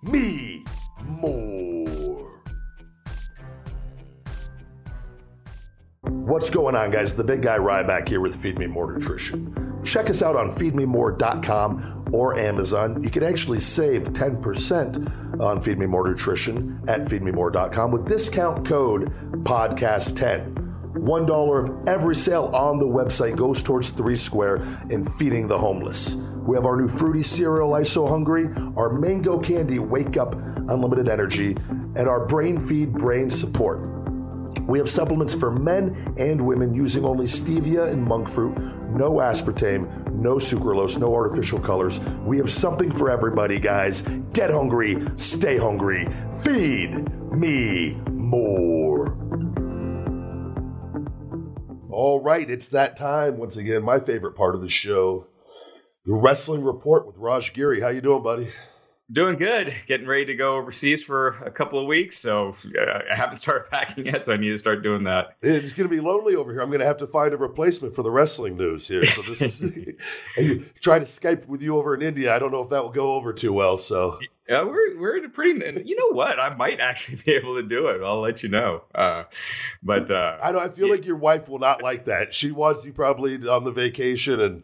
me 0.02 0.64
more. 1.04 2.42
What's 6.02 6.50
going 6.50 6.74
on, 6.74 6.90
guys? 6.90 7.14
The 7.14 7.24
big 7.24 7.42
guy 7.42 7.58
Ryback 7.58 8.08
here 8.08 8.20
with 8.20 8.36
Feed 8.40 8.58
Me 8.58 8.66
More 8.66 8.92
Nutrition. 8.92 9.69
Check 9.84 10.10
us 10.10 10.22
out 10.22 10.36
on 10.36 10.50
feedmemore.com 10.50 12.10
or 12.12 12.38
Amazon. 12.38 13.02
You 13.02 13.10
can 13.10 13.22
actually 13.22 13.60
save 13.60 14.02
10% 14.04 15.40
on 15.40 15.60
Feed 15.60 15.78
Me 15.78 15.86
More 15.86 16.08
Nutrition 16.08 16.80
at 16.88 17.04
feedmemore.com 17.04 17.90
with 17.90 18.06
discount 18.06 18.66
code 18.66 19.12
podcast10. 19.44 20.56
$1 20.94 21.58
of 21.58 21.88
every 21.88 22.14
sale 22.14 22.50
on 22.52 22.78
the 22.78 22.86
website 22.86 23.36
goes 23.36 23.62
towards 23.62 23.90
Three 23.90 24.16
Square 24.16 24.56
and 24.90 25.10
feeding 25.14 25.46
the 25.46 25.56
homeless. 25.56 26.14
We 26.14 26.56
have 26.56 26.66
our 26.66 26.76
new 26.76 26.88
fruity 26.88 27.22
cereal, 27.22 27.74
I 27.74 27.84
So 27.84 28.06
Hungry, 28.06 28.48
our 28.76 28.90
mango 28.90 29.38
candy, 29.38 29.78
Wake 29.78 30.16
Up 30.16 30.34
Unlimited 30.34 31.08
Energy, 31.08 31.56
and 31.70 32.08
our 32.08 32.26
brain 32.26 32.58
feed, 32.60 32.92
brain 32.92 33.30
support. 33.30 33.99
We 34.70 34.78
have 34.78 34.88
supplements 34.88 35.34
for 35.34 35.50
men 35.50 36.14
and 36.16 36.46
women 36.46 36.72
using 36.72 37.04
only 37.04 37.26
stevia 37.26 37.90
and 37.90 38.00
monk 38.00 38.28
fruit, 38.28 38.56
no 38.90 39.14
aspartame, 39.14 40.12
no 40.12 40.36
sucralose, 40.36 40.96
no 40.96 41.12
artificial 41.12 41.58
colors. 41.58 41.98
We 42.24 42.38
have 42.38 42.48
something 42.48 42.92
for 42.92 43.10
everybody, 43.10 43.58
guys. 43.58 44.02
Get 44.32 44.52
hungry, 44.52 45.04
stay 45.16 45.56
hungry, 45.56 46.06
feed 46.44 47.10
me 47.32 47.96
more. 48.12 49.08
All 51.90 52.20
right, 52.22 52.48
it's 52.48 52.68
that 52.68 52.96
time 52.96 53.38
once 53.38 53.56
again. 53.56 53.82
My 53.82 53.98
favorite 53.98 54.36
part 54.36 54.54
of 54.54 54.62
the 54.62 54.68
show, 54.68 55.26
the 56.04 56.14
wrestling 56.14 56.62
report 56.62 57.08
with 57.08 57.16
Raj 57.16 57.52
Giri. 57.54 57.80
How 57.80 57.88
you 57.88 58.02
doing, 58.02 58.22
buddy? 58.22 58.50
Doing 59.12 59.36
good. 59.36 59.74
Getting 59.86 60.06
ready 60.06 60.26
to 60.26 60.34
go 60.36 60.56
overseas 60.56 61.02
for 61.02 61.28
a 61.44 61.50
couple 61.50 61.80
of 61.80 61.86
weeks. 61.86 62.16
So 62.16 62.56
uh, 62.78 63.00
I 63.10 63.16
haven't 63.16 63.36
started 63.36 63.68
packing 63.68 64.06
yet, 64.06 64.26
so 64.26 64.34
I 64.34 64.36
need 64.36 64.50
to 64.50 64.58
start 64.58 64.84
doing 64.84 65.02
that. 65.04 65.36
It's 65.42 65.72
going 65.72 65.88
to 65.88 65.94
be 65.94 66.00
lonely 66.00 66.36
over 66.36 66.52
here. 66.52 66.60
I'm 66.60 66.68
going 66.68 66.80
to 66.80 66.86
have 66.86 66.98
to 66.98 67.08
find 67.08 67.34
a 67.34 67.36
replacement 67.36 67.96
for 67.96 68.02
the 68.02 68.10
wrestling 68.10 68.56
news 68.56 68.86
here. 68.86 69.04
So 69.06 69.22
this 69.22 69.42
is 69.42 69.58
try 70.80 71.00
to 71.00 71.06
Skype 71.06 71.46
with 71.46 71.60
you 71.60 71.76
over 71.76 71.94
in 71.94 72.02
India. 72.02 72.34
I 72.34 72.38
don't 72.38 72.52
know 72.52 72.62
if 72.62 72.70
that 72.70 72.84
will 72.84 72.92
go 72.92 73.14
over 73.14 73.32
too 73.32 73.52
well. 73.52 73.78
So 73.78 74.20
yeah, 74.48 74.62
we're 74.62 74.98
we're 75.00 75.16
in 75.16 75.24
a 75.24 75.28
pretty. 75.28 75.58
You 75.84 75.96
know 75.96 76.10
what? 76.10 76.38
I 76.38 76.54
might 76.54 76.78
actually 76.78 77.20
be 77.24 77.32
able 77.32 77.56
to 77.56 77.62
do 77.62 77.88
it. 77.88 78.02
I'll 78.04 78.20
let 78.20 78.44
you 78.44 78.48
know. 78.48 78.84
Uh, 78.94 79.24
but 79.82 80.08
uh, 80.10 80.38
I 80.40 80.52
know. 80.52 80.60
I 80.60 80.68
feel 80.68 80.86
yeah. 80.86 80.94
like 80.94 81.04
your 81.04 81.16
wife 81.16 81.48
will 81.48 81.58
not 81.58 81.82
like 81.82 82.04
that. 82.04 82.32
She 82.32 82.52
wants 82.52 82.84
you 82.84 82.92
probably 82.92 83.46
on 83.48 83.64
the 83.64 83.72
vacation 83.72 84.40
and 84.40 84.62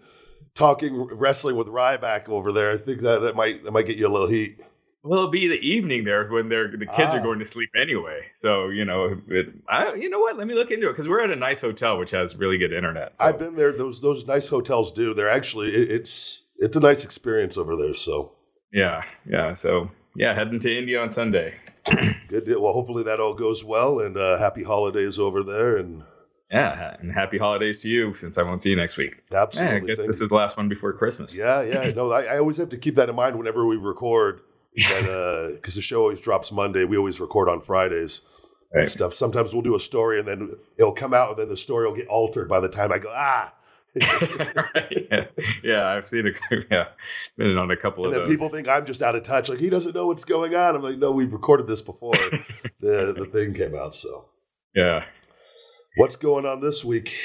talking 0.56 0.96
wrestling 1.12 1.54
with 1.54 1.68
Ryback 1.68 2.28
over 2.28 2.50
there. 2.50 2.72
I 2.72 2.78
think 2.78 3.02
that 3.02 3.20
that 3.20 3.36
might 3.36 3.62
that 3.64 3.70
might 3.70 3.86
get 3.86 3.96
you 3.96 4.08
a 4.08 4.10
little 4.10 4.28
heat. 4.28 4.60
Well, 5.04 5.20
it'll 5.20 5.30
be 5.30 5.46
the 5.46 5.60
evening 5.60 6.02
there 6.02 6.26
when 6.26 6.48
they're 6.48 6.68
the 6.68 6.86
kids 6.86 7.14
ah. 7.14 7.18
are 7.18 7.20
going 7.20 7.38
to 7.38 7.44
sleep 7.44 7.70
anyway. 7.80 8.22
So 8.34 8.70
you 8.70 8.84
know, 8.84 9.20
it, 9.28 9.54
I, 9.68 9.94
you 9.94 10.10
know 10.10 10.18
what? 10.18 10.36
Let 10.36 10.48
me 10.48 10.54
look 10.54 10.72
into 10.72 10.88
it 10.88 10.92
because 10.92 11.08
we're 11.08 11.22
at 11.22 11.30
a 11.30 11.36
nice 11.36 11.60
hotel 11.60 11.98
which 11.98 12.10
has 12.10 12.34
really 12.34 12.58
good 12.58 12.72
internet. 12.72 13.16
So. 13.18 13.24
I've 13.24 13.38
been 13.38 13.54
there. 13.54 13.70
Those 13.70 14.00
those 14.00 14.26
nice 14.26 14.48
hotels 14.48 14.92
do. 14.92 15.14
They're 15.14 15.30
actually 15.30 15.74
it, 15.74 15.90
it's 15.92 16.42
it's 16.56 16.76
a 16.76 16.80
nice 16.80 17.04
experience 17.04 17.56
over 17.56 17.76
there. 17.76 17.94
So 17.94 18.32
yeah, 18.72 19.02
yeah. 19.28 19.52
So 19.52 19.90
yeah, 20.16 20.34
heading 20.34 20.58
to 20.60 20.76
India 20.76 21.00
on 21.00 21.12
Sunday. 21.12 21.54
good. 22.28 22.46
Deal. 22.46 22.60
Well, 22.60 22.72
hopefully 22.72 23.04
that 23.04 23.20
all 23.20 23.34
goes 23.34 23.62
well, 23.62 24.00
and 24.00 24.16
uh, 24.16 24.38
happy 24.38 24.64
holidays 24.64 25.20
over 25.20 25.44
there, 25.44 25.76
and 25.76 26.02
yeah, 26.50 26.96
and 27.00 27.12
happy 27.12 27.38
holidays 27.38 27.78
to 27.80 27.88
you 27.88 28.14
since 28.14 28.38
I 28.38 28.42
won't 28.42 28.60
see 28.60 28.70
you 28.70 28.76
next 28.76 28.96
week. 28.96 29.22
Absolutely. 29.32 29.72
Yeah, 29.72 29.76
I 29.76 29.80
guess 29.80 29.98
Thank 29.98 30.08
this 30.08 30.20
you. 30.20 30.24
is 30.24 30.28
the 30.28 30.34
last 30.34 30.56
one 30.56 30.68
before 30.68 30.92
Christmas. 30.92 31.36
Yeah, 31.36 31.62
yeah. 31.62 31.90
No, 31.90 32.12
I, 32.12 32.24
I, 32.24 32.38
always 32.38 32.56
have 32.58 32.68
to 32.68 32.76
keep 32.76 32.94
that 32.96 33.08
in 33.08 33.16
mind 33.16 33.36
whenever 33.36 33.66
we 33.66 33.76
record. 33.76 34.42
Because 34.74 35.02
uh, 35.04 35.74
the 35.74 35.80
show 35.80 36.02
always 36.02 36.20
drops 36.20 36.52
Monday, 36.52 36.84
we 36.84 36.96
always 36.96 37.20
record 37.20 37.48
on 37.48 37.60
Fridays. 37.60 38.20
Right. 38.74 38.88
Stuff. 38.88 39.14
Sometimes 39.14 39.52
we'll 39.52 39.62
do 39.62 39.74
a 39.74 39.80
story 39.80 40.18
and 40.18 40.28
then 40.28 40.56
it'll 40.76 40.92
come 40.92 41.14
out, 41.14 41.30
and 41.30 41.38
then 41.38 41.48
the 41.48 41.56
story 41.56 41.86
will 41.86 41.96
get 41.96 42.08
altered 42.08 42.48
by 42.48 42.60
the 42.60 42.68
time 42.68 42.92
I 42.92 42.98
go 42.98 43.10
ah. 43.12 43.52
right. 43.96 45.08
yeah. 45.10 45.24
yeah, 45.62 45.88
I've 45.88 46.06
seen 46.06 46.26
it. 46.26 46.36
Yeah, 46.70 46.88
been 47.38 47.56
on 47.56 47.70
a 47.70 47.76
couple 47.76 48.04
and 48.04 48.12
of 48.12 48.20
then 48.20 48.28
those. 48.28 48.38
People 48.38 48.50
think 48.50 48.68
I'm 48.68 48.84
just 48.84 49.00
out 49.00 49.16
of 49.16 49.22
touch. 49.22 49.48
Like 49.48 49.58
he 49.58 49.70
doesn't 49.70 49.94
know 49.94 50.06
what's 50.06 50.24
going 50.24 50.54
on. 50.54 50.76
I'm 50.76 50.82
like, 50.82 50.98
no, 50.98 51.10
we've 51.12 51.32
recorded 51.32 51.66
this 51.66 51.80
before 51.80 52.12
the 52.80 53.14
the 53.16 53.26
thing 53.32 53.54
came 53.54 53.74
out. 53.74 53.94
So 53.94 54.26
yeah, 54.74 55.04
What's 55.96 56.16
going 56.16 56.44
on 56.44 56.60
this 56.60 56.84
week? 56.84 57.16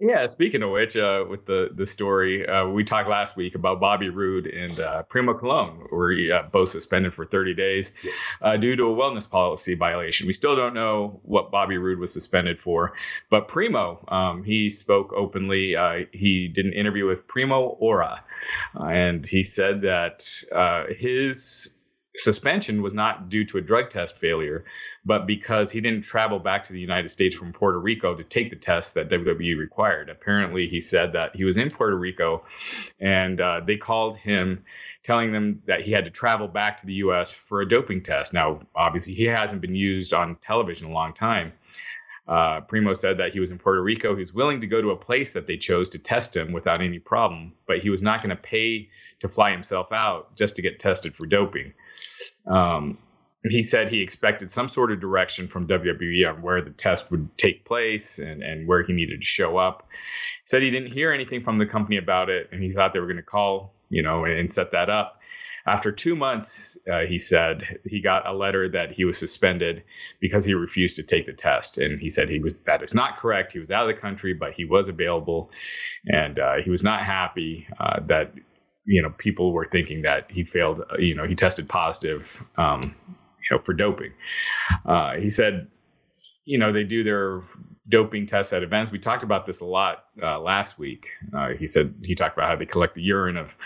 Yeah, 0.00 0.26
speaking 0.26 0.60
of 0.64 0.70
which, 0.70 0.96
uh, 0.96 1.24
with 1.30 1.46
the 1.46 1.70
the 1.72 1.86
story, 1.86 2.44
uh, 2.44 2.66
we 2.66 2.82
talked 2.82 3.08
last 3.08 3.36
week 3.36 3.54
about 3.54 3.78
Bobby 3.78 4.08
Roode 4.08 4.48
and 4.48 4.80
uh, 4.80 5.04
Primo 5.04 5.32
Colón, 5.32 5.88
were 5.92 6.12
uh, 6.34 6.42
both 6.50 6.70
suspended 6.70 7.14
for 7.14 7.24
30 7.24 7.54
days 7.54 7.92
uh, 8.42 8.56
due 8.56 8.74
to 8.74 8.82
a 8.82 8.96
wellness 8.96 9.30
policy 9.30 9.74
violation. 9.74 10.26
We 10.26 10.32
still 10.32 10.56
don't 10.56 10.74
know 10.74 11.20
what 11.22 11.52
Bobby 11.52 11.78
Roode 11.78 12.00
was 12.00 12.12
suspended 12.12 12.60
for, 12.60 12.94
but 13.30 13.46
Primo, 13.46 14.04
um, 14.08 14.42
he 14.42 14.70
spoke 14.70 15.12
openly. 15.12 15.76
Uh, 15.76 16.06
he 16.12 16.48
did 16.48 16.66
an 16.66 16.72
interview 16.72 17.06
with 17.06 17.28
Primera 17.28 17.78
Hora, 17.78 18.24
and 18.74 19.24
he 19.24 19.44
said 19.44 19.82
that 19.82 20.26
his 20.98 21.70
suspension 22.16 22.82
was 22.82 22.94
not 22.94 23.28
due 23.28 23.44
to 23.44 23.58
a 23.58 23.60
drug 23.60 23.90
test 23.90 24.16
failure, 24.16 24.64
but 25.06 25.24
because 25.24 25.70
he 25.70 25.80
didn't 25.80 26.02
travel 26.02 26.40
back 26.40 26.64
to 26.64 26.72
the 26.72 26.80
United 26.80 27.08
States 27.08 27.36
from 27.36 27.52
Puerto 27.52 27.78
Rico 27.78 28.16
to 28.16 28.24
take 28.24 28.50
the 28.50 28.56
test 28.56 28.94
that 28.94 29.08
WWE 29.08 29.56
required. 29.56 30.10
Apparently, 30.10 30.66
he 30.66 30.80
said 30.80 31.12
that 31.12 31.36
he 31.36 31.44
was 31.44 31.56
in 31.56 31.70
Puerto 31.70 31.96
Rico 31.96 32.44
and 32.98 33.40
uh, 33.40 33.60
they 33.64 33.76
called 33.76 34.16
him 34.16 34.64
telling 35.04 35.32
them 35.32 35.62
that 35.66 35.82
he 35.82 35.92
had 35.92 36.06
to 36.06 36.10
travel 36.10 36.48
back 36.48 36.80
to 36.80 36.86
the 36.86 36.94
U.S. 36.94 37.30
for 37.30 37.60
a 37.60 37.68
doping 37.68 38.02
test. 38.02 38.34
Now, 38.34 38.62
obviously, 38.74 39.14
he 39.14 39.24
hasn't 39.24 39.62
been 39.62 39.76
used 39.76 40.12
on 40.12 40.34
television 40.36 40.88
a 40.88 40.92
long 40.92 41.12
time. 41.12 41.52
Uh, 42.26 42.62
Primo 42.62 42.92
said 42.92 43.18
that 43.18 43.32
he 43.32 43.38
was 43.38 43.52
in 43.52 43.58
Puerto 43.58 43.80
Rico. 43.80 44.14
He 44.14 44.18
was 44.18 44.34
willing 44.34 44.60
to 44.62 44.66
go 44.66 44.82
to 44.82 44.90
a 44.90 44.96
place 44.96 45.34
that 45.34 45.46
they 45.46 45.56
chose 45.56 45.90
to 45.90 46.00
test 46.00 46.36
him 46.36 46.50
without 46.50 46.82
any 46.82 46.98
problem, 46.98 47.52
but 47.68 47.78
he 47.78 47.90
was 47.90 48.02
not 48.02 48.20
going 48.20 48.30
to 48.34 48.42
pay 48.42 48.90
to 49.20 49.28
fly 49.28 49.52
himself 49.52 49.92
out 49.92 50.34
just 50.34 50.56
to 50.56 50.62
get 50.62 50.80
tested 50.80 51.14
for 51.14 51.26
doping. 51.26 51.72
Um, 52.44 52.98
he 53.50 53.62
said 53.62 53.88
he 53.88 54.00
expected 54.00 54.50
some 54.50 54.68
sort 54.68 54.92
of 54.92 55.00
direction 55.00 55.48
from 55.48 55.66
WWE 55.66 56.28
on 56.28 56.42
where 56.42 56.62
the 56.62 56.70
test 56.70 57.10
would 57.10 57.36
take 57.36 57.64
place 57.64 58.18
and, 58.18 58.42
and 58.42 58.66
where 58.66 58.82
he 58.82 58.92
needed 58.92 59.20
to 59.20 59.26
show 59.26 59.56
up. 59.56 59.86
He 59.90 60.48
said 60.48 60.62
he 60.62 60.70
didn't 60.70 60.92
hear 60.92 61.12
anything 61.12 61.42
from 61.42 61.58
the 61.58 61.66
company 61.66 61.98
about 61.98 62.30
it, 62.30 62.48
and 62.52 62.62
he 62.62 62.72
thought 62.72 62.92
they 62.92 63.00
were 63.00 63.06
going 63.06 63.16
to 63.16 63.22
call, 63.22 63.74
you 63.90 64.02
know, 64.02 64.24
and, 64.24 64.50
set 64.50 64.70
that 64.70 64.88
up. 64.88 65.20
After 65.66 65.90
two 65.90 66.14
months, 66.14 66.78
uh, 66.90 67.00
he 67.00 67.18
said 67.18 67.80
he 67.84 68.00
got 68.00 68.26
a 68.26 68.32
letter 68.32 68.68
that 68.68 68.92
he 68.92 69.04
was 69.04 69.18
suspended 69.18 69.82
because 70.20 70.44
he 70.44 70.54
refused 70.54 70.96
to 70.96 71.02
take 71.02 71.26
the 71.26 71.32
test, 71.32 71.76
and 71.78 72.00
he 72.00 72.08
said 72.08 72.28
he 72.28 72.38
was 72.38 72.54
that 72.66 72.82
is 72.84 72.94
not 72.94 73.18
correct. 73.18 73.52
He 73.52 73.58
was 73.58 73.72
out 73.72 73.88
of 73.88 73.94
the 73.94 74.00
country, 74.00 74.32
but 74.32 74.52
he 74.52 74.64
was 74.64 74.88
available, 74.88 75.50
and 76.06 76.38
uh, 76.38 76.54
he 76.64 76.70
was 76.70 76.84
not 76.84 77.04
happy 77.04 77.66
uh, 77.80 77.98
that 78.06 78.32
you 78.84 79.02
know 79.02 79.10
people 79.10 79.52
were 79.52 79.64
thinking 79.64 80.02
that 80.02 80.30
he 80.30 80.44
failed. 80.44 80.84
You 81.00 81.16
know, 81.16 81.24
he 81.24 81.34
tested 81.34 81.68
positive. 81.68 82.46
Um, 82.56 82.94
you 83.50 83.56
know, 83.56 83.62
for 83.62 83.74
doping. 83.74 84.12
Uh, 84.84 85.14
he 85.14 85.30
said, 85.30 85.68
you 86.44 86.58
know, 86.58 86.72
they 86.72 86.84
do 86.84 87.04
their 87.04 87.40
doping 87.88 88.26
tests 88.26 88.52
at 88.52 88.62
events. 88.62 88.90
We 88.90 88.98
talked 88.98 89.22
about 89.22 89.46
this 89.46 89.60
a 89.60 89.64
lot 89.64 90.04
uh, 90.22 90.40
last 90.40 90.78
week. 90.78 91.10
Uh, 91.36 91.50
he 91.58 91.66
said 91.66 91.94
he 92.04 92.14
talked 92.14 92.36
about 92.36 92.48
how 92.48 92.56
they 92.56 92.66
collect 92.66 92.94
the 92.94 93.02
urine 93.02 93.36
of 93.36 93.56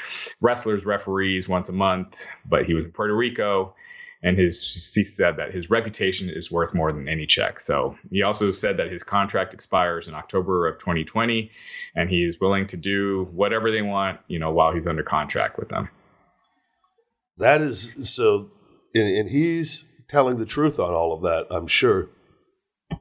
wrestlers, 0.40 0.84
referees 0.84 1.48
once 1.48 1.68
a 1.68 1.72
month, 1.72 2.26
but 2.44 2.64
he 2.64 2.74
was 2.74 2.84
in 2.84 2.92
Puerto 2.92 3.14
Rico 3.14 3.74
and 4.22 4.38
his 4.38 4.94
he 4.94 5.04
said 5.04 5.36
that 5.36 5.52
his 5.52 5.70
reputation 5.70 6.28
is 6.28 6.50
worth 6.50 6.74
more 6.74 6.92
than 6.92 7.08
any 7.08 7.26
check. 7.26 7.58
So 7.60 7.96
he 8.10 8.22
also 8.22 8.50
said 8.50 8.76
that 8.76 8.90
his 8.90 9.02
contract 9.02 9.54
expires 9.54 10.08
in 10.08 10.14
October 10.14 10.68
of 10.68 10.78
2020, 10.78 11.50
and 11.94 12.10
he's 12.10 12.38
willing 12.40 12.66
to 12.68 12.76
do 12.76 13.28
whatever 13.32 13.70
they 13.70 13.82
want, 13.82 14.20
you 14.28 14.38
know, 14.38 14.52
while 14.52 14.72
he's 14.72 14.86
under 14.86 15.02
contract 15.02 15.58
with 15.58 15.70
them. 15.70 15.88
That 17.38 17.62
is 17.62 17.94
so, 18.02 18.50
and, 18.94 19.08
and 19.08 19.30
he's 19.30 19.84
telling 20.08 20.38
the 20.38 20.46
truth 20.46 20.78
on 20.78 20.92
all 20.92 21.12
of 21.12 21.22
that, 21.22 21.46
I'm 21.50 21.66
sure. 21.66 22.08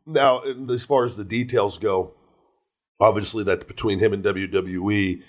Now, 0.05 0.41
as 0.69 0.85
far 0.85 1.05
as 1.05 1.15
the 1.15 1.25
details 1.25 1.77
go, 1.77 2.13
obviously 2.99 3.43
that's 3.43 3.63
between 3.63 3.99
him 3.99 4.13
and 4.13 4.23
WWE. 4.23 5.21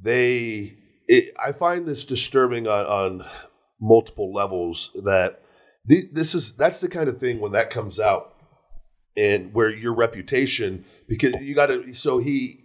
They, 0.00 0.76
it, 1.06 1.34
I 1.42 1.52
find 1.52 1.86
this 1.86 2.04
disturbing 2.04 2.66
on, 2.66 2.86
on 2.86 3.26
multiple 3.80 4.32
levels. 4.32 4.90
That 5.04 5.42
this 5.84 6.34
is 6.34 6.54
that's 6.54 6.80
the 6.80 6.88
kind 6.88 7.08
of 7.08 7.18
thing 7.18 7.40
when 7.40 7.52
that 7.52 7.70
comes 7.70 7.98
out, 7.98 8.34
and 9.16 9.52
where 9.52 9.70
your 9.70 9.94
reputation 9.94 10.84
because 11.08 11.34
you 11.40 11.54
got 11.54 11.66
to. 11.66 11.94
So 11.94 12.18
he, 12.18 12.60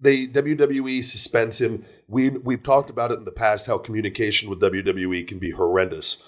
they 0.00 0.26
WWE 0.26 1.04
suspends 1.04 1.60
him. 1.60 1.84
We 2.08 2.30
we've 2.30 2.62
talked 2.62 2.90
about 2.90 3.12
it 3.12 3.18
in 3.18 3.24
the 3.24 3.32
past 3.32 3.66
how 3.66 3.78
communication 3.78 4.50
with 4.50 4.60
WWE 4.60 5.26
can 5.26 5.38
be 5.38 5.50
horrendous 5.50 6.22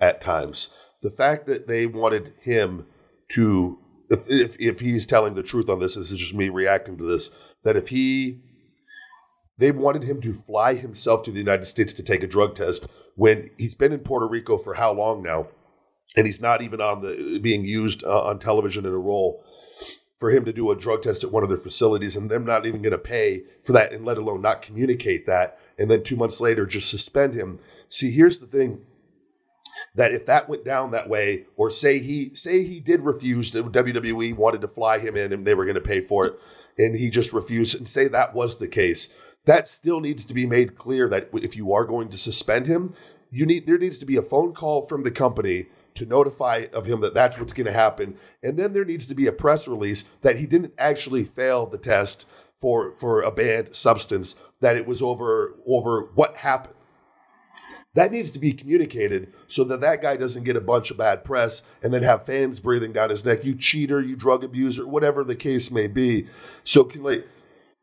at 0.00 0.20
times. 0.20 0.70
The 1.02 1.10
fact 1.10 1.46
that 1.46 1.66
they 1.66 1.86
wanted 1.86 2.34
him 2.40 2.86
to 3.30 3.78
if, 4.10 4.30
if, 4.30 4.56
if 4.58 4.80
he's 4.80 5.06
telling 5.06 5.34
the 5.34 5.42
truth 5.42 5.68
on 5.68 5.80
this, 5.80 5.94
this 5.94 6.10
is 6.10 6.18
just 6.18 6.34
me 6.34 6.48
reacting 6.48 6.96
to 6.98 7.04
this. 7.04 7.30
That 7.64 7.76
if 7.76 7.88
he, 7.88 8.40
they 9.58 9.70
wanted 9.72 10.04
him 10.04 10.20
to 10.22 10.42
fly 10.46 10.74
himself 10.74 11.24
to 11.24 11.32
the 11.32 11.38
United 11.38 11.66
States 11.66 11.92
to 11.94 12.02
take 12.02 12.22
a 12.22 12.28
drug 12.28 12.54
test 12.54 12.86
when 13.16 13.50
he's 13.58 13.74
been 13.74 13.92
in 13.92 14.00
Puerto 14.00 14.28
Rico 14.28 14.58
for 14.58 14.74
how 14.74 14.92
long 14.92 15.22
now, 15.22 15.48
and 16.16 16.26
he's 16.26 16.40
not 16.40 16.62
even 16.62 16.80
on 16.80 17.02
the 17.02 17.40
being 17.42 17.64
used 17.64 18.04
uh, 18.04 18.22
on 18.22 18.38
television 18.38 18.86
in 18.86 18.92
a 18.92 18.98
role 18.98 19.42
for 20.18 20.30
him 20.30 20.44
to 20.44 20.52
do 20.52 20.70
a 20.70 20.76
drug 20.76 21.02
test 21.02 21.24
at 21.24 21.32
one 21.32 21.42
of 21.42 21.48
their 21.48 21.58
facilities, 21.58 22.16
and 22.16 22.30
them 22.30 22.44
not 22.44 22.66
even 22.66 22.82
going 22.82 22.92
to 22.92 22.98
pay 22.98 23.42
for 23.62 23.72
that, 23.72 23.92
and 23.92 24.04
let 24.04 24.18
alone 24.18 24.40
not 24.40 24.62
communicate 24.62 25.26
that, 25.26 25.58
and 25.78 25.90
then 25.90 26.02
two 26.02 26.16
months 26.16 26.40
later 26.40 26.66
just 26.66 26.90
suspend 26.90 27.34
him. 27.34 27.58
See, 27.88 28.10
here's 28.10 28.38
the 28.38 28.46
thing 28.46 28.80
that 29.94 30.12
if 30.12 30.26
that 30.26 30.48
went 30.48 30.64
down 30.64 30.90
that 30.90 31.08
way, 31.08 31.44
or 31.56 31.70
say 31.70 31.98
he 31.98 32.34
say 32.34 32.64
he 32.64 32.80
did 32.80 33.00
refuse, 33.02 33.50
the 33.50 33.62
WWE 33.62 34.36
wanted 34.36 34.62
to 34.62 34.68
fly 34.68 34.98
him 34.98 35.16
in 35.16 35.32
and 35.32 35.46
they 35.46 35.54
were 35.54 35.64
going 35.64 35.74
to 35.74 35.80
pay 35.80 36.00
for 36.00 36.26
it, 36.26 36.38
and 36.78 36.96
he 36.96 37.10
just 37.10 37.32
refused, 37.32 37.74
and 37.74 37.88
say 37.88 38.08
that 38.08 38.34
was 38.34 38.56
the 38.56 38.68
case, 38.68 39.08
that 39.44 39.68
still 39.68 40.00
needs 40.00 40.24
to 40.24 40.34
be 40.34 40.46
made 40.46 40.76
clear 40.76 41.08
that 41.08 41.28
if 41.34 41.56
you 41.56 41.72
are 41.72 41.84
going 41.84 42.08
to 42.08 42.18
suspend 42.18 42.66
him, 42.66 42.94
you 43.30 43.44
need 43.44 43.66
there 43.66 43.78
needs 43.78 43.98
to 43.98 44.06
be 44.06 44.16
a 44.16 44.22
phone 44.22 44.54
call 44.54 44.86
from 44.86 45.04
the 45.04 45.10
company 45.10 45.66
to 45.96 46.06
notify 46.06 46.66
of 46.72 46.86
him 46.86 47.00
that 47.00 47.14
that's 47.14 47.38
what's 47.38 47.52
going 47.52 47.66
to 47.66 47.72
happen, 47.72 48.16
and 48.42 48.58
then 48.58 48.72
there 48.72 48.84
needs 48.84 49.06
to 49.06 49.14
be 49.14 49.26
a 49.26 49.32
press 49.32 49.66
release 49.68 50.04
that 50.22 50.36
he 50.36 50.46
didn't 50.46 50.74
actually 50.78 51.24
fail 51.24 51.66
the 51.66 51.78
test 51.78 52.24
for 52.60 52.92
for 52.92 53.22
a 53.22 53.30
banned 53.30 53.74
substance, 53.74 54.36
that 54.60 54.76
it 54.76 54.86
was 54.86 55.02
over 55.02 55.54
over 55.66 56.08
what 56.14 56.36
happened 56.36 56.76
that 57.96 58.12
needs 58.12 58.30
to 58.30 58.38
be 58.38 58.52
communicated 58.52 59.32
so 59.48 59.64
that 59.64 59.80
that 59.80 60.02
guy 60.02 60.16
doesn't 60.16 60.44
get 60.44 60.54
a 60.54 60.60
bunch 60.60 60.90
of 60.90 60.98
bad 60.98 61.24
press 61.24 61.62
and 61.82 61.94
then 61.94 62.02
have 62.02 62.26
fans 62.26 62.60
breathing 62.60 62.92
down 62.92 63.08
his 63.08 63.24
neck. 63.24 63.42
You 63.42 63.54
cheater, 63.54 64.02
you 64.02 64.16
drug 64.16 64.44
abuser, 64.44 64.86
whatever 64.86 65.24
the 65.24 65.34
case 65.34 65.70
may 65.70 65.86
be. 65.86 66.26
So, 66.62 66.84
can, 66.84 67.02
like, 67.02 67.26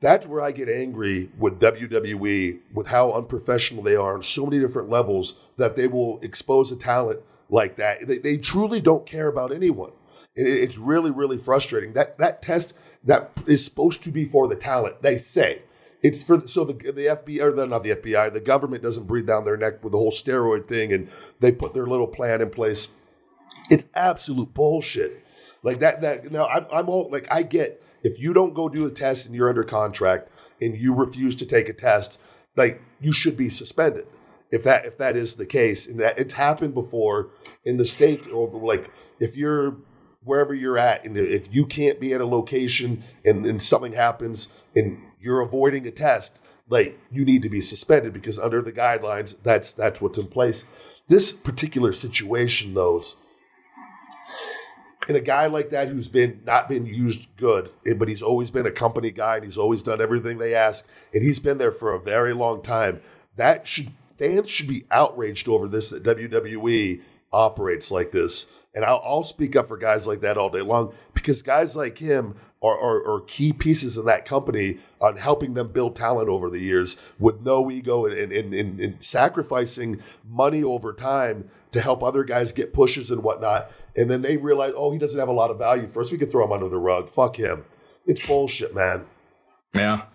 that's 0.01 0.27
where 0.27 0.41
I 0.41 0.51
get 0.51 0.69
angry 0.69 1.31
with 1.39 1.59
WWE, 1.59 2.59
with 2.75 2.85
how 2.85 3.11
unprofessional 3.13 3.81
they 3.81 3.95
are 3.95 4.13
on 4.13 4.21
so 4.21 4.45
many 4.45 4.59
different 4.59 4.89
levels 4.89 5.39
that 5.57 5.75
they 5.75 5.87
will 5.87 6.19
expose 6.21 6.71
a 6.71 6.75
talent 6.75 7.19
like 7.49 7.77
that. 7.77 8.07
They, 8.07 8.17
they 8.17 8.37
truly 8.37 8.81
don't 8.81 9.05
care 9.05 9.27
about 9.27 9.53
anyone. 9.53 9.91
It, 10.35 10.47
it's 10.47 10.77
really, 10.77 11.11
really 11.11 11.37
frustrating. 11.37 11.93
That 11.93 12.17
that 12.17 12.41
test 12.41 12.73
that 13.03 13.31
is 13.47 13.63
supposed 13.63 14.03
to 14.03 14.11
be 14.11 14.25
for 14.25 14.47
the 14.47 14.55
talent, 14.55 15.01
they 15.01 15.17
say. 15.17 15.61
It's 16.01 16.23
for 16.23 16.47
so 16.47 16.65
the 16.65 16.73
the 16.73 17.05
FBI 17.05 17.41
or 17.41 17.51
the, 17.51 17.65
not 17.65 17.83
the 17.83 17.95
FBI, 17.95 18.33
the 18.33 18.41
government 18.41 18.83
doesn't 18.83 19.07
breathe 19.07 19.27
down 19.27 19.45
their 19.45 19.57
neck 19.57 19.83
with 19.83 19.93
the 19.93 19.97
whole 19.97 20.11
steroid 20.11 20.67
thing, 20.67 20.91
and 20.91 21.09
they 21.39 21.51
put 21.51 21.73
their 21.73 21.87
little 21.87 22.07
plan 22.07 22.41
in 22.41 22.49
place. 22.49 22.89
It's 23.69 23.85
absolute 23.93 24.53
bullshit. 24.53 25.23
Like 25.63 25.79
that. 25.79 26.01
That 26.01 26.31
now 26.31 26.47
I'm, 26.47 26.65
I'm 26.71 26.89
all 26.89 27.09
like 27.09 27.27
I 27.31 27.43
get 27.43 27.81
if 28.03 28.19
you 28.19 28.33
don't 28.33 28.53
go 28.53 28.67
do 28.67 28.85
a 28.85 28.91
test 28.91 29.25
and 29.25 29.33
you're 29.33 29.49
under 29.49 29.63
contract 29.63 30.29
and 30.61 30.77
you 30.77 30.93
refuse 30.93 31.35
to 31.35 31.45
take 31.45 31.69
a 31.69 31.73
test, 31.73 32.19
like 32.55 32.81
you 33.01 33.13
should 33.13 33.37
be 33.37 33.49
suspended. 33.49 34.05
If 34.53 34.61
that 34.65 34.85
if 34.85 34.99
that 34.99 35.17
is 35.17 35.35
the 35.35 35.47
case, 35.47 35.87
and 35.87 35.99
that 35.99 36.19
it's 36.19 36.35
happened 36.35 36.75
before 36.75 37.29
in 37.65 37.77
the 37.77 37.87
state, 37.87 38.27
or 38.27 38.47
like 38.47 38.91
if 39.19 39.35
you're 39.35 39.77
wherever 40.23 40.53
you're 40.53 40.77
at, 40.77 41.03
and 41.03 41.17
if 41.17 41.47
you 41.51 41.65
can't 41.65 41.99
be 41.99 42.13
at 42.13 42.21
a 42.21 42.25
location 42.27 43.03
and, 43.25 43.47
and 43.47 43.63
something 43.63 43.93
happens 43.93 44.49
and 44.75 45.01
you're 45.19 45.41
avoiding 45.41 45.87
a 45.87 45.91
test, 45.91 46.39
like 46.69 46.99
you 47.11 47.25
need 47.25 47.41
to 47.41 47.49
be 47.49 47.61
suspended 47.61 48.13
because 48.13 48.37
under 48.37 48.61
the 48.61 48.71
guidelines, 48.71 49.33
that's 49.41 49.73
that's 49.73 49.99
what's 49.99 50.19
in 50.19 50.27
place. 50.27 50.65
This 51.07 51.31
particular 51.31 51.91
situation, 51.91 52.75
though, 52.75 53.01
and 55.07 55.17
a 55.17 55.21
guy 55.21 55.47
like 55.47 55.71
that 55.71 55.87
who's 55.87 56.09
been 56.09 56.41
not 56.45 56.69
been 56.69 56.85
used 56.85 57.27
good, 57.37 57.71
but 57.97 58.07
he's 58.07 58.21
always 58.21 58.51
been 58.51 58.67
a 58.67 58.71
company 58.71 59.09
guy 59.09 59.37
and 59.37 59.45
he's 59.45 59.57
always 59.57 59.81
done 59.81 59.99
everything 59.99 60.37
they 60.37 60.53
ask, 60.53 60.85
and 61.11 61.23
he's 61.23 61.39
been 61.39 61.57
there 61.57 61.71
for 61.71 61.91
a 61.91 61.99
very 61.99 62.35
long 62.35 62.61
time. 62.61 63.01
That 63.35 63.67
should 63.67 63.91
fans 64.23 64.49
should 64.49 64.67
be 64.67 64.85
outraged 64.91 65.47
over 65.47 65.67
this 65.67 65.89
that 65.89 66.03
WWE 66.03 67.01
operates 67.31 67.91
like 67.91 68.11
this. 68.11 68.47
And 68.75 68.83
I'll, 68.83 69.01
I'll, 69.05 69.23
speak 69.23 69.55
up 69.55 69.67
for 69.67 69.77
guys 69.77 70.07
like 70.07 70.21
that 70.21 70.37
all 70.37 70.49
day 70.49 70.61
long 70.61 70.93
because 71.13 71.43
guys 71.43 71.75
like 71.75 71.99
him 71.99 72.35
are, 72.63 72.79
are, 72.79 73.07
are, 73.07 73.21
key 73.21 73.53
pieces 73.53 73.97
in 73.97 74.05
that 74.05 74.25
company 74.25 74.79
on 74.99 75.15
helping 75.15 75.53
them 75.53 75.67
build 75.67 75.95
talent 75.95 76.27
over 76.27 76.49
the 76.49 76.59
years 76.59 76.97
with 77.19 77.41
no 77.41 77.69
ego 77.69 78.07
and, 78.07 78.31
and, 78.31 78.51
and, 78.51 78.79
and 78.79 79.03
sacrificing 79.03 80.01
money 80.27 80.63
over 80.63 80.91
time 80.91 81.47
to 81.71 81.81
help 81.81 82.01
other 82.01 82.23
guys 82.23 82.51
get 82.51 82.73
pushes 82.73 83.11
and 83.11 83.21
whatnot. 83.21 83.69
And 83.95 84.09
then 84.09 84.23
they 84.23 84.37
realize, 84.37 84.73
oh, 84.75 84.91
he 84.91 84.97
doesn't 84.97 85.19
have 85.19 85.29
a 85.29 85.33
lot 85.33 85.51
of 85.51 85.59
value 85.59 85.87
for 85.87 86.01
us. 86.01 86.11
We 86.11 86.17
can 86.17 86.31
throw 86.31 86.45
him 86.45 86.51
under 86.51 86.69
the 86.69 86.79
rug. 86.79 87.11
Fuck 87.11 87.35
him. 87.35 87.65
It's 88.07 88.25
bullshit, 88.25 88.73
man. 88.73 89.05
Yeah. 89.75 90.05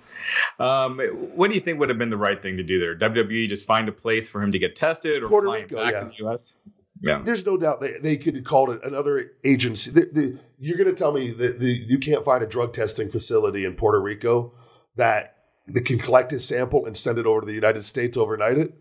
Um, 0.59 0.99
what 1.35 1.49
do 1.49 1.55
you 1.55 1.61
think 1.61 1.79
would 1.79 1.89
have 1.89 1.99
been 1.99 2.11
the 2.11 2.17
right 2.17 2.41
thing 2.41 2.57
to 2.57 2.63
do 2.63 2.79
there? 2.79 2.97
WWE 2.97 3.49
just 3.49 3.65
find 3.65 3.89
a 3.89 3.93
place 3.93 4.29
for 4.29 4.43
him 4.43 4.53
to 4.53 4.59
get 4.59 4.77
tested 4.77 5.23
or 5.23 5.29
Puerto 5.29 5.49
fly 5.49 5.61
Rico, 5.61 5.77
back 5.77 5.93
yeah. 5.93 6.01
to 6.01 6.07
the 6.07 6.15
U.S. 6.19 6.57
Yeah. 7.03 7.23
There's 7.25 7.47
no 7.47 7.57
doubt 7.57 7.81
they, 7.81 7.99
they 7.99 8.17
could 8.17 8.35
have 8.35 8.45
called 8.45 8.71
it 8.71 8.81
another 8.85 9.33
agency. 9.45 9.91
The, 9.91 10.09
the, 10.13 10.39
you're 10.59 10.77
going 10.77 10.91
to 10.91 10.97
tell 10.97 11.13
me 11.13 11.31
that 11.33 11.61
the, 11.61 11.73
you 11.73 11.99
can't 11.99 12.25
find 12.25 12.43
a 12.43 12.47
drug 12.47 12.73
testing 12.73 13.09
facility 13.09 13.65
in 13.65 13.75
Puerto 13.75 14.01
Rico 14.01 14.53
that, 14.97 15.37
that 15.69 15.85
can 15.85 15.99
collect 15.99 16.31
his 16.31 16.47
sample 16.47 16.87
and 16.87 16.97
send 16.97 17.19
it 17.19 17.27
over 17.27 17.41
to 17.41 17.47
the 17.47 17.53
United 17.53 17.85
States 17.85 18.17
overnight 18.17 18.59
it? 18.59 18.75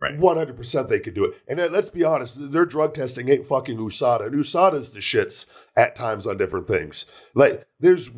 Right. 0.00 0.18
100% 0.18 0.88
they 0.88 1.00
could 1.00 1.14
do 1.14 1.24
it. 1.24 1.40
And 1.48 1.58
uh, 1.58 1.68
let's 1.70 1.88
be 1.88 2.04
honest, 2.04 2.52
their 2.52 2.66
drug 2.66 2.92
testing 2.92 3.30
ain't 3.30 3.46
fucking 3.46 3.78
USADA. 3.78 4.26
And 4.26 4.34
USADA's 4.34 4.90
the 4.90 5.00
shits 5.00 5.46
at 5.74 5.96
times 5.96 6.26
on 6.26 6.36
different 6.36 6.68
things. 6.68 7.06
Like, 7.34 7.66
there's, 7.80 8.10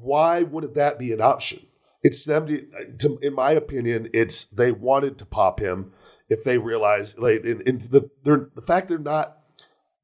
why 0.00 0.42
wouldn't 0.42 0.74
that 0.74 0.98
be 0.98 1.12
an 1.12 1.20
option? 1.20 1.66
It's 2.02 2.24
them, 2.24 2.46
to, 2.46 2.66
to 2.98 3.18
in 3.22 3.34
my 3.34 3.52
opinion, 3.52 4.10
it's 4.12 4.44
they 4.46 4.72
wanted 4.72 5.18
to 5.18 5.26
pop 5.26 5.60
him 5.60 5.92
if 6.28 6.44
they 6.44 6.58
realize 6.58 7.16
like 7.18 7.44
in, 7.44 7.62
in 7.62 7.78
the 7.78 8.10
the 8.24 8.62
fact 8.62 8.88
they're 8.88 8.98
not 8.98 9.38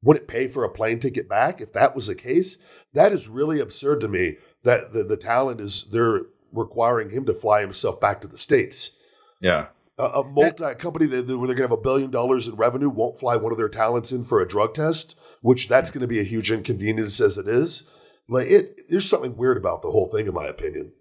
wouldn't 0.03 0.27
pay 0.27 0.47
for 0.47 0.63
a 0.63 0.69
plane 0.69 0.99
ticket 0.99 1.29
back 1.29 1.61
if 1.61 1.73
that 1.73 1.95
was 1.95 2.07
the 2.07 2.15
case? 2.15 2.57
That 2.93 3.11
is 3.11 3.27
really 3.27 3.59
absurd 3.59 4.01
to 4.01 4.07
me 4.07 4.37
that 4.63 4.93
the, 4.93 5.03
the 5.03 5.17
talent 5.17 5.61
is 5.61 5.85
they're 5.91 6.21
requiring 6.51 7.11
him 7.11 7.25
to 7.25 7.33
fly 7.33 7.61
himself 7.61 7.99
back 7.99 8.21
to 8.21 8.27
the 8.27 8.37
states. 8.37 8.91
Yeah. 9.39 9.67
A, 9.97 10.05
a 10.05 10.23
multi 10.23 10.73
company 10.75 11.05
that, 11.07 11.27
where 11.27 11.47
they're 11.47 11.55
going 11.55 11.57
to 11.57 11.63
have 11.63 11.71
a 11.71 11.77
billion 11.77 12.11
dollars 12.11 12.47
in 12.47 12.55
revenue 12.55 12.89
won't 12.89 13.19
fly 13.19 13.35
one 13.35 13.51
of 13.51 13.57
their 13.57 13.69
talents 13.69 14.11
in 14.11 14.23
for 14.23 14.41
a 14.41 14.47
drug 14.47 14.73
test 14.73 15.15
which 15.41 15.67
that's 15.67 15.89
mm. 15.89 15.93
going 15.93 16.01
to 16.01 16.07
be 16.07 16.19
a 16.19 16.23
huge 16.23 16.51
inconvenience 16.51 17.19
as 17.19 17.37
it 17.37 17.47
is 17.47 17.83
like 18.31 18.47
it 18.47 18.89
there's 18.89 19.07
something 19.07 19.37
weird 19.37 19.57
about 19.57 19.81
the 19.81 19.91
whole 19.91 20.07
thing 20.07 20.27
in 20.27 20.33
my 20.33 20.47
opinion 20.47 20.91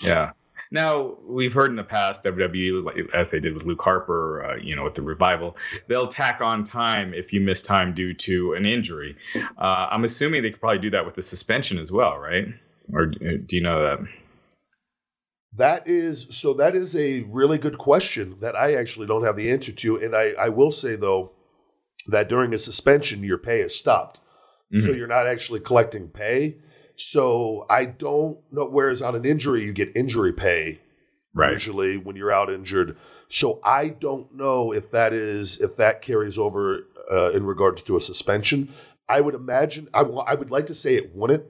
yeah 0.00 0.32
now 0.70 1.16
we've 1.26 1.52
heard 1.52 1.70
in 1.70 1.76
the 1.76 1.84
past 1.84 2.22
WWE, 2.24 3.10
as 3.12 3.30
they 3.30 3.40
did 3.40 3.54
with 3.54 3.64
Luke 3.64 3.82
Harper, 3.82 4.44
uh, 4.44 4.56
you 4.56 4.76
know, 4.76 4.84
with 4.84 4.94
the 4.94 5.02
revival, 5.02 5.56
they'll 5.88 6.06
tack 6.06 6.40
on 6.40 6.62
time 6.62 7.12
if 7.12 7.32
you 7.32 7.40
miss 7.40 7.60
time 7.62 7.92
due 7.92 8.14
to 8.14 8.52
an 8.54 8.64
injury. 8.66 9.16
Uh, 9.34 9.88
I'm 9.90 10.04
assuming 10.04 10.42
they 10.42 10.50
could 10.50 10.60
probably 10.60 10.78
do 10.78 10.90
that 10.90 11.04
with 11.04 11.16
the 11.16 11.22
suspension 11.22 11.78
as 11.78 11.90
well, 11.90 12.18
right? 12.18 12.46
Or 12.92 13.04
uh, 13.04 13.38
do 13.44 13.56
you 13.56 13.62
know 13.62 13.82
that? 13.82 13.98
That 15.54 15.88
is 15.88 16.28
so. 16.30 16.54
That 16.54 16.76
is 16.76 16.94
a 16.94 17.22
really 17.22 17.58
good 17.58 17.76
question 17.76 18.36
that 18.40 18.54
I 18.54 18.74
actually 18.74 19.08
don't 19.08 19.24
have 19.24 19.34
the 19.34 19.50
answer 19.50 19.72
to, 19.72 19.96
and 19.96 20.14
I, 20.14 20.32
I 20.38 20.48
will 20.48 20.70
say 20.70 20.94
though 20.94 21.32
that 22.06 22.28
during 22.28 22.54
a 22.54 22.58
suspension, 22.58 23.24
your 23.24 23.38
pay 23.38 23.60
is 23.60 23.74
stopped, 23.74 24.20
mm-hmm. 24.72 24.86
so 24.86 24.92
you're 24.92 25.08
not 25.08 25.26
actually 25.26 25.58
collecting 25.58 26.06
pay. 26.06 26.58
So 27.00 27.64
I 27.70 27.86
don't 27.86 28.38
know. 28.52 28.66
Whereas 28.66 29.00
on 29.00 29.14
an 29.14 29.24
injury, 29.24 29.64
you 29.64 29.72
get 29.72 29.90
injury 29.96 30.32
pay 30.32 30.80
Right. 31.34 31.52
usually 31.52 31.96
when 31.96 32.16
you're 32.16 32.32
out 32.32 32.50
injured. 32.52 32.96
So 33.28 33.60
I 33.64 33.88
don't 33.88 34.34
know 34.34 34.72
if 34.72 34.90
that 34.90 35.12
is 35.12 35.58
if 35.60 35.76
that 35.76 36.02
carries 36.02 36.36
over 36.36 36.86
uh, 37.10 37.30
in 37.30 37.46
regards 37.46 37.82
to 37.84 37.96
a 37.96 38.00
suspension. 38.00 38.68
I 39.08 39.20
would 39.20 39.34
imagine 39.34 39.88
I 39.94 40.00
I 40.02 40.34
would 40.34 40.50
like 40.50 40.66
to 40.66 40.74
say 40.74 40.94
it 40.94 41.14
wouldn't, 41.16 41.44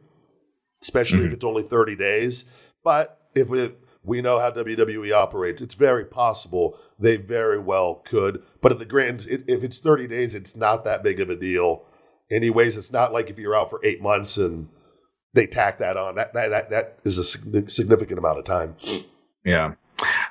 especially 0.82 1.24
if 1.24 1.30
Mhm. 1.30 1.34
it's 1.34 1.44
only 1.44 1.62
30 1.62 1.96
days. 1.96 2.44
But 2.84 3.18
if 3.34 3.52
it, 3.52 3.78
we 4.04 4.22
know 4.22 4.38
how 4.38 4.50
WWE 4.50 5.12
operates, 5.12 5.60
it's 5.60 5.74
very 5.74 6.04
possible 6.04 6.78
they 6.98 7.16
very 7.16 7.58
well 7.58 7.96
could. 8.06 8.42
But 8.60 8.72
at 8.72 8.78
the 8.78 8.84
grand, 8.84 9.26
it, 9.28 9.44
if 9.48 9.64
it's 9.64 9.78
30 9.78 10.06
days, 10.06 10.34
it's 10.34 10.54
not 10.54 10.84
that 10.84 11.02
big 11.02 11.20
of 11.20 11.28
a 11.28 11.36
deal. 11.36 11.84
Anyways, 12.30 12.76
it's 12.76 12.92
not 12.92 13.12
like 13.12 13.28
if 13.30 13.38
you're 13.38 13.56
out 13.56 13.68
for 13.70 13.80
eight 13.82 14.00
months 14.00 14.36
and 14.36 14.68
they 15.34 15.46
tack 15.46 15.78
that 15.78 15.96
on. 15.96 16.14
That 16.16 16.32
that 16.34 16.48
that, 16.48 16.70
that 16.70 16.98
is 17.04 17.18
a 17.18 17.24
significant 17.24 18.18
amount 18.18 18.38
of 18.38 18.44
time. 18.44 18.76
Yeah. 19.44 19.74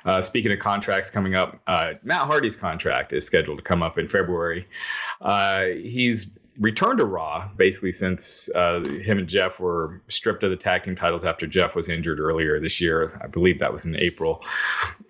Uh, 0.04 0.20
speaking 0.20 0.50
of 0.52 0.58
contracts 0.58 1.10
coming 1.10 1.34
up, 1.34 1.60
uh, 1.66 1.92
Matt 2.02 2.22
Hardy's 2.22 2.56
contract 2.56 3.12
is 3.12 3.24
scheduled 3.24 3.58
to 3.58 3.64
come 3.64 3.82
up 3.82 3.98
in 3.98 4.08
February. 4.08 4.66
Uh, 5.20 5.66
he's 5.66 6.30
returned 6.60 6.98
to 6.98 7.06
Raw 7.06 7.48
basically 7.56 7.90
since 7.90 8.50
uh, 8.54 8.80
him 8.80 9.18
and 9.18 9.28
Jeff 9.28 9.58
were 9.58 10.02
stripped 10.08 10.44
of 10.44 10.50
the 10.50 10.56
tag 10.56 10.82
team 10.82 10.94
titles 10.94 11.24
after 11.24 11.46
Jeff 11.46 11.74
was 11.74 11.88
injured 11.88 12.20
earlier 12.20 12.60
this 12.60 12.80
year. 12.80 13.18
I 13.22 13.26
believe 13.28 13.60
that 13.60 13.72
was 13.72 13.86
in 13.86 13.96
April. 13.96 14.44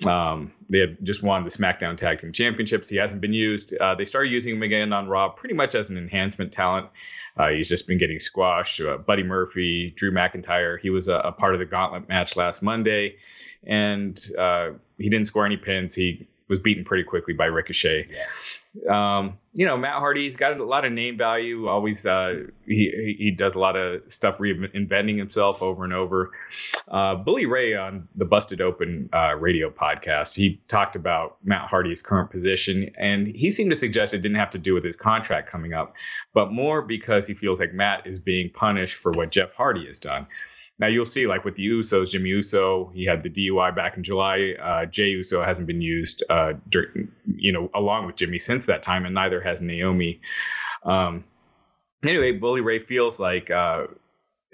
Um, 0.06 0.52
they 0.68 0.78
had 0.78 1.04
just 1.04 1.24
won 1.24 1.42
the 1.42 1.50
SmackDown 1.50 1.96
Tag 1.96 2.20
Team 2.20 2.32
Championships. 2.32 2.88
He 2.88 2.96
hasn't 2.96 3.20
been 3.20 3.32
used. 3.32 3.76
Uh, 3.76 3.96
they 3.96 4.04
started 4.04 4.30
using 4.30 4.54
him 4.54 4.62
again 4.62 4.92
on 4.92 5.08
Raw 5.08 5.28
pretty 5.28 5.56
much 5.56 5.74
as 5.74 5.90
an 5.90 5.98
enhancement 5.98 6.52
talent. 6.52 6.88
Uh, 7.36 7.48
he's 7.48 7.68
just 7.68 7.88
been 7.88 7.98
getting 7.98 8.20
squashed. 8.20 8.80
Uh, 8.80 8.96
Buddy 8.98 9.24
Murphy, 9.24 9.92
Drew 9.96 10.12
McIntyre. 10.12 10.78
He 10.80 10.90
was 10.90 11.08
a, 11.08 11.16
a 11.16 11.32
part 11.32 11.54
of 11.54 11.58
the 11.58 11.66
gauntlet 11.66 12.08
match 12.08 12.36
last 12.36 12.62
Monday 12.62 13.16
and 13.64 14.30
uh, 14.38 14.70
he 14.98 15.08
didn't 15.08 15.26
score 15.26 15.44
any 15.44 15.56
pins. 15.56 15.94
He 15.94 16.28
was 16.50 16.58
beaten 16.58 16.84
pretty 16.84 17.04
quickly 17.04 17.32
by 17.32 17.46
Ricochet. 17.46 18.08
Um, 18.88 19.38
you 19.52 19.66
know, 19.66 19.76
Matt 19.76 19.94
Hardy's 19.94 20.36
got 20.36 20.56
a 20.56 20.64
lot 20.64 20.84
of 20.84 20.92
name 20.92 21.16
value. 21.16 21.66
Always, 21.66 22.06
uh, 22.06 22.44
he 22.66 23.16
he 23.18 23.30
does 23.32 23.56
a 23.56 23.58
lot 23.58 23.76
of 23.76 24.02
stuff 24.12 24.38
reinventing 24.38 25.16
himself 25.16 25.60
over 25.60 25.82
and 25.84 25.92
over. 25.92 26.30
Uh, 26.86 27.16
Bully 27.16 27.46
Ray 27.46 27.74
on 27.74 28.06
the 28.14 28.24
Busted 28.24 28.60
Open 28.60 29.08
uh, 29.12 29.34
radio 29.34 29.70
podcast, 29.70 30.36
he 30.36 30.60
talked 30.68 30.94
about 30.94 31.38
Matt 31.42 31.68
Hardy's 31.68 32.00
current 32.00 32.30
position, 32.30 32.90
and 32.96 33.26
he 33.26 33.50
seemed 33.50 33.70
to 33.70 33.76
suggest 33.76 34.14
it 34.14 34.18
didn't 34.18 34.38
have 34.38 34.50
to 34.50 34.58
do 34.58 34.74
with 34.74 34.84
his 34.84 34.94
contract 34.96 35.50
coming 35.50 35.72
up, 35.72 35.96
but 36.32 36.52
more 36.52 36.82
because 36.82 37.26
he 37.26 37.34
feels 37.34 37.58
like 37.58 37.72
Matt 37.72 38.06
is 38.06 38.20
being 38.20 38.50
punished 38.50 38.94
for 38.94 39.10
what 39.12 39.30
Jeff 39.30 39.52
Hardy 39.52 39.86
has 39.86 39.98
done. 39.98 40.28
Now 40.80 40.86
you'll 40.86 41.04
see, 41.04 41.26
like 41.26 41.44
with 41.44 41.56
the 41.56 41.68
Usos, 41.68 42.10
Jimmy 42.10 42.30
Uso, 42.30 42.90
he 42.94 43.04
had 43.04 43.22
the 43.22 43.28
DUI 43.28 43.76
back 43.76 43.98
in 43.98 44.02
July. 44.02 44.54
Uh, 44.58 44.86
Jay 44.86 45.10
Uso 45.10 45.44
hasn't 45.44 45.66
been 45.66 45.82
used, 45.82 46.24
uh, 46.30 46.54
during, 46.70 47.12
you 47.26 47.52
know, 47.52 47.70
along 47.74 48.06
with 48.06 48.16
Jimmy 48.16 48.38
since 48.38 48.64
that 48.64 48.82
time, 48.82 49.04
and 49.04 49.14
neither 49.14 49.42
has 49.42 49.60
Naomi. 49.60 50.22
Um, 50.82 51.24
anyway, 52.02 52.32
Bully 52.32 52.62
Ray 52.62 52.78
feels 52.78 53.20
like 53.20 53.50
uh, 53.50 53.88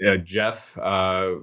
uh, 0.04 0.16
Jeff 0.16 0.76
uh, 0.76 1.34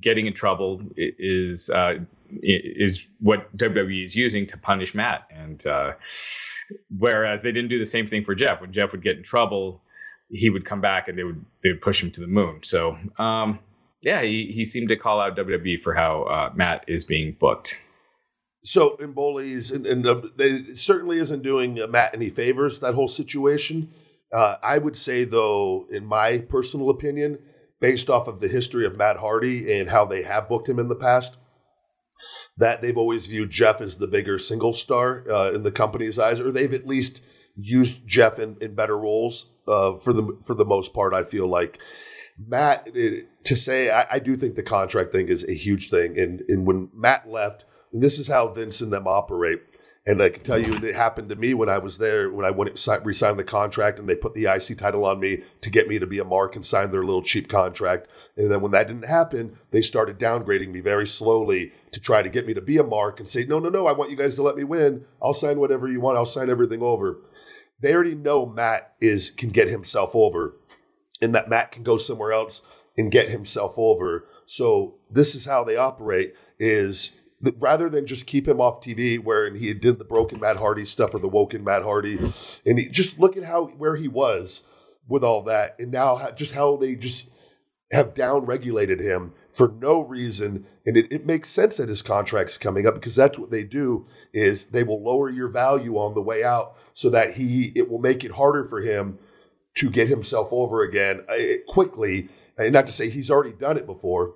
getting 0.00 0.26
in 0.26 0.32
trouble 0.32 0.80
is 0.96 1.68
uh, 1.68 1.96
is 2.30 3.06
what 3.20 3.54
WWE 3.54 4.04
is 4.04 4.16
using 4.16 4.46
to 4.46 4.56
punish 4.56 4.94
Matt, 4.94 5.28
and 5.30 5.66
uh, 5.66 5.92
whereas 6.96 7.42
they 7.42 7.52
didn't 7.52 7.68
do 7.68 7.78
the 7.78 7.84
same 7.84 8.06
thing 8.06 8.24
for 8.24 8.34
Jeff. 8.34 8.62
When 8.62 8.72
Jeff 8.72 8.92
would 8.92 9.02
get 9.02 9.18
in 9.18 9.22
trouble, 9.22 9.82
he 10.30 10.48
would 10.48 10.64
come 10.64 10.80
back 10.80 11.08
and 11.08 11.18
they 11.18 11.24
would 11.24 11.44
they 11.62 11.72
would 11.72 11.82
push 11.82 12.02
him 12.02 12.10
to 12.12 12.22
the 12.22 12.26
moon. 12.26 12.60
So. 12.62 12.96
Um, 13.18 13.58
yeah, 14.04 14.20
he, 14.22 14.52
he 14.52 14.66
seemed 14.66 14.88
to 14.88 14.96
call 14.96 15.18
out 15.18 15.36
WWE 15.36 15.80
for 15.80 15.94
how 15.94 16.24
uh, 16.24 16.50
Matt 16.54 16.84
is 16.86 17.04
being 17.04 17.36
booked. 17.40 17.80
So 18.62 18.96
Bullies, 18.96 19.70
and, 19.70 19.86
and 19.86 20.06
uh, 20.06 20.20
they, 20.36 20.74
certainly 20.74 21.18
isn't 21.18 21.42
doing 21.42 21.80
uh, 21.80 21.86
Matt 21.86 22.14
any 22.14 22.28
favors. 22.28 22.80
That 22.80 22.94
whole 22.94 23.08
situation. 23.08 23.92
Uh, 24.32 24.56
I 24.62 24.78
would 24.78 24.98
say, 24.98 25.24
though, 25.24 25.86
in 25.90 26.04
my 26.04 26.38
personal 26.38 26.90
opinion, 26.90 27.38
based 27.80 28.10
off 28.10 28.26
of 28.28 28.40
the 28.40 28.48
history 28.48 28.84
of 28.84 28.96
Matt 28.96 29.16
Hardy 29.16 29.78
and 29.78 29.88
how 29.88 30.04
they 30.04 30.22
have 30.22 30.48
booked 30.48 30.68
him 30.68 30.78
in 30.78 30.88
the 30.88 30.94
past, 30.94 31.36
that 32.58 32.82
they've 32.82 32.96
always 32.98 33.26
viewed 33.26 33.50
Jeff 33.50 33.80
as 33.80 33.96
the 33.96 34.06
bigger 34.06 34.38
single 34.38 34.72
star 34.72 35.24
uh, 35.30 35.52
in 35.52 35.62
the 35.62 35.72
company's 35.72 36.18
eyes, 36.18 36.40
or 36.40 36.50
they've 36.50 36.74
at 36.74 36.86
least 36.86 37.22
used 37.56 38.06
Jeff 38.06 38.38
in, 38.38 38.56
in 38.60 38.74
better 38.74 38.98
roles 38.98 39.46
uh, 39.66 39.96
for 39.96 40.12
the 40.12 40.38
for 40.46 40.54
the 40.54 40.64
most 40.64 40.92
part. 40.92 41.14
I 41.14 41.22
feel 41.22 41.46
like 41.46 41.78
Matt 42.38 42.88
it, 42.94 43.28
to 43.44 43.56
say 43.56 43.90
I, 43.90 44.06
I 44.12 44.18
do 44.18 44.36
think 44.36 44.54
the 44.54 44.62
contract 44.62 45.12
thing 45.12 45.28
is 45.28 45.44
a 45.44 45.54
huge 45.54 45.90
thing, 45.90 46.18
and 46.18 46.42
and 46.48 46.66
when 46.66 46.90
Matt 46.92 47.30
left, 47.30 47.64
and 47.92 48.02
this 48.02 48.18
is 48.18 48.28
how 48.28 48.48
Vince 48.48 48.80
and 48.80 48.92
them 48.92 49.06
operate. 49.06 49.62
And 50.06 50.22
I 50.22 50.28
can 50.28 50.42
tell 50.42 50.58
you, 50.58 50.70
it 50.70 50.94
happened 50.94 51.30
to 51.30 51.36
me 51.36 51.54
when 51.54 51.70
I 51.70 51.78
was 51.78 51.96
there, 51.96 52.30
when 52.30 52.44
I 52.44 52.50
went 52.50 52.78
si- 52.78 52.92
re-signed 53.02 53.38
the 53.38 53.44
contract, 53.44 53.98
and 53.98 54.06
they 54.06 54.14
put 54.14 54.34
the 54.34 54.44
IC 54.44 54.76
title 54.76 55.06
on 55.06 55.18
me 55.18 55.44
to 55.62 55.70
get 55.70 55.88
me 55.88 55.98
to 55.98 56.06
be 56.06 56.18
a 56.18 56.24
mark 56.24 56.56
and 56.56 56.66
sign 56.66 56.90
their 56.90 57.04
little 57.04 57.22
cheap 57.22 57.48
contract. 57.48 58.06
And 58.36 58.52
then 58.52 58.60
when 58.60 58.72
that 58.72 58.86
didn't 58.86 59.08
happen, 59.08 59.56
they 59.70 59.80
started 59.80 60.18
downgrading 60.18 60.68
me 60.72 60.80
very 60.80 61.06
slowly 61.06 61.72
to 61.92 62.00
try 62.00 62.20
to 62.20 62.28
get 62.28 62.46
me 62.46 62.52
to 62.52 62.60
be 62.60 62.76
a 62.76 62.84
mark 62.84 63.18
and 63.18 63.26
say, 63.26 63.46
no, 63.46 63.58
no, 63.58 63.70
no, 63.70 63.86
I 63.86 63.92
want 63.92 64.10
you 64.10 64.16
guys 64.16 64.34
to 64.34 64.42
let 64.42 64.56
me 64.56 64.64
win. 64.64 65.06
I'll 65.22 65.32
sign 65.32 65.58
whatever 65.58 65.88
you 65.88 66.02
want. 66.02 66.18
I'll 66.18 66.26
sign 66.26 66.50
everything 66.50 66.82
over. 66.82 67.20
They 67.80 67.94
already 67.94 68.14
know 68.14 68.44
Matt 68.44 68.92
is 69.00 69.30
can 69.30 69.48
get 69.48 69.68
himself 69.68 70.10
over, 70.14 70.54
and 71.22 71.34
that 71.34 71.48
Matt 71.48 71.72
can 71.72 71.82
go 71.82 71.96
somewhere 71.96 72.32
else 72.32 72.60
and 72.96 73.10
get 73.10 73.30
himself 73.30 73.74
over. 73.76 74.26
So 74.46 74.94
this 75.10 75.34
is 75.34 75.44
how 75.44 75.64
they 75.64 75.76
operate: 75.76 76.34
is 76.58 77.16
rather 77.58 77.88
than 77.88 78.06
just 78.06 78.26
keep 78.26 78.48
him 78.48 78.60
off 78.60 78.82
TV, 78.82 79.22
where 79.22 79.52
he 79.52 79.72
did 79.74 79.98
the 79.98 80.04
broken 80.04 80.40
Matt 80.40 80.56
Hardy 80.56 80.84
stuff 80.84 81.14
or 81.14 81.18
the 81.18 81.28
woken 81.28 81.64
Matt 81.64 81.82
Hardy, 81.82 82.18
and 82.66 82.78
he, 82.78 82.88
just 82.88 83.18
look 83.18 83.36
at 83.36 83.44
how 83.44 83.66
where 83.66 83.96
he 83.96 84.08
was 84.08 84.64
with 85.08 85.24
all 85.24 85.42
that, 85.42 85.76
and 85.78 85.90
now 85.90 86.16
how, 86.16 86.30
just 86.30 86.52
how 86.52 86.76
they 86.76 86.94
just 86.94 87.28
have 87.92 88.14
down 88.14 88.44
regulated 88.44 89.00
him 89.00 89.32
for 89.52 89.68
no 89.80 90.00
reason 90.00 90.66
and 90.84 90.96
it, 90.96 91.06
it 91.12 91.26
makes 91.26 91.48
sense 91.48 91.76
that 91.76 91.88
his 91.88 92.02
contract's 92.02 92.58
coming 92.58 92.86
up 92.86 92.94
because 92.94 93.14
that's 93.14 93.38
what 93.38 93.50
they 93.50 93.62
do 93.62 94.06
is 94.32 94.64
they 94.64 94.82
will 94.82 95.02
lower 95.02 95.30
your 95.30 95.48
value 95.48 95.96
on 95.96 96.14
the 96.14 96.20
way 96.20 96.42
out 96.42 96.76
so 96.92 97.08
that 97.08 97.34
he 97.34 97.72
it 97.76 97.88
will 97.88 98.00
make 98.00 98.24
it 98.24 98.32
harder 98.32 98.64
for 98.64 98.80
him 98.80 99.18
to 99.76 99.90
get 99.90 100.08
himself 100.08 100.48
over 100.50 100.82
again 100.82 101.22
uh, 101.28 101.36
quickly 101.68 102.28
and 102.58 102.72
not 102.72 102.86
to 102.86 102.92
say 102.92 103.08
he's 103.08 103.30
already 103.30 103.52
done 103.52 103.76
it 103.76 103.86
before 103.86 104.34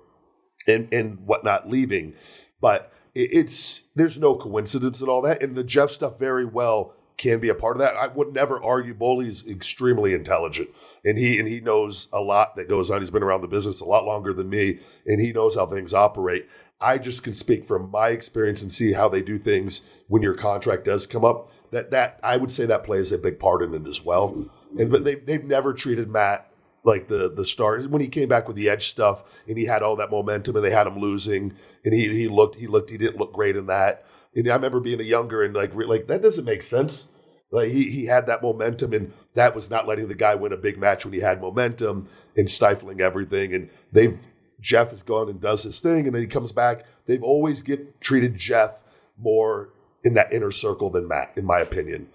and 0.67 0.91
and 0.93 1.19
whatnot 1.25 1.69
leaving 1.69 2.13
but 2.61 2.91
it, 3.15 3.29
it's 3.33 3.83
there's 3.95 4.17
no 4.17 4.35
coincidence 4.35 5.01
in 5.01 5.09
all 5.09 5.21
that 5.21 5.41
and 5.41 5.55
the 5.55 5.63
jeff 5.63 5.91
stuff 5.91 6.19
very 6.19 6.45
well 6.45 6.95
can 7.19 7.39
be 7.39 7.49
a 7.49 7.55
part 7.55 7.75
of 7.75 7.81
that. 7.81 7.95
I 7.95 8.07
would 8.07 8.33
never 8.33 8.63
argue 8.63 8.93
Bully's 8.93 9.45
extremely 9.45 10.13
intelligent 10.13 10.69
and 11.05 11.17
he 11.17 11.37
and 11.37 11.47
he 11.47 11.59
knows 11.59 12.07
a 12.13 12.21
lot 12.21 12.55
that 12.55 12.69
goes 12.69 12.89
on. 12.89 13.01
He's 13.01 13.11
been 13.11 13.23
around 13.23 13.41
the 13.41 13.47
business 13.47 13.81
a 13.81 13.85
lot 13.85 14.05
longer 14.05 14.33
than 14.33 14.49
me 14.49 14.79
and 15.05 15.21
he 15.21 15.33
knows 15.33 15.53
how 15.53 15.67
things 15.67 15.93
operate. 15.93 16.47
I 16.81 16.97
just 16.97 17.23
can 17.23 17.33
speak 17.33 17.67
from 17.67 17.91
my 17.91 18.09
experience 18.09 18.61
and 18.61 18.71
see 18.71 18.93
how 18.93 19.09
they 19.09 19.21
do 19.21 19.37
things 19.37 19.81
when 20.07 20.21
your 20.21 20.33
contract 20.33 20.85
does 20.85 21.05
come 21.05 21.25
up. 21.25 21.51
That 21.71 21.91
that 21.91 22.19
i 22.23 22.37
would 22.37 22.51
say 22.51 22.65
that 22.65 22.85
plays 22.85 23.11
a 23.11 23.17
big 23.17 23.37
part 23.37 23.61
in 23.61 23.75
it 23.75 23.85
as 23.85 24.03
well. 24.03 24.49
And 24.79 24.89
but 24.89 25.03
they, 25.03 25.15
they've 25.15 25.43
never 25.43 25.73
treated 25.73 26.09
matt 26.09 26.48
like 26.83 27.07
the 27.07 27.31
the 27.31 27.45
stars. 27.45 27.87
When 27.87 28.01
he 28.01 28.07
came 28.07 28.29
back 28.29 28.47
with 28.47 28.55
the 28.55 28.69
edge 28.69 28.89
stuff 28.89 29.23
and 29.47 29.57
he 29.57 29.65
had 29.65 29.83
all 29.83 29.95
that 29.97 30.11
momentum 30.11 30.55
and 30.55 30.65
they 30.65 30.71
had 30.71 30.87
him 30.87 30.99
losing 30.99 31.53
and 31.83 31.93
he 31.93 32.07
he 32.09 32.27
looked 32.27 32.55
he 32.55 32.67
looked 32.67 32.89
he 32.89 32.97
didn't 32.97 33.17
look 33.17 33.33
great 33.33 33.55
in 33.55 33.67
that. 33.67 34.05
And 34.35 34.49
I 34.49 34.55
remember 34.55 34.79
being 34.79 34.99
a 34.99 35.03
younger 35.03 35.43
and 35.43 35.55
like 35.55 35.71
re- 35.73 35.85
like 35.85 36.07
that 36.07 36.21
doesn't 36.21 36.45
make 36.45 36.63
sense. 36.63 37.05
Like 37.51 37.69
he 37.69 37.89
he 37.89 38.05
had 38.05 38.27
that 38.27 38.41
momentum 38.41 38.93
and 38.93 39.13
that 39.33 39.55
was 39.55 39.69
not 39.69 39.87
letting 39.87 40.07
the 40.07 40.15
guy 40.15 40.35
win 40.35 40.53
a 40.53 40.57
big 40.57 40.77
match 40.77 41.05
when 41.05 41.13
he 41.13 41.19
had 41.19 41.41
momentum 41.41 42.07
and 42.37 42.49
stifling 42.49 43.01
everything. 43.01 43.53
And 43.53 43.69
they've 43.91 44.17
Jeff 44.61 44.91
has 44.91 45.03
gone 45.03 45.29
and 45.29 45.39
does 45.39 45.63
his 45.63 45.79
thing 45.79 46.05
and 46.05 46.15
then 46.15 46.21
he 46.21 46.27
comes 46.27 46.51
back. 46.51 46.85
They've 47.05 47.23
always 47.23 47.61
get 47.61 48.01
treated 48.01 48.35
Jeff 48.37 48.79
more 49.17 49.69
in 50.03 50.13
that 50.13 50.31
inner 50.31 50.51
circle 50.51 50.89
than 50.89 51.07
Matt 51.07 51.33
in 51.35 51.45
my 51.45 51.59
opinion. 51.59 52.07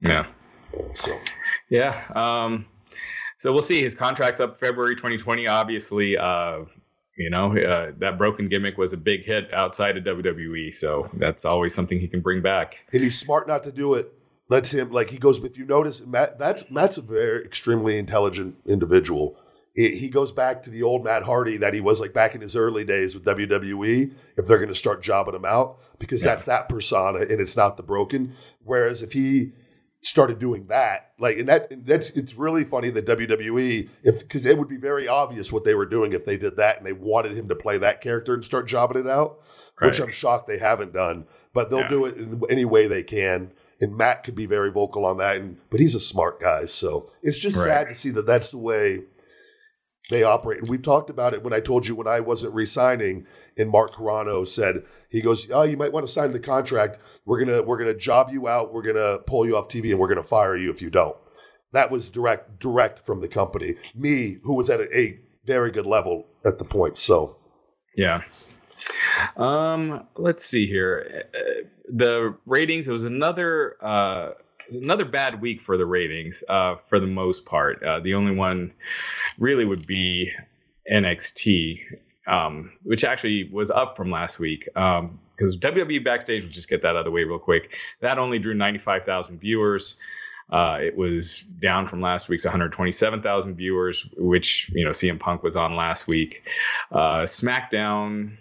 Yeah. 0.00 0.26
so. 0.94 1.18
Yeah. 1.68 2.02
Um, 2.14 2.66
so 3.40 3.52
we'll 3.52 3.62
see. 3.62 3.82
His 3.82 3.94
contract's 3.94 4.38
up 4.38 4.58
February 4.60 4.94
2020. 4.94 5.46
Obviously, 5.48 6.16
uh, 6.16 6.60
you 7.16 7.30
know, 7.30 7.56
uh, 7.56 7.92
that 7.98 8.18
broken 8.18 8.48
gimmick 8.48 8.76
was 8.78 8.92
a 8.92 8.96
big 8.96 9.24
hit 9.24 9.52
outside 9.52 9.96
of 9.96 10.04
WWE. 10.04 10.72
So 10.74 11.10
that's 11.14 11.44
always 11.44 11.74
something 11.74 11.98
he 11.98 12.06
can 12.08 12.20
bring 12.20 12.42
back. 12.42 12.84
and 12.92 13.02
he's 13.02 13.18
smart 13.18 13.48
not 13.48 13.62
to 13.64 13.72
do 13.72 13.94
it. 13.94 14.12
Lets 14.48 14.72
him 14.72 14.90
like 14.90 15.10
he 15.10 15.18
goes. 15.18 15.38
If 15.38 15.56
you 15.56 15.64
notice, 15.64 16.04
Matt 16.04 16.38
that's 16.38 16.64
Matt's 16.70 16.96
a 16.98 17.02
very 17.02 17.44
extremely 17.44 17.98
intelligent 17.98 18.56
individual. 18.66 19.36
He 19.76 19.94
he 19.96 20.08
goes 20.08 20.32
back 20.32 20.64
to 20.64 20.70
the 20.70 20.82
old 20.82 21.04
Matt 21.04 21.22
Hardy 21.22 21.56
that 21.58 21.72
he 21.72 21.80
was 21.80 22.00
like 22.00 22.12
back 22.12 22.34
in 22.34 22.40
his 22.40 22.56
early 22.56 22.84
days 22.84 23.14
with 23.14 23.24
WWE. 23.24 24.12
If 24.36 24.46
they're 24.48 24.58
going 24.58 24.68
to 24.68 24.74
start 24.74 25.02
jobbing 25.02 25.34
him 25.36 25.44
out, 25.44 25.78
because 26.00 26.24
Yeah. 26.24 26.30
that's 26.34 26.46
that 26.46 26.68
persona 26.68 27.20
and 27.20 27.40
it's 27.40 27.56
not 27.56 27.76
the 27.76 27.84
broken. 27.84 28.32
Whereas 28.64 29.02
if 29.02 29.12
he 29.12 29.52
started 30.02 30.38
doing 30.38 30.66
that, 30.68 31.12
like 31.18 31.38
and 31.38 31.48
that 31.48 31.68
that's 31.84 32.10
it's 32.10 32.34
really 32.34 32.64
funny 32.64 32.88
that 32.90 33.04
WWE 33.06 33.88
if 34.02 34.20
because 34.20 34.46
it 34.46 34.56
would 34.56 34.68
be 34.68 34.78
very 34.78 35.06
obvious 35.06 35.52
what 35.52 35.64
they 35.64 35.74
were 35.74 35.84
doing 35.86 36.12
if 36.14 36.24
they 36.24 36.36
did 36.38 36.56
that 36.56 36.78
and 36.78 36.86
they 36.86 36.92
wanted 36.92 37.36
him 37.36 37.48
to 37.48 37.54
play 37.54 37.76
that 37.78 38.00
character 38.00 38.32
and 38.34 38.44
start 38.44 38.66
jobbing 38.66 38.98
it 39.00 39.08
out. 39.08 39.40
which 39.82 39.98
I'm 39.98 40.10
shocked 40.10 40.46
they 40.46 40.58
haven't 40.58 40.92
done. 40.92 41.24
But 41.54 41.70
they'll 41.70 41.80
Yeah. 41.80 41.88
do 41.88 42.04
it 42.04 42.16
in 42.18 42.42
any 42.50 42.66
way 42.66 42.86
they 42.86 43.02
can. 43.02 43.50
And 43.80 43.96
Matt 43.96 44.24
could 44.24 44.34
be 44.34 44.44
very 44.44 44.70
vocal 44.70 45.06
on 45.06 45.16
that, 45.16 45.38
and 45.38 45.56
but 45.70 45.80
he's 45.80 45.94
a 45.94 46.00
smart 46.00 46.38
guy, 46.38 46.66
so 46.66 47.08
it's 47.22 47.38
just 47.38 47.56
Right. 47.56 47.64
sad 47.64 47.88
to 47.88 47.94
see 47.94 48.10
that 48.10 48.26
that's 48.26 48.50
the 48.50 48.58
way 48.58 49.04
they 50.10 50.22
operate. 50.22 50.60
And 50.60 50.68
we've 50.68 50.82
talked 50.82 51.08
about 51.08 51.32
it 51.32 51.42
when 51.42 51.52
I 51.52 51.60
told 51.60 51.86
you 51.86 51.94
when 51.94 52.06
I 52.06 52.20
wasn't 52.20 52.54
re-signing, 52.54 53.26
and 53.56 53.70
Mark 53.70 53.94
Carrano 53.94 54.46
said 54.46 54.84
he 55.08 55.22
goes, 55.22 55.50
"Oh, 55.50 55.62
you 55.62 55.76
might 55.76 55.92
want 55.92 56.06
to 56.06 56.12
sign 56.12 56.32
the 56.32 56.40
contract. 56.40 56.98
We're 57.24 57.42
gonna 57.42 57.62
we're 57.62 57.78
gonna 57.78 57.94
job 57.94 58.30
you 58.30 58.48
out. 58.48 58.74
We're 58.74 58.82
gonna 58.82 59.18
pull 59.26 59.46
you 59.46 59.56
off 59.56 59.68
TV, 59.68 59.90
and 59.90 59.98
we're 59.98 60.08
gonna 60.08 60.22
fire 60.22 60.56
you 60.56 60.70
if 60.70 60.82
you 60.82 60.90
don't." 60.90 61.16
That 61.72 61.90
was 61.90 62.10
direct 62.10 62.58
direct 62.58 63.06
from 63.06 63.20
the 63.20 63.28
company. 63.28 63.76
Me, 63.94 64.38
who 64.42 64.54
was 64.54 64.68
at 64.68 64.80
a, 64.80 64.98
a 64.98 65.18
very 65.46 65.70
good 65.70 65.86
level 65.86 66.26
at 66.44 66.58
the 66.58 66.64
point. 66.64 66.98
So 66.98 67.36
Yeah. 67.96 68.22
Um, 69.36 70.06
let's 70.16 70.44
see 70.44 70.66
here. 70.66 71.24
Uh, 71.34 71.68
the 71.88 72.36
ratings. 72.46 72.88
It 72.88 72.92
was 72.92 73.04
another 73.04 73.76
uh, 73.80 74.30
another 74.76 75.04
bad 75.04 75.40
week 75.40 75.60
for 75.60 75.76
the 75.76 75.86
ratings. 75.86 76.44
Uh, 76.48 76.76
for 76.76 77.00
the 77.00 77.06
most 77.06 77.44
part, 77.46 77.82
uh, 77.82 78.00
the 78.00 78.14
only 78.14 78.34
one 78.34 78.72
really 79.38 79.64
would 79.64 79.86
be 79.86 80.32
NXT, 80.90 81.80
um, 82.26 82.72
which 82.82 83.04
actually 83.04 83.48
was 83.52 83.70
up 83.70 83.96
from 83.96 84.10
last 84.10 84.38
week. 84.38 84.68
Um, 84.76 85.18
because 85.30 85.56
WWE 85.56 86.04
Backstage, 86.04 86.42
we'll 86.42 86.52
just 86.52 86.68
get 86.68 86.82
that 86.82 86.90
out 86.90 86.96
of 86.96 87.04
the 87.06 87.10
way 87.10 87.24
real 87.24 87.38
quick. 87.38 87.78
That 88.00 88.18
only 88.18 88.38
drew 88.38 88.52
95,000 88.52 89.40
viewers. 89.40 89.94
Uh, 90.50 90.78
it 90.82 90.96
was 90.96 91.40
down 91.40 91.86
from 91.86 92.02
last 92.02 92.28
week's 92.28 92.44
127,000 92.44 93.54
viewers, 93.54 94.06
which 94.16 94.70
you 94.74 94.84
know 94.84 94.90
CM 94.90 95.18
Punk 95.18 95.42
was 95.42 95.56
on 95.56 95.76
last 95.76 96.06
week. 96.06 96.48
Uh, 96.90 97.22
SmackDown. 97.22 98.36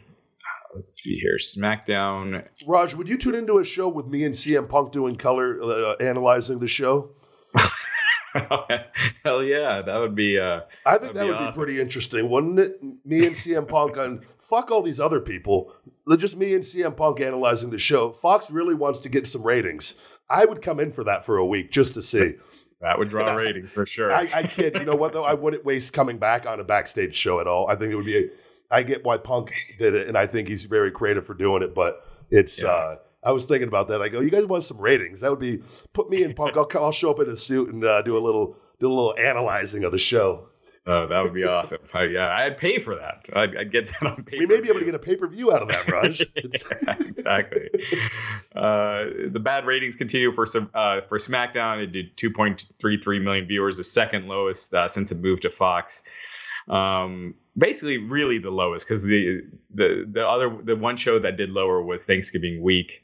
Let's 0.75 1.01
see 1.01 1.15
here. 1.15 1.37
SmackDown. 1.37 2.45
Raj, 2.67 2.93
would 2.93 3.07
you 3.07 3.17
tune 3.17 3.35
into 3.35 3.57
a 3.57 3.63
show 3.63 3.87
with 3.87 4.07
me 4.07 4.23
and 4.23 4.35
CM 4.35 4.69
Punk 4.69 4.91
doing 4.91 5.15
color 5.15 5.61
uh, 5.61 5.95
analyzing 5.99 6.59
the 6.59 6.67
show? 6.67 7.11
Hell 9.25 9.43
yeah, 9.43 9.81
that 9.81 9.99
would 9.99 10.15
be. 10.15 10.37
Uh, 10.37 10.61
I 10.85 10.97
think 10.97 11.13
That'd 11.13 11.31
be 11.31 11.39
would 11.39 11.51
be 11.51 11.57
pretty 11.57 11.81
interesting, 11.81 12.29
wouldn't 12.29 12.59
it? 12.59 12.81
Me 13.03 13.25
and 13.25 13.35
CM 13.35 13.67
Punk 13.67 13.97
on 13.97 14.25
fuck 14.37 14.69
all 14.69 14.81
these 14.81 14.99
other 14.99 15.19
people. 15.19 15.73
Just 16.17 16.37
me 16.37 16.53
and 16.53 16.63
CM 16.63 16.95
Punk 16.95 17.19
analyzing 17.19 17.71
the 17.71 17.79
show. 17.79 18.11
Fox 18.11 18.51
really 18.51 18.75
wants 18.75 18.99
to 18.99 19.09
get 19.09 19.27
some 19.27 19.43
ratings. 19.43 19.95
I 20.29 20.45
would 20.45 20.61
come 20.61 20.79
in 20.79 20.91
for 20.91 21.03
that 21.05 21.25
for 21.25 21.37
a 21.37 21.45
week 21.45 21.71
just 21.71 21.95
to 21.95 22.03
see. 22.03 22.35
that 22.81 22.99
would 22.99 23.09
draw 23.09 23.33
ratings 23.33 23.71
for 23.71 23.85
sure. 23.85 24.13
I, 24.13 24.29
I 24.33 24.43
kid. 24.43 24.77
You 24.77 24.85
know 24.85 24.95
what 24.95 25.13
though? 25.13 25.25
I 25.25 25.33
wouldn't 25.33 25.65
waste 25.65 25.93
coming 25.93 26.19
back 26.19 26.45
on 26.45 26.59
a 26.59 26.63
backstage 26.63 27.15
show 27.15 27.39
at 27.39 27.47
all. 27.47 27.67
I 27.67 27.75
think 27.75 27.91
it 27.91 27.95
would 27.95 28.05
be. 28.05 28.17
A, 28.17 28.29
I 28.71 28.83
get 28.83 29.03
why 29.03 29.17
Punk 29.17 29.53
did 29.77 29.95
it, 29.95 30.07
and 30.07 30.17
I 30.17 30.27
think 30.27 30.47
he's 30.47 30.63
very 30.65 30.91
creative 30.91 31.25
for 31.25 31.33
doing 31.33 31.63
it. 31.63 31.73
But 31.73 32.03
it's. 32.29 32.61
Yeah. 32.61 32.69
uh 32.69 32.95
I 33.21 33.33
was 33.33 33.43
thinking 33.43 33.67
about 33.67 33.89
that. 33.89 34.01
I 34.01 34.07
go, 34.07 34.21
you 34.21 34.29
guys 34.29 34.45
want 34.45 34.63
some 34.63 34.77
ratings? 34.77 35.19
That 35.19 35.29
would 35.29 35.41
be 35.41 35.61
put 35.91 36.09
me 36.09 36.23
in 36.23 36.33
Punk. 36.33 36.55
I'll, 36.55 36.69
I'll 36.75 36.93
show 36.93 37.11
up 37.11 37.19
in 37.19 37.27
a 37.29 37.35
suit 37.35 37.67
and 37.67 37.83
uh, 37.83 38.01
do 38.01 38.15
a 38.17 38.23
little 38.23 38.55
do 38.79 38.87
a 38.87 38.93
little 38.93 39.13
analyzing 39.19 39.83
of 39.83 39.91
the 39.91 39.97
show. 39.97 40.47
oh, 40.87 41.05
that 41.05 41.21
would 41.21 41.33
be 41.33 41.43
awesome. 41.43 41.79
I, 41.93 42.05
yeah, 42.05 42.33
I'd 42.37 42.55
pay 42.55 42.79
for 42.79 42.95
that. 42.95 43.25
I'd, 43.33 43.57
I'd 43.57 43.71
get 43.73 43.87
that 43.87 44.03
on 44.03 44.23
pay. 44.23 44.37
We 44.39 44.45
may 44.45 44.61
be 44.61 44.69
able 44.69 44.79
to 44.79 44.85
get 44.85 44.95
a 44.95 44.99
pay 44.99 45.17
per 45.17 45.27
view 45.27 45.51
out 45.51 45.61
of 45.61 45.67
that, 45.67 45.87
Raj. 45.91 46.21
Yeah, 46.33 46.95
exactly. 47.01 47.69
Uh, 48.55 49.05
the 49.29 49.41
bad 49.43 49.65
ratings 49.65 49.97
continue 49.97 50.31
for 50.31 50.45
some 50.45 50.69
uh, 50.73 51.01
for 51.01 51.17
SmackDown. 51.17 51.83
It 51.83 51.91
did 51.91 52.15
2.33 52.15 53.21
million 53.21 53.47
viewers, 53.47 53.75
the 53.77 53.83
second 53.83 54.27
lowest 54.29 54.73
uh, 54.73 54.87
since 54.87 55.11
it 55.11 55.19
moved 55.19 55.41
to 55.41 55.49
Fox. 55.49 56.03
Um, 56.69 57.35
basically, 57.57 57.97
really 57.97 58.39
the 58.39 58.51
lowest 58.51 58.87
because 58.87 59.03
the 59.03 59.41
the 59.73 60.05
the 60.09 60.27
other 60.27 60.55
the 60.63 60.75
one 60.75 60.97
show 60.97 61.19
that 61.19 61.37
did 61.37 61.49
lower 61.49 61.81
was 61.81 62.05
Thanksgiving 62.05 62.61
week. 62.61 63.03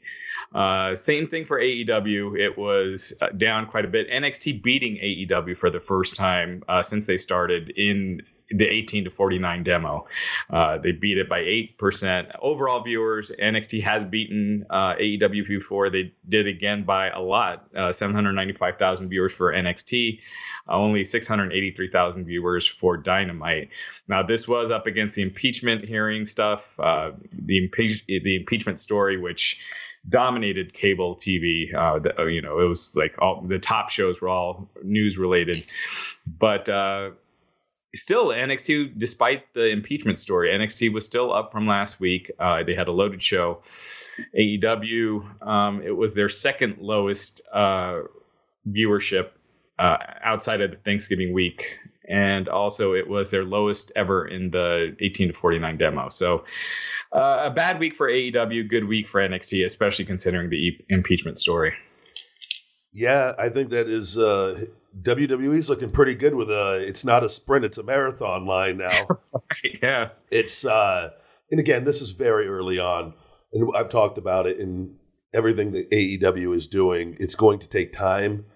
Uh, 0.54 0.94
same 0.94 1.26
thing 1.26 1.44
for 1.44 1.60
AEW. 1.60 2.38
It 2.38 2.56
was 2.56 3.12
uh, 3.20 3.28
down 3.30 3.66
quite 3.66 3.84
a 3.84 3.88
bit. 3.88 4.08
NXT 4.10 4.62
beating 4.62 4.96
AEW 4.96 5.56
for 5.56 5.70
the 5.70 5.80
first 5.80 6.16
time 6.16 6.62
uh, 6.68 6.82
since 6.82 7.06
they 7.06 7.16
started 7.16 7.70
in 7.70 8.22
the 8.50 8.66
18 8.66 9.04
to 9.04 9.10
49 9.10 9.62
demo. 9.62 10.06
Uh, 10.48 10.78
they 10.78 10.92
beat 10.92 11.18
it 11.18 11.28
by 11.28 11.40
8%. 11.40 12.36
Overall 12.40 12.82
viewers, 12.82 13.30
NXT 13.30 13.82
has 13.82 14.04
beaten 14.04 14.66
uh, 14.70 14.94
AEW 14.94 15.46
before. 15.48 15.90
They 15.90 16.12
did 16.28 16.46
again 16.46 16.84
by 16.84 17.10
a 17.10 17.20
lot 17.20 17.68
uh, 17.74 17.92
795,000 17.92 19.08
viewers 19.08 19.32
for 19.32 19.52
NXT, 19.52 20.20
uh, 20.68 20.72
only 20.72 21.04
683,000 21.04 22.24
viewers 22.24 22.66
for 22.66 22.96
Dynamite. 22.96 23.70
Now, 24.06 24.22
this 24.22 24.46
was 24.46 24.70
up 24.70 24.86
against 24.86 25.16
the 25.16 25.22
impeachment 25.22 25.84
hearing 25.84 26.24
stuff, 26.24 26.68
uh, 26.78 27.12
the, 27.32 27.58
impeach- 27.58 28.06
the 28.06 28.36
impeachment 28.36 28.78
story, 28.78 29.18
which 29.18 29.58
dominated 30.08 30.72
cable 30.72 31.16
TV. 31.16 31.74
Uh, 31.74 31.98
the, 31.98 32.20
uh, 32.20 32.24
you 32.26 32.40
know, 32.40 32.60
it 32.60 32.68
was 32.68 32.94
like 32.94 33.16
all 33.18 33.42
the 33.42 33.58
top 33.58 33.90
shows 33.90 34.20
were 34.20 34.28
all 34.28 34.68
news 34.82 35.18
related, 35.18 35.64
but 36.26 36.68
uh, 36.68 37.10
still 38.02 38.28
NXT, 38.28 38.98
despite 38.98 39.52
the 39.54 39.70
impeachment 39.70 40.18
story, 40.18 40.50
NXT 40.50 40.92
was 40.92 41.04
still 41.04 41.32
up 41.32 41.52
from 41.52 41.66
last 41.66 42.00
week. 42.00 42.30
Uh, 42.38 42.62
they 42.62 42.74
had 42.74 42.88
a 42.88 42.92
loaded 42.92 43.22
show. 43.22 43.62
AEW, 44.38 45.42
um, 45.46 45.82
it 45.82 45.94
was 45.94 46.14
their 46.14 46.28
second 46.28 46.78
lowest 46.78 47.42
uh, 47.52 48.00
viewership 48.68 49.30
uh, 49.78 49.98
outside 50.22 50.60
of 50.60 50.70
the 50.70 50.76
Thanksgiving 50.76 51.32
week. 51.32 51.78
And 52.08 52.48
also, 52.48 52.94
it 52.94 53.08
was 53.08 53.30
their 53.30 53.44
lowest 53.44 53.92
ever 53.96 54.26
in 54.26 54.50
the 54.50 54.96
18 55.00 55.28
to 55.28 55.34
49 55.34 55.76
demo. 55.76 56.08
So, 56.08 56.44
uh, 57.12 57.44
a 57.46 57.50
bad 57.50 57.78
week 57.78 57.94
for 57.94 58.08
AEW, 58.08 58.68
good 58.68 58.84
week 58.84 59.08
for 59.08 59.20
NXT, 59.20 59.64
especially 59.64 60.04
considering 60.04 60.50
the 60.50 60.56
e- 60.56 60.84
impeachment 60.88 61.36
story. 61.36 61.74
Yeah, 62.92 63.32
I 63.38 63.48
think 63.48 63.70
that 63.70 63.88
is 63.88 64.16
uh, 64.16 64.66
WWE's 65.02 65.68
looking 65.68 65.90
pretty 65.90 66.14
good 66.14 66.34
with 66.34 66.50
a 66.50 66.84
it's 66.86 67.04
not 67.04 67.24
a 67.24 67.28
sprint, 67.28 67.64
it's 67.64 67.78
a 67.78 67.82
marathon 67.82 68.46
line 68.46 68.78
now. 68.78 69.06
yeah. 69.82 70.10
it's 70.30 70.64
uh 70.64 71.10
and 71.50 71.60
again, 71.60 71.84
this 71.84 72.00
is 72.00 72.10
very 72.10 72.48
early 72.48 72.78
on, 72.78 73.14
and 73.52 73.70
I've 73.76 73.88
talked 73.88 74.18
about 74.18 74.46
it 74.46 74.58
in 74.58 74.96
everything 75.32 75.72
that 75.72 75.90
AEW 75.90 76.56
is 76.56 76.66
doing. 76.66 77.16
It's 77.20 77.34
going 77.34 77.60
to 77.60 77.68
take 77.68 77.92
time. 77.92 78.46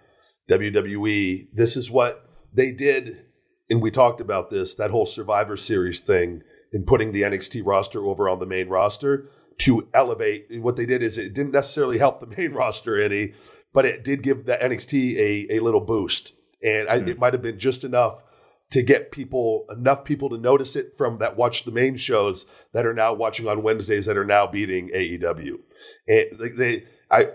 WWE, 0.50 1.48
this 1.52 1.76
is 1.76 1.90
what 1.90 2.28
they 2.52 2.72
did, 2.72 3.24
and 3.68 3.80
we 3.80 3.92
talked 3.92 4.20
about 4.20 4.50
this, 4.50 4.74
that 4.74 4.90
whole 4.90 5.06
Survivor 5.06 5.56
Series 5.56 6.00
thing 6.00 6.42
in 6.72 6.84
putting 6.84 7.12
the 7.12 7.22
NXT 7.22 7.62
roster 7.64 8.04
over 8.04 8.28
on 8.28 8.40
the 8.40 8.46
main 8.46 8.68
roster 8.68 9.30
to 9.58 9.86
elevate. 9.94 10.46
What 10.60 10.76
they 10.76 10.86
did 10.86 11.02
is 11.02 11.18
it 11.18 11.34
didn't 11.34 11.52
necessarily 11.52 11.98
help 11.98 12.20
the 12.20 12.36
main 12.36 12.52
roster 12.54 13.00
any, 13.00 13.34
but 13.72 13.84
it 13.84 14.04
did 14.04 14.22
give 14.22 14.46
the 14.46 14.56
NXT 14.56 15.16
a, 15.16 15.56
a 15.56 15.60
little 15.60 15.80
boost. 15.80 16.32
And 16.62 16.88
I, 16.88 16.96
it 16.96 17.18
might 17.18 17.32
have 17.32 17.42
been 17.42 17.58
just 17.58 17.84
enough 17.84 18.22
to 18.70 18.82
get 18.82 19.10
people 19.10 19.66
enough 19.70 20.04
people 20.04 20.28
to 20.30 20.38
notice 20.38 20.76
it 20.76 20.94
from 20.96 21.18
that 21.18 21.36
watch 21.36 21.64
the 21.64 21.72
main 21.72 21.96
shows 21.96 22.46
that 22.72 22.86
are 22.86 22.94
now 22.94 23.12
watching 23.12 23.48
on 23.48 23.62
Wednesdays 23.62 24.06
that 24.06 24.16
are 24.16 24.24
now 24.24 24.46
beating 24.46 24.90
AEW. 24.90 25.58
And 26.06 26.38
they, 26.38 26.48
they 26.50 26.84
I 27.10 27.30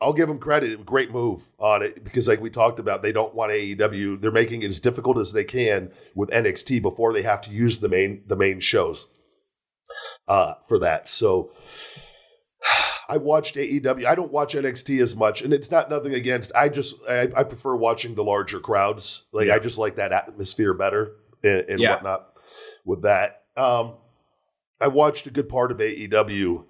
I'll 0.00 0.14
give 0.14 0.28
them 0.28 0.38
credit, 0.38 0.84
great 0.86 1.10
move 1.10 1.50
on 1.58 1.82
it 1.82 2.02
because 2.02 2.26
like 2.26 2.40
we 2.40 2.48
talked 2.48 2.78
about, 2.78 3.02
they 3.02 3.12
don't 3.12 3.34
want 3.34 3.52
AEW. 3.52 4.20
They're 4.20 4.30
making 4.30 4.62
it 4.62 4.70
as 4.70 4.80
difficult 4.80 5.18
as 5.18 5.32
they 5.32 5.44
can 5.44 5.92
with 6.14 6.30
NXT 6.30 6.80
before 6.80 7.12
they 7.12 7.22
have 7.22 7.42
to 7.42 7.50
use 7.50 7.78
the 7.78 7.88
main 7.88 8.22
the 8.26 8.36
main 8.36 8.60
shows 8.60 9.06
uh, 10.26 10.54
for 10.66 10.78
that. 10.78 11.08
So 11.08 11.52
I 13.10 13.16
watched 13.16 13.56
AEW. 13.56 14.06
I 14.06 14.14
don't 14.14 14.30
watch 14.30 14.54
NXT 14.54 15.02
as 15.02 15.16
much, 15.16 15.42
and 15.42 15.52
it's 15.52 15.70
not 15.70 15.90
nothing 15.90 16.14
against. 16.14 16.52
I 16.54 16.68
just 16.68 16.94
I, 17.08 17.22
I 17.36 17.42
prefer 17.42 17.74
watching 17.74 18.14
the 18.14 18.22
larger 18.22 18.60
crowds. 18.60 19.24
Like 19.32 19.48
Yeah. 19.48 19.56
I 19.56 19.58
just 19.58 19.78
like 19.78 19.96
that 19.96 20.12
atmosphere 20.12 20.74
better 20.74 21.12
and, 21.42 21.64
and 21.68 21.80
Yeah. 21.80 21.94
whatnot 21.94 22.28
with 22.84 23.02
that. 23.02 23.42
Um, 23.56 23.94
I 24.80 24.88
watched 24.88 25.26
a 25.26 25.30
good 25.30 25.48
part 25.48 25.72
of 25.72 25.78
AEW, 25.78 26.64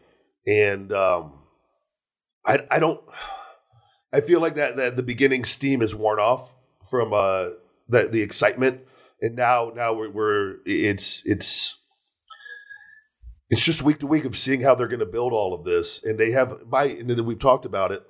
and 0.46 0.92
um, 0.92 1.34
I 2.44 2.60
I 2.70 2.78
don't. 2.78 3.00
I 4.12 4.20
feel 4.20 4.40
like 4.40 4.54
that 4.56 4.76
that 4.76 4.96
the 4.96 5.02
beginning 5.02 5.44
steam 5.44 5.82
is 5.82 5.94
worn 5.94 6.18
off 6.18 6.54
from 6.90 7.12
uh 7.12 7.50
the 7.88 8.08
the 8.08 8.22
excitement, 8.22 8.80
and 9.20 9.36
now 9.36 9.70
now 9.76 9.92
we're, 9.92 10.10
we're 10.10 10.56
it's 10.64 11.22
it's 11.26 11.76
it's 13.50 13.62
just 13.62 13.82
week 13.82 13.98
to 14.00 14.06
week 14.06 14.24
of 14.24 14.38
seeing 14.38 14.62
how 14.62 14.74
they're 14.74 14.88
going 14.88 15.00
to 15.00 15.06
build 15.06 15.32
all 15.32 15.52
of 15.52 15.64
this, 15.64 16.02
and 16.04 16.18
they 16.18 16.30
have 16.30 16.60
my 16.66 16.84
and 16.84 17.10
then 17.10 17.24
we've 17.26 17.38
talked 17.38 17.64
about 17.66 17.92
it. 17.92 18.02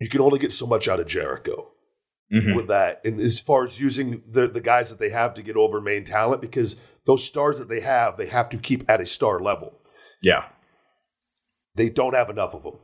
You 0.00 0.08
can 0.08 0.20
only 0.20 0.38
get 0.38 0.52
so 0.52 0.66
much 0.66 0.86
out 0.88 1.00
of 1.00 1.06
Jericho 1.06 1.72
Mhm. 2.32 2.56
with 2.56 2.68
that, 2.68 3.00
and 3.04 3.20
as 3.20 3.40
far 3.40 3.64
as 3.64 3.80
using 3.80 4.22
the 4.30 4.46
the 4.48 4.60
guys 4.60 4.90
that 4.90 4.98
they 4.98 5.10
have 5.10 5.34
to 5.34 5.42
get 5.42 5.56
over 5.56 5.80
main 5.80 6.04
talent, 6.04 6.40
because 6.42 6.76
those 7.06 7.24
stars 7.24 7.58
that 7.58 7.68
they 7.68 7.80
have, 7.80 8.16
they 8.16 8.26
have 8.26 8.48
to 8.50 8.58
keep 8.58 8.88
at 8.90 9.00
a 9.00 9.06
star 9.06 9.40
level. 9.40 9.80
Yeah. 10.22 10.44
They 11.76 11.88
don't 11.88 12.14
have 12.14 12.30
enough 12.30 12.54
of 12.54 12.62
them. 12.64 12.78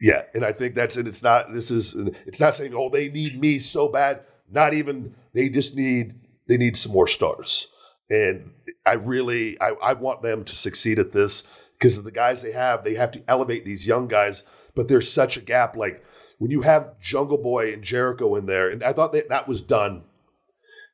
Yeah, 0.00 0.22
and 0.34 0.44
I 0.46 0.52
think 0.52 0.74
that's 0.74 0.96
and 0.96 1.06
it's 1.06 1.22
not. 1.22 1.52
This 1.52 1.70
is 1.70 1.94
it's 2.26 2.40
not 2.40 2.54
saying 2.54 2.72
oh 2.74 2.88
they 2.88 3.08
need 3.08 3.38
me 3.40 3.58
so 3.58 3.86
bad. 3.88 4.20
Not 4.50 4.72
even 4.74 5.14
they 5.34 5.48
just 5.50 5.76
need 5.76 6.14
they 6.48 6.56
need 6.56 6.76
some 6.76 6.92
more 6.92 7.06
stars. 7.06 7.68
And 8.10 8.52
I 8.84 8.94
really 8.94 9.60
I, 9.60 9.70
I 9.82 9.92
want 9.94 10.22
them 10.22 10.44
to 10.44 10.54
succeed 10.56 10.98
at 10.98 11.12
this 11.12 11.44
because 11.78 11.96
of 11.96 12.04
the 12.04 12.10
guys 12.12 12.42
they 12.42 12.52
have. 12.52 12.84
They 12.84 12.94
have 12.94 13.12
to 13.12 13.22
elevate 13.28 13.64
these 13.64 13.86
young 13.86 14.08
guys, 14.08 14.42
but 14.74 14.88
there's 14.88 15.10
such 15.10 15.36
a 15.36 15.40
gap. 15.40 15.76
Like 15.76 16.04
when 16.38 16.50
you 16.50 16.62
have 16.62 16.98
Jungle 17.00 17.38
Boy 17.38 17.72
and 17.72 17.82
Jericho 17.82 18.34
in 18.36 18.46
there, 18.46 18.68
and 18.68 18.82
I 18.82 18.92
thought 18.92 19.12
that 19.12 19.28
that 19.28 19.48
was 19.48 19.62
done. 19.62 20.02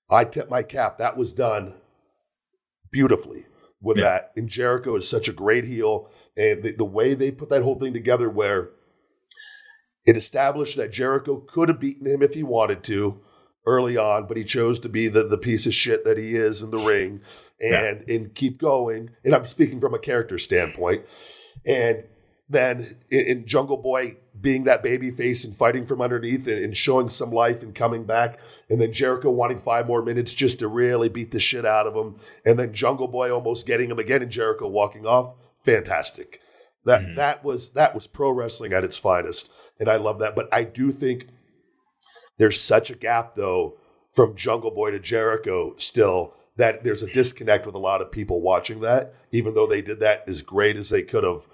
I 0.09 0.25
tip 0.25 0.49
my 0.49 0.63
cap. 0.63 0.99
That 0.99 1.17
was 1.17 1.33
done 1.33 1.75
beautifully 2.93 3.47
with 3.81 3.97
Yeah. 3.99 4.05
that. 4.05 4.33
And 4.37 4.49
Jericho 4.49 4.95
is 4.97 5.09
such 5.09 5.29
a 5.29 5.33
great 5.33 5.65
heel, 5.65 6.11
and 6.37 6.63
the, 6.63 6.73
the 6.73 6.85
way 6.85 7.15
they 7.15 7.31
put 7.33 7.49
that 7.49 7.63
whole 7.63 7.79
thing 7.79 7.93
together, 7.93 8.31
where 8.31 8.71
it 10.07 10.17
established 10.17 10.77
that 10.77 10.93
Jericho 10.93 11.39
could 11.53 11.69
have 11.69 11.81
beaten 11.81 12.07
him 12.07 12.23
if 12.23 12.35
he 12.35 12.45
wanted 12.45 12.85
to 12.85 13.21
early 13.67 13.97
on, 13.97 14.27
but 14.27 14.37
he 14.37 14.45
chose 14.45 14.79
to 14.81 14.89
be 14.89 15.09
the, 15.09 15.25
the 15.25 15.39
piece 15.39 15.67
of 15.67 15.75
shit 15.75 16.05
that 16.05 16.19
he 16.19 16.37
is 16.37 16.63
in 16.63 16.71
the 16.71 16.79
ring 16.79 17.21
and 17.61 18.09
and 18.09 18.35
keep 18.35 18.59
going. 18.59 19.11
And 19.25 19.35
I'm 19.35 19.47
speaking 19.47 19.81
from 19.81 19.95
a 19.95 19.99
character 19.99 20.39
standpoint. 20.39 21.05
And 21.65 22.05
then 22.49 22.97
in, 23.11 23.27
in 23.27 23.47
Jungle 23.47 23.77
Boy 23.77 24.17
being 24.41 24.65
that 24.65 24.83
baby 24.83 25.11
face 25.11 25.43
and 25.45 25.57
fighting 25.57 25.87
from 25.87 26.01
underneath 26.01 26.47
and, 26.47 26.63
and 26.63 26.77
showing 26.77 27.09
some 27.09 27.31
life 27.33 27.63
and 27.63 27.75
coming 27.75 28.05
back, 28.05 28.39
and 28.71 28.81
then 28.81 28.93
Jericho 28.93 29.31
wanting 29.31 29.61
five 29.61 29.87
more 29.89 30.03
minutes 30.03 30.33
just 30.33 30.61
to 30.61 30.69
really 30.69 31.09
beat 31.09 31.31
the 31.33 31.41
shit 31.41 31.65
out 31.65 31.87
of 31.87 31.95
him, 31.97 32.17
and 32.45 32.59
then 32.59 32.73
Jungle 32.73 33.09
Boy 33.09 33.33
almost 33.35 33.67
getting 33.67 33.91
him 33.91 33.99
again 33.99 34.23
and 34.23 34.31
Jericho 34.31 34.69
walking 34.69 35.07
off. 35.07 35.35
Fantastic. 35.65 36.41
That 36.85 37.01
Mhm. 37.03 37.17
that 37.17 37.43
was 37.45 37.71
that 37.71 37.95
was 37.97 38.07
pro 38.07 38.31
wrestling 38.31 38.73
at 38.73 38.85
its 38.85 38.97
finest. 38.97 39.51
And 39.81 39.89
I 39.89 39.97
love 39.97 40.21
that. 40.21 40.37
But 40.37 40.49
I 40.53 40.63
do 40.63 40.93
think 40.93 41.27
there's 42.39 42.61
such 42.61 42.91
a 42.91 42.97
gap 42.97 43.35
though 43.35 43.75
from 44.13 44.37
Jungle 44.37 44.71
Boy 44.71 44.91
to 44.91 44.99
Jericho 44.99 45.75
still 45.77 46.35
that 46.57 46.85
there's 46.85 47.03
a 47.03 47.07
disconnect 47.13 47.67
with 47.67 47.75
a 47.75 47.79
lot 47.79 48.01
of 48.01 48.11
people 48.11 48.41
watching 48.41 48.81
that, 48.81 49.15
even 49.31 49.55
though 49.55 49.67
they 49.67 49.83
did 49.83 50.01
that 50.01 50.25
as 50.27 50.41
great 50.43 50.77
as 50.77 50.89
they 50.89 51.03
could 51.03 51.23
have. 51.23 51.47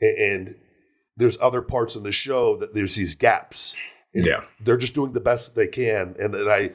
And 0.00 0.56
there's 1.16 1.36
other 1.40 1.62
parts 1.62 1.94
in 1.94 2.02
the 2.02 2.12
show 2.12 2.56
that 2.56 2.74
there's 2.74 2.94
these 2.94 3.14
gaps. 3.14 3.76
Yeah. 4.14 4.44
They're 4.60 4.78
just 4.78 4.94
doing 4.94 5.12
the 5.12 5.20
best 5.20 5.54
that 5.54 5.60
they 5.60 5.66
can. 5.66 6.16
And, 6.18 6.34
and 6.34 6.50
I 6.50 6.70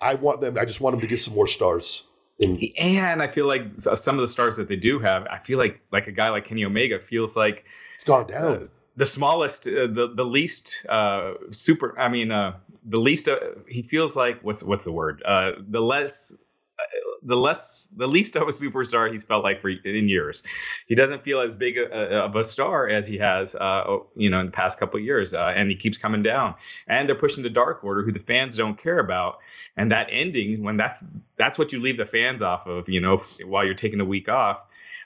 I 0.00 0.14
want 0.14 0.40
them, 0.40 0.56
I 0.58 0.64
just 0.64 0.80
want 0.80 0.94
them 0.94 1.00
to 1.00 1.06
get 1.06 1.20
some 1.20 1.34
more 1.34 1.48
stars. 1.48 2.04
And 2.40 2.60
And 2.78 3.22
I 3.22 3.26
feel 3.26 3.46
like 3.46 3.62
some 3.78 4.16
of 4.16 4.20
the 4.20 4.28
stars 4.28 4.56
that 4.56 4.68
they 4.68 4.76
do 4.76 4.98
have, 5.00 5.26
I 5.26 5.38
feel 5.38 5.58
like 5.58 5.80
like 5.92 6.06
a 6.06 6.12
guy 6.12 6.28
like 6.30 6.44
Kenny 6.44 6.64
Omega 6.64 7.00
feels 7.00 7.36
like 7.36 7.64
it's 7.96 8.04
gone 8.04 8.26
down. 8.26 8.68
the 8.96 9.06
smallest, 9.06 9.66
uh, 9.66 9.86
the 9.86 10.12
the 10.14 10.24
least 10.24 10.84
uh, 10.88 11.34
super. 11.50 11.98
I 11.98 12.08
mean, 12.08 12.30
uh, 12.30 12.56
the 12.84 12.98
least. 13.00 13.28
Uh, 13.28 13.38
he 13.68 13.82
feels 13.82 14.14
like 14.16 14.40
what's 14.42 14.62
what's 14.62 14.84
the 14.84 14.92
word? 14.92 15.22
Uh, 15.24 15.52
the 15.68 15.80
less. 15.80 16.34
uh, 16.78 16.82
The 17.22 17.36
less, 17.36 17.86
the 17.96 18.06
least 18.06 18.36
of 18.36 18.42
a 18.48 18.52
superstar 18.52 19.10
he's 19.10 19.22
felt 19.24 19.44
like 19.44 19.60
for 19.62 19.70
in 19.70 20.08
years. 20.10 20.42
He 20.86 20.94
doesn't 20.94 21.22
feel 21.22 21.40
as 21.40 21.54
big 21.54 21.78
a, 21.78 22.24
of 22.24 22.36
a 22.36 22.44
star 22.44 22.86
as 22.86 23.06
he 23.06 23.16
has, 23.18 23.54
uh, 23.54 24.00
you 24.14 24.28
know, 24.28 24.40
in 24.40 24.46
the 24.46 24.52
past 24.52 24.78
couple 24.78 24.98
of 25.00 25.04
years, 25.06 25.32
uh, 25.32 25.52
and 25.56 25.70
he 25.70 25.76
keeps 25.76 25.96
coming 25.96 26.22
down. 26.22 26.54
And 26.86 27.08
they're 27.08 27.16
pushing 27.16 27.42
the 27.42 27.48
Dark 27.50 27.82
Order, 27.84 28.02
who 28.02 28.12
the 28.12 28.20
fans 28.20 28.58
don't 28.58 28.76
care 28.76 28.98
about. 28.98 29.38
And 29.76 29.90
that 29.90 30.08
ending, 30.10 30.62
when 30.62 30.76
that's 30.76 31.02
that's 31.38 31.56
what 31.58 31.72
you 31.72 31.80
leave 31.80 31.96
the 31.96 32.04
fans 32.04 32.42
off 32.42 32.66
of, 32.66 32.88
you 32.90 33.00
know, 33.00 33.16
while 33.46 33.64
you're 33.64 33.74
taking 33.74 34.00
a 34.00 34.04
week 34.04 34.28
off, 34.28 34.60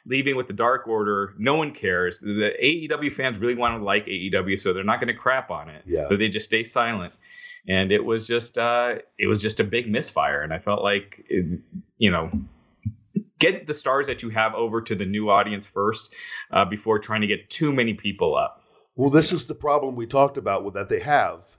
leaving 0.05 0.35
with 0.37 0.49
the 0.49 0.55
Dark 0.55 0.89
Order, 0.89 1.35
no 1.39 1.55
one 1.55 1.71
cares. 1.73 2.19
The 2.21 2.53
AEW 2.61 3.13
fans 3.13 3.39
really 3.39 3.55
want 3.55 3.79
to 3.79 3.85
like 3.85 4.07
AEW, 4.07 4.59
so 4.59 4.73
they're 4.73 4.83
not 4.83 4.99
going 5.01 5.15
to 5.15 5.21
crap 5.21 5.51
on 5.51 5.69
it. 5.69 5.83
Yeah. 5.87 6.09
So 6.09 6.17
they 6.17 6.29
just 6.31 6.47
stay 6.47 6.65
silent. 6.65 7.13
And 7.69 7.93
it 7.93 8.05
was 8.05 8.27
just 8.27 8.57
uh, 8.57 8.97
it 9.19 9.27
was 9.27 9.43
just 9.43 9.61
a 9.61 9.65
big 9.65 9.91
misfire, 9.91 10.41
and 10.41 10.53
I 10.55 10.59
felt 10.59 10.83
like 10.83 11.25
it, 11.29 11.61
you 11.99 12.11
know 12.11 12.31
get 13.39 13.67
the 13.67 13.75
stars 13.75 14.09
that 14.09 14.23
you 14.23 14.31
have 14.31 14.55
over 14.55 14.83
to 14.83 14.95
the 14.95 15.07
new 15.07 15.31
audience 15.31 15.67
first 15.67 16.13
uh, 16.51 16.65
before 16.65 16.99
trying 16.99 17.21
to 17.21 17.27
get 17.27 17.49
too 17.49 17.73
many 17.73 17.95
people 17.95 18.37
up. 18.37 18.65
Well, 18.97 19.11
this 19.11 19.33
is 19.33 19.47
the 19.47 19.55
problem 19.55 19.95
we 19.95 20.07
talked 20.07 20.37
about 20.37 20.65
with 20.65 20.75
that 20.75 20.89
they 20.89 21.01
have. 21.01 21.57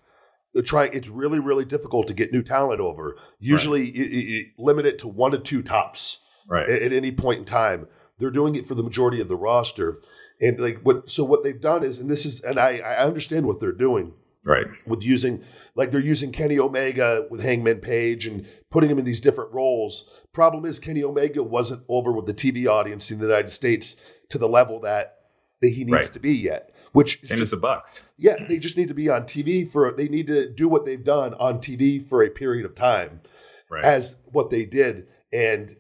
They're 0.54 0.64
trying. 0.64 0.94
It's 0.94 1.08
really, 1.08 1.40
really 1.40 1.64
difficult 1.66 2.08
to 2.08 2.14
get 2.14 2.34
new 2.34 2.42
talent 2.42 2.82
over. 2.82 3.18
Usually, 3.40 3.90
you 3.90 4.46
limit 4.58 4.86
it 4.86 5.00
to 5.00 5.08
one 5.08 5.32
to 5.32 5.38
two 5.38 5.62
tops 5.62 6.20
Right. 6.48 6.68
at, 6.68 6.82
at 6.82 6.94
any 6.94 7.12
point 7.12 7.40
in 7.40 7.46
time. 7.46 7.88
They're 8.18 8.32
doing 8.32 8.56
it 8.56 8.68
for 8.68 8.76
the 8.76 8.84
majority 8.84 9.22
of 9.22 9.28
the 9.30 9.38
roster, 9.38 10.02
and 10.42 10.60
like 10.60 10.82
what. 10.82 11.10
So 11.10 11.24
what 11.24 11.44
they've 11.44 11.62
done 11.62 11.84
is, 11.84 12.00
and 12.00 12.10
this 12.10 12.26
is, 12.26 12.42
and 12.42 12.60
I, 12.60 12.80
I 12.80 12.98
understand 13.06 13.46
what 13.46 13.60
they're 13.60 13.72
doing 13.72 14.14
right. 14.44 14.68
with 14.88 15.04
using, 15.04 15.44
like 15.76 15.92
they're 15.92 16.00
using 16.00 16.32
Kenny 16.32 16.60
Omega 16.60 17.28
with 17.30 17.42
Hangman 17.42 17.80
Page 17.80 18.26
and 18.26 18.46
putting 18.72 18.90
him 18.90 19.00
in 19.00 19.06
these 19.06 19.22
different 19.22 19.52
roles. 19.54 20.10
Problem 20.34 20.66
is, 20.66 20.80
Kenny 20.80 21.04
Omega 21.04 21.44
wasn't 21.44 21.84
over 21.90 22.12
with 22.12 22.26
the 22.26 22.34
TV 22.34 22.68
audience 22.68 23.12
in 23.12 23.20
the 23.20 23.26
United 23.26 23.52
States 23.52 23.96
to 24.30 24.38
the 24.38 24.50
level 24.50 24.80
that, 24.82 25.18
that 25.62 25.70
he 25.70 25.84
needs 25.84 25.94
Right. 25.94 26.14
to 26.14 26.20
be 26.20 26.34
yet. 26.34 26.74
Which 26.92 27.22
is 27.22 27.30
Same 27.30 27.38
just- 27.38 27.48
as 27.48 27.52
the 27.52 27.58
Bucks. 27.58 28.10
yeah, 28.18 28.46
they 28.48 28.58
just 28.58 28.76
need 28.76 28.88
to 28.88 28.96
be 28.96 29.10
on 29.10 29.24
TV 29.26 29.64
for. 29.70 29.92
They 29.92 30.08
need 30.08 30.26
to 30.28 30.50
do 30.50 30.68
what 30.68 30.86
they've 30.86 31.04
done 31.04 31.36
on 31.36 31.60
TV 31.62 32.00
for 32.00 32.24
a 32.24 32.30
period 32.32 32.66
of 32.66 32.74
time, 32.74 33.22
Right. 33.70 33.84
as 33.84 34.16
what 34.32 34.50
they 34.50 34.66
did, 34.66 35.06
and 35.32 35.76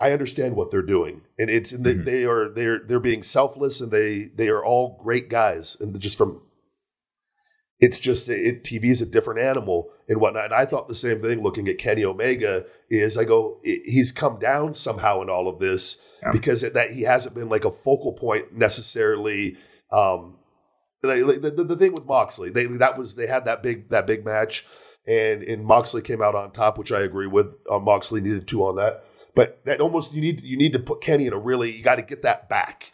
I 0.00 0.12
understand 0.12 0.54
what 0.56 0.70
they're 0.70 0.82
doing, 0.82 1.22
and 1.38 1.48
it's 1.50 1.72
and 1.72 1.84
they, 1.84 1.94
Mhm. 1.94 2.04
they 2.04 2.24
are 2.24 2.48
they're 2.48 2.78
they're 2.80 3.00
being 3.00 3.22
selfless, 3.22 3.80
and 3.80 3.90
they 3.92 4.24
they 4.34 4.48
are 4.48 4.64
all 4.64 4.98
great 5.02 5.28
guys, 5.28 5.76
and 5.80 5.98
just 6.00 6.18
from. 6.18 6.42
It's 7.80 8.00
just 8.00 8.28
it, 8.28 8.64
TV 8.64 8.86
is 8.86 9.00
a 9.00 9.06
different 9.06 9.40
animal 9.40 9.90
and 10.08 10.20
whatnot. 10.20 10.46
And 10.46 10.54
I 10.54 10.64
thought 10.66 10.88
the 10.88 10.94
same 10.96 11.22
thing 11.22 11.42
looking 11.42 11.68
at 11.68 11.78
Kenny 11.78 12.04
Omega. 12.04 12.64
Is 12.90 13.16
I 13.16 13.24
go, 13.24 13.60
he's 13.62 14.10
come 14.12 14.38
down 14.38 14.74
somehow 14.74 15.20
in 15.22 15.30
all 15.30 15.46
of 15.48 15.58
this 15.60 15.98
Yeah. 16.22 16.32
because 16.32 16.62
it, 16.62 16.74
that 16.74 16.90
he 16.92 17.02
hasn't 17.02 17.34
been 17.34 17.48
like 17.48 17.64
a 17.64 17.70
focal 17.70 18.12
point 18.14 18.52
necessarily. 18.56 19.56
Um, 19.92 20.36
the, 21.02 21.52
the, 21.54 21.64
the 21.64 21.76
thing 21.76 21.92
with 21.92 22.06
Moxley, 22.06 22.50
they 22.50 22.66
that 22.66 22.98
was 22.98 23.14
they 23.14 23.26
had 23.28 23.44
that 23.44 23.62
big 23.62 23.90
that 23.90 24.06
big 24.06 24.24
match, 24.24 24.66
and 25.06 25.42
and 25.44 25.64
Moxley 25.64 26.02
came 26.02 26.20
out 26.20 26.34
on 26.34 26.50
top, 26.50 26.76
which 26.78 26.90
I 26.90 27.00
agree 27.02 27.28
with. 27.28 27.46
Uh, 27.70 27.78
Moxley 27.78 28.20
needed 28.20 28.48
two 28.48 28.64
on 28.64 28.74
that, 28.76 29.04
but 29.36 29.60
that 29.66 29.80
almost 29.80 30.12
you 30.12 30.20
need 30.20 30.40
you 30.42 30.56
need 30.56 30.72
to 30.72 30.80
put 30.80 31.00
Kenny 31.00 31.26
in 31.28 31.32
a 31.32 31.38
really 31.38 31.70
you 31.76 31.84
got 31.84 31.94
to 31.96 32.02
get 32.02 32.22
that 32.24 32.48
back. 32.48 32.90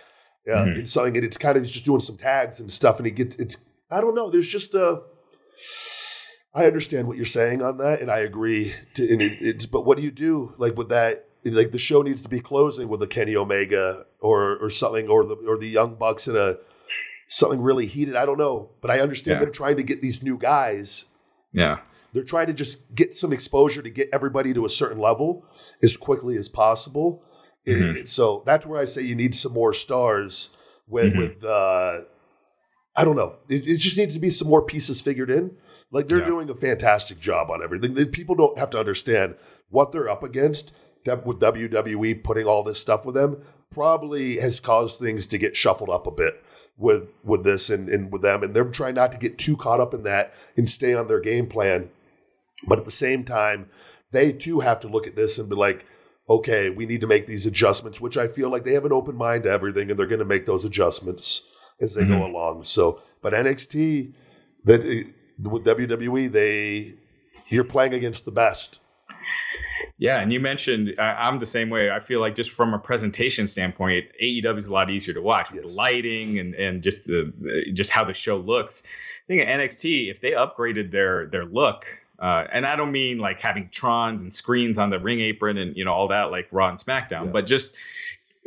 Yeah, 0.47 0.67
Mhm. 0.67 0.81
in 0.81 0.87
something, 0.87 1.17
and 1.17 1.25
it's 1.25 1.39
kind 1.39 1.57
of 1.57 1.65
just 1.65 1.87
doing 1.87 2.01
some 2.03 2.19
tags 2.19 2.61
and 2.61 2.71
stuff, 2.71 2.99
and 2.99 3.07
he 3.07 3.13
gets 3.13 3.37
it's 3.37 3.57
I 3.95 4.01
don't 4.01 4.15
know. 4.15 4.31
There's 4.31 4.49
just 4.49 4.75
a. 4.75 5.03
I 6.55 6.67
understand 6.67 7.09
what 7.09 7.17
you're 7.17 7.27
saying 7.27 7.63
on 7.63 7.79
that, 7.79 8.01
and 8.01 8.11
I 8.11 8.19
agree. 8.21 8.75
To, 8.95 9.13
and 9.13 9.21
it, 9.21 9.39
it's 9.41 9.67
but 9.67 9.83
what 9.85 9.97
do 9.97 10.03
you 10.05 10.11
do 10.11 10.55
like 10.59 10.77
with 10.77 10.89
that? 10.91 11.29
Like 11.45 11.73
the 11.73 11.79
show 11.79 12.03
needs 12.03 12.23
to 12.23 12.29
be 12.29 12.41
closing 12.41 12.89
with 12.89 13.03
a 13.03 13.07
Kenny 13.07 13.37
Omega 13.37 14.07
or 14.21 14.57
or 14.59 14.71
something, 14.71 15.09
or 15.09 15.25
the 15.25 15.35
or 15.47 15.57
the 15.59 15.69
Young 15.69 15.95
Bucks 15.97 16.27
in 16.29 16.37
a 16.37 16.57
something 17.29 17.61
really 17.61 17.87
heated. 17.87 18.17
I 18.17 18.25
don't 18.27 18.39
know, 18.39 18.71
but 18.81 18.91
I 18.91 19.01
understand 19.01 19.39
Yeah. 19.41 19.45
them 19.45 19.53
trying 19.53 19.77
to 19.77 19.83
get 19.83 20.03
these 20.03 20.23
new 20.23 20.39
guys. 20.39 21.07
Yeah. 21.53 21.79
They're 22.13 22.23
trying 22.23 22.47
to 22.47 22.53
just 22.53 22.95
get 22.95 23.17
some 23.17 23.33
exposure 23.33 23.83
to 23.83 23.91
get 23.91 24.09
everybody 24.13 24.55
to 24.55 24.65
a 24.65 24.69
certain 24.69 24.99
level 24.99 25.45
as 25.83 25.97
quickly 25.97 26.37
as 26.37 26.49
possible. 26.49 27.23
And 27.67 27.97
Mhm. 27.97 28.09
so 28.09 28.43
that's 28.47 28.65
where 28.67 28.81
I 28.81 28.85
say 28.85 29.03
you 29.03 29.15
need 29.17 29.35
some 29.35 29.53
more 29.53 29.73
stars 29.73 30.51
with 30.87 31.13
Mhm. 31.15 31.19
with 31.19 31.45
uh, 31.45 32.03
I 32.97 33.05
don't 33.05 33.17
know. 33.17 33.37
It, 33.49 33.67
it 33.67 33.77
just 33.79 33.97
needs 33.97 34.15
to 34.15 34.21
be 34.21 34.31
some 34.31 34.49
more 34.49 34.63
pieces 34.63 35.01
figured 35.01 35.31
in. 35.31 35.57
Like 35.91 36.09
they're 36.09 36.21
Yeah. 36.21 36.27
doing 36.27 36.51
a 36.51 36.55
fantastic 36.55 37.19
job 37.21 37.51
on 37.51 37.63
everything. 37.63 37.95
The 37.95 38.07
people 38.07 38.35
don't 38.35 38.59
have 38.59 38.71
to 38.71 38.79
understand 38.79 39.35
what 39.71 39.93
they're 39.93 40.09
up 40.09 40.23
against. 40.23 40.73
With 41.07 41.39
WWE 41.39 42.25
putting 42.25 42.47
all 42.47 42.63
this 42.63 42.81
stuff 42.81 43.05
with 43.05 43.15
them 43.15 43.43
probably 43.71 44.39
has 44.39 44.59
caused 44.59 44.99
things 44.99 45.27
to 45.27 45.37
get 45.37 45.55
shuffled 45.55 45.91
up 45.91 46.07
a 46.07 46.11
bit 46.11 46.43
with 46.79 47.09
with 47.23 47.45
this 47.45 47.69
and, 47.69 47.91
and 47.91 48.11
with 48.11 48.23
them. 48.23 48.43
And 48.43 48.55
they're 48.55 48.65
trying 48.65 48.95
not 48.95 49.13
to 49.13 49.19
get 49.19 49.37
too 49.37 49.55
caught 49.57 49.81
up 49.81 49.93
in 49.93 50.05
that 50.05 50.33
and 50.57 50.69
stay 50.71 50.95
on 50.95 51.07
their 51.09 51.21
game 51.21 51.47
plan. 51.47 51.91
But 52.67 52.79
at 52.79 52.87
the 52.87 52.91
same 52.91 53.25
time, 53.25 53.69
they 54.13 54.33
too 54.33 54.61
have 54.61 54.81
to 54.81 54.89
look 54.89 55.07
at 55.07 55.15
this 55.17 55.37
and 55.39 55.49
be 55.51 55.57
like, 55.57 55.85
okay, 56.31 56.71
we 56.71 56.87
need 56.87 57.03
to 57.03 57.07
make 57.07 57.27
these 57.27 57.45
adjustments, 57.45 58.01
which 58.01 58.17
I 58.17 58.27
feel 58.29 58.49
like 58.49 58.65
they 58.65 58.73
have 58.73 58.87
an 58.87 58.93
open 58.93 59.15
mind 59.17 59.43
to 59.43 59.51
everything 59.51 59.91
and 59.91 59.99
they're 59.99 60.07
going 60.07 60.21
to 60.21 60.25
make 60.25 60.47
those 60.47 60.65
adjustments 60.65 61.43
as 61.81 61.95
they 61.95 62.05
go 62.05 62.15
Mhm. 62.15 62.31
along. 62.31 62.65
So, 62.65 63.01
but 63.23 63.33
NXT, 63.35 64.13
that 64.65 64.81
uh, 64.81 65.49
with 65.51 65.65
WWE, 65.65 66.31
they 66.33 66.95
you're 67.49 67.65
playing 67.65 67.95
against 67.95 68.25
the 68.25 68.31
best. 68.31 68.79
Yeah, 69.97 70.21
and 70.21 70.33
you 70.33 70.41
mentioned 70.41 70.95
I, 70.99 71.29
I'm 71.29 71.39
the 71.39 71.47
same 71.47 71.71
way. 71.71 71.91
I 71.91 72.01
feel 72.01 72.21
like 72.21 72.35
just 72.35 72.51
from 72.51 72.75
a 72.75 72.79
presentation 72.79 73.47
standpoint, 73.47 74.07
AEW 74.21 74.59
is 74.59 74.67
a 74.67 74.73
lot 74.73 74.91
easier 74.91 75.15
to 75.15 75.23
watch 75.23 75.51
with 75.53 75.63
the 75.63 75.69
lighting 75.69 76.39
and 76.39 76.55
and 76.55 76.83
just 76.83 77.05
the 77.07 77.33
the- 77.41 77.73
just 77.73 77.91
how 77.91 78.05
the 78.05 78.15
show 78.15 78.37
looks. 78.37 78.83
I 78.85 79.27
think 79.29 79.43
at 79.43 79.49
NXT, 79.49 80.11
if 80.11 80.21
they 80.21 80.33
upgraded 80.33 80.91
their 80.91 81.27
their 81.27 81.45
look, 81.45 81.87
uh, 82.19 82.45
and 82.53 82.67
I 82.67 82.77
don't 82.77 82.93
mean 82.93 83.19
like 83.19 83.41
having 83.41 83.69
trons 83.69 84.21
and 84.21 84.33
screens 84.33 84.79
on 84.79 84.91
the 84.91 84.99
ring 84.99 85.21
apron 85.21 85.57
and 85.59 85.77
you 85.77 85.85
know 85.85 85.93
all 85.93 86.09
that 86.09 86.31
like 86.31 86.49
Raw 86.51 86.69
and 86.69 86.79
SmackDown, 86.79 87.27
Yeah. 87.27 87.33
but 87.33 87.47
just 87.47 87.75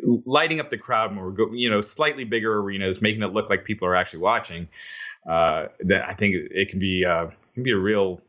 lighting 0.04 0.60
up 0.60 0.70
the 0.70 0.78
crowd 0.78 1.12
more, 1.14 1.36
you 1.54 1.70
know, 1.70 1.82
slightly 1.82 2.24
bigger 2.24 2.60
arenas, 2.60 3.02
making 3.02 3.24
it 3.24 3.34
look 3.34 3.50
like 3.50 3.66
people 3.66 3.88
are 3.88 3.96
actually 3.96 4.20
watching. 4.20 4.68
Uh, 5.28 5.68
that 5.82 6.08
I 6.08 6.14
think 6.14 6.36
it 6.36 6.70
can 6.70 6.80
be 6.80 7.04
uh, 7.04 7.28
can 7.54 7.64
be 7.64 7.72
a 7.72 7.78
real 7.78 8.22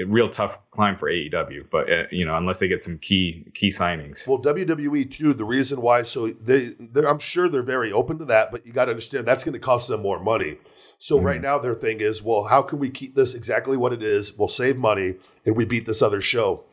a 0.00 0.04
real 0.06 0.28
tough 0.28 0.58
climb 0.70 0.96
for 0.96 1.08
AEW. 1.08 1.66
But 1.70 1.90
uh, 1.90 2.02
you 2.10 2.24
know, 2.24 2.36
unless 2.36 2.58
they 2.58 2.68
get 2.68 2.82
some 2.82 2.98
key 2.98 3.46
key 3.54 3.68
signings. 3.68 4.26
Well, 4.26 4.38
WWE 4.38 5.10
too. 5.10 5.34
The 5.34 5.44
reason 5.44 5.80
why, 5.80 6.02
so 6.02 6.28
they, 6.28 6.74
I'm 6.96 7.18
sure 7.18 7.48
they're 7.48 7.62
very 7.62 7.92
open 7.92 8.18
to 8.18 8.24
that, 8.26 8.50
but 8.50 8.66
you 8.66 8.72
got 8.72 8.86
to 8.86 8.90
understand 8.90 9.26
that's 9.26 9.44
going 9.44 9.52
to 9.52 9.60
cost 9.60 9.88
them 9.88 10.02
more 10.02 10.20
money. 10.20 10.58
So 10.98 11.16
mm-hmm. 11.16 11.26
right 11.26 11.40
now 11.40 11.58
their 11.58 11.74
thing 11.74 12.00
is, 12.00 12.22
well, 12.22 12.44
how 12.44 12.62
can 12.62 12.78
we 12.78 12.90
keep 12.90 13.14
this 13.14 13.34
exactly 13.34 13.76
what 13.76 13.92
it 13.92 14.02
is? 14.02 14.36
We'll 14.36 14.48
save 14.48 14.76
money 14.76 15.16
and 15.44 15.56
we 15.56 15.64
beat 15.64 15.86
this 15.86 16.02
other 16.02 16.20
show. 16.20 16.64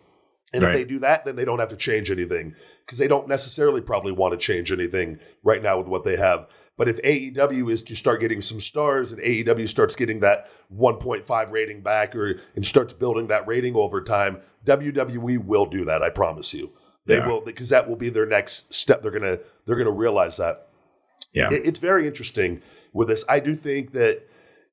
And 0.53 0.63
right. 0.63 0.75
if 0.75 0.77
they 0.79 0.83
do 0.85 0.99
that, 0.99 1.25
then 1.25 1.35
they 1.35 1.45
don't 1.45 1.59
have 1.59 1.69
to 1.69 1.77
change 1.77 2.11
anything 2.11 2.55
because 2.85 2.97
they 2.97 3.07
don't 3.07 3.27
necessarily 3.27 3.81
probably 3.81 4.11
want 4.11 4.31
to 4.31 4.37
change 4.37 4.71
anything 4.71 5.19
right 5.43 5.61
now 5.61 5.77
with 5.77 5.87
what 5.87 6.03
they 6.03 6.17
have. 6.17 6.47
But 6.77 6.89
if 6.89 7.01
AEW 7.01 7.71
is 7.71 7.83
to 7.83 7.95
start 7.95 8.21
getting 8.21 8.41
some 8.41 8.59
stars 8.59 9.11
and 9.11 9.21
AEW 9.21 9.69
starts 9.69 9.95
getting 9.95 10.21
that 10.21 10.47
1.5 10.75 11.51
rating 11.51 11.81
back 11.81 12.15
or 12.15 12.41
and 12.55 12.65
starts 12.65 12.93
building 12.93 13.27
that 13.27 13.47
rating 13.47 13.75
over 13.75 14.01
time, 14.01 14.39
WWE 14.65 15.45
will 15.45 15.65
do 15.65 15.85
that. 15.85 16.01
I 16.01 16.09
promise 16.09 16.53
you. 16.53 16.71
They 17.05 17.17
yeah. 17.17 17.27
will 17.27 17.41
because 17.41 17.69
that 17.69 17.89
will 17.89 17.95
be 17.95 18.09
their 18.09 18.25
next 18.25 18.73
step. 18.73 19.01
They're 19.01 19.11
gonna 19.11 19.39
they're 19.65 19.75
gonna 19.75 19.91
realize 19.91 20.37
that. 20.37 20.69
Yeah, 21.33 21.51
it, 21.51 21.65
it's 21.65 21.79
very 21.79 22.07
interesting 22.07 22.61
with 22.93 23.07
this. 23.07 23.23
I 23.27 23.39
do 23.39 23.55
think 23.55 23.93
that 23.93 24.23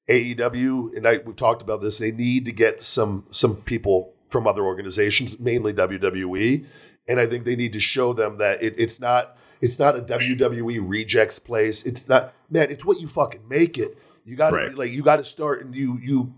AEW 0.08 0.96
and 0.96 1.06
I 1.06 1.18
we've 1.18 1.36
talked 1.36 1.62
about 1.62 1.80
this. 1.80 1.98
They 1.98 2.10
need 2.10 2.44
to 2.44 2.52
get 2.52 2.82
some 2.82 3.24
some 3.30 3.56
people 3.56 4.14
from 4.30 4.46
other 4.46 4.62
organizations, 4.62 5.38
mainly 5.38 5.72
WWE, 5.72 6.66
and 7.08 7.18
I 7.18 7.26
think 7.26 7.44
they 7.44 7.56
need 7.56 7.72
to 7.72 7.80
show 7.80 8.12
them 8.12 8.38
that 8.38 8.62
it, 8.62 8.74
it's 8.76 9.00
not 9.00 9.36
it's 9.60 9.78
not 9.78 9.96
a 9.96 10.02
WWE 10.02 10.86
rejects 10.86 11.38
place. 11.38 11.82
It's 11.84 12.08
not 12.08 12.34
man. 12.50 12.70
It's 12.70 12.84
what 12.84 13.00
you 13.00 13.08
fucking 13.08 13.48
make 13.48 13.78
it. 13.78 13.98
You 14.24 14.36
got 14.36 14.50
to 14.50 14.56
right. 14.56 14.74
like 14.74 14.92
you 14.92 15.02
got 15.02 15.16
to 15.16 15.24
start 15.24 15.64
and 15.64 15.74
you 15.74 15.98
you 16.02 16.34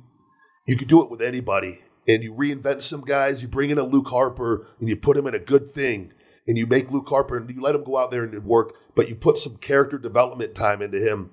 you 0.67 0.77
could 0.77 0.89
do 0.89 1.03
it 1.03 1.11
with 1.11 1.21
anybody 1.21 1.81
and 2.07 2.23
you 2.23 2.33
reinvent 2.33 2.83
some 2.83 3.03
guys. 3.03 3.43
You 3.43 3.49
bring 3.49 3.71
in 3.71 3.79
a 3.79 3.83
Luke 3.83 4.09
Harper 4.09 4.67
and 4.79 4.89
you 4.89 4.97
put 4.97 5.17
him 5.17 5.27
in 5.27 5.35
a 5.35 5.39
good 5.39 5.73
thing 5.73 6.13
and 6.47 6.57
you 6.57 6.67
make 6.67 6.91
Luke 6.91 7.09
Harper 7.09 7.37
and 7.37 7.51
you 7.51 7.61
let 7.61 7.75
him 7.75 7.85
go 7.85 7.99
out 7.99 8.11
there 8.11 8.25
and 8.25 8.45
work, 8.45 8.75
but 8.95 9.09
you 9.09 9.15
put 9.15 9.39
some 9.39 9.57
character 9.57 9.99
development 9.99 10.55
time 10.55 10.83
into 10.83 10.99
him. 10.99 11.31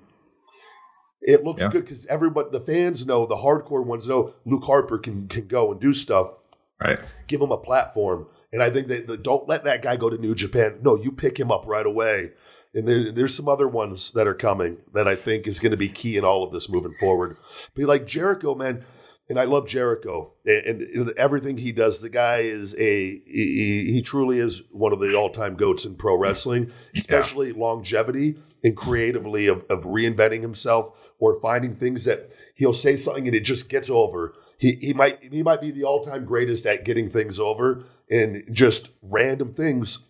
It 1.20 1.42
looks 1.42 1.60
yeah. 1.60 1.68
good 1.68 1.84
because 1.84 2.06
everybody, 2.06 2.48
the 2.52 2.60
fans 2.60 3.04
know, 3.04 3.26
the 3.26 3.36
hardcore 3.36 3.84
ones 3.84 4.06
know 4.06 4.34
Luke 4.44 4.64
Harper 4.64 4.98
can 4.98 5.28
can 5.28 5.46
go 5.46 5.72
and 5.72 5.80
do 5.80 5.92
stuff. 5.92 6.32
Right. 6.80 7.00
Give 7.26 7.40
him 7.40 7.50
a 7.50 7.58
platform. 7.58 8.26
And 8.52 8.62
I 8.62 8.70
think 8.70 8.88
that 8.88 9.22
don't 9.22 9.48
let 9.48 9.64
that 9.64 9.82
guy 9.82 9.96
go 9.96 10.08
to 10.08 10.16
New 10.16 10.34
Japan. 10.34 10.78
No, 10.82 10.96
you 10.96 11.12
pick 11.12 11.38
him 11.38 11.50
up 11.50 11.64
right 11.66 11.86
away. 11.86 12.32
And 12.74 12.86
there, 12.86 13.12
there's 13.12 13.34
some 13.34 13.48
other 13.48 13.68
ones 13.68 14.12
that 14.12 14.26
are 14.26 14.34
coming 14.34 14.78
that 14.94 15.08
I 15.08 15.16
think 15.16 15.46
is 15.46 15.58
going 15.58 15.70
to 15.70 15.76
be 15.76 15.88
key 15.88 16.16
in 16.16 16.24
all 16.24 16.44
of 16.44 16.52
this 16.52 16.68
moving 16.68 16.92
forward. 16.92 17.36
But 17.74 17.84
like 17.84 18.06
Jericho, 18.06 18.54
man, 18.54 18.84
and 19.28 19.38
I 19.38 19.44
love 19.44 19.68
Jericho 19.68 20.32
and, 20.46 20.82
and, 20.82 21.10
everything 21.18 21.58
he 21.58 21.72
does. 21.72 22.00
The 22.00 22.08
guy 22.08 22.38
is 22.38 22.74
a 22.76 23.20
he, 23.26 23.90
he 23.92 24.02
truly 24.02 24.38
is 24.38 24.62
one 24.70 24.92
of 24.92 25.00
the 25.00 25.14
all 25.14 25.30
time 25.30 25.56
goats 25.56 25.84
in 25.84 25.96
pro 25.96 26.16
wrestling, 26.16 26.72
especially 26.96 27.48
yeah. 27.48 27.58
longevity 27.58 28.38
and 28.64 28.76
creatively 28.76 29.46
of, 29.46 29.64
of 29.68 29.84
reinventing 29.84 30.40
himself 30.40 30.92
or 31.18 31.40
finding 31.40 31.76
things 31.76 32.04
that 32.04 32.30
he'll 32.54 32.72
say 32.72 32.96
something 32.96 33.26
and 33.26 33.36
it 33.36 33.40
just 33.40 33.68
gets 33.68 33.90
over. 33.90 34.34
He 34.56 34.78
he 34.80 34.94
might 34.94 35.22
he 35.22 35.42
might 35.42 35.60
be 35.60 35.70
the 35.70 35.84
all 35.84 36.02
time 36.02 36.24
greatest 36.24 36.64
at 36.66 36.84
getting 36.84 37.10
things 37.10 37.38
over 37.38 37.84
and 38.10 38.44
just 38.50 38.90
random 39.02 39.54
things 39.54 40.00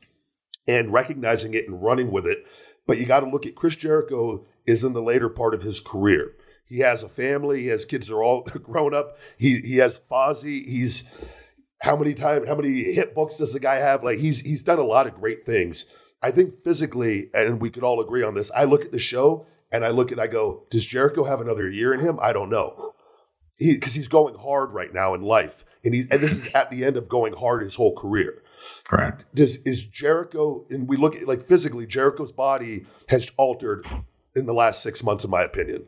and 0.67 0.93
recognizing 0.93 1.55
it 1.55 1.67
and 1.67 1.83
running 1.83 2.11
with 2.11 2.27
it. 2.27 2.45
But 2.87 2.99
you 2.99 3.07
got 3.07 3.21
to 3.21 3.29
look 3.29 3.47
at 3.47 3.55
Chris 3.55 3.77
Jericho 3.77 4.45
is 4.67 4.85
in 4.85 4.93
the 4.93 5.03
later 5.03 5.29
part 5.29 5.55
of 5.55 5.63
his 5.63 5.81
career. 5.81 6.33
He 6.65 6.81
has 6.81 7.03
a 7.03 7.09
family. 7.09 7.63
He 7.63 7.69
has 7.69 7.85
kids. 7.85 8.09
They're 8.09 8.23
all 8.23 8.43
grown 8.63 8.95
up. 8.95 9.19
He 9.39 9.61
he 9.61 9.77
has 9.77 10.01
Fozzy. 10.11 10.67
He's 10.67 11.05
how 11.81 11.97
many 11.97 12.15
times? 12.15 12.47
How 12.47 12.55
many 12.55 12.93
hit 12.93 13.15
books 13.15 13.37
does 13.37 13.53
the 13.53 13.61
guy 13.61 13.77
have? 13.77 14.05
Like 14.05 14.19
he's 14.19 14.41
he's 14.41 14.63
done 14.63 14.79
a 14.79 14.85
lot 14.85 15.07
of 15.07 15.15
great 15.15 15.47
things. 15.47 15.87
I 16.21 16.31
think 16.31 16.65
physically, 16.65 17.31
and 17.33 17.61
we 17.61 17.71
could 17.71 17.85
all 17.85 18.01
agree 18.01 18.23
on 18.23 18.35
this. 18.35 18.51
I 18.55 18.65
look 18.65 18.85
at 18.85 18.93
the 18.93 18.99
show 18.99 19.47
and 19.71 19.85
I 19.85 19.91
look 19.91 20.11
at 20.11 20.19
I 20.19 20.27
go, 20.27 20.65
does 20.71 20.85
Jericho 20.85 21.25
have 21.25 21.41
another 21.41 21.71
year 21.71 21.95
in 21.95 22.01
him? 22.01 22.19
I 22.21 22.33
don't 22.33 22.51
know. 22.51 22.95
He 23.57 23.75
because 23.75 23.95
he's 23.95 24.09
going 24.09 24.35
hard 24.35 24.73
right 24.73 24.93
now 24.93 25.15
in 25.15 25.23
life, 25.23 25.65
and 25.85 25.95
he 25.95 26.07
and 26.11 26.23
this 26.23 26.37
is 26.37 26.49
at 26.55 26.71
the 26.71 26.85
end 26.85 26.97
of 26.97 27.09
going 27.09 27.33
hard 27.33 27.63
his 27.63 27.75
whole 27.75 27.97
career. 27.97 28.43
Correct. 28.85 29.25
Does 29.35 29.57
is 29.59 29.85
Jericho? 29.85 30.67
And 30.71 30.89
we 30.89 30.97
look 30.97 31.17
at 31.17 31.27
like 31.27 31.47
physically, 31.47 31.87
Jericho's 31.87 32.33
body 32.33 32.87
has 33.09 33.31
altered 33.37 33.87
in 34.35 34.47
the 34.47 34.55
last 34.55 34.83
six 34.83 35.03
months, 35.03 35.25
in 35.25 35.31
my 35.31 35.43
opinion. 35.43 35.85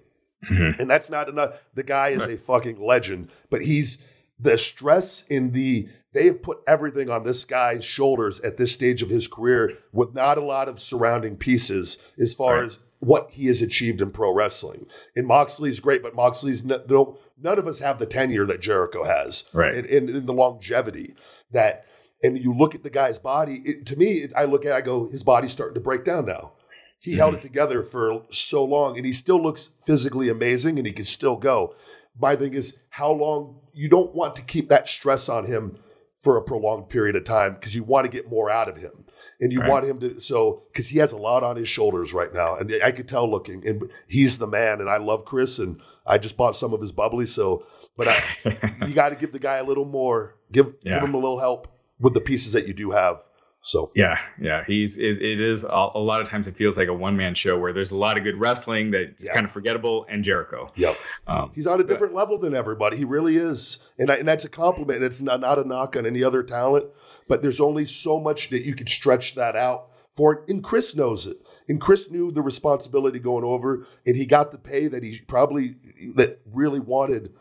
Mm-hmm. 0.50 0.80
And 0.80 0.90
that's 0.90 1.10
not 1.10 1.28
enough. 1.28 1.54
The 1.74 1.82
guy 1.82 2.08
is 2.08 2.22
a 2.22 2.36
fucking 2.36 2.80
legend, 2.80 3.30
but 3.50 3.62
he's 3.62 4.02
the 4.38 4.56
stress 4.56 5.24
in 5.28 5.52
the 5.52 5.88
they 6.12 6.26
have 6.26 6.42
put 6.42 6.58
everything 6.66 7.08
on 7.08 7.24
this 7.24 7.44
guy's 7.44 7.84
shoulders 7.84 8.40
at 8.40 8.56
this 8.56 8.72
stage 8.72 9.02
of 9.02 9.10
his 9.10 9.28
career 9.28 9.78
with 9.92 10.12
not 10.14 10.38
a 10.38 10.44
lot 10.44 10.68
of 10.68 10.80
surrounding 10.80 11.36
pieces 11.36 11.98
as 12.18 12.34
far 12.34 12.56
right. 12.56 12.64
as 12.64 12.78
what 12.98 13.30
he 13.30 13.46
has 13.46 13.62
achieved 13.62 14.00
in 14.00 14.10
pro 14.10 14.32
wrestling. 14.32 14.86
And 15.14 15.26
Moxley's 15.26 15.78
great, 15.78 16.02
but 16.02 16.14
Moxley's 16.14 16.64
no, 16.64 17.18
none 17.42 17.58
of 17.58 17.66
us 17.66 17.78
have 17.78 17.98
the 17.98 18.06
tenure 18.06 18.46
that 18.46 18.60
Jericho 18.60 19.04
has, 19.04 19.44
right? 19.52 19.74
And, 19.74 19.86
and, 19.86 20.10
and 20.10 20.26
the 20.26 20.32
longevity 20.32 21.14
that. 21.52 21.86
And 22.22 22.38
you 22.38 22.52
look 22.52 22.74
at 22.74 22.82
the 22.82 22.90
guy's 22.90 23.18
body. 23.18 23.62
It, 23.64 23.86
to 23.86 23.96
me, 23.96 24.18
it, 24.18 24.32
I 24.36 24.44
look 24.44 24.66
at, 24.66 24.72
I 24.72 24.82
go, 24.82 25.08
his 25.08 25.22
body's 25.22 25.52
starting 25.52 25.72
to 25.72 25.80
break 25.80 26.04
down 26.04 26.26
now. 26.26 26.52
He 26.98 27.12
mm-hmm. 27.12 27.18
held 27.18 27.34
it 27.34 27.40
together 27.40 27.82
for 27.82 28.24
so 28.28 28.62
long, 28.62 28.98
and 28.98 29.06
he 29.06 29.14
still 29.14 29.42
looks 29.42 29.70
physically 29.86 30.28
amazing, 30.28 30.76
and 30.76 30.86
he 30.86 30.92
can 30.92 31.06
still 31.06 31.36
go. 31.36 31.74
My 32.18 32.36
thing 32.36 32.52
is, 32.52 32.78
how 32.90 33.10
long? 33.10 33.60
You 33.72 33.88
don't 33.88 34.14
want 34.14 34.36
to 34.36 34.42
keep 34.42 34.68
that 34.68 34.86
stress 34.86 35.30
on 35.30 35.46
him 35.46 35.78
for 36.18 36.36
a 36.36 36.42
prolonged 36.42 36.90
period 36.90 37.16
of 37.16 37.24
time 37.24 37.54
because 37.54 37.74
you 37.74 37.82
want 37.82 38.04
to 38.04 38.12
get 38.12 38.28
more 38.28 38.50
out 38.50 38.68
of 38.68 38.76
him 38.76 38.99
and 39.40 39.52
you 39.52 39.60
right. 39.60 39.68
want 39.68 39.84
him 39.84 39.98
to 40.00 40.20
so 40.20 40.62
because 40.72 40.88
he 40.88 40.98
has 40.98 41.12
a 41.12 41.16
lot 41.16 41.42
on 41.42 41.56
his 41.56 41.68
shoulders 41.68 42.12
right 42.12 42.32
now 42.32 42.56
and 42.56 42.72
i 42.84 42.90
could 42.90 43.08
tell 43.08 43.28
looking 43.28 43.66
and 43.66 43.90
he's 44.06 44.38
the 44.38 44.46
man 44.46 44.80
and 44.80 44.88
i 44.88 44.96
love 44.96 45.24
chris 45.24 45.58
and 45.58 45.80
i 46.06 46.18
just 46.18 46.36
bought 46.36 46.54
some 46.54 46.72
of 46.72 46.80
his 46.80 46.92
bubbly 46.92 47.26
so 47.26 47.64
but 47.96 48.08
I, 48.08 48.76
you 48.86 48.94
got 48.94 49.10
to 49.10 49.16
give 49.16 49.32
the 49.32 49.38
guy 49.38 49.56
a 49.56 49.64
little 49.64 49.84
more 49.84 50.36
give 50.52 50.74
yeah. 50.82 50.94
give 50.94 51.08
him 51.08 51.14
a 51.14 51.18
little 51.18 51.38
help 51.38 51.68
with 51.98 52.14
the 52.14 52.20
pieces 52.20 52.52
that 52.52 52.66
you 52.66 52.74
do 52.74 52.90
have 52.90 53.22
so 53.62 53.90
yeah, 53.94 54.18
yeah, 54.40 54.64
he's 54.66 54.96
it, 54.96 55.20
it 55.20 55.38
is 55.38 55.64
a, 55.64 55.90
a, 55.94 55.98
lot 55.98 56.22
of 56.22 56.28
times 56.28 56.48
it 56.48 56.56
feels 56.56 56.78
like 56.78 56.88
a 56.88 56.94
one 56.94 57.18
man 57.18 57.34
show 57.34 57.58
where 57.58 57.74
there's 57.74 57.90
a 57.90 57.96
lot 57.96 58.16
of 58.16 58.24
good 58.24 58.40
wrestling 58.40 58.90
that's 58.90 59.26
yeah. 59.26 59.34
kind 59.34 59.44
of 59.44 59.52
forgettable 59.52 60.06
and 60.08 60.24
Jericho. 60.24 60.72
Yep, 60.76 60.96
um, 61.26 61.52
he's 61.54 61.66
on 61.66 61.78
a 61.78 61.84
different 61.84 62.14
but, 62.14 62.20
level 62.20 62.38
than 62.38 62.54
everybody. 62.54 62.96
He 62.96 63.04
really 63.04 63.36
is, 63.36 63.78
and 63.98 64.10
I, 64.10 64.16
and 64.16 64.26
that's 64.26 64.46
a 64.46 64.48
compliment. 64.48 65.02
It's 65.02 65.20
not 65.20 65.40
not 65.40 65.58
a 65.58 65.64
knock 65.64 65.94
on 65.94 66.06
any 66.06 66.24
other 66.24 66.42
talent, 66.42 66.86
but 67.28 67.42
there's 67.42 67.60
only 67.60 67.84
so 67.84 68.18
much 68.18 68.48
that 68.48 68.64
you 68.64 68.74
could 68.74 68.88
stretch 68.88 69.34
that 69.34 69.56
out 69.56 69.88
for. 70.16 70.42
And 70.48 70.64
Chris 70.64 70.96
knows 70.96 71.26
it, 71.26 71.36
and 71.68 71.78
Chris 71.78 72.10
knew 72.10 72.32
the 72.32 72.42
responsibility 72.42 73.18
going 73.18 73.44
over, 73.44 73.86
and 74.06 74.16
he 74.16 74.24
got 74.24 74.52
the 74.52 74.58
pay 74.58 74.88
that 74.88 75.02
he 75.02 75.20
probably 75.28 75.76
that 76.14 76.40
really 76.50 76.80
wanted. 76.80 77.34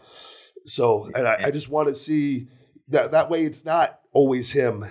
So, 0.65 1.09
and 1.15 1.25
I, 1.25 1.45
I 1.45 1.51
just 1.51 1.69
want 1.69 1.87
to 1.87 1.95
see 1.95 2.49
that 2.89 3.13
that 3.13 3.29
way. 3.29 3.45
It's 3.45 3.63
not 3.63 4.01
always 4.11 4.51
him 4.51 4.85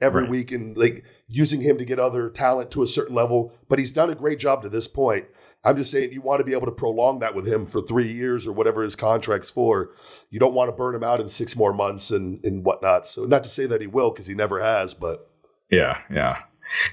every 0.00 0.22
right. 0.22 0.30
week 0.30 0.52
and 0.52 0.76
like 0.76 1.04
using 1.28 1.60
him 1.60 1.78
to 1.78 1.84
get 1.84 1.98
other 1.98 2.30
talent 2.30 2.70
to 2.72 2.82
a 2.82 2.86
certain 2.86 3.14
level. 3.14 3.52
But 3.68 3.78
he's 3.78 3.92
done 3.92 4.10
a 4.10 4.14
great 4.14 4.38
job 4.38 4.62
to 4.62 4.68
this 4.68 4.88
point. 4.88 5.26
I'm 5.62 5.76
just 5.76 5.90
saying 5.90 6.12
you 6.12 6.22
want 6.22 6.40
to 6.40 6.44
be 6.44 6.52
able 6.52 6.66
to 6.66 6.72
prolong 6.72 7.18
that 7.18 7.34
with 7.34 7.46
him 7.46 7.66
for 7.66 7.82
three 7.82 8.10
years 8.10 8.46
or 8.46 8.52
whatever 8.52 8.82
his 8.82 8.96
contract's 8.96 9.50
for. 9.50 9.90
You 10.30 10.40
don't 10.40 10.54
want 10.54 10.70
to 10.70 10.76
burn 10.76 10.94
him 10.94 11.04
out 11.04 11.20
in 11.20 11.28
six 11.28 11.54
more 11.54 11.74
months 11.74 12.10
and, 12.10 12.42
and 12.44 12.64
whatnot. 12.64 13.08
So 13.08 13.26
not 13.26 13.44
to 13.44 13.50
say 13.50 13.66
that 13.66 13.82
he 13.82 13.86
will 13.86 14.10
because 14.10 14.26
he 14.26 14.34
never 14.34 14.60
has, 14.60 14.94
but 14.94 15.30
yeah, 15.70 15.98
yeah. 16.10 16.38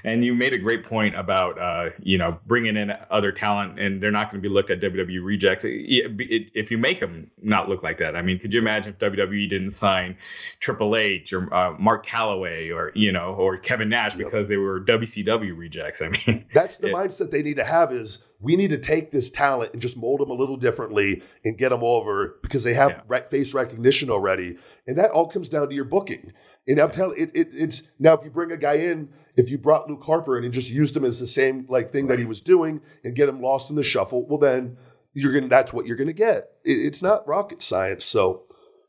And 0.04 0.24
you 0.24 0.34
made 0.34 0.52
a 0.52 0.58
great 0.58 0.84
point 0.84 1.16
about 1.16 1.58
uh, 1.58 1.90
you 2.02 2.18
know 2.18 2.38
bringing 2.46 2.76
in 2.76 2.92
other 3.10 3.32
talent, 3.32 3.78
and 3.78 4.00
they're 4.02 4.10
not 4.10 4.30
going 4.30 4.42
to 4.42 4.48
be 4.48 4.52
looked 4.52 4.70
at 4.70 4.80
WWE 4.80 5.24
rejects 5.24 5.64
if 5.66 6.70
you 6.70 6.78
make 6.78 7.00
them 7.00 7.30
not 7.42 7.68
look 7.68 7.82
like 7.82 7.98
that. 7.98 8.16
I 8.16 8.22
mean, 8.22 8.38
could 8.38 8.52
you 8.52 8.60
imagine 8.60 8.92
if 8.92 8.98
WWE 8.98 9.48
didn't 9.48 9.70
sign 9.70 10.16
Triple 10.60 10.96
H 10.96 11.32
or 11.32 11.52
uh, 11.54 11.72
Mark 11.78 12.06
Calaway 12.06 12.74
or 12.74 12.92
you 12.94 13.12
know 13.12 13.34
or 13.34 13.56
Kevin 13.56 13.88
Nash 13.88 14.16
yep. 14.16 14.26
because 14.26 14.48
they 14.48 14.56
were 14.56 14.80
WCW 14.80 15.56
rejects? 15.56 16.02
I 16.02 16.08
mean, 16.08 16.46
that's 16.54 16.78
the 16.78 16.88
it, 16.88 16.94
mindset 16.94 17.30
they 17.30 17.42
need 17.42 17.56
to 17.56 17.64
have. 17.64 17.92
Is 17.92 18.18
we 18.40 18.56
need 18.56 18.70
to 18.70 18.78
take 18.78 19.10
this 19.10 19.30
talent 19.30 19.72
and 19.72 19.82
just 19.82 19.96
mold 19.96 20.20
them 20.20 20.30
a 20.30 20.34
little 20.34 20.56
differently 20.56 21.22
and 21.44 21.58
get 21.58 21.70
them 21.70 21.82
over 21.82 22.38
because 22.42 22.62
they 22.62 22.74
have 22.74 23.02
yeah. 23.10 23.20
face 23.28 23.52
recognition 23.52 24.10
already, 24.10 24.56
and 24.86 24.96
that 24.96 25.10
all 25.10 25.26
comes 25.26 25.48
down 25.48 25.68
to 25.68 25.74
your 25.74 25.84
booking. 25.84 26.32
And 26.66 26.78
I'm 26.78 26.90
telling 26.90 27.18
it, 27.18 27.30
it, 27.34 27.48
it's 27.52 27.82
now 27.98 28.14
if 28.14 28.24
you 28.24 28.30
bring 28.30 28.52
a 28.52 28.56
guy 28.56 28.74
in 28.74 29.08
if 29.38 29.48
you 29.48 29.56
brought 29.56 29.88
Luke 29.88 30.02
Harper 30.04 30.36
in 30.36 30.44
and 30.44 30.52
just 30.52 30.68
used 30.68 30.96
him 30.96 31.04
as 31.04 31.20
the 31.20 31.28
same 31.28 31.64
like 31.68 31.92
thing 31.92 32.08
that 32.08 32.18
he 32.18 32.24
was 32.24 32.40
doing 32.40 32.80
and 33.04 33.14
get 33.14 33.28
him 33.28 33.40
lost 33.40 33.70
in 33.70 33.76
the 33.76 33.84
shuffle, 33.84 34.26
well 34.26 34.38
then 34.38 34.76
you're 35.14 35.32
gonna 35.32 35.48
that's 35.48 35.72
what 35.72 35.86
you're 35.86 35.96
gonna 35.96 36.12
get. 36.12 36.50
It, 36.64 36.72
it's 36.72 37.02
not 37.02 37.26
rocket 37.26 37.62
science. 37.62 38.04
So 38.04 38.42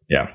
yeah. 0.09 0.34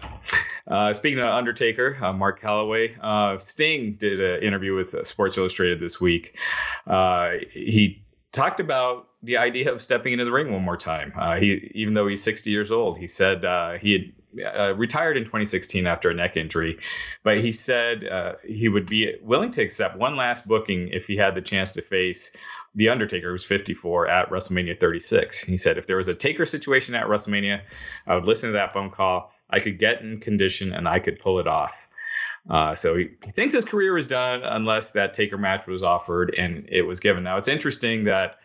Uh, 0.68 0.92
speaking 0.92 1.18
of 1.18 1.26
Undertaker, 1.26 1.98
uh, 2.00 2.12
Mark 2.12 2.40
Calaway, 2.40 2.94
uh, 3.02 3.38
Sting 3.38 3.96
did 3.98 4.20
an 4.20 4.42
interview 4.42 4.76
with 4.76 4.94
uh, 4.94 5.02
Sports 5.02 5.36
Illustrated 5.36 5.80
this 5.80 6.00
week. 6.00 6.38
Uh, 6.86 7.32
he 7.50 8.04
talked 8.30 8.60
about 8.60 9.08
the 9.24 9.38
idea 9.38 9.72
of 9.72 9.82
stepping 9.82 10.12
into 10.12 10.24
the 10.24 10.30
ring 10.30 10.52
one 10.52 10.62
more 10.62 10.76
time. 10.76 11.12
Uh, 11.18 11.36
he, 11.36 11.72
even 11.74 11.94
though 11.94 12.06
he's 12.06 12.22
60 12.22 12.50
years 12.50 12.70
old, 12.70 12.98
he 12.98 13.08
said 13.08 13.42
he 13.80 13.92
had 13.92 14.12
uh, 14.42 14.74
retired 14.76 15.16
in 15.16 15.24
2016 15.24 15.86
after 15.86 16.10
a 16.10 16.14
neck 16.14 16.36
injury, 16.36 16.78
but 17.22 17.40
he 17.40 17.52
said 17.52 18.06
uh, 18.06 18.34
he 18.44 18.68
would 18.68 18.86
be 18.86 19.14
willing 19.22 19.50
to 19.52 19.62
accept 19.62 19.96
one 19.96 20.16
last 20.16 20.46
booking 20.46 20.88
if 20.88 21.06
he 21.06 21.16
had 21.16 21.34
the 21.34 21.42
chance 21.42 21.72
to 21.72 21.82
face 21.82 22.30
the 22.74 22.88
Undertaker, 22.88 23.30
who's 23.30 23.44
54 23.44 24.08
at 24.08 24.30
WrestleMania 24.30 24.78
36. 24.78 25.44
He 25.44 25.58
said 25.58 25.78
if 25.78 25.86
there 25.86 25.96
was 25.96 26.08
a 26.08 26.14
Taker 26.14 26.44
situation 26.44 26.94
at 26.94 27.06
WrestleMania, 27.06 27.62
I 28.06 28.14
would 28.14 28.24
listen 28.24 28.48
to 28.48 28.54
that 28.54 28.72
phone 28.72 28.90
call. 28.90 29.32
I 29.48 29.60
could 29.60 29.78
get 29.78 30.00
in 30.00 30.18
condition 30.18 30.72
and 30.72 30.88
I 30.88 30.98
could 30.98 31.18
pull 31.18 31.38
it 31.38 31.46
off. 31.46 31.88
Uh, 32.48 32.74
so 32.74 32.96
he, 32.96 33.10
he 33.24 33.30
thinks 33.30 33.54
his 33.54 33.64
career 33.64 33.96
is 33.96 34.06
done 34.06 34.42
unless 34.42 34.90
that 34.90 35.14
Taker 35.14 35.38
match 35.38 35.66
was 35.66 35.82
offered 35.82 36.34
and 36.36 36.68
it 36.68 36.82
was 36.82 37.00
given. 37.00 37.22
Now 37.22 37.38
it's 37.38 37.48
interesting 37.48 38.04
that 38.04 38.38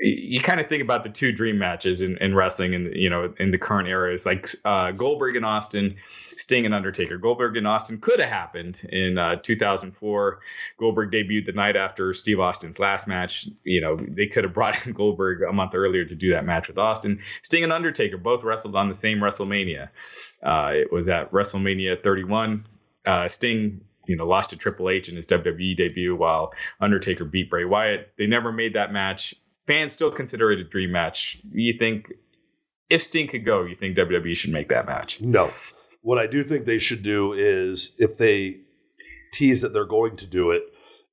you 0.00 0.40
kind 0.40 0.60
of 0.60 0.68
think 0.68 0.82
about 0.82 1.02
the 1.02 1.08
two 1.08 1.32
dream 1.32 1.58
matches 1.58 2.02
in, 2.02 2.16
in 2.18 2.34
wrestling 2.34 2.74
and 2.74 2.94
you 2.94 3.08
know 3.08 3.32
in 3.38 3.50
the 3.50 3.58
current 3.58 3.88
era 3.88 4.12
is 4.12 4.26
like 4.26 4.48
uh, 4.64 4.90
Goldberg 4.90 5.36
and 5.36 5.44
Austin, 5.44 5.96
Sting 6.36 6.66
and 6.66 6.74
Undertaker. 6.74 7.16
Goldberg 7.16 7.56
and 7.56 7.66
Austin 7.66 7.98
could 8.00 8.20
have 8.20 8.28
happened 8.28 8.82
in 8.88 9.18
uh, 9.18 9.36
2004. 9.36 10.40
Goldberg 10.78 11.12
debuted 11.12 11.46
the 11.46 11.52
night 11.52 11.76
after 11.76 12.12
Steve 12.12 12.40
Austin's 12.40 12.78
last 12.78 13.06
match. 13.06 13.48
You 13.62 13.80
know 13.80 13.96
they 13.96 14.26
could 14.26 14.44
have 14.44 14.52
brought 14.52 14.86
in 14.86 14.92
Goldberg 14.92 15.42
a 15.42 15.52
month 15.52 15.74
earlier 15.74 16.04
to 16.04 16.14
do 16.14 16.30
that 16.30 16.44
match 16.44 16.68
with 16.68 16.78
Austin. 16.78 17.20
Sting 17.42 17.64
and 17.64 17.72
Undertaker 17.72 18.16
both 18.16 18.42
wrestled 18.42 18.76
on 18.76 18.88
the 18.88 18.94
same 18.94 19.18
WrestleMania. 19.18 19.88
Uh, 20.42 20.72
it 20.74 20.92
was 20.92 21.08
at 21.08 21.30
WrestleMania 21.30 22.02
31. 22.02 22.66
Uh, 23.06 23.28
Sting 23.28 23.80
you 24.06 24.16
know 24.16 24.26
lost 24.26 24.50
to 24.50 24.56
Triple 24.56 24.90
H 24.90 25.08
in 25.08 25.16
his 25.16 25.26
WWE 25.26 25.76
debut 25.76 26.14
while 26.14 26.52
Undertaker 26.80 27.24
beat 27.24 27.50
Bray 27.50 27.64
Wyatt. 27.64 28.12
They 28.18 28.26
never 28.26 28.52
made 28.52 28.74
that 28.74 28.92
match 28.92 29.34
fans 29.66 29.92
still 29.92 30.10
consider 30.10 30.52
it 30.52 30.60
a 30.60 30.64
dream 30.64 30.92
match. 30.92 31.40
You 31.52 31.74
think 31.78 32.12
if 32.90 33.02
Sting 33.02 33.28
could 33.28 33.44
go, 33.44 33.64
you 33.64 33.74
think 33.74 33.96
WWE 33.96 34.36
should 34.36 34.52
make 34.52 34.68
that 34.68 34.86
match? 34.86 35.20
No. 35.20 35.50
What 36.02 36.18
I 36.18 36.26
do 36.26 36.44
think 36.44 36.66
they 36.66 36.78
should 36.78 37.02
do 37.02 37.32
is 37.32 37.92
if 37.98 38.18
they 38.18 38.60
tease 39.32 39.62
that 39.62 39.72
they're 39.72 39.84
going 39.84 40.16
to 40.16 40.26
do 40.26 40.50
it 40.50 40.64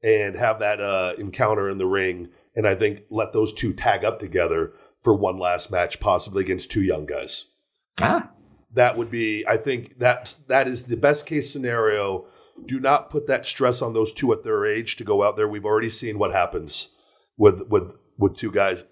and 0.04 0.36
have 0.36 0.60
that 0.60 0.82
uh, 0.82 1.14
encounter 1.18 1.70
in 1.70 1.78
the 1.78 1.88
ring, 1.88 2.30
and 2.56 2.68
I 2.68 2.76
think 2.76 3.04
let 3.10 3.34
those 3.34 3.54
two 3.54 3.74
tag 3.74 4.04
up 4.04 4.20
together 4.20 4.74
for 5.00 5.16
one 5.16 5.40
last 5.40 5.72
match, 5.72 6.00
possibly 6.00 6.44
against 6.44 6.70
two 6.70 6.82
young 6.82 7.06
guys. 7.06 7.46
Ah. 8.00 8.30
That 8.74 8.98
would 8.98 9.10
be, 9.10 9.46
I 9.48 9.58
think 9.58 10.00
that 10.00 10.36
that 10.48 10.68
is 10.68 10.84
the 10.84 10.98
best 10.98 11.26
case 11.26 11.52
scenario. 11.52 12.26
Do 12.66 12.80
not 12.80 13.10
put 13.10 13.28
that 13.28 13.46
stress 13.46 13.82
on 13.82 13.94
those 13.94 14.14
two 14.14 14.32
at 14.32 14.44
their 14.44 14.66
age 14.66 14.96
to 14.98 15.04
go 15.04 15.24
out 15.24 15.36
there. 15.36 15.48
We've 15.48 15.66
already 15.66 15.90
seen 15.90 16.20
what 16.20 16.32
happens 16.32 16.90
with 17.38 17.68
with 17.68 17.96
with 18.22 18.36
two 18.36 18.52
guys. 18.52 18.86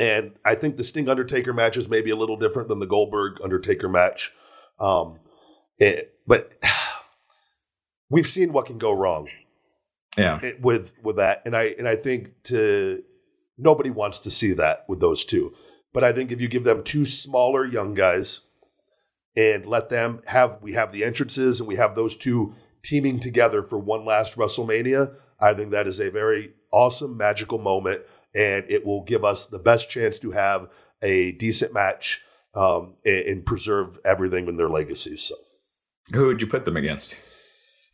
And 0.00 0.32
I 0.44 0.54
think 0.54 0.76
the 0.76 0.84
Sting 0.84 1.08
Undertaker 1.08 1.52
match 1.52 1.76
is 1.76 1.88
maybe 1.88 2.10
a 2.10 2.16
little 2.16 2.36
different 2.36 2.68
than 2.68 2.80
the 2.80 2.86
Goldberg 2.86 3.38
Undertaker 3.42 3.88
match. 3.88 4.32
Um, 4.80 5.20
it, 5.78 5.98
eh, 5.98 6.02
but 6.26 6.52
we've 8.10 8.28
seen 8.28 8.52
what 8.52 8.66
can 8.66 8.78
go 8.78 8.92
wrong. 8.92 9.28
Yeah. 10.16 10.40
It, 10.42 10.60
with 10.60 10.94
with 11.02 11.16
that, 11.16 11.42
and 11.44 11.56
I 11.56 11.74
and 11.76 11.88
I 11.88 11.96
think 11.96 12.42
to 12.44 13.02
nobody 13.58 13.90
wants 13.90 14.20
to 14.20 14.30
see 14.30 14.52
that 14.54 14.84
with 14.88 15.00
those 15.00 15.24
two. 15.24 15.52
But 15.92 16.04
I 16.04 16.12
think 16.12 16.30
if 16.30 16.40
you 16.40 16.48
give 16.48 16.64
them 16.64 16.84
two 16.84 17.04
smaller 17.04 17.66
young 17.66 17.94
guys 17.94 18.42
and 19.36 19.66
let 19.66 19.88
them 19.88 20.22
have 20.26 20.58
we 20.62 20.74
have 20.74 20.92
the 20.92 21.02
entrances 21.02 21.58
and 21.58 21.68
we 21.68 21.76
have 21.76 21.96
those 21.96 22.16
two 22.16 22.54
teaming 22.84 23.18
together 23.18 23.64
for 23.64 23.76
one 23.76 24.04
last 24.04 24.36
WrestleMania, 24.36 25.16
I 25.40 25.52
think 25.54 25.72
that 25.72 25.88
is 25.88 25.98
a 25.98 26.10
very 26.10 26.52
awesome 26.72 27.16
magical 27.16 27.58
moment 27.58 28.02
and 28.34 28.64
it 28.68 28.84
will 28.84 29.02
give 29.02 29.24
us 29.24 29.46
the 29.46 29.58
best 29.58 29.88
chance 29.88 30.18
to 30.20 30.30
have 30.32 30.68
a 31.02 31.32
decent 31.32 31.72
match 31.72 32.20
um, 32.54 32.94
and, 33.04 33.26
and, 33.26 33.46
preserve 33.46 33.98
everything 34.04 34.46
in 34.46 34.56
their 34.56 34.68
legacies. 34.68 35.22
So, 35.24 35.34
who 36.12 36.26
would 36.26 36.40
you 36.40 36.46
put 36.46 36.64
them 36.64 36.76
against? 36.76 37.16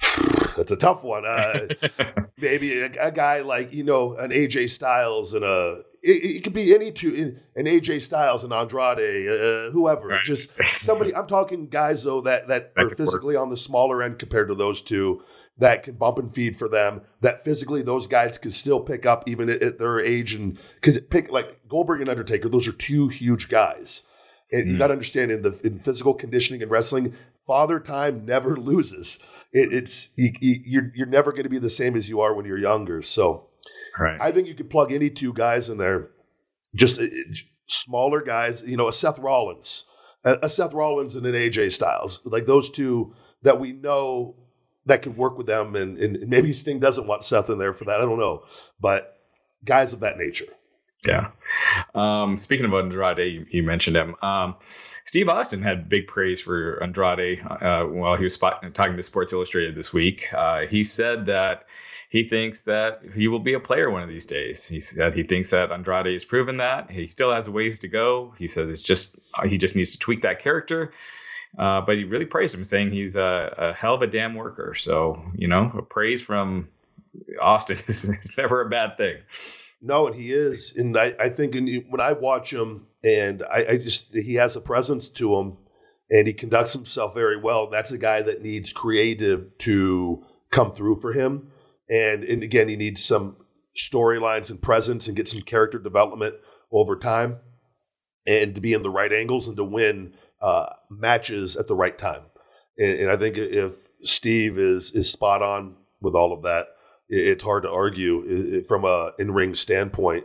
That's 0.56 0.70
a 0.70 0.76
tough 0.76 1.02
one. 1.02 1.24
Uh, 1.26 1.68
maybe 2.38 2.80
a, 2.80 2.90
a, 3.00 3.10
guy 3.10 3.40
like 3.40 3.72
you 3.72 3.84
know 3.84 4.16
an 4.16 4.30
AJ 4.30 4.70
Styles 4.70 5.32
and 5.34 5.44
a 5.44 5.82
it, 6.02 6.24
it 6.24 6.44
could 6.44 6.52
be 6.52 6.74
any 6.74 6.92
two 6.92 7.36
an 7.56 7.66
AJ 7.66 8.02
Styles 8.02 8.44
and 8.44 8.52
Andrade, 8.52 9.28
uh, 9.28 9.70
whoever. 9.70 10.08
Right. 10.08 10.24
Just 10.24 10.48
somebody. 10.80 11.14
I'm 11.14 11.26
talking 11.26 11.68
guys 11.68 12.02
though 12.04 12.22
that 12.22 12.48
that, 12.48 12.74
that 12.74 12.84
are 12.84 12.94
physically 12.96 13.36
work. 13.36 13.42
on 13.42 13.50
the 13.50 13.56
smaller 13.56 14.02
end 14.02 14.18
compared 14.18 14.48
to 14.48 14.54
those 14.54 14.82
two 14.82 15.22
that 15.60 15.82
can 15.82 15.94
bump 15.94 16.18
and 16.18 16.32
feed 16.32 16.58
for 16.58 16.68
them. 16.68 17.02
That 17.20 17.44
physically 17.44 17.82
those 17.82 18.06
guys 18.06 18.38
can 18.38 18.50
still 18.50 18.80
pick 18.80 19.06
up 19.06 19.28
even 19.28 19.48
at, 19.48 19.62
at 19.62 19.78
their 19.78 20.00
age, 20.00 20.34
and 20.34 20.58
because 20.74 20.98
pick 21.10 21.30
like 21.30 21.68
Goldberg 21.68 22.00
and 22.00 22.10
Undertaker, 22.10 22.48
those 22.48 22.66
are 22.66 22.72
two 22.72 23.08
huge 23.08 23.48
guys, 23.48 24.02
and 24.50 24.64
mm. 24.64 24.66
you 24.66 24.72
hmm. 24.72 24.78
got 24.78 24.88
to 24.88 24.94
understand 24.94 25.30
in 25.30 25.42
the 25.42 25.60
in 25.62 25.78
physical 25.78 26.14
conditioning 26.14 26.62
and 26.62 26.70
wrestling, 26.70 27.14
father 27.46 27.78
time 27.78 28.24
never 28.24 28.56
loses. 28.58 29.18
It, 29.52 29.72
it's 29.72 30.10
you, 30.16 30.32
you're 30.40 30.92
you're 30.94 31.06
never 31.06 31.30
going 31.30 31.44
to 31.44 31.50
be 31.50 31.58
the 31.58 31.70
same 31.70 31.94
as 31.94 32.08
you 32.08 32.20
are 32.20 32.34
when 32.34 32.46
you're 32.46 32.58
younger. 32.58 33.02
So, 33.02 33.48
right. 33.98 34.20
I 34.20 34.32
think 34.32 34.48
you 34.48 34.54
could 34.54 34.70
plug 34.70 34.92
any 34.92 35.10
two 35.10 35.32
guys 35.32 35.68
in 35.68 35.78
there, 35.78 36.10
just 36.74 36.98
uh, 36.98 37.06
smaller 37.66 38.22
guys. 38.22 38.62
You 38.62 38.78
know, 38.78 38.88
a 38.88 38.92
Seth 38.92 39.18
Rollins, 39.18 39.84
a, 40.24 40.38
a 40.42 40.48
Seth 40.48 40.72
Rollins 40.72 41.16
and 41.16 41.26
an 41.26 41.34
AJ 41.34 41.72
Styles, 41.72 42.22
like 42.24 42.46
those 42.46 42.70
two 42.70 43.14
that 43.42 43.60
we 43.60 43.72
know 43.72 44.36
that 44.86 45.02
could 45.02 45.16
work 45.16 45.36
with 45.36 45.46
them. 45.46 45.76
And, 45.76 45.98
and 45.98 46.28
maybe 46.28 46.52
Sting 46.52 46.80
doesn't 46.80 47.06
want 47.06 47.24
Seth 47.24 47.50
in 47.50 47.58
there 47.58 47.74
for 47.74 47.84
that. 47.84 48.00
I 48.00 48.04
don't 48.04 48.18
know. 48.18 48.44
But 48.80 49.18
guys 49.64 49.92
of 49.92 50.00
that 50.00 50.18
nature. 50.18 50.46
Yeah. 51.06 51.30
Um, 51.94 52.36
speaking 52.36 52.66
of 52.66 52.74
Andrade, 52.74 53.32
you, 53.32 53.46
you 53.50 53.62
mentioned 53.62 53.96
him. 53.96 54.16
Um, 54.20 54.56
Steve 55.04 55.28
Austin 55.28 55.62
had 55.62 55.88
big 55.88 56.06
praise 56.06 56.42
for 56.42 56.82
Andrade 56.82 57.40
uh, 57.42 57.84
while 57.84 58.16
he 58.16 58.24
was 58.24 58.34
spot- 58.34 58.62
talking 58.74 58.96
to 58.96 59.02
Sports 59.02 59.32
Illustrated 59.32 59.74
this 59.74 59.92
week. 59.92 60.28
Uh, 60.32 60.66
he 60.66 60.84
said 60.84 61.26
that 61.26 61.64
he 62.10 62.24
thinks 62.24 62.62
that 62.62 63.02
he 63.14 63.28
will 63.28 63.38
be 63.38 63.54
a 63.54 63.60
player 63.60 63.88
one 63.88 64.02
of 64.02 64.08
these 64.08 64.26
days. 64.26 64.66
He 64.66 64.80
said 64.80 65.14
he 65.14 65.22
thinks 65.22 65.50
that 65.50 65.70
Andrade 65.70 66.12
has 66.12 66.24
proven 66.24 66.58
that. 66.58 66.90
He 66.90 67.06
still 67.06 67.32
has 67.32 67.48
ways 67.48 67.78
to 67.78 67.88
go. 67.88 68.34
He 68.36 68.46
says 68.46 68.68
it's 68.68 68.82
just 68.82 69.16
he 69.46 69.58
just 69.58 69.76
needs 69.76 69.92
to 69.92 69.98
tweak 69.98 70.22
that 70.22 70.40
character. 70.40 70.92
Uh, 71.58 71.80
but 71.80 71.96
he 71.96 72.04
really 72.04 72.26
praised 72.26 72.54
him, 72.54 72.64
saying 72.64 72.90
he's 72.90 73.16
a, 73.16 73.54
a, 73.58 73.72
hell 73.72 73.94
of 73.94 74.02
a 74.02 74.06
damn 74.06 74.34
worker. 74.34 74.74
So, 74.74 75.22
you 75.34 75.48
know, 75.48 75.72
a 75.76 75.82
praise 75.82 76.22
from 76.22 76.68
Austin 77.40 77.78
is, 77.88 78.04
is 78.04 78.34
never 78.36 78.60
a 78.60 78.68
bad 78.68 78.96
thing. 78.96 79.16
No, 79.82 80.06
and 80.06 80.14
he 80.14 80.32
is. 80.32 80.74
And 80.76 80.96
I, 80.96 81.14
I 81.18 81.28
think 81.30 81.54
in, 81.54 81.86
when 81.88 82.00
I 82.00 82.12
watch 82.12 82.52
him, 82.52 82.86
and 83.02 83.42
I, 83.42 83.66
I, 83.70 83.76
just, 83.78 84.14
he 84.14 84.34
has 84.34 84.54
a 84.54 84.60
presence 84.60 85.08
to 85.08 85.36
him 85.36 85.56
and 86.10 86.26
he 86.26 86.34
conducts 86.34 86.74
himself 86.74 87.14
very 87.14 87.40
well. 87.40 87.68
That's 87.68 87.90
a 87.90 87.98
guy 87.98 88.20
that 88.22 88.42
needs 88.42 88.72
creative 88.72 89.56
to 89.58 90.24
come 90.50 90.72
through 90.72 91.00
for 91.00 91.12
him. 91.12 91.50
And, 91.88 92.24
and 92.24 92.42
again, 92.42 92.68
he 92.68 92.76
needs 92.76 93.02
some 93.02 93.36
storylines 93.76 94.50
and 94.50 94.60
presence 94.60 95.06
and 95.06 95.16
get 95.16 95.28
some 95.28 95.40
character 95.40 95.78
development 95.78 96.34
over 96.70 96.96
time 96.96 97.38
and 98.26 98.54
to 98.54 98.60
be 98.60 98.74
in 98.74 98.82
the 98.82 98.90
right 98.90 99.12
angles 99.12 99.48
and 99.48 99.56
to 99.56 99.64
win 99.64 100.12
uh, 100.40 100.66
matches 100.88 101.56
at 101.56 101.68
the 101.68 101.74
right 101.74 101.96
time. 101.98 102.22
And, 102.78 102.98
and, 102.98 103.10
I 103.10 103.16
think 103.16 103.36
if 103.36 103.88
Steve 104.02 104.58
is 104.58 104.90
is 104.92 105.10
spot 105.10 105.42
on 105.42 105.76
with 106.00 106.14
all 106.14 106.32
of 106.32 106.42
that, 106.42 106.68
it, 107.08 107.28
it's 107.28 107.44
hard 107.44 107.64
to 107.64 107.70
argue 107.70 108.24
it, 108.26 108.66
from 108.66 108.84
a 108.84 109.12
in 109.18 109.32
ring 109.32 109.54
standpoint. 109.54 110.24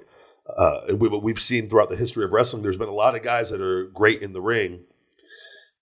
Uh, 0.57 0.93
we, 0.95 1.09
we've 1.09 1.39
seen 1.39 1.67
throughout 1.67 1.89
the 1.89 1.95
history 1.95 2.23
of 2.23 2.31
wrestling, 2.31 2.61
there's 2.61 2.77
been 2.77 2.87
a 2.87 2.93
lot 2.93 3.15
of 3.15 3.23
guys 3.23 3.49
that 3.49 3.61
are 3.61 3.85
great 3.87 4.21
in 4.21 4.31
the 4.31 4.41
ring, 4.41 4.81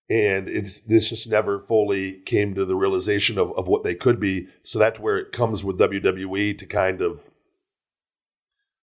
and 0.10 0.47
it's 0.47 0.80
this 0.81 1.10
just 1.10 1.27
never 1.27 1.60
fully 1.60 2.22
came 2.26 2.55
to 2.55 2.65
the 2.65 2.76
realization 2.76 3.38
of, 3.38 3.51
of 3.57 3.68
what 3.68 3.84
they 3.84 3.93
could 3.93 4.19
be. 4.19 4.47
So 4.64 4.80
that's 4.80 4.99
where 4.99 5.18
it 5.18 5.31
comes 5.31 5.64
with 5.64 5.80
WWE 5.80 6.57
to 6.57 6.65
kind 6.65 7.01
of 7.01 7.30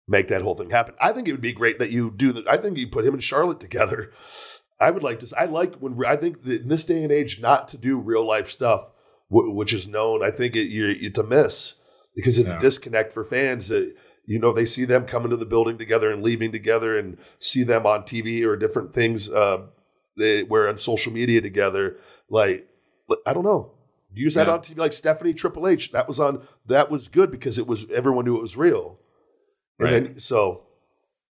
make 0.06 0.28
that 0.28 0.42
whole 0.42 0.54
thing 0.54 0.70
happen. 0.70 0.94
I 1.00 1.12
think 1.12 1.28
it 1.28 1.32
would 1.32 1.40
be 1.40 1.52
great 1.52 1.78
that 1.78 1.90
you 1.90 2.12
do 2.14 2.32
that. 2.32 2.48
I 2.48 2.56
think 2.56 2.76
you 2.76 2.88
put 2.88 3.04
him 3.04 3.14
and 3.14 3.22
Charlotte 3.22 3.60
together 3.60 4.12
I 4.80 4.90
would 4.90 5.02
like 5.02 5.20
to. 5.20 5.32
I 5.38 5.44
like 5.44 5.76
when 5.76 6.02
I 6.06 6.16
think 6.16 6.42
that 6.44 6.62
in 6.62 6.68
this 6.68 6.84
day 6.84 7.02
and 7.02 7.12
age, 7.12 7.40
not 7.40 7.68
to 7.68 7.76
do 7.76 7.98
real 7.98 8.26
life 8.26 8.50
stuff, 8.50 8.86
which 9.28 9.72
is 9.72 9.86
known. 9.86 10.24
I 10.24 10.30
think 10.30 10.56
it, 10.56 10.68
you, 10.68 10.96
it's 11.00 11.18
a 11.18 11.22
miss 11.22 11.74
because 12.16 12.38
it's 12.38 12.48
yeah. 12.48 12.56
a 12.56 12.60
disconnect 12.60 13.12
for 13.12 13.24
fans. 13.24 13.68
That 13.68 13.94
you 14.24 14.38
know 14.38 14.52
they 14.52 14.64
see 14.64 14.86
them 14.86 15.04
coming 15.04 15.30
to 15.30 15.36
the 15.36 15.44
building 15.44 15.76
together 15.76 16.10
and 16.10 16.22
leaving 16.22 16.50
together, 16.50 16.98
and 16.98 17.18
see 17.38 17.62
them 17.62 17.84
on 17.84 18.02
TV 18.04 18.42
or 18.42 18.56
different 18.56 18.94
things. 18.94 19.28
Uh, 19.28 19.66
they 20.16 20.44
were 20.44 20.68
on 20.68 20.78
social 20.78 21.12
media 21.12 21.42
together. 21.42 21.98
Like 22.30 22.66
I 23.26 23.34
don't 23.34 23.44
know. 23.44 23.72
Use 24.14 24.34
that 24.34 24.46
yeah. 24.46 24.54
on 24.54 24.60
TV, 24.60 24.78
like 24.78 24.94
Stephanie 24.94 25.34
Triple 25.34 25.68
H. 25.68 25.92
That 25.92 26.08
was 26.08 26.18
on. 26.18 26.46
That 26.66 26.90
was 26.90 27.08
good 27.08 27.30
because 27.30 27.58
it 27.58 27.66
was 27.66 27.84
everyone 27.90 28.24
knew 28.24 28.36
it 28.36 28.42
was 28.42 28.56
real. 28.56 28.98
And 29.78 29.92
right. 29.92 30.04
then 30.04 30.20
so 30.20 30.62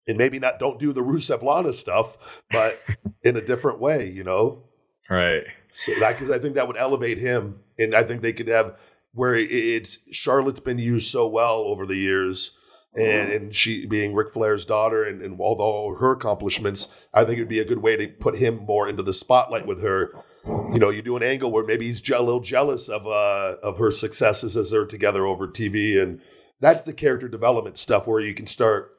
and 0.09 0.17
maybe 0.17 0.39
not 0.39 0.59
don't 0.59 0.79
do 0.79 0.91
the 0.91 1.01
Rusev 1.01 1.41
Lana 1.41 1.71
stuff, 1.71 2.17
but 2.51 2.79
in 3.23 3.37
a 3.37 3.41
different 3.41 3.79
way, 3.79 4.09
you 4.09 4.25
know? 4.25 4.63
Right. 5.09 5.43
So 5.71 5.93
that 5.99 6.19
because 6.19 6.31
I 6.31 6.39
think 6.39 6.55
that 6.55 6.67
would 6.67 6.77
elevate 6.77 7.19
him, 7.19 7.59
and 7.77 7.95
I 7.95 8.03
think 8.03 8.21
they 8.21 8.33
could 8.33 8.49
have 8.49 8.75
where 9.13 9.35
it's 9.35 9.99
Charlotte's 10.11 10.59
been 10.59 10.77
used 10.77 11.09
so 11.09 11.27
well 11.27 11.59
over 11.59 11.85
the 11.85 11.95
years 11.95 12.51
and, 12.95 13.31
and 13.31 13.55
she 13.55 13.85
being 13.85 14.13
Ric 14.13 14.29
Flair's 14.29 14.65
daughter 14.65 15.03
and, 15.03 15.21
and 15.21 15.39
all, 15.39 15.55
all 15.61 15.95
her 15.95 16.11
accomplishments, 16.11 16.87
I 17.13 17.23
think 17.23 17.37
it'd 17.37 17.49
be 17.49 17.59
a 17.59 17.65
good 17.65 17.81
way 17.81 17.95
to 17.95 18.07
put 18.07 18.37
him 18.37 18.65
more 18.65 18.89
into 18.89 19.03
the 19.03 19.13
spotlight 19.13 19.67
with 19.67 19.81
her. 19.81 20.13
You 20.45 20.79
know, 20.79 20.89
you 20.89 21.01
do 21.01 21.15
an 21.15 21.23
angle 21.23 21.51
where 21.51 21.63
maybe 21.63 21.87
he's 21.87 22.01
a 22.09 22.21
little 22.21 22.39
jealous 22.39 22.89
of 22.89 23.05
uh, 23.05 23.57
of 23.61 23.77
her 23.77 23.91
successes 23.91 24.57
as 24.57 24.71
they're 24.71 24.85
together 24.85 25.25
over 25.25 25.47
TV, 25.47 26.01
and 26.01 26.21
that's 26.59 26.83
the 26.83 26.93
character 26.93 27.27
development 27.27 27.77
stuff 27.77 28.07
where 28.07 28.21
you 28.21 28.33
can 28.33 28.47
start, 28.47 28.97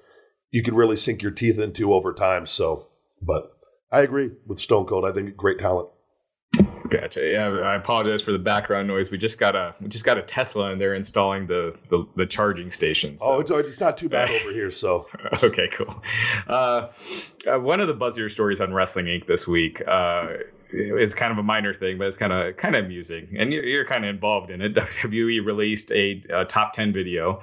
you 0.51 0.63
can 0.63 0.75
really 0.75 0.97
sink 0.97 1.23
your 1.23 1.33
teeth 1.33 1.59
into 1.59 1.93
over 1.93 2.13
time. 2.13 2.47
So, 2.47 2.89
but 3.23 3.57
I 3.91 4.01
agree 4.01 4.31
with 4.47 4.59
Stone 4.59 4.87
Cold. 4.87 5.05
I 5.05 5.13
think 5.13 5.37
great 5.37 5.59
talent. 5.59 5.89
Gotcha. 6.91 7.25
Yeah, 7.25 7.49
I 7.61 7.77
apologize 7.77 8.21
for 8.21 8.33
the 8.33 8.39
background 8.39 8.89
noise. 8.89 9.13
We 9.13 9.19
just 9.19 9.39
got 9.39 9.55
a 9.55 9.77
we 9.81 9.87
just 9.87 10.05
got 10.05 10.19
a 10.19 10.23
Tesla 10.23 10.73
and 10.73 10.81
they're 10.81 10.95
installing 10.95 11.47
the 11.47 11.77
the, 11.89 12.05
the 12.17 12.27
charging 12.27 12.73
station. 12.73 13.17
So. 13.19 13.27
Oh, 13.27 13.41
it's, 13.41 13.51
it's 13.51 13.81
not 13.81 13.97
too 13.97 14.09
bad 14.09 14.29
over 14.29 14.53
here. 14.53 14.73
So 14.73 15.07
okay, 15.43 15.69
cool. 15.69 16.03
Uh, 16.49 16.89
uh, 17.47 17.61
one 17.61 17.81
of 17.81 17.87
the 17.87 17.95
buzzier 17.95 18.29
stories 18.29 18.61
on 18.61 18.75
Wrestling 18.75 19.07
Inc. 19.07 19.27
this 19.27 19.47
week 19.47 19.81
uh, 19.87 20.29
is 20.73 21.15
kind 21.15 21.33
of 21.33 21.39
a 21.39 21.43
minor 21.43 21.75
thing, 21.75 21.99
but 21.99 22.07
it's 22.07 22.17
kind 22.17 22.33
of 22.33 22.57
kind 22.57 22.77
of 22.77 22.85
amusing, 22.85 23.37
and 23.39 23.53
you're, 23.53 23.65
you're 23.65 23.85
kind 23.85 24.05
of 24.05 24.11
involved 24.11 24.51
in 24.51 24.61
it. 24.61 24.75
WWE 24.75 25.45
released 25.45 25.93
a, 25.93 26.23
a 26.31 26.45
top 26.45 26.73
ten 26.73 26.93
video, 26.93 27.43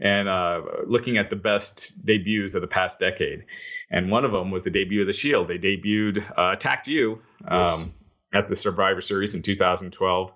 and 0.00 0.28
uh, 0.28 0.62
looking 0.86 1.16
at 1.16 1.30
the 1.30 1.36
best 1.36 2.04
debuts 2.04 2.54
of 2.54 2.60
the 2.60 2.68
past 2.68 2.98
decade, 2.98 3.44
and 3.90 4.10
one 4.10 4.24
of 4.24 4.32
them 4.32 4.50
was 4.50 4.64
the 4.64 4.70
debut 4.70 5.00
of 5.00 5.06
the 5.06 5.12
Shield. 5.12 5.48
They 5.48 5.58
debuted 5.58 6.24
uh, 6.38 6.52
Attacked 6.52 6.88
You. 6.88 7.20
Um, 7.46 7.80
yes 7.80 7.88
at 8.34 8.48
the 8.48 8.56
Survivor 8.56 9.00
Series 9.00 9.34
in 9.34 9.42
2012. 9.42 10.32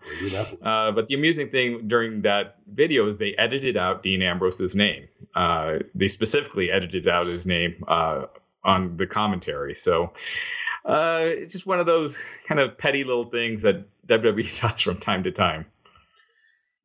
Uh, 0.62 0.92
but 0.92 1.08
the 1.08 1.14
amusing 1.14 1.50
thing 1.50 1.88
during 1.88 2.22
that 2.22 2.56
video 2.72 3.06
is 3.08 3.16
they 3.16 3.34
edited 3.34 3.76
out 3.76 4.02
Dean 4.02 4.22
Ambrose's 4.22 4.76
name. 4.76 5.08
Uh, 5.34 5.78
they 5.94 6.08
specifically 6.08 6.70
edited 6.70 7.08
out 7.08 7.26
his 7.26 7.44
name 7.46 7.84
uh, 7.88 8.26
on 8.64 8.96
the 8.96 9.06
commentary. 9.06 9.74
So 9.74 10.12
uh, 10.84 11.24
it's 11.24 11.52
just 11.52 11.66
one 11.66 11.80
of 11.80 11.86
those 11.86 12.22
kind 12.46 12.60
of 12.60 12.78
petty 12.78 13.04
little 13.04 13.30
things 13.30 13.62
that 13.62 13.86
WWE 14.06 14.60
does 14.60 14.82
from 14.82 14.98
time 14.98 15.22
to 15.24 15.30
time. 15.30 15.66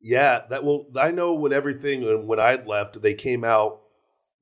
Yeah, 0.00 0.42
that 0.50 0.64
will. 0.64 0.86
I 0.96 1.10
know 1.10 1.32
when 1.32 1.52
everything 1.52 2.26
when 2.26 2.38
I 2.38 2.62
left, 2.62 3.00
they 3.00 3.14
came 3.14 3.42
out 3.42 3.80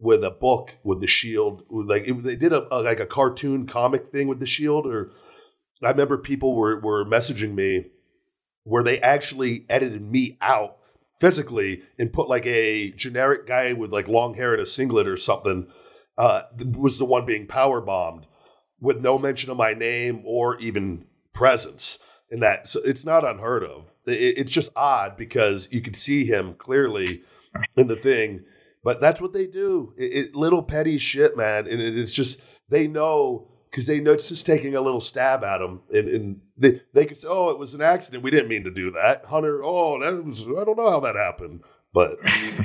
with 0.00 0.24
a 0.24 0.30
book 0.30 0.74
with 0.82 1.00
the 1.00 1.06
Shield. 1.06 1.62
Like 1.70 2.08
it, 2.08 2.22
they 2.24 2.34
did 2.34 2.52
a, 2.52 2.66
a 2.74 2.82
like 2.82 2.98
a 2.98 3.06
cartoon 3.06 3.66
comic 3.66 4.10
thing 4.10 4.26
with 4.26 4.40
the 4.40 4.46
Shield, 4.46 4.86
or 4.86 5.12
I 5.80 5.90
remember 5.90 6.18
people 6.18 6.56
were 6.56 6.80
were 6.80 7.04
messaging 7.04 7.54
me 7.54 7.86
where 8.64 8.82
they 8.82 9.00
actually 9.00 9.64
edited 9.68 10.02
me 10.02 10.36
out 10.40 10.78
physically 11.20 11.82
and 11.98 12.12
put 12.12 12.28
like 12.28 12.46
a 12.46 12.90
generic 12.90 13.46
guy 13.46 13.72
with 13.72 13.92
like 13.92 14.08
long 14.08 14.34
hair 14.34 14.52
and 14.52 14.62
a 14.62 14.66
singlet 14.66 15.06
or 15.06 15.16
something 15.16 15.68
uh, 16.18 16.42
was 16.74 16.98
the 16.98 17.04
one 17.04 17.24
being 17.24 17.46
power 17.46 17.80
bombed 17.80 18.26
with 18.82 19.00
no 19.00 19.16
mention 19.16 19.48
of 19.48 19.56
my 19.56 19.72
name 19.72 20.22
or 20.26 20.58
even 20.58 21.06
presence 21.32 21.98
in 22.30 22.40
that. 22.40 22.68
So 22.68 22.80
it's 22.84 23.04
not 23.04 23.24
unheard 23.24 23.62
of. 23.62 23.94
It, 24.06 24.38
it's 24.38 24.52
just 24.52 24.70
odd 24.74 25.16
because 25.16 25.68
you 25.70 25.80
can 25.80 25.94
see 25.94 26.26
him 26.26 26.54
clearly 26.54 27.22
in 27.76 27.86
the 27.86 27.96
thing, 27.96 28.44
but 28.82 29.00
that's 29.00 29.20
what 29.20 29.32
they 29.32 29.46
do. 29.46 29.94
It, 29.96 30.12
it 30.12 30.34
little 30.34 30.62
petty 30.62 30.98
shit, 30.98 31.36
man, 31.36 31.68
and 31.68 31.80
it, 31.80 31.96
it's 31.96 32.12
just 32.12 32.42
they 32.68 32.88
know 32.88 33.48
because 33.70 33.86
they 33.86 34.00
know 34.00 34.12
it's 34.12 34.28
just 34.28 34.44
taking 34.44 34.74
a 34.74 34.80
little 34.80 35.00
stab 35.00 35.44
at 35.44 35.58
them, 35.58 35.82
and, 35.90 36.08
and 36.08 36.40
they 36.58 36.82
they 36.92 37.06
could 37.06 37.18
say, 37.18 37.28
"Oh, 37.30 37.50
it 37.50 37.58
was 37.58 37.74
an 37.74 37.82
accident. 37.82 38.24
We 38.24 38.30
didn't 38.32 38.48
mean 38.48 38.64
to 38.64 38.70
do 38.70 38.90
that." 38.92 39.26
Hunter, 39.26 39.62
oh, 39.62 40.00
that 40.00 40.24
was 40.24 40.42
I 40.42 40.64
don't 40.64 40.76
know 40.76 40.90
how 40.90 41.00
that 41.00 41.14
happened, 41.14 41.60
but 41.94 42.18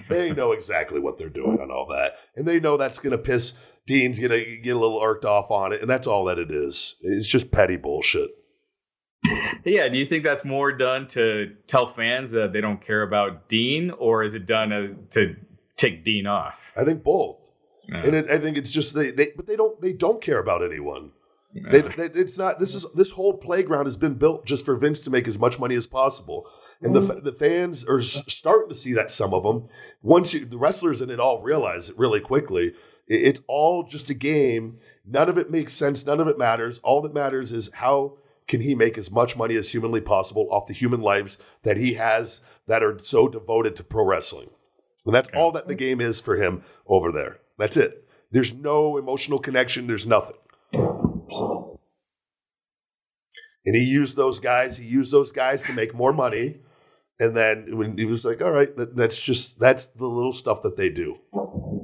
they 0.10 0.31
know 0.31 0.52
exactly 0.53 0.99
what 0.99 1.18
they're 1.18 1.30
doing 1.30 1.60
on 1.61 1.69
all 1.69 1.85
that, 1.88 2.14
and 2.35 2.48
they 2.48 2.60
know 2.60 2.76
that's 2.76 2.99
going 2.99 3.11
to 3.11 3.18
piss 3.18 3.53
Dean's 3.88 4.19
going 4.19 4.31
to 4.31 4.57
get 4.57 4.76
a 4.76 4.80
little 4.80 5.01
irked 5.01 5.26
off 5.26 5.49
on 5.49 5.73
it, 5.73 5.81
and 5.81 5.89
that's 5.89 6.05
all 6.05 6.26
that 6.26 6.38
it 6.38 6.51
is. 6.51 6.95
It's 7.01 7.27
just 7.27 7.49
petty 7.49 7.77
bullshit. 7.77 8.30
Yeah, 9.65 9.88
do 9.89 9.97
you 9.97 10.05
think 10.05 10.23
that's 10.23 10.45
more 10.45 10.72
done 10.72 11.07
to 11.07 11.55
tell 11.65 11.88
fans 11.88 12.31
that 12.31 12.53
they 12.53 12.61
don't 12.61 12.80
care 12.80 13.01
about 13.01 13.49
Dean, 13.49 13.91
or 13.91 14.23
is 14.23 14.35
it 14.35 14.45
done 14.45 14.72
as, 14.72 14.93
to 15.11 15.35
take 15.76 16.03
Dean 16.03 16.27
off? 16.27 16.72
I 16.77 16.84
think 16.84 17.03
both. 17.03 17.38
And 17.89 18.15
it, 18.15 18.30
I 18.30 18.38
think 18.38 18.57
it's 18.57 18.72
just 18.72 18.93
they, 18.93 19.11
they, 19.11 19.30
but 19.35 19.47
they 19.47 19.55
don't 19.55 19.80
they 19.81 19.93
don't 19.93 20.22
care 20.22 20.39
about 20.39 20.61
anyone. 20.61 21.11
They, 21.53 21.81
they, 21.81 22.05
it's 22.14 22.38
not. 22.38 22.59
This 22.59 22.76
is 22.76 22.85
this 22.93 23.11
whole 23.11 23.34
playground 23.34 23.85
has 23.85 23.97
been 23.97 24.15
built 24.15 24.45
just 24.45 24.65
for 24.65 24.76
Vince 24.76 24.99
to 25.01 25.09
make 25.09 25.27
as 25.27 25.39
much 25.39 25.57
money 25.57 25.76
as 25.76 25.88
possible, 25.88 26.47
and 26.81 26.93
the 26.93 26.99
mm-hmm. 26.99 27.23
the 27.23 27.31
fans 27.31 27.85
are 27.85 28.01
starting 28.01 28.69
to 28.69 28.76
see 28.76 28.93
that. 28.93 29.11
Some 29.11 29.34
of 29.34 29.43
them, 29.43 29.69
once 30.01 30.34
you, 30.34 30.45
the 30.45 30.57
wrestlers 30.57 31.01
in 31.01 31.09
it 31.09 31.19
all 31.19 31.41
realize 31.41 31.89
it 31.89 31.97
really 31.97 32.19
quickly. 32.19 32.73
It, 33.07 33.21
it's 33.21 33.41
all 33.47 33.84
just 33.84 34.09
a 34.09 34.13
game. 34.13 34.79
None 35.05 35.29
of 35.29 35.38
it 35.38 35.49
makes 35.49 35.73
sense. 35.73 36.05
None 36.05 36.19
of 36.19 36.27
it 36.27 36.38
matters. 36.38 36.79
All 36.84 37.01
that 37.01 37.13
matters 37.13 37.51
is 37.51 37.69
how 37.73 38.17
can 38.47 38.61
he 38.61 38.75
make 38.75 38.97
as 38.97 39.11
much 39.11 39.35
money 39.35 39.55
as 39.55 39.69
humanly 39.69 40.01
possible 40.01 40.47
off 40.51 40.67
the 40.67 40.73
human 40.73 41.01
lives 41.01 41.38
that 41.63 41.77
he 41.77 41.93
has 41.95 42.39
that 42.67 42.84
are 42.84 42.97
so 42.99 43.27
devoted 43.27 43.75
to 43.75 43.84
pro 43.84 44.03
wrestling, 44.03 44.49
and 45.05 45.13
that's 45.13 45.29
all 45.35 45.51
that 45.51 45.67
the 45.67 45.75
game 45.75 46.01
is 46.01 46.21
for 46.21 46.35
him 46.35 46.63
over 46.85 47.11
there. 47.11 47.39
That's 47.57 47.77
it. 47.77 48.07
There's 48.31 48.53
no 48.53 48.97
emotional 48.97 49.39
connection. 49.39 49.88
There's 49.88 50.05
nothing. 50.05 50.35
So. 50.73 51.79
And 53.65 53.75
he 53.75 53.84
used 53.84 54.15
those 54.15 54.39
guys. 54.39 54.77
He 54.77 54.85
used 54.85 55.11
those 55.11 55.31
guys 55.31 55.61
to 55.63 55.73
make 55.73 55.93
more 55.93 56.13
money. 56.13 56.57
And 57.19 57.35
then 57.35 57.77
when 57.77 57.97
he 57.97 58.05
was 58.05 58.23
like, 58.23 58.41
"All 58.41 58.51
right, 58.51 58.69
that's 58.95 59.19
just 59.19 59.59
that's 59.59 59.88
the 59.88 60.05
little 60.05 60.34
stuff 60.34 60.61
that 60.63 60.77
they 60.77 60.89
do." 60.89 61.15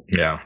Yeah. 0.08 0.42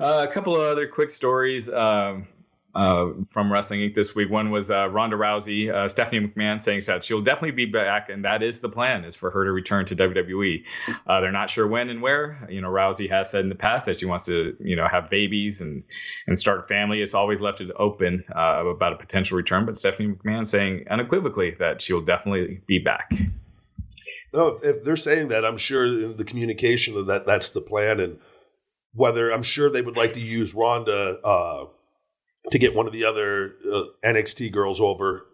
Uh, 0.00 0.26
a 0.28 0.32
couple 0.32 0.54
of 0.54 0.60
other 0.60 0.86
quick 0.86 1.10
stories. 1.10 1.68
Um, 1.68 2.28
uh, 2.74 3.12
from 3.30 3.52
Wrestling 3.52 3.80
Inc. 3.80 3.94
this 3.94 4.14
week. 4.14 4.30
One 4.30 4.50
was 4.50 4.70
uh, 4.70 4.88
Ronda 4.88 5.16
Rousey, 5.16 5.68
uh, 5.68 5.88
Stephanie 5.88 6.28
McMahon 6.28 6.60
saying 6.60 6.82
that 6.86 7.02
she'll 7.02 7.20
definitely 7.20 7.52
be 7.52 7.64
back, 7.64 8.08
and 8.08 8.24
that 8.24 8.42
is 8.42 8.60
the 8.60 8.68
plan, 8.68 9.04
is 9.04 9.16
for 9.16 9.30
her 9.30 9.44
to 9.44 9.50
return 9.50 9.84
to 9.86 9.96
WWE. 9.96 10.64
Uh, 11.06 11.20
they're 11.20 11.32
not 11.32 11.50
sure 11.50 11.66
when 11.66 11.88
and 11.88 12.02
where. 12.02 12.46
You 12.48 12.60
know, 12.60 12.68
Rousey 12.68 13.10
has 13.10 13.30
said 13.30 13.40
in 13.40 13.48
the 13.48 13.56
past 13.56 13.86
that 13.86 13.98
she 13.98 14.06
wants 14.06 14.26
to, 14.26 14.56
you 14.60 14.76
know, 14.76 14.86
have 14.86 15.10
babies 15.10 15.60
and 15.60 15.82
and 16.26 16.38
start 16.38 16.60
a 16.60 16.62
family. 16.64 17.02
It's 17.02 17.14
always 17.14 17.40
left 17.40 17.60
it 17.60 17.70
open 17.74 18.24
uh, 18.32 18.64
about 18.66 18.92
a 18.92 18.96
potential 18.96 19.36
return, 19.36 19.66
but 19.66 19.76
Stephanie 19.76 20.14
McMahon 20.14 20.46
saying 20.46 20.86
unequivocally 20.88 21.56
that 21.58 21.82
she'll 21.82 22.02
definitely 22.02 22.60
be 22.66 22.78
back. 22.78 23.12
No, 24.32 24.60
if 24.62 24.84
they're 24.84 24.96
saying 24.96 25.28
that, 25.28 25.44
I'm 25.44 25.56
sure 25.56 26.12
the 26.12 26.24
communication 26.24 26.96
of 26.96 27.06
that 27.06 27.26
that's 27.26 27.50
the 27.50 27.60
plan, 27.60 27.98
and 27.98 28.18
whether 28.92 29.30
I'm 29.30 29.42
sure 29.42 29.70
they 29.70 29.82
would 29.82 29.96
like 29.96 30.14
to 30.14 30.20
use 30.20 30.54
Ronda 30.54 31.18
uh, 31.22 31.66
to 32.50 32.58
get 32.58 32.74
one 32.74 32.86
of 32.86 32.92
the 32.92 33.04
other 33.04 33.54
uh, 33.72 33.82
NXT 34.04 34.52
girls 34.52 34.80
over. 34.80 35.26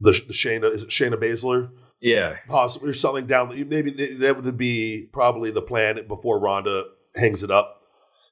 The, 0.00 0.12
the 0.12 0.32
Shayna 0.32 0.72
is 0.72 0.82
it 0.84 0.88
Shayna 0.88 1.14
Baszler? 1.14 1.70
Yeah, 2.00 2.36
possibly 2.48 2.90
or 2.90 2.94
something 2.94 3.26
down. 3.26 3.68
Maybe 3.68 3.90
that 4.14 4.42
would 4.42 4.56
be 4.56 5.08
probably 5.12 5.50
the 5.50 5.60
plan 5.60 6.06
before 6.08 6.40
Ronda 6.40 6.84
hangs 7.14 7.42
it 7.42 7.50
up. 7.50 7.82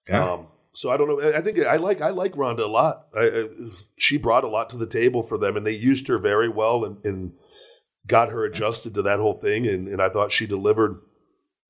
Yeah. 0.08 0.32
Um, 0.32 0.46
so 0.72 0.90
I 0.90 0.96
don't 0.96 1.08
know. 1.08 1.32
I 1.36 1.42
think 1.42 1.58
I 1.58 1.76
like 1.76 2.00
I 2.00 2.10
like 2.10 2.36
Ronda 2.36 2.64
a 2.64 2.66
lot. 2.66 3.08
I, 3.14 3.24
I, 3.24 3.44
she 3.98 4.16
brought 4.16 4.44
a 4.44 4.48
lot 4.48 4.70
to 4.70 4.76
the 4.76 4.86
table 4.86 5.22
for 5.22 5.36
them, 5.36 5.56
and 5.56 5.66
they 5.66 5.72
used 5.72 6.08
her 6.08 6.18
very 6.18 6.48
well 6.48 6.84
and, 6.84 7.04
and 7.04 7.32
got 8.06 8.30
her 8.30 8.44
adjusted 8.44 8.94
to 8.94 9.02
that 9.02 9.18
whole 9.18 9.38
thing. 9.38 9.66
And, 9.66 9.88
and 9.88 10.00
I 10.00 10.08
thought 10.08 10.32
she 10.32 10.46
delivered. 10.46 11.00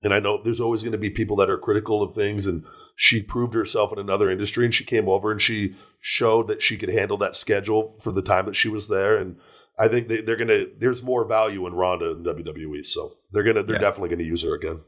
And 0.02 0.14
I 0.14 0.20
know 0.20 0.40
there's 0.42 0.60
always 0.60 0.82
going 0.82 0.92
to 0.92 0.98
be 0.98 1.10
people 1.10 1.36
that 1.36 1.50
are 1.50 1.58
critical 1.58 2.02
of 2.02 2.14
things, 2.14 2.46
and 2.46 2.64
she 2.94 3.22
proved 3.22 3.54
herself 3.54 3.92
in 3.92 3.98
another 3.98 4.30
industry 4.30 4.64
and 4.64 4.74
she 4.74 4.84
came 4.84 5.08
over 5.08 5.30
and 5.30 5.40
she 5.40 5.74
showed 6.00 6.48
that 6.48 6.62
she 6.62 6.76
could 6.76 6.88
handle 6.88 7.16
that 7.18 7.36
schedule 7.36 7.96
for 8.00 8.10
the 8.12 8.22
time 8.22 8.46
that 8.46 8.56
she 8.56 8.68
was 8.68 8.88
there 8.88 9.16
and 9.16 9.36
I 9.78 9.88
think 9.88 10.08
they, 10.08 10.18
are 10.18 10.36
gonna. 10.36 10.64
There's 10.76 11.02
more 11.02 11.24
value 11.24 11.66
in 11.66 11.72
Ronda 11.72 12.10
in 12.10 12.24
WWE, 12.24 12.84
so 12.84 13.12
they're 13.30 13.44
gonna. 13.44 13.62
They're 13.62 13.76
yeah. 13.76 13.80
definitely 13.80 14.08
gonna 14.08 14.28
use 14.28 14.42
her 14.42 14.54
again. 14.54 14.80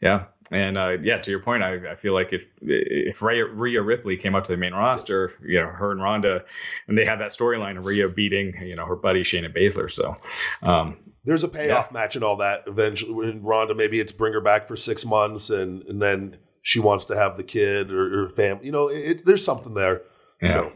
Yeah, 0.00 0.24
and 0.50 0.76
uh, 0.76 0.98
yeah, 1.00 1.18
to 1.18 1.30
your 1.30 1.40
point, 1.40 1.62
I, 1.62 1.92
I, 1.92 1.94
feel 1.94 2.12
like 2.12 2.32
if 2.32 2.52
if 2.60 3.22
Rhea, 3.22 3.46
Rhea 3.46 3.80
Ripley 3.80 4.16
came 4.16 4.34
up 4.34 4.44
to 4.44 4.52
the 4.52 4.56
main 4.56 4.74
roster, 4.74 5.32
yes. 5.40 5.48
you 5.48 5.60
know, 5.60 5.68
her 5.68 5.92
and 5.92 6.02
Ronda, 6.02 6.44
and 6.88 6.98
they 6.98 7.04
have 7.04 7.20
that 7.20 7.30
storyline 7.30 7.78
of 7.78 7.84
Rhea 7.84 8.08
beating, 8.08 8.52
you 8.62 8.74
know, 8.74 8.84
her 8.84 8.96
buddy 8.96 9.22
Shayna 9.22 9.56
Baszler. 9.56 9.90
So 9.90 10.16
um, 10.62 10.98
there's 11.26 11.42
a 11.42 11.48
payoff 11.48 11.88
yeah. 11.90 11.92
match 11.92 12.14
and 12.14 12.24
all 12.24 12.36
that. 12.36 12.64
Eventually, 12.66 13.12
when 13.12 13.42
Ronda, 13.42 13.74
maybe 13.74 14.00
it's 14.00 14.12
bring 14.12 14.32
her 14.32 14.40
back 14.40 14.66
for 14.66 14.76
six 14.76 15.04
months, 15.04 15.50
and 15.50 15.82
and 15.82 16.00
then 16.00 16.38
she 16.62 16.80
wants 16.80 17.04
to 17.06 17.16
have 17.16 17.36
the 17.36 17.42
kid 17.42 17.92
or, 17.92 18.22
or 18.22 18.28
family. 18.30 18.66
You 18.66 18.72
know, 18.72 18.88
it, 18.88 18.98
it, 18.98 19.26
there's 19.26 19.44
something 19.44 19.74
there. 19.74 20.02
Yeah. 20.40 20.52
So. 20.52 20.72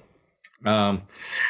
Um, 0.66 1.02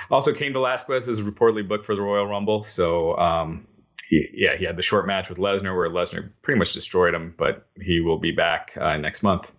also, 0.09 0.33
Cain 0.33 0.53
Velasquez 0.53 1.09
is 1.09 1.21
reportedly 1.21 1.67
booked 1.67 1.85
for 1.85 1.97
the 1.97 2.03
Royal 2.03 2.27
Rumble. 2.27 2.63
So, 2.63 3.17
um, 3.19 3.67
he, 4.09 4.29
yeah, 4.33 4.57
he 4.57 4.65
had 4.65 4.77
the 4.77 4.83
short 4.83 5.05
match 5.05 5.29
with 5.29 5.39
Lesnar 5.39 5.77
where 5.77 5.91
Lesnar 5.91 6.31
pretty 6.43 6.59
much 6.59 6.75
destroyed 6.75 7.13
him, 7.13 7.35
but 7.37 7.67
he 7.81 8.01
will 8.01 8.19
be 8.19 8.31
back 8.31 8.77
uh, 8.81 8.97
next 8.99 9.25
month. 9.25 9.51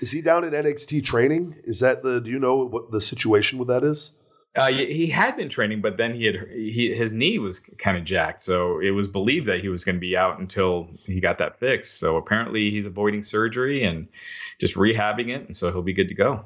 Is 0.00 0.10
he 0.10 0.20
down 0.20 0.44
in 0.44 0.50
NXT 0.50 1.04
training? 1.04 1.56
Is 1.64 1.80
that 1.80 2.02
the? 2.02 2.20
Do 2.20 2.28
you 2.30 2.38
know 2.38 2.56
what 2.56 2.90
the 2.90 3.00
situation 3.00 3.58
with 3.58 3.68
that 3.68 3.82
is? 3.82 4.12
Uh, 4.58 4.66
he 4.68 5.06
had 5.06 5.36
been 5.36 5.48
training, 5.48 5.80
but 5.80 5.96
then 5.96 6.14
he 6.14 6.24
had 6.24 6.48
he, 6.50 6.92
his 6.92 7.12
knee 7.12 7.38
was 7.38 7.60
kind 7.60 7.96
of 7.96 8.04
jacked, 8.04 8.40
so 8.40 8.80
it 8.80 8.90
was 8.90 9.06
believed 9.06 9.46
that 9.46 9.60
he 9.60 9.68
was 9.68 9.84
going 9.84 9.96
to 9.96 10.00
be 10.00 10.16
out 10.16 10.40
until 10.40 10.88
he 11.06 11.20
got 11.20 11.38
that 11.38 11.60
fixed. 11.60 11.98
So 11.98 12.16
apparently, 12.16 12.70
he's 12.70 12.86
avoiding 12.86 13.22
surgery 13.22 13.84
and 13.84 14.08
just 14.60 14.74
rehabbing 14.74 15.28
it, 15.28 15.46
and 15.46 15.56
so 15.56 15.70
he'll 15.70 15.82
be 15.82 15.92
good 15.92 16.08
to 16.08 16.14
go. 16.14 16.44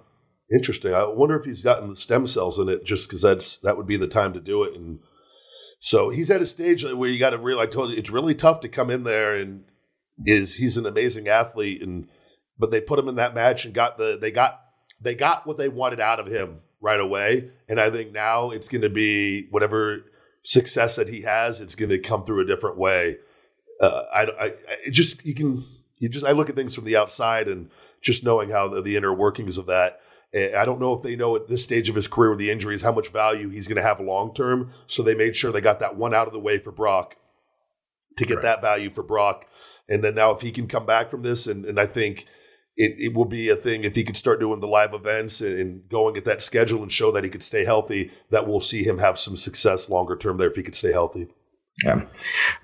Interesting. 0.53 0.95
I 0.95 1.05
wonder 1.05 1.37
if 1.37 1.45
he's 1.45 1.63
gotten 1.63 1.89
the 1.89 1.97
stem 1.97 2.27
cells 2.27 2.59
in 2.59 2.69
it, 2.69 2.85
just 2.85 3.09
because 3.09 3.23
that's 3.23 3.59
that 3.59 3.77
would 3.77 3.87
be 3.87 3.97
the 3.97 4.09
time 4.09 4.35
to 4.35 4.41
do 4.41 4.63
it. 4.65 4.75
And 4.75 4.99
so 5.81 6.11
he's 6.11 6.31
at 6.31 6.43
a 6.43 6.47
stage 6.47 6.85
where 6.85 7.09
you 7.09 7.19
got 7.19 7.31
to 7.31 7.39
realize 7.39 7.71
it's 7.75 8.11
really 8.11 8.35
tough 8.35 8.61
to 8.61 8.69
come 8.69 8.91
in 8.91 9.05
there 9.05 9.35
and 9.35 9.65
is 10.27 10.57
he's 10.57 10.77
an 10.77 10.87
amazing 10.87 11.29
athlete, 11.29 11.83
and 11.83 12.09
but 12.59 12.71
they 12.71 12.81
put 12.81 12.99
him 12.99 13.09
in 13.09 13.15
that 13.15 13.35
match 13.35 13.65
and 13.65 13.73
got 13.73 13.97
the 13.97 14.19
they 14.21 14.31
got 14.31 14.61
they 15.01 15.15
got 15.15 15.47
what 15.47 15.57
they 15.57 15.69
wanted 15.69 16.01
out 16.01 16.21
of 16.21 16.27
him 16.27 16.61
right 16.83 17.01
away. 17.01 17.49
And 17.69 17.81
I 17.81 17.89
think 17.89 18.13
now 18.13 18.51
it's 18.51 18.69
going 18.69 18.83
to 18.83 18.91
be 18.91 19.47
whatever 19.51 20.05
success 20.43 20.97
that 20.97 21.09
he 21.09 21.23
has, 21.23 21.61
it's 21.61 21.75
going 21.75 21.89
to 21.89 21.99
come 21.99 22.25
through 22.25 22.41
a 22.41 22.47
different 22.47 22.77
way. 22.77 23.17
Uh, 23.81 24.03
I, 24.13 24.23
I, 24.23 24.47
I 24.47 24.91
just 24.91 25.25
you 25.25 25.35
can 25.35 25.65
you 25.99 26.09
just 26.09 26.27
I 26.27 26.33
look 26.33 26.51
at 26.51 26.57
things 26.57 26.75
from 26.75 26.85
the 26.85 26.97
outside 26.97 27.49
and 27.49 27.71
just 28.01 28.25
knowing 28.25 28.51
how 28.51 28.69
the, 28.69 28.83
the 28.83 28.97
inner 28.97 29.15
workings 29.15 29.57
of 29.57 29.67
that. 29.67 30.01
Eh, 30.35 30.53
I 30.57 30.65
don't 30.65 30.81
know 30.81 30.93
if 30.93 31.03
they 31.03 31.17
know 31.17 31.37
at 31.37 31.49
this 31.49 31.65
stage 31.65 31.89
of 31.89 31.95
his 31.95 32.09
career 32.09 32.31
with 32.31 32.39
the 32.39 32.51
injuries 32.51 32.83
how 32.83 32.93
much 32.93 33.09
value 33.09 33.49
he's 33.49 33.69
going 33.69 33.77
to 33.77 33.83
have 33.83 34.01
long 34.01 34.35
term. 34.35 34.73
So 34.87 35.03
they 35.03 35.15
made 35.15 35.37
sure 35.37 35.53
they 35.53 35.61
got 35.61 35.81
that 35.81 35.97
one 35.97 36.13
out 36.13 36.27
of 36.27 36.33
the 36.33 36.41
way 36.41 36.59
for 36.59 36.73
Brock 36.73 37.17
to 38.17 38.25
get 38.25 38.37
right. 38.37 38.43
that 38.43 38.61
value 38.61 38.91
for 38.91 39.03
Brock. 39.03 39.47
And 39.89 40.03
then 40.03 40.15
now 40.15 40.33
if 40.33 40.41
he 40.41 40.51
can 40.51 40.67
come 40.67 40.87
back 40.87 41.11
from 41.11 41.23
this, 41.23 41.47
and, 41.47 41.65
and 41.65 41.79
I 41.79 41.87
think 41.87 42.27
it, 42.77 42.97
it 42.99 43.15
will 43.15 43.25
be 43.25 43.49
a 43.49 43.57
thing 43.57 43.85
if 43.85 43.95
he 43.95 44.05
could 44.05 44.17
start 44.17 44.41
doing 44.41 44.61
the 44.61 44.67
live 44.67 44.95
events 44.95 45.41
and, 45.41 45.59
and, 45.59 45.89
going 45.89 46.17
at 46.17 46.25
that 46.25 46.43
schedule 46.43 46.83
and 46.83 46.91
show 46.91 47.13
that 47.13 47.25
he 47.25 47.31
could 47.31 47.43
stay 47.43 47.65
healthy, 47.65 48.11
that 48.31 48.47
we'll 48.47 48.61
see 48.61 48.83
him 48.83 48.99
have 48.99 49.19
some 49.19 49.37
success 49.37 49.89
longer 49.89 50.17
term 50.17 50.39
there 50.39 50.49
if 50.49 50.57
he 50.57 50.63
could 50.63 50.75
stay 50.75 50.93
healthy. 50.93 51.29
Yeah. 51.83 52.03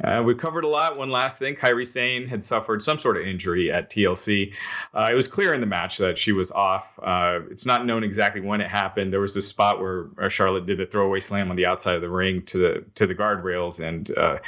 Uh, 0.04 0.22
we 0.22 0.34
covered 0.34 0.64
a 0.64 0.68
lot. 0.68 0.98
One 0.98 1.10
last 1.10 1.38
thing 1.38 1.56
Kairi 1.56 1.86
Sane 1.86 2.26
had 2.26 2.44
suffered 2.44 2.82
some 2.82 2.98
sort 2.98 3.16
of 3.16 3.26
injury 3.26 3.72
at 3.72 3.90
TLC. 3.90 4.52
Uh, 4.94 5.08
it 5.10 5.14
was 5.14 5.28
clear 5.28 5.54
in 5.54 5.60
the 5.60 5.66
match 5.66 5.96
that 5.98 6.18
she 6.18 6.32
was 6.32 6.50
off. 6.50 6.98
Uh, 7.02 7.40
it's 7.50 7.64
not 7.64 7.86
known 7.86 8.04
exactly 8.04 8.42
when 8.42 8.60
it 8.60 8.68
happened. 8.68 9.12
There 9.12 9.20
was 9.20 9.34
this 9.34 9.48
spot 9.48 9.80
where 9.80 10.08
uh, 10.20 10.28
Charlotte 10.28 10.66
did 10.66 10.80
a 10.80 10.86
throwaway 10.86 11.20
slam 11.20 11.50
on 11.50 11.56
the 11.56 11.66
outside 11.66 11.96
of 11.96 12.02
the 12.02 12.10
ring 12.10 12.42
to 12.46 12.58
the 12.58 12.84
to 12.96 13.06
the 13.06 13.14
guardrails 13.14 13.80
and 13.82 14.10
uh, 14.16 14.38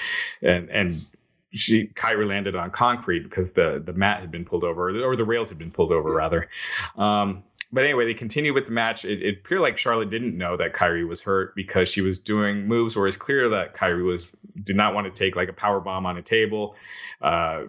and 0.43 0.69
and 0.69 1.07
she 1.53 1.87
Kairi 1.89 2.29
landed 2.29 2.55
on 2.55 2.71
concrete 2.71 3.21
because 3.21 3.53
the 3.53 3.83
the 3.85 3.93
mat 3.93 4.21
had 4.21 4.31
been 4.31 4.45
pulled 4.45 4.65
over 4.65 4.89
or 5.03 5.17
the 5.17 5.25
rails 5.25 5.49
had 5.49 5.59
been 5.59 5.71
pulled 5.71 5.93
over 5.93 6.13
rather. 6.13 6.49
Um, 6.97 7.45
but 7.73 7.85
anyway, 7.85 8.05
they 8.05 8.15
continued 8.15 8.55
with 8.55 8.67
the 8.67 8.73
match. 8.73 9.05
It, 9.05 9.23
it, 9.23 9.39
appeared 9.39 9.61
like 9.61 9.79
Charlotte 9.79 10.11
didn't 10.11 10.37
know 10.37 10.57
that 10.57 10.73
Kairi 10.73 11.07
was 11.07 11.21
hurt 11.21 11.55
because 11.55 11.89
she 11.89 12.01
was 12.01 12.19
doing 12.19 12.67
moves 12.67 12.97
where 12.97 13.07
it's 13.07 13.17
clear 13.17 13.51
that 13.51 13.75
Kairi 13.75 14.05
was 14.05 14.33
did 14.63 14.77
not 14.77 14.95
want 14.95 15.07
to 15.07 15.13
take 15.13 15.37
like 15.37 15.49
a 15.49 15.53
power 15.53 15.81
bomb 15.81 16.07
on 16.07 16.17
a 16.17 16.23
table. 16.23 16.75
Uh, 17.23 17.65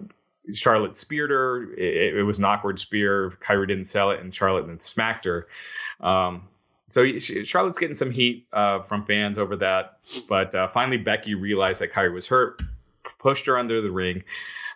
Charlotte 0.54 0.96
speared 0.96 1.30
her. 1.30 1.72
It, 1.74 2.16
it, 2.16 2.24
was 2.24 2.40
an 2.40 2.46
awkward 2.46 2.80
spear. 2.80 3.32
Kairi 3.42 3.68
didn't 3.68 3.86
sell 3.86 4.12
it, 4.12 4.20
and 4.20 4.34
Charlotte 4.34 4.66
then 4.66 4.80
smacked 4.80 5.26
her. 5.26 5.48
Um, 6.00 6.48
so 6.88 7.06
she, 7.20 7.46
Charlotte's 7.46 7.80
getting 7.80 7.96
some 7.96 8.12
heat 8.12 8.48
uh, 8.52 8.82
from 8.82 9.06
fans 9.06 9.38
over 9.38 9.56
that. 9.58 10.00
But 10.28 10.56
uh, 10.56 10.68
finally, 10.68 10.98
Becky 10.98 11.36
realized 11.36 11.82
that 11.82 11.94
Kairi 11.94 12.14
was 12.14 12.28
hurt, 12.28 12.62
pushed 13.22 13.46
her 13.46 13.58
under 13.58 13.82
the 13.82 13.92
ring. 13.92 14.24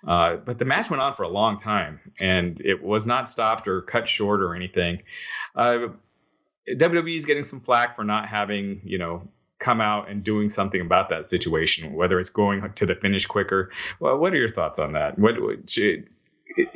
Uh, 0.07 0.35
but 0.37 0.59
the 0.59 0.65
match 0.65 0.89
went 0.89 1.01
on 1.01 1.13
for 1.13 1.23
a 1.23 1.29
long 1.29 1.57
time, 1.57 1.99
and 2.19 2.61
it 2.61 2.83
was 2.83 3.05
not 3.05 3.29
stopped 3.29 3.67
or 3.67 3.81
cut 3.81 4.07
short 4.07 4.41
or 4.41 4.55
anything. 4.55 5.01
Uh, 5.55 5.87
WWE 6.69 7.15
is 7.15 7.25
getting 7.25 7.43
some 7.43 7.59
flack 7.59 7.95
for 7.95 8.03
not 8.03 8.27
having, 8.27 8.81
you 8.83 8.97
know, 8.97 9.27
come 9.57 9.81
out 9.81 10.09
and 10.09 10.23
doing 10.23 10.49
something 10.49 10.81
about 10.81 11.09
that 11.09 11.25
situation, 11.25 11.93
whether 11.93 12.19
it's 12.19 12.29
going 12.29 12.71
to 12.73 12.85
the 12.85 12.95
finish 12.95 13.25
quicker. 13.25 13.71
Well, 13.99 14.17
what 14.17 14.33
are 14.33 14.37
your 14.37 14.49
thoughts 14.49 14.79
on 14.79 14.93
that? 14.93 15.17
What, 15.17 15.41
what 15.41 15.69
should, 15.69 16.07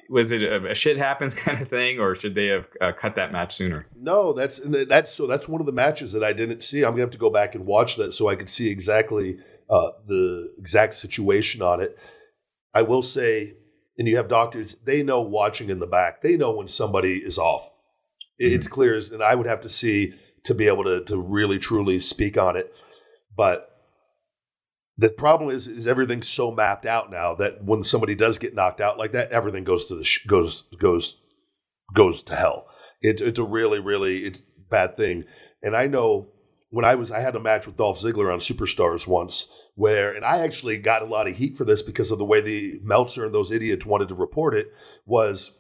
was 0.10 0.32
it 0.32 0.41
a, 0.41 0.72
a, 0.72 0.76
shit 0.76 0.98
happens 0.98 1.36
kind 1.36 1.62
of 1.62 1.70
thing, 1.70 2.00
or 2.00 2.16
should 2.16 2.34
they 2.34 2.48
have 2.48 2.68
uh, 2.82 2.91
cut 2.94 3.16
that 3.16 3.32
match 3.32 3.56
sooner? 3.56 3.86
No, 3.96 4.34
that's 4.34 4.60
that's 4.64 5.14
so 5.14 5.28
that's 5.28 5.48
one 5.48 5.62
of 5.62 5.68
the 5.68 5.74
matches 5.74 6.14
that 6.14 6.24
I 6.24 6.34
didn't 6.34 6.64
see. 6.64 6.84
I'm 6.84 6.91
gonna 6.91 7.02
have 7.02 7.12
to 7.12 7.18
go 7.18 7.30
back 7.30 7.56
and 7.56 7.66
watch 7.66 7.96
that 7.98 8.14
so 8.14 8.28
I 8.28 8.36
could 8.36 8.50
see 8.50 8.70
exactly 8.70 9.38
uh, 9.70 9.91
the 10.08 10.54
exact 10.58 10.96
situation 10.96 11.62
on 11.62 11.82
it. 11.82 11.98
I 12.74 12.82
will 12.82 13.02
say, 13.02 13.56
and 13.98 14.08
you 14.08 14.18
have 14.18 14.28
doctors, 14.28 14.76
they 14.86 15.04
know 15.04 15.22
watching 15.22 15.70
in 15.70 15.80
the 15.80 15.88
back, 15.88 16.22
they 16.22 16.38
know 16.38 16.52
when 16.52 16.68
somebody 16.68 17.18
is 17.18 17.38
off. 17.38 17.70
Mm-hmm. 18.41 18.56
It's 18.56 18.68
clear, 18.68 18.98
and 18.98 19.24
I 19.24 19.36
would 19.36 19.48
have 19.48 19.62
to 19.62 19.70
see 19.70 20.14
to 20.46 20.54
be 20.54 20.68
able 20.68 20.86
to, 20.86 21.04
to 21.06 21.18
really 21.18 21.60
truly 21.60 22.00
speak 22.00 22.38
on 22.38 22.56
it. 22.56 22.74
But 23.36 23.70
the 24.98 25.10
problem 25.10 25.50
is, 25.50 25.68
is 25.68 25.88
everything's 25.88 26.28
so 26.28 26.52
mapped 26.52 26.86
out 26.86 27.12
now 27.12 27.36
that 27.36 27.64
when 27.64 27.84
somebody 27.84 28.16
does 28.16 28.38
get 28.38 28.56
knocked 28.56 28.82
out 28.82 28.98
like 28.98 29.12
that, 29.14 29.32
everything 29.32 29.64
goes 29.64 29.86
to 29.88 29.96
the 29.96 30.04
sh- 30.04 30.26
goes 30.26 30.64
goes 30.80 31.16
goes 31.94 32.22
to 32.24 32.36
hell. 32.36 32.68
It's 33.02 33.22
it's 33.22 33.40
a 33.40 33.44
really 33.44 33.80
really 33.80 34.26
it's 34.26 34.41
bad 34.70 34.98
thing. 34.98 35.26
And 35.62 35.76
I 35.76 35.88
know 35.88 36.28
when 36.70 36.86
I 36.86 36.96
was 36.96 37.12
I 37.12 37.20
had 37.20 37.36
a 37.36 37.40
match 37.40 37.66
with 37.66 37.78
Dolph 37.78 38.00
Ziggler 38.00 38.32
on 38.32 38.40
Superstars 38.40 39.08
once 39.08 39.48
where 39.76 40.12
and 40.14 40.26
I 40.26 40.40
actually 40.40 40.78
got 40.78 41.02
a 41.02 41.06
lot 41.06 41.28
of 41.28 41.36
heat 41.36 41.58
for 41.58 41.66
this 41.66 41.82
because 41.82 42.12
of 42.12 42.20
the 42.20 42.26
way 42.26 42.41
the 42.41 42.80
Meltzer 42.84 43.26
and 43.26 43.34
those 43.34 43.52
idiots 43.52 43.86
wanted 43.86 44.10
to 44.10 44.16
report 44.16 44.54
it 44.54 44.72
was 45.06 45.58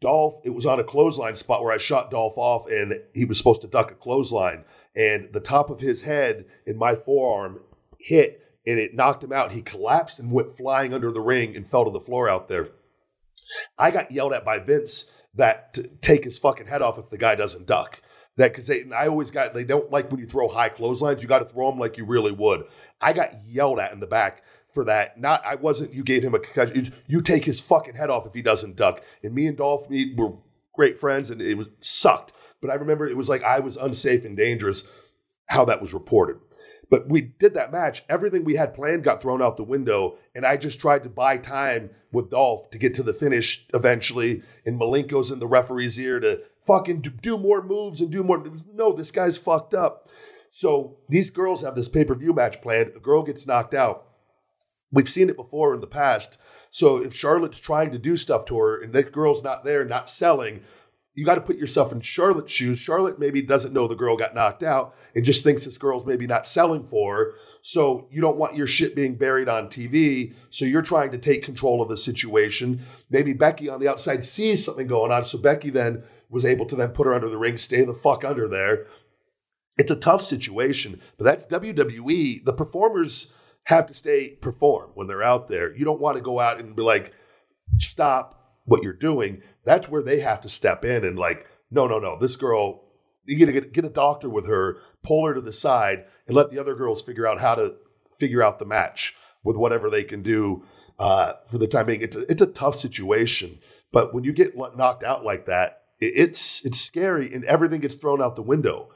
Dolph 0.00 0.36
it 0.44 0.50
was 0.50 0.66
on 0.66 0.80
a 0.80 0.84
clothesline 0.84 1.36
spot 1.36 1.62
where 1.62 1.72
I 1.72 1.78
shot 1.78 2.10
Dolph 2.10 2.36
off 2.36 2.68
and 2.70 2.94
he 3.14 3.24
was 3.24 3.38
supposed 3.38 3.62
to 3.62 3.68
duck 3.68 3.90
a 3.90 3.94
clothesline 3.94 4.64
and 4.94 5.32
the 5.32 5.40
top 5.40 5.70
of 5.70 5.80
his 5.80 6.02
head 6.02 6.46
in 6.66 6.78
my 6.78 6.94
forearm 6.94 7.60
hit 7.98 8.40
and 8.66 8.78
it 8.78 8.94
knocked 8.94 9.22
him 9.22 9.32
out. 9.32 9.52
He 9.52 9.62
collapsed 9.62 10.18
and 10.18 10.30
went 10.30 10.56
flying 10.56 10.94
under 10.94 11.10
the 11.10 11.20
ring 11.20 11.54
and 11.54 11.68
fell 11.68 11.84
to 11.84 11.90
the 11.90 12.00
floor 12.00 12.28
out 12.28 12.48
there. 12.48 12.68
I 13.78 13.90
got 13.90 14.10
yelled 14.10 14.32
at 14.32 14.44
by 14.44 14.58
Vince 14.58 15.06
that 15.34 15.74
to 15.74 15.82
take 16.00 16.24
his 16.24 16.38
fucking 16.38 16.66
head 16.66 16.80
off 16.80 16.98
if 16.98 17.10
the 17.10 17.18
guy 17.18 17.34
doesn't 17.34 17.66
duck 17.66 18.00
that 18.36 18.54
because 18.54 18.70
I 18.70 19.06
always 19.06 19.30
got 19.30 19.54
they 19.54 19.64
don't 19.64 19.90
like 19.90 20.10
when 20.10 20.20
you 20.20 20.26
throw 20.26 20.48
high 20.48 20.68
clotheslines. 20.68 21.22
You 21.22 21.28
got 21.28 21.38
to 21.38 21.44
throw 21.44 21.70
them 21.70 21.78
like 21.78 21.96
you 21.96 22.04
really 22.04 22.32
would. 22.32 22.64
I 23.00 23.12
got 23.12 23.34
yelled 23.46 23.78
at 23.78 23.92
in 23.92 24.00
the 24.00 24.06
back 24.06 24.42
for 24.72 24.84
that. 24.84 25.18
Not 25.18 25.44
I 25.44 25.54
wasn't. 25.54 25.94
You 25.94 26.02
gave 26.02 26.24
him 26.24 26.34
a 26.34 26.40
concussion. 26.40 26.84
You, 26.84 26.92
you 27.06 27.22
take 27.22 27.44
his 27.44 27.60
fucking 27.60 27.94
head 27.94 28.10
off 28.10 28.26
if 28.26 28.34
he 28.34 28.42
doesn't 28.42 28.76
duck. 28.76 29.02
And 29.22 29.34
me 29.34 29.46
and 29.46 29.56
Dolph 29.56 29.88
me 29.88 30.14
were 30.16 30.32
great 30.72 30.98
friends, 30.98 31.30
and 31.30 31.40
it 31.40 31.54
was 31.54 31.68
sucked. 31.80 32.32
But 32.60 32.70
I 32.70 32.74
remember 32.74 33.06
it 33.06 33.16
was 33.16 33.28
like 33.28 33.44
I 33.44 33.60
was 33.60 33.76
unsafe 33.76 34.24
and 34.24 34.36
dangerous. 34.36 34.84
How 35.46 35.64
that 35.66 35.80
was 35.80 35.92
reported. 35.92 36.38
But 36.90 37.08
we 37.08 37.20
did 37.20 37.54
that 37.54 37.72
match. 37.72 38.04
Everything 38.08 38.44
we 38.44 38.54
had 38.54 38.74
planned 38.74 39.04
got 39.04 39.22
thrown 39.22 39.42
out 39.42 39.56
the 39.56 39.64
window, 39.64 40.18
and 40.34 40.44
I 40.44 40.56
just 40.56 40.80
tried 40.80 41.02
to 41.04 41.08
buy 41.08 41.38
time 41.38 41.90
with 42.12 42.30
Dolph 42.30 42.70
to 42.70 42.78
get 42.78 42.94
to 42.94 43.02
the 43.02 43.12
finish 43.12 43.66
eventually. 43.74 44.42
And 44.64 44.80
Malenko's 44.80 45.30
in 45.30 45.38
the 45.38 45.46
referee's 45.46 45.98
ear 45.98 46.20
to 46.20 46.40
fucking 46.66 47.00
do 47.22 47.38
more 47.38 47.62
moves 47.62 48.00
and 48.00 48.10
do 48.10 48.22
more. 48.22 48.44
No, 48.72 48.92
this 48.92 49.10
guy's 49.10 49.38
fucked 49.38 49.74
up. 49.74 50.08
So 50.50 50.98
these 51.08 51.30
girls 51.30 51.62
have 51.62 51.74
this 51.74 51.88
pay 51.88 52.04
per 52.04 52.14
view 52.14 52.32
match 52.32 52.60
planned. 52.62 52.92
A 52.96 53.00
girl 53.00 53.22
gets 53.22 53.46
knocked 53.46 53.74
out. 53.74 54.06
We've 54.92 55.08
seen 55.08 55.28
it 55.28 55.36
before 55.36 55.74
in 55.74 55.80
the 55.80 55.86
past. 55.86 56.38
So 56.70 56.96
if 56.96 57.14
Charlotte's 57.14 57.58
trying 57.58 57.90
to 57.92 57.98
do 57.98 58.16
stuff 58.16 58.44
to 58.46 58.58
her 58.58 58.80
and 58.80 58.92
that 58.92 59.12
girl's 59.12 59.42
not 59.42 59.64
there, 59.64 59.84
not 59.84 60.08
selling, 60.08 60.60
you 61.14 61.24
got 61.24 61.36
to 61.36 61.40
put 61.40 61.56
yourself 61.56 61.92
in 61.92 62.00
Charlotte's 62.00 62.52
shoes. 62.52 62.78
Charlotte 62.78 63.18
maybe 63.18 63.40
doesn't 63.40 63.72
know 63.72 63.86
the 63.86 63.94
girl 63.94 64.16
got 64.16 64.34
knocked 64.34 64.62
out 64.62 64.94
and 65.14 65.24
just 65.24 65.44
thinks 65.44 65.64
this 65.64 65.78
girl's 65.78 66.04
maybe 66.04 66.26
not 66.26 66.46
selling 66.46 66.86
for 66.88 67.16
her. 67.16 67.34
So 67.62 68.08
you 68.10 68.20
don't 68.20 68.36
want 68.36 68.56
your 68.56 68.66
shit 68.66 68.96
being 68.96 69.14
buried 69.14 69.48
on 69.48 69.68
TV. 69.68 70.34
So 70.50 70.64
you're 70.64 70.82
trying 70.82 71.12
to 71.12 71.18
take 71.18 71.44
control 71.44 71.80
of 71.80 71.88
the 71.88 71.96
situation. 71.96 72.84
Maybe 73.10 73.32
Becky 73.32 73.68
on 73.68 73.80
the 73.80 73.88
outside 73.88 74.24
sees 74.24 74.64
something 74.64 74.86
going 74.86 75.12
on. 75.12 75.24
So 75.24 75.38
Becky 75.38 75.70
then 75.70 76.02
was 76.34 76.44
able 76.44 76.66
to 76.66 76.74
then 76.74 76.90
put 76.90 77.06
her 77.06 77.14
under 77.14 77.28
the 77.28 77.38
ring, 77.38 77.56
stay 77.56 77.84
the 77.84 77.94
fuck 77.94 78.24
under 78.24 78.48
there. 78.48 78.86
It's 79.78 79.90
a 79.90 79.96
tough 79.96 80.20
situation, 80.20 81.00
but 81.16 81.24
that's 81.24 81.46
WWE. 81.46 82.44
The 82.44 82.52
performers 82.52 83.28
have 83.64 83.86
to 83.86 83.94
stay 83.94 84.30
perform 84.30 84.90
when 84.94 85.06
they're 85.06 85.22
out 85.22 85.48
there. 85.48 85.74
You 85.74 85.84
don't 85.84 86.00
want 86.00 86.16
to 86.16 86.22
go 86.22 86.40
out 86.40 86.58
and 86.58 86.74
be 86.74 86.82
like, 86.82 87.14
stop 87.78 88.58
what 88.64 88.82
you're 88.82 88.92
doing. 88.92 89.42
That's 89.64 89.88
where 89.88 90.02
they 90.02 90.20
have 90.20 90.40
to 90.42 90.48
step 90.48 90.84
in 90.84 91.04
and 91.04 91.16
like, 91.16 91.46
no, 91.70 91.86
no, 91.86 92.00
no, 92.00 92.18
this 92.18 92.34
girl, 92.34 92.82
you 93.24 93.36
get 93.36 93.46
to 93.46 93.52
get, 93.52 93.72
get 93.72 93.84
a 93.84 93.90
doctor 93.90 94.28
with 94.28 94.48
her, 94.48 94.78
pull 95.04 95.26
her 95.26 95.34
to 95.34 95.40
the 95.40 95.52
side, 95.52 96.04
and 96.26 96.36
let 96.36 96.50
the 96.50 96.58
other 96.58 96.74
girls 96.74 97.00
figure 97.00 97.26
out 97.26 97.40
how 97.40 97.54
to 97.54 97.76
figure 98.18 98.42
out 98.42 98.58
the 98.58 98.66
match 98.66 99.14
with 99.44 99.56
whatever 99.56 99.88
they 99.88 100.02
can 100.02 100.22
do 100.22 100.64
uh, 100.98 101.34
for 101.46 101.58
the 101.58 101.68
time 101.68 101.86
being. 101.86 102.00
It's 102.00 102.16
a, 102.16 102.30
it's 102.30 102.42
a 102.42 102.46
tough 102.46 102.74
situation, 102.74 103.60
but 103.92 104.12
when 104.12 104.24
you 104.24 104.32
get 104.32 104.56
knocked 104.56 105.04
out 105.04 105.24
like 105.24 105.46
that, 105.46 105.83
it's 106.14 106.64
it's 106.64 106.80
scary 106.80 107.32
and 107.34 107.44
everything 107.44 107.80
gets 107.80 107.94
thrown 107.96 108.22
out 108.22 108.36
the 108.36 108.42
window. 108.42 108.88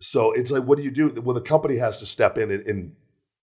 So 0.00 0.32
it's 0.32 0.50
like, 0.50 0.64
what 0.64 0.78
do 0.78 0.84
you 0.84 0.90
do? 0.90 1.08
Well, 1.22 1.34
the 1.34 1.40
company 1.40 1.76
has 1.78 1.98
to 2.00 2.06
step 2.06 2.36
in 2.36 2.50
and, 2.50 2.66
and 2.66 2.92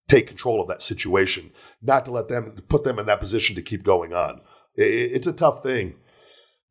take 0.10 0.28
control 0.28 0.62
of 0.62 0.68
that 0.68 0.82
situation, 0.82 1.52
not 1.82 2.04
to 2.06 2.12
let 2.12 2.28
them 2.28 2.56
put 2.68 2.84
them 2.84 3.00
in 3.00 3.06
that 3.06 3.20
position 3.20 3.56
to 3.56 3.62
keep 3.62 3.84
going 3.84 4.14
on. 4.14 4.42
It, 4.76 4.84
it's 5.14 5.28
a 5.28 5.34
tough 5.34 5.64
thing. 5.64 5.96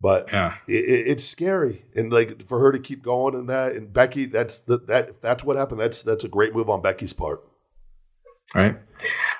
But 0.00 0.28
Yeah. 0.32 0.54
it, 0.68 0.84
it- 0.84 1.06
it's 1.08 1.24
scary, 1.24 1.84
and 1.96 2.12
like 2.12 2.46
for 2.48 2.60
her 2.60 2.70
to 2.72 2.78
keep 2.78 3.02
going 3.02 3.34
and 3.34 3.48
that, 3.48 3.72
and 3.74 3.92
Becky, 3.92 4.26
that's 4.26 4.60
the, 4.60 4.78
that 4.86 5.08
if 5.08 5.20
that's 5.20 5.42
what 5.42 5.56
happened. 5.56 5.80
That's 5.80 6.02
that's 6.02 6.22
a 6.24 6.28
great 6.28 6.54
move 6.54 6.68
on 6.70 6.82
Becky's 6.82 7.12
part. 7.12 7.40
All 8.54 8.62
right. 8.62 8.76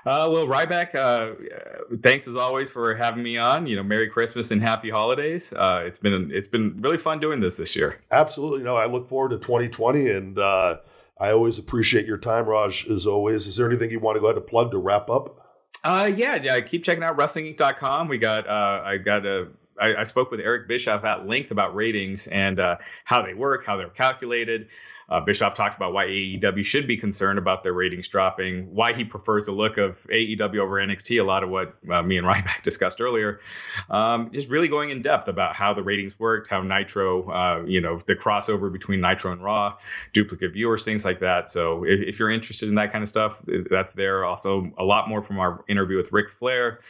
Uh, 0.04 0.28
well, 0.30 0.46
Ryback, 0.46 0.94
uh, 0.94 0.98
uh, 0.98 1.96
thanks 2.02 2.28
as 2.28 2.36
always 2.36 2.70
for 2.70 2.94
having 2.94 3.22
me 3.22 3.38
on. 3.38 3.66
You 3.66 3.76
know, 3.76 3.82
Merry 3.82 4.08
Christmas 4.08 4.50
and 4.50 4.62
Happy 4.62 4.90
Holidays. 4.90 5.52
Uh, 5.52 5.82
it's 5.86 5.98
been 5.98 6.30
it's 6.32 6.48
been 6.48 6.76
really 6.78 6.98
fun 6.98 7.18
doing 7.18 7.40
this 7.40 7.56
this 7.56 7.74
year. 7.74 8.00
Absolutely, 8.10 8.62
no. 8.62 8.76
I 8.76 8.86
look 8.86 9.08
forward 9.08 9.30
to 9.30 9.38
2020, 9.38 10.08
and 10.10 10.38
uh, 10.38 10.76
I 11.18 11.32
always 11.32 11.58
appreciate 11.58 12.06
your 12.06 12.18
time, 12.18 12.44
Raj. 12.44 12.86
As 12.88 13.06
always, 13.06 13.46
is 13.46 13.56
there 13.56 13.66
anything 13.66 13.90
you 13.90 13.98
want 13.98 14.16
to 14.16 14.20
go 14.20 14.26
ahead 14.26 14.36
and 14.36 14.46
plug 14.46 14.70
to 14.72 14.78
wrap 14.78 15.08
up? 15.10 15.40
Uh, 15.82 16.10
yeah, 16.14 16.36
yeah. 16.42 16.60
Keep 16.60 16.84
checking 16.84 17.02
out 17.02 17.16
WrestlingInc.com. 17.16 18.08
We 18.08 18.18
got 18.18 18.46
uh, 18.46 18.82
I 18.84 18.98
got 18.98 19.24
a. 19.24 19.48
I, 19.80 19.96
I 19.96 20.04
spoke 20.04 20.30
with 20.30 20.40
Eric 20.40 20.68
Bischoff 20.68 21.04
at 21.04 21.26
length 21.26 21.50
about 21.50 21.74
ratings 21.74 22.26
and 22.26 22.58
uh, 22.58 22.78
how 23.04 23.22
they 23.22 23.32
work, 23.32 23.64
how 23.64 23.76
they're 23.76 23.88
calculated. 23.88 24.68
Uh, 25.08 25.20
Bischoff 25.20 25.54
talked 25.54 25.76
about 25.76 25.94
why 25.94 26.06
AEW 26.06 26.64
should 26.64 26.86
be 26.86 26.96
concerned 26.96 27.38
about 27.38 27.62
their 27.62 27.72
ratings 27.72 28.08
dropping, 28.08 28.74
why 28.74 28.92
he 28.92 29.04
prefers 29.04 29.46
the 29.46 29.52
look 29.52 29.78
of 29.78 30.06
AEW 30.10 30.58
over 30.58 30.76
NXT, 30.76 31.18
a 31.20 31.24
lot 31.24 31.42
of 31.42 31.48
what 31.48 31.76
uh, 31.90 32.02
me 32.02 32.18
and 32.18 32.26
Ryback 32.26 32.62
discussed 32.62 33.00
earlier. 33.00 33.40
Um, 33.88 34.30
just 34.32 34.50
really 34.50 34.68
going 34.68 34.90
in 34.90 35.00
depth 35.00 35.28
about 35.28 35.54
how 35.54 35.72
the 35.72 35.82
ratings 35.82 36.18
worked, 36.18 36.48
how 36.48 36.62
Nitro, 36.62 37.30
uh, 37.30 37.64
you 37.66 37.80
know, 37.80 37.98
the 38.06 38.16
crossover 38.16 38.70
between 38.70 39.00
Nitro 39.00 39.32
and 39.32 39.42
Raw, 39.42 39.78
duplicate 40.12 40.52
viewers, 40.52 40.84
things 40.84 41.04
like 41.04 41.20
that. 41.20 41.48
So 41.48 41.84
if, 41.84 42.00
if 42.00 42.18
you're 42.18 42.30
interested 42.30 42.68
in 42.68 42.74
that 42.74 42.92
kind 42.92 43.02
of 43.02 43.08
stuff, 43.08 43.40
that's 43.70 43.94
there. 43.94 44.26
Also, 44.26 44.70
a 44.76 44.84
lot 44.84 45.08
more 45.08 45.22
from 45.22 45.38
our 45.38 45.64
interview 45.68 45.96
with 45.96 46.12
Ric 46.12 46.28
Flair. 46.28 46.80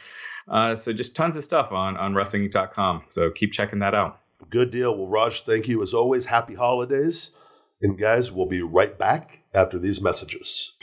Uh, 0.49 0.75
so 0.75 0.91
just 0.91 1.15
tons 1.15 1.37
of 1.37 1.43
stuff 1.43 1.71
on 1.71 1.95
on 1.95 2.15
wrestling.com. 2.15 3.03
So 3.09 3.29
keep 3.31 3.53
checking 3.53 3.79
that 3.79 3.93
out. 3.93 4.19
Good 4.49 4.71
deal. 4.71 4.95
Well, 4.97 5.07
Raj, 5.07 5.41
thank 5.41 5.67
you 5.67 5.81
as 5.83 5.93
always. 5.93 6.25
Happy 6.25 6.55
holidays. 6.55 7.31
And 7.81 7.97
guys, 7.97 8.29
we'll 8.29 8.45
be 8.45 8.61
right 8.61 8.97
back 8.97 9.39
after 9.53 9.79
these 9.79 10.01
messages. 10.01 10.73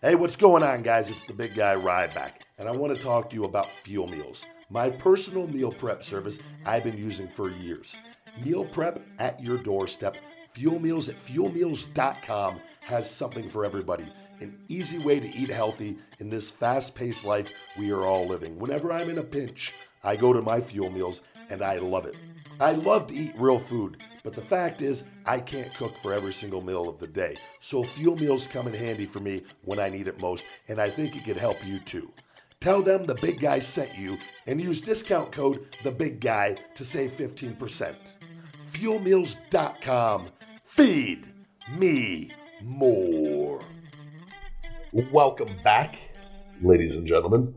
Hey, 0.00 0.14
what's 0.14 0.36
going 0.36 0.62
on, 0.62 0.82
guys? 0.82 1.10
It's 1.10 1.24
the 1.24 1.32
big 1.32 1.56
guy 1.56 1.74
Ryback, 1.74 2.32
and 2.58 2.68
I 2.68 2.72
want 2.72 2.94
to 2.94 3.02
talk 3.02 3.28
to 3.30 3.34
you 3.34 3.44
about 3.44 3.66
Fuel 3.82 4.06
Meals, 4.06 4.44
my 4.70 4.88
personal 4.88 5.48
meal 5.48 5.72
prep 5.72 6.04
service 6.04 6.38
I've 6.64 6.84
been 6.84 6.96
using 6.96 7.26
for 7.26 7.50
years. 7.50 7.96
Meal 8.44 8.64
prep 8.66 9.04
at 9.18 9.42
your 9.42 9.58
doorstep. 9.58 10.16
Fuel 10.52 10.78
Meals 10.78 11.08
at 11.08 11.24
fuelmeals.com 11.24 12.60
has 12.82 13.10
something 13.10 13.50
for 13.50 13.64
everybody. 13.64 14.06
An 14.38 14.56
easy 14.68 14.98
way 14.98 15.18
to 15.18 15.34
eat 15.34 15.50
healthy 15.50 15.96
in 16.20 16.30
this 16.30 16.52
fast 16.52 16.94
paced 16.94 17.24
life 17.24 17.48
we 17.76 17.90
are 17.90 18.02
all 18.02 18.28
living. 18.28 18.60
Whenever 18.60 18.92
I'm 18.92 19.10
in 19.10 19.18
a 19.18 19.24
pinch, 19.24 19.72
I 20.04 20.14
go 20.14 20.32
to 20.32 20.42
my 20.42 20.60
Fuel 20.60 20.90
Meals 20.90 21.22
and 21.50 21.62
I 21.62 21.78
love 21.78 22.06
it. 22.06 22.14
I 22.60 22.72
love 22.72 23.08
to 23.08 23.14
eat 23.14 23.34
real 23.36 23.58
food, 23.58 24.02
but 24.22 24.34
the 24.34 24.42
fact 24.42 24.80
is, 24.80 25.02
I 25.26 25.40
can't 25.40 25.74
cook 25.74 25.94
for 26.00 26.12
every 26.12 26.32
single 26.32 26.62
meal 26.62 26.88
of 26.88 26.98
the 26.98 27.06
day. 27.06 27.36
So 27.60 27.84
fuel 27.84 28.16
meals 28.16 28.46
come 28.46 28.68
in 28.68 28.74
handy 28.74 29.06
for 29.06 29.20
me 29.20 29.42
when 29.64 29.80
I 29.80 29.88
need 29.88 30.06
it 30.06 30.20
most, 30.20 30.44
and 30.68 30.80
I 30.80 30.88
think 30.88 31.16
it 31.16 31.24
could 31.24 31.36
help 31.36 31.64
you 31.66 31.80
too. 31.80 32.12
Tell 32.60 32.80
them 32.80 33.04
the 33.04 33.16
big 33.16 33.40
guy 33.40 33.58
sent 33.58 33.96
you 33.96 34.18
and 34.46 34.60
use 34.60 34.80
discount 34.80 35.32
code 35.32 35.66
the 35.82 35.90
big 35.90 36.20
guy 36.20 36.56
to 36.74 36.84
save 36.84 37.16
15%. 37.16 37.94
Fuelmeals.com. 38.72 40.28
Feed 40.64 41.28
me 41.76 42.30
more. 42.62 43.62
Welcome 44.92 45.50
back, 45.64 45.98
ladies 46.62 46.96
and 46.96 47.06
gentlemen. 47.06 47.54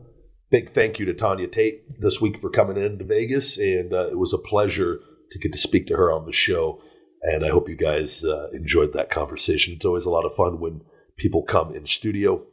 Big 0.50 0.70
thank 0.70 0.98
you 0.98 1.04
to 1.04 1.12
Tanya 1.12 1.46
Tate 1.46 2.00
this 2.00 2.22
week 2.22 2.40
for 2.40 2.48
coming 2.48 2.78
in 2.78 2.98
to 2.98 3.04
Vegas, 3.04 3.58
and 3.58 3.92
uh, 3.92 4.08
it 4.10 4.18
was 4.18 4.32
a 4.32 4.38
pleasure 4.38 5.00
to 5.30 5.38
get 5.38 5.52
to 5.52 5.58
speak 5.58 5.86
to 5.86 5.96
her 5.96 6.10
on 6.10 6.24
the 6.24 6.32
show. 6.32 6.80
And 7.20 7.44
I 7.44 7.48
hope 7.50 7.68
you 7.68 7.76
guys 7.76 8.24
uh, 8.24 8.48
enjoyed 8.54 8.94
that 8.94 9.10
conversation. 9.10 9.74
It's 9.74 9.84
always 9.84 10.06
a 10.06 10.10
lot 10.10 10.24
of 10.24 10.34
fun 10.34 10.58
when 10.58 10.80
people 11.18 11.42
come 11.42 11.74
in 11.74 11.84
studio 11.84 12.46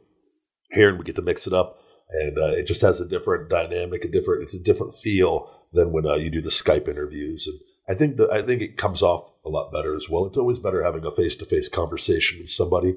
here 0.72 0.90
and 0.90 0.98
we 0.98 1.04
get 1.04 1.16
to 1.16 1.22
mix 1.22 1.46
it 1.46 1.54
up, 1.54 1.80
and 2.10 2.36
uh, 2.36 2.48
it 2.48 2.66
just 2.66 2.82
has 2.82 3.00
a 3.00 3.08
different 3.08 3.48
dynamic, 3.48 4.04
a 4.04 4.08
different 4.08 4.42
it's 4.42 4.54
a 4.54 4.62
different 4.62 4.94
feel 4.94 5.50
than 5.72 5.90
when 5.90 6.04
uh, 6.04 6.16
you 6.16 6.28
do 6.28 6.42
the 6.42 6.50
Skype 6.50 6.88
interviews. 6.88 7.46
And 7.46 7.58
I 7.88 7.98
think 7.98 8.18
that 8.18 8.30
I 8.30 8.42
think 8.42 8.60
it 8.60 8.76
comes 8.76 9.00
off 9.00 9.30
a 9.46 9.48
lot 9.48 9.72
better 9.72 9.96
as 9.96 10.10
well. 10.10 10.26
It's 10.26 10.36
always 10.36 10.58
better 10.58 10.84
having 10.84 11.06
a 11.06 11.10
face 11.10 11.34
to 11.36 11.46
face 11.46 11.70
conversation 11.70 12.40
with 12.40 12.50
somebody. 12.50 12.96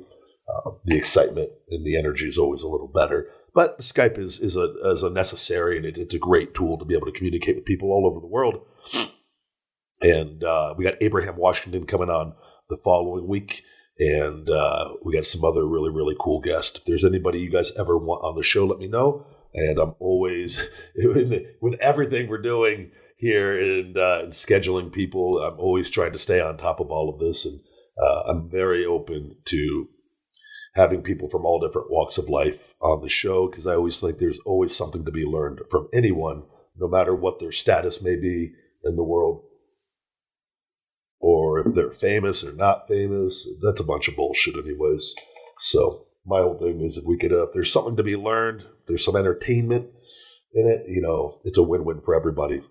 Uh, 0.50 0.72
the 0.84 0.98
excitement 0.98 1.52
and 1.70 1.86
the 1.86 1.98
energy 1.98 2.28
is 2.28 2.38
always 2.38 2.64
a 2.64 2.68
little 2.68 2.92
better. 2.94 3.28
But 3.54 3.80
Skype 3.80 4.18
is 4.18 4.40
is 4.40 4.56
a 4.56 4.74
is 4.86 5.04
a 5.04 5.10
necessary 5.10 5.78
and 5.78 5.86
it, 5.86 5.98
it's 5.98 6.16
a 6.16 6.20
great 6.20 6.54
tool 6.54 6.78
to 6.78 6.86
be 6.86 6.96
able 6.96 7.08
to 7.08 7.12
communicate 7.12 7.56
with 7.56 7.66
people 7.66 7.90
all 7.90 8.06
over 8.06 8.20
the 8.20 8.28
world. 8.28 8.66
And 10.02 10.44
uh, 10.44 10.76
we 10.78 10.86
got 10.86 11.02
Abraham 11.02 11.36
Washington 11.36 11.86
coming 11.86 12.10
on 12.10 12.34
the 12.70 12.78
following 12.78 13.28
week, 13.28 13.64
and 13.98 14.50
uh, 14.50 14.94
we 15.04 15.14
got 15.14 15.26
some 15.26 15.44
other 15.44 15.66
really 15.68 15.92
really 15.92 16.16
cool 16.20 16.40
guests. 16.40 16.80
If 16.80 16.86
there's 16.86 17.06
anybody 17.06 17.40
you 17.40 17.50
guys 17.50 17.72
ever 17.78 17.98
want 17.98 18.24
on 18.24 18.36
the 18.36 18.44
show, 18.44 18.66
let 18.66 18.80
me 18.80 18.88
know. 18.88 19.26
And 19.54 19.80
I'm 19.80 19.96
always 20.00 20.62
with 20.96 21.74
everything 21.82 22.30
we're 22.30 22.38
doing 22.38 22.92
here 23.18 23.60
and, 23.60 23.98
uh, 23.98 24.22
and 24.24 24.34
scheduling 24.34 24.92
people. 24.92 25.44
I'm 25.44 25.60
always 25.60 25.90
trying 25.90 26.14
to 26.14 26.20
stay 26.20 26.40
on 26.40 26.58
top 26.58 26.80
of 26.80 26.90
all 26.90 27.10
of 27.10 27.20
this, 27.20 27.46
and 27.46 27.60
uh, 28.02 28.22
I'm 28.28 28.50
very 28.50 28.86
open 28.86 29.36
to 29.46 29.90
having 30.80 31.02
people 31.02 31.30
from 31.30 31.46
all 31.46 31.60
different 31.60 31.92
walks 31.92 32.18
of 32.18 32.30
life 32.30 32.74
on 32.82 33.02
the 33.02 33.10
show 33.10 33.48
because 33.48 33.68
I 33.68 33.76
always 33.76 34.00
think 34.00 34.18
there's 34.18 34.40
always 34.46 34.76
something 34.76 35.04
to 35.06 35.12
be 35.12 35.26
learned 35.26 35.62
from 35.70 35.90
anyone, 35.94 36.44
no 36.78 36.88
matter 36.88 37.14
what 37.14 37.40
their 37.40 37.52
status 37.52 38.02
may 38.02 38.16
be 38.16 38.54
in 38.84 38.96
the 38.96 39.04
world. 39.04 39.44
Or 41.20 41.60
if 41.60 41.76
they're 41.76 41.92
famous 41.92 42.46
or 42.46 42.54
not 42.54 42.88
famous, 42.88 43.46
that's 43.62 43.82
a 43.82 43.86
bunch 43.86 44.08
of 44.08 44.16
bullshit, 44.16 44.56
anyways. 44.56 45.16
So, 45.60 46.06
my 46.26 46.40
whole 46.40 46.58
thing 46.58 46.80
is 46.80 46.96
if 46.96 47.04
we 47.06 47.18
could, 47.18 47.34
uh, 47.34 47.48
if 47.48 47.54
there's 47.54 47.74
something 47.74 47.98
to 47.98 48.04
be 48.04 48.16
learned, 48.16 48.66
there's 48.88 49.04
some 49.04 49.18
entertainment 49.18 49.88
in 50.54 50.68
it, 50.68 50.86
you 50.88 51.02
know, 51.02 51.42
it's 51.44 51.58
a 51.58 51.64
win 51.64 51.84
win 51.84 52.00
for 52.00 52.16
everybody. 52.16 52.62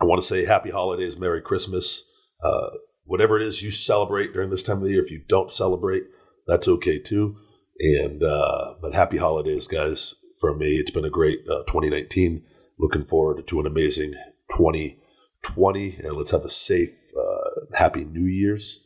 I 0.00 0.06
want 0.06 0.22
to 0.22 0.26
say 0.26 0.46
happy 0.46 0.70
holidays, 0.70 1.18
Merry 1.18 1.42
Christmas. 1.42 2.02
Uh, 2.42 2.70
whatever 3.04 3.38
it 3.38 3.46
is 3.46 3.60
you 3.60 3.70
celebrate 3.70 4.32
during 4.32 4.48
this 4.48 4.62
time 4.62 4.78
of 4.78 4.84
the 4.84 4.90
year, 4.90 5.02
if 5.02 5.10
you 5.10 5.22
don't 5.28 5.50
celebrate, 5.50 6.04
that's 6.46 6.68
okay 6.68 6.98
too. 6.98 7.36
And 7.78 8.22
uh, 8.22 8.74
but 8.80 8.94
happy 8.94 9.16
holidays, 9.16 9.66
guys. 9.66 10.14
From 10.38 10.58
me, 10.58 10.76
it's 10.76 10.90
been 10.90 11.04
a 11.04 11.10
great 11.10 11.40
uh, 11.48 11.64
2019. 11.64 12.42
Looking 12.78 13.04
forward 13.04 13.46
to 13.46 13.60
an 13.60 13.66
amazing 13.66 14.14
2020, 14.56 15.96
and 16.02 16.16
let's 16.16 16.30
have 16.30 16.44
a 16.44 16.50
safe, 16.50 16.94
uh, 17.14 17.76
happy 17.76 18.04
New 18.04 18.26
Year's. 18.26 18.80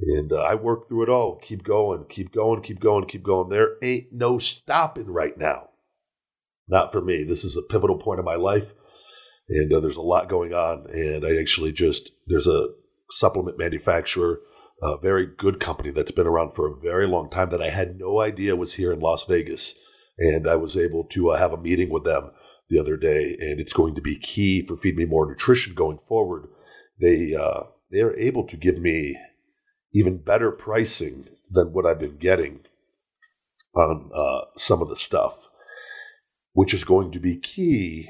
And 0.00 0.32
uh, 0.32 0.42
I 0.42 0.54
work 0.54 0.88
through 0.88 1.04
it 1.04 1.08
all. 1.08 1.38
Keep 1.42 1.64
going, 1.64 2.04
keep 2.08 2.32
going, 2.32 2.62
keep 2.62 2.78
going, 2.78 3.06
keep 3.06 3.22
going. 3.22 3.48
There 3.48 3.76
ain't 3.82 4.12
no 4.12 4.38
stopping 4.38 5.06
right 5.06 5.36
now. 5.36 5.70
Not 6.68 6.92
for 6.92 7.00
me. 7.00 7.24
This 7.24 7.42
is 7.42 7.56
a 7.56 7.62
pivotal 7.62 7.98
point 7.98 8.20
of 8.20 8.26
my 8.26 8.36
life, 8.36 8.74
and 9.48 9.72
uh, 9.72 9.80
there's 9.80 9.96
a 9.96 10.02
lot 10.02 10.28
going 10.28 10.52
on. 10.52 10.86
And 10.92 11.24
I 11.24 11.38
actually 11.38 11.72
just 11.72 12.12
there's 12.26 12.46
a 12.46 12.68
supplement 13.10 13.58
manufacturer 13.58 14.40
a 14.82 14.96
very 14.98 15.26
good 15.26 15.60
company 15.60 15.90
that's 15.90 16.10
been 16.10 16.26
around 16.26 16.52
for 16.52 16.68
a 16.68 16.76
very 16.76 17.06
long 17.06 17.30
time 17.30 17.50
that 17.50 17.62
I 17.62 17.70
had 17.70 17.98
no 17.98 18.20
idea 18.20 18.56
was 18.56 18.74
here 18.74 18.92
in 18.92 19.00
Las 19.00 19.24
Vegas. 19.24 19.74
And 20.18 20.48
I 20.48 20.56
was 20.56 20.76
able 20.76 21.04
to 21.04 21.30
uh, 21.30 21.38
have 21.38 21.52
a 21.52 21.56
meeting 21.56 21.90
with 21.90 22.04
them 22.04 22.30
the 22.68 22.78
other 22.78 22.96
day, 22.96 23.36
and 23.40 23.60
it's 23.60 23.72
going 23.72 23.94
to 23.94 24.00
be 24.00 24.18
key 24.18 24.64
for 24.64 24.76
Feed 24.76 24.96
Me 24.96 25.04
More 25.04 25.26
Nutrition 25.26 25.74
going 25.74 25.98
forward. 26.08 26.48
They 27.00 27.34
uh, 27.34 27.62
they 27.90 28.00
are 28.00 28.16
able 28.16 28.44
to 28.48 28.56
give 28.56 28.78
me 28.78 29.16
even 29.94 30.18
better 30.18 30.50
pricing 30.50 31.28
than 31.50 31.72
what 31.72 31.86
I've 31.86 32.00
been 32.00 32.18
getting 32.18 32.60
on 33.74 34.10
uh, 34.14 34.40
some 34.56 34.82
of 34.82 34.88
the 34.88 34.96
stuff, 34.96 35.48
which 36.52 36.74
is 36.74 36.84
going 36.84 37.12
to 37.12 37.20
be 37.20 37.36
key 37.36 38.08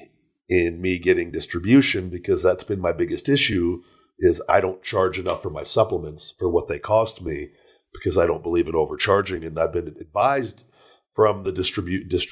in 0.49 0.81
me 0.81 0.99
getting 0.99 1.31
distribution 1.31 2.09
because 2.09 2.43
that's 2.43 2.65
been 2.65 2.81
my 2.81 2.93
biggest 2.93 3.29
issue 3.29 3.83
is 4.19 4.43
I 4.49 4.61
don't 4.61 4.83
charge 4.83 5.19
enough 5.19 5.43
for 5.43 5.51
my 5.51 5.63
supplements 5.63 6.35
for 6.39 6.49
what 6.49 6.69
they 6.69 6.79
cost 6.79 7.23
me 7.23 7.51
because 7.93 8.19
I 8.19 8.27
don't 8.27 8.43
believe 8.43 8.69
in 8.69 8.75
overcharging. 8.75 9.45
And 9.45 9.59
I've 9.59 9.73
been 9.73 9.95
advised 10.01 10.65
from 11.13 11.45
the 11.45 11.51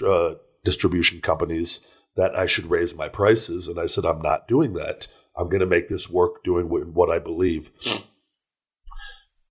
uh, 0.06 0.34
distribution 0.64 1.20
companies 1.20 1.80
that 2.16 2.36
I 2.36 2.46
should 2.46 2.70
raise 2.70 2.94
my 2.94 3.08
prices. 3.08 3.68
And 3.68 3.78
I 3.78 3.86
said, 3.86 4.04
I'm 4.04 4.22
not 4.22 4.48
doing 4.48 4.72
that. 4.74 5.08
I'm 5.36 5.48
going 5.48 5.60
to 5.60 5.66
make 5.66 5.88
this 5.88 6.08
work 6.08 6.42
doing 6.42 6.66
what 6.66 7.10
I 7.10 7.18
believe. 7.18 7.70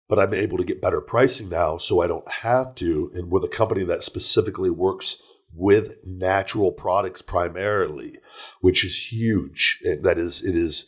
But 0.07 0.19
I'm 0.19 0.33
able 0.33 0.57
to 0.57 0.63
get 0.63 0.81
better 0.81 1.01
pricing 1.01 1.49
now, 1.49 1.77
so 1.77 2.01
I 2.01 2.07
don't 2.07 2.29
have 2.29 2.75
to. 2.75 3.11
And 3.13 3.31
with 3.31 3.43
a 3.43 3.49
company 3.49 3.83
that 3.85 4.03
specifically 4.03 4.69
works 4.69 5.17
with 5.53 5.93
natural 6.05 6.71
products 6.71 7.21
primarily, 7.21 8.19
which 8.61 8.83
is 8.83 9.11
huge. 9.11 9.79
And 9.83 10.03
that 10.03 10.19
is, 10.19 10.43
it 10.43 10.55
is 10.55 10.85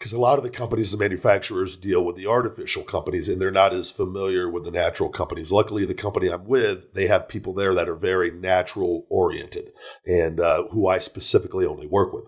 because 0.00 0.12
a 0.14 0.18
lot 0.18 0.38
of 0.38 0.44
the 0.44 0.50
companies, 0.50 0.92
the 0.92 0.96
manufacturers 0.96 1.76
deal 1.76 2.02
with 2.02 2.16
the 2.16 2.26
artificial 2.26 2.82
companies 2.82 3.28
and 3.28 3.38
they're 3.38 3.50
not 3.50 3.74
as 3.74 3.90
familiar 3.90 4.48
with 4.48 4.64
the 4.64 4.70
natural 4.70 5.10
companies. 5.10 5.52
Luckily, 5.52 5.84
the 5.84 5.92
company 5.92 6.30
I'm 6.30 6.46
with, 6.46 6.94
they 6.94 7.06
have 7.06 7.28
people 7.28 7.52
there 7.52 7.74
that 7.74 7.86
are 7.86 7.94
very 7.94 8.30
natural 8.30 9.06
oriented 9.10 9.72
and 10.06 10.40
uh, 10.40 10.64
who 10.68 10.88
I 10.88 11.00
specifically 11.00 11.66
only 11.66 11.86
work 11.86 12.14
with. 12.14 12.24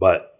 But 0.00 0.32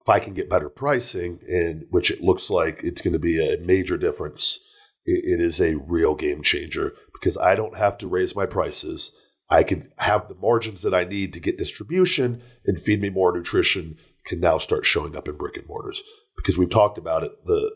if 0.00 0.08
I 0.08 0.18
can 0.18 0.34
get 0.34 0.50
better 0.50 0.68
pricing, 0.68 1.38
and 1.48 1.86
which 1.88 2.10
it 2.10 2.20
looks 2.20 2.50
like 2.50 2.80
it's 2.82 3.00
going 3.00 3.12
to 3.12 3.20
be 3.20 3.38
a 3.38 3.56
major 3.58 3.96
difference, 3.96 4.58
it, 5.06 5.38
it 5.38 5.40
is 5.40 5.60
a 5.60 5.76
real 5.76 6.16
game 6.16 6.42
changer 6.42 6.94
because 7.12 7.36
I 7.36 7.54
don't 7.54 7.78
have 7.78 7.96
to 7.98 8.08
raise 8.08 8.34
my 8.34 8.44
prices. 8.44 9.12
I 9.48 9.62
can 9.62 9.92
have 9.98 10.28
the 10.28 10.34
margins 10.34 10.82
that 10.82 10.94
I 10.94 11.04
need 11.04 11.32
to 11.34 11.40
get 11.40 11.58
distribution 11.58 12.42
and 12.66 12.76
feed 12.76 13.00
me 13.00 13.08
more 13.08 13.32
nutrition 13.32 13.98
can 14.26 14.40
now 14.40 14.58
start 14.58 14.86
showing 14.86 15.16
up 15.16 15.28
in 15.28 15.36
brick 15.36 15.56
and 15.56 15.66
mortars 15.66 16.02
because 16.36 16.56
we've 16.56 16.70
talked 16.70 16.98
about 16.98 17.22
it. 17.22 17.32
The, 17.44 17.70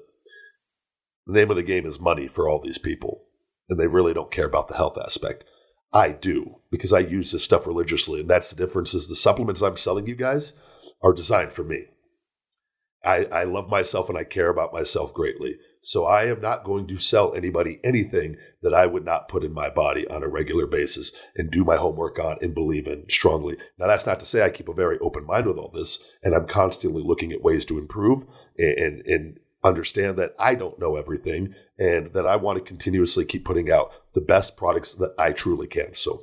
the 1.27 1.33
name 1.33 1.51
of 1.51 1.57
the 1.57 1.63
game 1.63 1.87
is 1.87 2.01
money 2.01 2.29
for 2.29 2.49
all 2.49 2.61
these 2.61 2.79
people, 2.79 3.25
and 3.69 3.79
they 3.79 3.87
really 3.87 4.15
don't 4.15 4.31
care 4.31 4.47
about 4.47 4.69
the 4.69 4.77
health 4.77 4.99
aspect. 4.99 5.45
I 5.93 6.11
do 6.11 6.57
because 6.71 6.93
I 6.93 7.01
use 7.01 7.33
this 7.33 7.45
stuff 7.45 7.67
religiously, 7.67 8.21
and 8.21 8.29
that's 8.29 8.51
the 8.51 8.57
difference. 8.57 8.95
Is 8.95 9.09
the 9.09 9.15
supplements 9.15 9.63
I'm 9.63 9.77
selling 9.77 10.07
you 10.07 10.17
guys 10.17 10.53
are 11.03 11.13
designed 11.13 11.53
for 11.53 11.65
me. 11.65 11.87
I, 13.05 13.27
I 13.27 13.45
love 13.45 13.69
myself 13.69 14.09
and 14.09 14.19
I 14.19 14.25
care 14.25 14.49
about 14.49 14.73
myself 14.73 15.15
greatly. 15.15 15.57
So 15.83 16.05
I 16.05 16.25
am 16.25 16.41
not 16.41 16.65
going 16.65 16.87
to 16.89 16.99
sell 16.99 17.35
anybody 17.35 17.81
anything 17.85 18.37
that 18.63 18.75
I 18.75 18.87
would 18.87 19.05
not 19.05 19.29
put 19.29 19.45
in 19.45 19.53
my 19.53 19.71
body 19.71 20.07
on 20.09 20.23
a 20.23 20.29
regular 20.29 20.67
basis 20.67 21.13
and 21.37 21.51
do 21.51 21.65
my 21.65 21.77
homework 21.77 22.19
on 22.19 22.39
and 22.41 22.55
believe 22.55 22.87
in 22.87 23.05
strongly. 23.09 23.57
Now, 23.79 23.87
that's 23.87 24.07
not 24.07 24.21
to 24.21 24.27
say 24.27 24.43
I 24.43 24.51
keep 24.51 24.69
a 24.69 24.75
very 24.75 24.99
open 24.99 25.25
mind 25.25 25.47
with 25.47 25.57
all 25.57 25.71
this, 25.73 26.05
and 26.23 26.35
I'm 26.35 26.47
constantly 26.47 27.03
looking 27.03 27.33
at 27.33 27.43
ways 27.43 27.65
to 27.67 27.79
improve 27.79 28.25
and, 28.59 28.79
and, 28.79 29.07
and 29.07 29.41
understand 29.65 30.17
that 30.19 30.35
I 30.39 30.55
don't 30.55 30.79
know 30.79 30.97
everything 30.97 31.55
and 31.79 32.13
that 32.13 32.27
I 32.27 32.37
want 32.37 32.59
to 32.59 32.65
continuously 32.65 33.25
keep 33.25 33.45
putting 33.45 33.71
out 33.71 33.91
the 34.15 34.21
best 34.21 34.57
products 34.57 34.95
that 34.95 35.15
I 35.19 35.33
truly 35.33 35.67
can. 35.67 35.95
So 35.95 36.23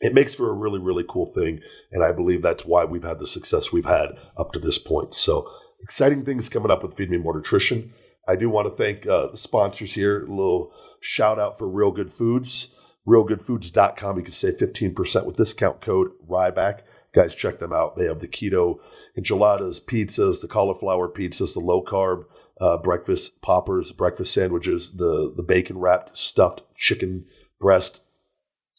it 0.00 0.14
makes 0.14 0.34
for 0.34 0.50
a 0.50 0.54
really, 0.54 0.80
really 0.80 1.04
cool 1.08 1.26
thing. 1.26 1.60
And 1.92 2.02
I 2.02 2.12
believe 2.12 2.42
that's 2.42 2.64
why 2.64 2.84
we've 2.84 3.04
had 3.04 3.18
the 3.18 3.26
success 3.26 3.72
we've 3.72 3.84
had 3.84 4.10
up 4.36 4.52
to 4.52 4.58
this 4.58 4.78
point. 4.78 5.14
So 5.14 5.50
exciting 5.82 6.24
things 6.24 6.48
coming 6.48 6.70
up 6.70 6.82
with 6.82 6.96
Feed 6.96 7.10
Me 7.10 7.18
More 7.18 7.34
Nutrition. 7.34 7.92
I 8.26 8.36
do 8.36 8.48
want 8.48 8.68
to 8.68 8.82
thank 8.82 9.06
uh, 9.06 9.28
the 9.28 9.36
sponsors 9.36 9.94
here. 9.94 10.24
A 10.24 10.28
little 10.28 10.72
shout 11.00 11.38
out 11.38 11.58
for 11.58 11.68
Real 11.68 11.90
Good 11.90 12.10
Foods. 12.10 12.68
RealGoodFoods.com. 13.06 14.16
You 14.16 14.22
can 14.24 14.32
save 14.32 14.56
15% 14.56 15.26
with 15.26 15.36
discount 15.36 15.80
code 15.82 16.12
RYBACK. 16.26 16.80
Guys, 17.14 17.34
check 17.34 17.58
them 17.58 17.72
out. 17.72 17.96
They 17.96 18.06
have 18.06 18.20
the 18.20 18.28
keto 18.28 18.78
enchiladas, 19.16 19.78
pizzas, 19.78 20.40
the 20.40 20.48
cauliflower 20.48 21.08
pizzas, 21.08 21.52
the 21.52 21.60
low 21.60 21.82
carb 21.82 22.24
uh, 22.60 22.78
breakfast 22.78 23.40
poppers, 23.42 23.92
breakfast 23.92 24.32
sandwiches, 24.32 24.92
the 24.92 25.32
the 25.36 25.42
bacon 25.42 25.78
wrapped 25.78 26.16
stuffed 26.16 26.62
chicken 26.76 27.26
breast. 27.60 28.00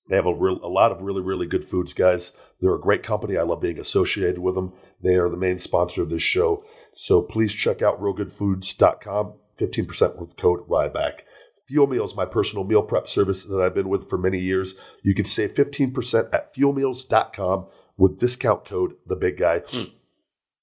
They 0.07 0.15
have 0.15 0.27
a, 0.27 0.34
real, 0.34 0.59
a 0.63 0.69
lot 0.69 0.91
of 0.91 1.01
really, 1.01 1.22
really 1.22 1.47
good 1.47 1.65
foods, 1.65 1.93
guys. 1.93 2.31
They're 2.61 2.76
a 2.76 2.80
great 2.80 3.01
company. 3.01 3.38
I 3.38 3.41
love 3.41 3.61
being 3.61 3.80
associated 3.80 4.38
with 4.38 4.53
them. 4.53 4.73
They 5.01 5.15
are 5.15 5.30
the 5.30 5.38
main 5.38 5.57
sponsor 5.57 6.03
of 6.03 6.09
this 6.09 6.22
show. 6.22 6.63
So 6.95 7.22
please 7.22 7.53
check 7.53 7.81
out 7.81 8.01
realgoodfoods.com, 8.01 9.34
15% 9.59 10.15
with 10.17 10.38
code 10.38 10.67
RYBACK. 10.67 11.19
Fuel 11.67 11.88
Meals, 11.88 12.15
my 12.15 12.26
personal 12.26 12.63
meal 12.63 12.84
prep 12.84 13.07
service 13.07 13.43
that 13.43 13.59
I've 13.59 13.73
been 13.73 13.89
with 13.89 14.09
for 14.09 14.17
many 14.17 14.39
years. 14.39 14.76
You 15.03 15.13
can 15.13 15.26
save 15.26 15.53
15% 15.55 16.30
at 16.34 16.55
fuelmeals.com 16.55 17.67
with 17.97 18.17
discount 18.17 18.65
code 18.65 18.93
The 19.05 19.15
Big 19.15 19.38
Guy. 19.38 19.59
Hmm. 19.67 19.89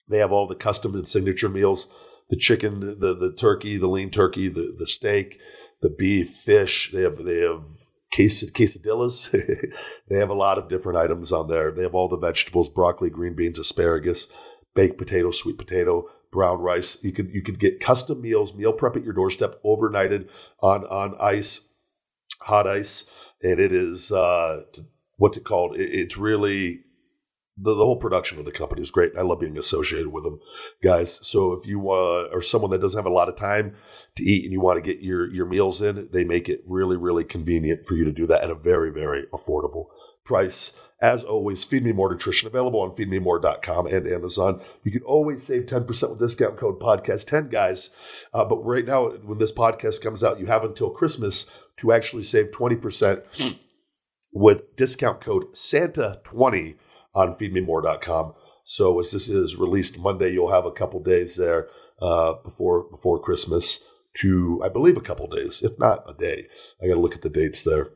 They 0.08 0.18
have 0.18 0.32
all 0.32 0.46
the 0.46 0.54
custom 0.54 0.94
and 0.94 1.08
signature 1.08 1.48
meals 1.48 1.88
the 2.30 2.36
chicken, 2.36 2.80
the, 2.80 3.14
the 3.14 3.34
turkey, 3.36 3.76
the 3.76 3.88
lean 3.88 4.08
turkey, 4.08 4.48
the, 4.48 4.74
the 4.78 4.86
steak, 4.86 5.38
the 5.82 5.90
beef, 5.90 6.30
fish. 6.30 6.90
They 6.90 7.02
have, 7.02 7.22
they 7.24 7.40
have 7.40 7.64
quesadillas. 8.10 9.30
they 10.08 10.16
have 10.16 10.30
a 10.30 10.34
lot 10.34 10.56
of 10.56 10.68
different 10.68 10.98
items 10.98 11.30
on 11.30 11.48
there. 11.48 11.70
They 11.70 11.82
have 11.82 11.94
all 11.94 12.08
the 12.08 12.16
vegetables, 12.16 12.70
broccoli, 12.70 13.10
green 13.10 13.34
beans, 13.34 13.58
asparagus, 13.58 14.28
baked 14.74 14.96
potato, 14.96 15.30
sweet 15.30 15.58
potato, 15.58 16.08
brown 16.32 16.60
rice. 16.60 16.96
You 17.02 17.12
could 17.12 17.30
you 17.32 17.42
could 17.42 17.60
get 17.60 17.78
custom 17.78 18.20
meals, 18.20 18.54
meal 18.54 18.72
prep 18.72 18.96
at 18.96 19.04
your 19.04 19.12
doorstep, 19.12 19.62
overnighted 19.62 20.28
on 20.60 20.84
on 20.86 21.14
ice, 21.20 21.60
hot 22.40 22.66
ice, 22.66 23.04
and 23.42 23.60
it 23.60 23.72
is 23.72 24.10
uh, 24.10 24.62
what's 25.18 25.36
it 25.36 25.44
called? 25.44 25.76
It, 25.76 25.90
it's 25.92 26.16
really 26.16 26.80
the, 27.58 27.74
the 27.74 27.84
whole 27.84 27.96
production 27.96 28.38
of 28.38 28.46
the 28.46 28.52
company 28.52 28.80
is 28.80 28.90
great. 28.90 29.12
I 29.16 29.22
love 29.22 29.40
being 29.40 29.58
associated 29.58 30.08
with 30.08 30.24
them, 30.24 30.40
guys. 30.82 31.20
So 31.22 31.52
if 31.52 31.66
you 31.66 31.90
uh, 31.90 32.28
are 32.32 32.42
someone 32.42 32.70
that 32.70 32.80
doesn't 32.80 32.98
have 32.98 33.10
a 33.10 33.14
lot 33.14 33.28
of 33.28 33.36
time 33.36 33.76
to 34.16 34.24
eat 34.24 34.44
and 34.44 34.52
you 34.52 34.60
want 34.60 34.82
to 34.82 34.94
get 34.94 35.02
your 35.02 35.30
your 35.32 35.46
meals 35.46 35.82
in, 35.82 36.08
they 36.12 36.24
make 36.24 36.48
it 36.48 36.62
really 36.66 36.96
really 36.96 37.24
convenient 37.24 37.86
for 37.86 37.94
you 37.94 38.04
to 38.04 38.12
do 38.12 38.26
that 38.26 38.42
at 38.42 38.50
a 38.50 38.54
very 38.54 38.90
very 38.90 39.26
affordable 39.32 39.86
price. 40.24 40.72
As 41.00 41.24
always, 41.24 41.64
Feed 41.64 41.82
Me 41.82 41.90
More 41.90 42.12
Nutrition 42.12 42.46
available 42.46 42.80
on 42.80 42.94
feedmemore.com 42.94 43.86
and 43.88 44.06
Amazon. 44.06 44.60
You 44.84 44.92
can 44.92 45.02
always 45.02 45.42
save 45.42 45.66
10% 45.66 46.10
with 46.10 46.18
discount 46.20 46.56
code 46.56 46.78
podcast10, 46.78 47.50
guys. 47.50 47.90
Uh, 48.32 48.44
but 48.44 48.58
right 48.58 48.86
now, 48.86 49.08
when 49.08 49.38
this 49.38 49.50
podcast 49.50 50.00
comes 50.00 50.22
out, 50.22 50.38
you 50.38 50.46
have 50.46 50.62
until 50.62 50.90
Christmas 50.90 51.46
to 51.78 51.90
actually 51.90 52.22
save 52.22 52.52
20% 52.52 53.22
with 54.32 54.76
discount 54.76 55.20
code 55.20 55.52
Santa20 55.54 56.76
on 57.14 57.32
feedmemore.com. 57.32 58.34
So 58.64 59.00
as 59.00 59.10
this 59.10 59.28
is 59.28 59.56
released 59.56 59.98
Monday, 59.98 60.32
you'll 60.32 60.52
have 60.52 60.66
a 60.66 60.70
couple 60.70 61.02
days 61.02 61.36
there 61.36 61.68
uh, 62.00 62.34
before 62.44 62.84
before 62.84 63.20
Christmas 63.20 63.80
to, 64.18 64.60
I 64.64 64.68
believe, 64.68 64.96
a 64.96 65.00
couple 65.00 65.26
days, 65.26 65.62
if 65.62 65.78
not 65.78 66.04
a 66.08 66.14
day. 66.14 66.46
I 66.82 66.86
got 66.86 66.94
to 66.94 67.00
look 67.00 67.14
at 67.14 67.22
the 67.22 67.30
dates 67.30 67.64
there. 67.64 67.90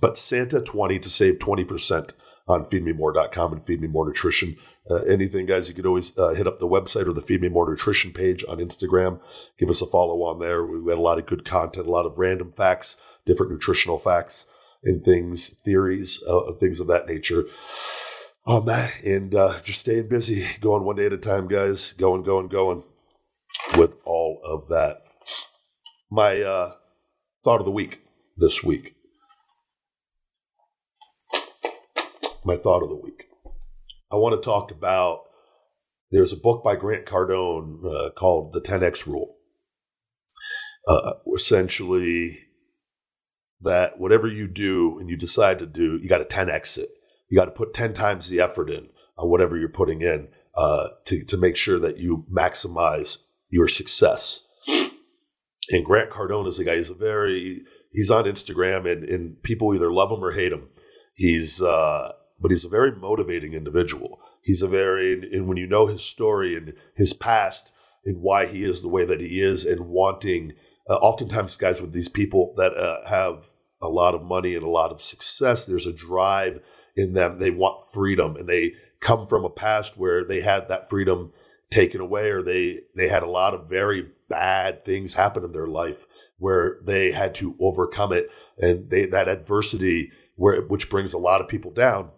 But 0.00 0.18
Santa 0.18 0.60
20 0.60 0.98
to 1.00 1.10
save 1.10 1.38
20% 1.38 2.12
on 2.48 2.64
feedmemore.com 2.64 3.52
and 3.52 3.64
Feed 3.64 3.80
Me 3.80 3.88
More 3.88 4.06
Nutrition. 4.06 4.56
Uh, 4.90 4.96
anything, 5.02 5.46
guys, 5.46 5.68
you 5.68 5.74
could 5.74 5.86
always 5.86 6.16
uh, 6.18 6.30
hit 6.30 6.46
up 6.46 6.58
the 6.58 6.66
website 6.66 7.06
or 7.06 7.12
the 7.12 7.22
Feed 7.22 7.42
Me 7.42 7.48
More 7.48 7.68
Nutrition 7.68 8.12
page 8.12 8.42
on 8.48 8.58
Instagram. 8.58 9.20
Give 9.58 9.68
us 9.68 9.82
a 9.82 9.86
follow 9.86 10.22
on 10.22 10.38
there. 10.38 10.64
We've 10.64 10.86
got 10.86 10.98
a 10.98 11.02
lot 11.02 11.18
of 11.18 11.26
good 11.26 11.44
content, 11.44 11.86
a 11.86 11.90
lot 11.90 12.06
of 12.06 12.16
random 12.16 12.52
facts, 12.52 12.96
different 13.26 13.52
nutritional 13.52 13.98
facts 13.98 14.46
and 14.82 15.04
things, 15.04 15.56
theories, 15.64 16.22
uh, 16.26 16.52
things 16.54 16.80
of 16.80 16.86
that 16.86 17.06
nature 17.06 17.44
on 18.46 18.64
that. 18.66 18.92
And 19.04 19.34
uh, 19.34 19.60
just 19.62 19.80
staying 19.80 20.08
busy, 20.08 20.46
going 20.60 20.84
one 20.84 20.96
day 20.96 21.06
at 21.06 21.12
a 21.12 21.18
time, 21.18 21.48
guys. 21.48 21.92
Going, 21.98 22.22
going, 22.22 22.48
going 22.48 22.82
with 23.76 23.92
all 24.04 24.40
of 24.42 24.68
that. 24.68 25.02
My 26.10 26.40
uh, 26.40 26.74
thought 27.44 27.60
of 27.60 27.66
the 27.66 27.70
week 27.70 28.00
this 28.38 28.64
week 28.64 28.94
my 32.48 32.56
thought 32.56 32.82
of 32.82 32.88
the 32.88 32.96
week. 32.96 33.26
I 34.10 34.16
want 34.16 34.40
to 34.40 34.44
talk 34.44 34.70
about 34.70 35.20
there's 36.10 36.32
a 36.32 36.36
book 36.36 36.64
by 36.64 36.76
Grant 36.76 37.04
Cardone 37.04 37.84
uh, 37.84 38.10
called 38.18 38.54
The 38.54 38.62
10X 38.62 39.06
Rule. 39.06 39.36
Uh, 40.88 41.12
essentially, 41.36 42.38
that 43.60 44.00
whatever 44.00 44.26
you 44.26 44.48
do 44.48 44.98
and 44.98 45.10
you 45.10 45.16
decide 45.16 45.58
to 45.58 45.66
do, 45.66 45.98
you 46.02 46.08
got 46.08 46.26
to 46.26 46.36
10X 46.36 46.78
it. 46.78 46.88
You 47.28 47.38
got 47.38 47.44
to 47.44 47.50
put 47.50 47.74
10 47.74 47.92
times 47.92 48.30
the 48.30 48.40
effort 48.40 48.70
in 48.70 48.88
on 49.18 49.28
whatever 49.28 49.58
you're 49.58 49.68
putting 49.68 50.00
in 50.00 50.28
uh, 50.56 50.88
to, 51.04 51.22
to 51.24 51.36
make 51.36 51.56
sure 51.56 51.78
that 51.78 51.98
you 51.98 52.24
maximize 52.32 53.18
your 53.50 53.68
success. 53.68 54.44
And 55.70 55.84
Grant 55.84 56.08
Cardone 56.10 56.48
is 56.48 56.58
a 56.58 56.64
guy, 56.64 56.76
he's 56.76 56.88
a 56.88 56.94
very, 56.94 57.60
he's 57.92 58.10
on 58.10 58.24
Instagram 58.24 58.90
and, 58.90 59.04
and 59.04 59.42
people 59.42 59.74
either 59.74 59.92
love 59.92 60.10
him 60.10 60.24
or 60.24 60.32
hate 60.32 60.52
him. 60.52 60.70
He's, 61.14 61.60
uh, 61.60 62.12
but 62.40 62.50
he's 62.50 62.64
a 62.64 62.68
very 62.68 62.92
motivating 62.92 63.52
individual. 63.52 64.20
He's 64.42 64.62
a 64.62 64.68
very, 64.68 65.12
and 65.32 65.48
when 65.48 65.56
you 65.56 65.66
know 65.66 65.86
his 65.86 66.02
story 66.02 66.56
and 66.56 66.72
his 66.94 67.12
past 67.12 67.72
and 68.04 68.22
why 68.22 68.46
he 68.46 68.64
is 68.64 68.82
the 68.82 68.88
way 68.88 69.04
that 69.04 69.20
he 69.20 69.40
is, 69.40 69.64
and 69.64 69.88
wanting, 69.88 70.52
uh, 70.88 70.94
oftentimes, 70.94 71.56
guys, 71.56 71.80
with 71.80 71.92
these 71.92 72.08
people 72.08 72.54
that 72.56 72.74
uh, 72.74 73.06
have 73.08 73.50
a 73.82 73.88
lot 73.88 74.14
of 74.14 74.22
money 74.22 74.54
and 74.54 74.64
a 74.64 74.70
lot 74.70 74.90
of 74.90 75.02
success, 75.02 75.66
there's 75.66 75.86
a 75.86 75.92
drive 75.92 76.60
in 76.96 77.12
them. 77.12 77.38
They 77.38 77.50
want 77.50 77.92
freedom, 77.92 78.36
and 78.36 78.48
they 78.48 78.74
come 79.00 79.26
from 79.26 79.44
a 79.44 79.50
past 79.50 79.96
where 79.96 80.24
they 80.24 80.40
had 80.40 80.68
that 80.68 80.88
freedom 80.88 81.32
taken 81.70 82.00
away, 82.00 82.30
or 82.30 82.42
they 82.42 82.80
they 82.94 83.08
had 83.08 83.22
a 83.22 83.30
lot 83.30 83.54
of 83.54 83.68
very 83.68 84.08
bad 84.28 84.84
things 84.84 85.14
happen 85.14 85.44
in 85.44 85.52
their 85.52 85.66
life 85.66 86.06
where 86.38 86.78
they 86.84 87.10
had 87.10 87.34
to 87.34 87.56
overcome 87.60 88.12
it, 88.12 88.30
and 88.58 88.90
they 88.90 89.06
that 89.06 89.28
adversity 89.28 90.10
where 90.36 90.62
which 90.62 90.88
brings 90.88 91.12
a 91.12 91.18
lot 91.18 91.40
of 91.40 91.48
people 91.48 91.70
down 91.70 92.10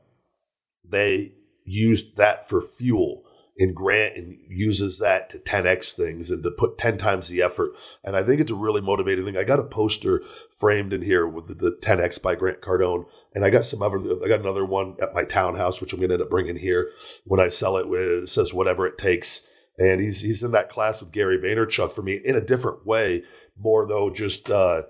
they 0.90 1.32
used 1.64 2.16
that 2.16 2.48
for 2.48 2.60
fuel. 2.60 3.24
And 3.58 3.76
Grant 3.76 4.16
and 4.16 4.38
uses 4.48 5.00
that 5.00 5.28
to 5.30 5.38
10x 5.38 5.92
things 5.92 6.30
and 6.30 6.42
to 6.44 6.50
put 6.50 6.78
10 6.78 6.96
times 6.96 7.28
the 7.28 7.42
effort. 7.42 7.72
And 8.02 8.16
I 8.16 8.22
think 8.22 8.40
it's 8.40 8.50
a 8.50 8.54
really 8.54 8.80
motivating 8.80 9.26
thing. 9.26 9.36
I 9.36 9.44
got 9.44 9.58
a 9.58 9.64
poster 9.64 10.22
framed 10.50 10.94
in 10.94 11.02
here 11.02 11.26
with 11.26 11.48
the, 11.48 11.54
the 11.54 11.72
10x 11.82 12.22
by 12.22 12.36
Grant 12.36 12.62
Cardone. 12.62 13.04
And 13.34 13.44
I 13.44 13.50
got 13.50 13.66
some 13.66 13.82
other, 13.82 13.98
I 14.24 14.28
got 14.28 14.40
another 14.40 14.64
one 14.64 14.96
at 15.02 15.12
my 15.12 15.24
townhouse, 15.24 15.78
which 15.78 15.92
I'm 15.92 15.98
going 15.98 16.08
to 16.08 16.14
end 16.14 16.22
up 16.22 16.30
bringing 16.30 16.56
here 16.56 16.90
when 17.24 17.38
I 17.38 17.50
sell 17.50 17.76
it. 17.76 17.86
It 17.86 18.30
says 18.30 18.54
whatever 18.54 18.86
it 18.86 18.96
takes. 18.96 19.42
And 19.78 20.00
he's 20.00 20.20
he's 20.20 20.42
in 20.42 20.50
that 20.52 20.68
class 20.68 21.00
with 21.00 21.10
Gary 21.12 21.38
Vaynerchuk 21.38 21.92
for 21.92 22.02
me 22.02 22.20
in 22.22 22.36
a 22.36 22.40
different 22.40 22.86
way, 22.86 23.22
more 23.58 23.86
though 23.86 24.10
just 24.10 24.50
uh, 24.50 24.82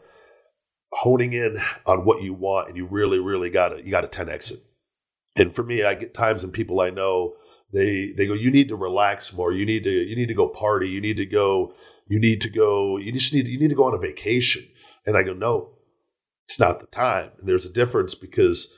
honing 0.92 1.32
in 1.32 1.60
on 1.86 2.04
what 2.04 2.22
you 2.22 2.34
want, 2.34 2.68
and 2.68 2.76
you 2.76 2.86
really 2.86 3.20
really 3.20 3.50
got 3.50 3.68
to 3.68 3.84
you 3.84 3.90
got 3.92 4.10
to 4.10 4.24
10x 4.24 4.50
it. 4.52 4.64
And 5.36 5.54
for 5.54 5.62
me, 5.62 5.84
I 5.84 5.94
get 5.94 6.14
times 6.14 6.42
and 6.42 6.52
people 6.52 6.80
I 6.80 6.90
know 6.90 7.34
they 7.72 8.12
they 8.16 8.26
go, 8.26 8.34
you 8.34 8.50
need 8.50 8.68
to 8.68 8.76
relax 8.76 9.32
more. 9.32 9.52
You 9.52 9.64
need 9.64 9.84
to 9.84 9.90
you 9.90 10.16
need 10.16 10.28
to 10.28 10.34
go 10.34 10.48
party. 10.48 10.88
You 10.88 11.00
need 11.00 11.16
to 11.18 11.26
go. 11.26 11.74
You 12.08 12.18
need 12.18 12.40
to 12.40 12.50
go. 12.50 12.96
You 12.96 13.12
just 13.12 13.32
need 13.32 13.46
you 13.46 13.58
need 13.58 13.68
to 13.68 13.76
go 13.76 13.84
on 13.84 13.94
a 13.94 13.98
vacation. 13.98 14.66
And 15.06 15.16
I 15.16 15.22
go, 15.22 15.32
no, 15.32 15.76
it's 16.48 16.58
not 16.58 16.80
the 16.80 16.86
time. 16.86 17.30
And 17.38 17.48
there's 17.48 17.64
a 17.64 17.72
difference 17.72 18.14
because 18.14 18.72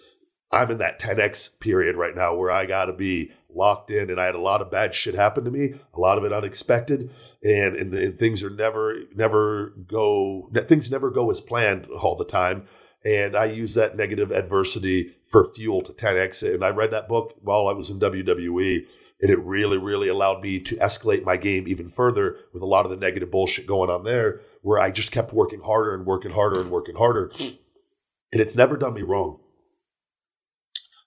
I'm 0.53 0.71
in 0.71 0.79
that 0.79 1.01
10x 1.01 1.59
period 1.61 1.97
right 1.97 2.15
now 2.15 2.35
where 2.35 2.51
I 2.51 2.67
got 2.67 2.87
to 2.87 2.93
be 2.93 3.33
locked 3.55 3.91
in, 3.91 4.11
and 4.11 4.21
I 4.21 4.27
had 4.27 4.35
a 4.35 4.41
lot 4.41 4.61
of 4.61 4.71
bad 4.71 4.95
shit 4.95 5.15
happen 5.15 5.45
to 5.45 5.51
me, 5.51 5.75
a 5.95 6.01
lot 6.01 6.19
of 6.19 6.25
it 6.25 6.33
unexpected, 6.33 7.11
and, 7.43 7.75
and, 7.75 7.95
and 7.95 8.19
things 8.19 8.43
are 8.43 8.51
never 8.51 8.97
never 9.15 9.75
go 9.87 10.51
things 10.69 10.91
never 10.91 11.11
go 11.11 11.31
as 11.31 11.41
planned 11.41 11.87
all 11.87 12.17
the 12.17 12.25
time. 12.25 12.67
And 13.05 13.35
I 13.35 13.47
use 13.47 13.75
that 13.75 13.97
negative 13.97 14.31
adversity 14.31 15.17
for 15.33 15.53
fuel 15.55 15.81
to 15.83 15.93
10x 15.93 16.43
it. 16.43 16.55
And 16.55 16.65
I 16.65 16.69
read 16.69 16.91
that 16.91 17.09
book 17.09 17.35
while 17.41 17.67
I 17.67 17.73
was 17.73 17.89
in 17.89 17.99
WWE, 17.99 18.85
and 19.23 19.31
it 19.31 19.39
really, 19.39 19.79
really 19.79 20.09
allowed 20.09 20.43
me 20.43 20.61
to 20.61 20.77
escalate 20.77 21.25
my 21.25 21.39
game 21.39 21.67
even 21.67 21.89
further 21.89 22.37
with 22.53 22.63
a 22.63 22.67
lot 22.67 22.85
of 22.85 22.91
the 22.91 22.99
negative 22.99 23.31
bullshit 23.31 23.67
going 23.67 23.89
on 23.89 24.05
there, 24.05 24.43
where 24.61 24.79
I 24.79 24.91
just 24.91 25.11
kept 25.11 25.33
working 25.33 25.63
harder 25.63 25.95
and 25.95 26.05
working 26.05 26.33
harder 26.33 26.61
and 26.61 26.71
working 26.71 26.97
harder. 26.97 27.33
And 27.41 28.41
it's 28.41 28.55
never 28.55 28.77
done 28.77 28.95
me 28.95 29.03
wrong. 29.03 29.41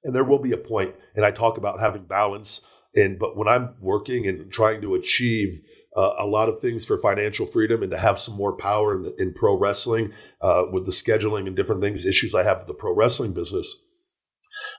And 0.03 0.15
there 0.15 0.23
will 0.23 0.39
be 0.39 0.51
a 0.51 0.57
point, 0.57 0.95
and 1.15 1.23
I 1.23 1.31
talk 1.31 1.57
about 1.57 1.79
having 1.79 2.03
balance. 2.03 2.61
And 2.95 3.19
but 3.19 3.37
when 3.37 3.47
I'm 3.47 3.75
working 3.79 4.27
and 4.27 4.51
trying 4.51 4.81
to 4.81 4.95
achieve 4.95 5.59
uh, 5.95 6.13
a 6.19 6.25
lot 6.25 6.49
of 6.49 6.59
things 6.61 6.85
for 6.85 6.97
financial 6.97 7.45
freedom 7.45 7.81
and 7.81 7.91
to 7.91 7.97
have 7.97 8.19
some 8.19 8.35
more 8.35 8.55
power 8.55 8.95
in, 8.95 9.01
the, 9.03 9.15
in 9.21 9.33
pro 9.33 9.57
wrestling 9.57 10.13
uh, 10.41 10.63
with 10.71 10.85
the 10.85 10.91
scheduling 10.91 11.47
and 11.47 11.55
different 11.55 11.81
things, 11.81 12.05
issues 12.05 12.35
I 12.35 12.43
have 12.43 12.59
with 12.59 12.67
the 12.67 12.73
pro 12.73 12.93
wrestling 12.93 13.33
business. 13.33 13.75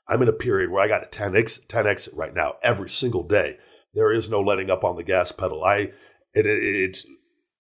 I'm 0.08 0.22
in 0.22 0.28
a 0.28 0.32
period 0.32 0.70
where 0.70 0.82
I 0.82 0.88
got 0.88 1.02
a 1.02 1.06
10x 1.06 1.66
10x 1.66 2.08
right 2.12 2.34
now 2.34 2.54
every 2.62 2.88
single 2.88 3.22
day. 3.22 3.58
There 3.94 4.12
is 4.12 4.28
no 4.28 4.40
letting 4.40 4.70
up 4.70 4.84
on 4.84 4.96
the 4.96 5.02
gas 5.02 5.32
pedal. 5.32 5.64
I 5.64 5.92
it, 6.34 6.46
it, 6.46 6.62
it's 6.62 7.06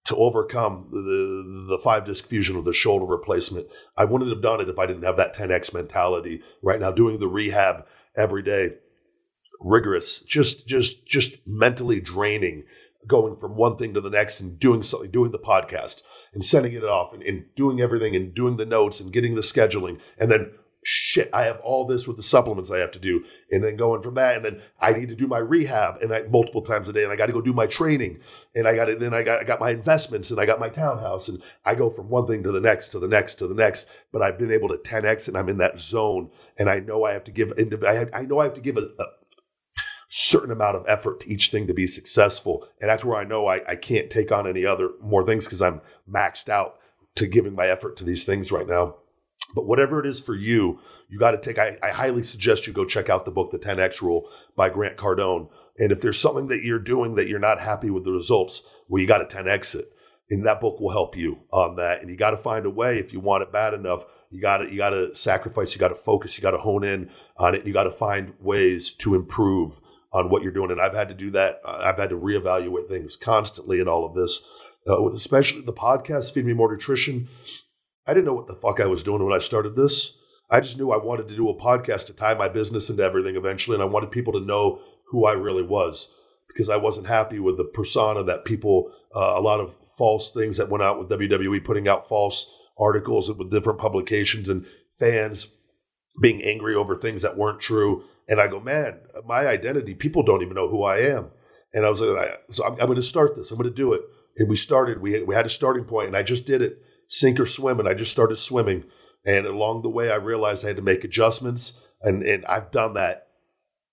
to 0.04 0.16
overcome 0.16 0.88
the 0.92 1.66
the 1.68 1.78
five 1.78 2.04
disc 2.04 2.26
fusion 2.26 2.56
of 2.56 2.64
the 2.64 2.72
shoulder 2.72 3.06
replacement. 3.06 3.66
I 3.96 4.04
wouldn't 4.04 4.30
have 4.30 4.42
done 4.42 4.60
it 4.60 4.68
if 4.68 4.78
I 4.78 4.86
didn't 4.86 5.04
have 5.04 5.16
that 5.16 5.34
10x 5.34 5.74
mentality. 5.74 6.42
Right 6.62 6.80
now, 6.80 6.92
doing 6.92 7.18
the 7.18 7.28
rehab 7.28 7.84
every 8.16 8.42
day, 8.42 8.74
rigorous, 9.60 10.20
just 10.20 10.66
just 10.66 11.06
just 11.06 11.36
mentally 11.46 12.00
draining 12.00 12.64
going 13.06 13.36
from 13.36 13.56
one 13.56 13.76
thing 13.76 13.94
to 13.94 14.00
the 14.00 14.10
next 14.10 14.40
and 14.40 14.58
doing 14.58 14.82
something, 14.82 15.10
doing 15.10 15.30
the 15.30 15.38
podcast 15.38 16.02
and 16.34 16.44
sending 16.44 16.72
it 16.72 16.84
off 16.84 17.12
and, 17.12 17.22
and 17.22 17.44
doing 17.54 17.80
everything 17.80 18.16
and 18.16 18.34
doing 18.34 18.56
the 18.56 18.66
notes 18.66 19.00
and 19.00 19.12
getting 19.12 19.34
the 19.34 19.42
scheduling. 19.42 20.00
And 20.18 20.30
then 20.30 20.50
shit, 20.88 21.28
I 21.32 21.42
have 21.42 21.58
all 21.64 21.84
this 21.84 22.06
with 22.06 22.16
the 22.16 22.22
supplements 22.22 22.70
I 22.70 22.78
have 22.78 22.92
to 22.92 23.00
do. 23.00 23.24
And 23.50 23.62
then 23.62 23.74
going 23.74 24.02
from 24.02 24.14
that, 24.14 24.36
and 24.36 24.44
then 24.44 24.62
I 24.80 24.92
need 24.92 25.08
to 25.08 25.16
do 25.16 25.26
my 25.26 25.38
rehab 25.38 26.00
and 26.00 26.14
I 26.14 26.22
multiple 26.22 26.62
times 26.62 26.88
a 26.88 26.92
day, 26.92 27.02
and 27.02 27.12
I 27.12 27.16
got 27.16 27.26
to 27.26 27.32
go 27.32 27.40
do 27.40 27.52
my 27.52 27.66
training. 27.66 28.20
And 28.54 28.68
I 28.68 28.76
got 28.76 28.88
it, 28.88 29.00
then 29.00 29.12
I 29.12 29.24
got 29.24 29.40
I 29.40 29.44
got 29.44 29.58
my 29.58 29.70
investments 29.70 30.30
and 30.30 30.38
I 30.38 30.46
got 30.46 30.60
my 30.60 30.68
townhouse. 30.68 31.28
And 31.28 31.42
I 31.64 31.74
go 31.74 31.90
from 31.90 32.08
one 32.08 32.26
thing 32.28 32.44
to 32.44 32.52
the 32.52 32.60
next, 32.60 32.88
to 32.88 33.00
the 33.00 33.08
next, 33.08 33.34
to 33.36 33.48
the 33.48 33.54
next. 33.54 33.88
But 34.12 34.22
I've 34.22 34.38
been 34.38 34.52
able 34.52 34.68
to 34.68 34.76
10x 34.76 35.26
and 35.26 35.36
I'm 35.36 35.48
in 35.48 35.58
that 35.58 35.78
zone. 35.80 36.30
And 36.56 36.70
I 36.70 36.78
know 36.78 37.04
I 37.04 37.12
have 37.12 37.24
to 37.24 37.32
give 37.32 37.52
I, 37.58 38.22
know 38.22 38.38
I 38.38 38.44
have 38.44 38.54
to 38.54 38.60
give 38.60 38.76
a, 38.76 38.82
a 39.00 39.06
certain 40.08 40.52
amount 40.52 40.76
of 40.76 40.84
effort 40.86 41.20
to 41.20 41.28
each 41.28 41.50
thing 41.50 41.66
to 41.66 41.74
be 41.74 41.88
successful. 41.88 42.64
And 42.80 42.88
that's 42.88 43.04
where 43.04 43.16
I 43.16 43.24
know 43.24 43.48
I, 43.48 43.62
I 43.66 43.74
can't 43.74 44.08
take 44.08 44.30
on 44.30 44.46
any 44.46 44.64
other 44.64 44.90
more 45.00 45.24
things 45.24 45.46
because 45.46 45.62
I'm 45.62 45.80
maxed 46.08 46.48
out 46.48 46.78
to 47.16 47.26
giving 47.26 47.56
my 47.56 47.66
effort 47.66 47.96
to 47.96 48.04
these 48.04 48.24
things 48.24 48.52
right 48.52 48.68
now. 48.68 48.98
But 49.56 49.66
whatever 49.66 49.98
it 49.98 50.06
is 50.06 50.20
for 50.20 50.34
you, 50.34 50.78
you 51.08 51.18
got 51.18 51.30
to 51.30 51.38
take. 51.38 51.58
I, 51.58 51.78
I, 51.82 51.88
highly 51.88 52.22
suggest 52.22 52.66
you 52.66 52.74
go 52.74 52.84
check 52.84 53.08
out 53.08 53.24
the 53.24 53.30
book, 53.30 53.50
The 53.50 53.58
10X 53.58 54.02
Rule 54.02 54.28
by 54.54 54.68
Grant 54.68 54.98
Cardone. 54.98 55.48
And 55.78 55.90
if 55.90 56.02
there's 56.02 56.20
something 56.20 56.48
that 56.48 56.62
you're 56.62 56.78
doing 56.78 57.14
that 57.14 57.26
you're 57.26 57.38
not 57.38 57.58
happy 57.58 57.88
with 57.88 58.04
the 58.04 58.12
results, 58.12 58.62
well, 58.86 59.00
you 59.00 59.08
got 59.08 59.26
to 59.26 59.36
10X 59.36 59.74
it. 59.74 59.90
And 60.28 60.44
that 60.44 60.60
book 60.60 60.78
will 60.78 60.90
help 60.90 61.16
you 61.16 61.38
on 61.50 61.76
that. 61.76 62.02
And 62.02 62.10
you 62.10 62.16
got 62.16 62.32
to 62.32 62.36
find 62.36 62.66
a 62.66 62.70
way 62.70 62.98
if 62.98 63.14
you 63.14 63.20
want 63.20 63.44
it 63.44 63.50
bad 63.50 63.72
enough. 63.72 64.04
You 64.30 64.42
got 64.42 64.58
to 64.58 64.70
you 64.70 64.76
got 64.76 64.90
to 64.90 65.14
sacrifice. 65.14 65.72
You 65.72 65.80
got 65.80 65.88
to 65.88 65.94
focus. 65.94 66.36
You 66.36 66.42
got 66.42 66.50
to 66.50 66.58
hone 66.58 66.84
in 66.84 67.10
on 67.38 67.54
it. 67.54 67.66
You 67.66 67.72
got 67.72 67.84
to 67.84 67.90
find 67.90 68.34
ways 68.38 68.90
to 68.98 69.14
improve 69.14 69.80
on 70.12 70.28
what 70.28 70.42
you're 70.42 70.52
doing. 70.52 70.70
And 70.70 70.82
I've 70.82 70.94
had 70.94 71.08
to 71.08 71.14
do 71.14 71.30
that. 71.30 71.60
I've 71.64 71.96
had 71.96 72.10
to 72.10 72.18
reevaluate 72.18 72.90
things 72.90 73.16
constantly 73.16 73.80
in 73.80 73.88
all 73.88 74.04
of 74.04 74.14
this, 74.14 74.44
uh, 74.86 75.08
especially 75.12 75.62
the 75.62 75.72
podcast, 75.72 76.34
Feed 76.34 76.44
Me 76.44 76.52
More 76.52 76.70
Nutrition. 76.70 77.28
I 78.06 78.14
didn't 78.14 78.26
know 78.26 78.34
what 78.34 78.46
the 78.46 78.54
fuck 78.54 78.80
I 78.80 78.86
was 78.86 79.02
doing 79.02 79.24
when 79.24 79.34
I 79.34 79.40
started 79.40 79.74
this. 79.74 80.12
I 80.48 80.60
just 80.60 80.78
knew 80.78 80.92
I 80.92 80.96
wanted 80.96 81.26
to 81.28 81.36
do 81.36 81.48
a 81.48 81.54
podcast 81.54 82.06
to 82.06 82.12
tie 82.12 82.34
my 82.34 82.48
business 82.48 82.88
into 82.88 83.02
everything 83.02 83.36
eventually. 83.36 83.74
And 83.74 83.82
I 83.82 83.86
wanted 83.86 84.12
people 84.12 84.32
to 84.34 84.40
know 84.40 84.80
who 85.08 85.26
I 85.26 85.32
really 85.32 85.62
was 85.62 86.12
because 86.46 86.68
I 86.68 86.76
wasn't 86.76 87.08
happy 87.08 87.38
with 87.40 87.56
the 87.56 87.64
persona 87.64 88.22
that 88.24 88.44
people, 88.44 88.92
uh, 89.14 89.34
a 89.36 89.40
lot 89.40 89.60
of 89.60 89.76
false 89.98 90.30
things 90.30 90.56
that 90.56 90.68
went 90.68 90.82
out 90.82 90.98
with 90.98 91.08
WWE, 91.08 91.64
putting 91.64 91.88
out 91.88 92.08
false 92.08 92.50
articles 92.78 93.30
with 93.32 93.50
different 93.50 93.78
publications 93.78 94.48
and 94.48 94.66
fans 94.98 95.48
being 96.20 96.42
angry 96.42 96.74
over 96.74 96.94
things 96.94 97.22
that 97.22 97.36
weren't 97.36 97.60
true. 97.60 98.04
And 98.28 98.40
I 98.40 98.46
go, 98.46 98.60
man, 98.60 99.00
my 99.26 99.46
identity, 99.46 99.94
people 99.94 100.22
don't 100.22 100.42
even 100.42 100.54
know 100.54 100.68
who 100.68 100.82
I 100.84 100.98
am. 100.98 101.30
And 101.74 101.84
I 101.84 101.88
was 101.88 102.00
like, 102.00 102.40
so 102.50 102.64
I'm, 102.64 102.72
I'm 102.72 102.86
going 102.86 102.96
to 102.96 103.02
start 103.02 103.34
this. 103.34 103.50
I'm 103.50 103.58
going 103.58 103.68
to 103.68 103.74
do 103.74 103.92
it. 103.92 104.02
And 104.38 104.48
we 104.48 104.56
started, 104.56 105.02
we, 105.02 105.22
we 105.24 105.34
had 105.34 105.46
a 105.46 105.50
starting 105.50 105.84
point 105.84 106.08
and 106.08 106.16
I 106.16 106.22
just 106.22 106.46
did 106.46 106.62
it 106.62 106.78
sink 107.06 107.40
or 107.40 107.46
swim. 107.46 107.80
And 107.80 107.88
I 107.88 107.94
just 107.94 108.12
started 108.12 108.36
swimming. 108.36 108.84
And 109.24 109.46
along 109.46 109.82
the 109.82 109.90
way, 109.90 110.10
I 110.10 110.16
realized 110.16 110.64
I 110.64 110.68
had 110.68 110.76
to 110.76 110.82
make 110.82 111.04
adjustments. 111.04 111.74
And, 112.02 112.22
and 112.22 112.44
I've 112.46 112.70
done 112.70 112.94
that 112.94 113.28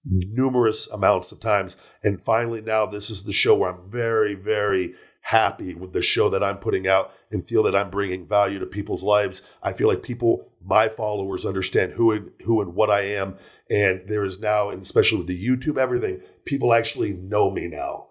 numerous 0.05 0.87
amounts 0.87 1.31
of 1.31 1.39
times. 1.39 1.77
And 2.03 2.21
finally, 2.21 2.61
now 2.61 2.85
this 2.85 3.09
is 3.09 3.23
the 3.23 3.33
show 3.33 3.55
where 3.55 3.71
I'm 3.71 3.89
very, 3.89 4.35
very 4.35 4.95
happy 5.23 5.73
with 5.73 5.93
the 5.93 6.01
show 6.01 6.29
that 6.29 6.43
I'm 6.43 6.57
putting 6.57 6.87
out 6.87 7.13
and 7.31 7.43
feel 7.43 7.63
that 7.63 7.75
I'm 7.75 7.89
bringing 7.89 8.27
value 8.27 8.59
to 8.59 8.65
people's 8.65 9.03
lives. 9.03 9.41
I 9.61 9.71
feel 9.71 9.87
like 9.87 10.03
people, 10.03 10.51
my 10.63 10.89
followers, 10.89 11.45
understand 11.45 11.93
who 11.93 12.11
and 12.11 12.31
who 12.43 12.61
and 12.61 12.75
what 12.75 12.89
I 12.89 13.01
am, 13.01 13.37
and 13.69 14.01
there 14.07 14.25
is 14.25 14.39
now, 14.39 14.69
and 14.69 14.83
especially 14.83 15.19
with 15.19 15.27
the 15.27 15.47
YouTube, 15.47 15.77
everything, 15.77 16.21
people 16.45 16.73
actually 16.73 17.13
know 17.13 17.49
me 17.49 17.67
now, 17.67 18.07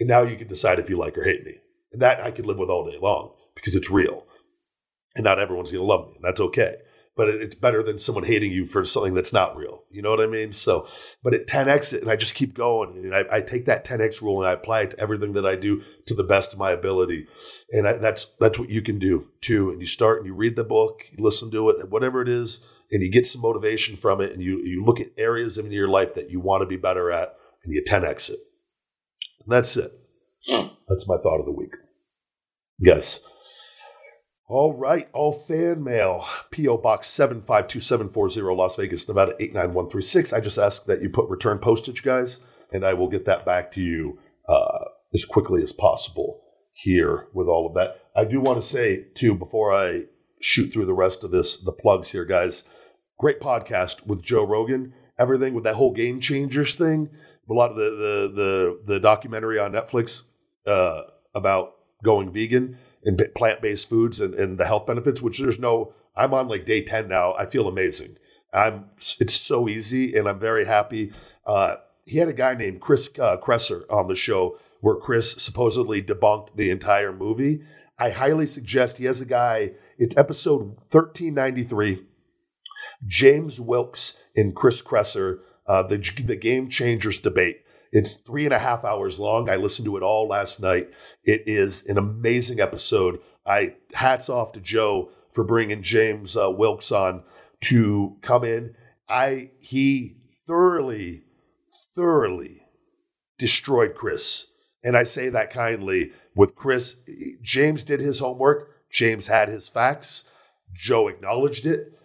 and 0.00 0.08
now 0.08 0.22
you 0.22 0.36
can 0.36 0.48
decide 0.48 0.78
if 0.78 0.88
you 0.88 0.96
like 0.96 1.18
or 1.18 1.24
hate 1.24 1.44
me, 1.44 1.56
and 1.92 2.00
that 2.00 2.22
I 2.22 2.30
can 2.30 2.46
live 2.46 2.58
with 2.58 2.70
all 2.70 2.90
day 2.90 2.98
long 3.00 3.34
because 3.54 3.74
it's 3.74 3.90
real, 3.90 4.25
and 5.16 5.24
not 5.24 5.40
everyone's 5.40 5.72
going 5.72 5.82
to 5.82 5.86
love 5.86 6.08
me, 6.08 6.14
and 6.14 6.24
that's 6.24 6.40
okay 6.40 6.76
but 7.16 7.30
it's 7.30 7.54
better 7.54 7.82
than 7.82 7.98
someone 7.98 8.24
hating 8.24 8.52
you 8.52 8.66
for 8.66 8.84
something 8.84 9.14
that's 9.14 9.32
not 9.32 9.56
real. 9.56 9.82
You 9.90 10.02
know 10.02 10.10
what 10.10 10.20
I 10.20 10.26
mean? 10.26 10.52
So, 10.52 10.86
but 11.24 11.32
at 11.32 11.46
10x 11.46 11.94
it, 11.94 12.02
and 12.02 12.10
I 12.10 12.16
just 12.16 12.34
keep 12.34 12.54
going, 12.54 12.98
and 12.98 13.14
I, 13.14 13.24
I, 13.32 13.40
take 13.40 13.64
that 13.66 13.86
10x 13.86 14.20
rule 14.20 14.38
and 14.38 14.48
I 14.48 14.52
apply 14.52 14.82
it 14.82 14.90
to 14.90 15.00
everything 15.00 15.32
that 15.32 15.46
I 15.46 15.56
do 15.56 15.82
to 16.06 16.14
the 16.14 16.22
best 16.22 16.52
of 16.52 16.58
my 16.58 16.72
ability, 16.72 17.26
and 17.72 17.88
I, 17.88 17.94
that's 17.94 18.26
that's 18.38 18.58
what 18.58 18.68
you 18.68 18.82
can 18.82 18.98
do 18.98 19.28
too. 19.40 19.70
And 19.70 19.80
you 19.80 19.86
start 19.86 20.18
and 20.18 20.26
you 20.26 20.34
read 20.34 20.56
the 20.56 20.64
book, 20.64 21.04
you 21.10 21.24
listen 21.24 21.50
to 21.52 21.70
it, 21.70 21.88
whatever 21.88 22.20
it 22.20 22.28
is, 22.28 22.64
and 22.92 23.02
you 23.02 23.10
get 23.10 23.26
some 23.26 23.40
motivation 23.40 23.96
from 23.96 24.20
it, 24.20 24.32
and 24.32 24.42
you 24.42 24.60
you 24.62 24.84
look 24.84 25.00
at 25.00 25.08
areas 25.16 25.56
in 25.56 25.72
your 25.72 25.88
life 25.88 26.14
that 26.14 26.30
you 26.30 26.38
want 26.38 26.60
to 26.60 26.66
be 26.66 26.76
better 26.76 27.10
at, 27.10 27.34
and 27.64 27.72
you 27.72 27.82
10x 27.82 28.28
it. 28.28 28.40
And 29.40 29.52
that's 29.52 29.74
it. 29.78 29.90
Hmm. 30.46 30.68
That's 30.86 31.08
my 31.08 31.16
thought 31.16 31.40
of 31.40 31.46
the 31.46 31.52
week. 31.52 31.72
Yes. 32.78 33.20
All 34.48 34.74
right, 34.74 35.08
all 35.12 35.32
fan 35.32 35.82
mail, 35.82 36.24
P.O. 36.52 36.76
Box 36.78 37.08
752740, 37.10 38.56
Las 38.56 38.76
Vegas, 38.76 39.08
Nevada 39.08 39.32
89136. 39.40 40.32
I 40.32 40.38
just 40.38 40.56
ask 40.56 40.84
that 40.84 41.02
you 41.02 41.10
put 41.10 41.28
return 41.28 41.58
postage, 41.58 42.04
guys, 42.04 42.38
and 42.72 42.86
I 42.86 42.94
will 42.94 43.08
get 43.08 43.24
that 43.24 43.44
back 43.44 43.72
to 43.72 43.80
you 43.82 44.20
uh, 44.48 44.84
as 45.12 45.24
quickly 45.24 45.64
as 45.64 45.72
possible 45.72 46.42
here 46.70 47.26
with 47.32 47.48
all 47.48 47.66
of 47.66 47.74
that. 47.74 48.02
I 48.14 48.24
do 48.24 48.40
want 48.40 48.62
to 48.62 48.68
say, 48.68 49.06
too, 49.16 49.34
before 49.34 49.74
I 49.74 50.04
shoot 50.40 50.72
through 50.72 50.86
the 50.86 50.94
rest 50.94 51.24
of 51.24 51.32
this, 51.32 51.56
the 51.56 51.72
plugs 51.72 52.10
here, 52.10 52.24
guys. 52.24 52.62
Great 53.18 53.40
podcast 53.40 54.06
with 54.06 54.22
Joe 54.22 54.44
Rogan. 54.44 54.94
Everything 55.18 55.54
with 55.54 55.64
that 55.64 55.74
whole 55.74 55.92
game 55.92 56.20
changers 56.20 56.76
thing. 56.76 57.10
A 57.50 57.52
lot 57.52 57.70
of 57.70 57.76
the 57.76 57.90
the 57.90 58.32
the, 58.34 58.80
the 58.94 59.00
documentary 59.00 59.58
on 59.58 59.72
Netflix 59.72 60.22
uh, 60.68 61.02
about 61.34 61.74
going 62.04 62.32
vegan 62.32 62.78
and 63.06 63.22
plant 63.34 63.62
based 63.62 63.88
foods 63.88 64.20
and, 64.20 64.34
and 64.34 64.58
the 64.58 64.66
health 64.66 64.84
benefits, 64.86 65.22
which 65.22 65.38
there's 65.38 65.58
no, 65.58 65.94
I'm 66.14 66.34
on 66.34 66.48
like 66.48 66.66
day 66.66 66.82
10 66.82 67.08
now. 67.08 67.34
I 67.34 67.46
feel 67.46 67.68
amazing. 67.68 68.18
I'm, 68.52 68.86
it's 69.20 69.34
so 69.34 69.68
easy 69.68 70.14
and 70.16 70.28
I'm 70.28 70.40
very 70.40 70.66
happy. 70.66 71.12
Uh, 71.46 71.76
he 72.04 72.18
had 72.18 72.28
a 72.28 72.34
guy 72.34 72.54
named 72.54 72.80
Chris 72.80 73.08
uh, 73.18 73.36
on 73.90 74.08
the 74.08 74.16
show 74.16 74.58
where 74.80 74.96
Chris 74.96 75.32
supposedly 75.32 76.02
debunked 76.02 76.56
the 76.56 76.70
entire 76.70 77.12
movie. 77.12 77.62
I 77.98 78.10
highly 78.10 78.46
suggest 78.46 78.98
he 78.98 79.04
has 79.06 79.20
a 79.20 79.24
guy, 79.24 79.72
it's 79.98 80.16
episode 80.16 80.76
1393. 80.90 82.04
James 83.06 83.60
Wilks 83.60 84.16
and 84.34 84.54
Chris 84.54 84.82
Kresser, 84.82 85.40
uh, 85.66 85.82
the, 85.84 85.98
the 86.24 86.36
Game 86.36 86.68
Changers 86.68 87.18
debate. 87.18 87.62
It's 87.96 88.16
three 88.16 88.44
and 88.44 88.52
a 88.52 88.58
half 88.58 88.84
hours 88.84 89.18
long. 89.18 89.48
I 89.48 89.56
listened 89.56 89.86
to 89.86 89.96
it 89.96 90.02
all 90.02 90.28
last 90.28 90.60
night. 90.60 90.90
It 91.24 91.44
is 91.46 91.82
an 91.86 91.96
amazing 91.96 92.60
episode. 92.60 93.20
I 93.46 93.76
hats 93.94 94.28
off 94.28 94.52
to 94.52 94.60
Joe 94.60 95.12
for 95.32 95.44
bringing 95.44 95.80
James 95.80 96.36
uh, 96.36 96.50
Wilks 96.50 96.92
on 96.92 97.22
to 97.62 98.18
come 98.20 98.44
in. 98.44 98.74
I 99.08 99.52
he 99.60 100.18
thoroughly, 100.46 101.22
thoroughly 101.94 102.64
destroyed 103.38 103.94
Chris. 103.94 104.48
And 104.84 104.94
I 104.94 105.04
say 105.04 105.30
that 105.30 105.50
kindly 105.50 106.12
with 106.34 106.54
Chris. 106.54 106.96
James 107.40 107.82
did 107.82 108.00
his 108.00 108.18
homework, 108.18 108.72
James 108.90 109.28
had 109.28 109.48
his 109.48 109.70
facts, 109.70 110.24
Joe 110.74 111.08
acknowledged 111.08 111.64
it. 111.64 111.98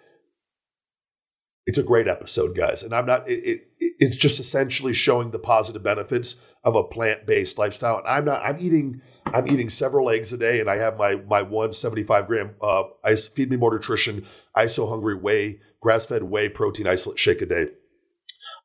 It's 1.71 1.77
a 1.77 1.83
great 1.83 2.09
episode, 2.09 2.53
guys. 2.53 2.83
And 2.83 2.93
I'm 2.93 3.05
not, 3.05 3.29
it, 3.29 3.65
it, 3.79 3.95
it's 3.97 4.17
just 4.17 4.41
essentially 4.41 4.93
showing 4.93 5.31
the 5.31 5.39
positive 5.39 5.81
benefits 5.81 6.35
of 6.65 6.75
a 6.75 6.83
plant-based 6.83 7.57
lifestyle. 7.57 7.99
And 7.99 8.07
I'm 8.09 8.25
not, 8.25 8.41
I'm 8.43 8.57
eating, 8.59 9.01
I'm 9.27 9.47
eating 9.47 9.69
several 9.69 10.09
eggs 10.09 10.33
a 10.33 10.37
day 10.37 10.59
and 10.59 10.69
I 10.69 10.75
have 10.75 10.97
my, 10.97 11.15
my 11.15 11.41
175 11.41 12.27
gram, 12.27 12.55
uh, 12.61 12.83
ice, 13.05 13.29
feed 13.29 13.49
me 13.49 13.55
more 13.55 13.73
nutrition, 13.73 14.25
iso 14.53 14.89
hungry 14.89 15.15
whey, 15.15 15.61
grass-fed 15.79 16.23
whey 16.23 16.49
protein 16.49 16.87
isolate 16.87 17.17
shake 17.17 17.41
a 17.41 17.45
day. 17.45 17.67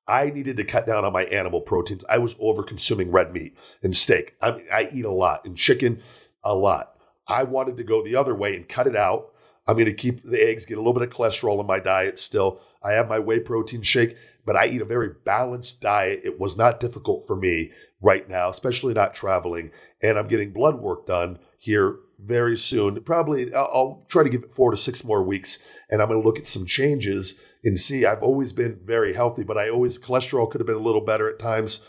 I 0.08 0.30
needed 0.30 0.56
to 0.56 0.64
cut 0.64 0.84
down 0.88 1.04
on 1.04 1.12
my 1.12 1.26
animal 1.26 1.60
proteins. 1.60 2.04
I 2.08 2.18
was 2.18 2.34
over 2.40 2.64
consuming 2.64 3.12
red 3.12 3.32
meat 3.32 3.56
and 3.84 3.96
steak. 3.96 4.34
I, 4.42 4.50
mean, 4.50 4.66
I 4.72 4.88
eat 4.92 5.04
a 5.04 5.12
lot 5.12 5.44
and 5.44 5.56
chicken 5.56 6.02
a 6.42 6.56
lot. 6.56 6.98
I 7.28 7.44
wanted 7.44 7.76
to 7.76 7.84
go 7.84 8.02
the 8.02 8.16
other 8.16 8.34
way 8.34 8.56
and 8.56 8.68
cut 8.68 8.88
it 8.88 8.96
out. 8.96 9.30
I'm 9.66 9.74
going 9.74 9.86
to 9.86 9.92
keep 9.92 10.22
the 10.22 10.40
eggs, 10.40 10.64
get 10.64 10.78
a 10.78 10.80
little 10.80 10.92
bit 10.92 11.02
of 11.02 11.10
cholesterol 11.10 11.60
in 11.60 11.66
my 11.66 11.80
diet 11.80 12.18
still. 12.18 12.60
I 12.82 12.92
have 12.92 13.08
my 13.08 13.18
whey 13.18 13.40
protein 13.40 13.82
shake, 13.82 14.16
but 14.44 14.56
I 14.56 14.66
eat 14.66 14.80
a 14.80 14.86
very 14.86 15.10
balanced 15.24 15.80
diet. 15.80 16.22
It 16.24 16.38
was 16.38 16.56
not 16.56 16.78
difficult 16.78 17.26
for 17.26 17.34
me 17.34 17.72
right 18.00 18.28
now, 18.28 18.48
especially 18.48 18.94
not 18.94 19.14
traveling. 19.14 19.72
And 20.00 20.18
I'm 20.18 20.28
getting 20.28 20.52
blood 20.52 20.80
work 20.80 21.06
done 21.06 21.38
here 21.58 21.98
very 22.18 22.56
soon. 22.56 23.02
Probably 23.02 23.52
I'll, 23.54 24.06
try 24.08 24.22
to 24.22 24.28
give 24.28 24.44
it 24.44 24.54
four 24.54 24.70
to 24.70 24.76
six 24.76 25.04
more 25.04 25.22
weeks, 25.22 25.58
and 25.90 26.00
I'm 26.00 26.08
going 26.08 26.20
to 26.20 26.26
look 26.26 26.38
at 26.38 26.46
some 26.46 26.66
changes 26.66 27.38
and 27.64 27.78
see. 27.78 28.06
I've 28.06 28.22
always 28.22 28.52
been 28.52 28.78
very 28.84 29.14
healthy, 29.14 29.42
but 29.42 29.58
I 29.58 29.68
always 29.68 29.98
cholesterol 29.98 30.50
could 30.50 30.60
have 30.60 30.66
been 30.66 30.76
a 30.76 30.80
little 30.80 31.04
better 31.04 31.28
at 31.28 31.38
times, 31.38 31.80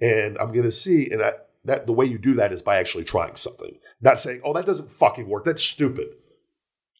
and 0.00 0.38
I'm 0.38 0.52
going 0.52 0.64
to 0.64 0.72
see. 0.72 1.10
And 1.10 1.22
I, 1.22 1.32
that 1.64 1.86
the 1.86 1.92
way 1.92 2.06
you 2.06 2.18
do 2.18 2.34
that 2.34 2.52
is 2.52 2.62
by 2.62 2.78
actually 2.78 3.04
trying 3.04 3.36
something, 3.36 3.78
not 4.00 4.18
saying, 4.18 4.40
"Oh, 4.44 4.52
that 4.54 4.66
doesn't 4.66 4.90
fucking 4.90 5.28
work. 5.28 5.44
That's 5.44 5.62
stupid." 5.62 6.08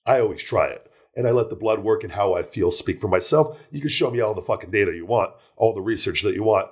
I 0.06 0.20
always 0.20 0.42
try 0.42 0.68
it. 0.68 0.90
And 1.16 1.26
I 1.26 1.32
let 1.32 1.50
the 1.50 1.56
blood 1.56 1.80
work 1.80 2.04
and 2.04 2.12
how 2.12 2.34
I 2.34 2.42
feel 2.42 2.70
speak 2.70 3.00
for 3.00 3.08
myself. 3.08 3.58
You 3.70 3.80
can 3.80 3.90
show 3.90 4.10
me 4.10 4.20
all 4.20 4.32
the 4.32 4.42
fucking 4.42 4.70
data 4.70 4.92
you 4.94 5.06
want, 5.06 5.32
all 5.56 5.74
the 5.74 5.80
research 5.80 6.22
that 6.22 6.34
you 6.34 6.44
want. 6.44 6.70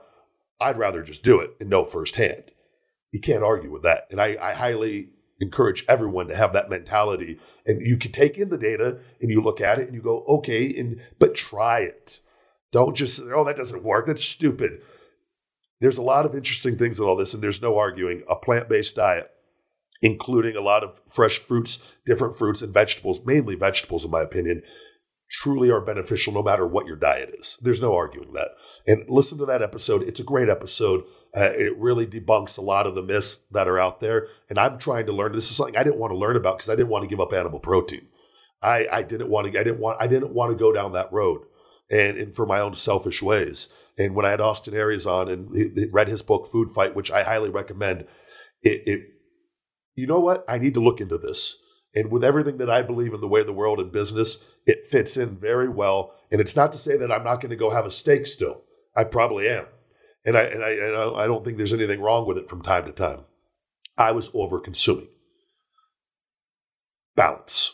I'd 0.61 0.79
rather 0.79 1.03
just 1.03 1.23
do 1.23 1.41
it 1.41 1.51
and 1.61 1.69
know 1.69 1.85
firsthand. 1.85 2.45
You 3.13 3.21
can't 3.21 3.43
argue 3.43 3.71
with 3.71 3.83
that. 3.83 4.07
And 4.11 4.21
I, 4.21 4.37
I 4.41 4.53
highly 4.55 5.11
encourage 5.41 5.85
everyone 5.89 6.29
to 6.29 6.37
have 6.37 6.53
that 6.53 6.71
mentality. 6.71 7.39
And 7.67 7.85
you 7.85 7.97
can 7.97 8.13
take 8.13 8.39
in 8.39 8.49
the 8.49 8.59
data 8.59 8.99
and 9.21 9.31
you 9.31 9.41
look 9.41 9.61
at 9.61 9.79
it 9.79 9.87
and 9.87 9.95
you 9.95 10.03
go, 10.03 10.25
okay, 10.29 10.75
and 10.77 11.01
but 11.19 11.35
try 11.35 11.81
it. 11.81 12.21
Don't 12.71 12.97
just 12.97 13.21
oh, 13.21 13.45
that 13.45 13.57
doesn't 13.57 13.83
work. 13.83 14.07
That's 14.07 14.25
stupid. 14.25 14.83
There's 15.81 15.99
a 15.99 16.03
lot 16.03 16.27
of 16.27 16.35
interesting 16.35 16.77
things 16.77 16.99
in 16.99 17.05
all 17.05 17.17
this, 17.17 17.35
and 17.35 17.43
there's 17.43 17.63
no 17.63 17.79
arguing. 17.79 18.25
A 18.29 18.35
plant-based 18.35 18.97
diet 18.97 19.31
including 20.03 20.57
a 20.57 20.61
lot 20.61 20.85
of 20.85 21.01
fresh 21.07 21.39
fruits, 21.39 21.79
different 22.07 22.37
fruits 22.39 22.63
and 22.63 22.73
vegetables, 22.73 23.21
mainly 23.25 23.55
vegetables, 23.55 24.05
in 24.05 24.11
my 24.11 24.23
opinion, 24.23 24.63
truly 25.31 25.71
are 25.71 25.81
beneficial 25.81 26.33
no 26.33 26.43
matter 26.43 26.67
what 26.67 26.87
your 26.87 26.97
diet 26.97 27.35
is. 27.39 27.59
There's 27.61 27.81
no 27.81 27.95
arguing 27.95 28.33
that. 28.33 28.49
And 28.87 29.05
listen 29.09 29.39
to 29.39 29.47
that 29.47 29.63
episode. 29.63 30.03
It's 30.03 30.21
a 30.21 30.25
great 30.25 30.49
episode. 30.49 31.05
Uh, 31.37 31.51
it 31.55 31.77
really 31.77 32.07
debunks 32.07 32.57
a 32.57 32.63
lot 32.63 32.87
of 32.87 32.95
the 32.95 33.03
myths 33.03 33.41
that 33.51 33.69
are 33.69 33.79
out 33.79 34.01
there. 34.01 34.29
And 34.49 34.59
I'm 34.59 34.79
trying 34.79 35.07
to 35.07 35.13
learn. 35.13 35.33
This 35.33 35.51
is 35.51 35.57
something 35.57 35.77
I 35.77 35.83
didn't 35.83 35.99
want 35.99 36.13
to 36.13 36.19
learn 36.19 36.37
about 36.37 36.57
because 36.57 36.71
I 36.71 36.77
didn't 36.77 36.89
want 36.89 37.03
to 37.05 37.09
give 37.09 37.21
up 37.21 37.33
animal 37.33 37.61
protein. 37.61 38.07
I, 38.63 38.89
I 38.91 39.03
didn't 39.03 39.29
want 39.29 39.53
to. 39.53 39.59
I 39.59 39.63
didn't 39.63 39.81
want. 39.81 40.01
I 40.01 40.07
didn't 40.07 40.33
want 40.33 40.51
to 40.51 40.57
go 40.57 40.73
down 40.73 40.93
that 40.93 41.13
road, 41.13 41.43
and, 41.91 42.19
and 42.19 42.35
for 42.35 42.45
my 42.45 42.59
own 42.59 42.75
selfish 42.75 43.23
ways. 43.23 43.69
And 43.97 44.15
when 44.15 44.27
I 44.27 44.31
had 44.31 44.41
Austin 44.41 44.75
Aries 44.75 45.07
on 45.07 45.29
and 45.29 45.55
he, 45.55 45.69
he 45.75 45.87
read 45.93 46.09
his 46.09 46.23
book 46.23 46.51
Food 46.51 46.71
Fight, 46.71 46.95
which 46.95 47.11
I 47.11 47.23
highly 47.23 47.51
recommend, 47.51 48.07
it, 48.63 48.83
it 48.87 49.01
you 49.99 50.07
know 50.07 50.21
what? 50.21 50.45
I 50.49 50.59
need 50.59 50.75
to 50.75 50.81
look 50.81 51.01
into 51.01 51.19
this. 51.19 51.59
And 51.95 52.11
with 52.11 52.23
everything 52.23 52.59
that 52.59 52.71
I 52.71 52.83
believe 52.83 53.13
in 53.13 53.21
the 53.21 53.29
way 53.29 53.41
of 53.41 53.47
the 53.47 53.53
world 53.53 53.81
and 53.81 53.91
business, 53.91 54.45
it 54.67 54.87
fits 54.87 55.17
in 55.17 55.37
very 55.37 55.69
well. 55.69 56.15
And 56.31 56.41
it's 56.41 56.55
not 56.55 56.71
to 56.73 56.79
say 56.79 56.97
that 56.97 57.11
I'm 57.11 57.25
not 57.25 57.41
going 57.41 57.51
to 57.51 57.57
go 57.57 57.71
have 57.71 57.87
a 57.87 57.91
steak 57.91 58.27
still. 58.27 58.63
I 58.95 59.05
probably 59.05 59.49
am. 59.49 59.67
And 60.25 60.37
I, 60.37 60.43
and 60.43 60.63
I, 60.63 60.71
and 60.71 61.17
I 61.17 61.27
don't 61.27 61.45
think 61.45 61.57
there's 61.57 61.73
anything 61.73 62.01
wrong 62.01 62.27
with 62.27 62.39
it 62.39 62.49
from 62.49 62.63
time 62.63 62.85
to 62.85 62.93
time. 62.93 63.21
I 63.97 64.13
was 64.13 64.31
over 64.35 64.61
consuming. 64.61 65.09
Balance. 67.17 67.73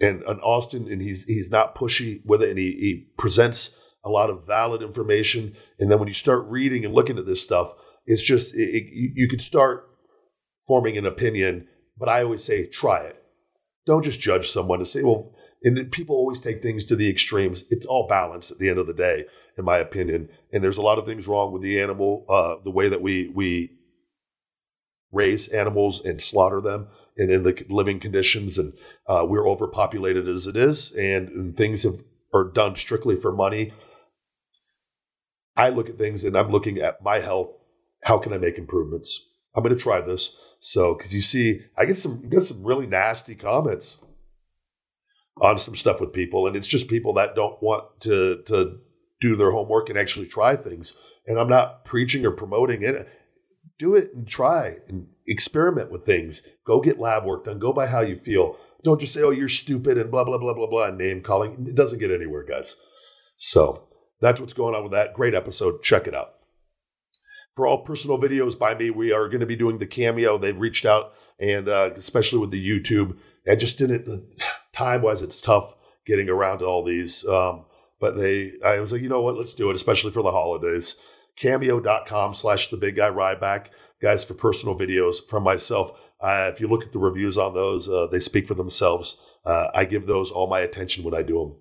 And, 0.00 0.22
and 0.22 0.40
Austin, 0.40 0.88
and 0.90 1.02
he's, 1.02 1.24
he's 1.24 1.50
not 1.50 1.74
pushy 1.74 2.24
with 2.24 2.42
it, 2.42 2.50
and 2.50 2.58
he, 2.58 2.70
he 2.72 3.08
presents 3.18 3.76
a 4.04 4.08
lot 4.10 4.30
of 4.30 4.46
valid 4.46 4.82
information. 4.82 5.56
And 5.78 5.90
then 5.90 5.98
when 5.98 6.08
you 6.08 6.14
start 6.14 6.46
reading 6.46 6.84
and 6.84 6.94
looking 6.94 7.18
at 7.18 7.26
this 7.26 7.42
stuff, 7.42 7.72
it's 8.06 8.22
just, 8.22 8.54
it, 8.54 8.70
it, 8.74 8.84
you, 8.92 9.10
you 9.14 9.28
could 9.28 9.40
start 9.40 9.90
forming 10.66 10.96
an 10.96 11.06
opinion, 11.06 11.68
but 11.98 12.08
I 12.08 12.22
always 12.22 12.44
say 12.44 12.66
try 12.66 13.00
it. 13.00 13.22
Don't 13.86 14.04
just 14.04 14.20
judge 14.20 14.50
someone 14.50 14.78
to 14.78 14.86
say, 14.86 15.02
well, 15.02 15.34
and 15.62 15.90
people 15.90 16.16
always 16.16 16.40
take 16.40 16.62
things 16.62 16.84
to 16.84 16.96
the 16.96 17.08
extremes. 17.08 17.64
It's 17.70 17.86
all 17.86 18.06
balance 18.06 18.50
at 18.50 18.58
the 18.58 18.68
end 18.68 18.78
of 18.78 18.86
the 18.86 18.92
day, 18.92 19.24
in 19.56 19.64
my 19.64 19.78
opinion. 19.78 20.28
And 20.52 20.62
there's 20.62 20.78
a 20.78 20.82
lot 20.82 20.98
of 20.98 21.06
things 21.06 21.26
wrong 21.26 21.52
with 21.52 21.62
the 21.62 21.80
animal, 21.80 22.26
uh, 22.28 22.56
the 22.62 22.70
way 22.70 22.88
that 22.88 23.00
we 23.00 23.28
we 23.28 23.70
raise 25.10 25.48
animals 25.48 26.04
and 26.04 26.20
slaughter 26.20 26.60
them, 26.60 26.88
and 27.16 27.30
in 27.30 27.44
the 27.44 27.64
living 27.68 27.98
conditions. 27.98 28.58
And 28.58 28.74
uh, 29.06 29.24
we're 29.26 29.48
overpopulated 29.48 30.28
as 30.28 30.46
it 30.46 30.56
is, 30.56 30.92
and, 30.92 31.28
and 31.28 31.56
things 31.56 31.84
have, 31.84 32.02
are 32.34 32.44
done 32.44 32.76
strictly 32.76 33.16
for 33.16 33.32
money. 33.32 33.72
I 35.56 35.70
look 35.70 35.88
at 35.88 35.98
things, 35.98 36.24
and 36.24 36.36
I'm 36.36 36.50
looking 36.50 36.78
at 36.78 37.02
my 37.02 37.20
health. 37.20 37.50
How 38.02 38.18
can 38.18 38.32
I 38.34 38.38
make 38.38 38.58
improvements? 38.58 39.30
I'm 39.54 39.62
going 39.62 39.74
to 39.74 39.80
try 39.80 40.00
this. 40.00 40.36
So, 40.66 40.94
because 40.94 41.12
you 41.12 41.20
see, 41.20 41.60
I 41.76 41.84
get 41.84 41.98
some 41.98 42.26
get 42.30 42.40
some 42.40 42.64
really 42.64 42.86
nasty 42.86 43.34
comments 43.34 43.98
on 45.38 45.58
some 45.58 45.76
stuff 45.76 46.00
with 46.00 46.14
people, 46.14 46.46
and 46.46 46.56
it's 46.56 46.66
just 46.66 46.88
people 46.88 47.12
that 47.14 47.34
don't 47.34 47.62
want 47.62 48.00
to 48.00 48.42
to 48.46 48.78
do 49.20 49.36
their 49.36 49.50
homework 49.50 49.90
and 49.90 49.98
actually 49.98 50.26
try 50.26 50.56
things. 50.56 50.94
And 51.26 51.38
I'm 51.38 51.50
not 51.50 51.84
preaching 51.84 52.24
or 52.24 52.30
promoting 52.30 52.82
it. 52.82 53.06
Do 53.78 53.94
it 53.94 54.14
and 54.14 54.26
try 54.26 54.78
and 54.88 55.08
experiment 55.26 55.90
with 55.90 56.06
things. 56.06 56.48
Go 56.66 56.80
get 56.80 56.98
lab 56.98 57.26
work 57.26 57.44
done. 57.44 57.58
Go 57.58 57.74
by 57.74 57.86
how 57.86 58.00
you 58.00 58.16
feel. 58.16 58.56
Don't 58.82 58.98
just 58.98 59.12
say, 59.12 59.20
"Oh, 59.20 59.32
you're 59.32 59.50
stupid" 59.50 59.98
and 59.98 60.10
blah 60.10 60.24
blah 60.24 60.38
blah 60.38 60.54
blah 60.54 60.66
blah. 60.66 60.88
Name 60.92 61.20
calling. 61.20 61.66
It 61.68 61.74
doesn't 61.74 61.98
get 61.98 62.10
anywhere, 62.10 62.42
guys. 62.42 62.78
So 63.36 63.86
that's 64.22 64.40
what's 64.40 64.54
going 64.54 64.74
on 64.74 64.82
with 64.82 64.92
that. 64.92 65.12
Great 65.12 65.34
episode. 65.34 65.82
Check 65.82 66.06
it 66.06 66.14
out 66.14 66.33
for 67.54 67.66
all 67.66 67.84
personal 67.84 68.18
videos 68.18 68.58
by 68.58 68.74
me, 68.74 68.90
we 68.90 69.12
are 69.12 69.28
going 69.28 69.40
to 69.40 69.46
be 69.46 69.56
doing 69.56 69.78
the 69.78 69.86
cameo. 69.86 70.38
They've 70.38 70.58
reached 70.58 70.84
out, 70.84 71.14
and 71.38 71.68
uh, 71.68 71.90
especially 71.96 72.38
with 72.38 72.50
the 72.50 72.68
YouTube, 72.68 73.16
I 73.48 73.54
just 73.54 73.78
didn't 73.78 74.34
time 74.72 75.02
wise, 75.02 75.22
it's 75.22 75.40
tough 75.40 75.76
getting 76.06 76.28
around 76.28 76.58
to 76.58 76.66
all 76.66 76.82
these. 76.82 77.24
Um, 77.26 77.64
but 78.00 78.16
they, 78.16 78.52
I 78.64 78.80
was 78.80 78.92
like, 78.92 79.02
you 79.02 79.08
know 79.08 79.22
what, 79.22 79.36
let's 79.36 79.54
do 79.54 79.70
it, 79.70 79.76
especially 79.76 80.10
for 80.10 80.22
the 80.22 80.32
holidays. 80.32 80.96
Cameo.com 81.36 82.34
slash 82.34 82.70
the 82.70 82.76
big 82.76 82.96
guy 82.96 83.08
Ryback, 83.08 83.68
guys, 84.00 84.24
for 84.24 84.34
personal 84.34 84.78
videos 84.78 85.16
from 85.26 85.42
myself. 85.42 85.98
Uh, 86.20 86.50
if 86.52 86.60
you 86.60 86.68
look 86.68 86.82
at 86.82 86.92
the 86.92 86.98
reviews 86.98 87.38
on 87.38 87.54
those, 87.54 87.88
uh, 87.88 88.06
they 88.10 88.20
speak 88.20 88.46
for 88.46 88.54
themselves. 88.54 89.16
Uh, 89.44 89.68
I 89.74 89.84
give 89.84 90.06
those 90.06 90.30
all 90.30 90.46
my 90.46 90.60
attention 90.60 91.04
when 91.04 91.14
I 91.14 91.22
do 91.22 91.38
them. 91.38 91.56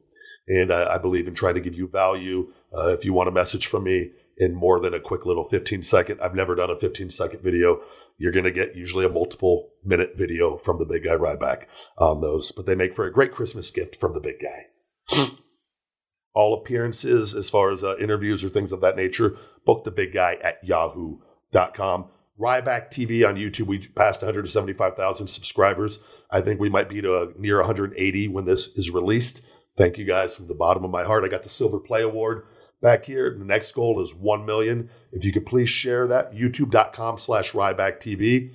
And 0.46 0.74
I 0.74 0.98
believe 0.98 1.28
in 1.28 1.36
trying 1.36 1.56
to 1.56 1.62
give 1.62 1.74
you 1.74 1.88
value. 1.88 2.52
Uh, 2.76 2.90
if 2.90 3.06
you 3.06 3.14
want 3.14 3.30
a 3.30 3.32
message 3.32 3.68
from 3.68 3.86
me, 3.86 4.12
in 4.38 4.56
more 4.56 4.80
than 4.80 4.94
a 4.94 5.00
quick 5.00 5.26
little 5.26 5.44
15 5.44 5.84
second. 5.84 6.20
I've 6.22 6.36
never 6.36 6.56
done 6.56 6.70
a 6.70 6.76
15 6.76 7.10
second 7.10 7.42
video. 7.42 7.82
You're 8.18 8.32
going 8.32 8.46
to 8.46 8.52
get 8.52 8.76
usually 8.76 9.06
a 9.06 9.10
multiple 9.10 9.70
minute 9.84 10.14
video 10.16 10.58
from 10.58 10.80
the 10.80 10.86
big 10.86 11.04
guy 11.04 11.16
Ryback 11.16 11.66
on 11.98 12.22
those, 12.22 12.52
but 12.52 12.66
they 12.66 12.76
make 12.76 12.96
for 12.96 13.06
a 13.06 13.12
great 13.12 13.32
Christmas 13.32 13.72
gift 13.72 14.00
from 14.00 14.14
the 14.14 14.22
big 14.22 14.38
guy. 14.42 15.26
All 16.36 16.56
appearances, 16.56 17.36
as 17.36 17.50
far 17.50 17.70
as 17.70 17.84
uh, 17.84 17.96
interviews 17.98 18.44
or 18.44 18.50
things 18.50 18.72
of 18.72 18.82
that 18.82 18.96
nature, 18.96 19.38
book 19.66 19.84
the 19.84 19.92
big 19.92 20.14
guy 20.14 20.38
at 20.42 20.58
yahoo.com. 20.64 22.10
Ryback 22.40 22.92
TV 22.92 23.28
on 23.28 23.36
YouTube, 23.36 23.68
we 23.68 23.78
passed 23.88 24.22
175,000 24.22 25.28
subscribers. 25.28 26.00
I 26.32 26.42
think 26.42 26.60
we 26.60 26.70
might 26.70 26.90
be 26.90 27.02
to 27.02 27.22
a, 27.22 27.28
near 27.38 27.58
180 27.58 28.28
when 28.30 28.46
this 28.46 28.70
is 28.70 28.90
released. 28.90 29.44
Thank 29.78 30.00
you 30.00 30.06
guys 30.06 30.36
from 30.36 30.48
the 30.48 30.56
bottom 30.56 30.84
of 30.84 30.90
my 30.90 31.04
heart. 31.04 31.24
I 31.24 31.28
got 31.28 31.44
the 31.44 31.50
Silver 31.50 31.80
Play 31.80 32.02
Award 32.02 32.48
back 32.84 33.06
here. 33.06 33.36
The 33.36 33.46
next 33.46 33.72
goal 33.72 34.04
is 34.04 34.14
1 34.14 34.46
million. 34.46 34.90
If 35.12 35.24
you 35.24 35.32
could 35.32 35.48
please 35.48 35.70
share 35.70 36.06
that, 36.08 36.34
youtube.com 36.34 37.18
slash 37.18 37.54
Ryback 37.54 38.00
TV. 38.00 38.54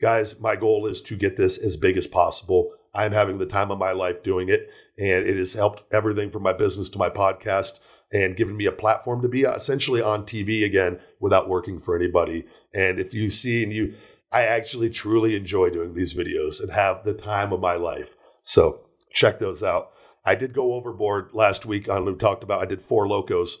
Guys, 0.00 0.38
my 0.38 0.54
goal 0.54 0.86
is 0.86 1.00
to 1.00 1.16
get 1.16 1.36
this 1.36 1.58
as 1.58 1.76
big 1.76 1.96
as 1.96 2.06
possible. 2.06 2.72
I'm 2.94 3.12
having 3.12 3.38
the 3.38 3.46
time 3.46 3.70
of 3.70 3.78
my 3.78 3.92
life 3.92 4.22
doing 4.22 4.48
it, 4.48 4.68
and 4.98 5.26
it 5.26 5.36
has 5.36 5.54
helped 5.54 5.84
everything 5.92 6.30
from 6.30 6.42
my 6.42 6.52
business 6.52 6.90
to 6.90 6.98
my 6.98 7.08
podcast 7.08 7.80
and 8.12 8.36
given 8.36 8.56
me 8.56 8.66
a 8.66 8.72
platform 8.72 9.22
to 9.22 9.28
be 9.28 9.42
essentially 9.42 10.02
on 10.02 10.24
TV 10.24 10.64
again 10.64 11.00
without 11.18 11.48
working 11.48 11.78
for 11.78 11.96
anybody. 11.96 12.44
And 12.74 12.98
if 12.98 13.14
you 13.14 13.30
see 13.30 13.62
and 13.62 13.72
you, 13.72 13.94
I 14.30 14.42
actually 14.42 14.90
truly 14.90 15.36
enjoy 15.36 15.70
doing 15.70 15.94
these 15.94 16.14
videos 16.14 16.60
and 16.60 16.72
have 16.72 17.04
the 17.04 17.14
time 17.14 17.52
of 17.52 17.60
my 17.60 17.74
life. 17.74 18.14
So 18.42 18.80
check 19.12 19.38
those 19.38 19.62
out. 19.62 19.92
I 20.24 20.34
did 20.34 20.52
go 20.52 20.74
overboard 20.74 21.30
last 21.32 21.64
week 21.64 21.88
on 21.88 22.18
talked 22.18 22.42
about 22.42 22.62
I 22.62 22.66
did 22.66 22.82
Four 22.82 23.06
Lokos 23.06 23.56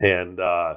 and 0.00 0.40
uh, 0.40 0.76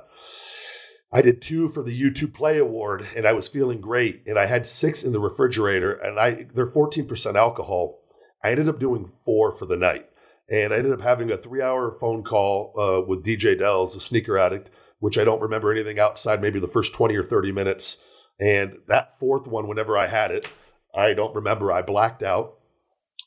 I 1.12 1.22
did 1.22 1.42
two 1.42 1.70
for 1.70 1.84
the 1.84 2.00
YouTube 2.00 2.34
Play 2.34 2.58
Award, 2.58 3.08
and 3.16 3.28
I 3.28 3.34
was 3.34 3.48
feeling 3.48 3.82
great. 3.82 4.24
And 4.26 4.38
I 4.38 4.46
had 4.46 4.66
six 4.66 5.04
in 5.04 5.12
the 5.12 5.20
refrigerator, 5.20 5.94
and 5.94 6.20
I 6.20 6.46
they're 6.54 6.70
14% 6.70 7.36
alcohol. 7.36 8.00
I 8.44 8.52
ended 8.52 8.70
up 8.70 8.80
doing 8.80 9.12
four 9.26 9.52
for 9.52 9.66
the 9.66 9.76
night, 9.76 10.06
and 10.50 10.74
I 10.74 10.78
ended 10.78 10.94
up 10.94 11.02
having 11.02 11.32
a 11.32 11.38
three-hour 11.38 11.98
phone 12.00 12.24
call 12.24 12.74
uh, 12.78 13.06
with 13.06 13.24
DJ 13.24 13.58
Dells, 13.58 13.96
a 13.96 14.00
sneaker 14.00 14.38
addict, 14.38 14.70
which 15.00 15.18
I 15.18 15.24
don't 15.24 15.42
remember 15.42 15.72
anything 15.72 16.00
outside 16.00 16.42
maybe 16.42 16.60
the 16.60 16.68
first 16.68 16.94
20 16.94 17.16
or 17.16 17.24
30 17.24 17.52
minutes. 17.52 17.98
And 18.40 18.78
that 18.88 19.20
fourth 19.20 19.48
one, 19.48 19.68
whenever 19.68 19.98
I 19.98 20.08
had 20.08 20.32
it, 20.32 20.50
I 20.96 21.14
don't 21.14 21.36
remember. 21.36 21.72
I 21.74 21.82
blacked 21.82 22.24
out, 22.24 22.56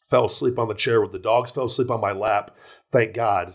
fell 0.08 0.24
asleep 0.24 0.58
on 0.58 0.68
the 0.68 0.74
chair 0.74 1.02
with 1.02 1.12
the 1.12 1.18
dogs, 1.18 1.50
fell 1.50 1.64
asleep 1.64 1.90
on 1.90 2.00
my 2.00 2.12
lap. 2.12 2.56
Thank 2.90 3.12
God 3.12 3.54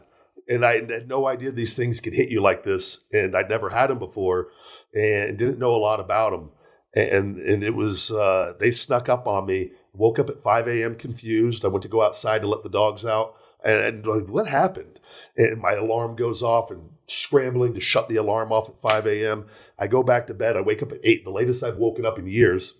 and 0.50 0.66
I 0.66 0.82
had 0.82 1.08
no 1.08 1.28
idea 1.28 1.52
these 1.52 1.74
things 1.74 2.00
could 2.00 2.14
hit 2.14 2.30
you 2.30 2.42
like 2.42 2.64
this, 2.64 3.06
and 3.12 3.36
I'd 3.36 3.50
never 3.50 3.70
had 3.70 3.88
them 3.90 4.00
before, 4.00 4.48
and 4.94 5.38
didn't 5.38 5.60
know 5.60 5.76
a 5.76 5.78
lot 5.78 6.00
about 6.00 6.32
them, 6.32 6.52
and 6.96 7.38
and 7.38 7.64
it 7.64 7.76
was 7.76 8.12
uh, 8.12 8.54
they 8.60 8.72
snuck 8.72 9.10
up 9.10 9.28
on 9.28 9.46
me. 9.46 9.72
Woke 9.94 10.20
up 10.20 10.30
at 10.30 10.44
5 10.44 10.68
a.m. 10.68 10.96
confused. 10.96 11.66
I 11.66 11.70
went 11.70 11.82
to 11.82 11.88
go 11.88 12.04
outside 12.04 12.44
to 12.44 12.48
let 12.48 12.62
the 12.62 12.70
dogs 12.70 13.04
out, 13.04 13.34
and, 13.64 13.82
and 13.82 14.06
like, 14.06 14.28
what 14.28 14.48
happened? 14.48 15.00
And 15.36 15.60
my 15.60 15.74
alarm 15.74 16.16
goes 16.16 16.44
off, 16.44 16.70
and 16.70 16.90
scrambling 17.08 17.74
to 17.74 17.80
shut 17.80 18.08
the 18.08 18.18
alarm 18.18 18.52
off 18.52 18.70
at 18.70 18.80
5 18.80 19.08
a.m. 19.08 19.48
I 19.80 19.88
go 19.88 20.04
back 20.04 20.28
to 20.28 20.34
bed. 20.34 20.56
I 20.56 20.62
wake 20.62 20.84
up 20.84 20.92
at 20.92 21.00
eight, 21.04 21.24
the 21.26 21.32
latest 21.32 21.64
I've 21.64 21.78
woken 21.78 22.06
up 22.06 22.20
in 22.20 22.28
years. 22.28 22.76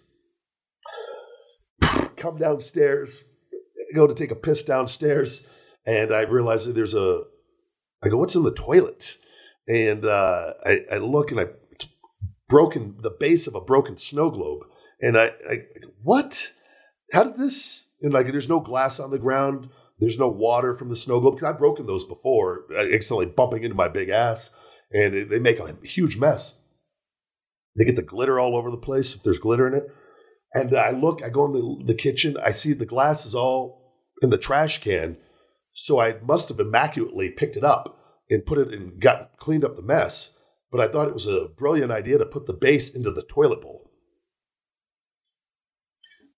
Come 2.16 2.38
downstairs, 2.38 3.24
go 3.94 4.08
to 4.08 4.14
take 4.14 4.32
a 4.32 4.36
piss 4.36 4.64
downstairs, 4.64 5.48
and 5.86 6.14
I 6.14 6.22
realize 6.22 6.66
that 6.66 6.74
there's 6.74 6.94
a 6.94 7.24
I 8.04 8.10
go, 8.10 8.18
what's 8.18 8.36
in 8.36 8.44
the 8.44 8.54
toilet? 8.54 9.18
And 9.68 10.06
uh, 10.06 10.54
I, 10.66 10.80
I, 10.92 10.98
look 10.98 11.32
and 11.32 11.40
I, 11.40 11.48
it's 11.72 11.88
broken, 12.48 12.98
the 13.02 13.16
base 13.20 13.48
of 13.48 13.56
a 13.56 13.62
broken 13.62 13.98
snow 13.98 14.30
globe. 14.30 14.62
And 15.02 15.18
I, 15.18 15.32
I, 15.50 15.58
what? 16.02 16.52
How 17.12 17.24
did 17.24 17.38
this? 17.38 17.90
And 18.02 18.14
like, 18.14 18.28
there's 18.28 18.50
no 18.50 18.60
glass 18.60 19.00
on 19.00 19.12
the 19.12 19.20
ground. 19.20 19.70
There's 20.00 20.20
no 20.20 20.28
water 20.28 20.74
from 20.74 20.90
the 20.90 20.96
snow 20.96 21.20
globe 21.20 21.36
because 21.36 21.50
I've 21.50 21.58
broken 21.58 21.88
those 21.88 22.04
before, 22.04 22.66
accidentally 22.78 23.26
bumping 23.26 23.64
into 23.64 23.76
my 23.76 23.88
big 23.88 24.10
ass, 24.10 24.52
and 24.94 25.16
it, 25.16 25.30
they 25.30 25.40
make 25.40 25.60
a 25.60 25.76
huge 25.84 26.18
mess. 26.18 26.56
They 27.76 27.86
get 27.86 27.96
the 27.96 28.04
glitter 28.04 28.40
all 28.40 28.56
over 28.56 28.70
the 28.70 28.78
place 28.78 29.16
if 29.16 29.24
there's 29.24 29.40
glitter 29.40 29.68
in 29.68 29.74
it. 29.74 29.88
And 30.54 30.76
I 30.76 30.92
look, 30.92 31.24
I 31.24 31.30
go 31.30 31.46
in 31.46 31.54
the, 31.54 31.94
the 31.94 31.96
kitchen, 31.96 32.38
I 32.44 32.52
see 32.52 32.74
the 32.74 32.86
glass 32.86 33.26
is 33.26 33.36
all 33.36 34.06
in 34.22 34.30
the 34.30 34.38
trash 34.38 34.82
can, 34.82 35.18
so 35.80 36.00
I 36.00 36.16
must 36.24 36.50
have 36.50 36.60
immaculately 36.60 37.30
picked 37.30 37.56
it 37.56 37.64
up 37.64 38.00
and 38.32 38.46
put 38.46 38.58
it 38.58 38.74
and 38.74 39.00
got 39.00 39.38
cleaned 39.38 39.64
up 39.64 39.76
the 39.76 39.84
mess. 39.84 40.32
But 40.72 40.82
I 40.82 40.92
thought 40.92 41.08
it 41.08 41.14
was 41.14 41.28
a 41.28 41.50
brilliant 41.56 41.92
idea 41.92 42.18
to 42.18 42.26
put 42.26 42.48
the 42.48 42.54
base 42.54 42.90
into 42.90 43.12
the 43.12 43.22
toilet 43.22 43.62
bowl. 43.62 43.92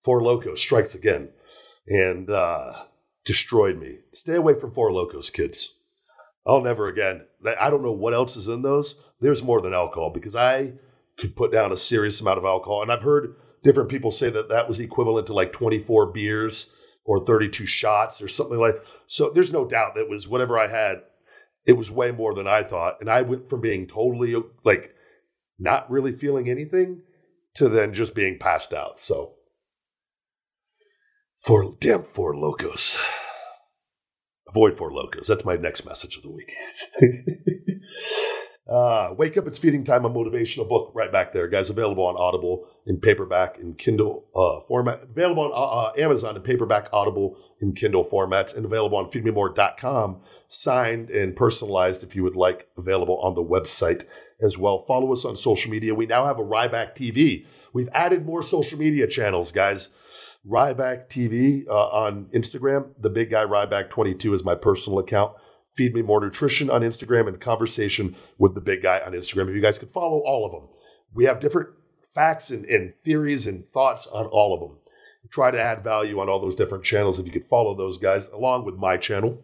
Four 0.04 0.22
Loko 0.22 0.58
strikes 0.58 0.94
again 0.94 1.32
and 1.88 2.30
uh, 2.30 2.84
destroyed 3.24 3.80
me. 3.80 4.00
Stay 4.12 4.36
away 4.36 4.60
from 4.60 4.72
Four 4.72 4.92
Lokos, 4.92 5.32
kids. 5.32 5.74
I'll 6.46 6.62
never 6.62 6.88
again. 6.88 7.26
I 7.60 7.70
don't 7.70 7.84
know 7.84 7.94
what 7.94 8.14
else 8.14 8.36
is 8.36 8.50
in 8.50 8.62
those. 8.62 8.96
There's 9.22 9.42
more 9.42 9.62
than 9.62 9.74
alcohol 9.74 10.10
because 10.10 10.36
I 10.36 10.74
could 11.18 11.36
put 11.36 11.52
down 11.52 11.72
a 11.72 11.78
serious 11.78 12.20
amount 12.20 12.40
of 12.40 12.46
alcohol. 12.46 12.82
And 12.82 12.92
I've 12.92 13.04
heard 13.04 13.36
different 13.64 13.90
people 13.90 14.12
say 14.12 14.30
that 14.30 14.50
that 14.50 14.68
was 14.68 14.80
equivalent 14.82 15.28
to 15.28 15.34
like 15.34 15.54
24 15.54 16.08
beers 16.08 16.74
or 17.06 17.26
32 17.26 17.66
shots 17.66 18.22
or 18.22 18.28
something 18.28 18.60
like 18.60 18.76
so 19.08 19.30
there's 19.30 19.54
no 19.54 19.66
doubt 19.66 19.96
that 19.96 20.10
was 20.10 20.28
whatever 20.28 20.58
i 20.58 20.68
had 20.68 21.02
it 21.66 21.74
was 21.74 21.92
way 21.92 22.12
more 22.12 22.34
than 22.34 22.48
i 22.48 22.64
thought. 22.64 22.98
And 23.00 23.10
i 23.10 23.22
went 23.22 23.50
from 23.50 23.62
being 23.62 23.88
totally 23.88 24.36
like 24.64 24.94
not 25.60 25.90
really 25.92 26.14
feeling 26.14 26.50
anything 26.50 27.02
to 27.56 27.68
then 27.68 27.94
just 27.94 28.16
being 28.16 28.40
passed 28.40 28.74
out. 28.74 29.00
So 29.00 29.36
for 31.36 31.76
damn 31.80 32.04
Four 32.14 32.34
Lokos. 32.34 32.98
Avoid 34.48 34.78
Four 34.78 34.92
Lokos. 34.92 35.28
That's 35.28 35.46
my 35.46 35.58
next 35.58 35.86
message 35.86 36.16
of 36.16 36.24
the 36.24 36.32
week 36.32 36.54
Uh, 38.70 39.16
Wake 39.18 39.36
Up, 39.36 39.48
It's 39.48 39.58
Feeding 39.58 39.84
Time, 39.84 40.06
a 40.06 40.10
motivational 40.12 40.70
book 40.70 40.92
right 40.94 41.12
back 41.12 41.34
there, 41.34 41.48
guys. 41.48 41.72
Available 41.72 42.06
on 42.06 42.16
Audible 42.18 42.68
in 42.86 42.98
paperback 42.98 43.58
and 43.58 43.76
Kindle 43.76 44.26
uh, 44.36 44.60
format. 44.68 45.02
Available 45.02 45.46
on 45.46 45.52
uh, 45.52 45.56
uh 45.56 45.94
Amazon 45.98 46.36
in 46.36 46.44
paperback, 46.44 46.88
Audible, 46.94 47.36
and 47.62 47.76
Kindle 47.76 48.06
formats, 48.06 48.56
and 48.56 48.66
available 48.66 49.00
on 49.00 49.10
feedmemore.com, 49.10 50.22
signed 50.50 51.10
and 51.10 51.36
personalized 51.36 52.04
if 52.04 52.16
you 52.16 52.22
would 52.24 52.36
like. 52.36 52.68
Available 52.78 53.18
on 53.22 53.34
the 53.34 53.44
website 53.44 54.06
as 54.40 54.56
well. 54.56 54.86
Follow 54.86 55.12
us 55.14 55.26
on 55.26 55.36
social 55.36 55.72
media. 55.72 55.96
We 55.96 56.06
now 56.06 56.26
have 56.26 56.38
a 56.38 56.46
Ryback 56.46 56.96
TV. 56.96 57.48
We've 57.74 57.90
added 57.92 58.24
more 58.24 58.44
social 58.44 58.78
media 58.78 59.08
channels, 59.08 59.52
guys. 59.52 59.90
Ryback 60.48 61.10
TV 61.10 61.68
uh, 61.68 61.88
on 61.88 62.26
Instagram. 62.36 62.90
The 63.00 63.10
Big 63.10 63.32
Guy 63.32 63.46
Ryback 63.46 63.90
22 63.90 64.34
is 64.34 64.44
my 64.44 64.54
personal 64.54 65.00
account. 65.00 65.34
Feed 65.76 65.94
Me 65.94 66.02
More 66.02 66.22
Nutrition 66.22 66.70
on 66.70 66.82
Instagram 66.82 67.28
and 67.28 67.40
Conversation 67.40 68.16
with 68.38 68.56
the 68.56 68.62
Big 68.62 68.84
Guy 68.84 69.00
on 69.06 69.14
Instagram. 69.14 69.50
If 69.50 69.56
you 69.56 69.62
guys 69.62 69.80
could 69.80 69.92
follow 69.92 70.20
all 70.20 70.46
of 70.46 70.52
them, 70.52 70.70
we 71.14 71.26
have 71.26 71.40
different 71.40 71.70
facts 72.14 72.50
and, 72.50 72.66
and 72.66 72.94
theories 73.04 73.48
and 73.48 73.70
thoughts 73.72 74.08
on 74.08 74.26
all 74.28 74.54
of 74.54 74.60
them. 74.60 74.78
Try 75.32 75.52
to 75.52 75.62
add 75.62 75.84
value 75.84 76.20
on 76.20 76.28
all 76.28 76.40
those 76.40 76.56
different 76.56 76.84
channels. 76.84 77.20
If 77.20 77.26
you 77.26 77.32
could 77.32 77.46
follow 77.46 77.76
those 77.76 77.98
guys 77.98 78.28
along 78.30 78.66
with 78.66 78.76
my 78.76 78.98
channel, 78.98 79.44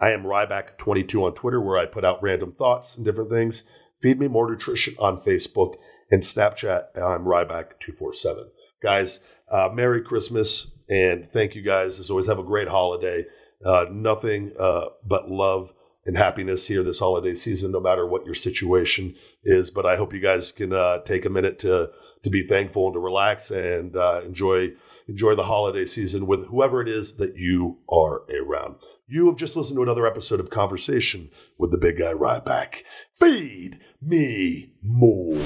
I 0.00 0.12
am 0.12 0.22
Ryback22 0.22 1.22
on 1.22 1.34
Twitter, 1.34 1.60
where 1.60 1.76
I 1.76 1.84
put 1.84 2.04
out 2.04 2.22
random 2.22 2.52
thoughts 2.52 2.96
and 2.96 3.04
different 3.04 3.30
things. 3.30 3.64
Feed 4.00 4.18
Me 4.18 4.28
More 4.28 4.50
Nutrition 4.50 4.94
on 4.98 5.18
Facebook 5.18 5.74
and 6.10 6.22
Snapchat. 6.22 6.96
I'm 6.96 7.24
Ryback247. 7.24 8.46
Guys, 8.82 9.20
uh, 9.50 9.68
Merry 9.72 10.02
Christmas 10.02 10.72
and 10.88 11.30
thank 11.32 11.54
you 11.54 11.62
guys. 11.62 11.98
As 11.98 12.10
always, 12.10 12.26
have 12.26 12.38
a 12.38 12.44
great 12.44 12.68
holiday. 12.68 13.24
Uh, 13.64 13.86
nothing 13.90 14.52
uh, 14.58 14.86
but 15.04 15.30
love 15.30 15.72
and 16.08 16.16
happiness 16.16 16.66
here 16.66 16.82
this 16.82 17.00
holiday 17.00 17.34
season, 17.34 17.70
no 17.70 17.80
matter 17.80 18.06
what 18.06 18.24
your 18.24 18.34
situation 18.34 19.14
is. 19.44 19.70
But 19.70 19.84
I 19.84 19.96
hope 19.96 20.14
you 20.14 20.20
guys 20.20 20.52
can 20.52 20.72
uh, 20.72 21.00
take 21.00 21.24
a 21.26 21.30
minute 21.30 21.58
to 21.60 21.90
to 22.22 22.30
be 22.30 22.42
thankful 22.42 22.86
and 22.86 22.94
to 22.94 22.98
relax 22.98 23.50
and 23.50 23.94
uh, 23.94 24.22
enjoy 24.24 24.72
enjoy 25.06 25.34
the 25.34 25.44
holiday 25.44 25.84
season 25.84 26.26
with 26.26 26.46
whoever 26.46 26.80
it 26.80 26.88
is 26.88 27.16
that 27.16 27.36
you 27.36 27.78
are 27.90 28.22
around. 28.32 28.76
You 29.06 29.26
have 29.26 29.36
just 29.36 29.54
listened 29.54 29.76
to 29.76 29.82
another 29.82 30.06
episode 30.06 30.40
of 30.40 30.50
Conversation 30.50 31.30
with 31.58 31.72
the 31.72 31.78
Big 31.78 31.98
Guy 31.98 32.12
Ryback. 32.12 32.84
Feed 33.18 33.78
me 34.00 34.72
more. 34.82 35.36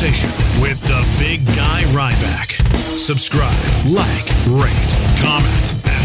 Conversation 0.00 0.62
with 0.62 0.80
the 0.86 1.06
big 1.18 1.44
guy 1.48 1.82
Ryback. 1.92 2.66
Subscribe, 2.98 3.52
like, 3.84 4.26
rate, 4.46 5.20
comment 5.20 5.99